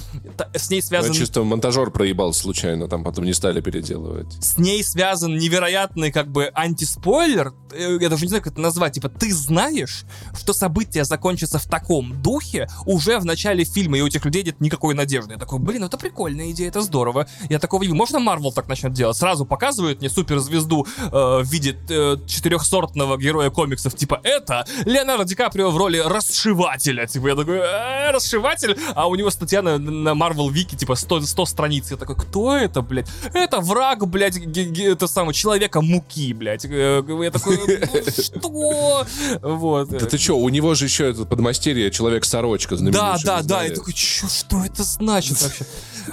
С 0.54 0.70
ней 0.70 0.80
Ну, 0.80 0.86
связан 0.86 1.12
чисто 1.12 1.42
монтажер 1.42 1.90
проебал 1.90 2.32
случайно, 2.32 2.86
там 2.86 3.02
потом 3.02 3.24
не 3.24 3.32
стали 3.32 3.60
переделывать. 3.60 4.32
с 4.40 4.58
ней 4.58 4.84
связан 4.84 5.36
невероятный 5.36 6.12
как 6.12 6.30
бы 6.30 6.52
антиспойлер. 6.54 7.52
Э, 7.72 7.98
Я 8.00 8.08
даже 8.08 8.22
не 8.22 8.28
знаю, 8.28 8.44
как 8.44 8.52
это 8.52 8.60
назвать. 8.60 8.92
Типа, 8.94 9.08
ты 9.08 9.32
знаешь, 9.34 10.04
что 10.38 10.52
события 10.52 11.04
закончатся 11.04 11.58
в 11.58 11.66
таком 11.66 12.22
духе 12.22 12.68
уже 12.86 13.18
в 13.18 13.24
начале 13.24 13.64
фильма, 13.64 13.98
и 13.98 14.02
у 14.02 14.06
этих 14.06 14.24
людей 14.24 14.44
нет 14.44 14.60
никакой 14.60 14.94
надежды. 14.94 15.32
Я 15.32 15.38
такой, 15.38 15.58
блин, 15.58 15.80
ну 15.80 15.86
это 15.86 15.98
прикольная 15.98 16.52
идея, 16.52 16.68
это 16.68 16.80
здорово. 16.80 17.26
Я 17.50 17.58
такого 17.58 17.82
не... 17.82 17.92
Можно 17.92 18.20
Марвел 18.20 18.52
так 18.52 18.68
начнет 18.68 18.92
делать? 18.92 19.16
Сразу 19.16 19.44
показывают 19.44 19.98
мне 20.00 20.08
суперзвезду 20.08 20.86
э, 21.10 21.40
в 21.42 21.44
виде 21.44 21.76
э, 21.88 22.16
четырехсортного 22.26 23.16
героя 23.18 23.50
комиксов. 23.50 23.94
Типа, 23.94 24.20
это 24.22 24.64
Леонардо 24.84 25.24
Ди 25.24 25.34
Каприо 25.34 25.70
в 25.70 25.76
роли 25.76 25.98
расшивателя. 25.98 27.06
Типа, 27.06 27.28
я 27.28 27.34
такой, 27.36 27.58
«Э, 27.58 28.10
расшиватель? 28.12 28.76
А 28.94 29.06
у 29.08 29.14
него 29.14 29.30
статья 29.30 29.62
на, 29.62 29.78
на 29.78 30.10
Marvel 30.10 30.48
Wiki, 30.52 30.76
типа, 30.76 30.94
100, 30.94 31.22
100 31.22 31.46
страниц. 31.46 31.90
Я 31.90 31.96
такой, 31.96 32.16
кто 32.16 32.56
это, 32.56 32.82
блядь? 32.82 33.08
Это 33.34 33.60
враг, 33.60 34.06
блядь, 34.08 34.36
ге- 34.38 34.64
ге- 34.64 34.92
это 34.92 35.06
самое, 35.06 35.34
человека 35.34 35.80
муки, 35.80 36.32
блядь. 36.32 36.64
Э, 36.64 37.02
Я 37.22 37.30
такой, 37.30 37.56
что? 38.12 39.06
Вот. 39.42 39.88
Да 39.88 40.06
ты 40.06 40.18
что, 40.18 40.38
у 40.38 40.48
него 40.48 40.74
же 40.74 40.84
еще 40.86 41.10
этот 41.10 41.28
подмастерье 41.28 41.90
Человек-сорочка 41.90 42.70
Да, 42.70 42.76
знаменитый. 42.76 43.00
да, 43.02 43.36
да, 43.38 43.42
знали? 43.42 43.68
я 43.70 43.74
такой, 43.74 43.94
что 43.94 44.64
это 44.64 44.82
значит 44.82 45.40
вообще? 45.42 45.64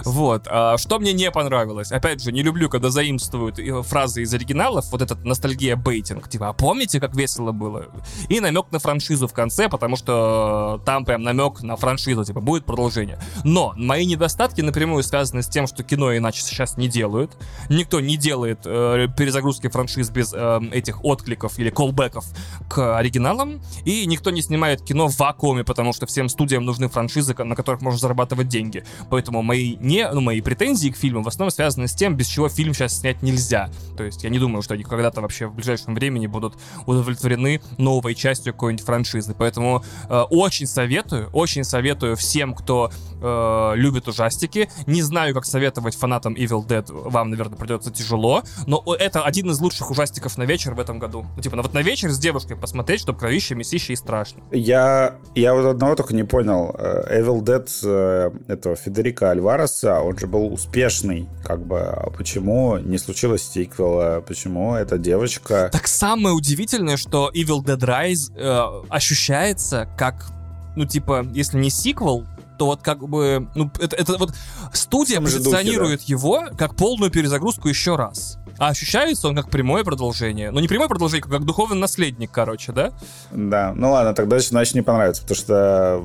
Вот, 0.04 0.44
а, 0.48 0.78
что 0.78 1.00
мне 1.00 1.14
не 1.14 1.32
понравилось, 1.32 1.92
опять 1.92 2.22
же, 2.22 2.32
не 2.34 2.44
люблю, 2.44 2.70
когда 2.70 2.90
заимствуют 2.90 3.60
э, 3.60 3.82
фразы 3.82 4.24
из 4.24 4.34
оригиналов, 4.34 4.85
вот 4.92 5.02
этот 5.02 5.24
ностальгия 5.26 5.76
бейтинг, 5.76 6.30
типа, 6.30 6.50
а 6.50 6.54
помните, 6.54 7.00
как 7.00 7.16
весело 7.16 7.52
было? 7.52 7.88
И 8.30 8.40
намек 8.40 8.72
на 8.72 8.80
франшизу 8.80 9.28
в 9.28 9.34
конце, 9.34 9.70
потому 9.70 9.96
что 9.96 10.82
там 10.86 11.06
прям 11.06 11.24
намек 11.24 11.62
на 11.62 11.76
франшизу, 11.76 12.24
типа, 12.24 12.42
будет 12.42 12.66
продолжение. 12.66 13.20
Но 13.44 13.74
мои 13.76 14.06
недостатки 14.06 14.62
напрямую 14.62 15.04
связаны 15.04 15.42
с 15.42 15.48
тем, 15.48 15.68
что 15.68 15.84
кино 15.84 16.16
иначе 16.16 16.42
сейчас 16.42 16.78
не 16.78 16.88
делают. 16.88 17.38
Никто 17.70 18.00
не 18.00 18.18
делает 18.18 18.60
э, 18.66 19.08
перезагрузки 19.18 19.68
франшиз 19.68 20.10
без 20.10 20.34
э, 20.34 20.60
этих 20.72 21.04
откликов 21.04 21.26
откликов 21.26 21.60
или 21.60 21.70
колбеков 21.70 22.26
к 22.70 22.98
оригиналам, 22.98 23.62
и 23.86 24.06
никто 24.06 24.32
не 24.32 24.42
снимает 24.42 24.82
кино 24.82 25.08
в 25.08 25.18
вакууме, 25.18 25.64
потому 25.64 25.94
что 25.94 26.06
всем 26.06 26.30
студиям 26.30 26.66
нужны 26.66 26.88
франшизы, 26.88 27.36
на 27.38 27.56
которых 27.56 27.82
можно 27.82 28.00
зарабатывать 28.00 28.48
деньги. 28.48 28.84
Поэтому 29.10 29.42
мои, 29.42 29.76
не, 29.78 30.10
ну, 30.12 30.22
мои 30.22 30.42
претензии 30.42 30.90
к 30.90 30.98
фильму 30.98 31.24
в 31.24 31.28
основном 31.28 31.52
связаны 31.52 31.88
с 31.88 31.94
тем, 31.94 32.16
без 32.16 32.28
чего 32.28 32.50
фильм 32.50 32.74
сейчас 32.74 33.00
снять 33.00 33.22
нельзя. 33.22 33.70
То 33.98 34.04
есть 34.04 34.24
я 34.24 34.30
не 34.30 34.40
думаю, 34.40 34.62
что 34.62 34.75
они 34.76 34.84
когда-то 34.84 35.22
вообще 35.22 35.48
в 35.48 35.56
ближайшем 35.56 35.96
времени 35.96 36.28
будут 36.28 36.56
удовлетворены 36.86 37.62
новой 37.78 38.16
частью 38.16 38.54
какой-нибудь 38.54 38.86
франшизы. 38.86 39.36
Поэтому 39.38 39.84
э, 40.10 40.22
очень 40.30 40.68
советую, 40.68 41.30
очень 41.34 41.64
советую 41.64 42.16
всем, 42.16 42.54
кто 42.54 42.92
э, 43.22 43.72
любит 43.76 44.08
ужастики. 44.08 44.70
Не 44.86 45.02
знаю, 45.02 45.34
как 45.34 45.46
советовать 45.46 45.96
фанатам 45.96 46.34
Evil 46.34 46.66
Dead, 46.66 46.86
вам, 46.88 47.32
наверное, 47.32 47.58
придется 47.58 47.92
тяжело, 47.92 48.44
но 48.68 48.84
это 49.00 49.24
один 49.24 49.50
из 49.50 49.60
лучших 49.60 49.92
ужастиков 49.92 50.38
на 50.38 50.44
вечер 50.44 50.74
в 50.74 50.80
этом 50.80 51.00
году. 51.00 51.26
Ну, 51.36 51.42
типа, 51.42 51.56
на 51.56 51.62
вот 51.62 51.74
на 51.74 51.82
вечер 51.82 52.12
с 52.12 52.20
девушкой 52.20 52.56
посмотреть, 52.58 53.02
чтобы 53.02 53.20
кровище, 53.20 53.56
месище 53.56 53.94
и 53.94 53.96
страшно. 53.96 54.42
Я, 54.52 55.16
я 55.34 55.54
вот 55.54 55.66
одного 55.66 55.96
только 55.96 56.14
не 56.14 56.24
понял. 56.24 56.76
Э, 56.78 57.22
Evil 57.22 57.42
Dead 57.42 57.68
э, 57.84 58.32
этого 58.48 58.76
Федерика 58.76 59.32
Альвареса, 59.32 60.02
он 60.02 60.18
же 60.18 60.28
был 60.28 60.54
успешный, 60.54 61.28
как 61.44 61.66
бы, 61.66 61.80
а 61.80 62.10
почему 62.10 62.78
не 62.78 62.98
случилось 62.98 63.44
сиквела, 63.44 64.22
почему 64.22 64.65
эта 64.74 64.98
девочка... 64.98 65.70
Так 65.72 65.88
самое 65.88 66.34
удивительное, 66.34 66.98
что 66.98 67.30
Evil 67.36 67.64
Dead 67.64 67.78
Rise 67.78 68.32
э, 68.36 68.86
ощущается 68.90 69.88
как 69.98 70.32
ну, 70.76 70.86
типа, 70.86 71.26
если 71.34 71.58
не 71.58 71.70
сиквел, 71.70 72.26
то 72.58 72.68
вот 72.68 72.82
как 72.82 73.08
бы, 73.08 73.48
ну, 73.56 73.72
это, 73.80 73.96
это 73.96 74.18
вот 74.18 74.34
студия 74.74 75.20
позиционирует 75.20 76.02
духе, 76.02 76.08
да. 76.08 76.12
его 76.12 76.44
как 76.58 76.76
полную 76.76 77.12
перезагрузку 77.12 77.68
еще 77.68 77.96
раз. 77.96 78.38
А 78.58 78.70
ощущается 78.70 79.28
он 79.28 79.36
как 79.36 79.50
прямое 79.50 79.84
продолжение. 79.84 80.52
Ну, 80.52 80.60
не 80.60 80.68
прямое 80.68 80.88
продолжение, 80.88 81.24
как 81.24 81.46
духовный 81.46 81.78
наследник, 81.78 82.32
короче, 82.32 82.72
да? 82.72 82.94
Да. 83.32 83.74
Ну 83.76 83.92
ладно, 83.92 84.14
тогда 84.14 84.40
значит 84.40 84.76
не 84.76 84.82
понравится, 84.82 85.22
потому 85.24 85.38
что 85.38 86.04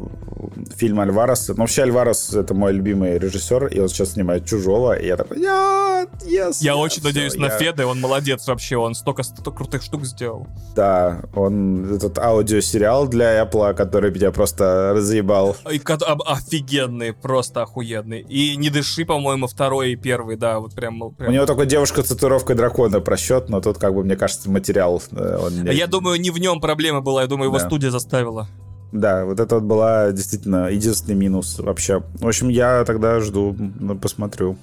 фильм 0.76 1.00
Альварес... 1.00 1.48
Ну, 1.48 1.54
вообще 1.56 1.82
Альварес— 1.82 2.32
это 2.34 2.54
мой 2.54 2.72
любимый 2.72 3.18
режиссер, 3.18 3.66
и 3.66 3.80
он 3.80 3.88
сейчас 3.88 4.12
снимает 4.12 4.46
«Чужого», 4.46 4.94
и 4.94 5.06
я 5.06 5.16
такой, 5.16 5.38
нет, 5.38 6.08
yes, 6.22 6.56
Я 6.60 6.72
yes, 6.72 6.76
очень 6.76 7.02
надеюсь 7.02 7.34
я... 7.34 7.40
на 7.40 7.48
Феда, 7.50 7.86
он 7.86 8.00
молодец 8.00 8.46
вообще, 8.46 8.76
он 8.76 8.94
столько, 8.94 9.22
столько 9.22 9.50
крутых 9.50 9.82
штук 9.82 10.04
сделал. 10.04 10.46
Да, 10.74 11.22
он 11.34 11.94
этот 11.94 12.18
аудиосериал 12.18 13.08
для 13.08 13.42
Apple, 13.42 13.74
который 13.74 14.10
меня 14.10 14.30
просто 14.30 14.92
разъебал. 14.94 15.56
И, 15.70 15.80
офигенный, 16.26 17.12
просто 17.12 17.62
охуенный. 17.62 18.20
И 18.22 18.56
«Не 18.56 18.70
дыши», 18.70 19.04
по-моему, 19.04 19.46
второй 19.46 19.92
и 19.92 19.96
первый, 19.96 20.36
да, 20.36 20.58
вот 20.58 20.74
прям... 20.74 21.10
прям... 21.12 21.30
У 21.30 21.32
него 21.32 21.46
только 21.46 21.66
девушка 21.66 22.02
тренировкой 22.40 22.56
дракона 22.56 23.00
просчет, 23.00 23.48
но 23.48 23.60
тут, 23.60 23.78
как 23.78 23.94
бы, 23.94 24.04
мне 24.04 24.16
кажется, 24.16 24.50
материал... 24.50 25.02
Э, 25.12 25.38
он 25.42 25.62
не... 25.62 25.72
Я 25.72 25.86
думаю, 25.86 26.20
не 26.20 26.30
в 26.30 26.38
нем 26.38 26.60
проблема 26.60 27.00
была, 27.00 27.22
я 27.22 27.28
думаю, 27.28 27.48
его 27.48 27.58
да. 27.58 27.66
студия 27.66 27.90
заставила. 27.90 28.48
Да, 28.92 29.24
вот 29.24 29.38
это 29.38 29.56
вот 29.56 29.64
была 29.64 30.10
действительно 30.10 30.68
единственный 30.68 31.14
минус 31.14 31.58
вообще. 31.58 32.02
В 32.14 32.26
общем, 32.26 32.48
я 32.48 32.84
тогда 32.84 33.20
жду, 33.20 33.56
посмотрю. 34.00 34.56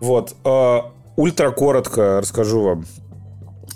Вот. 0.00 0.34
Э, 0.44 0.78
ультра 1.16 1.50
коротко 1.50 2.20
расскажу 2.20 2.62
вам 2.62 2.86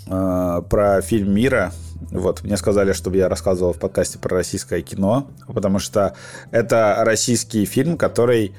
э, 0.07 0.61
про 0.69 1.01
фильм 1.01 1.33
«Мира». 1.33 1.71
Вот, 2.11 2.43
мне 2.43 2.57
сказали, 2.57 2.93
чтобы 2.93 3.17
я 3.17 3.29
рассказывал 3.29 3.73
в 3.73 3.79
подкасте 3.79 4.19
про 4.19 4.35
российское 4.35 4.81
кино, 4.81 5.27
потому 5.47 5.79
что 5.79 6.13
это 6.51 6.97
российский 6.99 7.65
фильм, 7.65 7.97
который, 7.97 8.53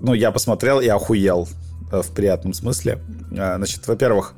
ну, 0.00 0.12
я 0.12 0.32
посмотрел 0.32 0.80
и 0.80 0.88
охуел. 0.88 1.48
Э, 1.90 2.02
в 2.02 2.10
приятном 2.12 2.52
смысле. 2.52 2.98
Э, 3.32 3.56
значит, 3.56 3.86
во-первых, 3.86 4.34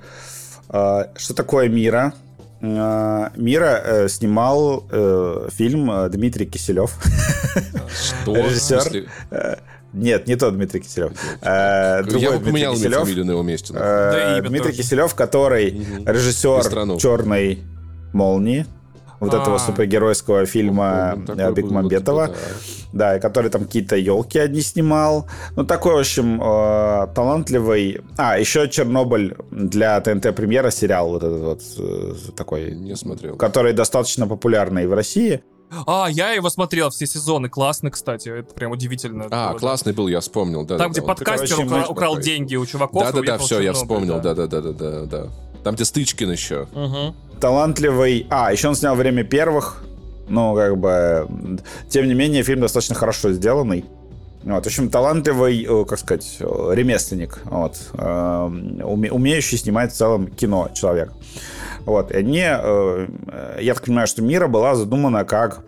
э, 0.69 1.05
что 1.17 1.35
такое 1.35 1.69
Мира? 1.69 2.15
Мира 2.63 4.07
снимал 4.11 4.85
фильм 5.51 6.11
Дмитрий 6.11 6.45
Киселев. 6.45 6.95
Что? 7.89 8.37
Режиссер. 8.37 9.09
Нет, 9.95 10.27
не 10.27 10.37
тот 10.37 10.57
Дмитрий 10.57 10.81
Киселев. 10.81 11.13
Я 11.43 12.03
бы 12.05 12.39
поменял 12.45 12.75
фамилию 12.75 13.25
на 13.25 13.31
его 13.31 13.43
месте. 13.43 13.73
Дмитрий 14.47 14.75
Киселев, 14.75 15.15
который 15.15 15.71
режиссер 16.05 16.99
«Черной 16.99 17.61
молнии», 18.13 18.67
вот 19.21 19.35
этого 19.35 19.57
а. 19.57 19.59
супергеройского 19.59 20.47
фильма 20.47 21.17
э, 21.29 21.53
Бекмамбетова. 21.53 22.31
Да, 22.93 23.17
и 23.17 23.21
который 23.21 23.51
там 23.51 23.65
какие-то 23.67 23.97
елки 23.97 24.39
одни 24.39 24.63
снимал. 24.63 25.29
Ну, 25.55 25.65
такой, 25.65 25.95
в 25.95 25.99
общем, 25.99 26.43
э, 26.43 27.07
талантливый. 27.15 28.01
А, 28.17 28.39
еще 28.39 28.69
Чернобыль 28.69 29.37
для 29.51 30.01
ТНТ 30.01 30.35
премьера 30.35 30.71
сериал 30.71 31.11
вот 31.11 31.23
этот 31.23 31.41
вот 31.41 31.61
э, 31.79 32.15
такой. 32.35 32.73
Не 32.73 32.97
смотрел. 32.97 33.37
Который 33.37 33.75
достаточно 33.75 34.27
популярный 34.27 34.87
в 34.89 34.95
России. 34.95 35.43
А, 35.87 36.09
я 36.11 36.33
его 36.33 36.51
смотрел 36.51 36.91
все 36.91 37.07
сезоны. 37.07 37.49
Классный, 37.49 37.91
кстати. 37.91 38.29
Это 38.29 38.55
прям 38.55 38.73
удивительно. 38.73 39.29
А, 39.31 39.51
было, 39.51 39.59
классный 39.59 39.93
был, 39.93 40.09
я 40.09 40.21
вспомнил. 40.21 40.65
Да, 40.65 40.79
Там, 40.79 40.89
да, 40.89 40.93
где 40.93 41.01
да, 41.01 41.07
подкастер 41.07 41.57
короче, 41.57 41.67
украл, 41.67 41.91
украл 41.93 42.19
деньги 42.19 42.57
у 42.57 42.67
чуваков. 42.67 43.05
Да-да-да, 43.05 43.39
все, 43.39 43.61
я 43.61 43.73
вспомнил. 43.73 44.21
Да-да-да-да-да. 44.21 45.07
да. 45.07 45.27
Там, 45.63 45.75
где 45.75 45.85
Стычкин 45.85 46.31
еще. 46.33 46.67
Угу. 46.73 47.15
Талантливый... 47.41 48.27
А, 48.31 48.53
еще 48.53 48.69
он 48.69 48.75
снял 48.75 48.95
«Время 48.95 49.25
первых». 49.25 49.83
Ну, 50.29 50.55
как 50.55 50.77
бы... 50.77 51.29
Тем 51.89 52.07
не 52.07 52.15
менее, 52.15 52.43
фильм 52.43 52.61
достаточно 52.61 52.95
хорошо 52.95 53.33
сделанный. 53.33 53.85
Вот, 54.43 54.65
в 54.65 54.67
общем, 54.67 54.89
талантливый, 54.89 55.65
э, 55.65 55.85
как 55.85 55.99
сказать, 55.99 56.37
э, 56.41 56.45
ремесленник, 56.73 57.41
вот, 57.45 57.77
э, 57.93 58.49
умеющий 58.83 59.59
снимать 59.59 59.93
в 59.93 59.97
целом 59.97 60.29
кино 60.29 60.71
человек. 60.73 61.13
Вот, 61.85 62.11
и 62.11 62.17
они, 62.17 62.39
я 62.39 63.75
так 63.75 63.85
понимаю, 63.85 64.07
что 64.07 64.23
«Мира» 64.23 64.49
была 64.49 64.75
задумана 64.75 65.25
как 65.25 65.65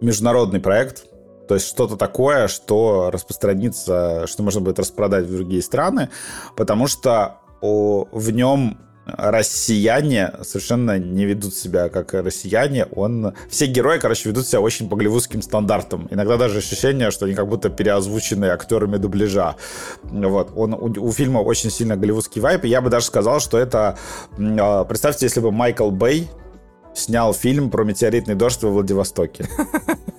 международный 0.00 0.60
проект, 0.60 1.04
то 1.48 1.54
есть 1.54 1.66
что-то 1.66 1.96
такое, 1.96 2.46
что 2.46 3.10
распространится, 3.12 4.26
что 4.28 4.44
можно 4.44 4.60
будет 4.60 4.78
распродать 4.78 5.26
в 5.26 5.32
другие 5.32 5.60
страны, 5.60 6.08
потому 6.56 6.86
что 6.86 7.38
в 7.60 8.30
нем 8.30 8.78
россияне 9.16 10.32
совершенно 10.42 10.98
не 10.98 11.24
ведут 11.24 11.54
себя 11.54 11.88
как 11.88 12.14
россияне. 12.14 12.86
Он... 12.86 13.34
Все 13.48 13.66
герои, 13.66 13.98
короче, 13.98 14.28
ведут 14.28 14.46
себя 14.46 14.60
очень 14.60 14.88
по 14.88 14.96
голливудским 14.96 15.42
стандартам. 15.42 16.08
Иногда 16.10 16.36
даже 16.36 16.58
ощущение, 16.58 17.10
что 17.10 17.26
они 17.26 17.34
как 17.34 17.48
будто 17.48 17.70
переозвучены 17.70 18.46
актерами 18.46 18.96
дубляжа. 18.96 19.56
Вот. 20.02 20.52
Он, 20.56 20.74
у, 20.74 21.08
у 21.08 21.12
фильма 21.12 21.38
очень 21.38 21.70
сильно 21.70 21.96
голливудский 21.96 22.40
вайп. 22.40 22.64
И 22.64 22.68
я 22.68 22.80
бы 22.80 22.90
даже 22.90 23.06
сказал, 23.06 23.40
что 23.40 23.58
это... 23.58 23.98
А, 24.38 24.84
представьте, 24.84 25.26
если 25.26 25.40
бы 25.40 25.52
Майкл 25.52 25.90
Бэй 25.90 26.28
снял 26.94 27.32
фильм 27.32 27.70
про 27.70 27.84
метеоритный 27.84 28.34
дождь 28.34 28.62
во 28.62 28.70
Владивостоке. 28.70 29.48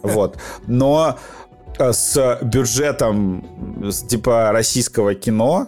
Вот. 0.04 0.40
Но 0.66 1.20
э, 1.78 1.94
с 1.94 2.40
бюджетом 2.42 3.46
типа 4.08 4.52
российского 4.52 5.14
кино, 5.14 5.68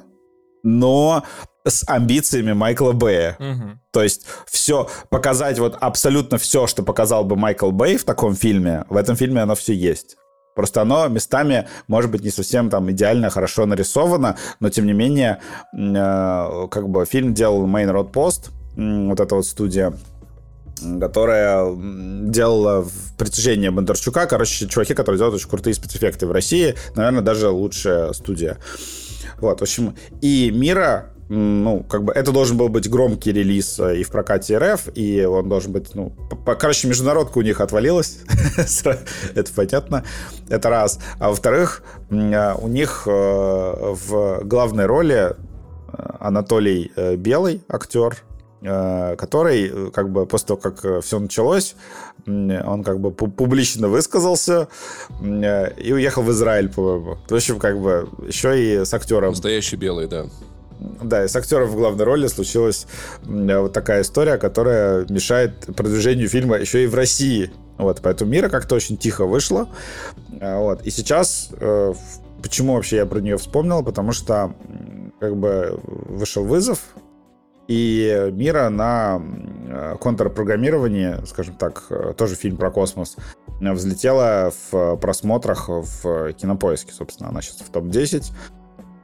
но 0.63 1.23
с 1.65 1.83
амбициями 1.87 2.53
Майкла 2.53 2.91
Бэя. 2.91 3.37
Угу. 3.39 3.79
То 3.91 4.03
есть 4.03 4.25
все, 4.49 4.89
показать 5.09 5.59
вот 5.59 5.77
абсолютно 5.79 6.37
все, 6.37 6.67
что 6.67 6.83
показал 6.83 7.23
бы 7.23 7.35
Майкл 7.35 7.71
Бэй 7.71 7.97
в 7.97 8.03
таком 8.03 8.35
фильме, 8.35 8.85
в 8.89 8.97
этом 8.97 9.15
фильме 9.15 9.41
оно 9.41 9.55
все 9.55 9.73
есть. 9.73 10.17
Просто 10.55 10.81
оно 10.81 11.07
местами, 11.07 11.67
может 11.87 12.11
быть, 12.11 12.23
не 12.23 12.29
совсем 12.29 12.69
там 12.69 12.91
идеально 12.91 13.29
хорошо 13.29 13.65
нарисовано, 13.65 14.37
но 14.59 14.69
тем 14.69 14.85
не 14.85 14.93
менее, 14.93 15.39
э, 15.73 16.67
как 16.69 16.89
бы 16.89 17.05
фильм 17.05 17.33
делал 17.33 17.65
Main 17.65 17.91
Road 17.91 18.11
Post, 18.11 18.51
э, 18.77 19.07
вот 19.07 19.19
эта 19.19 19.35
вот 19.35 19.47
студия, 19.47 19.93
которая 20.99 21.73
делала 21.75 22.83
в 22.83 23.17
притяжение 23.17 23.71
Бондарчука. 23.71 24.27
Короче, 24.27 24.67
чуваки, 24.67 24.93
которые 24.93 25.17
делают 25.17 25.35
очень 25.35 25.49
крутые 25.49 25.73
спецэффекты 25.73 26.27
в 26.27 26.31
России. 26.31 26.75
Наверное, 26.95 27.21
даже 27.21 27.49
лучшая 27.49 28.13
студия. 28.13 28.57
Вот, 29.39 29.59
в 29.59 29.63
общем, 29.63 29.95
и 30.21 30.51
Мира 30.51 31.12
ну, 31.29 31.83
как 31.83 32.03
бы 32.03 32.11
это 32.13 32.31
должен 32.31 32.57
был 32.57 32.69
быть 32.69 32.89
громкий 32.89 33.31
релиз 33.31 33.79
э, 33.79 33.97
и 33.99 34.03
в 34.03 34.09
прокате 34.09 34.57
РФ, 34.57 34.89
и 34.93 35.23
он 35.23 35.47
должен 35.47 35.71
быть, 35.71 35.95
ну, 35.95 36.13
короче, 36.45 36.87
международка 36.87 37.37
у 37.37 37.41
них 37.41 37.61
отвалилась, 37.61 38.19
это 39.35 39.53
понятно, 39.55 40.03
это 40.49 40.69
раз. 40.69 40.99
А 41.19 41.29
во-вторых, 41.29 41.83
э, 42.09 42.53
у 42.55 42.67
них 42.67 43.03
э, 43.05 43.09
в 43.09 44.41
главной 44.43 44.85
роли 44.85 45.35
Анатолий 46.19 46.91
Белый, 47.17 47.61
актер, 47.69 48.17
который, 48.61 49.91
как 49.91 50.09
бы, 50.09 50.25
после 50.25 50.47
того, 50.47 50.59
как 50.59 51.03
все 51.03 51.19
началось, 51.19 51.75
он 52.25 52.83
как 52.83 52.99
бы 52.99 53.11
публично 53.11 53.89
высказался 53.89 54.69
и 55.21 55.93
уехал 55.93 56.23
в 56.23 56.31
Израиль, 56.31 56.69
по-моему. 56.69 57.17
В 57.29 57.35
общем, 57.35 57.59
как 57.59 57.79
бы, 57.79 58.09
еще 58.25 58.59
и 58.59 58.85
с 58.85 58.93
актером. 58.93 59.31
Настоящий 59.31 59.75
белый, 59.75 60.07
да. 60.07 60.25
Да, 60.79 61.23
и 61.23 61.27
с 61.27 61.35
актером 61.35 61.69
в 61.69 61.75
главной 61.75 62.05
роли 62.05 62.27
случилась 62.27 62.87
вот 63.23 63.73
такая 63.73 64.01
история, 64.01 64.37
которая 64.37 65.05
мешает 65.09 65.65
продвижению 65.75 66.29
фильма 66.29 66.57
еще 66.57 66.83
и 66.83 66.87
в 66.87 66.95
России. 66.95 67.51
Вот, 67.77 68.01
поэтому 68.01 68.31
Мира 68.31 68.49
как-то 68.49 68.75
очень 68.75 68.97
тихо 68.97 69.25
вышла. 69.25 69.69
А, 70.39 70.59
вот. 70.59 70.83
И 70.83 70.91
сейчас, 70.91 71.49
э, 71.59 71.93
почему 72.41 72.75
вообще 72.75 72.97
я 72.97 73.05
про 73.05 73.19
нее 73.19 73.37
вспомнил? 73.37 73.83
Потому 73.83 74.11
что 74.11 74.53
как 75.19 75.35
бы 75.35 75.79
вышел 75.83 76.43
вызов, 76.43 76.79
и 77.67 78.29
Мира 78.33 78.69
на 78.69 79.21
э, 79.67 79.95
контрпрограммирование, 79.99 81.25
скажем 81.25 81.55
так, 81.55 81.85
э, 81.89 82.13
тоже 82.17 82.35
фильм 82.35 82.57
про 82.57 82.71
космос, 82.71 83.15
взлетела 83.59 84.51
в 84.71 84.97
просмотрах 84.97 85.69
в 85.69 86.33
Кинопоиске, 86.33 86.91
собственно, 86.91 87.29
она 87.29 87.41
сейчас 87.41 87.61
в 87.61 87.71
топ-10. 87.71 88.25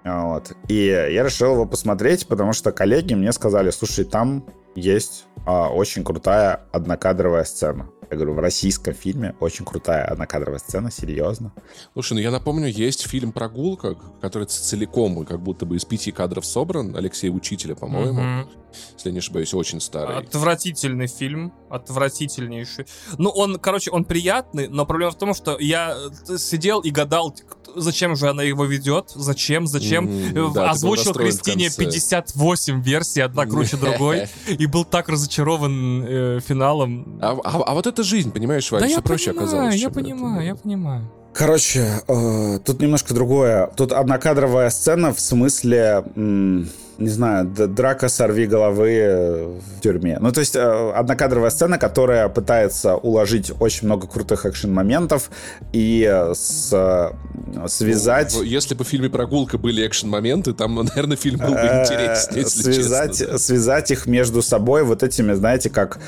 Вот. 0.04 0.54
И 0.68 0.86
я 0.86 1.24
решил 1.24 1.54
его 1.54 1.66
посмотреть, 1.66 2.28
потому 2.28 2.54
что 2.54 2.72
коллеги 2.72 3.14
мне 3.14 3.32
сказали, 3.32 3.70
слушай, 3.70 4.06
там 4.06 4.46
есть 4.76 5.26
а, 5.46 5.70
очень 5.70 6.04
крутая 6.04 6.66
однокадровая 6.72 7.44
сцена. 7.44 7.90
Я 8.10 8.18
говорю, 8.18 8.34
в 8.34 8.40
российском 8.40 8.96
фильме 8.96 9.36
очень 9.40 9.66
крутая 9.66 10.06
однокадровая 10.06 10.58
сцена, 10.58 10.90
серьезно. 10.90 11.54
Слушай, 11.94 12.14
ну 12.14 12.20
я 12.22 12.32
напомню, 12.32 12.68
есть 12.68 13.08
фильм 13.08 13.32
«Прогулка», 13.32 13.96
который 14.20 14.46
целиком 14.48 15.24
как 15.26 15.40
будто 15.42 15.68
бы 15.68 15.76
из 15.76 15.86
пяти 15.86 16.12
кадров 16.12 16.44
собран, 16.44 16.96
Алексея 16.96 17.32
Учителя, 17.32 17.76
по-моему. 17.76 18.20
Mm-hmm. 18.20 18.48
Если 18.96 19.10
я 19.10 19.14
не 19.14 19.20
ошибаюсь, 19.20 19.54
очень 19.54 19.80
старый. 19.80 20.18
Отвратительный 20.18 21.08
фильм, 21.08 21.54
отвратительнейший. 21.70 22.88
Ну, 23.20 23.30
он, 23.30 23.60
короче, 23.60 23.92
он 23.92 24.06
приятный, 24.06 24.68
но 24.68 24.88
проблема 24.88 25.12
в 25.12 25.18
том, 25.18 25.36
что 25.36 25.60
я 25.60 25.96
э, 26.30 26.38
сидел 26.38 26.80
и 26.80 26.90
гадал, 26.90 27.36
зачем 27.76 28.16
же 28.16 28.30
она 28.30 28.44
его 28.44 28.66
ведет, 28.66 29.12
зачем, 29.16 29.68
зачем. 29.68 30.08
Mm-hmm, 30.08 30.54
да, 30.54 30.72
Озвучил 30.72 31.14
Кристине 31.14 31.70
58 31.70 32.82
версий, 32.82 33.22
одна 33.22 33.46
круче 33.46 33.78
другой, 33.82 34.28
и 34.48 34.66
был 34.66 34.86
так 34.86 35.10
разочарован 35.10 36.06
э, 36.08 36.40
финалом. 36.46 37.20
А, 37.22 37.38
а, 37.44 37.64
а 37.64 37.74
вот 37.74 37.88
это 37.88 38.04
жизнь, 38.04 38.32
понимаешь, 38.32 38.72
Ваня, 38.72 38.86
да 38.86 38.92
все 38.92 39.02
проще 39.02 39.32
понимаю, 39.32 39.48
оказалось. 39.48 39.76
Я 39.76 39.90
понимаю, 39.90 40.38
это. 40.38 40.46
я 40.46 40.56
понимаю. 40.56 41.12
Короче, 41.34 42.02
э, 42.08 42.60
тут 42.66 42.82
немножко 42.82 43.14
другое. 43.14 43.68
Тут 43.78 43.92
однокадровая 43.92 44.70
сцена 44.70 45.14
в 45.14 45.20
смысле... 45.20 46.04
М- 46.16 46.70
не 47.00 47.10
знаю, 47.10 47.46
драка 47.46 48.10
сорви 48.10 48.46
головы 48.46 48.90
э, 48.92 49.60
в 49.78 49.82
тюрьме. 49.82 50.18
Ну, 50.20 50.32
то 50.32 50.42
есть 50.42 50.56
э, 50.56 50.92
однокадровая 50.92 51.50
сцена, 51.50 51.78
которая 51.78 52.28
пытается 52.30 52.96
уложить 52.96 53.52
очень 53.60 53.88
много 53.88 54.08
крутых 54.08 54.46
экшен-моментов 54.46 55.32
и 55.72 56.08
э, 56.10 56.34
с, 56.36 57.14
связать... 57.68 58.34
Ну, 58.36 58.44
если 58.44 58.76
бы 58.76 58.84
в 58.84 58.88
фильме 58.88 59.10
«Прогулка» 59.10 59.58
были 59.58 59.88
экшен-моменты, 59.88 60.54
там, 60.54 60.76
наверное, 60.76 61.16
фильм 61.16 61.40
был 61.40 61.54
бы 61.54 61.60
интереснее, 61.60 62.46
связать, 62.46 63.18
честно. 63.18 63.38
Связать 63.38 63.92
их 63.92 64.06
между 64.06 64.42
собой 64.42 64.84
вот 64.84 65.02
этими, 65.02 65.34
знаете, 65.34 65.70
как 65.70 66.00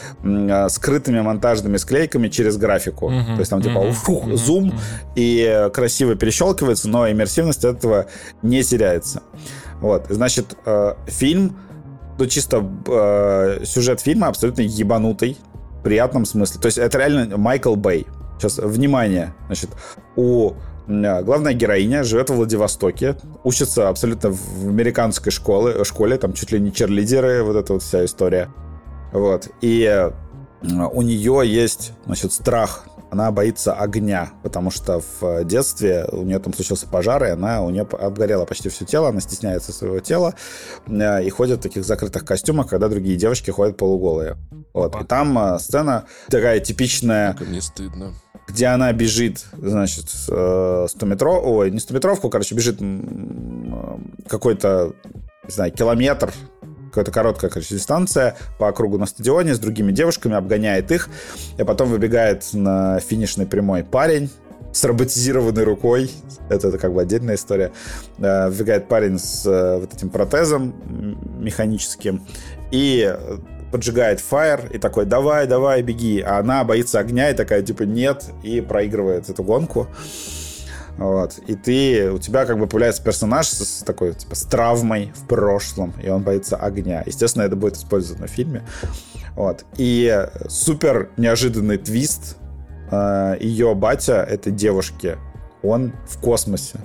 скрытыми 0.70 1.22
монтажными 1.22 1.78
склейками 1.78 2.28
через 2.28 2.58
графику. 2.58 3.10
Mm-hmm. 3.10 3.34
То 3.34 3.40
есть 3.40 3.50
там 3.50 3.62
типа 3.62 3.78
mm-hmm. 3.78 3.92
фух, 3.92 4.34
зум, 4.34 4.72
mm-hmm. 4.72 5.12
и 5.16 5.70
красиво 5.74 6.16
перещелкивается, 6.16 6.90
но 6.90 7.10
иммерсивность 7.10 7.64
этого 7.64 8.08
не 8.42 8.62
теряется. 8.64 9.22
Вот, 9.82 10.06
значит, 10.10 10.56
э, 10.66 10.94
фильм, 11.08 11.58
ну 12.18 12.26
чисто 12.28 12.64
э, 12.88 13.66
сюжет 13.66 14.00
фильма 14.00 14.28
абсолютно 14.28 14.62
ебанутый, 14.62 15.38
в 15.80 15.84
приятном 15.84 16.26
смысле. 16.26 16.62
То 16.62 16.68
есть 16.68 16.78
это 16.78 17.00
реально 17.00 17.38
Майкл 17.38 17.76
Бэй. 17.76 18.06
Сейчас, 18.38 18.60
внимание, 18.60 19.34
значит, 19.48 19.72
у 20.16 20.54
э, 20.88 21.24
главная 21.24 21.54
героиня 21.54 22.04
живет 22.04 22.30
в 22.30 22.36
Владивостоке, 22.36 23.18
учится 23.44 23.90
абсолютно 23.90 24.30
в 24.32 24.68
американской 24.68 25.32
школе, 25.32 25.84
школе, 25.84 26.18
там 26.18 26.34
чуть 26.34 26.52
ли 26.52 26.60
не 26.60 26.72
черлидеры, 26.72 27.44
вот 27.44 27.56
эта 27.56 27.74
вот 27.74 27.82
вся 27.82 28.06
история. 28.06 28.50
Вот. 29.12 29.50
И 29.62 29.84
э, 29.84 30.12
у 30.62 31.02
нее 31.02 31.42
есть, 31.44 31.94
значит, 32.06 32.34
страх 32.34 32.86
она 33.12 33.30
боится 33.30 33.74
огня, 33.74 34.32
потому 34.42 34.72
что 34.72 35.02
в 35.20 35.44
детстве 35.44 36.06
у 36.12 36.24
нее 36.24 36.40
там 36.40 36.54
случился 36.54 36.88
пожар, 36.88 37.26
и 37.26 37.30
она, 37.30 37.62
у 37.62 37.70
нее 37.70 37.84
обгорело 37.84 38.46
почти 38.46 38.70
все 38.70 38.86
тело, 38.86 39.10
она 39.10 39.20
стесняется 39.20 39.74
своего 39.74 40.00
тела 40.00 40.34
э, 40.88 41.24
и 41.24 41.30
ходит 41.30 41.60
в 41.60 41.62
таких 41.62 41.84
закрытых 41.84 42.24
костюмах, 42.24 42.70
когда 42.70 42.88
другие 42.88 43.18
девочки 43.18 43.52
ходят 43.52 43.76
полуголые. 43.76 44.38
Вот. 44.74 44.96
И 45.00 45.04
там 45.04 45.38
э, 45.38 45.60
сцена 45.60 46.06
такая 46.30 46.62
типичная... 46.62 47.34
Как 47.34 47.48
мне 47.48 47.62
стыдно 47.62 48.14
где 48.48 48.66
она 48.66 48.92
бежит, 48.92 49.46
значит, 49.54 50.10
100 50.10 50.88
э, 51.00 51.06
метров, 51.06 51.42
ой, 51.46 51.72
не 51.72 51.80
100 51.80 51.94
метровку, 51.94 52.30
короче, 52.30 52.54
бежит 52.54 52.80
какой-то, 54.28 54.94
не 55.46 55.52
знаю, 55.54 55.72
километр 55.72 56.34
какая-то 56.92 57.12
короткая 57.12 57.50
короче, 57.50 57.76
дистанция 57.76 58.38
по 58.60 58.72
кругу 58.72 58.98
на 58.98 59.06
стадионе 59.06 59.56
с 59.56 59.60
другими 59.60 59.92
девушками, 59.92 60.36
обгоняет 60.36 60.92
их, 60.92 61.10
и 61.58 61.64
потом 61.64 61.90
выбегает 61.90 62.46
на 62.54 63.00
финишной 63.00 63.46
прямой 63.46 63.84
парень, 63.84 64.30
с 64.74 64.84
роботизированной 64.84 65.64
рукой. 65.64 66.10
Это, 66.50 66.70
это 66.70 66.78
как 66.78 66.94
бы 66.94 67.02
отдельная 67.02 67.36
история. 67.36 67.72
Э, 68.20 68.50
вбегает 68.50 68.88
парень 68.88 69.20
с 69.20 69.46
э, 69.46 69.80
вот 69.80 69.94
этим 69.94 70.10
протезом 70.10 70.74
механическим 71.40 72.26
и 72.72 73.14
поджигает 73.72 74.20
фаер 74.20 74.70
и 74.72 74.78
такой, 74.78 75.06
давай, 75.06 75.48
давай, 75.48 75.82
беги. 75.82 76.22
А 76.22 76.40
она 76.40 76.64
боится 76.64 77.00
огня 77.00 77.30
и 77.30 77.34
такая, 77.34 77.62
типа, 77.64 77.84
нет, 77.84 78.26
и 78.44 78.62
проигрывает 78.62 79.30
эту 79.30 79.44
гонку. 79.44 79.88
Вот. 80.98 81.40
И 81.48 81.56
ты, 81.56 82.12
у 82.12 82.20
тебя 82.20 82.46
как 82.46 82.60
бы 82.60 82.68
появляется 82.68 83.04
персонаж 83.04 83.48
с, 83.48 83.80
с 83.80 83.84
такой, 83.84 84.14
типа, 84.14 84.36
с 84.36 84.44
травмой 84.44 85.12
в 85.16 85.28
прошлом, 85.28 85.94
и 86.02 86.10
он 86.10 86.22
боится 86.24 86.58
огня. 86.58 87.04
Естественно, 87.06 87.44
это 87.44 87.56
будет 87.56 87.76
использовано 87.78 88.28
в 88.28 88.30
фильме. 88.30 88.64
Вот. 89.36 89.66
И 89.78 90.28
супер 90.48 91.10
неожиданный 91.18 91.78
твист. 91.78 92.38
Э, 92.92 93.36
ее 93.40 93.74
батя 93.74 94.24
этой 94.24 94.52
девушки, 94.52 95.18
он 95.64 95.94
в 96.08 96.20
космосе. 96.20 96.80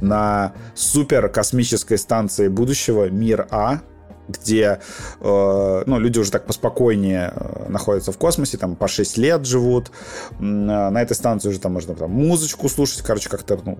На 0.00 0.52
супер 0.74 1.28
космической 1.28 1.96
станции 1.96 2.48
будущего 2.48 3.08
Мир 3.08 3.46
А, 3.50 3.80
где 4.28 4.80
э, 5.20 5.82
ну, 5.86 5.98
люди 5.98 6.18
уже 6.18 6.30
так 6.30 6.46
поспокойнее 6.46 7.32
э, 7.34 7.68
находятся 7.68 8.12
в 8.12 8.18
космосе, 8.18 8.58
там 8.58 8.76
по 8.76 8.88
6 8.88 9.18
лет 9.18 9.46
живут. 9.46 9.90
Э, 10.38 10.42
на 10.42 11.00
этой 11.00 11.14
станции 11.14 11.48
уже 11.48 11.60
там 11.60 11.72
можно 11.72 11.94
там, 11.94 12.10
музычку 12.10 12.68
слушать, 12.68 13.02
короче, 13.02 13.28
как-то, 13.28 13.58
ну, 13.64 13.78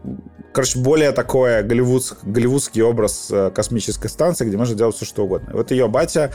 короче, 0.53 0.79
более 0.79 1.13
такое 1.13 1.63
голливудск, 1.63 2.19
голливудский 2.23 2.83
образ 2.83 3.29
э, 3.31 3.51
космической 3.55 4.09
станции, 4.09 4.47
где 4.47 4.57
можно 4.57 4.75
делать 4.75 4.97
все, 4.97 5.05
что 5.05 5.25
угодно. 5.25 5.51
Вот 5.53 5.71
ее 5.71 5.89
батя 5.89 6.33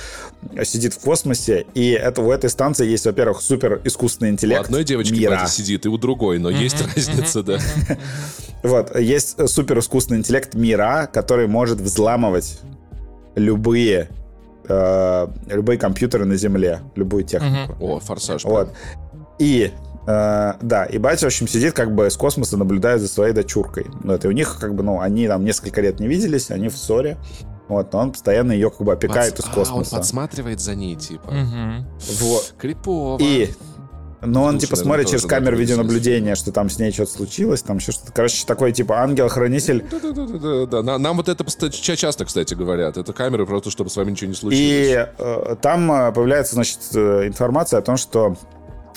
сидит 0.63 0.93
в 0.93 0.99
космосе, 0.99 1.65
и 1.73 1.91
это, 1.91 2.21
у 2.21 2.31
этой 2.31 2.49
станции 2.49 2.87
есть, 2.87 3.05
во-первых, 3.05 3.41
супер 3.41 3.81
искусственный 3.83 4.31
интеллект 4.31 4.61
У 4.61 4.65
одной 4.65 4.83
девочки 4.83 5.13
мира. 5.13 5.31
батя 5.37 5.51
сидит, 5.51 5.85
и 5.85 5.89
у 5.89 5.97
другой, 5.97 6.39
но 6.39 6.49
есть 6.49 6.81
разница, 6.95 7.43
да. 7.43 7.59
Вот, 8.63 8.95
есть 8.99 9.49
супер 9.49 9.79
искусственный 9.79 10.19
интеллект 10.19 10.53
мира, 10.53 11.09
который 11.11 11.47
может 11.47 11.79
взламывать 11.79 12.59
любые 13.35 14.09
э, 14.67 15.27
любые 15.47 15.77
компьютеры 15.77 16.25
на 16.25 16.35
Земле, 16.35 16.81
любую 16.95 17.23
технику. 17.23 17.75
О, 17.79 17.99
форсаж. 17.99 18.43
Вот. 18.43 18.73
И 19.39 19.71
Uh, 20.03 20.57
да, 20.63 20.85
и 20.85 20.97
батя, 20.97 21.25
в 21.25 21.27
общем, 21.27 21.47
сидит 21.47 21.73
как 21.73 21.93
бы 21.93 22.09
с 22.09 22.17
космоса, 22.17 22.57
наблюдает 22.57 23.01
за 23.01 23.07
своей 23.07 23.33
дочуркой. 23.33 23.85
Вот, 24.03 24.25
и 24.25 24.27
у 24.27 24.31
них 24.31 24.57
как 24.59 24.73
бы, 24.73 24.81
ну, 24.81 24.99
они 24.99 25.27
там 25.27 25.45
несколько 25.45 25.79
лет 25.79 25.99
не 25.99 26.07
виделись, 26.07 26.49
они 26.49 26.69
в 26.69 26.75
ссоре. 26.75 27.17
Вот, 27.67 27.93
но 27.93 27.99
он 27.99 28.11
постоянно 28.11 28.51
ее 28.51 28.71
как 28.71 28.81
бы 28.81 28.93
опекает 28.93 29.35
Подс... 29.35 29.47
из 29.47 29.53
космоса. 29.53 29.91
А, 29.91 29.95
он 29.95 30.01
подсматривает 30.01 30.59
за 30.59 30.73
ней, 30.73 30.95
типа. 30.95 31.27
Угу. 31.27 31.85
Вот. 32.19 32.55
Крипово. 32.57 33.17
И 33.21 33.53
но 34.21 34.43
он, 34.43 34.59
типа, 34.59 34.75
смотрит 34.75 35.07
через 35.07 35.25
камеру 35.25 35.57
видеонаблюдения, 35.57 36.35
что 36.35 36.51
там 36.51 36.69
с 36.69 36.77
ней 36.77 36.91
что-то 36.91 37.11
случилось, 37.11 37.61
там 37.61 37.77
еще 37.77 37.91
что-то. 37.91 38.11
Короче, 38.11 38.45
такой, 38.45 38.71
типа, 38.71 39.01
ангел-хранитель. 39.01 39.83
Да-да-да. 39.89 40.81
да. 40.81 40.97
Нам 40.97 41.17
вот 41.17 41.27
это 41.27 41.43
часто, 41.81 42.25
кстати, 42.25 42.53
говорят. 42.53 42.97
Это 42.97 43.13
камеры 43.13 43.45
просто, 43.45 43.71
чтобы 43.71 43.89
с 43.89 43.97
вами 43.97 44.11
ничего 44.11 44.29
не 44.29 44.35
случилось. 44.35 44.63
И 44.63 45.07
э, 45.17 45.55
там 45.61 45.91
э, 45.91 46.11
появляется, 46.11 46.55
значит, 46.55 46.79
э, 46.93 47.27
информация 47.27 47.79
о 47.79 47.81
том, 47.81 47.97
что 47.97 48.35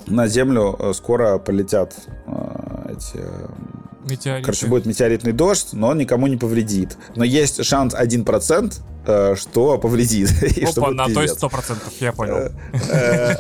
на 0.07 0.27
Землю 0.27 0.79
скоро 0.95 1.39
полетят 1.39 1.95
э, 2.27 2.93
эти... 2.93 3.25
Метеориты. 4.09 4.45
Короче, 4.45 4.67
будет 4.67 4.85
метеоритный 4.85 5.33
дождь, 5.33 5.69
но 5.73 5.89
он 5.89 5.99
никому 5.99 6.27
не 6.27 6.37
повредит. 6.37 6.99
Но 7.17 7.25
есть 7.25 7.65
шанс 7.65 7.95
1%, 7.95 8.75
Э, 8.75 8.94
что 9.05 9.79
повредит. 9.79 10.31
Опа, 10.77 10.91
на 10.91 11.09
то 11.09 11.23
есть 11.23 11.43
100%, 11.43 11.77
я 12.01 12.13
понял. 12.13 12.37
Э, 12.37 12.51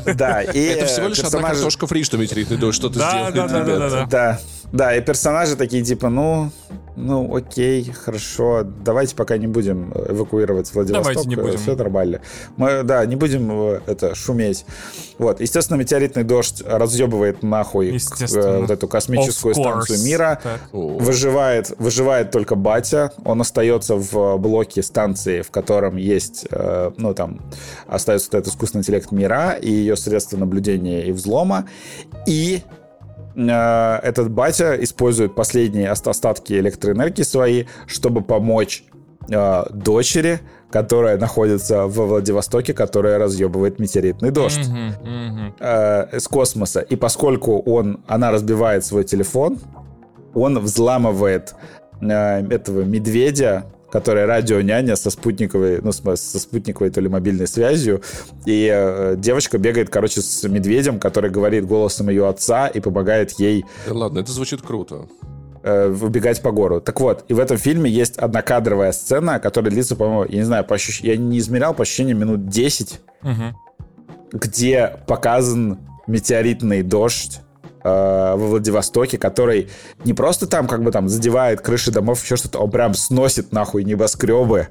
э, 0.04 0.14
да, 0.14 0.42
и 0.42 0.60
Это 0.64 0.86
всего 0.86 1.08
лишь 1.08 1.20
одна 1.20 1.42
картошка 1.42 1.86
фри, 1.86 2.04
что 2.04 2.16
метеоритный 2.16 2.56
дождь 2.56 2.76
что-то 2.76 2.94
сделает. 2.98 3.34
Да, 3.34 3.48
да, 3.48 3.64
да, 3.64 4.06
да. 4.06 4.40
Да, 4.72 4.96
и 4.96 5.00
персонажи 5.00 5.54
такие, 5.54 5.84
типа, 5.84 6.08
ну, 6.08 6.50
ну, 6.96 7.36
окей, 7.36 7.92
хорошо, 7.92 8.64
давайте 8.64 9.14
пока 9.14 9.36
не 9.36 9.46
будем 9.46 9.92
эвакуировать 9.92 10.72
Владивосток. 10.74 11.14
Давайте 11.14 11.28
не 11.28 11.36
будем. 11.36 11.58
Все 11.58 11.76
нормально. 11.76 12.20
Мы, 12.56 12.82
да, 12.82 13.06
не 13.06 13.14
будем 13.14 13.52
это 13.86 14.16
шуметь. 14.16 14.64
Вот, 15.18 15.40
естественно, 15.40 15.76
метеоритный 15.76 16.24
дождь 16.24 16.62
разъебывает 16.66 17.44
нахуй 17.44 17.96
вот 18.20 18.70
эту 18.70 18.88
космическую 18.88 19.54
станцию 19.54 20.02
мира. 20.02 20.40
Выживает, 20.72 21.72
выживает 21.78 22.32
только 22.32 22.56
батя. 22.56 23.12
Он 23.24 23.40
остается 23.40 23.94
в 23.94 24.38
блоке 24.38 24.82
станции, 24.82 25.42
в 25.42 25.50
котором 25.54 25.96
есть, 25.96 26.46
э, 26.50 26.90
ну, 26.98 27.14
там, 27.14 27.40
остается 27.86 28.28
этот 28.28 28.48
искусственный 28.48 28.80
интеллект 28.80 29.12
мира 29.12 29.52
и 29.52 29.70
ее 29.70 29.96
средства 29.96 30.36
наблюдения 30.36 31.06
и 31.06 31.12
взлома. 31.12 31.64
И 32.26 32.62
э, 33.36 33.98
этот 34.02 34.30
батя 34.30 34.74
использует 34.82 35.34
последние 35.34 35.90
остатки 35.90 36.52
электроэнергии 36.52 37.22
свои, 37.22 37.64
чтобы 37.86 38.20
помочь 38.20 38.84
э, 39.30 39.64
дочери, 39.70 40.40
которая 40.70 41.18
находится 41.18 41.86
во 41.86 42.06
Владивостоке, 42.06 42.74
которая 42.74 43.18
разъебывает 43.18 43.78
метеоритный 43.78 44.32
дождь 44.32 44.68
Мгм, 44.68 44.94
мгм. 45.04 45.54
э, 45.60 46.18
с 46.18 46.26
космоса. 46.26 46.80
И 46.80 46.96
поскольку 46.96 47.60
он, 47.60 48.00
она 48.08 48.32
разбивает 48.32 48.84
свой 48.84 49.04
телефон, 49.04 49.58
он 50.34 50.58
взламывает 50.58 51.54
э, 52.00 52.44
этого 52.50 52.82
медведя, 52.82 53.66
который 53.94 54.24
радионяня 54.24 54.96
со 54.96 55.08
спутниковой, 55.08 55.78
ну, 55.80 55.92
со 55.92 56.16
спутниковой 56.40 56.90
то 56.90 57.00
ли 57.00 57.08
мобильной 57.08 57.46
связью. 57.46 58.02
И 58.44 58.68
э, 58.68 59.14
девочка 59.16 59.56
бегает, 59.56 59.88
короче, 59.88 60.20
с 60.20 60.42
медведем, 60.48 60.98
который 60.98 61.30
говорит 61.30 61.64
голосом 61.64 62.08
ее 62.08 62.26
отца 62.28 62.66
и 62.66 62.80
помогает 62.80 63.38
ей 63.38 63.64
Да 63.86 63.94
ладно, 63.94 64.18
это 64.18 64.32
звучит 64.32 64.62
круто. 64.62 65.06
э, 65.62 65.94
убегать 66.02 66.42
по 66.42 66.50
городу. 66.50 66.80
Так 66.80 67.00
вот, 67.00 67.24
и 67.28 67.34
в 67.34 67.38
этом 67.38 67.56
фильме 67.56 67.88
есть 67.88 68.16
однокадровая 68.18 68.90
сцена, 68.90 69.38
которая 69.38 69.70
длится, 69.70 69.94
по-моему, 69.94 70.24
я 70.28 70.38
не 70.38 70.44
знаю, 70.44 70.64
по 70.64 70.74
ощущ- 70.74 71.06
я 71.06 71.16
не 71.16 71.38
измерял, 71.38 71.72
по 71.72 71.82
ощущениям 71.82 72.18
минут 72.18 72.48
10, 72.48 73.00
Мгм. 73.22 73.54
где 74.32 74.98
показан 75.06 75.78
метеоритный 76.08 76.82
дождь 76.82 77.42
во 77.88 78.36
Владивостоке, 78.36 79.18
который 79.18 79.68
не 80.04 80.14
просто 80.14 80.46
там 80.46 80.66
как 80.66 80.82
бы 80.82 80.90
там 80.90 81.08
задевает 81.08 81.60
крыши 81.60 81.90
домов, 81.90 82.22
еще 82.22 82.36
что-то, 82.36 82.58
он 82.60 82.70
прям 82.70 82.94
сносит 82.94 83.52
нахуй 83.52 83.84
небоскребы, 83.84 84.68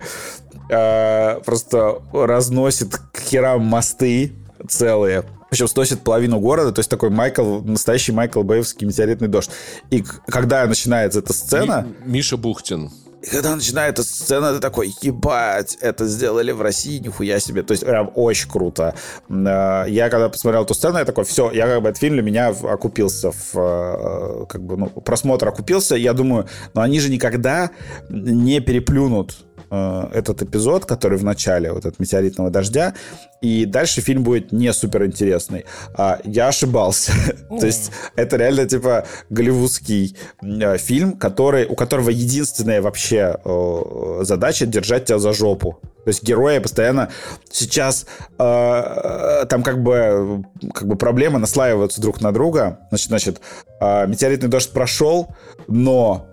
э, 0.70 1.40
просто 1.46 2.02
разносит 2.12 2.98
к 2.98 3.20
херам 3.20 3.62
мосты 3.62 4.34
целые. 4.68 5.24
Причем 5.50 5.68
сносит 5.68 6.02
половину 6.02 6.40
города, 6.40 6.72
то 6.72 6.80
есть 6.80 6.90
такой 6.90 7.12
Майкл, 7.12 7.60
настоящий 7.60 8.12
Майкл 8.12 8.42
Бэйвский 8.42 8.88
метеоритный 8.88 9.28
дождь. 9.28 9.52
И 9.92 10.04
когда 10.28 10.66
начинается 10.66 11.20
эта 11.20 11.32
сцена, 11.34 11.86
Ми- 12.06 12.14
Миша 12.14 12.38
Бухтин. 12.38 12.90
И 13.24 13.30
когда 13.30 13.56
начинается 13.56 14.02
эта 14.02 14.04
сцена, 14.04 14.54
ты 14.54 14.60
такой, 14.60 14.94
ебать, 15.02 15.78
это 15.80 16.06
сделали 16.08 16.52
в 16.52 16.62
России, 16.62 17.00
нихуя 17.00 17.40
себе. 17.40 17.64
То 17.64 17.72
есть 17.72 17.86
прям 17.86 18.12
очень 18.16 18.50
круто. 18.50 18.96
Э, 19.30 19.86
Я 19.88 20.10
когда 20.10 20.28
посмотрел 20.28 20.64
эту 20.64 20.74
сцену, 20.74 20.98
я 20.98 21.06
такой, 21.06 21.24
все, 21.24 21.50
я 21.52 21.66
как 21.68 21.82
бы 21.82 21.90
этот 21.90 22.02
фильм 22.02 22.16
для 22.16 22.22
меня 22.22 22.50
окупился, 22.50 23.32
в, 23.32 23.56
э, 23.56 24.46
как 24.48 24.62
бы, 24.62 24.76
ну, 24.76 24.88
просмотр 24.88 25.48
окупился. 25.48 25.96
Я 25.96 26.12
думаю, 26.12 26.48
ну 26.74 26.82
они 26.82 27.00
же 27.00 27.10
никогда 27.10 27.72
не 28.10 28.60
переплюнут 28.60 29.38
э, 29.74 30.08
этот 30.14 30.42
эпизод, 30.44 30.86
который 30.86 31.18
в 31.18 31.24
начале, 31.24 31.72
вот 31.72 31.86
этот 31.86 32.00
метеоритного 32.00 32.50
дождя, 32.50 32.94
и 33.42 33.66
дальше 33.66 34.02
фильм 34.02 34.24
будет 34.24 34.52
не 34.52 34.72
супер 34.74 35.06
интересный. 35.06 35.66
А, 35.96 36.20
я 36.24 36.48
ошибался. 36.48 37.12
То 37.60 37.66
есть 37.66 37.92
это 38.16 38.38
реально 38.38 38.66
типа 38.66 39.06
голливудский 39.30 40.16
э, 40.42 40.78
фильм, 40.78 41.14
который, 41.14 41.66
у 41.66 41.76
которого 41.76 42.10
единственная 42.10 42.82
вообще 42.82 43.38
э, 43.44 44.20
задача 44.22 44.66
держать 44.66 45.06
тебя 45.06 45.20
за 45.20 45.34
жопу. 45.34 45.80
То 46.04 46.10
есть 46.10 46.24
герои 46.24 46.60
постоянно 46.60 47.10
сейчас 47.50 48.06
э, 48.38 49.46
там 49.50 49.64
как 49.64 49.82
бы 49.82 50.44
как 50.74 50.88
бы 50.88 50.96
проблемы 50.96 51.40
наслаиваются 51.40 52.02
друг 52.02 52.22
на 52.22 52.32
друга. 52.32 52.80
Значит, 52.90 53.08
значит, 53.08 53.42
э, 53.80 54.08
метеоритный 54.08 54.50
дождь 54.50 54.72
прошел, 54.72 55.34
но 55.68 56.28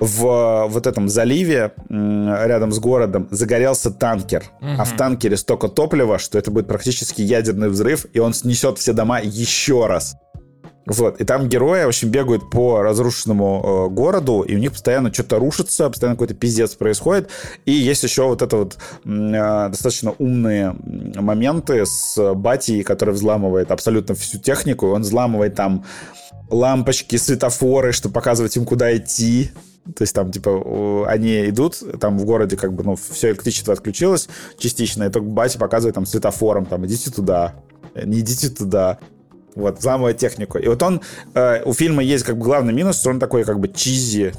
в 0.00 0.66
вот 0.68 0.86
этом 0.86 1.08
заливе 1.08 1.72
рядом 1.88 2.72
с 2.72 2.78
городом 2.78 3.28
загорелся 3.30 3.90
танкер. 3.90 4.44
А 4.60 4.84
в 4.84 4.96
танкере 4.96 5.36
столько 5.36 5.68
топлива, 5.68 6.18
что 6.18 6.38
это 6.38 6.50
будет 6.50 6.66
практически 6.66 7.22
ядерный 7.22 7.68
взрыв, 7.68 8.06
и 8.12 8.18
он 8.18 8.34
снесет 8.34 8.78
все 8.78 8.92
дома 8.92 9.20
еще 9.20 9.86
раз. 9.86 10.16
Вот, 10.86 11.20
и 11.20 11.24
там 11.24 11.48
герои, 11.48 11.84
в 11.84 11.88
общем, 11.88 12.10
бегают 12.10 12.48
по 12.48 12.80
разрушенному 12.80 13.88
э, 13.88 13.92
городу, 13.92 14.42
и 14.42 14.54
у 14.54 14.58
них 14.58 14.70
постоянно 14.70 15.12
что-то 15.12 15.40
рушится, 15.40 15.90
постоянно 15.90 16.14
какой-то 16.14 16.34
пиздец 16.34 16.76
происходит. 16.76 17.28
И 17.64 17.72
есть 17.72 18.04
еще 18.04 18.22
вот 18.22 18.40
это 18.40 18.56
вот 18.56 18.76
э, 19.04 19.68
достаточно 19.68 20.14
умные 20.18 20.76
моменты 21.16 21.84
с 21.84 22.34
Батей, 22.34 22.84
который 22.84 23.14
взламывает 23.14 23.72
абсолютно 23.72 24.14
всю 24.14 24.38
технику. 24.38 24.86
Он 24.86 25.02
взламывает 25.02 25.56
там 25.56 25.84
лампочки, 26.50 27.16
светофоры, 27.16 27.90
чтобы 27.90 28.12
показывать 28.12 28.56
им, 28.56 28.64
куда 28.64 28.96
идти. 28.96 29.50
То 29.94 30.02
есть 30.02 30.14
там, 30.14 30.32
типа, 30.32 31.06
они 31.08 31.48
идут, 31.48 31.82
там 32.00 32.18
в 32.18 32.24
городе 32.24 32.56
как 32.56 32.72
бы, 32.72 32.82
ну, 32.82 32.96
все 32.96 33.30
электричество 33.30 33.72
отключилось 33.72 34.28
частично, 34.58 35.04
и 35.04 35.10
только 35.10 35.28
батя 35.28 35.58
показывает 35.58 35.94
там 35.94 36.06
светофором, 36.06 36.66
там, 36.66 36.84
идите 36.86 37.10
туда, 37.10 37.54
не 37.94 38.20
идите 38.20 38.48
туда. 38.48 38.98
Вот, 39.54 39.78
взламывает 39.78 40.18
технику. 40.18 40.58
И 40.58 40.68
вот 40.68 40.82
он, 40.82 41.00
э, 41.32 41.62
у 41.64 41.72
фильма 41.72 42.02
есть 42.02 42.24
как 42.24 42.36
бы 42.36 42.44
главный 42.44 42.74
минус, 42.74 42.98
что 42.98 43.08
он 43.08 43.18
такой 43.18 43.42
как 43.44 43.58
бы 43.58 43.68
чизи 43.68 44.34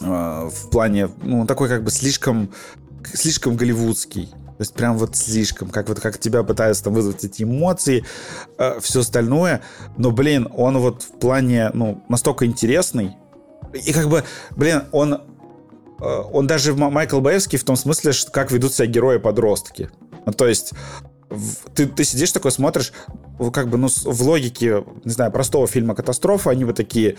э, 0.00 0.04
в 0.04 0.70
плане, 0.70 1.08
ну, 1.22 1.42
он 1.42 1.46
такой 1.46 1.68
как 1.68 1.84
бы 1.84 1.92
слишком, 1.92 2.50
слишком 3.04 3.54
голливудский. 3.56 4.26
То 4.26 4.62
есть 4.62 4.72
прям 4.72 4.96
вот 4.96 5.14
слишком, 5.14 5.68
как 5.68 5.88
вот 5.88 6.00
как 6.00 6.18
тебя 6.18 6.42
пытаются 6.42 6.84
там 6.84 6.94
вызвать 6.94 7.22
эти 7.24 7.42
эмоции, 7.42 8.04
э, 8.58 8.80
все 8.80 9.00
остальное. 9.00 9.60
Но, 9.98 10.10
блин, 10.10 10.48
он 10.56 10.78
вот 10.78 11.02
в 11.02 11.18
плане, 11.18 11.70
ну, 11.74 12.02
настолько 12.08 12.46
интересный. 12.46 13.16
И 13.72 13.92
как 13.92 14.08
бы, 14.08 14.24
блин, 14.54 14.82
он 14.92 15.14
э, 16.00 16.04
он 16.32 16.46
даже 16.46 16.74
Майкл 16.74 17.20
Бэевский 17.20 17.58
в 17.58 17.64
том 17.64 17.76
смысле, 17.76 18.12
как 18.32 18.50
ведут 18.50 18.74
себя 18.74 18.86
герои-подростки. 18.86 19.90
Ну, 20.24 20.32
то 20.32 20.46
есть 20.46 20.72
ты, 21.74 21.86
ты 21.86 22.04
сидишь 22.04 22.32
такой, 22.32 22.52
смотришь, 22.52 22.92
как 23.52 23.68
бы, 23.68 23.78
ну, 23.78 23.88
в 23.88 24.22
логике, 24.22 24.84
не 25.04 25.10
знаю, 25.10 25.32
простого 25.32 25.66
фильма 25.66 25.94
«Катастрофа», 25.94 26.50
они 26.50 26.64
вот 26.64 26.76
такие, 26.76 27.16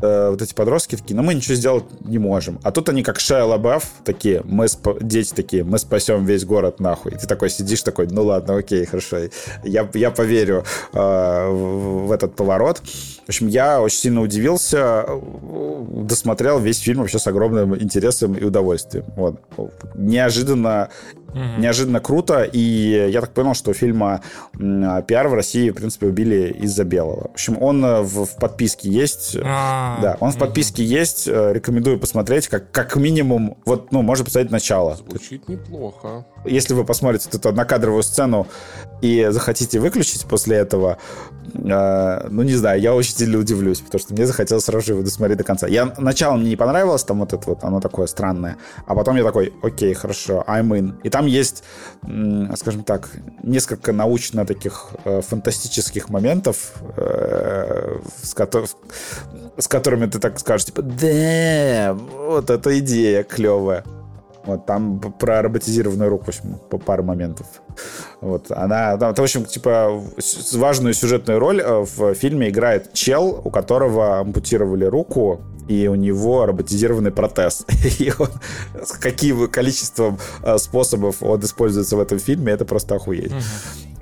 э, 0.00 0.30
вот 0.30 0.42
эти 0.42 0.54
подростки 0.54 0.96
такие, 0.96 1.16
ну, 1.16 1.22
мы 1.22 1.34
ничего 1.34 1.54
сделать 1.54 1.84
не 2.00 2.18
можем. 2.18 2.58
А 2.62 2.70
тут 2.70 2.88
они 2.88 3.02
как 3.02 3.20
Шайа 3.20 3.44
Лабаф, 3.44 3.90
такие, 4.04 4.42
мы, 4.44 4.66
спа- 4.66 4.98
дети 5.00 5.32
такие, 5.34 5.64
мы 5.64 5.78
спасем 5.78 6.24
весь 6.24 6.44
город 6.44 6.80
нахуй. 6.80 7.12
И 7.12 7.16
ты 7.16 7.26
такой 7.26 7.50
сидишь 7.50 7.82
такой, 7.82 8.06
ну, 8.08 8.24
ладно, 8.24 8.56
окей, 8.56 8.84
хорошо, 8.84 9.18
я, 9.62 9.88
я 9.94 10.10
поверю 10.10 10.64
э, 10.92 11.48
в, 11.50 12.12
этот 12.12 12.34
поворот. 12.36 12.78
В 13.24 13.28
общем, 13.28 13.46
я 13.48 13.80
очень 13.80 13.98
сильно 13.98 14.20
удивился, 14.20 15.06
досмотрел 15.88 16.58
весь 16.58 16.78
фильм 16.78 17.00
вообще 17.00 17.18
с 17.18 17.26
огромным 17.26 17.74
интересом 17.76 18.34
и 18.34 18.44
удовольствием. 18.44 19.04
Вот. 19.16 19.40
Неожиданно, 19.94 20.88
неожиданно 21.34 22.00
круто, 22.00 22.42
и 22.42 23.08
я 23.10 23.20
так 23.20 23.30
понял, 23.30 23.54
что 23.54 23.72
фильма 23.72 24.20
м, 24.58 25.02
пиар 25.02 25.28
в 25.28 25.34
России, 25.34 25.70
в 25.70 25.74
принципе, 25.74 26.06
убили 26.06 26.52
из-за 26.62 26.84
белого. 26.84 27.28
В 27.28 27.32
общем, 27.32 27.60
он 27.62 27.84
э, 27.84 28.00
в, 28.02 28.24
в 28.24 28.36
подписке 28.36 28.88
есть. 28.88 29.36
А, 29.42 29.98
Да, 30.00 30.16
он 30.20 30.30
в 30.32 30.38
подписке 30.38 30.84
есть. 30.84 31.26
э, 31.28 31.52
Рекомендую 31.52 31.98
посмотреть, 31.98 32.48
как, 32.48 32.70
как 32.70 32.96
минимум, 32.96 33.56
вот, 33.66 33.92
ну, 33.92 34.02
можно 34.02 34.24
посмотреть 34.24 34.50
начало. 34.52 34.96
Звучит 34.96 35.48
неплохо. 35.48 36.24
Если 36.44 36.74
вы 36.74 36.84
посмотрите 36.84 37.28
эту 37.32 37.48
однокадровую 37.48 38.02
сцену 38.02 38.46
и 39.00 39.28
захотите 39.30 39.80
выключить 39.80 40.24
после 40.26 40.56
этого, 40.56 40.98
э, 41.54 42.26
ну, 42.30 42.42
не 42.42 42.54
знаю, 42.54 42.80
я 42.80 42.94
очень 42.94 43.14
сильно 43.14 43.38
удивлюсь, 43.38 43.80
потому 43.80 44.00
что 44.00 44.14
мне 44.14 44.26
захотелось 44.26 44.64
сразу 44.64 44.86
же 44.86 44.92
его 44.92 45.02
досмотреть 45.02 45.38
до 45.38 45.44
конца. 45.44 45.66
Я, 45.66 45.92
начало 45.98 46.36
мне 46.36 46.50
не 46.50 46.56
понравилось, 46.56 47.04
там 47.04 47.20
вот 47.20 47.32
это 47.32 47.42
вот, 47.48 47.64
оно 47.64 47.80
такое 47.80 48.06
странное, 48.06 48.56
а 48.86 48.94
потом 48.94 49.16
я 49.16 49.24
такой, 49.24 49.52
окей, 49.62 49.94
хорошо, 49.94 50.44
I'm 50.46 50.68
in. 50.70 50.94
И 51.02 51.10
там 51.10 51.23
есть, 51.26 51.62
м, 52.02 52.54
скажем 52.56 52.84
так, 52.84 53.10
несколько 53.42 53.92
научно 53.92 54.44
таких 54.46 54.88
э, 55.04 55.20
фантастических 55.20 56.08
моментов, 56.10 56.74
э, 56.96 57.98
с, 58.22 58.34
кото- 58.34 58.66
с 59.58 59.68
которыми 59.68 60.06
ты 60.06 60.18
так 60.18 60.38
скажешь, 60.38 60.66
типа, 60.66 60.82
да, 60.82 61.94
вот 61.94 62.50
эта 62.50 62.78
идея 62.78 63.22
клевая. 63.22 63.84
Вот 64.46 64.66
там 64.66 65.00
про 65.00 65.42
роботизированную 65.42 66.10
руку, 66.10 66.30
по 66.70 66.78
пару 66.78 67.02
моментов. 67.02 67.46
Вот 68.20 68.50
она, 68.50 68.96
там, 68.96 69.14
в 69.14 69.18
общем, 69.18 69.44
типа 69.44 70.02
важную 70.52 70.94
сюжетную 70.94 71.38
роль 71.38 71.60
э, 71.60 71.84
в 71.84 72.14
фильме 72.14 72.50
играет 72.50 72.92
чел, 72.92 73.40
у 73.44 73.50
которого 73.50 74.20
ампутировали 74.20 74.84
руку, 74.84 75.40
и 75.68 75.88
у 75.88 75.94
него 75.94 76.46
роботизированный 76.46 77.10
протез. 77.10 77.66
И 77.98 78.12
он, 78.18 78.28
каким 79.00 79.48
количеством 79.48 80.18
э, 80.42 80.58
способов 80.58 81.22
он 81.22 81.40
используется 81.40 81.96
в 81.96 82.00
этом 82.00 82.18
фильме, 82.18 82.52
это 82.52 82.64
просто 82.64 82.96
охуеть. 82.96 83.32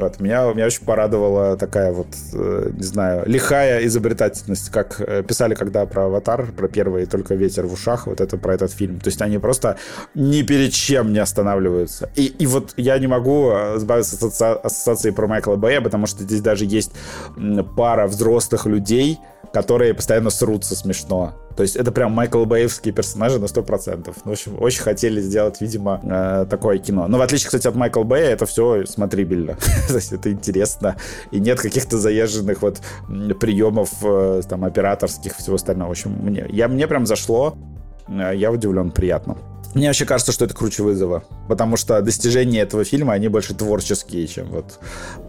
Вот, 0.02 0.20
меня, 0.20 0.52
меня 0.52 0.66
очень 0.66 0.84
порадовала 0.84 1.56
такая 1.56 1.92
вот, 1.92 2.08
э, 2.32 2.70
не 2.74 2.82
знаю, 2.82 3.22
лихая 3.26 3.84
изобретательность, 3.86 4.70
как 4.70 5.00
э, 5.00 5.22
писали 5.22 5.55
когда 5.55 5.86
про 5.86 6.06
«Аватар», 6.06 6.52
про 6.52 6.68
первый 6.68 7.06
«Только 7.06 7.34
ветер 7.34 7.66
в 7.66 7.72
ушах», 7.72 8.06
вот 8.06 8.20
это 8.20 8.36
про 8.36 8.55
этот 8.55 8.72
фильм. 8.72 9.00
То 9.00 9.08
есть 9.08 9.22
они 9.22 9.39
просто 9.39 9.78
ни 10.14 10.42
перед 10.42 10.72
чем 10.72 11.12
не 11.12 11.18
останавливаются. 11.18 12.10
И, 12.16 12.26
и 12.26 12.47
вот 12.47 12.74
я 12.76 12.98
не 12.98 13.06
могу 13.06 13.50
э, 13.50 13.76
избавиться 13.78 14.16
от 14.16 14.32
асоци- 14.32 14.60
ассоциации 14.62 15.10
про 15.10 15.26
Майкла 15.26 15.56
Бэя, 15.56 15.81
потому 15.81 16.06
что 16.06 16.22
здесь 16.22 16.40
даже 16.40 16.64
есть 16.64 16.92
пара 17.76 18.06
взрослых 18.06 18.66
людей, 18.66 19.18
которые 19.52 19.94
постоянно 19.94 20.31
срутся 20.31 20.74
смешно. 20.74 21.34
То 21.56 21.62
есть 21.62 21.76
это 21.76 21.92
прям 21.92 22.12
Майкл 22.12 22.44
Бэевские 22.44 22.94
персонажи 22.94 23.39
на 23.39 23.44
100%. 23.47 24.14
Ну, 24.24 24.31
В 24.31 24.32
общем, 24.32 24.56
очень 24.60 24.82
хотели 24.82 25.20
сделать, 25.20 25.60
видимо, 25.60 26.00
э, 26.02 26.47
такое 26.48 26.78
кино. 26.78 27.06
Но 27.08 27.18
в 27.18 27.22
отличие, 27.22 27.47
кстати, 27.47 27.66
от 27.66 27.74
Майкла 27.74 28.02
Бэя, 28.05 28.31
это 28.31 28.47
все 28.47 28.84
смотрибельно. 28.86 29.56
То 29.89 29.94
есть 29.94 30.12
это 30.12 30.31
интересно. 30.31 30.97
И 31.31 31.40
нет 31.40 31.60
каких-то 31.60 31.98
заезженных 31.98 32.62
вот 32.62 32.81
приемов 33.40 33.90
э, 34.02 34.42
там 34.48 34.64
операторских, 34.64 35.36
всего 35.36 35.56
остального. 35.56 35.89
В 35.89 35.92
общем, 35.92 36.12
мне, 36.22 36.47
я, 36.50 36.68
мне 36.68 36.86
прям 36.86 37.06
зашло. 37.06 37.56
Э, 38.08 38.32
Я 38.34 38.50
удивлен, 38.50 38.90
приятно. 38.90 39.36
Мне 39.75 39.86
вообще 39.86 40.05
кажется, 40.05 40.33
что 40.33 40.44
это 40.44 40.55
круче 40.55 40.83
вызова, 40.83 41.25
потому 41.49 41.76
что 41.76 42.01
достижения 42.02 42.60
этого 42.60 42.84
фильма, 42.84 43.15
они 43.15 43.28
больше 43.28 43.55
творческие, 43.55 44.26
чем 44.26 44.49
вот 44.51 44.78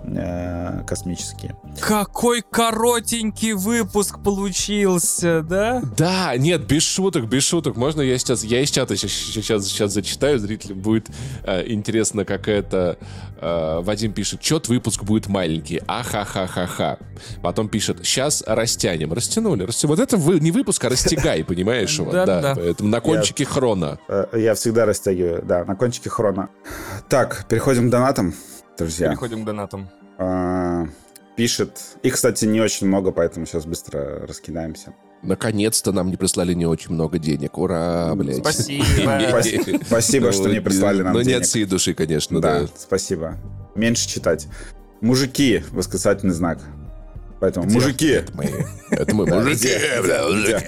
э, 0.04 0.84
космические. 0.86 1.56
Какой 1.80 2.42
коротенький 2.42 3.54
выпуск 3.54 4.22
получился, 4.22 5.42
да? 5.42 5.82
Да, 5.98 6.36
нет, 6.38 6.66
без 6.66 6.84
шуток, 6.84 7.28
без 7.28 7.44
шуток. 7.44 7.78
Можно 7.78 8.02
я 8.02 8.18
сейчас, 8.18 8.44
я 8.44 8.62
из 8.62 8.70
чата 8.70 8.98
сейчас, 8.98 9.12
сейчас, 9.12 9.66
сейчас 9.66 9.94
зачитаю, 9.94 10.40
зрителям 10.40 10.80
будет 10.80 11.08
э, 11.44 11.64
интересно, 11.72 12.26
как 12.26 12.48
это... 12.48 12.98
Э, 13.40 13.80
Вадим 13.82 14.14
пишет, 14.14 14.42
чет 14.42 14.68
выпуск 14.68 15.04
будет 15.04 15.28
маленький, 15.28 15.82
ахахахаха. 15.88 16.98
Потом 17.42 17.70
пишет, 17.70 18.00
сейчас 18.04 18.44
растянем. 18.46 19.14
Растянули, 19.14 19.64
растянули. 19.64 19.98
Вот 19.98 20.04
это 20.04 20.18
вы, 20.18 20.40
не 20.40 20.52
выпуск, 20.52 20.84
а 20.86 20.90
растягай, 20.90 21.44
понимаешь? 21.44 21.98
Вот, 22.00 22.12
Да, 22.12 22.26
да, 22.26 22.42
да. 22.42 22.56
поэтому 22.56 22.90
на 22.90 23.02
кончике 23.02 23.46
хрона. 23.46 24.00
Я 24.34 24.56
всегда 24.56 24.86
растягиваю, 24.86 25.44
да, 25.44 25.64
на 25.66 25.76
кончике 25.76 26.10
хрона. 26.10 26.50
Так, 27.10 27.46
переходим 27.48 27.88
к 27.88 27.92
донатам, 27.92 28.34
друзья. 28.78 29.10
Переходим 29.10 29.44
к 29.44 29.46
донатам. 29.46 29.90
А, 30.18 30.86
Пишет. 31.36 31.80
И, 32.04 32.10
кстати, 32.10 32.46
не 32.46 32.62
очень 32.62 32.88
много, 32.88 33.12
поэтому 33.12 33.46
сейчас 33.46 33.66
быстро 33.66 34.26
раскидаемся. 34.28 34.94
Наконец-то 35.24 35.92
нам 35.92 36.10
не 36.10 36.18
прислали 36.18 36.54
не 36.54 36.66
очень 36.66 36.92
много 36.92 37.18
денег. 37.18 37.58
Ура, 37.58 38.14
блядь. 38.16 38.38
Спасибо. 38.38 38.84
Спасибо, 39.86 40.32
что 40.32 40.50
не 40.50 40.60
прислали 40.60 41.02
нам 41.02 41.14
Ну, 41.14 41.20
не 41.20 41.26
денег. 41.26 41.42
от 41.42 41.46
всей 41.48 41.66
души, 41.66 41.94
конечно, 41.94 42.42
Да, 42.42 42.62
да. 42.62 42.68
спасибо. 42.78 43.38
Меньше 43.76 44.08
читать. 44.08 44.48
Мужики, 45.02 45.64
восклицательный 45.72 46.34
знак. 46.34 46.60
Поэтому, 47.44 47.70
мужики, 47.70 48.08
Это 48.08 48.32
мы. 48.36 48.46
Это 48.90 49.16
мы, 49.16 49.26
где? 49.26 49.36
мужики. 50.06 50.66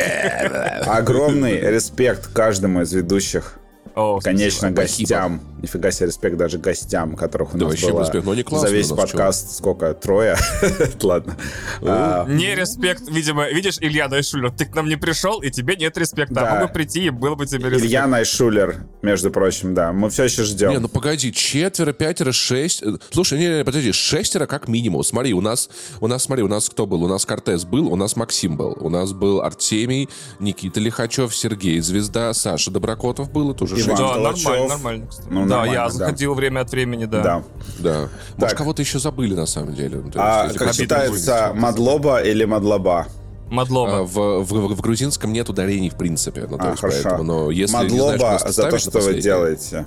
огромный 0.86 1.58
респект 1.62 2.28
каждому 2.34 2.82
из 2.82 2.92
ведущих. 2.92 3.54
О, 3.96 4.20
Конечно, 4.20 4.72
Спасибо. 4.72 5.08
гостям. 5.10 5.42
Нифига 5.62 5.90
себе 5.90 6.08
респект 6.08 6.38
даже 6.38 6.58
гостям, 6.58 7.16
которых 7.16 7.56
у 7.56 7.58
Да 7.58 7.66
нас 7.66 7.74
вообще 7.74 7.92
было 7.92 8.02
респект. 8.02 8.26
Ну, 8.26 8.32
они 8.34 8.44
классные 8.44 8.70
за 8.70 8.76
весь 8.76 8.88
подкаст 8.90 9.56
сколько? 9.58 9.94
Трое? 9.94 10.36
Ладно. 11.02 11.38
А, 11.82 12.26
Не 12.28 12.56
респект, 12.56 13.04
видимо, 13.10 13.48
видишь, 13.50 13.78
Илья 13.80 14.08
Найшулер, 14.10 14.52
ты 14.52 14.66
к 14.66 14.76
нам 14.76 14.88
не 14.90 14.96
пришел, 14.98 15.42
и 15.42 15.50
тебе 15.50 15.76
нет 15.76 15.98
респекта. 15.98 16.36
Да. 16.36 16.52
А 16.52 16.60
мог 16.60 16.68
бы 16.68 16.74
прийти, 16.74 17.06
и 17.06 17.10
был 17.10 17.36
бы 17.36 17.46
тебе 17.46 17.70
респект. 17.70 17.86
Илья 17.86 18.06
Найшулер, 18.06 18.84
между 19.02 19.32
прочим, 19.32 19.74
да. 19.74 19.94
Мы 19.94 20.10
все 20.10 20.26
еще 20.26 20.42
Не, 20.42 20.48
ждем. 20.48 20.82
ну 20.82 20.88
погоди, 20.90 21.32
четверо, 21.34 21.94
пятеро, 21.94 22.32
шесть. 22.34 22.84
Э, 22.84 22.98
Слушай, 23.12 23.40
не, 23.40 23.48
не, 23.60 23.64
подожди, 23.64 23.92
шестеро 23.94 24.46
как 24.46 24.68
минимум. 24.68 25.04
Смотри, 25.04 25.34
у 25.34 25.42
нас, 25.42 25.70
у 26.02 26.08
нас, 26.08 26.24
смотри, 26.24 26.44
у 26.44 26.48
нас 26.50 26.70
кто 26.70 26.86
был? 26.86 27.02
У 27.04 27.08
нас 27.08 27.26
Кортес 27.26 27.64
был, 27.64 27.88
у 27.92 27.96
нас 27.96 28.16
Максим 28.18 28.58
был, 28.58 28.78
у 28.80 28.90
нас 28.90 29.14
был 29.14 29.42
Артемий, 29.42 30.10
Никита 30.40 30.80
Лихачев, 30.82 31.34
Сергей 31.36 31.80
Звезда, 31.80 32.34
Саша 32.34 32.72
Доброкотов 32.72 33.32
был, 33.32 33.52
это 33.52 33.64
уже 33.64 33.85
Иван. 33.88 33.98
Да, 33.98 34.14
Толочев. 34.14 34.46
нормально, 34.46 34.68
нормально, 34.70 35.08
кстати. 35.08 35.28
Ну, 35.30 35.42
да, 35.42 35.46
нормально, 35.48 35.74
я 35.74 35.84
да. 35.84 35.90
заходил 35.90 36.34
время 36.34 36.60
от 36.62 36.72
времени, 36.72 37.06
да. 37.06 37.22
Да. 37.24 37.44
Да. 37.80 38.00
Может, 38.38 38.50
Так. 38.50 38.58
кого-то 38.58 38.82
еще 38.82 39.00
забыли, 39.00 39.34
на 39.34 39.46
самом 39.46 39.74
деле. 39.74 39.98
Ну, 40.04 40.12
А 40.16 40.46
есть, 40.46 40.58
как 40.58 40.68
если 40.70 40.84
обидно 40.84 40.98
читается, 40.98 41.48
будет, 41.50 41.62
Мадлоба 41.62 42.22
или 42.22 42.46
Мадлоба? 42.46 43.08
Мадлоба. 43.50 44.00
А, 44.00 44.04
В, 44.04 44.44
в, 44.44 44.76
в 44.76 44.82
грузинском 44.82 45.32
нет 45.32 45.50
ударений, 45.50 45.90
в 45.90 45.96
принципе. 45.96 46.48
Ну, 46.50 46.58
то 46.58 46.64
А, 46.66 46.70
есть, 46.70 46.82
хорошо. 46.82 47.00
поэтому, 47.04 47.24
но 47.24 47.52
если 47.52 47.62
не 47.62 47.90
знаешь, 47.90 47.92
Мадлоба 47.92 48.30
просто 48.30 48.52
за 48.52 48.70
то, 48.70 48.78
что 48.80 49.00
вы 49.00 49.14
делаете. 49.22 49.86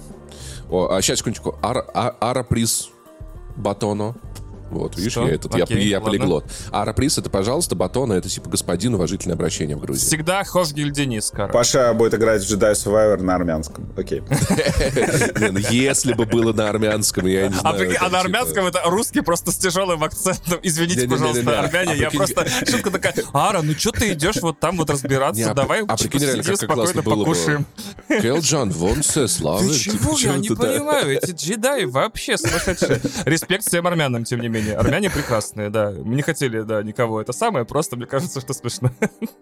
О, 0.71 0.89
а 0.93 1.03
сейчас, 1.03 1.19
секундочку. 1.19 1.57
Ара, 1.63 1.85
а- 1.95 2.15
Араприз 2.21 2.91
Батоно. 3.57 4.15
Вот, 4.71 4.97
видишь, 4.97 5.13
Что? 5.13 5.27
я 5.27 5.35
этот, 5.35 5.55
я, 5.57 5.65
Окей, 5.65 5.87
я 5.89 5.99
ладно. 5.99 6.11
полиглот. 6.11 6.45
Араприз 6.71 7.19
это, 7.19 7.31
пожалуйста, 7.31 7.75
Батона, 7.75 8.15
это 8.15 8.29
типа 8.29 8.51
господин, 8.51 8.95
уважительное 8.95 9.35
обращение 9.37 9.77
в 9.77 9.81
Грузии. 9.81 10.05
Всегда 10.07 10.45
Хошгиль 10.45 10.91
Денис, 10.93 11.31
короче. 11.35 11.53
Паша 11.53 11.93
будет 11.95 12.15
играть 12.15 12.43
в 12.45 12.51
Jedi 12.53 12.73
Survivor 12.73 13.23
на 13.23 13.35
армянском. 13.35 13.93
Окей. 13.97 14.23
Ну, 15.39 15.59
Если 15.71 16.13
бы 16.13 16.25
было 16.27 16.53
на 16.53 16.69
армянском, 16.69 17.27
я 17.27 17.49
не 17.49 17.55
А, 17.55 17.59
знаю. 17.61 17.77
а 18.01 18.05
на 18.05 18.09
типа- 18.09 18.21
армянском 18.21 18.67
это 18.67 18.83
русский 18.87 19.21
просто 19.21 19.51
с 19.53 19.57
тяжелым 19.57 20.03
акцентом. 20.05 20.59
Извините, 20.63 21.09
пожалуйста, 21.09 21.61
армяне. 21.61 21.93
А 21.93 21.95
Я 21.95 22.09
прикинь- 22.11 22.35
просто... 22.35 22.67
Шутка 22.71 22.91
такая, 22.91 23.15
Ара, 23.33 23.63
ну 23.63 23.73
что 23.75 23.93
ты 23.93 24.13
идешь 24.13 24.37
вот 24.43 24.59
там 24.61 24.77
вот 24.77 24.91
разбираться? 24.91 25.51
а 25.51 25.55
Давай 25.55 25.85
а 25.87 25.97
сидим 25.97 26.57
спокойно 26.57 27.03
покушаем. 27.03 27.67
Келджан, 28.09 28.71
вон 28.71 29.03
все, 29.03 29.27
слава. 29.29 29.61
Ты 29.61 29.75
чего? 29.75 30.17
Я 30.19 30.37
не 30.37 30.49
понимаю. 30.51 31.17
Эти 31.17 31.33
джедаи 31.33 31.85
вообще 31.85 32.37
сумасшедшие. 32.37 33.01
Респект 33.25 33.67
всем 33.67 33.87
армянам, 33.87 34.25
тем 34.25 34.41
не 34.41 34.49
менее. 34.49 34.58
Армяне 34.77 35.11
прекрасные, 35.11 35.71
да. 35.71 35.91
Мы 35.91 36.15
не 36.17 36.23
хотели, 36.23 36.63
да, 36.63 36.83
никого. 36.83 37.21
Это 37.21 37.33
самое 37.33 37.65
просто, 37.65 37.97
мне 37.97 38.07
кажется, 38.07 38.41
что 38.41 38.53
смешно. 38.53 38.91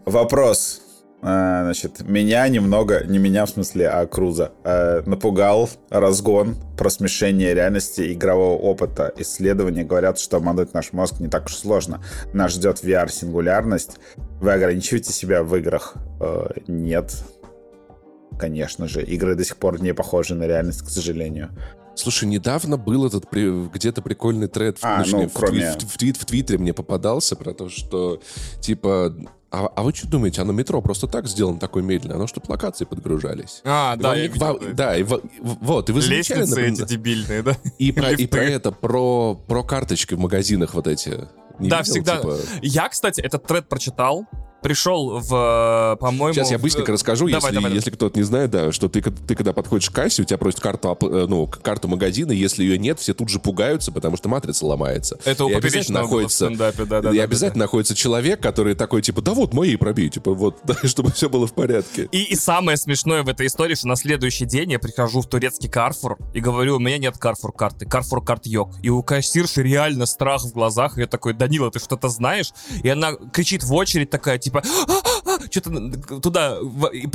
Вопрос. 0.05 0.83
Э, 1.23 1.63
Значит, 1.65 2.03
меня 2.07 2.47
немного, 2.49 3.05
не 3.05 3.19
меня 3.19 3.47
в 3.47 3.51
смысле, 3.51 3.89
а 3.89 4.07
Круза, 4.07 4.53
э, 4.65 5.03
напугал 5.07 5.69
разгон 5.91 6.57
про 6.77 6.91
смешение 6.91 7.55
реальности 7.55 8.13
игрового 8.13 8.57
опыта. 8.59 9.13
Исследования 9.17 9.83
говорят, 9.85 10.19
что 10.19 10.37
обмануть 10.37 10.75
наш 10.75 10.93
мозг 10.93 11.19
не 11.21 11.29
так 11.29 11.47
уж 11.47 11.57
сложно. 11.57 12.03
Нас 12.33 12.53
ждет 12.53 12.85
VR-сингулярность. 12.85 13.99
Вы 14.41 14.53
ограничиваете 14.53 15.13
себя 15.13 15.43
в 15.43 15.57
играх? 15.57 15.95
Э, 16.21 16.49
Нет. 16.69 17.15
Конечно 18.39 18.87
же, 18.87 19.03
игры 19.03 19.35
до 19.35 19.45
сих 19.45 19.57
пор 19.57 19.81
не 19.81 19.95
похожи 19.95 20.35
на 20.35 20.47
реальность, 20.47 20.83
к 20.83 20.91
сожалению. 20.91 21.49
Слушай, 21.97 22.27
недавно 22.29 22.77
был 22.77 23.07
этот 23.07 23.29
при- 23.31 23.69
где-то 23.69 24.03
прикольный 24.03 24.49
тред 24.49 24.79
в, 24.79 24.85
А, 24.85 24.99
точнее, 25.03 25.23
ну, 25.25 25.29
в, 25.29 25.33
кроме- 25.33 25.61
твит- 25.75 25.83
в, 25.83 25.97
твит- 25.99 26.17
в 26.19 26.25
Твиттере 26.27 26.59
мне 26.59 26.73
попадался 26.75 27.37
про 27.37 27.53
то, 27.55 27.69
что 27.69 28.21
типа. 28.61 29.15
А, 29.51 29.67
а 29.69 29.83
вы 29.85 29.95
что 29.95 30.09
думаете, 30.09 30.43
оно 30.43 30.53
метро 30.53 30.83
просто 30.83 31.07
так 31.07 31.27
сделано 31.29 31.59
такое 31.59 31.83
медленно? 31.83 32.17
Оно 32.17 32.27
что 32.27 32.43
локации 32.49 32.85
подгружались? 32.85 33.63
А, 33.65 33.95
И 33.97 34.01
да, 34.01 34.09
вам 34.11 34.19
я 34.19 34.27
видел, 34.27 34.47
вам- 34.47 34.59
да. 34.61 34.73
да, 34.73 34.97
и, 34.97 35.03
во- 35.05 35.19
в- 35.41 35.59
вот, 35.65 35.89
и 35.89 35.93
вы 35.93 36.01
замечали, 36.03 36.41
Лестницы 36.41 36.51
например, 36.61 36.73
эти 36.85 36.89
дебильные, 36.91 37.43
да? 37.43 37.57
и, 37.79 37.93
про, 37.93 38.11
и 38.13 38.27
про 38.27 38.43
это, 38.45 38.73
про, 38.73 39.35
про 39.35 39.63
карточки 39.63 40.15
в 40.15 40.19
магазинах 40.19 40.75
вот 40.75 40.87
эти. 40.89 41.29
Не 41.61 41.71
Да, 41.71 41.79
видел, 41.79 41.93
всегда. 41.93 42.17
типа? 42.19 42.37
Я, 42.61 42.89
кстати, 42.89 43.21
этот 43.23 43.47
тред 43.47 43.69
прочитал, 43.69 44.27
пришел 44.63 45.19
в, 45.19 45.95
э, 45.95 45.97
по-моему... 46.01 46.35
Сейчас 46.35 46.51
я 46.51 46.59
в- 46.59 46.63
быстренько 46.63 46.93
расскажу, 46.93 47.29
Давай, 47.29 47.51
если, 47.51 47.55
давай, 47.55 47.73
если 47.73 47.91
кто-то 47.91 48.19
не 48.19 48.25
знает, 48.25 48.51
да, 48.51 48.73
что 48.73 48.89
ты, 48.89 49.01
ты 49.01 49.35
когда 49.35 49.53
подходишь 49.53 49.91
к 49.91 49.93
кассе, 49.95 50.23
у 50.23 50.25
тебя 50.25 50.39
просят 50.39 50.61
карту, 50.61 50.97
э, 51.01 51.27
ну, 51.29 51.47
карту 51.47 51.89
магазина, 51.89 52.33
если 52.33 52.63
ее 52.63 52.79
нет, 52.79 52.99
все 52.99 53.15
тут 53.15 53.29
же 53.29 53.39
пугаются, 53.39 53.93
потому 53.93 54.17
что 54.17 54.29
матрица 54.29 54.67
ломается. 54.67 55.19
Это 55.25 55.45
у 55.45 55.51
и 55.51 55.55
обязательно 55.55 56.01
в 56.01 56.03
находится, 56.05 56.47
стендапе, 56.47 56.85
да, 56.85 57.01
да, 57.01 57.11
и 57.13 57.19
да, 57.19 57.25
обязательно 57.25 57.65
находится 57.65 57.95
человек, 57.95 58.41
который 58.41 58.75
такой, 58.75 59.03
типа, 59.03 59.23
да 59.23 59.35
вот, 59.35 59.55
мои 59.55 59.77
пробей, 59.77 60.09
типа, 60.09 60.35
вот, 60.35 60.59
да, 60.65 60.77
чтобы 60.85 61.13
все 61.13 61.29
было 61.29 61.47
в 61.47 61.55
порядке. 61.55 62.09
И, 62.13 62.25
и 62.25 62.37
самое 62.37 62.77
смешное 62.77 63.23
в 63.23 63.29
этой 63.29 63.47
истории, 63.47 63.75
что 63.75 63.89
на 63.89 63.97
следующий 63.97 64.45
день 64.45 64.73
я 64.73 64.79
прихожу 64.79 65.21
в 65.21 65.29
турецкий 65.29 65.69
Карфур 65.69 66.19
и 66.35 66.41
говорю, 66.41 66.77
у 66.77 66.79
меня 66.79 66.99
нет 66.99 67.19
Карфур 67.19 67.53
карты, 67.53 67.87
Карфур 67.87 68.25
карт 68.25 68.47
йог. 68.47 68.71
И 68.83 68.91
у 68.91 69.03
кассирши 69.03 69.63
реально 69.63 70.07
страх 70.07 70.43
в 70.43 70.53
глазах. 70.53 70.99
И 70.99 71.03
я 71.03 71.07
такой, 71.07 71.33
Данила, 71.35 71.71
ты 71.71 71.79
что-то 71.79 72.09
знаешь? 72.09 72.53
И 72.83 72.89
она 72.89 73.13
кричит 73.33 73.63
в 73.65 73.73
очередь 73.75 74.11
такая, 74.11 74.39
типа, 74.47 74.63
что-то 75.61 76.21
туда 76.21 76.57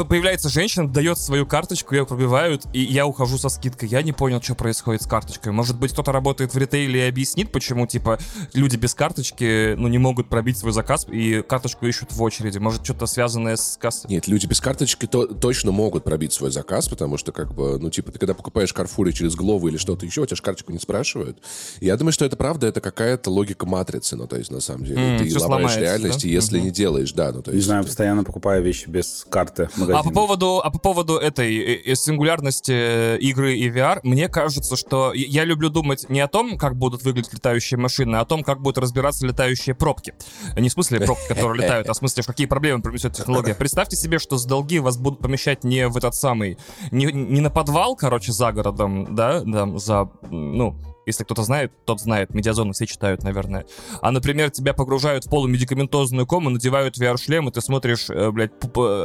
появляется 0.08 0.50
женщина, 0.50 0.88
дает 0.88 1.18
свою 1.18 1.46
карточку, 1.46 1.96
ее 1.96 2.06
пробивают, 2.06 2.64
и 2.74 2.82
я 2.82 3.06
ухожу 3.06 3.38
со 3.38 3.50
скидкой. 3.50 3.90
Я 3.90 4.02
не 4.02 4.12
понял, 4.12 4.42
что 4.42 4.56
происходит 4.56 5.02
с 5.04 5.08
карточкой. 5.08 5.52
Может 5.52 5.78
быть, 5.80 5.92
кто-то 5.94 6.12
работает 6.12 6.54
в 6.54 6.58
ритейле 6.58 7.06
и 7.06 7.10
объяснит, 7.10 7.52
почему, 7.52 7.88
типа, 7.88 8.20
люди 8.54 8.76
без 8.78 8.94
карточки, 8.94 9.76
ну, 9.76 9.88
не 9.88 9.98
могут 9.98 10.30
пробить 10.30 10.58
свой 10.58 10.72
заказ 10.72 11.06
и 11.12 11.42
карточку 11.48 11.86
ищут 11.86 12.12
в 12.12 12.22
очереди. 12.22 12.58
Может, 12.58 12.84
что-то 12.84 13.06
связанное 13.06 13.56
с 13.56 13.78
кассой. 13.80 14.10
Нет, 14.10 14.28
люди 14.28 14.46
без 14.46 14.60
карточки 14.60 15.06
то, 15.06 15.26
точно 15.28 15.72
могут 15.72 16.04
пробить 16.04 16.34
свой 16.34 16.52
заказ, 16.52 16.88
потому 16.88 17.18
что, 17.18 17.32
как 17.32 17.54
бы, 17.54 17.78
ну, 17.80 17.90
типа, 17.90 18.12
ты 18.12 18.20
когда 18.20 18.34
покупаешь 18.34 18.74
Карфуре 18.74 19.14
через 19.14 19.36
Глову 19.36 19.68
или 19.68 19.78
что-то 19.78 20.06
еще, 20.06 20.22
у 20.22 20.26
тебя 20.26 20.36
же 20.38 20.44
карточку 20.44 20.72
не 20.72 20.80
спрашивают. 20.80 21.38
Я 21.80 21.98
думаю, 21.98 22.14
что 22.14 22.26
это 22.26 22.36
правда, 22.36 22.68
это 22.68 22.82
какая-то 22.82 23.30
логика 23.30 23.66
матрицы, 23.66 24.16
ну, 24.16 24.28
то 24.28 24.38
есть, 24.38 24.52
на 24.52 24.60
самом 24.60 24.86
деле, 24.86 25.02
М, 25.02 25.18
ты 25.18 25.38
ломаешь 25.40 25.78
реальность, 25.78 26.24
да? 26.24 26.28
если 26.28 26.58
Мгм. 26.58 26.66
не 26.66 26.72
делаешь, 26.72 27.14
да, 27.14 27.32
ну, 27.32 27.42
то 27.42 27.52
Не 27.52 27.58
есть... 27.58 27.68
знаю, 27.68 27.84
постоянно 27.84 28.24
покупаю 28.32 28.64
вещи 28.64 28.88
без 28.88 29.26
карты 29.30 29.68
в 29.74 29.78
магазине. 29.78 30.00
А 30.00 30.04
по 30.04 30.10
поводу, 30.12 30.62
а 30.64 30.70
по 30.72 30.80
поводу 30.80 31.18
этой 31.18 31.54
э, 31.58 31.82
э, 31.92 31.96
сингулярности 31.96 32.72
э, 32.72 33.18
игры 33.20 33.56
и 33.56 33.70
VR, 33.70 34.00
мне 34.04 34.30
кажется, 34.30 34.78
что 34.78 35.12
я- 35.14 35.28
я 35.42 35.44
люблю 35.44 35.70
думать 35.70 36.10
не 36.10 36.22
о 36.22 36.28
том, 36.28 36.58
как 36.58 36.78
будут 36.78 37.04
выглядеть 37.04 37.34
летающие 37.34 37.78
машины, 37.78 38.16
а 38.16 38.22
о 38.22 38.26
том, 38.26 38.44
как 38.44 38.62
будут 38.62 38.78
разбираться 38.78 39.26
летающие 39.28 39.76
пробки. 39.76 40.14
Не 40.58 40.70
в 40.70 40.72
смысле 40.72 41.02
пробки, 41.02 41.28
которые 41.28 41.64
летают, 41.64 41.90
а 41.90 41.94
в 41.94 41.98
смысле, 41.98 42.24
какие 42.24 42.48
проблемы 42.48 42.82
принесет 42.82 43.14
технология. 43.14 43.54
Представьте 43.54 43.96
себе, 43.98 44.18
что 44.20 44.38
с 44.38 44.46
долги 44.46 44.80
вас 44.80 44.98
будут 44.98 45.20
помещать 45.20 45.64
не 45.66 45.88
в 45.90 45.98
этот 45.98 46.16
самый, 46.16 46.58
не, 46.92 47.06
не 47.08 47.42
на 47.42 47.50
подвал, 47.50 47.96
короче, 47.96 48.32
за 48.32 48.52
городом, 48.54 49.14
да, 49.16 49.42
там, 49.42 49.78
за, 49.78 50.10
ну, 50.30 50.76
если 51.06 51.24
кто-то 51.24 51.44
знает, 51.44 51.72
тот 51.86 52.00
знает, 52.00 52.34
медиазоны 52.34 52.74
все 52.74 52.86
читают, 52.86 53.24
наверное. 53.24 53.66
А, 54.02 54.12
например, 54.12 54.52
тебя 54.52 54.74
погружают 54.74 55.26
в 55.26 55.30
полумедикаментозную 55.30 56.28
кому, 56.28 56.50
надевают 56.50 56.98
VR-шлем, 56.98 57.50
и 57.50 57.52
ты 57.52 57.62
смотришь, 57.62 58.10
э, 58.10 58.32
блядь, 58.32 58.52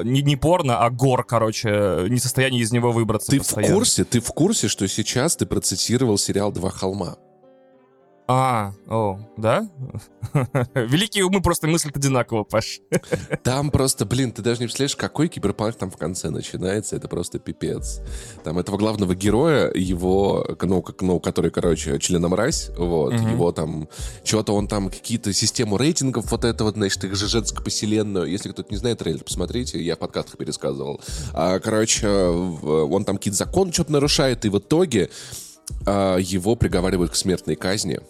не, 0.05 0.23
не 0.23 0.37
порно, 0.37 0.79
а 0.79 0.91
гор, 0.91 1.25
короче, 1.25 1.69
э, 1.71 2.07
не 2.09 2.19
в 2.19 2.23
состоянии 2.23 2.61
из 2.61 2.73
него 2.73 2.93
выбраться 2.93 3.31
Ты 3.31 3.39
в 3.39 3.43
постоянно. 3.43 3.75
курсе, 3.75 4.05
ты 4.05 4.21
в 4.21 4.29
курсе, 4.29 4.69
что 4.69 4.87
сейчас 4.89 5.37
ты 5.37 5.47
процитировал 5.47 6.19
сериал 6.19 6.53
«Два 6.53 6.71
холма»? 6.71 7.17
А, 8.29 8.73
о, 8.89 9.21
да? 9.37 9.69
Великие 10.75 11.25
умы 11.25 11.41
просто 11.41 11.69
мыслят 11.69 11.97
одинаково, 11.97 12.43
Паш. 12.43 12.81
Там 13.45 13.71
просто, 13.71 14.05
блин, 14.05 14.33
ты 14.33 14.43
даже 14.43 14.61
не 14.61 14.67
представляешь, 14.67 14.97
какой 14.97 15.29
киберпанк 15.29 15.77
там 15.77 15.91
в 15.93 15.97
конце 15.97 16.31
начинается. 16.31 16.97
Это 16.97 17.07
просто 17.07 17.39
пипец. 17.39 18.01
Там 18.43 18.59
этого 18.59 18.79
главного 18.79 19.15
героя, 19.15 19.71
его, 19.73 20.45
ну, 20.61 20.83
как, 20.83 21.03
ну 21.03 21.21
который, 21.21 21.53
короче, 21.53 22.01
членомразь, 22.01 22.71
вот, 22.77 23.13
Мгм. 23.13 23.33
его 23.33 23.53
там, 23.53 23.89
что-то 24.25 24.55
он 24.55 24.67
там, 24.67 24.91
какие-то 24.91 25.33
систему 25.33 25.77
рейтингов, 25.77 26.31
вот 26.33 26.45
это 26.45 26.65
вот, 26.65 26.75
значит, 26.75 27.05
их 27.05 27.15
же 27.15 27.29
женско-поселенную. 27.29 28.27
Если 28.27 28.51
кто-то 28.51 28.73
не 28.73 28.77
знает 28.77 28.99
трейлер, 28.99 29.23
посмотрите, 29.23 29.81
я 29.81 29.95
в 29.95 29.99
подкастах 30.01 30.37
пересказывал. 30.37 31.01
А, 31.33 31.61
короче, 31.61 32.09
он 32.09 33.05
там 33.05 33.19
какие-то 33.19 33.39
законы 33.39 33.73
что-то 33.73 33.93
нарушает, 33.93 34.45
и 34.45 34.49
в 34.49 34.59
итоге 34.59 35.11
его 35.87 36.57
приговаривают 36.57 37.13
к 37.13 37.17
смертной 37.17 37.57
казни 37.57 38.01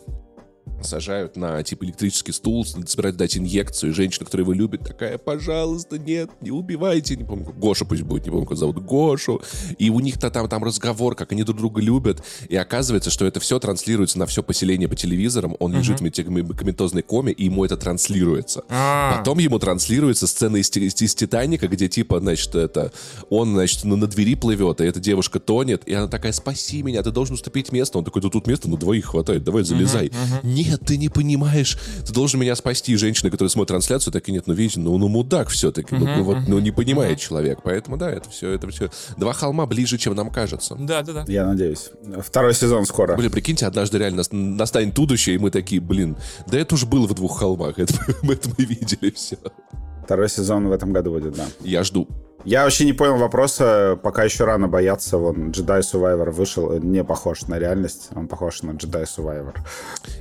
сажают 0.82 1.36
на, 1.36 1.62
типа, 1.62 1.84
электрический 1.84 2.32
стул, 2.32 2.64
собирают 2.64 3.16
дать 3.16 3.36
инъекцию, 3.36 3.90
и 3.90 3.94
женщина, 3.94 4.24
которая 4.24 4.44
его 4.44 4.52
любит, 4.52 4.82
такая, 4.82 5.18
пожалуйста, 5.18 5.98
нет, 5.98 6.30
не 6.40 6.50
убивайте, 6.50 7.16
не 7.16 7.24
помню, 7.24 7.46
Гоша 7.56 7.84
пусть 7.84 8.02
будет, 8.02 8.24
не 8.24 8.30
помню, 8.30 8.46
как 8.46 8.56
зовут, 8.58 8.78
Гошу, 8.78 9.42
и 9.78 9.90
у 9.90 10.00
них-то 10.00 10.30
там, 10.30 10.48
там 10.48 10.64
разговор, 10.64 11.14
как 11.14 11.32
они 11.32 11.42
друг 11.42 11.58
друга 11.58 11.80
любят, 11.80 12.22
и 12.48 12.56
оказывается, 12.56 13.10
что 13.10 13.26
это 13.26 13.40
все 13.40 13.58
транслируется 13.58 14.18
на 14.18 14.26
все 14.26 14.42
поселение 14.42 14.88
по 14.88 14.96
телевизорам, 14.96 15.56
он 15.58 15.72
лежит 15.78 15.98
в 16.00 16.02
медикаментозной 16.02 17.02
коме, 17.02 17.32
и 17.32 17.44
ему 17.44 17.64
это 17.64 17.76
транслируется. 17.76 18.62
А. 18.68 19.16
Потом 19.18 19.38
ему 19.38 19.58
транслируется 19.58 20.26
сцена 20.26 20.56
из, 20.56 20.70
из- 20.76 21.00
из 21.00 21.14
«Титаника», 21.14 21.68
где, 21.68 21.88
типа, 21.88 22.20
значит, 22.20 22.54
это, 22.54 22.92
он, 23.30 23.54
значит, 23.54 23.84
на, 23.84 23.96
на 23.96 24.06
двери 24.06 24.34
плывет, 24.34 24.80
и 24.80 24.84
эта 24.84 25.00
девушка 25.00 25.40
тонет, 25.40 25.82
и 25.86 25.94
она 25.94 26.08
такая, 26.08 26.32
спаси 26.32 26.82
меня, 26.82 27.02
ты 27.02 27.10
должен 27.10 27.34
уступить 27.34 27.72
место. 27.72 27.98
Он 27.98 28.04
такой, 28.04 28.22
да 28.22 28.28
тут 28.28 28.46
места 28.46 28.68
на 28.68 28.76
двоих 28.76 29.06
хватает, 29.06 29.44
давай 29.44 29.62
залезай. 29.64 30.10
Нет, 30.70 30.80
ты 30.84 30.96
не 30.96 31.08
понимаешь, 31.08 31.78
ты 32.04 32.12
должен 32.12 32.40
меня 32.40 32.56
спасти. 32.56 32.92
И 32.92 32.96
женщины, 32.96 33.30
которые 33.30 33.50
смотрят 33.50 33.68
трансляцию, 33.68 34.12
такие, 34.12 34.32
нет, 34.32 34.46
ну 34.46 34.54
видите, 34.54 34.80
ну, 34.80 34.96
ну 34.98 35.08
мудак 35.08 35.48
все-таки, 35.48 35.94
ну, 35.94 36.06
ну 36.06 36.22
вот, 36.22 36.38
ну 36.46 36.58
не 36.58 36.70
понимает 36.70 37.18
человек. 37.18 37.60
Поэтому, 37.62 37.96
да, 37.96 38.10
это 38.10 38.30
все, 38.30 38.50
это 38.50 38.68
все. 38.70 38.90
Два 39.16 39.32
холма 39.32 39.66
ближе, 39.66 39.98
чем 39.98 40.14
нам 40.14 40.30
кажется. 40.30 40.76
Да, 40.78 41.02
да, 41.02 41.12
да. 41.12 41.24
Я 41.28 41.46
надеюсь. 41.46 41.90
Второй 42.24 42.54
сезон 42.54 42.86
скоро. 42.86 43.16
Блин, 43.16 43.30
прикиньте, 43.30 43.66
однажды 43.66 43.98
реально 43.98 44.18
нас- 44.18 44.32
настанет 44.32 44.94
будущее, 44.94 45.36
и 45.36 45.38
мы 45.38 45.50
такие, 45.50 45.80
блин, 45.80 46.16
да 46.46 46.58
это 46.58 46.74
уже 46.74 46.86
было 46.86 47.06
в 47.06 47.14
двух 47.14 47.38
холмах, 47.38 47.78
это, 47.78 47.94
мы 48.22 48.34
это 48.34 48.48
мы 48.56 48.64
видели 48.64 49.10
все. 49.10 49.36
Второй 50.04 50.28
сезон 50.28 50.68
в 50.68 50.72
этом 50.72 50.92
году 50.92 51.10
будет, 51.10 51.34
да. 51.34 51.46
Я 51.62 51.82
жду. 51.82 52.08
Я 52.46 52.62
вообще 52.62 52.84
не 52.84 52.92
понял 52.92 53.16
вопроса, 53.16 53.98
пока 54.00 54.22
еще 54.22 54.44
рано 54.44 54.68
бояться. 54.68 55.18
Вон, 55.18 55.50
Jedi 55.50 55.80
Survivor 55.80 56.30
вышел, 56.30 56.72
э, 56.72 56.78
не 56.80 57.02
похож 57.02 57.42
на 57.42 57.58
реальность, 57.58 58.10
он 58.14 58.28
похож 58.28 58.62
на 58.62 58.70
Jedi 58.70 59.04
Survivor. 59.04 59.56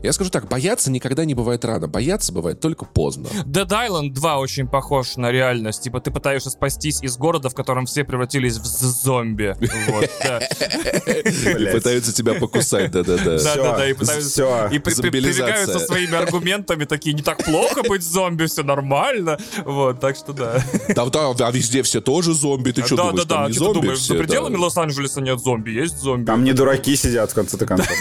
Я 0.01 0.11
скажу 0.11 0.31
так, 0.31 0.47
бояться 0.47 0.89
никогда 0.89 1.23
не 1.23 1.35
бывает 1.35 1.63
рано, 1.63 1.87
бояться 1.87 2.33
бывает 2.33 2.59
только 2.59 2.85
поздно. 2.85 3.27
Dead 3.45 3.67
Island 3.67 4.13
2 4.13 4.39
очень 4.39 4.67
похож 4.67 5.17
на 5.17 5.31
реальность. 5.31 5.83
Типа 5.83 6.01
ты 6.01 6.09
пытаешься 6.09 6.49
спастись 6.49 7.03
из 7.03 7.15
города, 7.15 7.49
в 7.49 7.53
котором 7.53 7.85
все 7.85 8.03
превратились 8.03 8.57
в 8.57 8.65
зомби. 8.65 9.55
Пытаются 11.71 12.11
тебя 12.11 12.33
покусать, 12.33 12.89
да-да-да. 12.89 13.37
Да, 13.37 13.55
да, 13.55 13.77
да, 13.77 13.87
и 13.87 13.93
пытаются... 13.93 14.69
И 14.71 14.79
при- 14.79 14.95
при- 14.95 15.01
Зомбилизация. 15.01 15.45
прибегают 15.45 15.69
со 15.69 15.79
своими 15.79 16.15
аргументами, 16.15 16.85
такие, 16.85 17.13
не 17.13 17.21
так 17.21 17.43
плохо 17.43 17.83
быть 17.87 18.03
зомби, 18.03 18.45
все 18.45 18.63
нормально. 18.63 19.37
Вот, 19.63 19.99
так 19.99 20.15
что 20.15 20.33
да. 20.33 20.63
Да, 20.89 21.05
да, 21.05 21.47
а 21.47 21.51
везде 21.51 21.83
все 21.83 22.01
тоже 22.15 22.33
зомби, 22.33 22.71
ты 22.71 22.81
что 22.85 22.95
Да, 22.95 23.03
думаешь, 23.03 23.25
да, 23.25 23.35
да, 23.35 23.41
там 23.41 23.51
не 23.51 23.57
зомби 23.57 23.73
думаешь, 23.81 23.99
все, 23.99 24.07
за 24.07 24.13
да. 24.13 24.19
пределами 24.23 24.55
Лос-Анджелеса 24.55 25.19
нет 25.19 25.39
зомби, 25.39 25.71
есть 25.71 25.97
зомби. 25.97 26.25
Там 26.25 26.45
не 26.45 26.53
дураки 26.53 26.95
сидят 26.95 27.31
в 27.31 27.33
конце-то 27.33 27.65
концов. 27.65 27.89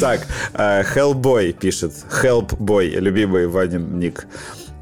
Так, 0.00 0.26
э, 0.52 0.82
Hellboy 0.94 1.52
пишет. 1.52 1.94
Helpboy, 2.22 3.00
любимый 3.00 3.46
Ванин 3.46 3.98
ник. 3.98 4.26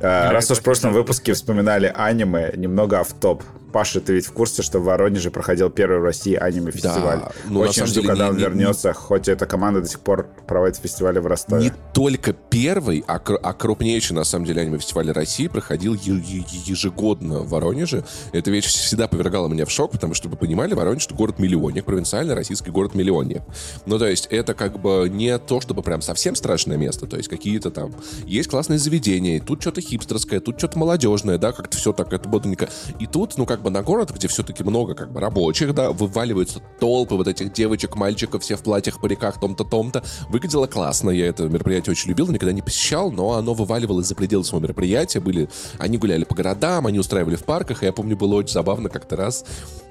Э, 0.00 0.30
Раз 0.32 0.50
уж 0.50 0.58
в 0.58 0.62
прошлом 0.62 0.92
выпуске 0.92 1.34
вспоминали 1.34 1.92
аниме, 1.94 2.52
немного 2.56 2.98
автоп. 2.98 3.44
Паша, 3.76 4.00
ты 4.00 4.14
ведь 4.14 4.24
в 4.24 4.32
курсе, 4.32 4.62
что 4.62 4.78
в 4.78 4.84
Воронеже 4.84 5.30
проходил 5.30 5.68
первый 5.68 5.98
в 6.00 6.02
России 6.02 6.34
аниме-фестиваль? 6.34 7.20
ну, 7.44 7.58
на 7.58 7.68
Очень 7.68 7.74
самом 7.74 7.88
жду, 7.88 7.94
деле, 8.00 8.08
когда 8.08 8.24
не- 8.24 8.30
он 8.30 8.36
не- 8.38 8.42
вернется, 8.42 8.94
хоть 8.94 9.28
эта 9.28 9.44
команда 9.44 9.82
до 9.82 9.86
сих 9.86 10.00
пор 10.00 10.30
проводит 10.46 10.78
фестивали 10.78 11.18
в 11.18 11.26
Ростове. 11.26 11.64
Не 11.64 11.72
только 11.92 12.32
первый, 12.32 13.04
а, 13.06 13.16
а 13.16 13.52
крупнейший, 13.52 14.16
на 14.16 14.24
самом 14.24 14.46
деле, 14.46 14.62
аниме-фестиваль 14.62 15.10
России 15.10 15.46
проходил 15.48 15.92
ежегодно 15.92 17.40
в 17.40 17.50
Воронеже. 17.50 18.04
Эта 18.32 18.50
вещь 18.50 18.64
всегда 18.64 19.08
повергала 19.08 19.46
меня 19.48 19.66
в 19.66 19.70
шок, 19.70 19.92
потому 19.92 20.14
что, 20.14 20.30
вы 20.30 20.36
понимали, 20.36 20.72
Воронеж— 20.72 21.04
это 21.06 21.14
город-миллионник, 21.14 21.84
провинциальный 21.84 22.34
российский 22.34 22.70
город-миллионник. 22.70 23.42
Ну, 23.84 23.98
то 23.98 24.06
есть, 24.06 24.26
это 24.30 24.54
как 24.54 24.80
бы 24.80 25.06
не 25.12 25.36
то, 25.38 25.60
чтобы 25.60 25.82
прям 25.82 26.00
совсем 26.00 26.34
страшное 26.34 26.78
место, 26.78 27.06
то 27.06 27.18
есть, 27.18 27.28
какие-то 27.28 27.70
там... 27.70 27.94
Есть 28.24 28.48
классные 28.48 28.78
заведения, 28.78 29.38
тут 29.38 29.60
что-то 29.60 29.82
хипстерское, 29.82 30.40
тут 30.40 30.56
что-то 30.58 30.78
молодежное, 30.78 31.36
да, 31.36 31.52
как-то 31.52 31.76
все 31.76 31.92
так, 31.92 32.10
это 32.14 32.26
бодренько. 32.26 32.70
И 32.98 33.06
тут, 33.06 33.36
ну, 33.36 33.44
как 33.44 33.60
бы 33.60 33.65
на 33.70 33.82
город, 33.82 34.12
где 34.14 34.28
все-таки 34.28 34.62
много, 34.64 34.94
как 34.94 35.12
бы, 35.12 35.20
рабочих, 35.20 35.74
да, 35.74 35.90
вываливаются 35.92 36.60
толпы 36.80 37.14
вот 37.14 37.28
этих 37.28 37.52
девочек, 37.52 37.96
мальчиков, 37.96 38.42
все 38.42 38.56
в 38.56 38.62
платьях, 38.62 39.00
париках, 39.00 39.40
том-то, 39.40 39.64
том-то. 39.64 40.02
Выглядело 40.28 40.66
классно, 40.66 41.10
я 41.10 41.26
это 41.26 41.44
мероприятие 41.44 41.92
очень 41.92 42.10
любил, 42.10 42.26
никогда 42.28 42.52
не 42.52 42.62
посещал, 42.62 43.10
но 43.10 43.32
оно 43.32 43.54
вываливалось 43.54 44.06
за 44.06 44.14
пределы 44.14 44.44
своего 44.44 44.64
мероприятия. 44.64 45.20
Были, 45.20 45.48
они 45.78 45.98
гуляли 45.98 46.24
по 46.24 46.34
городам, 46.34 46.86
они 46.86 46.98
устраивали 46.98 47.36
в 47.36 47.44
парках, 47.44 47.82
и 47.82 47.86
я 47.86 47.92
помню, 47.92 48.16
было 48.16 48.34
очень 48.36 48.52
забавно 48.52 48.88
как-то 48.88 49.16
раз. 49.16 49.44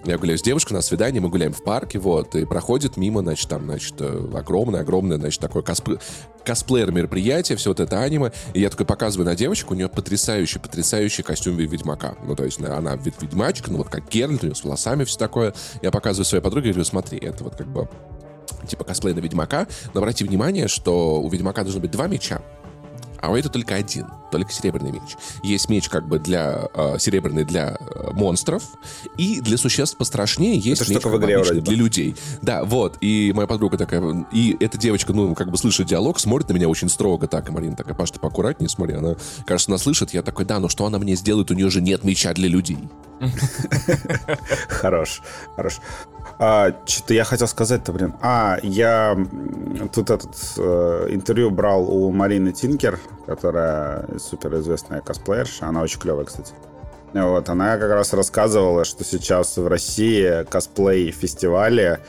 Я 0.06 0.18
гуляю 0.18 0.38
с 0.38 0.42
девушкой 0.44 0.74
на 0.74 0.82
свидание, 0.82 1.22
мы 1.22 1.30
гуляем 1.30 1.54
в 1.54 1.64
парке, 1.64 1.98
вот, 1.98 2.36
и 2.36 2.46
проходит 2.46 2.96
мимо, 2.98 3.22
значит, 3.22 3.50
там, 3.50 3.66
значит, 3.66 4.00
огромное-огромное, 4.00 5.18
значит, 5.18 5.42
такое 5.42 5.64
косп- 5.64 6.00
косплеер 6.44 6.92
мероприятие, 6.92 7.58
все 7.58 7.72
вот 7.72 7.80
это 7.80 8.00
аниме, 8.02 8.32
и 8.54 8.62
я 8.62 8.70
такой 8.70 8.86
показываю 8.86 9.26
на 9.26 9.36
девочку, 9.36 9.74
у 9.74 9.78
нее 9.78 9.90
потрясающий, 9.90 10.60
потрясающий 10.60 11.24
костюм 11.24 11.56
вед- 11.58 11.72
ведьмака. 11.72 12.16
Ну, 12.24 12.36
то 12.36 12.46
есть 12.46 12.60
она- 12.60 12.78
она 12.78 12.96
ведьмачка, 13.66 13.72
ну, 13.72 13.78
вот 13.78 13.90
как 13.90 14.10
Геральт, 14.10 14.44
у 14.44 14.46
нее 14.48 14.56
с 14.56 14.64
волосами 14.64 15.04
все 15.04 15.18
такое. 15.18 15.54
Я 15.82 15.92
показываю 15.92 16.26
своей 16.26 16.44
подруге, 16.44 16.72
говорю, 16.72 16.86
смотри, 16.86 17.20
это 17.20 17.44
вот 17.44 17.56
как 17.56 17.68
бы 17.68 17.90
типа 18.68 18.84
косплей 18.84 19.14
на 19.14 19.20
Ведьмака, 19.20 19.68
но 19.94 20.00
обратите 20.00 20.26
внимание, 20.26 20.68
что 20.68 21.22
у 21.22 21.30
Ведьмака 21.30 21.64
должно 21.64 21.82
быть 21.82 21.92
два 21.92 22.08
меча, 22.08 22.42
а 23.22 23.32
у 23.32 23.36
этого 23.36 23.52
только 23.52 23.76
один, 23.76 24.08
только 24.32 24.52
серебряный 24.52 24.92
меч. 24.92 25.18
Есть 25.44 25.70
меч 25.70 25.90
как 25.90 26.08
бы 26.08 26.20
для 26.20 26.68
э, 26.74 26.98
серебряный 27.00 27.44
для 27.44 27.78
э, 27.80 28.12
монстров, 28.14 28.64
и 29.18 29.42
для 29.42 29.58
существ 29.58 29.98
пострашнее 29.98 30.58
есть 30.58 30.82
Это 30.82 30.92
меч 30.92 31.04
в 31.04 31.18
игре 31.18 31.38
обычный 31.38 31.62
для 31.62 31.76
людей. 31.76 32.16
Да, 32.42 32.64
вот. 32.64 32.98
И 33.02 33.32
моя 33.36 33.48
подруга 33.48 33.78
такая, 33.78 34.26
и 34.32 34.56
эта 34.60 34.78
девочка, 34.78 35.14
ну, 35.14 35.36
как 35.36 35.52
бы 35.52 35.58
слышит 35.58 35.88
диалог, 35.88 36.20
смотрит 36.20 36.50
на 36.50 36.54
меня 36.54 36.70
очень 36.70 36.90
строго 36.90 37.28
так, 37.28 37.50
и 37.50 37.52
Марина 37.52 37.76
такая, 37.76 37.94
Паш, 37.94 38.12
ты 38.12 38.20
поаккуратнее 38.20 38.70
смотри, 38.70 38.96
она, 38.96 39.16
кажется, 39.46 39.72
она 39.72 39.78
слышит, 39.78 40.14
я 40.14 40.22
такой, 40.22 40.46
да, 40.46 40.60
но 40.60 40.70
что 40.70 40.86
она 40.86 41.00
мне 41.00 41.16
сделает, 41.16 41.52
у 41.52 41.54
нее 41.54 41.70
же 41.70 41.82
нет 41.82 42.04
меча 42.04 42.34
для 42.34 42.48
людей. 42.48 42.78
Хорош, 44.68 45.22
хорош. 45.56 45.80
А, 46.38 46.74
что-то 46.86 47.14
я 47.14 47.24
хотел 47.24 47.48
сказать-то, 47.48 47.94
блин. 47.94 48.14
А, 48.22 48.58
я 48.62 49.18
тут 49.94 50.10
этот 50.10 50.36
э, 50.58 51.08
интервью 51.12 51.50
брал 51.50 51.90
у 51.90 52.12
Марины 52.12 52.52
Тинкер, 52.52 53.00
которая 53.26 54.06
суперизвестная 54.20 55.02
косплеерша. 55.02 55.68
Она 55.68 55.82
очень 55.82 56.00
клевая, 56.00 56.26
кстати. 56.26 56.54
Вот, 57.14 57.48
она 57.48 57.78
как 57.78 57.92
раз 57.92 58.12
рассказывала, 58.12 58.84
что 58.84 59.06
сейчас 59.06 59.56
в 59.56 59.66
России 59.68 60.44
косплей-фестивали 60.50 62.00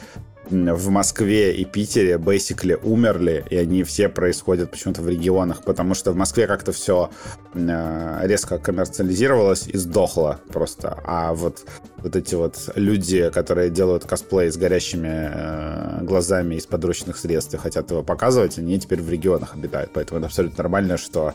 в 0.51 0.89
Москве 0.91 1.55
и 1.55 1.65
Питере 1.65 2.15
basically 2.15 2.79
умерли, 2.83 3.45
и 3.51 3.57
они 3.57 3.83
все 3.83 4.09
происходят 4.09 4.71
почему-то 4.71 5.03
в 5.03 5.09
регионах, 5.09 5.63
потому 5.63 5.95
что 5.95 6.13
в 6.13 6.17
Москве 6.17 6.47
как-то 6.47 6.73
все 6.73 7.11
резко 7.55 8.59
коммерциализировалось 8.59 9.67
и 9.67 9.77
сдохло 9.77 10.41
просто. 10.49 10.99
А 11.05 11.35
вот, 11.35 11.65
вот 11.99 12.15
эти 12.15 12.35
вот 12.35 12.71
люди, 12.75 13.31
которые 13.31 13.71
делают 13.71 14.05
косплей 14.05 14.51
с 14.51 14.57
горящими 14.57 15.31
э, 15.33 16.05
глазами 16.05 16.57
из 16.57 16.67
подручных 16.67 17.17
средств 17.17 17.55
и 17.55 17.59
хотят 17.59 17.91
его 17.91 18.03
показывать, 18.03 18.59
они 18.59 18.79
теперь 18.79 19.01
в 19.01 19.11
регионах 19.11 19.55
обитают. 19.55 19.91
Поэтому 19.95 20.19
это 20.19 20.27
абсолютно 20.27 20.63
нормально, 20.63 20.97
что 20.97 21.35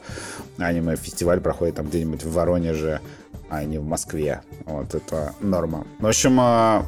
аниме-фестиваль 0.58 1.42
проходит 1.42 1.76
там 1.76 1.88
где-нибудь 1.88 2.24
в 2.24 2.32
Воронеже, 2.32 3.02
а 3.50 3.64
не 3.64 3.78
в 3.80 3.84
Москве. 3.84 4.42
Вот 4.66 4.94
это 4.96 5.34
норма. 5.42 5.86
В 6.00 6.08
общем, 6.08 6.40
э, 6.40 6.84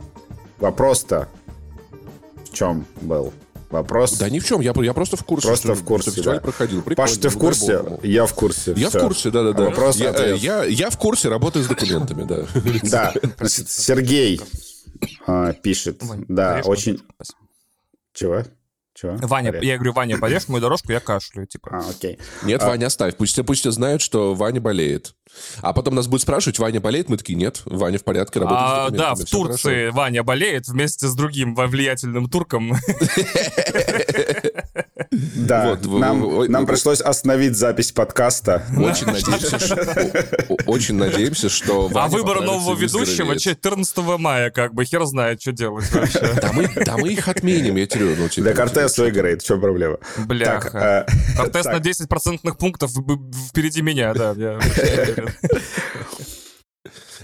вопрос-то 0.59 1.27
в 2.53 2.55
чем 2.55 2.85
был? 3.01 3.33
Вопрос... 3.69 4.17
Да 4.19 4.29
ни 4.29 4.37
в 4.37 4.45
чем, 4.45 4.61
я, 4.61 4.71
я 4.75 4.93
просто 4.93 5.17
в 5.17 5.23
курсе. 5.23 5.47
Просто 5.47 5.73
что- 5.73 5.75
в 5.75 5.83
курсе, 5.83 6.21
да. 6.21 6.39
проходил. 6.39 6.83
Прикольно, 6.83 7.07
Паш, 7.09 7.17
ты 7.17 7.29
в 7.29 7.37
курсе? 7.39 7.83
Я 8.03 8.27
в 8.27 8.33
курсе. 8.35 8.73
Я 8.77 8.89
Всё. 8.89 8.99
в 8.99 9.07
курсе, 9.07 9.31
да-да-да. 9.31 9.63
Вопрос, 9.65 9.95
я, 9.97 10.11
ответ. 10.11 10.35
э, 10.35 10.37
я, 10.37 10.63
я 10.63 10.89
в 10.91 10.97
курсе, 10.97 11.29
работаю 11.29 11.65
с 11.65 11.67
документами, 11.67 12.23
да. 12.23 12.45
Да, 12.83 13.13
Сергей 13.47 14.39
а, 15.25 15.53
пишет. 15.53 16.03
Да, 16.27 16.61
очень... 16.65 17.01
Чего? 18.13 18.43
Чего? 19.03 19.17
Ваня, 19.21 19.51
Порежь. 19.51 19.65
я 19.65 19.75
говорю, 19.75 19.93
Ваня, 19.93 20.17
порежь 20.17 20.47
мою 20.47 20.61
дорожку, 20.61 20.91
я 20.93 21.01
кашляю, 21.01 21.45
типа. 21.45 21.69
А, 21.73 21.89
окей. 21.89 22.17
Нет, 22.43 22.63
Ваня, 22.63 22.87
оставь. 22.87 23.17
Пусть, 23.17 23.45
пусть 23.45 23.59
все 23.61 23.71
знают, 23.71 24.01
что 24.01 24.33
Ваня 24.33 24.61
болеет. 24.61 25.13
А 25.61 25.73
потом 25.73 25.95
нас 25.95 26.07
будут 26.07 26.21
спрашивать, 26.21 26.59
Ваня 26.59 26.79
болеет? 26.79 27.09
Мы 27.09 27.17
такие, 27.17 27.35
нет, 27.35 27.61
Ваня 27.65 27.97
в 27.97 28.03
порядке, 28.03 28.39
работает 28.39 28.65
А, 28.65 28.89
да, 28.91 29.15
в 29.15 29.25
всё 29.25 29.43
хорошо». 29.43 29.63
Турции 29.63 29.89
Ваня 29.89 30.23
болеет 30.23 30.67
вместе 30.67 31.07
с 31.07 31.15
другим 31.15 31.53
во- 31.53 31.67
влиятельным 31.67 32.29
турком. 32.29 32.75
Да, 35.35 35.69
Вот, 35.69 35.99
нам, 35.99 36.21
вы- 36.21 36.35
вы- 36.37 36.47
нам 36.49 36.65
вы- 36.65 36.67
пришлось 36.73 36.99
остановить 37.01 37.55
запись 37.55 37.91
подкаста. 37.91 38.63
Очень 38.77 39.05
надеемся, 39.11 39.59
что, 39.59 39.75
о- 40.49 40.55
очень 40.71 40.95
надеемся, 40.95 41.49
что 41.49 41.89
А 41.93 42.07
выбор 42.07 42.41
нового 42.41 42.75
ведущего 42.75 43.25
выздоровеет. 43.25 43.41
14 43.41 43.97
мая, 44.17 44.49
как 44.51 44.73
бы, 44.73 44.85
хер 44.85 45.05
знает, 45.05 45.41
что 45.41 45.51
делать 45.51 45.91
вообще. 45.91 46.19
Да 46.41 46.51
мы, 46.53 46.67
да 46.85 46.97
мы 46.97 47.09
их 47.13 47.27
отменим, 47.27 47.75
я 47.75 47.85
тебе 47.85 48.05
говорю, 48.05 48.21
ну, 48.23 48.29
типа, 48.29 48.47
Да 48.49 48.53
Кортес 48.53 48.97
выиграет, 48.97 49.41
в 49.41 49.45
чем 49.45 49.61
проблема? 49.61 49.97
Бляха. 50.25 50.69
Так, 50.71 51.13
э, 51.13 51.37
Кортес 51.37 51.63
так. 51.63 51.73
на 51.73 51.79
10 51.79 52.09
процентных 52.09 52.57
пунктов 52.57 52.91
впереди 53.49 53.81
меня, 53.81 54.13
да. 54.13 54.35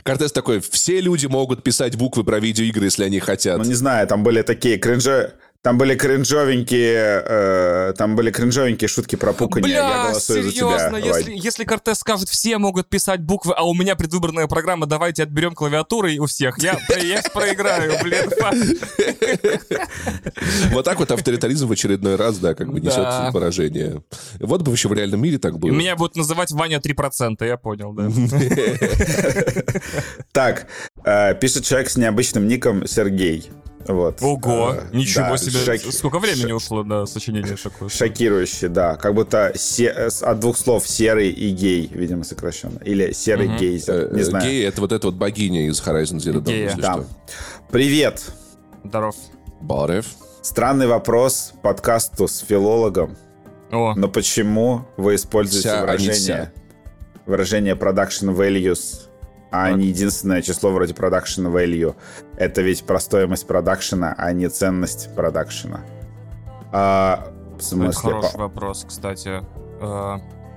Кортес 0.04 0.32
такой, 0.32 0.62
все 0.62 1.02
люди 1.02 1.26
могут 1.26 1.62
писать 1.64 1.96
буквы 1.98 2.24
про 2.24 2.40
видеоигры, 2.40 2.86
если 2.86 3.04
они 3.04 3.20
хотят. 3.20 3.58
Ну, 3.58 3.64
не 3.66 3.74
знаю, 3.74 4.08
там 4.08 4.24
были 4.24 4.42
такие 4.42 4.78
кринжи... 4.78 5.34
Там 5.62 5.78
были 5.78 5.94
кринжовенькие, 5.94 7.22
э, 7.26 7.94
там 7.98 8.16
были 8.16 8.32
кринжовенькие 8.32 8.88
шутки 8.88 9.18
про 9.18 9.34
пуканье. 9.34 9.74
Я 9.74 10.06
Бля, 10.06 10.14
за 10.14 10.22
серьезно, 10.22 11.02
тебя, 11.02 11.10
если, 11.18 11.32
Вань. 11.32 11.38
если 11.38 11.66
Кортес 11.66 12.00
скажет, 12.00 12.30
все 12.30 12.58
могут 12.58 12.88
писать 12.88 13.20
буквы, 13.20 13.54
а 13.58 13.64
у 13.64 13.74
меня 13.74 13.98
предвыборная 13.98 14.48
программа, 14.48 14.86
давайте 14.86 15.24
отберем 15.24 15.54
клавиатуры 15.54 16.18
у 16.20 16.28
всех, 16.28 16.60
я, 16.60 16.80
я 17.02 17.22
проиграю, 17.34 17.92
блин. 18.02 18.30
Вот 20.72 20.86
так 20.86 21.00
вот 21.00 21.12
авторитаризм 21.12 21.68
в 21.68 21.74
очередной 21.74 22.16
раз, 22.16 22.38
да, 22.38 22.54
как 22.54 22.72
бы 22.72 22.80
несет 22.80 23.34
поражение. 23.34 24.02
Вот 24.40 24.62
бы 24.62 24.72
вообще 24.72 24.88
в 24.88 24.94
реальном 24.94 25.22
мире 25.22 25.40
так 25.40 25.60
было. 25.60 25.72
Меня 25.72 25.98
будут 25.98 26.16
называть 26.16 26.52
Ваня 26.52 26.78
3%, 26.78 27.46
я 27.46 27.58
понял, 27.58 27.92
да. 27.92 28.10
Так, 30.32 30.68
э, 31.04 31.36
пишет 31.36 31.66
человек 31.66 31.90
с 31.90 31.98
необычным 31.98 32.48
ником 32.48 32.88
Сергей. 32.88 33.50
Вот. 33.90 34.22
Ого, 34.22 34.76
Э, 34.76 34.96
ничего 34.96 35.30
да, 35.32 35.38
себе. 35.38 35.60
шоки- 35.66 35.90
Сколько 35.90 36.20
времени 36.20 36.52
ушло 36.52 36.84
на 36.84 37.08
сочинение 37.08 37.56
такое? 37.58 37.90
Шокирующий, 37.90 38.68
да. 38.68 38.96
Как 38.96 39.16
будто 39.16 39.52
се- 39.56 39.86
э, 39.96 40.10
с- 40.12 40.22
от 40.22 40.40
двух 40.40 40.58
слов 40.58 40.88
серый 40.88 41.32
и 41.32 41.50
гей, 41.50 41.90
видимо, 41.92 42.24
сокращенно. 42.24 42.78
Или 42.86 43.12
серый 43.14 43.48
Мгм. 43.48 43.58
гейзер, 43.58 44.14
не 44.14 44.22
э, 44.22 44.24
знаю. 44.24 44.46
Гей— 44.46 44.64
это 44.68 44.82
вот 44.82 44.92
эта 44.92 45.08
вот 45.08 45.16
богиня 45.16 45.66
из 45.68 45.82
Horizon 45.82 46.18
Zero 46.18 46.40
Dawn, 46.40 46.76
Да. 46.80 46.94
что. 46.94 47.06
Привет. 47.72 48.26
Здоров. 48.84 49.16
Барев. 49.60 50.06
Странный 50.44 50.86
вопрос 50.86 51.54
подкасту 51.64 52.28
с 52.28 52.40
филологом. 52.40 53.18
О, 53.72 53.96
Но 53.96 54.08
почему 54.08 54.86
вы 54.98 55.16
используете 55.16 55.68
Ся, 55.70 55.78
а 55.78 55.98
не 55.98 56.06
выражение, 56.08 56.14
ся. 56.16 56.52
выражение 57.26 57.74
production 57.76 58.36
values, 58.36 59.09
а 59.52 59.72
не 59.72 59.88
единственное 59.88 60.42
число 60.42 60.72
вроде 60.72 60.94
production 60.94 61.52
value? 61.52 61.96
Это 62.38 62.62
ведь 62.62 62.84
про 62.84 63.00
стоимость 63.00 63.48
продакшена, 63.48 64.14
а 64.18 64.32
не 64.32 64.48
ценность 64.50 65.14
продакшена. 65.16 65.82
А, 66.72 67.32
в 67.52 67.56
это 67.56 67.66
смысле, 67.66 68.12
хороший 68.12 68.32
по- 68.34 68.38
вопрос, 68.40 68.86
кстати. 68.88 69.42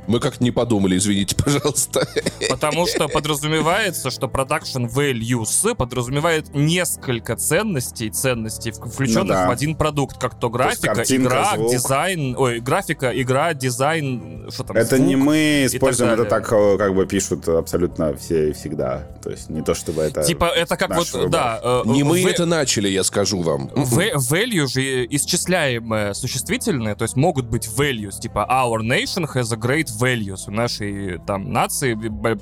Мы 0.06 0.18
как-то 0.20 0.42
не 0.42 0.50
подумали, 0.50 0.96
извините, 0.96 1.36
пожалуйста. 1.44 2.06
Потому 2.48 2.86
что 2.86 3.08
подразумевается, 3.08 4.10
что 4.10 4.26
production 4.26 4.88
values 4.92 5.74
подразумевает 5.74 6.54
несколько 6.54 7.36
ценностей, 7.36 8.10
ценностей, 8.10 8.72
включенных 8.72 9.28
Ну 9.28 9.34
да. 9.34 9.48
в 9.48 9.50
один 9.50 9.76
продукт, 9.76 10.18
как 10.18 10.38
то 10.38 10.50
графика, 10.50 10.94
картинка, 10.94 11.28
игра, 11.28 11.54
звук. 11.56 11.70
дизайн, 11.72 12.34
ой, 12.38 12.60
графика, 12.60 13.10
игра, 13.14 13.54
дизайн, 13.54 14.50
что 14.52 14.64
там, 14.64 14.76
это 14.76 14.96
звук. 14.96 15.08
не 15.08 15.16
мы 15.16 15.62
используем, 15.66 16.10
так 16.10 16.20
это 16.20 16.30
так 16.30 16.48
как 16.78 16.94
бы 16.94 17.06
пишут 17.06 17.48
абсолютно 17.48 18.14
все 18.16 18.50
и 18.50 18.52
всегда. 18.52 19.06
То 19.22 19.30
есть 19.30 19.50
не 19.50 19.62
то 19.62 19.74
чтобы 19.74 20.02
это... 20.02 20.22
Типа 20.24 20.46
это 20.46 20.76
как 20.76 20.94
вот, 20.96 21.10
выбор. 21.12 21.28
да. 21.30 21.60
э, 21.62 21.82
Не 21.86 22.02
мы 22.02 22.22
это 22.22 22.44
начали, 22.46 22.88
я 22.88 23.04
скажу 23.04 23.40
вам. 23.42 23.68
В- 23.74 23.98
value 24.32 24.66
же 24.66 25.06
исчисляемое 25.06 26.12
существительное, 26.14 26.94
то 26.94 27.04
есть 27.04 27.16
могут 27.16 27.46
быть 27.46 27.66
values, 27.68 28.20
типа 28.20 28.46
our 28.50 28.80
nation 28.80 29.26
has 29.32 29.52
a 29.52 29.56
great 29.56 29.88
values, 30.02 30.44
у 30.48 30.50
нашей 30.50 31.18
там 31.26 31.52
нации 31.52 31.96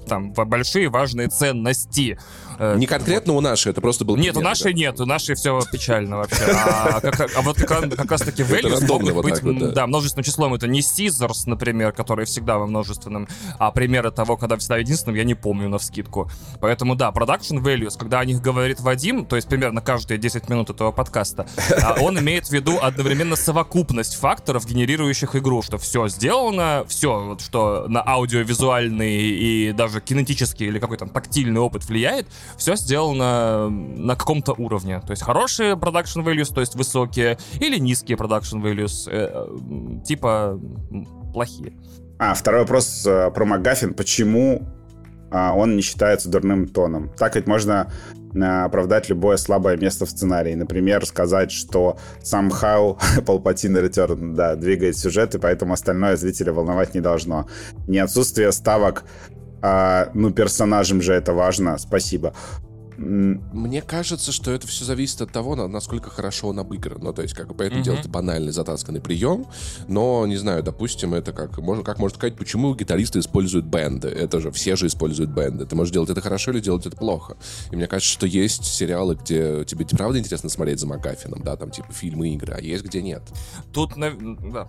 там 0.09 0.33
большие 0.33 0.89
важные 0.89 1.29
ценности. 1.29 2.19
Э, 2.61 2.77
Не 2.77 2.87
конкретно 2.87 3.33
у 3.33 3.41
нашей, 3.41 3.73
это 3.73 3.81
просто 3.81 4.05
был 4.05 4.17
Нет, 4.17 4.37
у 4.37 4.43
нашей 4.43 4.75
да. 4.75 4.79
нет, 4.79 5.01
у 5.01 5.07
нашей 5.07 5.35
все 5.35 5.59
печально 5.73 6.19
вообще. 6.19 6.45
А, 6.53 7.01
как, 7.01 7.31
а 7.35 7.41
вот 7.41 7.57
как, 7.57 7.71
раз- 7.71 7.95
как 7.97 8.11
раз 8.11 8.21
таки 8.21 8.43
values 8.43 8.87
могут 8.87 9.13
вот 9.13 9.25
быть 9.25 9.73
да. 9.73 9.87
множественным 9.87 10.25
числом. 10.25 10.53
Это 10.53 10.69
не 10.69 10.81
scissors, 10.81 11.45
например, 11.47 11.93
которые 11.93 12.27
всегда 12.27 12.59
во 12.59 12.67
множественном, 12.67 13.29
а 13.59 13.71
примеры 13.71 14.11
того, 14.11 14.37
когда 14.37 14.59
всегда 14.59 14.77
единственным, 14.77 15.17
я 15.17 15.25
не 15.25 15.35
помню 15.35 15.71
на 15.71 15.79
вскидку. 15.79 16.31
Поэтому 16.61 16.97
да, 16.97 17.09
production 17.09 17.63
values, 17.63 17.97
когда 17.99 18.21
о 18.21 18.27
них 18.27 18.43
говорит 18.43 18.81
Вадим, 18.81 19.25
то 19.25 19.37
есть 19.37 19.49
примерно 19.49 19.81
каждые 19.81 20.19
10 20.19 20.51
минут 20.51 20.69
этого 20.69 20.93
подкаста, 20.93 21.47
а 21.83 21.97
он 22.03 22.19
имеет 22.19 22.49
в 22.49 22.53
виду 22.53 22.79
одновременно 22.79 23.37
совокупность 23.37 24.17
факторов, 24.17 24.67
генерирующих 24.67 25.35
игру, 25.35 25.63
что 25.63 25.79
все 25.79 26.09
сделано, 26.09 26.85
все, 26.89 27.25
вот 27.25 27.41
что 27.41 27.87
на 27.89 28.03
аудиовизуальный 28.07 29.17
и 29.17 29.73
даже 29.73 30.03
кинетический 30.03 30.67
или 30.67 30.79
какой-то 30.79 31.07
тактильный 31.07 31.61
опыт 31.63 31.87
влияет, 31.87 32.27
все 32.57 32.77
сделано 32.77 33.69
на 33.69 34.17
каком-то 34.17 34.53
уровне. 34.53 35.01
То 35.01 35.11
есть 35.13 35.23
хорошие 35.23 35.75
production 35.75 36.25
values, 36.25 36.53
то 36.53 36.61
есть 36.61 36.75
высокие, 36.75 37.39
или 37.61 37.79
низкие 37.79 38.17
production 38.17 38.63
values, 38.63 39.09
э, 39.11 40.03
типа 40.05 40.59
плохие. 41.33 41.75
А, 42.19 42.35
второй 42.35 42.61
вопрос 42.61 43.07
э, 43.07 43.31
про 43.31 43.45
МакГаффин. 43.47 43.95
Почему 43.95 44.63
а, 45.31 45.55
он 45.55 45.77
не 45.77 45.83
считается 45.83 46.29
дурным 46.29 46.69
тоном? 46.69 47.11
Так 47.17 47.37
ведь 47.37 47.47
можно 47.47 47.91
э, 48.35 48.39
оправдать 48.39 49.09
любое 49.09 49.37
слабое 49.37 49.77
место 49.77 50.05
в 50.05 50.11
сценарии. 50.11 50.55
Например, 50.55 51.07
сказать, 51.07 51.51
что 51.51 51.97
somehow 52.23 52.99
Palpatine 53.19 53.89
Return 53.89 54.35
да, 54.35 54.55
двигает 54.57 54.99
сюжет, 54.99 55.35
и 55.35 55.39
поэтому 55.39 55.73
остальное 55.73 56.17
зрителя 56.17 56.53
волновать 56.53 56.95
не 56.95 57.01
должно. 57.01 57.49
Не 57.87 58.01
отсутствие 58.01 58.53
ставок, 58.53 59.05
а, 59.63 60.11
ну, 60.15 60.31
персонажам 60.31 61.03
же 61.03 61.13
это 61.13 61.33
важно. 61.33 61.79
Спасибо. 61.79 62.33
Мне 63.01 63.81
кажется, 63.81 64.31
что 64.31 64.51
это 64.51 64.67
все 64.67 64.85
зависит 64.85 65.23
от 65.23 65.33
того, 65.33 65.57
на- 65.57 65.69
насколько 65.69 66.11
хорошо 66.11 66.49
он 66.49 66.59
обыгран. 66.59 66.99
Ну, 67.03 67.15
то 67.15 67.23
есть, 67.23 67.35
как 67.35 67.49
бы, 67.49 67.55
поэтому 67.55 67.81
Мгм. 67.81 67.85
делать 67.85 68.07
банальный 68.09 68.53
затасканный 68.53 69.01
прием, 69.01 69.47
но, 69.89 70.27
не 70.27 70.37
знаю, 70.37 70.63
допустим, 70.63 71.15
это 71.15 71.33
как, 71.33 71.57
можно, 71.59 71.83
как 71.83 71.99
можно 71.99 72.17
сказать, 72.19 72.37
почему 72.37 72.75
гитаристы 72.75 73.21
используют 73.21 73.65
бенды? 73.65 74.09
Это 74.09 74.41
же, 74.41 74.51
все 74.51 74.77
же 74.77 74.87
используют 74.87 75.31
бенды. 75.31 75.65
Ты 75.65 75.75
можешь 75.77 75.95
делать 75.95 76.11
это 76.11 76.21
хорошо 76.21 76.51
или 76.51 76.61
делать 76.61 76.85
это 76.85 76.95
плохо. 76.97 77.39
И 77.71 77.77
мне 77.77 77.87
кажется, 77.87 78.13
что 78.13 78.27
есть 78.27 78.65
сериалы, 78.65 79.15
где 79.15 79.65
тебе 79.65 79.87
правда 79.87 80.19
интересно 80.19 80.51
смотреть 80.51 80.79
за 80.81 80.87
Макафином, 80.87 81.43
да, 81.43 81.57
там, 81.57 81.71
типа, 81.71 81.93
фильмы, 81.93 82.29
игры, 82.35 82.55
а 82.55 82.61
есть, 82.61 82.85
где 82.85 83.01
нет. 83.01 83.23
Тут, 83.73 83.93
да. 83.97 84.69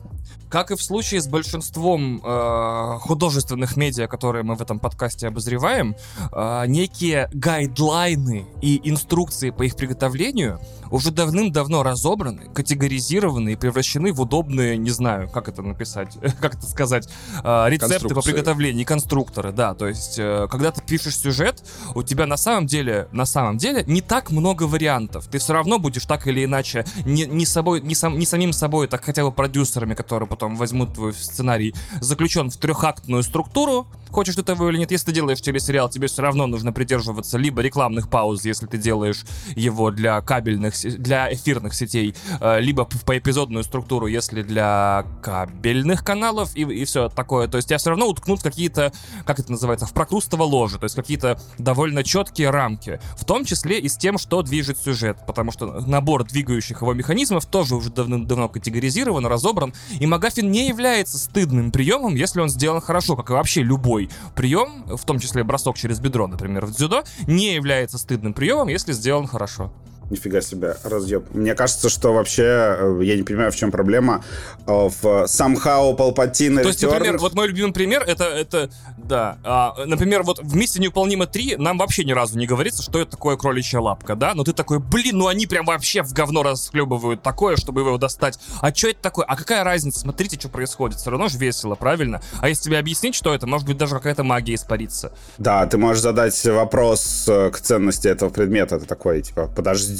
Как 0.49 0.71
и 0.71 0.75
в 0.75 0.81
случае 0.81 1.21
с 1.21 1.27
большинством 1.27 2.21
э, 2.23 2.97
художественных 2.99 3.75
медиа, 3.75 4.07
которые 4.07 4.43
мы 4.43 4.55
в 4.55 4.61
этом 4.61 4.79
подкасте 4.79 5.27
обозреваем, 5.27 5.95
э, 6.31 6.63
некие 6.67 7.29
гайдлайны 7.33 8.20
и 8.61 8.81
инструкции 8.83 9.49
по 9.49 9.63
их 9.63 9.75
приготовлению 9.75 10.59
уже 10.91 11.11
давным-давно 11.11 11.83
разобраны, 11.83 12.49
категоризированы 12.53 13.53
и 13.53 13.55
превращены 13.55 14.11
в 14.11 14.21
удобные, 14.21 14.77
не 14.77 14.89
знаю, 14.89 15.29
как 15.29 15.47
это 15.47 15.61
написать, 15.61 16.17
как 16.41 16.55
это 16.55 16.67
сказать, 16.67 17.09
э, 17.43 17.65
рецепты 17.69 18.13
по 18.13 18.21
приготовлению, 18.21 18.85
конструкторы, 18.85 19.51
да. 19.51 19.73
То 19.73 19.87
есть, 19.87 20.19
э, 20.19 20.47
когда 20.51 20.71
ты 20.71 20.81
пишешь 20.81 21.17
сюжет, 21.17 21.63
у 21.95 22.03
тебя 22.03 22.25
на 22.25 22.37
самом 22.37 22.67
деле, 22.67 23.07
на 23.11 23.25
самом 23.25 23.57
деле, 23.57 23.83
не 23.87 24.01
так 24.01 24.31
много 24.31 24.63
вариантов. 24.63 25.27
Ты 25.27 25.39
все 25.39 25.53
равно 25.53 25.79
будешь 25.79 26.05
так 26.05 26.27
или 26.27 26.43
иначе 26.43 26.85
не, 27.05 27.25
не 27.25 27.45
собой, 27.45 27.81
не, 27.81 27.95
сам, 27.95 28.19
не 28.19 28.25
самим 28.25 28.53
собой, 28.53 28.87
так 28.87 29.03
хотя 29.03 29.23
бы 29.23 29.31
продюсерами, 29.31 29.93
которые 29.93 30.27
потом 30.27 30.55
возьмут 30.55 30.93
твой 30.93 31.13
сценарий, 31.13 31.73
заключен 32.01 32.49
в 32.49 32.57
трехактную 32.57 33.23
структуру, 33.23 33.87
хочешь 34.09 34.35
ты 34.35 34.43
того 34.43 34.69
или 34.69 34.77
нет. 34.77 34.91
Если 34.91 35.07
ты 35.07 35.11
делаешь 35.13 35.41
телесериал, 35.41 35.89
тебе 35.89 36.07
все 36.07 36.21
равно 36.21 36.47
нужно 36.47 36.73
придерживаться 36.73 37.37
либо 37.37 37.61
рекламных 37.61 38.09
пауз, 38.09 38.43
если 38.43 38.65
ты 38.65 38.77
делаешь 38.77 39.23
его 39.55 39.91
для 39.91 40.19
кабельных, 40.21 40.75
для 40.83 41.31
эфирных 41.33 41.73
сетей, 41.73 42.15
э, 42.39 42.59
либо 42.59 42.85
по 42.85 43.17
эпизодную 43.17 43.63
структуру, 43.63 44.07
если 44.07 44.41
для 44.41 45.05
кабельных 45.21 46.03
каналов 46.03 46.55
и, 46.55 46.61
и 46.61 46.85
все 46.85 47.09
такое. 47.09 47.47
То 47.47 47.57
есть 47.57 47.67
тебя 47.67 47.77
все 47.77 47.89
равно 47.91 48.07
уткнут 48.07 48.41
какие-то, 48.41 48.91
как 49.25 49.39
это 49.39 49.51
называется, 49.51 49.85
в 49.85 49.93
прокрустово 49.93 50.43
ложе, 50.43 50.77
то 50.77 50.85
есть 50.85 50.95
какие-то 50.95 51.39
довольно 51.57 52.03
четкие 52.03 52.49
рамки, 52.49 52.99
в 53.17 53.25
том 53.25 53.45
числе 53.45 53.79
и 53.79 53.87
с 53.87 53.97
тем, 53.97 54.17
что 54.17 54.41
движет 54.41 54.77
сюжет, 54.77 55.17
потому 55.27 55.51
что 55.51 55.81
набор 55.81 56.23
двигающих 56.23 56.81
его 56.81 56.93
механизмов 56.93 57.45
тоже 57.45 57.75
уже 57.75 57.89
давным-давно 57.91 58.49
категоризирован, 58.49 59.25
разобран, 59.25 59.73
и 59.99 60.05
Магафин 60.05 60.51
не 60.51 60.67
является 60.67 61.17
стыдным 61.17 61.71
приемом, 61.71 62.15
если 62.15 62.41
он 62.41 62.49
сделан 62.49 62.81
хорошо, 62.81 63.15
как 63.15 63.29
и 63.29 63.33
вообще 63.33 63.61
любой 63.61 64.09
прием, 64.35 64.85
в 64.85 65.03
том 65.05 65.19
числе 65.19 65.43
бросок 65.43 65.77
через 65.77 65.99
бедро, 65.99 66.27
например, 66.27 66.65
в 66.65 66.71
дзюдо, 66.71 67.03
не 67.27 67.55
является 67.55 67.97
стыдным 67.97 68.33
приемом, 68.33 68.67
если 68.67 68.93
сделан 68.93 69.27
хорошо. 69.27 69.73
Нифига 70.11 70.41
себе, 70.41 70.75
разъеб. 70.83 71.23
Мне 71.33 71.55
кажется, 71.55 71.89
что 71.89 72.13
вообще, 72.13 72.43
э, 72.43 72.99
я 73.03 73.15
не 73.15 73.23
понимаю, 73.23 73.51
в 73.51 73.55
чем 73.55 73.71
проблема. 73.71 74.23
Э, 74.67 74.89
в 74.89 75.23
Somehow 75.23 75.95
Palpatine 75.95 76.61
То 76.61 76.67
есть, 76.67 76.83
например, 76.83 77.17
вот 77.17 77.33
мой 77.33 77.47
любимый 77.47 77.71
пример, 77.71 78.03
это, 78.05 78.25
это 78.25 78.69
да, 78.97 79.37
а, 79.43 79.85
например, 79.85 80.23
вот 80.23 80.39
в 80.39 80.55
«Миссии 80.55 80.79
невыполнима 80.79 81.25
3» 81.25 81.57
нам 81.57 81.77
вообще 81.77 82.03
ни 82.03 82.11
разу 82.11 82.37
не 82.37 82.45
говорится, 82.45 82.83
что 82.83 82.99
это 82.99 83.11
такое 83.11 83.37
кроличья 83.37 83.79
лапка, 83.79 84.15
да? 84.15 84.33
Но 84.35 84.43
ты 84.43 84.53
такой, 84.53 84.79
блин, 84.79 85.17
ну 85.17 85.27
они 85.27 85.47
прям 85.47 85.65
вообще 85.65 86.03
в 86.03 86.13
говно 86.13 86.43
расхлебывают 86.43 87.23
такое, 87.23 87.55
чтобы 87.55 87.81
его 87.81 87.97
достать. 87.97 88.37
А 88.59 88.73
что 88.73 88.89
это 88.89 89.01
такое? 89.01 89.25
А 89.25 89.35
какая 89.35 89.63
разница? 89.63 90.01
Смотрите, 90.01 90.37
что 90.37 90.49
происходит. 90.49 90.99
Все 90.99 91.09
равно 91.09 91.29
же 91.29 91.37
весело, 91.37 91.75
правильно? 91.75 92.21
А 92.39 92.49
если 92.49 92.63
тебе 92.63 92.79
объяснить, 92.79 93.15
что 93.15 93.33
это, 93.33 93.47
может 93.47 93.65
быть, 93.65 93.77
даже 93.77 93.95
какая-то 93.95 94.23
магия 94.23 94.55
испарится. 94.55 95.13
Да, 95.37 95.65
ты 95.65 95.77
можешь 95.77 96.01
задать 96.01 96.45
вопрос 96.45 97.25
э, 97.27 97.49
к 97.51 97.59
ценности 97.59 98.07
этого 98.07 98.29
предмета. 98.29 98.79
Ты 98.79 98.85
такой, 98.85 99.21
типа, 99.21 99.47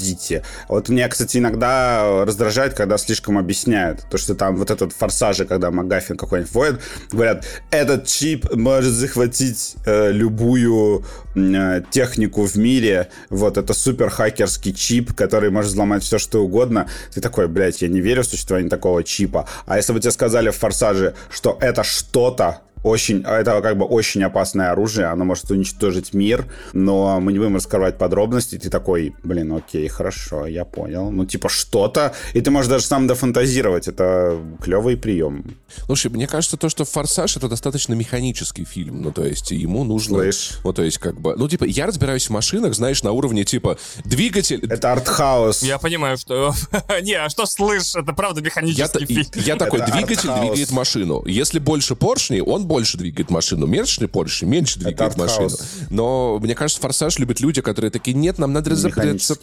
подождите. 0.02 0.44
Вот 0.68 0.90
меня, 0.90 1.08
кстати, 1.08 1.38
иногда 1.38 2.26
раздражает, 2.26 2.74
когда 2.74 2.98
слишком 2.98 3.38
объясняют. 3.38 4.02
То, 4.10 4.18
что 4.18 4.36
там 4.36 4.58
вот 4.58 4.72
этот 4.72 4.94
форсажи, 4.94 5.46
когда 5.46 5.72
Магафин 5.72 6.18
какой-нибудь 6.18 6.54
вводит, 6.54 6.82
говорят, 7.12 7.46
этот 7.70 8.08
чип 8.08 8.54
может 8.54 8.94
захватить 8.94 9.76
э, 9.86 10.12
любую 10.12 11.06
э, 11.36 11.82
технику 11.92 12.46
в 12.46 12.56
мире. 12.56 13.10
Вот, 13.30 13.58
это 13.58 13.74
супер 13.74 14.10
хакерский 14.10 14.74
чип, 14.74 15.14
который 15.14 15.50
может 15.50 15.72
взломать 15.72 16.04
все, 16.04 16.18
что 16.18 16.44
угодно. 16.44 16.88
Ты 17.14 17.22
такой, 17.22 17.48
блядь, 17.48 17.82
я 17.82 17.88
не 17.88 18.02
верю 18.02 18.24
в 18.24 18.26
существование 18.26 18.70
такого 18.70 19.04
чипа. 19.04 19.48
А 19.66 19.78
если 19.78 19.94
бы 19.94 20.00
тебе 20.00 20.12
сказали 20.12 20.50
в 20.50 20.56
Форсаже, 20.56 21.14
что 21.30 21.58
это 21.62 21.84
что-то, 21.84 22.62
очень, 22.84 23.24
а 23.26 23.40
это 23.40 23.62
как 23.62 23.78
бы 23.78 23.86
очень 23.86 24.24
опасное 24.24 24.72
оружие, 24.72 25.08
оно 25.08 25.26
может 25.26 25.50
уничтожить 25.52 26.14
мир, 26.14 26.46
но 26.74 27.20
мы 27.20 27.34
не 27.34 27.40
будем 27.40 27.56
раскрывать 27.56 27.98
подробности. 27.98 28.58
Ты 28.58 28.70
такой, 28.70 29.14
блин, 29.24 29.54
окей, 29.54 29.88
хорошо, 29.88 30.48
я 30.48 30.66
понял. 30.66 31.12
Ну, 31.12 31.26
типа 31.26 31.50
что-то, 31.50 32.14
и 32.34 32.42
ты 32.42 32.52
можешь 32.52 32.70
даже 32.70 32.86
сам 32.86 33.08
дофантазировать. 33.08 33.88
Это 33.88 34.40
клевый 34.62 34.98
прием. 34.98 35.56
Слушай, 35.86 36.12
мне 36.12 36.28
кажется, 36.28 36.58
то, 36.58 36.70
что 36.70 36.86
«Форсаж»— 36.86 37.38
это 37.38 37.48
достаточно 37.48 37.94
механический 37.94 38.66
фильм. 38.66 39.02
Ну, 39.02 39.12
то 39.12 39.26
есть 39.26 39.52
ему 39.52 39.84
нужно... 39.84 40.16
Слышь. 40.16 40.52
Ну, 40.64 40.74
то 40.74 40.84
есть 40.84 40.98
как 40.98 41.20
бы... 41.20 41.36
Ну, 41.36 41.48
типа, 41.48 41.66
я 41.66 41.86
разбираюсь 41.86 42.28
в 42.28 42.30
машинах, 42.32 42.74
знаешь, 42.74 43.04
на 43.04 43.12
уровне, 43.12 43.44
типа, 43.44 43.78
двигатель... 44.06 44.66
Это 44.70 44.92
артхаус. 44.92 45.64
Я 45.64 45.78
понимаю, 45.78 46.18
что... 46.18 46.54
Не, 47.02 47.14
а 47.14 47.30
что 47.30 47.46
слышь? 47.46 47.96
Это 47.96 48.14
правда 48.14 48.42
механический 48.42 49.06
фильм. 49.06 49.26
я 49.36 49.56
такой, 49.56 49.82
двигатель 49.82 50.30
двигает 50.40 50.72
машину. 50.72 51.24
Если 51.26 51.60
больше 51.60 51.96
поршней, 51.96 52.42
он 52.42 52.66
больше 52.72 52.98
двигает 52.98 53.30
машину. 53.30 53.66
Меньше 53.66 54.08
поршней, 54.08 54.48
меньше 54.48 54.80
двигает 54.80 55.18
машину. 55.18 55.50
Но 55.90 56.40
мне 56.40 56.56
кажется, 56.56 56.82
«Форсаж» 56.82 57.20
любят 57.20 57.42
люди, 57.42 57.62
которые 57.62 57.92
такие, 57.92 58.16
нет, 58.16 58.38
нам 58.38 58.54
надо 58.54 58.70
разобраться. 58.72 59.36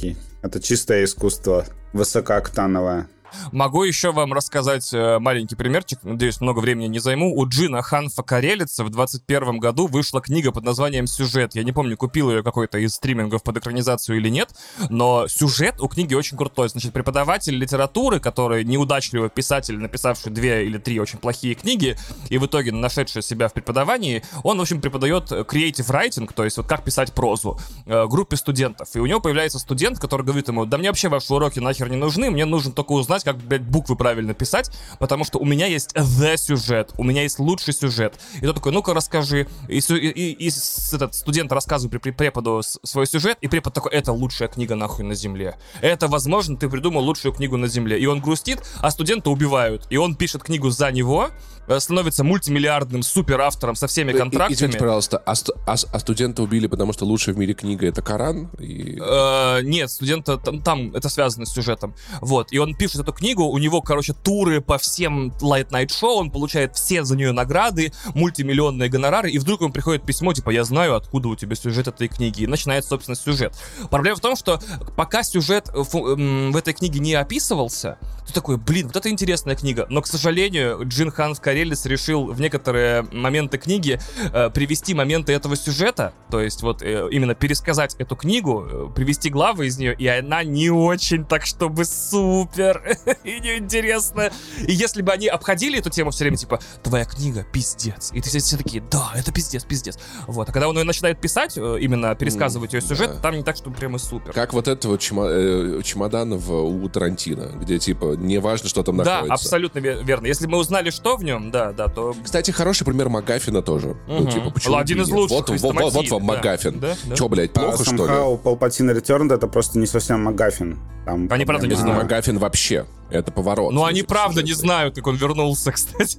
Это 0.43 0.61
чистое 0.61 1.05
искусство. 1.05 1.67
Высокооктановое. 1.93 3.09
Могу 3.53 3.85
еще 3.85 4.13
вам 4.13 4.33
рассказать 4.33 4.93
э, 4.93 5.19
маленький 5.19 5.57
примерчик, 5.57 6.01
надеюсь, 6.03 6.41
много 6.41 6.61
времени 6.61 6.87
не 6.87 6.99
займу. 6.99 7.35
У 7.37 7.49
Джина 7.49 7.83
Ханфа 7.83 8.23
Карелица 8.23 8.85
в 8.85 8.91
21 8.91 9.59
году 9.59 9.87
вышла 9.87 10.21
книга 10.21 10.53
под 10.53 10.65
названием 10.65 11.07
«Сюжет». 11.07 11.55
Я 11.55 11.63
не 11.63 11.73
помню, 11.73 11.97
купил 11.97 12.31
ее 12.31 12.43
какой-то 12.43 12.79
из 12.79 12.95
стримингов 12.95 13.43
под 13.43 13.57
экранизацию 13.59 14.19
или 14.19 14.29
нет, 14.29 14.51
но 14.91 15.29
сюжет 15.29 15.81
у 15.81 15.89
книги 15.89 16.15
очень 16.15 16.37
крутой. 16.37 16.69
Значит, 16.69 16.93
преподаватель 16.93 17.55
литературы, 17.55 18.21
который 18.21 18.65
неудачливый 18.65 19.31
писатель, 19.31 19.79
написавший 19.79 20.33
две 20.33 20.67
или 20.67 20.79
три 20.79 21.01
очень 21.01 21.19
плохие 21.19 21.55
книги, 21.55 21.97
и 22.29 22.39
в 22.39 22.47
итоге 22.47 22.73
нашедший 22.73 23.23
себя 23.23 23.49
в 23.49 23.53
преподавании, 23.53 24.23
он, 24.43 24.59
в 24.59 24.63
общем, 24.63 24.81
преподает 24.81 25.31
creative 25.31 25.89
writing, 25.91 26.31
то 26.33 26.45
есть 26.45 26.57
вот 26.57 26.67
как 26.67 26.85
писать 26.85 27.13
прозу, 27.13 27.59
э, 27.87 28.07
группе 28.07 28.37
студентов. 28.37 28.89
И 28.95 29.01
у 29.01 29.07
него 29.07 29.21
появляется 29.21 29.59
студент, 29.59 29.99
который 29.99 30.25
говорит 30.25 30.49
ему, 30.49 30.65
да 30.65 30.79
мне 30.79 30.89
вообще 30.89 31.09
ваши 31.09 31.33
уроки 31.33 31.59
нахер 31.59 31.89
не 31.89 31.97
нужны, 31.97 32.31
мне 32.31 32.45
нужно 32.45 32.73
только 32.73 32.93
узнать, 32.93 33.18
как, 33.25 33.37
блядь, 33.39 33.63
буквы 33.63 33.97
правильно 33.97 34.35
писать, 34.35 34.71
потому 34.99 35.25
что 35.25 35.39
у 35.39 35.45
меня 35.45 35.67
есть 35.67 35.95
the 35.95 36.37
сюжет, 36.37 36.93
у 36.97 37.05
меня 37.05 37.23
есть 37.23 37.39
лучший 37.39 37.75
сюжет. 37.75 38.15
И 38.37 38.41
тот 38.47 38.57
такой, 38.57 38.73
ну-ка 38.73 38.95
расскажи. 38.95 39.47
И, 39.69 39.79
и- 39.79 39.95
и- 39.95 40.33
и 40.49 40.51
этот 40.93 41.15
студент 41.15 41.53
рассказывает 41.53 42.03
при, 42.03 42.11
преподу 42.11 42.63
свой 42.63 43.07
сюжет, 43.07 43.39
и 43.41 43.49
препод 43.49 43.75
такой, 43.75 43.93
это 43.93 44.13
лучшая 44.13 44.49
книга 44.49 44.75
нахуй 44.75 45.05
на 45.05 45.15
земле. 45.15 45.57
Это, 45.81 46.09
возможно, 46.09 46.57
ты 46.57 46.69
придумал 46.69 47.03
лучшую 47.03 47.33
книгу 47.33 47.57
на 47.57 47.67
земле. 47.69 47.99
И 47.99 48.07
он 48.07 48.21
грустит, 48.21 48.63
а 48.81 48.91
студента 48.91 49.31
убивают. 49.31 49.87
И 49.91 49.97
он 49.97 50.15
пишет 50.17 50.43
книгу 50.43 50.71
за 50.71 50.91
него, 50.91 51.31
становится 51.79 52.25
мультимиллиардным 52.25 53.03
суперавтором 53.03 53.75
со 53.77 53.87
всеми 53.87 54.13
Э, 54.13 54.19
контрактами. 54.19 54.55
Извините, 54.55 54.79
пожалуйста, 54.79 55.19
а, 55.19 55.35
сту- 55.35 55.55
а 55.67 55.75
а 55.93 55.99
студента 55.99 56.43
убили, 56.43 56.67
потому 56.67 56.93
что 56.93 57.05
лучшая 57.05 57.35
в 57.35 57.39
мире 57.39 57.55
книга— 57.55 57.87
это 57.89 58.03
Коран? 58.03 58.49
И... 58.59 58.99
Э, 59.01 59.61
нет, 59.63 59.91
студента 59.91 60.39
там, 60.39 60.63
там 60.63 60.95
это 60.95 61.09
связано 61.09 61.47
с 61.47 61.53
сюжетом. 61.53 61.95
Вот. 62.21 62.53
И 62.53 62.59
он 62.59 62.75
пишет 62.75 63.03
эту 63.03 63.13
книгу, 63.13 63.45
у 63.45 63.59
него, 63.59 63.81
короче, 63.83 64.13
туры 64.15 64.61
по 64.61 64.79
всем 64.79 65.29
Light 65.41 65.71
Night 65.71 65.89
Show, 65.89 66.15
он 66.15 66.31
получает 66.31 66.77
все 66.77 67.05
за 67.05 67.17
нее 67.17 67.33
награды, 67.33 67.93
мультимиллионные 68.15 68.89
гонорары, 68.89 69.31
и 69.31 69.39
вдруг 69.39 69.61
ему 69.61 69.73
приходит 69.73 70.05
письмо, 70.05 70.33
типа, 70.33 70.51
я 70.51 70.65
знаю, 70.65 70.95
откуда 70.97 71.29
у 71.29 71.37
тебя 71.37 71.55
сюжет 71.55 71.89
этой 71.89 72.09
книги. 72.09 72.43
И 72.43 72.47
начинается, 72.47 72.91
собственно, 72.91 73.17
сюжет. 73.17 73.55
Проблема 73.91 74.17
в 74.17 74.21
том, 74.21 74.37
что 74.37 74.61
пока 74.97 75.23
сюжет 75.23 75.69
э, 75.75 75.79
м, 75.97 76.53
в 76.53 76.57
этой 76.57 76.75
книге 76.75 77.01
не 77.01 77.15
описывался, 77.15 77.99
ты 78.27 78.33
такой, 78.33 78.57
блин, 78.59 78.87
вот 78.89 78.97
это 78.97 79.09
интересная 79.11 79.57
книга. 79.57 79.87
Но, 79.89 80.03
к 80.03 80.07
сожалению, 80.07 80.81
Джин 80.85 81.11
Ханс 81.11 81.41
Карелис 81.59 81.87
решил 81.87 82.27
в 82.27 82.41
некоторые 82.41 83.03
моменты 83.11 83.59
книги 83.59 83.99
э, 84.33 84.49
привести 84.51 84.95
моменты 84.95 85.33
этого 85.33 85.57
сюжета, 85.57 86.13
то 86.31 86.41
есть 86.41 86.63
вот 86.63 86.83
э, 86.83 87.09
именно 87.11 87.35
пересказать 87.35 87.97
эту 87.99 88.15
книгу, 88.15 88.65
э, 88.65 88.87
привести 88.95 89.29
главы 89.29 89.67
из 89.67 89.77
нее, 89.77 89.93
и 89.99 90.07
она 90.07 90.45
не 90.45 90.71
очень 90.71 91.25
так, 91.25 91.47
чтобы 91.47 91.85
супер 91.85 92.97
и 93.25 93.41
неинтересно. 93.41 94.31
И 94.65 94.73
если 94.73 95.03
бы 95.03 95.11
они 95.11 95.27
обходили 95.27 95.81
эту 95.81 95.91
тему 95.91 96.13
все 96.13 96.25
время, 96.25 96.37
типа, 96.37 96.61
твоя 96.85 97.05
книга 97.05 97.45
пиздец, 97.53 98.13
и 98.13 98.21
ты 98.21 98.29
все, 98.29 98.39
все 98.39 98.57
такие, 98.57 98.81
да, 98.89 99.11
это 99.17 99.33
пиздец, 99.33 99.65
пиздец. 99.65 99.99
Вот, 100.29 100.49
а 100.49 100.53
когда 100.53 100.69
он 100.69 100.79
ее 100.79 100.85
начинает 100.85 101.21
писать, 101.21 101.59
э, 101.59 101.79
именно 101.81 102.15
пересказывать 102.15 102.73
ее 102.73 102.81
сюжет, 102.83 103.15
да. 103.15 103.21
там 103.21 103.37
не 103.37 103.43
так, 103.43 103.57
чтобы 103.57 103.75
прямо 103.75 103.99
супер. 103.99 104.33
Как 104.33 104.53
вот 104.53 104.69
этого 104.69 104.97
чема- 104.97 105.29
э, 105.29 105.83
чемодана 105.83 106.37
в, 106.37 106.53
у 106.53 106.89
Тарантино, 106.89 107.51
где, 107.57 107.81
типа, 107.81 108.15
не 108.17 108.39
важно, 108.39 108.69
что 108.69 108.85
там 108.85 108.99
Да, 108.99 109.05
находится. 109.23 109.35
абсолютно 109.35 109.81
ве- 109.81 110.05
верно. 110.05 110.29
Если 110.29 110.47
мы 110.47 110.59
узнали, 110.59 110.91
что 110.91 111.17
в 111.17 111.25
нем, 111.25 111.48
да, 111.51 111.73
да, 111.73 111.89
то 111.89 112.15
Кстати, 112.23 112.51
хороший 112.51 112.85
пример 112.85 113.09
Магафина 113.09 113.63
тоже. 113.63 113.97
Ну, 114.07 114.21
Мгм. 114.21 114.31
типа, 114.31 114.51
почему 114.51 114.77
Один 114.77 115.03
из 115.03 115.09
лучших, 115.11 115.37
Вот, 115.39 115.49
вот, 115.51 115.61
вот, 115.75 115.93
вот 115.93 116.11
вам 116.11 116.21
да. 116.27 116.35
Магафин. 116.35 116.81
Да, 116.81 116.95
да. 117.05 117.17
Че, 117.17 117.29
блядь, 117.29 117.53
плохо, 117.53 117.79
а 117.81 117.85
что 117.85 117.93
ли? 117.93 118.01
Somehow 118.13 118.43
Palpatine 118.43 118.95
Returned 118.97 119.35
это 119.35 119.47
просто 119.47 119.79
не 119.79 119.87
совсем 119.87 120.23
Магафин. 120.25 120.79
Там 121.05 121.27
Они, 121.31 121.45
правда, 121.45 121.67
не 121.67 121.73
Это 121.73 121.83
не 121.83 121.89
знаю. 121.89 122.03
Магафин 122.03 122.39
вообще. 122.39 122.85
Это 123.11 123.33
поворот. 123.33 123.73
Ну, 123.73 123.85
они 123.87 124.03
правда 124.03 124.43
не 124.43 124.53
знают, 124.53 124.95
как 124.95 125.07
он 125.07 125.17
вернулся, 125.17 125.73
кстати. 125.73 126.19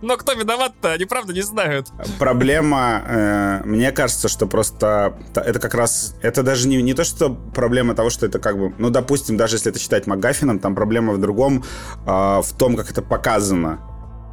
Но 0.00 0.16
кто 0.16 0.32
виноват-то? 0.34 0.92
Они 0.92 1.04
правда 1.06 1.32
не 1.32 1.42
знают. 1.42 1.88
Проблема, 2.20 3.02
э, 3.06 3.62
мне 3.64 3.90
кажется, 3.90 4.28
что 4.28 4.46
просто 4.46 5.14
это 5.34 5.58
как 5.58 5.74
раз, 5.74 6.14
это 6.22 6.44
даже 6.44 6.68
не, 6.68 6.80
не 6.82 6.94
то, 6.94 7.02
что 7.02 7.30
проблема 7.30 7.94
того, 7.96 8.10
что 8.10 8.26
это 8.26 8.38
как 8.38 8.56
бы, 8.56 8.72
ну, 8.78 8.90
допустим, 8.90 9.36
даже 9.36 9.56
если 9.56 9.70
это 9.72 9.80
считать 9.80 10.06
Магафином, 10.06 10.60
там 10.60 10.76
проблема 10.76 11.12
в 11.14 11.20
другом, 11.20 11.64
э, 12.06 12.06
в 12.06 12.46
том, 12.56 12.76
как 12.76 12.90
это 12.92 13.02
показано. 13.02 13.80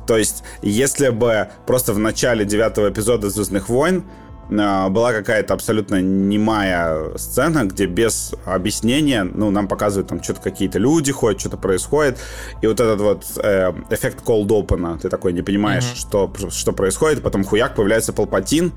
То 0.08 0.18
есть, 0.18 0.44
если 0.62 1.10
бы 1.10 1.50
просто 1.66 1.94
в 1.94 2.00
начале 2.00 2.46
девятого 2.46 2.90
эпизода 2.90 3.30
«Звездных 3.30 3.70
войн» 3.70 4.04
э, 4.50 4.90
была 4.90 5.14
какая-то 5.14 5.54
абсолютно 5.54 6.02
немая 6.02 7.18
сцена, 7.18 7.66
где 7.66 7.86
без 7.86 8.34
объяснения, 8.46 9.24
ну, 9.24 9.52
нам 9.52 9.68
показывают 9.68 10.10
там 10.10 10.22
что-то 10.22 10.42
какие-то 10.42 10.80
люди 10.80 11.12
ходят, 11.12 11.40
что-то 11.40 11.58
происходит, 11.58 12.18
и 12.62 12.68
вот 12.68 12.80
этот 12.80 13.02
вот 13.02 13.26
э, 13.44 13.72
эффект 13.90 14.24
cold 14.26 14.48
open, 14.48 15.00
ты 15.00 15.10
такой 15.10 15.34
не 15.34 15.42
понимаешь, 15.42 15.86
что, 15.96 16.32
что 16.50 16.72
происходит, 16.74 17.20
и 17.20 17.22
потом 17.22 17.44
хуяк 17.44 17.76
появляется 17.76 18.14
Палпатин, 18.14 18.74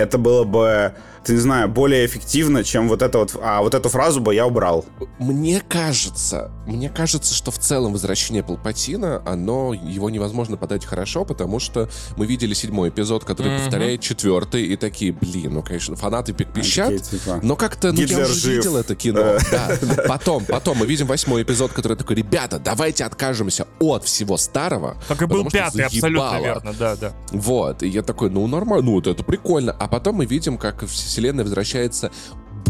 это 0.00 0.18
было 0.18 0.44
бы, 0.44 0.94
ты 1.24 1.34
не 1.34 1.38
знаю, 1.38 1.68
более 1.68 2.06
эффективно, 2.06 2.64
чем 2.64 2.88
вот 2.88 3.02
это 3.02 3.18
вот, 3.18 3.38
а 3.42 3.60
вот 3.60 3.74
эту 3.74 3.88
фразу 3.88 4.20
бы 4.20 4.34
я 4.34 4.46
убрал. 4.46 4.84
Мне 5.18 5.62
кажется, 5.68 6.50
мне 6.70 6.88
кажется, 6.88 7.34
что 7.34 7.50
в 7.50 7.58
целом 7.58 7.92
возвращение 7.92 8.42
Палпатина, 8.42 9.22
оно, 9.26 9.74
его 9.74 10.08
невозможно 10.10 10.56
подать 10.56 10.84
хорошо, 10.84 11.24
потому 11.24 11.58
что 11.60 11.88
мы 12.16 12.26
видели 12.26 12.54
седьмой 12.54 12.90
эпизод, 12.90 13.24
который 13.24 13.52
Мгм. 13.54 13.62
повторяет 13.62 14.00
четвертый, 14.00 14.64
и 14.64 14.76
такие, 14.76 15.12
блин, 15.12 15.54
ну, 15.54 15.62
конечно, 15.62 15.96
фанаты 15.96 16.32
пи- 16.32 16.44
пищат, 16.44 17.02
типа, 17.02 17.40
но 17.42 17.56
как-то, 17.56 17.92
ну, 17.92 18.00
я 18.00 18.18
уже 18.20 18.34
жив. 18.34 18.56
видел 18.56 18.76
это 18.76 18.94
кино. 18.94 19.36
Да. 19.50 19.70
Потом, 20.06 20.44
потом 20.44 20.78
мы 20.78 20.86
видим 20.86 21.06
восьмой 21.06 21.42
эпизод, 21.42 21.72
который 21.72 21.96
такой, 21.96 22.16
ребята, 22.16 22.58
давайте 22.58 23.04
откажемся 23.04 23.66
от 23.80 24.04
всего 24.04 24.36
старого. 24.36 24.96
Как 25.08 25.22
и 25.22 25.26
был 25.26 25.44
пятый, 25.50 25.84
абсолютно 25.84 26.30
заебало». 26.30 26.44
верно, 26.44 26.72
да, 26.78 26.96
да. 26.96 27.12
Вот, 27.32 27.82
и 27.82 27.88
я 27.88 28.02
такой, 28.02 28.30
ну 28.30 28.46
нормально, 28.46 28.86
ну 28.86 28.92
вот 28.92 29.06
это 29.06 29.22
прикольно. 29.24 29.72
А 29.72 29.88
потом 29.88 30.16
мы 30.16 30.26
видим, 30.26 30.56
как 30.58 30.84
вселенная 30.86 31.44
возвращается 31.44 32.10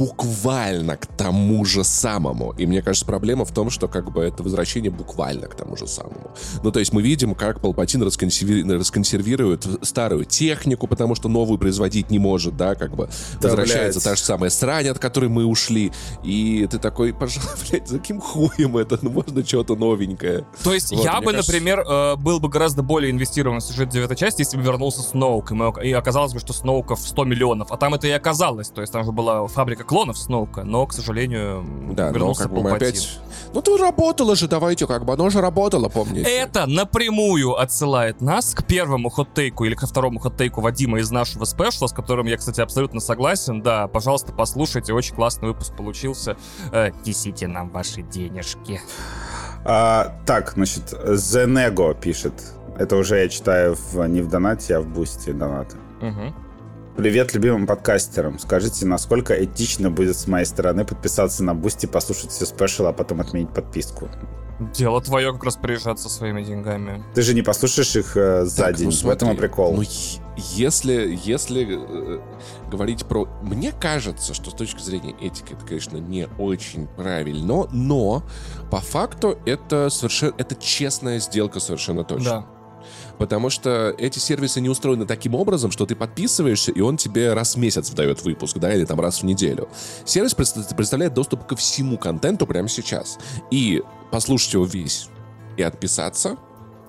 буквально 0.01 0.97
к 0.97 1.07
тому 1.07 1.65
же 1.67 1.85
самому. 1.85 2.53
И 2.59 2.67
мне 2.67 2.81
кажется, 2.83 3.05
проблема 3.05 3.45
в 3.45 3.53
том, 3.53 3.69
что 3.71 3.87
как 3.87 4.11
бы 4.13 4.23
это 4.23 4.43
возвращение 4.43 4.91
буквально 4.91 5.47
к 5.47 5.55
тому 5.55 5.77
же 5.77 5.87
самому. 5.87 6.31
Ну, 6.63 6.73
то 6.73 6.81
есть 6.81 6.93
мы 6.95 7.03
видим, 7.03 7.35
как 7.35 7.61
Палпатин 7.61 8.03
расконсерви... 8.03 8.63
расконсервирует 8.73 9.67
старую 9.83 10.25
технику, 10.25 10.87
потому 10.87 11.15
что 11.15 11.29
новую 11.29 11.59
производить 11.59 12.11
не 12.11 12.19
может, 12.19 12.57
да, 12.57 12.75
как 12.75 12.97
бы 12.97 13.11
Да, 13.41 13.49
возвращается 13.49 14.01
блядь. 14.01 14.05
та 14.05 14.17
же 14.17 14.23
самая 14.23 14.49
срань, 14.51 14.89
от 14.89 14.99
которой 14.99 15.29
мы 15.29 15.45
ушли. 15.45 15.93
И 16.25 16.67
ты 16.71 16.79
такой, 16.79 17.13
пожалуйста, 17.13 17.59
блядь, 17.71 17.87
за 17.89 17.99
каким 17.99 18.21
хуем 18.21 18.79
это? 18.79 18.99
Ну, 19.03 19.11
можно 19.11 19.45
что-то 19.45 19.77
новенькое. 19.77 20.47
То 20.65 20.73
есть 20.73 20.93
Вот, 20.93 21.05
я 21.05 21.21
бы, 21.21 21.33
кажется- 21.33 21.53
например, 21.53 21.81
э, 21.81 22.17
был 22.17 22.41
бы 22.41 22.49
гораздо 22.49 22.83
более 22.83 23.11
инвестирован 23.11 23.61
в 23.61 23.65
сюжет 23.65 23.91
девятой 23.91 24.17
части, 24.17 24.41
если 24.41 24.57
бы 24.57 24.63
вернулся 24.63 25.03
Сноук, 25.03 25.51
и, 25.51 25.55
мы- 25.55 25.75
и 25.85 25.93
оказалось 25.93 26.33
бы, 26.33 26.41
что 26.41 26.55
Сноуков 26.55 27.01
100 27.01 27.25
миллионов. 27.25 27.71
А 27.71 27.77
там 27.77 27.93
это 27.95 28.07
и 28.07 28.11
оказалось. 28.13 28.71
То 28.71 28.81
есть 28.81 28.93
там 28.95 29.05
же 29.05 29.13
была 29.13 29.47
фабрика 29.47 29.85
клонов 29.91 30.19
Сноука, 30.19 30.63
но, 30.63 30.87
к 30.87 30.93
сожалению, 30.93 31.67
Да, 31.95 32.07
но 32.07 32.13
вернулся 32.13 32.45
как 32.45 32.53
бы 32.53 32.63
мы 32.63 32.71
Палпатин. 32.71 32.89
опять... 32.91 33.21
Ну, 33.53 33.61
то 33.61 33.77
работало 33.77 34.37
же, 34.37 34.47
давайте, 34.47 34.87
как 34.87 35.05
бы, 35.05 35.15
оно 35.15 35.31
же 35.31 35.41
работало, 35.41 35.89
помните? 35.89 36.31
Это 36.31 36.67
напрямую 36.67 37.59
отсылает 37.61 38.21
нас 38.21 38.55
к 38.55 38.65
первому 38.65 39.09
хот-тейку 39.09 39.65
или 39.65 39.75
ко 39.75 39.89
второму 39.89 40.21
хот-тейку 40.21 40.61
Вадима 40.61 41.01
из 41.01 41.11
нашего 41.11 41.45
спешла, 41.45 41.89
с 41.89 41.93
которым 41.93 42.27
я, 42.27 42.37
кстати, 42.37 42.61
абсолютно 42.61 43.01
согласен. 43.01 43.63
Да, 43.63 43.89
пожалуйста, 43.89 44.33
послушайте, 44.33 44.93
очень 44.93 45.17
классный 45.17 45.49
выпуск 45.49 45.75
получился. 45.77 46.37
Э, 46.71 46.91
Несите 47.05 47.49
нам 47.49 47.71
ваши 47.71 48.03
денежки. 48.03 48.81
А, 49.65 50.21
так, 50.25 50.53
значит, 50.55 50.95
Зенего 51.05 51.95
пишет. 51.95 52.35
Это 52.79 52.95
уже 52.95 53.19
я 53.19 53.29
читаю 53.29 53.75
в, 53.75 54.07
не 54.07 54.21
в 54.21 54.29
донате, 54.29 54.77
а 54.77 54.81
в 54.83 54.87
бусте 54.87 55.33
донаты. 55.33 55.77
Мгм. 56.01 56.33
Привет 57.01 57.33
любимым 57.33 57.67
подкастерам. 57.67 58.39
Скажите, 58.39 58.85
насколько 58.85 59.33
этично 59.33 59.91
будет 59.91 60.19
с 60.19 60.27
моей 60.27 60.45
стороны 60.45 60.85
подписаться 60.85 61.43
на 61.43 61.55
Бусти, 61.55 61.87
послушать 61.87 62.31
все 62.31 62.45
special, 62.45 62.85
а 62.85 62.93
потом 62.93 63.23
отменить 63.23 63.49
подписку? 63.55 64.11
Дело 64.75 65.01
твое 65.01 65.33
как 65.33 65.43
распоряжаться 65.45 66.11
своими 66.11 66.43
деньгами. 66.43 67.03
Ты 67.15 67.23
же 67.23 67.33
не 67.33 67.41
послушаешь 67.41 67.97
их 67.97 68.19
э, 68.19 68.45
за 68.45 68.65
Так, 68.65 68.75
день. 68.77 68.91
ну, 68.91 69.09
в 69.09 69.11
этом 69.11 69.29
и 69.29 69.33
смотри, 69.33 69.49
прикол. 69.49 69.77
Ну, 69.77 69.83
если, 70.37 71.19
если 71.25 71.67
э, 71.71 72.21
говорить 72.71 73.07
про... 73.07 73.27
Мне 73.41 73.73
кажется, 73.73 74.35
что 74.35 74.51
с 74.51 74.53
точки 74.53 74.83
зрения 74.83 75.17
этики 75.23 75.55
это, 75.55 75.65
конечно, 75.65 75.97
не 75.97 76.29
очень 76.39 76.87
правильно, 76.87 77.67
но 77.73 78.23
по 78.71 78.81
факту 78.81 79.39
это 79.47 79.89
совершенно... 79.89 80.35
Это 80.37 80.55
честная 80.55 81.19
сделка 81.19 81.61
совершенно 81.61 82.05
точно. 82.05 82.31
Да. 82.31 82.60
Потому 83.21 83.51
что 83.51 83.95
эти 83.99 84.19
сервисы 84.19 84.63
не 84.63 84.71
устроены 84.71 85.05
таким 85.05 85.35
образом, 85.35 85.71
что 85.71 85.85
ты 85.85 85.95
подписываешься, 85.95 86.73
и 86.73 86.81
он 86.81 86.97
тебе 86.97 87.35
раз 87.35 87.55
в 87.55 87.59
месяц 87.59 87.91
выдает 87.91 88.23
выпуск, 88.25 88.57
да, 88.57 88.75
или 88.75 88.87
там 88.87 88.99
раз 88.99 89.21
в 89.21 89.27
неделю. 89.27 89.69
Сервис 90.07 90.35
пред- 90.35 90.75
представляет 90.75 91.13
доступ 91.13 91.45
ко 91.47 91.55
всему 91.55 91.99
контенту 91.99 92.47
прямо 92.47 92.67
сейчас. 92.67 93.19
И 93.51 93.83
послушать 94.11 94.55
его 94.55 94.65
весь 94.65 95.09
и 95.59 95.63
отписаться 95.63 96.39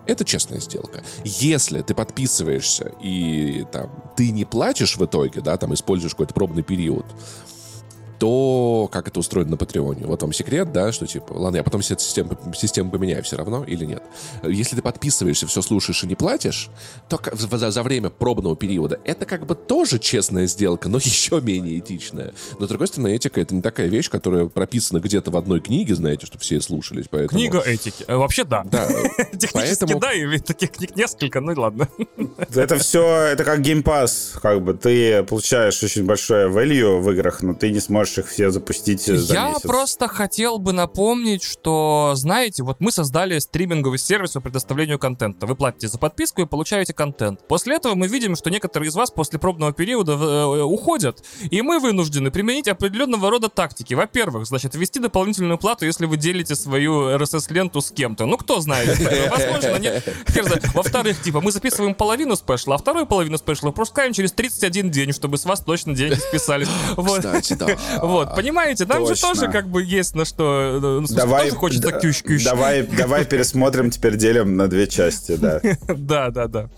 это 0.08 0.24
честная 0.24 0.62
сделка. 0.62 1.04
Если 1.26 1.82
ты 1.82 1.94
подписываешься 1.94 2.94
и 3.02 3.66
там 3.72 3.92
ты 4.16 4.32
не 4.32 4.46
платишь 4.46 4.96
в 4.98 5.06
итоге, 5.06 5.42
да, 5.42 5.58
там 5.58 5.74
используешь 5.74 6.14
какой-то 6.14 6.34
пробный 6.34 6.64
период, 6.64 7.06
то 8.22 8.88
как 8.92 9.08
это 9.08 9.20
устроено 9.20 9.50
на 9.50 9.58
Патреоне? 9.58 10.06
Вот 10.06 10.22
вам 10.22 10.32
секрет, 10.32 10.72
да, 10.72 10.92
что 10.92 11.08
типа, 11.08 11.34
ладно, 11.34 11.58
я 11.58 11.64
потом 11.64 11.82
систему, 11.82 12.38
систему 12.56 12.92
поменяю 12.92 13.24
все 13.24 13.36
равно 13.36 13.64
или 13.64 13.84
нет. 13.84 14.04
Если 14.44 14.76
ты 14.76 14.84
подписываешься, 14.84 15.48
все 15.48 15.64
слушаешь 15.64 16.04
и 16.04 16.08
не 16.08 16.14
платишь, 16.14 16.70
то 17.10 17.20
за, 17.34 17.72
за- 17.72 17.82
время 17.82 18.12
пробного 18.12 18.56
периода 18.56 19.00
это 19.06 19.26
как 19.26 19.48
бы 19.48 19.56
тоже 19.56 19.98
честная 19.98 20.46
сделка, 20.46 20.88
но 20.88 20.98
еще 21.04 21.42
менее 21.42 21.80
этичная. 21.80 22.36
Но, 22.60 22.68
с 22.68 22.70
другой 22.70 22.90
стороны, 22.90 23.16
этика— 23.16 23.42
это 23.42 23.56
не 23.56 23.64
такая 23.64 23.88
вещь, 23.88 24.08
которая 24.08 24.46
прописана 24.46 25.00
где-то 25.00 25.32
в 25.32 25.36
одной 25.38 25.60
книге, 25.60 25.96
знаете, 25.96 26.28
чтобы 26.28 26.44
все 26.44 26.62
слушались, 26.62 27.06
поэтому... 27.10 27.40
Книга 27.40 27.60
этики. 27.62 28.06
Э, 28.08 28.18
Вообще 28.18 28.44
да. 28.44 28.62
Да, 28.66 28.88
Технически 29.36 29.98
да, 30.00 30.14
и 30.14 30.38
таких 30.38 30.74
книг 30.74 30.96
несколько, 30.96 31.42
ну 31.42 31.54
и 31.54 31.56
ладно. 31.56 31.88
Это 32.54 32.78
все, 32.78 33.04
это 33.24 33.44
как 33.44 33.62
Pass. 33.62 34.40
Как 34.40 34.62
бы 34.62 34.76
ты 34.76 35.24
получаешь 35.24 35.82
очень 35.82 36.06
большое 36.06 36.50
value 36.50 37.00
в 37.00 37.10
играх, 37.10 37.42
но 37.42 37.56
ты 37.56 37.72
не 37.72 37.80
сможешь 37.80 38.11
их 38.18 38.28
все 38.28 38.52
запустить 38.52 39.02
за 39.02 39.34
Я 39.34 39.50
месяц. 39.50 39.62
просто 39.62 40.08
хотел 40.08 40.58
бы 40.60 40.74
напомнить, 40.74 41.44
что, 41.44 42.14
знаете, 42.16 42.64
вот 42.64 42.78
мы 42.80 42.92
создали 42.92 43.40
стриминговый 43.40 44.00
сервис 44.00 44.32
по 44.32 44.42
предоставлению 44.42 45.00
контента. 45.00 45.46
Вы 45.46 45.56
платите 45.56 45.88
за 45.88 45.98
подписку 45.98 46.42
и 46.42 46.46
получаете 46.46 46.94
контент. 46.94 47.48
После 47.48 47.76
этого 47.76 47.96
мы 47.96 48.08
видим, 48.08 48.36
что 48.36 48.50
некоторые 48.50 48.90
из 48.90 48.96
вас 48.96 49.12
после 49.12 49.40
пробного 49.40 49.74
периода 49.74 50.14
э, 50.14 50.62
уходят, 50.64 51.24
и 51.50 51.62
мы 51.62 51.80
вынуждены 51.80 52.32
применить 52.32 52.68
определенного 52.68 53.30
рода 53.30 53.50
тактики. 53.50 53.94
Во-первых, 53.94 54.46
значит, 54.46 54.76
ввести 54.76 55.00
дополнительную 55.00 55.58
плату, 55.58 55.86
если 55.86 56.06
вы 56.06 56.18
делите 56.18 56.56
свою 56.56 57.10
RSS-ленту 57.10 57.82
с 57.82 57.92
кем-то. 57.92 58.26
Ну, 58.26 58.38
кто 58.38 58.60
знает. 58.62 59.00
Возможно, 59.32 59.80
нет. 59.80 60.08
Во-вторых, 60.74 61.22
типа, 61.22 61.42
мы 61.42 61.52
записываем 61.52 61.96
половину 61.96 62.36
спешла, 62.36 62.76
а 62.76 62.78
вторую 62.78 63.06
половину 63.06 63.38
спешла 63.38 63.70
выпускаем 63.70 64.14
через 64.14 64.32
31 64.32 64.92
день, 64.92 65.12
чтобы 65.12 65.38
с 65.38 65.46
вас 65.46 65.62
точно 65.62 65.96
деньги 65.96 66.16
списались. 66.16 66.68
Вот. 66.96 67.18
Кстати, 67.20 67.54
да. 67.54 67.68
Вот, 68.02 68.36
понимаете, 68.36 68.86
нам 68.86 69.06
же 69.06 69.20
тоже 69.20 69.48
как 69.50 69.68
бы 69.68 69.84
есть 69.84 70.16
на 70.16 70.26
что... 70.26 70.80
э, 70.84 71.00
ну, 71.02 71.08
Давай, 71.10 71.46
тоже 71.46 71.56
хочется 71.56 71.92
кющ-кющ. 71.92 72.44
давай, 72.44 72.84
давай 72.84 73.26
пересмотрим, 73.26 73.90
теперь 73.92 74.16
делим 74.18 74.58
на 74.58 74.68
две 74.68 74.88
части, 74.88 75.36
да. 75.36 75.62
Да, 75.88 76.30
да, 76.30 76.48
да. 76.48 76.70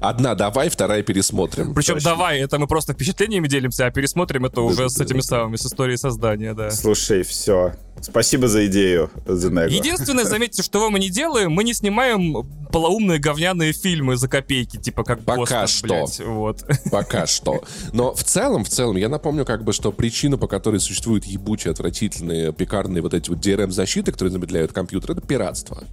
Одна 0.00 0.34
давай, 0.34 0.68
вторая 0.68 1.02
пересмотрим. 1.02 1.74
Причем 1.74 1.94
Точно. 1.94 2.10
давай, 2.10 2.40
это 2.40 2.58
мы 2.58 2.66
просто 2.66 2.94
впечатлениями 2.94 3.48
делимся, 3.48 3.86
а 3.86 3.90
пересмотрим 3.90 4.46
это 4.46 4.60
уже 4.62 4.88
с 4.88 5.00
этими 5.00 5.20
самыми, 5.20 5.56
с 5.56 5.66
историей 5.66 5.96
создания, 5.96 6.54
да. 6.54 6.70
Слушай, 6.70 7.22
все. 7.22 7.74
Спасибо 8.00 8.48
за 8.48 8.66
идею, 8.66 9.10
Зенего. 9.26 9.66
Единственное, 9.66 10.24
заметьте, 10.24 10.62
что 10.62 10.88
мы 10.88 10.98
не 10.98 11.10
делаем, 11.10 11.52
мы 11.52 11.64
не 11.64 11.74
снимаем 11.74 12.48
полоумные 12.72 13.18
говняные 13.18 13.72
фильмы 13.72 14.16
за 14.16 14.26
копейки, 14.28 14.78
типа 14.78 15.04
как 15.04 15.20
Пока 15.20 15.62
Бостон, 15.62 15.66
что. 15.66 15.86
блядь, 15.86 16.20
вот. 16.20 16.64
Пока 16.90 17.26
что. 17.26 17.62
Но 17.92 18.14
в 18.14 18.24
целом, 18.24 18.64
в 18.64 18.68
целом, 18.70 18.96
я 18.96 19.08
напомню, 19.08 19.44
как 19.44 19.64
бы, 19.64 19.72
что 19.72 19.92
причина, 19.92 20.38
по 20.38 20.46
которой 20.46 20.80
существуют 20.80 21.26
ебучие, 21.26 21.72
отвратительные, 21.72 22.52
пекарные 22.52 23.02
вот 23.02 23.12
эти 23.12 23.28
вот 23.28 23.38
DRM-защиты, 23.38 24.12
которые 24.12 24.32
замедляют 24.32 24.72
компьютер, 24.72 25.12
это 25.12 25.20
пиратство. 25.20 25.84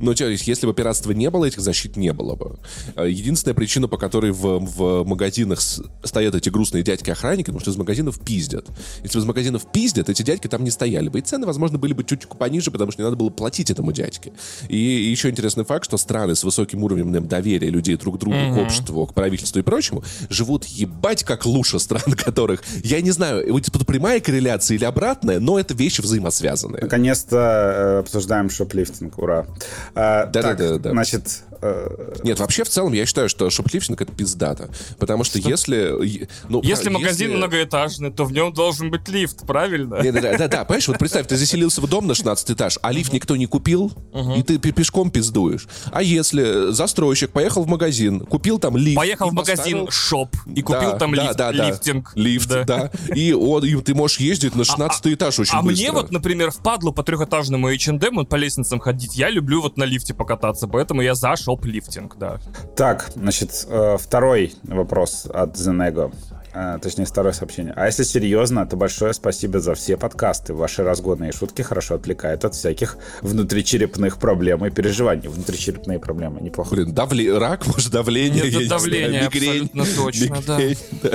Ну, 0.00 0.14
то 0.14 0.28
есть, 0.28 0.46
если 0.46 0.66
бы 0.66 0.74
пиратства 0.74 1.12
не 1.12 1.30
было, 1.30 1.44
этих 1.46 1.60
защит 1.60 1.96
не 1.96 2.12
было 2.12 2.34
бы. 2.34 2.58
Э, 2.96 3.08
Единственная 3.08 3.54
причина, 3.54 3.88
по 3.88 3.98
которой 3.98 4.32
в, 4.32 4.58
в 4.58 5.04
магазинах 5.04 5.60
стоят 5.60 6.34
эти 6.34 6.48
грустные 6.48 6.82
дядьки-охранники, 6.82 7.46
потому 7.46 7.60
что 7.60 7.70
из 7.70 7.76
магазинов 7.76 8.20
пиздят. 8.20 8.68
Если 9.02 9.18
бы 9.18 9.22
из 9.22 9.26
магазинов 9.26 9.70
пиздят, 9.72 10.08
эти 10.08 10.22
дядьки 10.22 10.48
там 10.48 10.64
не 10.64 10.70
стояли 10.70 11.08
бы. 11.08 11.18
И 11.18 11.22
цены, 11.22 11.46
возможно, 11.46 11.78
были 11.78 11.92
бы 11.92 12.04
чуть-чуть 12.04 12.30
пониже, 12.38 12.70
потому 12.70 12.90
что 12.92 13.02
не 13.02 13.04
надо 13.04 13.16
было 13.16 13.30
платить 13.30 13.70
этому 13.70 13.92
дядьке. 13.92 14.32
И 14.68 14.76
еще 14.76 15.28
интересный 15.30 15.64
факт, 15.64 15.84
что 15.84 15.96
страны 15.96 16.34
с 16.34 16.44
высоким 16.44 16.82
уровнем 16.82 17.28
доверия 17.28 17.70
людей 17.70 17.96
друг 17.96 18.16
к 18.16 18.18
другу, 18.18 18.36
к 18.54 18.58
обществу, 18.58 19.06
к 19.06 19.14
правительству 19.14 19.58
и 19.58 19.62
прочему, 19.62 20.02
живут 20.28 20.64
ебать 20.64 21.24
как 21.24 21.46
лучше 21.46 21.78
стран, 21.78 22.12
которых, 22.16 22.62
я 22.82 23.00
не 23.00 23.10
знаю, 23.10 23.52
вот 23.52 23.64
тут 23.70 23.86
прямая 23.86 24.20
корреляция 24.20 24.76
или 24.76 24.84
обратная, 24.84 25.40
но 25.40 25.58
это 25.58 25.74
вещи 25.74 26.00
взаимосвязанные. 26.00 26.82
Наконец-то 26.82 27.36
э, 27.36 27.98
обсуждаем 28.00 28.50
шоплифтинг, 28.50 29.18
ура. 29.18 29.46
А, 29.94 30.26
Да-да-да, 30.26 30.72
так, 30.74 30.80
да. 30.82 30.90
Значит, 30.90 31.44
э, 31.62 32.14
Нет, 32.24 32.38
вообще 32.40 32.64
в 32.64 32.68
целом 32.68 32.92
я 32.92 33.06
считаю, 33.06 33.28
что 33.28 33.48
шоплифтинг 33.50 34.00
это 34.00 34.12
пиздата. 34.12 34.68
Потому 34.98 35.24
что, 35.24 35.38
если... 35.38 36.04
е- 36.06 36.28
Ну, 36.48 36.60
Если 36.62 36.84
пра- 36.90 36.92
магазин 36.98 37.36
многоэтажный, 37.36 38.10
то 38.12 38.24
в 38.24 38.32
нем 38.32 38.52
должен 38.52 38.90
быть 38.90 39.08
лифт, 39.08 39.46
правильно? 39.46 40.02
Не, 40.02 40.10
Да, 40.12 40.20
да, 40.20 40.38
да, 40.38 40.48
да, 40.48 40.64
понимаешь, 40.64 40.88
вот 40.88 40.98
представь, 40.98 41.26
ты 41.26 41.36
заселился 41.36 41.80
в 41.80 41.88
дом 41.88 42.06
на 42.06 42.14
16 42.14 42.50
этаж, 42.50 42.78
а 42.82 42.92
лифт 42.92 43.12
никто 43.12 43.36
не 43.36 43.46
купил, 43.46 43.92
и 44.36 44.42
ты 44.42 44.58
пе- 44.58 44.72
пешком 44.72 45.10
пиздуешь. 45.10 45.66
А 45.92 46.02
если 46.02 46.72
застройщик 46.72 47.30
поехал 47.30 47.62
в 47.64 47.68
магазин, 47.68 48.20
купил 48.20 48.58
там 48.58 48.76
лифт... 48.76 48.96
Поехал 48.96 49.30
в 49.30 49.32
магазин 49.32 49.88
шоп 49.90 50.34
и 50.54 50.62
купил 50.62 50.98
там 50.98 51.14
лифт, 51.14 51.40
лифтинг. 51.52 52.12
Лифт, 52.14 52.48
да. 52.66 52.90
И, 53.14 53.32
он, 53.32 53.64
и 53.64 53.74
ты 53.82 53.94
можешь 53.94 54.18
ездить 54.20 54.54
на 54.54 54.64
16 54.64 55.06
этаж 55.14 55.38
очень 55.38 55.54
А 55.54 55.62
быстро. 55.62 55.82
мне 55.82 55.92
вот, 55.92 56.10
например, 56.10 56.50
впадло 56.50 56.90
по 56.90 57.02
трехэтажному 57.02 57.70
H&M 57.72 58.26
по 58.26 58.36
лестницам 58.36 58.80
ходить. 58.80 59.16
Я 59.16 59.30
люблю 59.30 59.60
вот 59.62 59.76
на 59.76 59.84
лифте 59.84 60.14
покататься, 60.14 60.66
поэтому 60.68 61.02
я 61.02 61.14
за 61.14 61.34
шоп-лифтинг, 61.52 62.16
да. 62.18 62.38
так, 62.76 63.10
значит, 63.14 63.66
э, 63.68 63.96
второй 63.98 64.54
вопрос 64.64 65.26
от 65.32 65.56
Зенего. 65.56 66.12
Э, 66.54 66.78
Точнее, 66.82 67.04
второе 67.04 67.32
сообщение. 67.32 67.72
А 67.76 67.86
если 67.86 68.02
серьезно, 68.02 68.66
то 68.66 68.76
большое 68.76 69.12
спасибо 69.12 69.60
за 69.60 69.74
все 69.74 69.96
подкасты. 69.96 70.54
Ваши 70.54 70.82
разгонные 70.82 71.32
шутки 71.32 71.62
хорошо 71.62 71.94
отвлекают 71.94 72.44
от 72.44 72.54
всяких 72.54 72.96
внутричерепных 73.22 74.18
проблем 74.18 74.64
и 74.66 74.70
переживаний. 74.70 75.28
Внутричерепные 75.28 75.98
проблемы, 75.98 76.40
неплохо. 76.40 76.74
Блин, 76.74 76.92
давле... 76.92 77.36
рак, 77.38 77.66
может, 77.66 77.90
давление, 77.90 78.44
не 78.50 78.66
давление, 78.66 79.08
знаю, 79.08 79.30
мигрень. 79.32 79.70
абсолютно 79.70 80.04
точно, 80.04 80.38
да. 80.46 80.58
Мигрень, 80.58 80.78
да. 81.02 81.10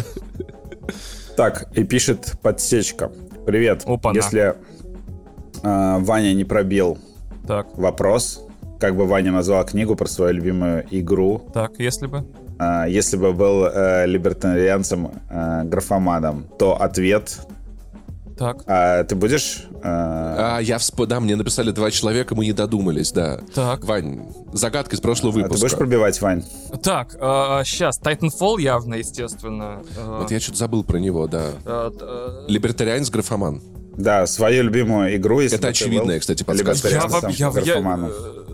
Так, 1.36 1.68
и 1.78 1.84
пишет 1.84 2.34
подсечка. 2.42 3.12
Привет. 3.46 3.84
Опа-на. 3.86 4.16
Если 4.16 4.56
э, 5.62 5.98
Ваня 6.00 6.34
не 6.34 6.46
пробил 6.46 6.98
Так, 7.48 7.78
вопрос, 7.78 8.47
как 8.80 8.96
бы 8.96 9.06
Ваня 9.06 9.32
назвал 9.32 9.66
книгу 9.66 9.96
про 9.96 10.08
свою 10.08 10.34
любимую 10.34 10.86
игру, 10.92 11.50
так, 11.54 11.72
если 11.80 12.08
бы. 12.08 12.26
э, 12.60 12.86
если 12.90 13.18
бы 13.18 13.34
был 13.34 13.66
э, 13.66 14.06
либертарианцем, 14.08 15.12
э, 15.30 15.64
графоманом, 15.66 16.46
то 16.60 16.80
ответ 16.82 17.40
Так, 18.38 18.64
А 18.68 19.04
ты 19.04 19.16
будешь? 19.16 19.64
э, 19.74 19.80
А, 19.84 20.60
я 20.60 20.78
всп... 20.78 21.06
Да, 21.08 21.20
мне 21.20 21.36
написали 21.36 21.72
два 21.72 21.90
человека, 21.90 22.36
мы 22.36 22.46
не 22.46 22.54
додумались, 22.54 23.12
да. 23.12 23.40
так. 23.56 23.84
Вань, 23.84 24.28
загадка 24.54 24.96
из 24.96 25.00
прошлого 25.02 25.32
а 25.32 25.44
ты 25.44 25.48
будешь 25.50 25.60
выпуска. 25.62 25.78
пробивать, 25.78 26.22
Вань? 26.22 26.44
Так, 26.84 27.14
сейчас, 27.66 28.00
Titanfall 28.00 28.62
явно, 28.62 28.94
естественно. 28.96 29.82
э, 29.98 30.18
Вот 30.20 30.30
я 30.32 30.40
что-то 30.40 30.58
забыл 30.60 30.84
про 30.84 30.98
него, 31.00 31.26
да. 31.28 31.46
э, 31.66 31.92
э, 32.00 32.46
Либертарианец 32.48 33.10
графоман. 33.10 33.62
Да, 33.98 34.28
свою 34.28 34.62
любимую 34.62 35.16
игру. 35.16 35.40
если 35.40 35.58
Это 35.58 35.70
очевидная, 35.70 36.18
был 36.18 36.20
кстати, 36.20 36.44
подсказка. 36.44 36.90
Я, 36.90 37.02
я, 37.56 37.62
я, 37.64 37.80
э, 37.80 38.47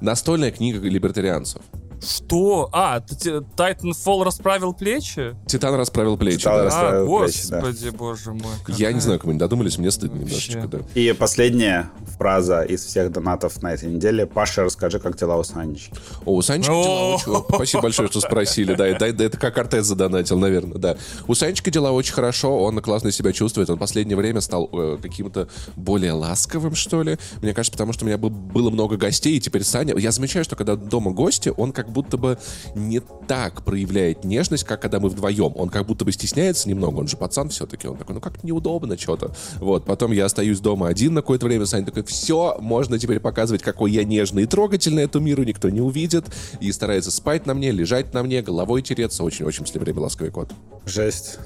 Настольная 0.00 0.50
книга 0.50 0.78
либертарианцев. 0.78 1.62
Что? 2.02 2.68
А, 2.72 2.98
Titanfall 3.00 4.24
расправил 4.24 4.72
плечи? 4.74 5.36
Титан 5.46 5.74
расправил 5.74 6.16
плечи. 6.16 6.38
Титан 6.38 6.56
да. 6.58 6.64
рас- 6.64 6.74
А, 6.74 6.82
Расправил 6.82 7.18
плечи, 7.18 7.48
да. 7.48 7.60
господи, 7.60 7.88
боже 7.90 8.32
мой. 8.32 8.52
Я 8.68 8.92
не 8.92 9.00
знаю, 9.00 9.18
как 9.18 9.26
мы 9.26 9.32
не 9.34 9.38
додумались, 9.38 9.78
мне 9.78 9.90
стыдно 9.90 10.20
Вообще. 10.20 10.52
немножечко, 10.54 10.78
да. 10.94 11.00
И 11.00 11.12
последняя 11.12 11.90
фраза 12.18 12.62
из 12.62 12.84
всех 12.84 13.12
донатов 13.12 13.62
на 13.62 13.72
этой 13.74 13.88
неделе. 13.90 14.26
Паша, 14.26 14.64
расскажи, 14.64 14.98
как 14.98 15.16
дела 15.16 15.36
у 15.36 15.44
Санечки. 15.44 15.92
О, 16.24 16.34
у 16.34 16.42
Санечки 16.42 16.70
дела 16.70 17.14
очень... 17.14 17.44
Спасибо 17.54 17.82
большое, 17.82 18.08
что 18.08 18.20
спросили. 18.20 18.74
Да, 18.74 18.92
да, 18.98 19.12
да, 19.12 19.24
это 19.24 19.38
как 19.38 19.56
Артез 19.58 19.86
задонатил, 19.86 20.38
наверное, 20.38 20.78
да. 20.78 20.96
У 21.26 21.34
Санечки 21.34 21.70
дела 21.70 21.90
очень 21.92 22.12
хорошо, 22.14 22.62
он 22.62 22.80
классно 22.80 23.10
себя 23.12 23.32
чувствует. 23.32 23.70
Он 23.70 23.76
в 23.76 23.78
последнее 23.80 24.16
время 24.16 24.40
стал 24.40 24.68
э, 24.72 24.98
каким-то 25.00 25.48
более 25.76 26.12
ласковым, 26.12 26.74
что 26.74 27.02
ли. 27.02 27.18
Мне 27.42 27.54
кажется, 27.54 27.72
потому 27.72 27.92
что 27.92 28.04
у 28.04 28.08
меня 28.08 28.18
был- 28.18 28.30
было 28.30 28.70
много 28.70 28.96
гостей, 28.96 29.36
и 29.36 29.40
теперь 29.40 29.64
Саня... 29.64 29.96
Я 29.96 30.12
замечаю, 30.12 30.44
что 30.44 30.56
когда 30.56 30.76
дома 30.76 31.10
гости, 31.12 31.52
он 31.56 31.72
как 31.72 31.90
будто 31.96 32.18
бы 32.18 32.38
не 32.74 33.00
так 33.00 33.64
проявляет 33.64 34.22
нежность, 34.24 34.64
как 34.64 34.82
когда 34.82 35.00
мы 35.00 35.08
вдвоем. 35.08 35.52
Он 35.56 35.70
как 35.70 35.86
будто 35.86 36.04
бы 36.04 36.12
стесняется 36.12 36.68
немного, 36.68 36.98
он 36.98 37.08
же 37.08 37.16
пацан 37.16 37.48
все-таки. 37.48 37.88
Он 37.88 37.96
такой, 37.96 38.14
ну 38.14 38.20
как-то 38.20 38.46
неудобно 38.46 38.98
что-то. 38.98 39.34
Вот, 39.56 39.86
потом 39.86 40.12
я 40.12 40.26
остаюсь 40.26 40.60
дома 40.60 40.88
один 40.88 41.14
на 41.14 41.22
какое-то 41.22 41.46
время, 41.46 41.64
Саня 41.64 41.86
такой, 41.86 42.04
все, 42.04 42.58
можно 42.60 42.98
теперь 42.98 43.18
показывать, 43.18 43.62
какой 43.62 43.92
я 43.92 44.04
нежный 44.04 44.42
и 44.42 44.46
трогательный 44.46 45.04
эту 45.04 45.20
миру, 45.20 45.42
никто 45.42 45.70
не 45.70 45.80
увидит. 45.80 46.26
И 46.60 46.70
старается 46.70 47.10
спать 47.10 47.46
на 47.46 47.54
мне, 47.54 47.70
лежать 47.70 48.12
на 48.12 48.22
мне, 48.22 48.42
головой 48.42 48.82
тереться. 48.82 49.24
Очень-очень 49.24 49.64
в 49.64 49.74
время 49.74 50.00
ласковый 50.00 50.30
кот. 50.30 50.50
Жесть. 50.84 51.38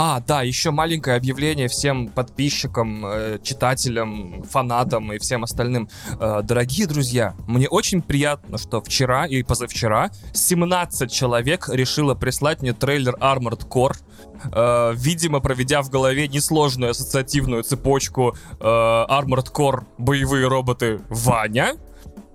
А, 0.00 0.20
да, 0.20 0.42
еще 0.42 0.70
маленькое 0.70 1.16
объявление 1.16 1.66
всем 1.66 2.06
подписчикам, 2.06 3.04
э, 3.04 3.38
читателям, 3.42 4.44
фанатам 4.44 5.12
и 5.12 5.18
всем 5.18 5.42
остальным. 5.42 5.88
Э, 6.20 6.40
дорогие 6.44 6.86
друзья, 6.86 7.34
мне 7.48 7.68
очень 7.68 8.00
приятно, 8.00 8.58
что 8.58 8.80
вчера 8.80 9.26
и 9.26 9.42
позавчера 9.42 9.77
17 10.32 11.10
человек 11.10 11.68
решило 11.68 12.14
прислать 12.14 12.62
мне 12.62 12.72
трейлер 12.72 13.14
Armored 13.20 13.66
Core. 13.68 13.96
Э, 14.52 14.92
видимо, 14.94 15.40
проведя 15.40 15.82
в 15.82 15.90
голове 15.90 16.28
несложную 16.28 16.90
ассоциативную 16.90 17.62
цепочку 17.62 18.36
э, 18.60 18.64
Armored 18.64 19.52
Core 19.52 19.84
боевые 19.98 20.48
роботы 20.48 21.00
Ваня. 21.08 21.76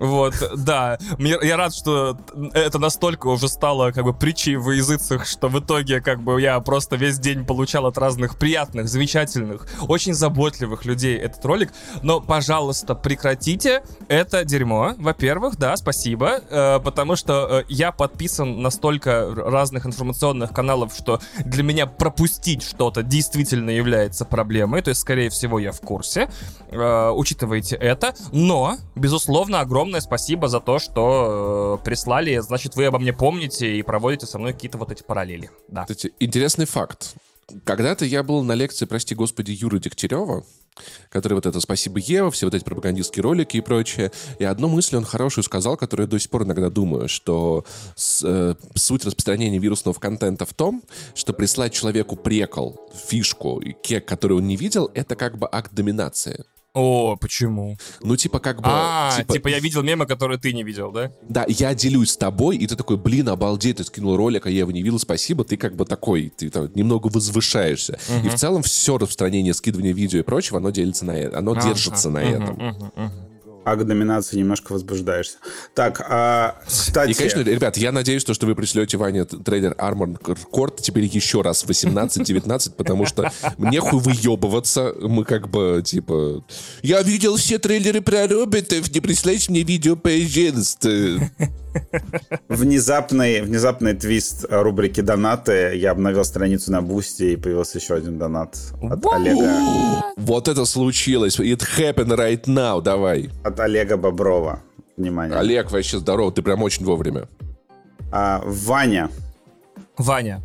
Вот, 0.04 0.34
да. 0.58 0.98
Я 1.18 1.56
рад, 1.56 1.74
что 1.74 2.18
это 2.54 2.78
настолько 2.78 3.28
уже 3.28 3.48
стало 3.48 3.92
как 3.94 4.04
бы 4.04 4.14
притчей 4.14 4.58
в 4.58 4.70
языцах, 4.72 5.26
что 5.26 5.48
в 5.48 5.58
итоге 5.58 6.02
как 6.02 6.22
бы 6.22 6.42
я 6.42 6.60
просто 6.60 6.98
весь 6.98 7.20
день 7.20 7.46
получал 7.46 7.86
от 7.86 7.98
разных 7.98 8.38
приятных, 8.38 8.90
замечательных, 8.90 9.66
очень 9.88 10.14
заботливых 10.14 10.84
людей 10.84 11.16
этот 11.16 11.46
ролик. 11.46 11.72
Но, 12.02 12.20
пожалуйста, 12.20 12.96
прекратите 12.96 13.82
это 14.10 14.44
дерьмо. 14.44 14.94
Во-первых, 14.98 15.58
да, 15.58 15.78
спасибо, 15.78 16.42
э, 16.50 16.82
потому 16.84 17.16
что 17.16 17.62
э, 17.62 17.64
я 17.70 17.94
подписан 17.94 18.62
на 18.62 18.72
столько 18.72 19.34
разных 19.34 19.86
информационных 19.86 20.52
каналов, 20.52 20.94
что 20.94 21.22
для 21.46 21.64
меня 21.64 21.86
пропустить 21.86 22.62
что-то 22.62 23.04
действительно 23.04 23.70
является 23.70 24.26
проблемой. 24.26 24.82
То 24.82 24.90
есть, 24.90 25.00
скорее 25.00 25.30
всего, 25.30 25.60
я 25.60 25.72
в 25.72 25.80
курсе. 25.80 26.30
Э, 26.72 27.12
учитывайте 27.12 27.78
это. 27.78 28.14
Но, 28.34 28.76
безусловно, 28.96 29.62
огромное 29.62 29.93
спасибо 30.02 30.48
за 30.48 30.60
то, 30.60 30.80
что 30.80 31.80
э, 31.82 31.86
прислали. 31.86 32.38
Значит, 32.40 32.76
вы 32.76 32.86
обо 32.86 33.00
мне 33.00 33.14
помните 33.14 33.78
и 33.78 33.82
проводите 33.84 34.26
со 34.26 34.40
мной 34.40 34.54
какие-то 34.54 34.78
вот 34.78 34.92
эти 34.92 35.04
параллели. 35.04 35.50
Да. 35.68 35.82
Кстати, 35.84 36.14
интересный 36.20 36.66
факт. 36.66 37.16
Когда-то 37.66 38.06
я 38.06 38.24
был 38.24 38.42
на 38.44 38.54
лекции, 38.54 38.86
прости 38.86 39.16
господи, 39.16 39.52
Юры 39.52 39.78
Дегтярева, 39.80 40.46
который 41.10 41.34
вот 41.34 41.46
это 41.46 41.60
«Спасибо, 41.60 42.00
Ева», 42.00 42.32
все 42.32 42.46
вот 42.48 42.56
эти 42.56 42.64
пропагандистские 42.64 43.22
ролики 43.22 43.58
и 43.58 43.62
прочее. 43.62 44.12
И 44.40 44.46
одну 44.46 44.70
мысль 44.70 44.96
он 44.96 45.04
хорошую 45.04 45.44
сказал, 45.44 45.76
которую 45.76 46.08
я 46.08 46.10
до 46.10 46.20
сих 46.20 46.30
пор 46.32 46.44
иногда 46.44 46.70
думаю, 46.70 47.10
что 47.10 47.66
с- 47.96 48.24
э, 48.26 48.56
суть 48.76 49.06
распространения 49.06 49.60
вирусного 49.60 50.00
контента 50.00 50.46
в 50.46 50.54
том, 50.54 50.84
что 51.16 51.34
прислать 51.34 51.74
человеку 51.74 52.16
прекол, 52.16 52.80
фишку, 53.08 53.62
кек, 53.84 54.06
который 54.06 54.38
он 54.38 54.48
не 54.48 54.56
видел, 54.56 54.90
это 54.94 55.16
как 55.18 55.38
бы 55.38 55.48
акт 55.52 55.74
доминации. 55.74 56.46
О, 56.74 57.16
почему? 57.18 57.78
Ну, 58.02 58.16
типа, 58.16 58.40
как 58.40 58.58
бы... 58.58 58.64
А, 58.66 59.12
типа 59.28 59.48
я 59.48 59.60
видел 59.60 59.84
мемы, 59.84 60.08
которые 60.08 60.40
ты 60.40 60.54
не 60.54 60.64
видел, 60.64 60.92
да? 60.92 61.12
Да, 61.22 61.46
я 61.48 61.76
делюсь 61.76 62.12
с 62.12 62.18
тобой, 62.18 62.58
и 62.58 62.66
ты 62.66 62.76
такой, 62.76 62.98
блин, 62.98 63.30
обалдеть, 63.30 63.78
ты 63.78 63.84
скинул 63.84 64.18
ролик, 64.18 64.48
а 64.48 64.50
я 64.50 64.60
его 64.60 64.72
не 64.72 64.82
видел, 64.82 64.98
спасибо, 64.98 65.44
ты 65.44 65.56
как 65.56 65.76
бы 65.76 65.86
такой, 65.86 66.34
ты 66.36 66.50
там 66.50 66.72
немного 66.74 67.10
возвышаешься. 67.10 68.00
И 68.24 68.30
в 68.30 68.36
целом 68.36 68.64
все 68.64 68.98
распространение, 68.98 69.54
скидывание 69.54 69.94
видео 69.94 70.20
и 70.20 70.24
прочего, 70.24 70.58
оно 70.58 70.72
делится 70.72 71.06
на 71.06 71.12
это, 71.12 71.38
оно 71.38 71.56
держится 71.56 72.10
на 72.10 72.20
этом. 72.20 72.76
Акт 73.66 73.84
доминации 73.84 74.38
немножко 74.38 74.74
возбуждаешься. 74.74 75.38
Так, 75.74 76.06
а, 76.08 76.60
кстати... 76.66 77.12
И, 77.12 77.14
конечно, 77.14 77.42
ребят, 77.42 77.78
я 77.78 77.92
надеюсь, 77.92 78.24
то, 78.24 78.34
что 78.34 78.46
вы 78.46 78.56
пришлете 78.56 78.98
Ване 78.98 79.26
трейлер 79.26 79.74
Armored 79.78 80.20
Core 80.52 80.74
теперь 80.82 81.06
еще 81.06 81.42
раз 81.42 81.64
18-19, 81.64 82.74
потому 82.76 83.06
что 83.06 83.32
мне 83.58 83.80
хуй 83.80 84.00
выебываться. 84.00 84.94
Мы 85.00 85.24
как 85.24 85.50
бы, 85.50 85.82
типа... 85.84 86.44
Я 86.82 87.02
видел 87.02 87.38
все 87.38 87.58
трейлеры 87.58 88.02
про 88.02 88.28
роботов, 88.28 88.94
не 88.94 89.00
присылайте 89.00 89.52
мне 89.52 89.64
видео, 89.64 89.96
пожалуйста. 89.96 91.32
Внезапный, 92.50 93.42
внезапный 93.42 93.94
твист 93.94 94.46
рубрики 94.50 95.02
«Донаты». 95.02 95.76
Я 95.76 95.92
обновил 95.92 96.24
страницу 96.24 96.72
на 96.72 96.82
Бусти, 96.82 97.34
и 97.34 97.36
появился 97.36 97.78
еще 97.78 97.96
один 97.96 98.18
донат 98.18 98.58
от 98.82 99.06
Олега, 99.06 99.52
Вот 100.18 100.48
это 100.48 100.66
случилось. 100.66 101.40
It 101.40 101.64
happened 101.78 102.16
right 102.18 102.44
now. 102.46 102.82
Давай. 102.82 103.30
от 103.44 103.60
Олега 103.60 103.98
Боброва. 103.98 104.60
Внимание. 104.98 105.38
Олег, 105.38 105.72
вообще 105.72 105.98
здорово. 105.98 106.32
Ты 106.32 106.42
прям 106.42 106.62
очень 106.62 106.86
вовремя. 106.86 107.28
А, 108.12 108.42
Ваня. 108.46 109.10
Ваня. 109.98 110.42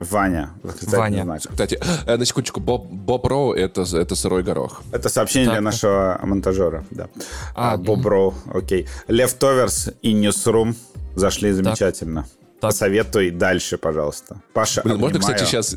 Ваня. 0.00 0.50
Ваня. 0.88 1.24
знак. 1.24 1.42
Кстати, 1.50 1.78
э, 2.06 2.16
на 2.16 2.24
секундочку, 2.24 2.58
Боб, 2.60 2.86
Боб 2.86 3.26
Роу 3.26 3.52
это, 3.52 3.82
это 3.82 4.14
сырой 4.14 4.42
горох. 4.42 4.82
Это 4.92 5.08
сообщение 5.10 5.48
Так. 5.50 5.54
для 5.56 5.60
нашего 5.60 6.18
монтажера, 6.22 6.84
да. 6.90 7.08
А, 7.54 7.74
А, 7.74 7.76
Бобро, 7.76 8.32
окей. 8.52 8.88
Лев 9.08 9.34
Товерс 9.34 9.90
и 10.00 10.12
Ньюсрум 10.14 10.74
зашли 11.14 11.52
замечательно. 11.52 12.22
Так. 12.22 12.60
Посоветуй 12.70 13.30
дальше, 13.30 13.76
пожалуйста. 13.76 14.40
Паша, 14.54 14.80
Блин, 14.82 14.98
можно, 14.98 15.18
кстати, 15.18 15.44
сейчас... 15.44 15.76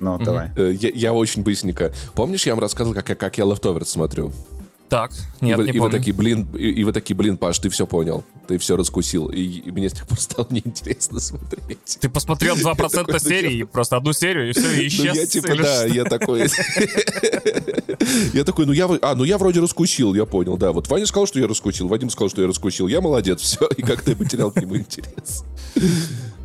Ну, 0.00 0.18
давай. 0.18 0.50
Я, 0.56 0.90
я 0.94 1.12
очень 1.12 1.42
быстренько. 1.42 1.92
Помнишь, 2.14 2.46
я 2.46 2.54
вам 2.54 2.60
рассказывал, 2.60 2.94
как, 2.94 3.10
я- 3.10 3.14
как 3.14 3.36
я 3.36 3.44
Leftovers 3.44 3.84
смотрю? 3.84 4.32
Так, 4.90 5.12
нет, 5.40 5.56
и, 5.56 5.62
вы, 5.62 5.64
не 5.66 5.70
и 5.70 5.72
вы 5.74 5.78
помню. 5.86 5.98
такие, 5.98 6.12
блин, 6.12 6.48
и, 6.52 6.68
и 6.68 6.82
вы 6.84 6.92
такие, 6.92 7.14
блин, 7.16 7.36
Паш, 7.36 7.60
ты 7.60 7.68
все 7.68 7.86
понял, 7.86 8.24
ты 8.48 8.58
все 8.58 8.76
раскусил. 8.76 9.28
И, 9.28 9.40
и 9.40 9.70
мне 9.70 9.88
с 9.88 9.92
тех 9.92 10.06
пор 10.08 10.18
стало 10.20 10.48
неинтересно 10.50 11.20
смотреть. 11.20 11.98
Ты 12.00 12.08
посмотрел 12.08 12.56
2% 12.56 12.74
такой, 12.74 13.12
ну, 13.12 13.18
серии, 13.20 13.62
просто 13.62 13.96
одну 13.96 14.12
серию, 14.12 14.50
и 14.50 14.52
все, 14.52 14.68
и 14.72 14.76
Ну, 14.82 14.86
исчез. 14.88 15.16
я 15.16 15.26
типа, 15.26 15.54
да, 15.56 15.86
что? 15.86 15.94
я 15.94 16.04
такой... 16.04 16.48
Я 18.32 18.44
такой, 18.44 18.66
ну 18.66 18.72
я... 18.72 18.86
вы- 18.86 18.98
А, 19.02 19.14
ну 19.14 19.24
я 19.24 19.38
вроде 19.38 19.60
раскусил, 19.60 20.14
я 20.14 20.24
понял, 20.26 20.56
да. 20.56 20.72
Вот 20.72 20.88
Ваня 20.88 21.06
сказал, 21.06 21.26
что 21.26 21.38
я 21.38 21.46
раскусил, 21.46 21.86
Вадим 21.88 22.10
сказал, 22.10 22.28
что 22.30 22.42
я 22.42 22.48
раскусил. 22.48 22.88
Я 22.88 23.00
молодец, 23.00 23.40
все, 23.40 23.66
и 23.76 23.82
как-то 23.82 24.10
я 24.10 24.16
потерял 24.16 24.50
к 24.50 24.56
нему 24.60 24.76
интерес. 24.76 25.44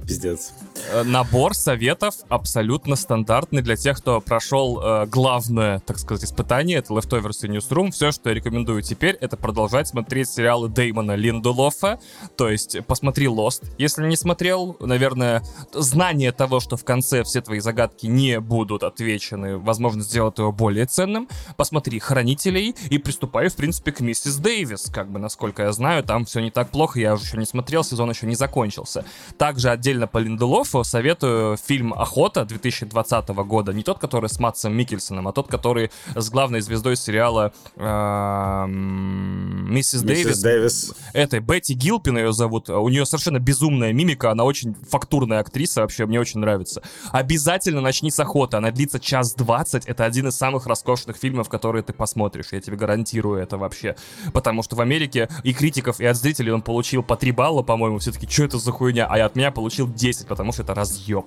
Пиздец. 0.07 0.51
Э, 0.91 1.03
Набор 1.03 1.55
советов 1.55 2.15
абсолютно 2.29 2.95
стандартный 2.95 3.61
для 3.61 3.75
тех, 3.75 3.97
кто 3.97 4.21
прошел 4.21 4.81
э, 4.81 5.05
главное, 5.07 5.79
так 5.79 5.99
сказать, 5.99 6.23
испытание. 6.25 6.79
Это 6.79 6.93
Leftovers 6.93 7.45
и 7.45 7.47
Newsroom. 7.47 7.91
Все, 7.91 8.11
что 8.11 8.29
я 8.29 8.35
рекомендую 8.35 8.81
теперь, 8.81 9.15
это 9.15 9.37
продолжать 9.37 9.87
смотреть 9.87 10.29
сериалы 10.29 10.69
Деймона 10.69 11.15
Линдулофа. 11.15 11.99
То 12.35 12.49
есть 12.49 12.77
посмотри 12.85 13.27
Lost, 13.27 13.63
если 13.77 14.05
не 14.05 14.15
смотрел. 14.15 14.75
Наверное, 14.79 15.43
знание 15.73 16.31
того, 16.31 16.59
что 16.59 16.77
в 16.77 16.83
конце 16.83 17.23
все 17.23 17.41
твои 17.41 17.59
загадки 17.59 18.07
не 18.07 18.39
будут 18.39 18.83
отвечены, 18.83 19.57
возможно, 19.57 20.03
сделает 20.03 20.39
его 20.39 20.51
более 20.51 20.85
ценным. 20.85 21.27
Посмотри 21.57 21.99
Хранителей 21.99 22.75
и 22.89 22.97
приступай, 22.97 23.47
в 23.47 23.55
принципе, 23.55 23.91
к 23.91 23.99
Миссис 24.01 24.37
Дэвис. 24.37 24.89
Как 24.93 25.09
бы, 25.09 25.19
насколько 25.19 25.63
я 25.63 25.71
знаю, 25.71 26.03
там 26.03 26.25
все 26.25 26.41
не 26.41 26.51
так 26.51 26.69
плохо. 26.69 26.99
Я 26.99 27.13
уже 27.13 27.25
еще 27.25 27.37
не 27.37 27.45
смотрел, 27.45 27.83
сезон 27.83 28.09
еще 28.09 28.27
не 28.27 28.35
закончился. 28.35 29.05
Также 29.37 29.69
отдельно 29.69 30.07
по 30.07 30.17
Линделофу 30.17 30.64
инфо, 30.65 30.83
советую 30.83 31.57
фильм 31.57 31.93
«Охота» 31.93 32.43
2020 32.43 33.27
года. 33.29 33.71
Не 33.71 33.83
тот, 33.83 33.99
который 33.99 34.29
с 34.29 34.39
Матсом 34.39 34.75
Микельсоном, 34.75 35.27
а 35.27 35.31
тот, 35.31 35.47
который 35.47 35.91
с 36.15 36.29
главной 36.29 36.61
звездой 36.61 36.97
сериала 36.97 37.53
эм, 37.75 39.71
«Миссис 39.71 40.01
Дэвис». 40.01 40.41
Дэвис. 40.41 40.95
Этой 41.13 41.39
Бетти 41.39 41.75
Гилпин 41.75 42.17
ее 42.17 42.33
зовут. 42.33 42.69
У 42.69 42.89
нее 42.89 43.05
совершенно 43.05 43.39
безумная 43.39 43.93
мимика, 43.93 44.31
она 44.31 44.43
очень 44.43 44.75
фактурная 44.89 45.39
актриса, 45.39 45.81
вообще 45.81 46.07
мне 46.07 46.19
очень 46.19 46.39
нравится. 46.39 46.81
Обязательно 47.11 47.81
начни 47.81 48.09
с 48.09 48.19
«Охоты», 48.19 48.57
она 48.57 48.71
длится 48.71 48.99
час 48.99 49.35
двадцать, 49.35 49.85
это 49.85 50.03
один 50.03 50.27
из 50.29 50.35
самых 50.35 50.65
роскошных 50.65 51.17
фильмов, 51.17 51.47
которые 51.47 51.83
ты 51.83 51.93
посмотришь, 51.93 52.47
я 52.51 52.59
тебе 52.59 52.75
гарантирую 52.75 53.39
это 53.39 53.57
вообще. 53.57 53.95
Потому 54.33 54.63
что 54.63 54.75
в 54.75 54.81
Америке 54.81 55.29
и 55.43 55.53
критиков, 55.53 55.99
и 55.99 56.05
от 56.05 56.17
зрителей 56.17 56.51
он 56.51 56.63
получил 56.63 57.03
по 57.03 57.15
3 57.15 57.31
балла, 57.31 57.61
по-моему, 57.61 57.99
все-таки, 57.99 58.27
что 58.27 58.45
это 58.45 58.57
за 58.57 58.71
хуйня? 58.71 59.05
А 59.05 59.23
от 59.23 59.35
меня 59.35 59.51
получил 59.51 59.87
10, 59.87 60.27
потому 60.27 60.51
что 60.54 60.54
это 60.59 60.73
разъеб. 60.73 61.25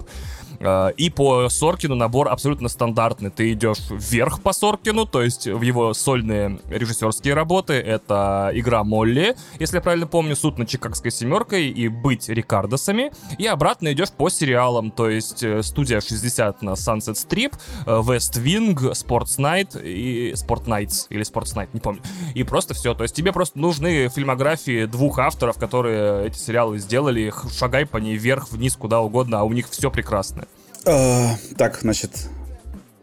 Э, 0.60 0.90
И 0.96 1.10
по 1.10 1.48
Соркину 1.48 1.94
набор 1.94 2.28
абсолютно 2.28 2.68
стандартный. 2.68 3.30
Ты 3.30 3.52
идешь 3.52 3.78
вверх 3.90 4.42
по 4.42 4.52
Соркину, 4.52 5.06
то 5.06 5.22
есть 5.22 5.46
в 5.46 5.62
его 5.62 5.94
сольные 5.94 6.60
режиссерские 6.68 7.34
работы. 7.34 7.74
Это 7.74 8.50
игра 8.54 8.84
Молли, 8.84 9.36
если 9.58 9.76
я 9.76 9.82
правильно 9.82 10.06
помню, 10.06 10.36
суд 10.36 10.58
над 10.58 10.68
Чикагской 10.68 11.10
семеркой 11.10 11.68
и 11.68 11.88
быть 11.88 12.28
Рикардосами. 12.28 13.12
И 13.38 13.46
обратно 13.46 13.92
идешь 13.92 14.10
по 14.10 14.28
сериалам, 14.28 14.90
то 14.90 15.08
есть 15.08 15.42
э, 15.42 15.62
студия 15.62 16.00
60 16.00 16.62
на 16.62 16.70
Sunset 16.70 17.14
Strip, 17.14 17.54
э, 17.86 17.90
West 17.90 18.42
Wing, 18.42 18.74
Sports 18.74 19.38
Night 19.38 19.80
и 19.82 20.32
Sport 20.32 20.64
Nights 20.66 21.06
или 21.10 21.22
Sports 21.22 21.54
Night, 21.54 21.68
не 21.72 21.80
помню. 21.80 22.00
И 22.34 22.42
просто 22.42 22.74
все. 22.74 22.94
То 22.94 23.04
есть 23.04 23.14
тебе 23.14 23.32
просто 23.32 23.58
нужны 23.58 24.08
фильмографии 24.08 24.86
двух 24.86 25.18
авторов, 25.18 25.58
которые 25.58 26.26
эти 26.26 26.38
сериалы 26.38 26.78
сделали. 26.78 27.32
Шагай 27.56 27.86
по 27.86 27.98
ней 27.98 28.16
вверх, 28.16 28.50
вниз, 28.50 28.76
куда 28.76 29.00
угодно, 29.00 29.40
а 29.40 29.42
у 29.44 29.52
них 29.52 29.68
все 29.68 29.90
прекрасное. 29.90 30.47
А, 30.86 31.34
Так, 31.56 31.78
значит, 31.80 32.28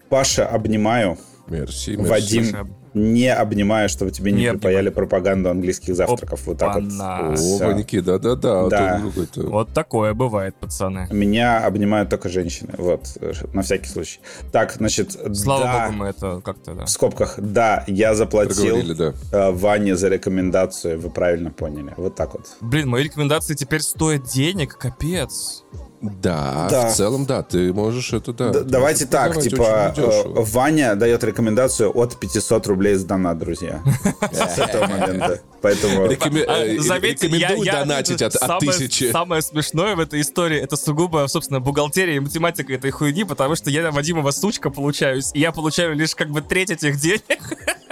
Паша, 0.09 0.47
обнимаю. 0.47 1.17
Мерси, 1.47 1.95
мерси. 1.95 2.09
Вадим, 2.09 2.75
не 2.95 3.27
обнимаю, 3.27 3.89
чтобы 3.89 4.11
тебе 4.11 4.31
не 4.31 4.43
Не 4.43 4.51
припаяли 4.51 4.89
пропаганду 4.89 5.49
английских 5.49 5.95
завтраков. 5.95 6.47
Вот 6.47 6.57
так 6.57 6.75
вот. 6.75 6.91
О. 6.99 7.35
Ваньки, 7.59 7.99
да-да-да. 7.99 8.67
Да. 8.69 8.95
а 8.95 9.01
какой-то- 9.01 9.41
Вот 9.47 9.73
такое 9.73 10.13
бывает, 10.13 10.55
пацаны. 10.55 11.07
Меня 11.11 11.65
обнимают 11.65 12.09
только 12.09 12.29
женщины. 12.29 12.73
Вот, 12.77 13.05
на 13.53 13.61
всякий 13.63 13.89
случай. 13.89 14.21
Так, 14.51 14.71
значит, 14.71 15.11
Слава 15.35 15.63
да, 15.63 15.85
богу, 15.87 15.97
мы 15.97 16.05
это 16.07 16.41
как-то, 16.41 16.73
да. 16.73 16.85
в 16.85 16.89
скобках, 16.89 17.35
да, 17.37 17.83
я 17.87 18.15
заплатил 18.15 18.95
да. 18.95 19.13
э, 19.31 19.51
Ване 19.51 19.97
за 19.97 20.07
рекомендацию, 20.07 20.99
вы 20.99 21.09
правильно 21.09 21.51
поняли. 21.51 21.93
Вот 21.97 22.15
так 22.15 22.33
вот. 22.33 22.47
Блин, 22.61 22.89
мои 22.89 23.03
рекомендации 23.03 23.55
теперь 23.55 23.81
стоят 23.81 24.23
денег, 24.23 24.77
капец. 24.77 25.63
Да, 26.21 26.67
Да. 26.69 26.89
в 26.89 26.93
целом, 26.95 27.25
да, 27.25 27.43
ты 27.43 27.73
можешь 27.73 28.13
это, 28.13 28.33
да. 28.33 28.49
Д- 28.49 28.61
Давайте 28.63 29.05
так, 29.05 29.39
типа, 29.41 29.93
э, 29.95 30.23
Ваня 30.35 30.95
дает 30.95 31.23
рекомендацию 31.23 31.91
от 31.97 32.19
500 32.19 32.67
рублей 32.67 32.95
сдана, 32.95 33.33
друзья. 33.33 33.81
С 34.31 34.57
этого 34.59 34.87
момента. 34.87 35.41
Поэтому... 35.61 36.05
Э, 36.05 36.15
А, 36.47 36.81
Заметьте, 36.81 37.27
я- 37.27 37.49
Рекомендую 37.49 37.71
донатить 37.71 38.21
от, 38.21 38.33
тысячи. 38.59 39.11
Самое 39.11 39.41
смешное 39.41 39.95
в 39.95 39.99
этой 39.99 40.21
истории 40.21 40.59
это 40.59 40.75
сугубо, 40.77 41.25
собственно, 41.27 41.59
бухгалтерия 41.59 42.15
и 42.15 42.19
математика 42.19 42.73
этой 42.73 42.91
хуйни, 42.91 43.23
потому 43.23 43.55
что 43.55 43.69
я 43.69 43.91
Вадимова 43.91 44.31
сучка 44.31 44.69
получаюсь, 44.69 45.31
и 45.33 45.39
я 45.39 45.51
получаю 45.51 45.95
лишь 45.95 46.15
как 46.15 46.29
бы 46.29 46.41
треть 46.41 46.69
этих 46.71 46.97
денег. 46.99 47.21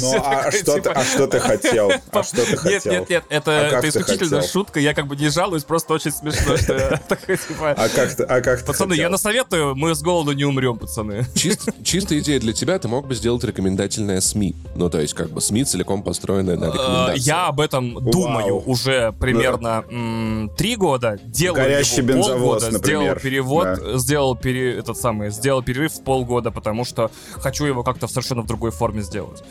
Ну, 0.00 0.16
а 0.16 0.42
Такой, 0.44 0.52
что 0.60 0.72
ты- 0.74 0.80
типа, 0.80 0.92
а 0.94 1.04
что 1.04 1.26
ты 1.26 1.40
хотел? 1.40 1.90
А 1.90 2.22
Нет, 2.68 2.84
нет, 2.84 3.10
нет, 3.10 3.24
это, 3.28 3.78
А 3.78 3.88
исключительно 3.88 4.42
шутка, 4.42 4.80
я 4.80 4.94
как 4.94 5.06
бы 5.06 5.16
не 5.16 5.28
жалуюсь, 5.28 5.64
просто 5.64 5.94
очень 5.94 6.12
смешно, 6.12 6.56
что 6.56 6.74
я 6.74 6.96
такой, 7.08 7.36
типа... 7.36 7.70
А 7.76 7.88
как 7.88 8.14
ты, 8.14 8.22
а 8.24 8.40
Пацаны, 8.66 8.94
я 8.94 9.08
насоветую, 9.08 9.74
мы 9.74 9.94
с 9.94 10.02
голоду 10.02 10.32
не 10.32 10.44
умрем, 10.44 10.78
пацаны. 10.78 11.26
Чист- 11.34 11.68
чистая 11.84 12.18
идея 12.20 12.40
для 12.40 12.52
тебя, 12.52 12.78
ты 12.78 12.88
мог 12.88 13.06
бы 13.06 13.14
сделать 13.14 13.42
рекомендательное 13.44 14.20
СМИ. 14.20 14.54
Ну, 14.74 14.90
то 14.90 15.00
есть, 15.00 15.14
как 15.14 15.30
бы 15.30 15.40
СМИ 15.40 15.64
целиком 15.64 16.02
построенное 16.02 16.56
на 16.56 16.66
Э, 16.66 16.72
рекомендациях. 16.72 17.26
Я 17.26 17.46
об 17.46 17.60
этом 17.60 17.94
думаю 18.10 18.62
уже 18.66 19.12
примерно 19.12 19.84
м, 19.90 20.50
три 20.56 20.76
года. 20.76 21.18
Делаю 21.24 21.62
Горящий 21.64 22.02
бензовоз, 22.02 22.62
например. 22.70 22.80
сделал 22.80 23.16
перевод, 23.20 23.68
сделал 24.00 24.36
пере, 24.36 24.78
этот 24.78 24.96
самый, 24.96 25.30
сделал 25.30 25.62
перерыв 25.62 25.92
в 25.94 26.02
полгода, 26.02 26.50
потому 26.50 26.84
что 26.84 27.10
хочу 27.38 27.64
его 27.64 27.82
как-то 27.82 28.08
совершенно 28.08 28.42
в 28.42 28.46
другой 28.46 28.70
форме 28.70 29.02
сделать. 29.02 29.42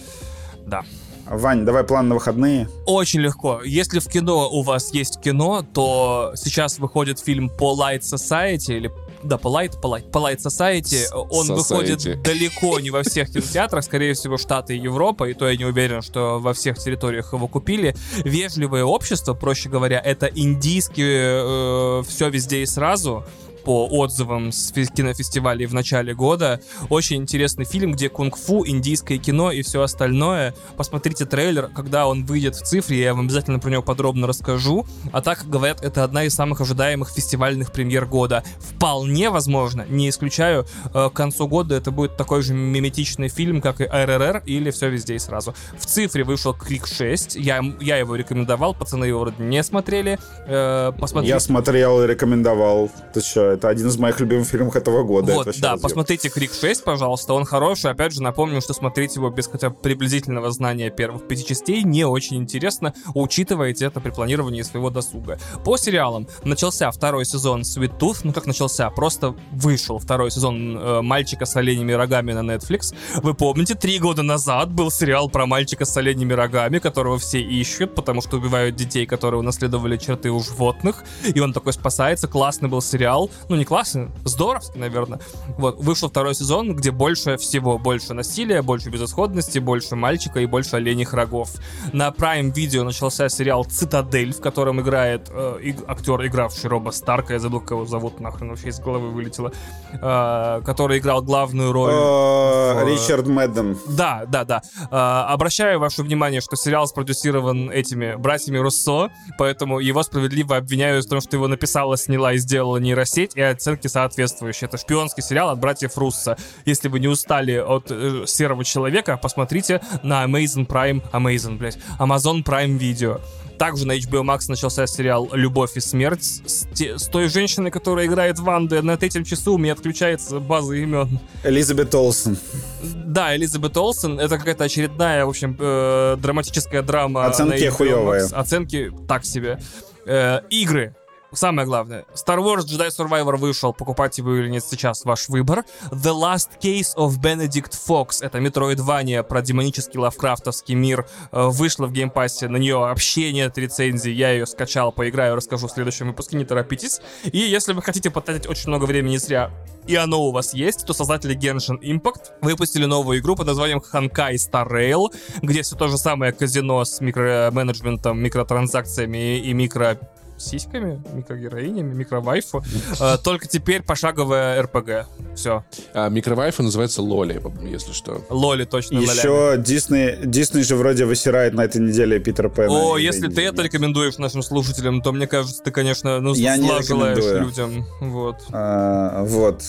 Да. 0.66 0.84
Вань, 1.28 1.66
давай 1.66 1.84
план 1.84 2.08
на 2.08 2.16
выходные. 2.16 2.70
Очень 2.86 3.22
легко. 3.22 3.62
Если 3.64 4.00
в 4.00 4.08
кино 4.08 4.48
у 4.50 4.62
вас 4.62 4.94
есть 4.94 5.20
кино, 5.20 5.66
то 5.74 6.34
сейчас 6.36 6.78
выходит 6.78 7.20
фильм 7.20 7.50
Polite 7.58 8.02
Society 8.02 8.78
или 8.78 8.92
да, 9.24 9.38
Polite, 9.38 9.82
Polite, 9.82 10.12
Polite 10.12 10.38
Society. 10.38 11.12
Он 11.14 11.50
Society. 11.50 11.56
выходит 11.56 12.22
далеко 12.22 12.80
не 12.80 12.92
во 12.92 13.02
всех 13.02 13.32
кинотеатрах, 13.32 13.84
скорее 13.84 14.14
всего, 14.14 14.38
Штаты 14.38 14.76
и 14.78 14.80
Европа, 14.80 15.28
и 15.28 15.34
то 15.34 15.50
я 15.50 15.58
не 15.58 15.66
уверен, 15.66 16.04
что 16.04 16.40
во 16.40 16.54
всех 16.54 16.78
территориях 16.78 17.34
его 17.34 17.48
купили. 17.48 17.96
Вежливое 18.24 18.84
общество, 18.84 19.34
проще 19.34 19.70
говоря, 19.70 20.00
это 20.00 20.28
индийские 20.28 22.04
все 22.04 22.30
везде 22.30 22.62
и 22.62 22.66
сразу 22.68 23.26
по 23.66 23.88
отзывам 23.88 24.52
с 24.52 24.72
кинофестивалей 24.72 25.66
в 25.66 25.74
начале 25.74 26.14
года. 26.14 26.62
Очень 26.90 27.18
интересный 27.18 27.66
фильм, 27.66 27.94
где 27.94 28.10
кунг-фу, 28.10 28.64
индийское 28.66 29.18
кино 29.18 29.52
и 29.52 29.64
все 29.64 29.82
остальное. 29.82 30.54
Посмотрите 30.78 31.26
трейлер, 31.26 31.70
когда 31.74 32.08
он 32.08 32.26
выйдет 32.26 32.56
в 32.56 32.62
цифре, 32.62 33.02
я 33.02 33.14
вам 33.16 33.26
обязательно 33.26 33.60
про 33.60 33.72
него 33.72 33.82
подробно 33.82 34.28
расскажу. 34.28 34.86
А 35.12 35.22
так, 35.22 35.50
говорят, 35.50 35.84
это 35.84 36.04
одна 36.04 36.24
из 36.26 36.36
самых 36.36 36.62
ожидаемых 36.62 37.10
фестивальных 37.10 37.72
премьер 37.72 38.06
года. 38.06 38.44
Вполне 38.60 39.32
возможно, 39.32 39.86
не 39.90 40.10
исключаю, 40.10 40.68
э, 40.94 41.10
к 41.10 41.14
концу 41.14 41.48
года 41.48 41.76
это 41.76 41.90
будет 41.90 42.18
такой 42.18 42.44
же 42.44 42.54
миметичный 42.54 43.30
фильм, 43.30 43.62
как 43.62 43.82
и 43.82 43.86
РРР 43.86 44.44
или 44.46 44.70
все 44.70 44.90
везде 44.90 45.16
и 45.16 45.20
сразу. 45.20 45.56
В 45.78 45.86
цифре 45.88 46.24
вышел 46.24 46.54
Крик 46.54 46.86
6, 46.86 47.36
я, 47.36 47.62
я 47.80 47.98
его 47.98 48.16
рекомендовал, 48.16 48.76
пацаны 48.76 49.06
его 49.06 49.22
вроде 49.22 49.44
не 49.44 49.64
смотрели. 49.64 50.20
Э, 50.46 50.92
посмотрите. 51.00 51.34
Я 51.34 51.40
смотрел 51.40 52.04
и 52.04 52.08
рекомендовал. 52.08 52.92
Ты 53.14 53.22
что, 53.22 53.55
это 53.56 53.70
один 53.70 53.88
из 53.88 53.98
моих 53.98 54.20
любимых 54.20 54.48
фильмов 54.48 54.76
этого 54.76 55.04
года. 55.04 55.28
Это 55.28 55.36
Вот, 55.38 55.46
вообще 55.48 55.62
да, 55.62 55.72
разъем. 55.72 55.84
посмотрите 55.84 56.30
Крик 56.30 56.54
6, 56.54 56.84
пожалуйста, 56.84 57.34
он 57.34 57.46
хороший. 57.46 57.92
Опять 57.92 58.14
же, 58.14 58.22
напомню, 58.22 58.62
что 58.62 58.74
смотреть 58.74 59.16
его 59.16 59.30
без 59.30 59.48
хотя 59.48 59.70
бы 59.70 59.76
приблизительного 59.76 60.52
знания 60.52 60.90
первых 60.90 61.28
пяти 61.28 61.46
частей 61.46 61.84
не 61.84 62.06
очень 62.06 62.38
интересно, 62.38 62.94
учитывайте 63.14 63.86
это 63.86 64.00
при 64.00 64.12
планировании 64.12 64.62
своего 64.62 64.90
досуга. 64.90 65.40
По 65.64 65.78
сериалам 65.78 66.28
начался 66.44 66.92
второй 66.92 67.26
сезон 67.26 67.62
Sweet 67.62 67.98
Tooth, 67.98 68.20
ну 68.24 68.34
как 68.34 68.46
начался, 68.46 68.90
просто 68.90 69.36
вышел 69.52 70.00
второй 70.00 70.32
сезон 70.32 70.78
э, 70.78 71.02
«Мальчика 71.02 71.46
с 71.46 71.56
оленями 71.56 71.94
рогами» 71.94 72.34
на 72.34 72.56
Netflix. 72.56 72.94
Вы 73.16 73.34
помните, 73.34 73.76
три 73.76 74.00
года 74.00 74.24
назад 74.24 74.72
был 74.72 74.92
сериал 74.92 75.30
про 75.30 75.46
мальчика 75.46 75.86
с 75.86 75.96
оленями 75.98 76.34
рогами, 76.34 76.80
которого 76.80 77.18
все 77.18 77.42
ищут, 77.42 77.96
потому 77.96 78.22
что 78.22 78.38
убивают 78.38 78.76
детей, 78.76 79.06
которые 79.06 79.40
унаследовали 79.40 79.98
черты 79.98 80.30
у 80.32 80.42
животных, 80.42 81.04
и 81.24 81.40
он 81.40 81.54
такой 81.54 81.74
спасается. 81.74 82.28
Классный 82.28 82.70
был 82.70 82.82
сериал, 82.82 83.30
ну 83.50 83.56
не 83.56 83.66
классный, 83.66 84.10
здоровский, 84.24 84.80
наверное. 84.80 85.20
Вот, 85.58 85.78
вышел 85.80 86.10
второй 86.10 86.36
сезон, 86.36 86.76
где 86.76 86.92
больше 86.92 87.38
всего, 87.38 87.78
больше 87.78 88.14
насилия, 88.14 88.62
больше 88.62 88.90
безысходности, 88.90 89.60
больше 89.60 89.96
мальчика 89.96 90.40
и 90.40 90.46
больше 90.46 90.76
оленьих 90.78 91.14
рогов. 91.14 91.50
На 91.94 92.10
Prime 92.10 92.54
Video 92.54 92.84
начался 92.84 93.30
сериал 93.30 93.64
«Цитадель», 93.66 94.34
в 94.34 94.42
котором 94.42 94.82
играет 94.82 95.30
э, 95.30 95.58
иг- 95.62 95.84
актер, 95.88 96.26
игравший 96.26 96.70
Роба 96.70 96.92
Старка, 96.92 97.34
я 97.34 97.40
забыл, 97.40 97.60
как 97.62 97.72
его 97.72 97.86
зовут, 97.86 98.20
нахрен 98.20 98.50
вообще 98.50 98.70
из 98.70 98.80
головы 98.80 99.10
вылетело, 99.12 99.52
э, 99.94 100.62
который 100.66 101.00
играл 101.00 101.22
главную 101.22 101.72
роль. 101.72 101.92
Э, 101.94 102.84
в- 102.84 102.88
Ричард 102.88 103.28
Мэдден. 103.28 103.78
Да, 103.90 104.24
да, 104.28 104.44
да. 104.44 104.62
А, 104.92 105.28
обращаю 105.34 105.80
ваше 105.80 106.04
внимание, 106.04 106.42
что 106.42 106.56
сериал 106.56 106.88
спродюсирован 106.88 107.70
этими 107.70 108.16
братьями 108.16 108.58
Руссо, 108.58 109.10
поэтому 109.38 109.80
его 109.80 110.04
справедливо 110.04 110.58
обвиняют 110.58 111.06
в 111.06 111.10
том, 111.10 111.22
что 111.22 111.36
его 111.38 111.48
написала, 111.48 111.98
сняла 111.98 112.34
и 112.34 112.38
сделала 112.38 112.78
нейросеть, 112.78 113.35
и 113.36 113.42
оценки 113.42 113.88
соответствующие. 113.88 114.68
Это 114.68 114.78
шпионский 114.78 115.22
сериал 115.22 115.50
от 115.50 115.60
братьев 115.60 115.98
Руссо. 115.98 116.38
Если 116.66 116.88
вы 116.88 117.00
не 117.00 117.08
устали 117.08 117.58
от 117.58 117.88
э, 117.90 118.24
серого 118.26 118.64
человека, 118.64 119.18
посмотрите 119.22 119.82
на 120.04 120.24
Amazon 120.26 120.66
Prime, 120.66 121.04
Amazon, 121.12 121.58
блядь, 121.58 121.78
Amazon 122.00 122.44
Prime 122.44 122.78
Video. 122.80 123.22
Также 123.58 123.88
на 123.88 123.94
HBO 123.98 124.22
Max 124.24 124.46
начался 124.50 124.86
сериал 124.86 125.30
«Любовь 125.32 125.78
и 125.78 125.80
смерть» 125.80 126.42
с, 126.46 126.68
те- 126.74 126.98
с 126.98 127.08
той 127.08 127.30
женщиной, 127.30 127.72
которая 127.72 128.06
играет 128.06 128.38
Ванду. 128.40 128.82
На 128.84 128.98
третьем 128.98 129.24
часу 129.24 129.54
у 129.54 129.58
меня 129.58 129.74
отключается 129.74 130.40
база 130.40 130.74
имен. 130.74 131.20
Элизабет 131.44 131.96
Олсен. 131.96 132.38
Да, 132.84 133.34
Элизабет 133.36 133.78
Олсен. 133.78 134.20
Это 134.20 134.38
какая-то 134.38 134.66
очередная, 134.66 135.26
в 135.26 135.30
общем, 135.30 135.56
э, 135.58 136.18
драматическая 136.20 136.82
драма. 136.82 137.26
Оценки 137.28 137.70
хуёвые. 137.70 138.26
Оценки 138.26 138.92
так 139.08 139.26
себе. 139.26 139.58
Э, 140.06 140.42
игры. 140.50 140.94
Самое 141.38 141.68
главное. 141.68 142.06
Star 142.14 142.38
Wars 142.40 142.66
Jedi 142.66 142.88
Survivor 142.88 143.38
вышел, 143.38 143.74
покупать 143.74 144.18
его 144.18 144.36
или 144.36 144.50
нет, 144.50 144.64
сейчас 144.64 145.06
ваш 145.06 145.30
выбор. 145.30 145.64
The 145.92 146.14
Last 146.14 146.60
Case 146.62 146.96
of 146.96 147.20
Benedict 147.20 147.74
Fox, 147.88 148.18
это 148.22 148.40
метроидвания 148.40 149.24
про 149.24 149.42
демонический 149.42 150.00
лавкрафтовский 150.00 150.76
мир, 150.76 151.08
э, 151.32 151.48
вышла 151.48 151.88
в 151.88 151.92
Game 151.92 152.14
Pass 152.14 152.36
е, 152.36 152.48
на 152.48 152.58
нее 152.58 152.78
вообще 152.78 153.32
нет 153.32 153.58
рецензий, 153.58 154.14
я 154.14 154.32
ее 154.32 154.46
скачал, 154.46 154.92
поиграю, 154.92 155.36
расскажу 155.36 155.68
в 155.68 155.72
следующем 155.72 156.08
выпуске, 156.08 156.38
не 156.38 156.46
торопитесь. 156.46 157.02
И 157.24 157.38
если 157.38 157.74
вы 157.74 157.82
хотите 157.82 158.10
потратить 158.10 158.48
очень 158.48 158.70
много 158.70 158.86
времени 158.86 159.18
зря, 159.18 159.52
и 159.88 159.96
оно 159.96 160.24
у 160.24 160.32
вас 160.32 160.54
есть, 160.54 160.86
то 160.86 160.94
создатели 160.94 161.38
Genshin 161.38 161.80
Impact 161.80 162.34
выпустили 162.42 162.86
новую 162.86 163.20
игру 163.20 163.36
под 163.36 163.48
названием 163.48 163.84
Hankai 163.94 164.34
Star 164.34 164.68
Rail, 164.68 165.14
где 165.42 165.62
все 165.62 165.76
то 165.76 165.88
же 165.88 165.98
самое 165.98 166.32
казино 166.32 166.84
с 166.84 167.02
микроменеджментом, 167.02 168.20
микротранзакциями 168.20 169.40
и 169.40 169.54
микро 169.54 170.00
сиськами, 170.46 171.02
микрогероинями, 171.14 171.94
микровайфу. 171.94 172.64
Э, 173.00 173.18
только 173.24 173.48
теперь 173.48 173.82
пошаговая 173.82 174.62
РПГ. 174.62 175.08
Все. 175.36 175.64
А 175.94 176.10
микровайфу 176.10 176.64
называется 176.64 177.02
Лоли, 177.02 177.42
если 177.64 177.94
что. 177.94 178.22
Лоли 178.30 178.66
точно 178.66 179.00
Еще 179.00 179.56
Дисней, 179.58 180.18
Дисней 180.24 180.64
же 180.64 180.76
вроде 180.76 181.06
высирает 181.06 181.54
на 181.54 181.66
этой 181.66 181.82
неделе 181.82 182.20
Питера 182.20 182.50
Пэна. 182.50 182.72
О, 182.72 182.98
если 182.98 183.28
ты 183.28 183.44
это 183.44 183.62
рекомендуешь 183.62 184.18
нашим 184.18 184.42
слушателям, 184.42 185.02
то 185.02 185.12
мне 185.12 185.28
кажется, 185.28 185.62
ты, 185.64 185.72
конечно, 185.72 186.20
ну, 186.20 186.34
Я 186.34 186.56
людям. 186.58 187.86
Вот. 188.02 188.38
А, 188.52 189.24
вот. 189.24 189.64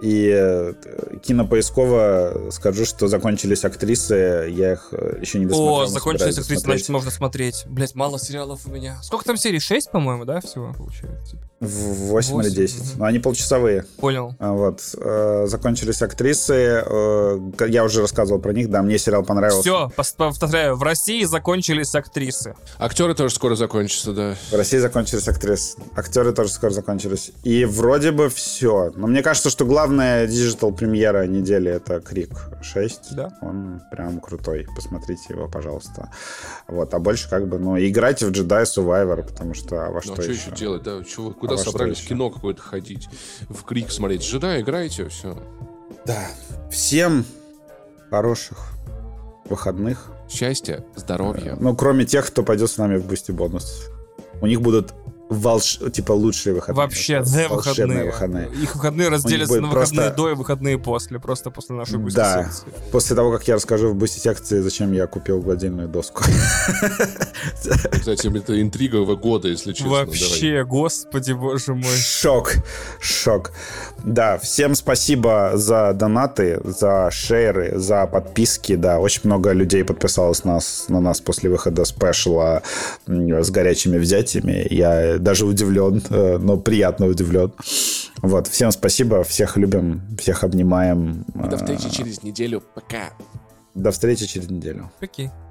И 0.00 0.30
э, 0.32 0.74
кинопоисково 1.24 2.50
скажу, 2.50 2.84
что 2.84 3.08
закончились 3.08 3.64
актрисы, 3.64 4.48
я 4.50 4.74
их 4.74 4.88
э, 4.92 5.18
еще 5.20 5.40
не 5.40 5.46
досмотрел. 5.46 5.74
О, 5.74 5.86
закончились 5.86 6.38
актрисы, 6.38 6.62
значит, 6.62 6.88
можно 6.88 7.10
смотреть. 7.10 7.64
Блять, 7.66 7.94
мало 7.94 8.18
сериалов 8.18 8.60
у 8.66 8.70
меня. 8.70 8.98
Сколько 9.02 9.24
там 9.24 9.36
серий? 9.36 9.58
Шесть, 9.58 9.90
по-моему? 9.90 10.17
По-моему, 10.18 10.24
да, 10.24 10.40
всего 10.40 10.72
получается? 10.72 11.38
8, 11.60 12.40
или 12.42 12.50
10. 12.50 12.80
Угу. 12.80 12.86
Но 12.98 13.04
они 13.04 13.18
полчасовые. 13.18 13.84
Понял. 13.98 14.34
А, 14.38 14.52
вот. 14.52 14.80
Э, 14.96 15.46
закончились 15.48 16.02
актрисы. 16.02 16.82
Э, 16.86 17.38
я 17.68 17.84
уже 17.84 18.00
рассказывал 18.00 18.40
про 18.40 18.52
них, 18.52 18.70
да, 18.70 18.82
мне 18.82 18.96
сериал 18.98 19.24
понравился. 19.24 19.60
Все, 19.60 19.90
повторяю, 20.16 20.76
в 20.76 20.82
России 20.82 21.24
закончились 21.24 21.94
актрисы. 21.94 22.54
Актеры 22.78 23.14
тоже 23.14 23.34
скоро 23.34 23.56
закончатся, 23.56 24.12
да. 24.12 24.36
В 24.52 24.54
России 24.54 24.78
закончились 24.78 25.26
актрисы. 25.26 25.78
Актеры 25.96 26.32
тоже 26.32 26.50
скоро 26.50 26.70
закончились. 26.70 27.32
И 27.42 27.64
вроде 27.64 28.12
бы 28.12 28.28
все. 28.28 28.92
Но 28.94 29.08
мне 29.08 29.22
кажется, 29.22 29.50
что 29.50 29.64
главная 29.64 30.26
digital 30.28 30.72
премьера 30.72 31.26
недели 31.26 31.70
это 31.72 32.00
Крик 32.00 32.30
6. 32.62 33.16
Да. 33.16 33.32
Он 33.42 33.82
прям 33.90 34.20
крутой. 34.20 34.68
Посмотрите 34.76 35.22
его, 35.30 35.48
пожалуйста. 35.48 36.10
Вот. 36.68 36.94
А 36.94 36.98
больше 37.00 37.28
как 37.28 37.48
бы, 37.48 37.58
ну, 37.58 37.76
играйте 37.78 38.26
в 38.26 38.30
Jedi 38.30 38.62
Survivor, 38.62 39.26
потому 39.26 39.54
что 39.54 39.88
а 39.98 40.00
во 40.00 40.06
ну, 40.06 40.12
а 40.12 40.16
что, 40.16 40.22
что 40.22 40.32
еще? 40.32 40.50
еще 40.50 40.56
делать, 40.56 40.82
да? 40.82 41.02
Чего, 41.04 41.30
куда 41.30 41.54
а 41.54 41.58
собрались? 41.58 42.00
Кино 42.00 42.30
какое-то 42.30 42.62
ходить, 42.62 43.08
в 43.48 43.62
крик 43.64 43.90
смотреть. 43.90 44.22
Жида, 44.22 44.60
играйте, 44.60 45.08
все. 45.08 45.36
Да. 46.06 46.28
Всем 46.70 47.24
хороших 48.10 48.58
выходных. 49.44 50.10
Счастья, 50.28 50.84
здоровья. 50.94 51.56
Ну, 51.58 51.74
кроме 51.74 52.04
тех, 52.04 52.26
кто 52.26 52.42
пойдет 52.42 52.70
с 52.70 52.76
нами 52.76 52.96
в 52.96 53.06
Бусти 53.06 53.32
бонус. 53.32 53.86
У 54.40 54.46
них 54.46 54.60
будут 54.60 54.92
волш... 55.28 55.78
типа 55.92 56.12
лучшие 56.12 56.54
выходные. 56.54 56.84
Вообще, 56.84 57.18
the 57.20 57.48
выходные. 57.48 58.04
выходные. 58.04 58.48
Их 58.62 58.74
выходные 58.74 59.08
разделятся 59.08 59.60
на 59.60 59.68
выходные 59.68 60.00
просто... 60.00 60.16
до 60.16 60.30
и 60.30 60.34
выходные 60.34 60.78
после, 60.78 61.18
просто 61.18 61.50
после 61.50 61.76
нашей 61.76 61.98
бусти 61.98 62.16
Да, 62.16 62.44
секции. 62.44 62.66
после 62.90 63.16
того, 63.16 63.32
как 63.32 63.46
я 63.48 63.54
расскажу 63.56 63.90
в 63.90 63.94
бусти 63.94 64.18
секции, 64.18 64.60
зачем 64.60 64.92
я 64.92 65.06
купил 65.06 65.40
гладильную 65.40 65.88
доску. 65.88 66.22
Кстати, 67.54 68.36
это 68.36 68.60
интрига 68.60 69.04
года, 69.16 69.48
если 69.48 69.72
честно. 69.72 69.90
Вообще, 69.90 70.50
давай. 70.50 70.64
господи, 70.64 71.32
боже 71.32 71.74
мой. 71.74 71.96
Шок, 71.96 72.54
шок. 73.00 73.52
Да, 74.04 74.38
всем 74.38 74.74
спасибо 74.74 75.52
за 75.54 75.92
донаты, 75.92 76.60
за 76.64 77.10
share 77.10 77.59
ы, 77.59 77.78
за 77.78 78.06
подписки, 78.06 78.76
да, 78.76 78.98
очень 78.98 79.22
много 79.24 79.52
людей 79.52 79.84
подписалось 79.84 80.44
нас, 80.44 80.86
на 80.88 81.00
нас 81.00 81.20
после 81.20 81.50
выхода 81.50 81.84
special 81.84 82.52
а 82.52 82.62
с 83.06 83.50
горячими 83.50 83.98
взятиями. 83.98 84.66
Я 84.70 85.18
даже 85.18 85.46
удивлен, 85.46 86.02
э, 86.10 86.38
но 86.38 86.56
приятно 86.56 87.06
удивлен. 87.06 87.52
Вот, 88.22 88.46
всем 88.46 88.70
спасибо, 88.70 89.24
всех 89.24 89.56
любим, 89.56 90.02
всех 90.18 90.44
обнимаем. 90.44 91.24
до 91.34 91.56
встречи 91.56 91.90
через 91.90 92.22
неделю, 92.22 92.62
пока. 92.74 93.10
До 93.74 93.90
встречи 93.90 94.26
через 94.26 94.50
неделю. 94.50 94.90
Окей. 95.00 95.26
Okay. 95.26 95.47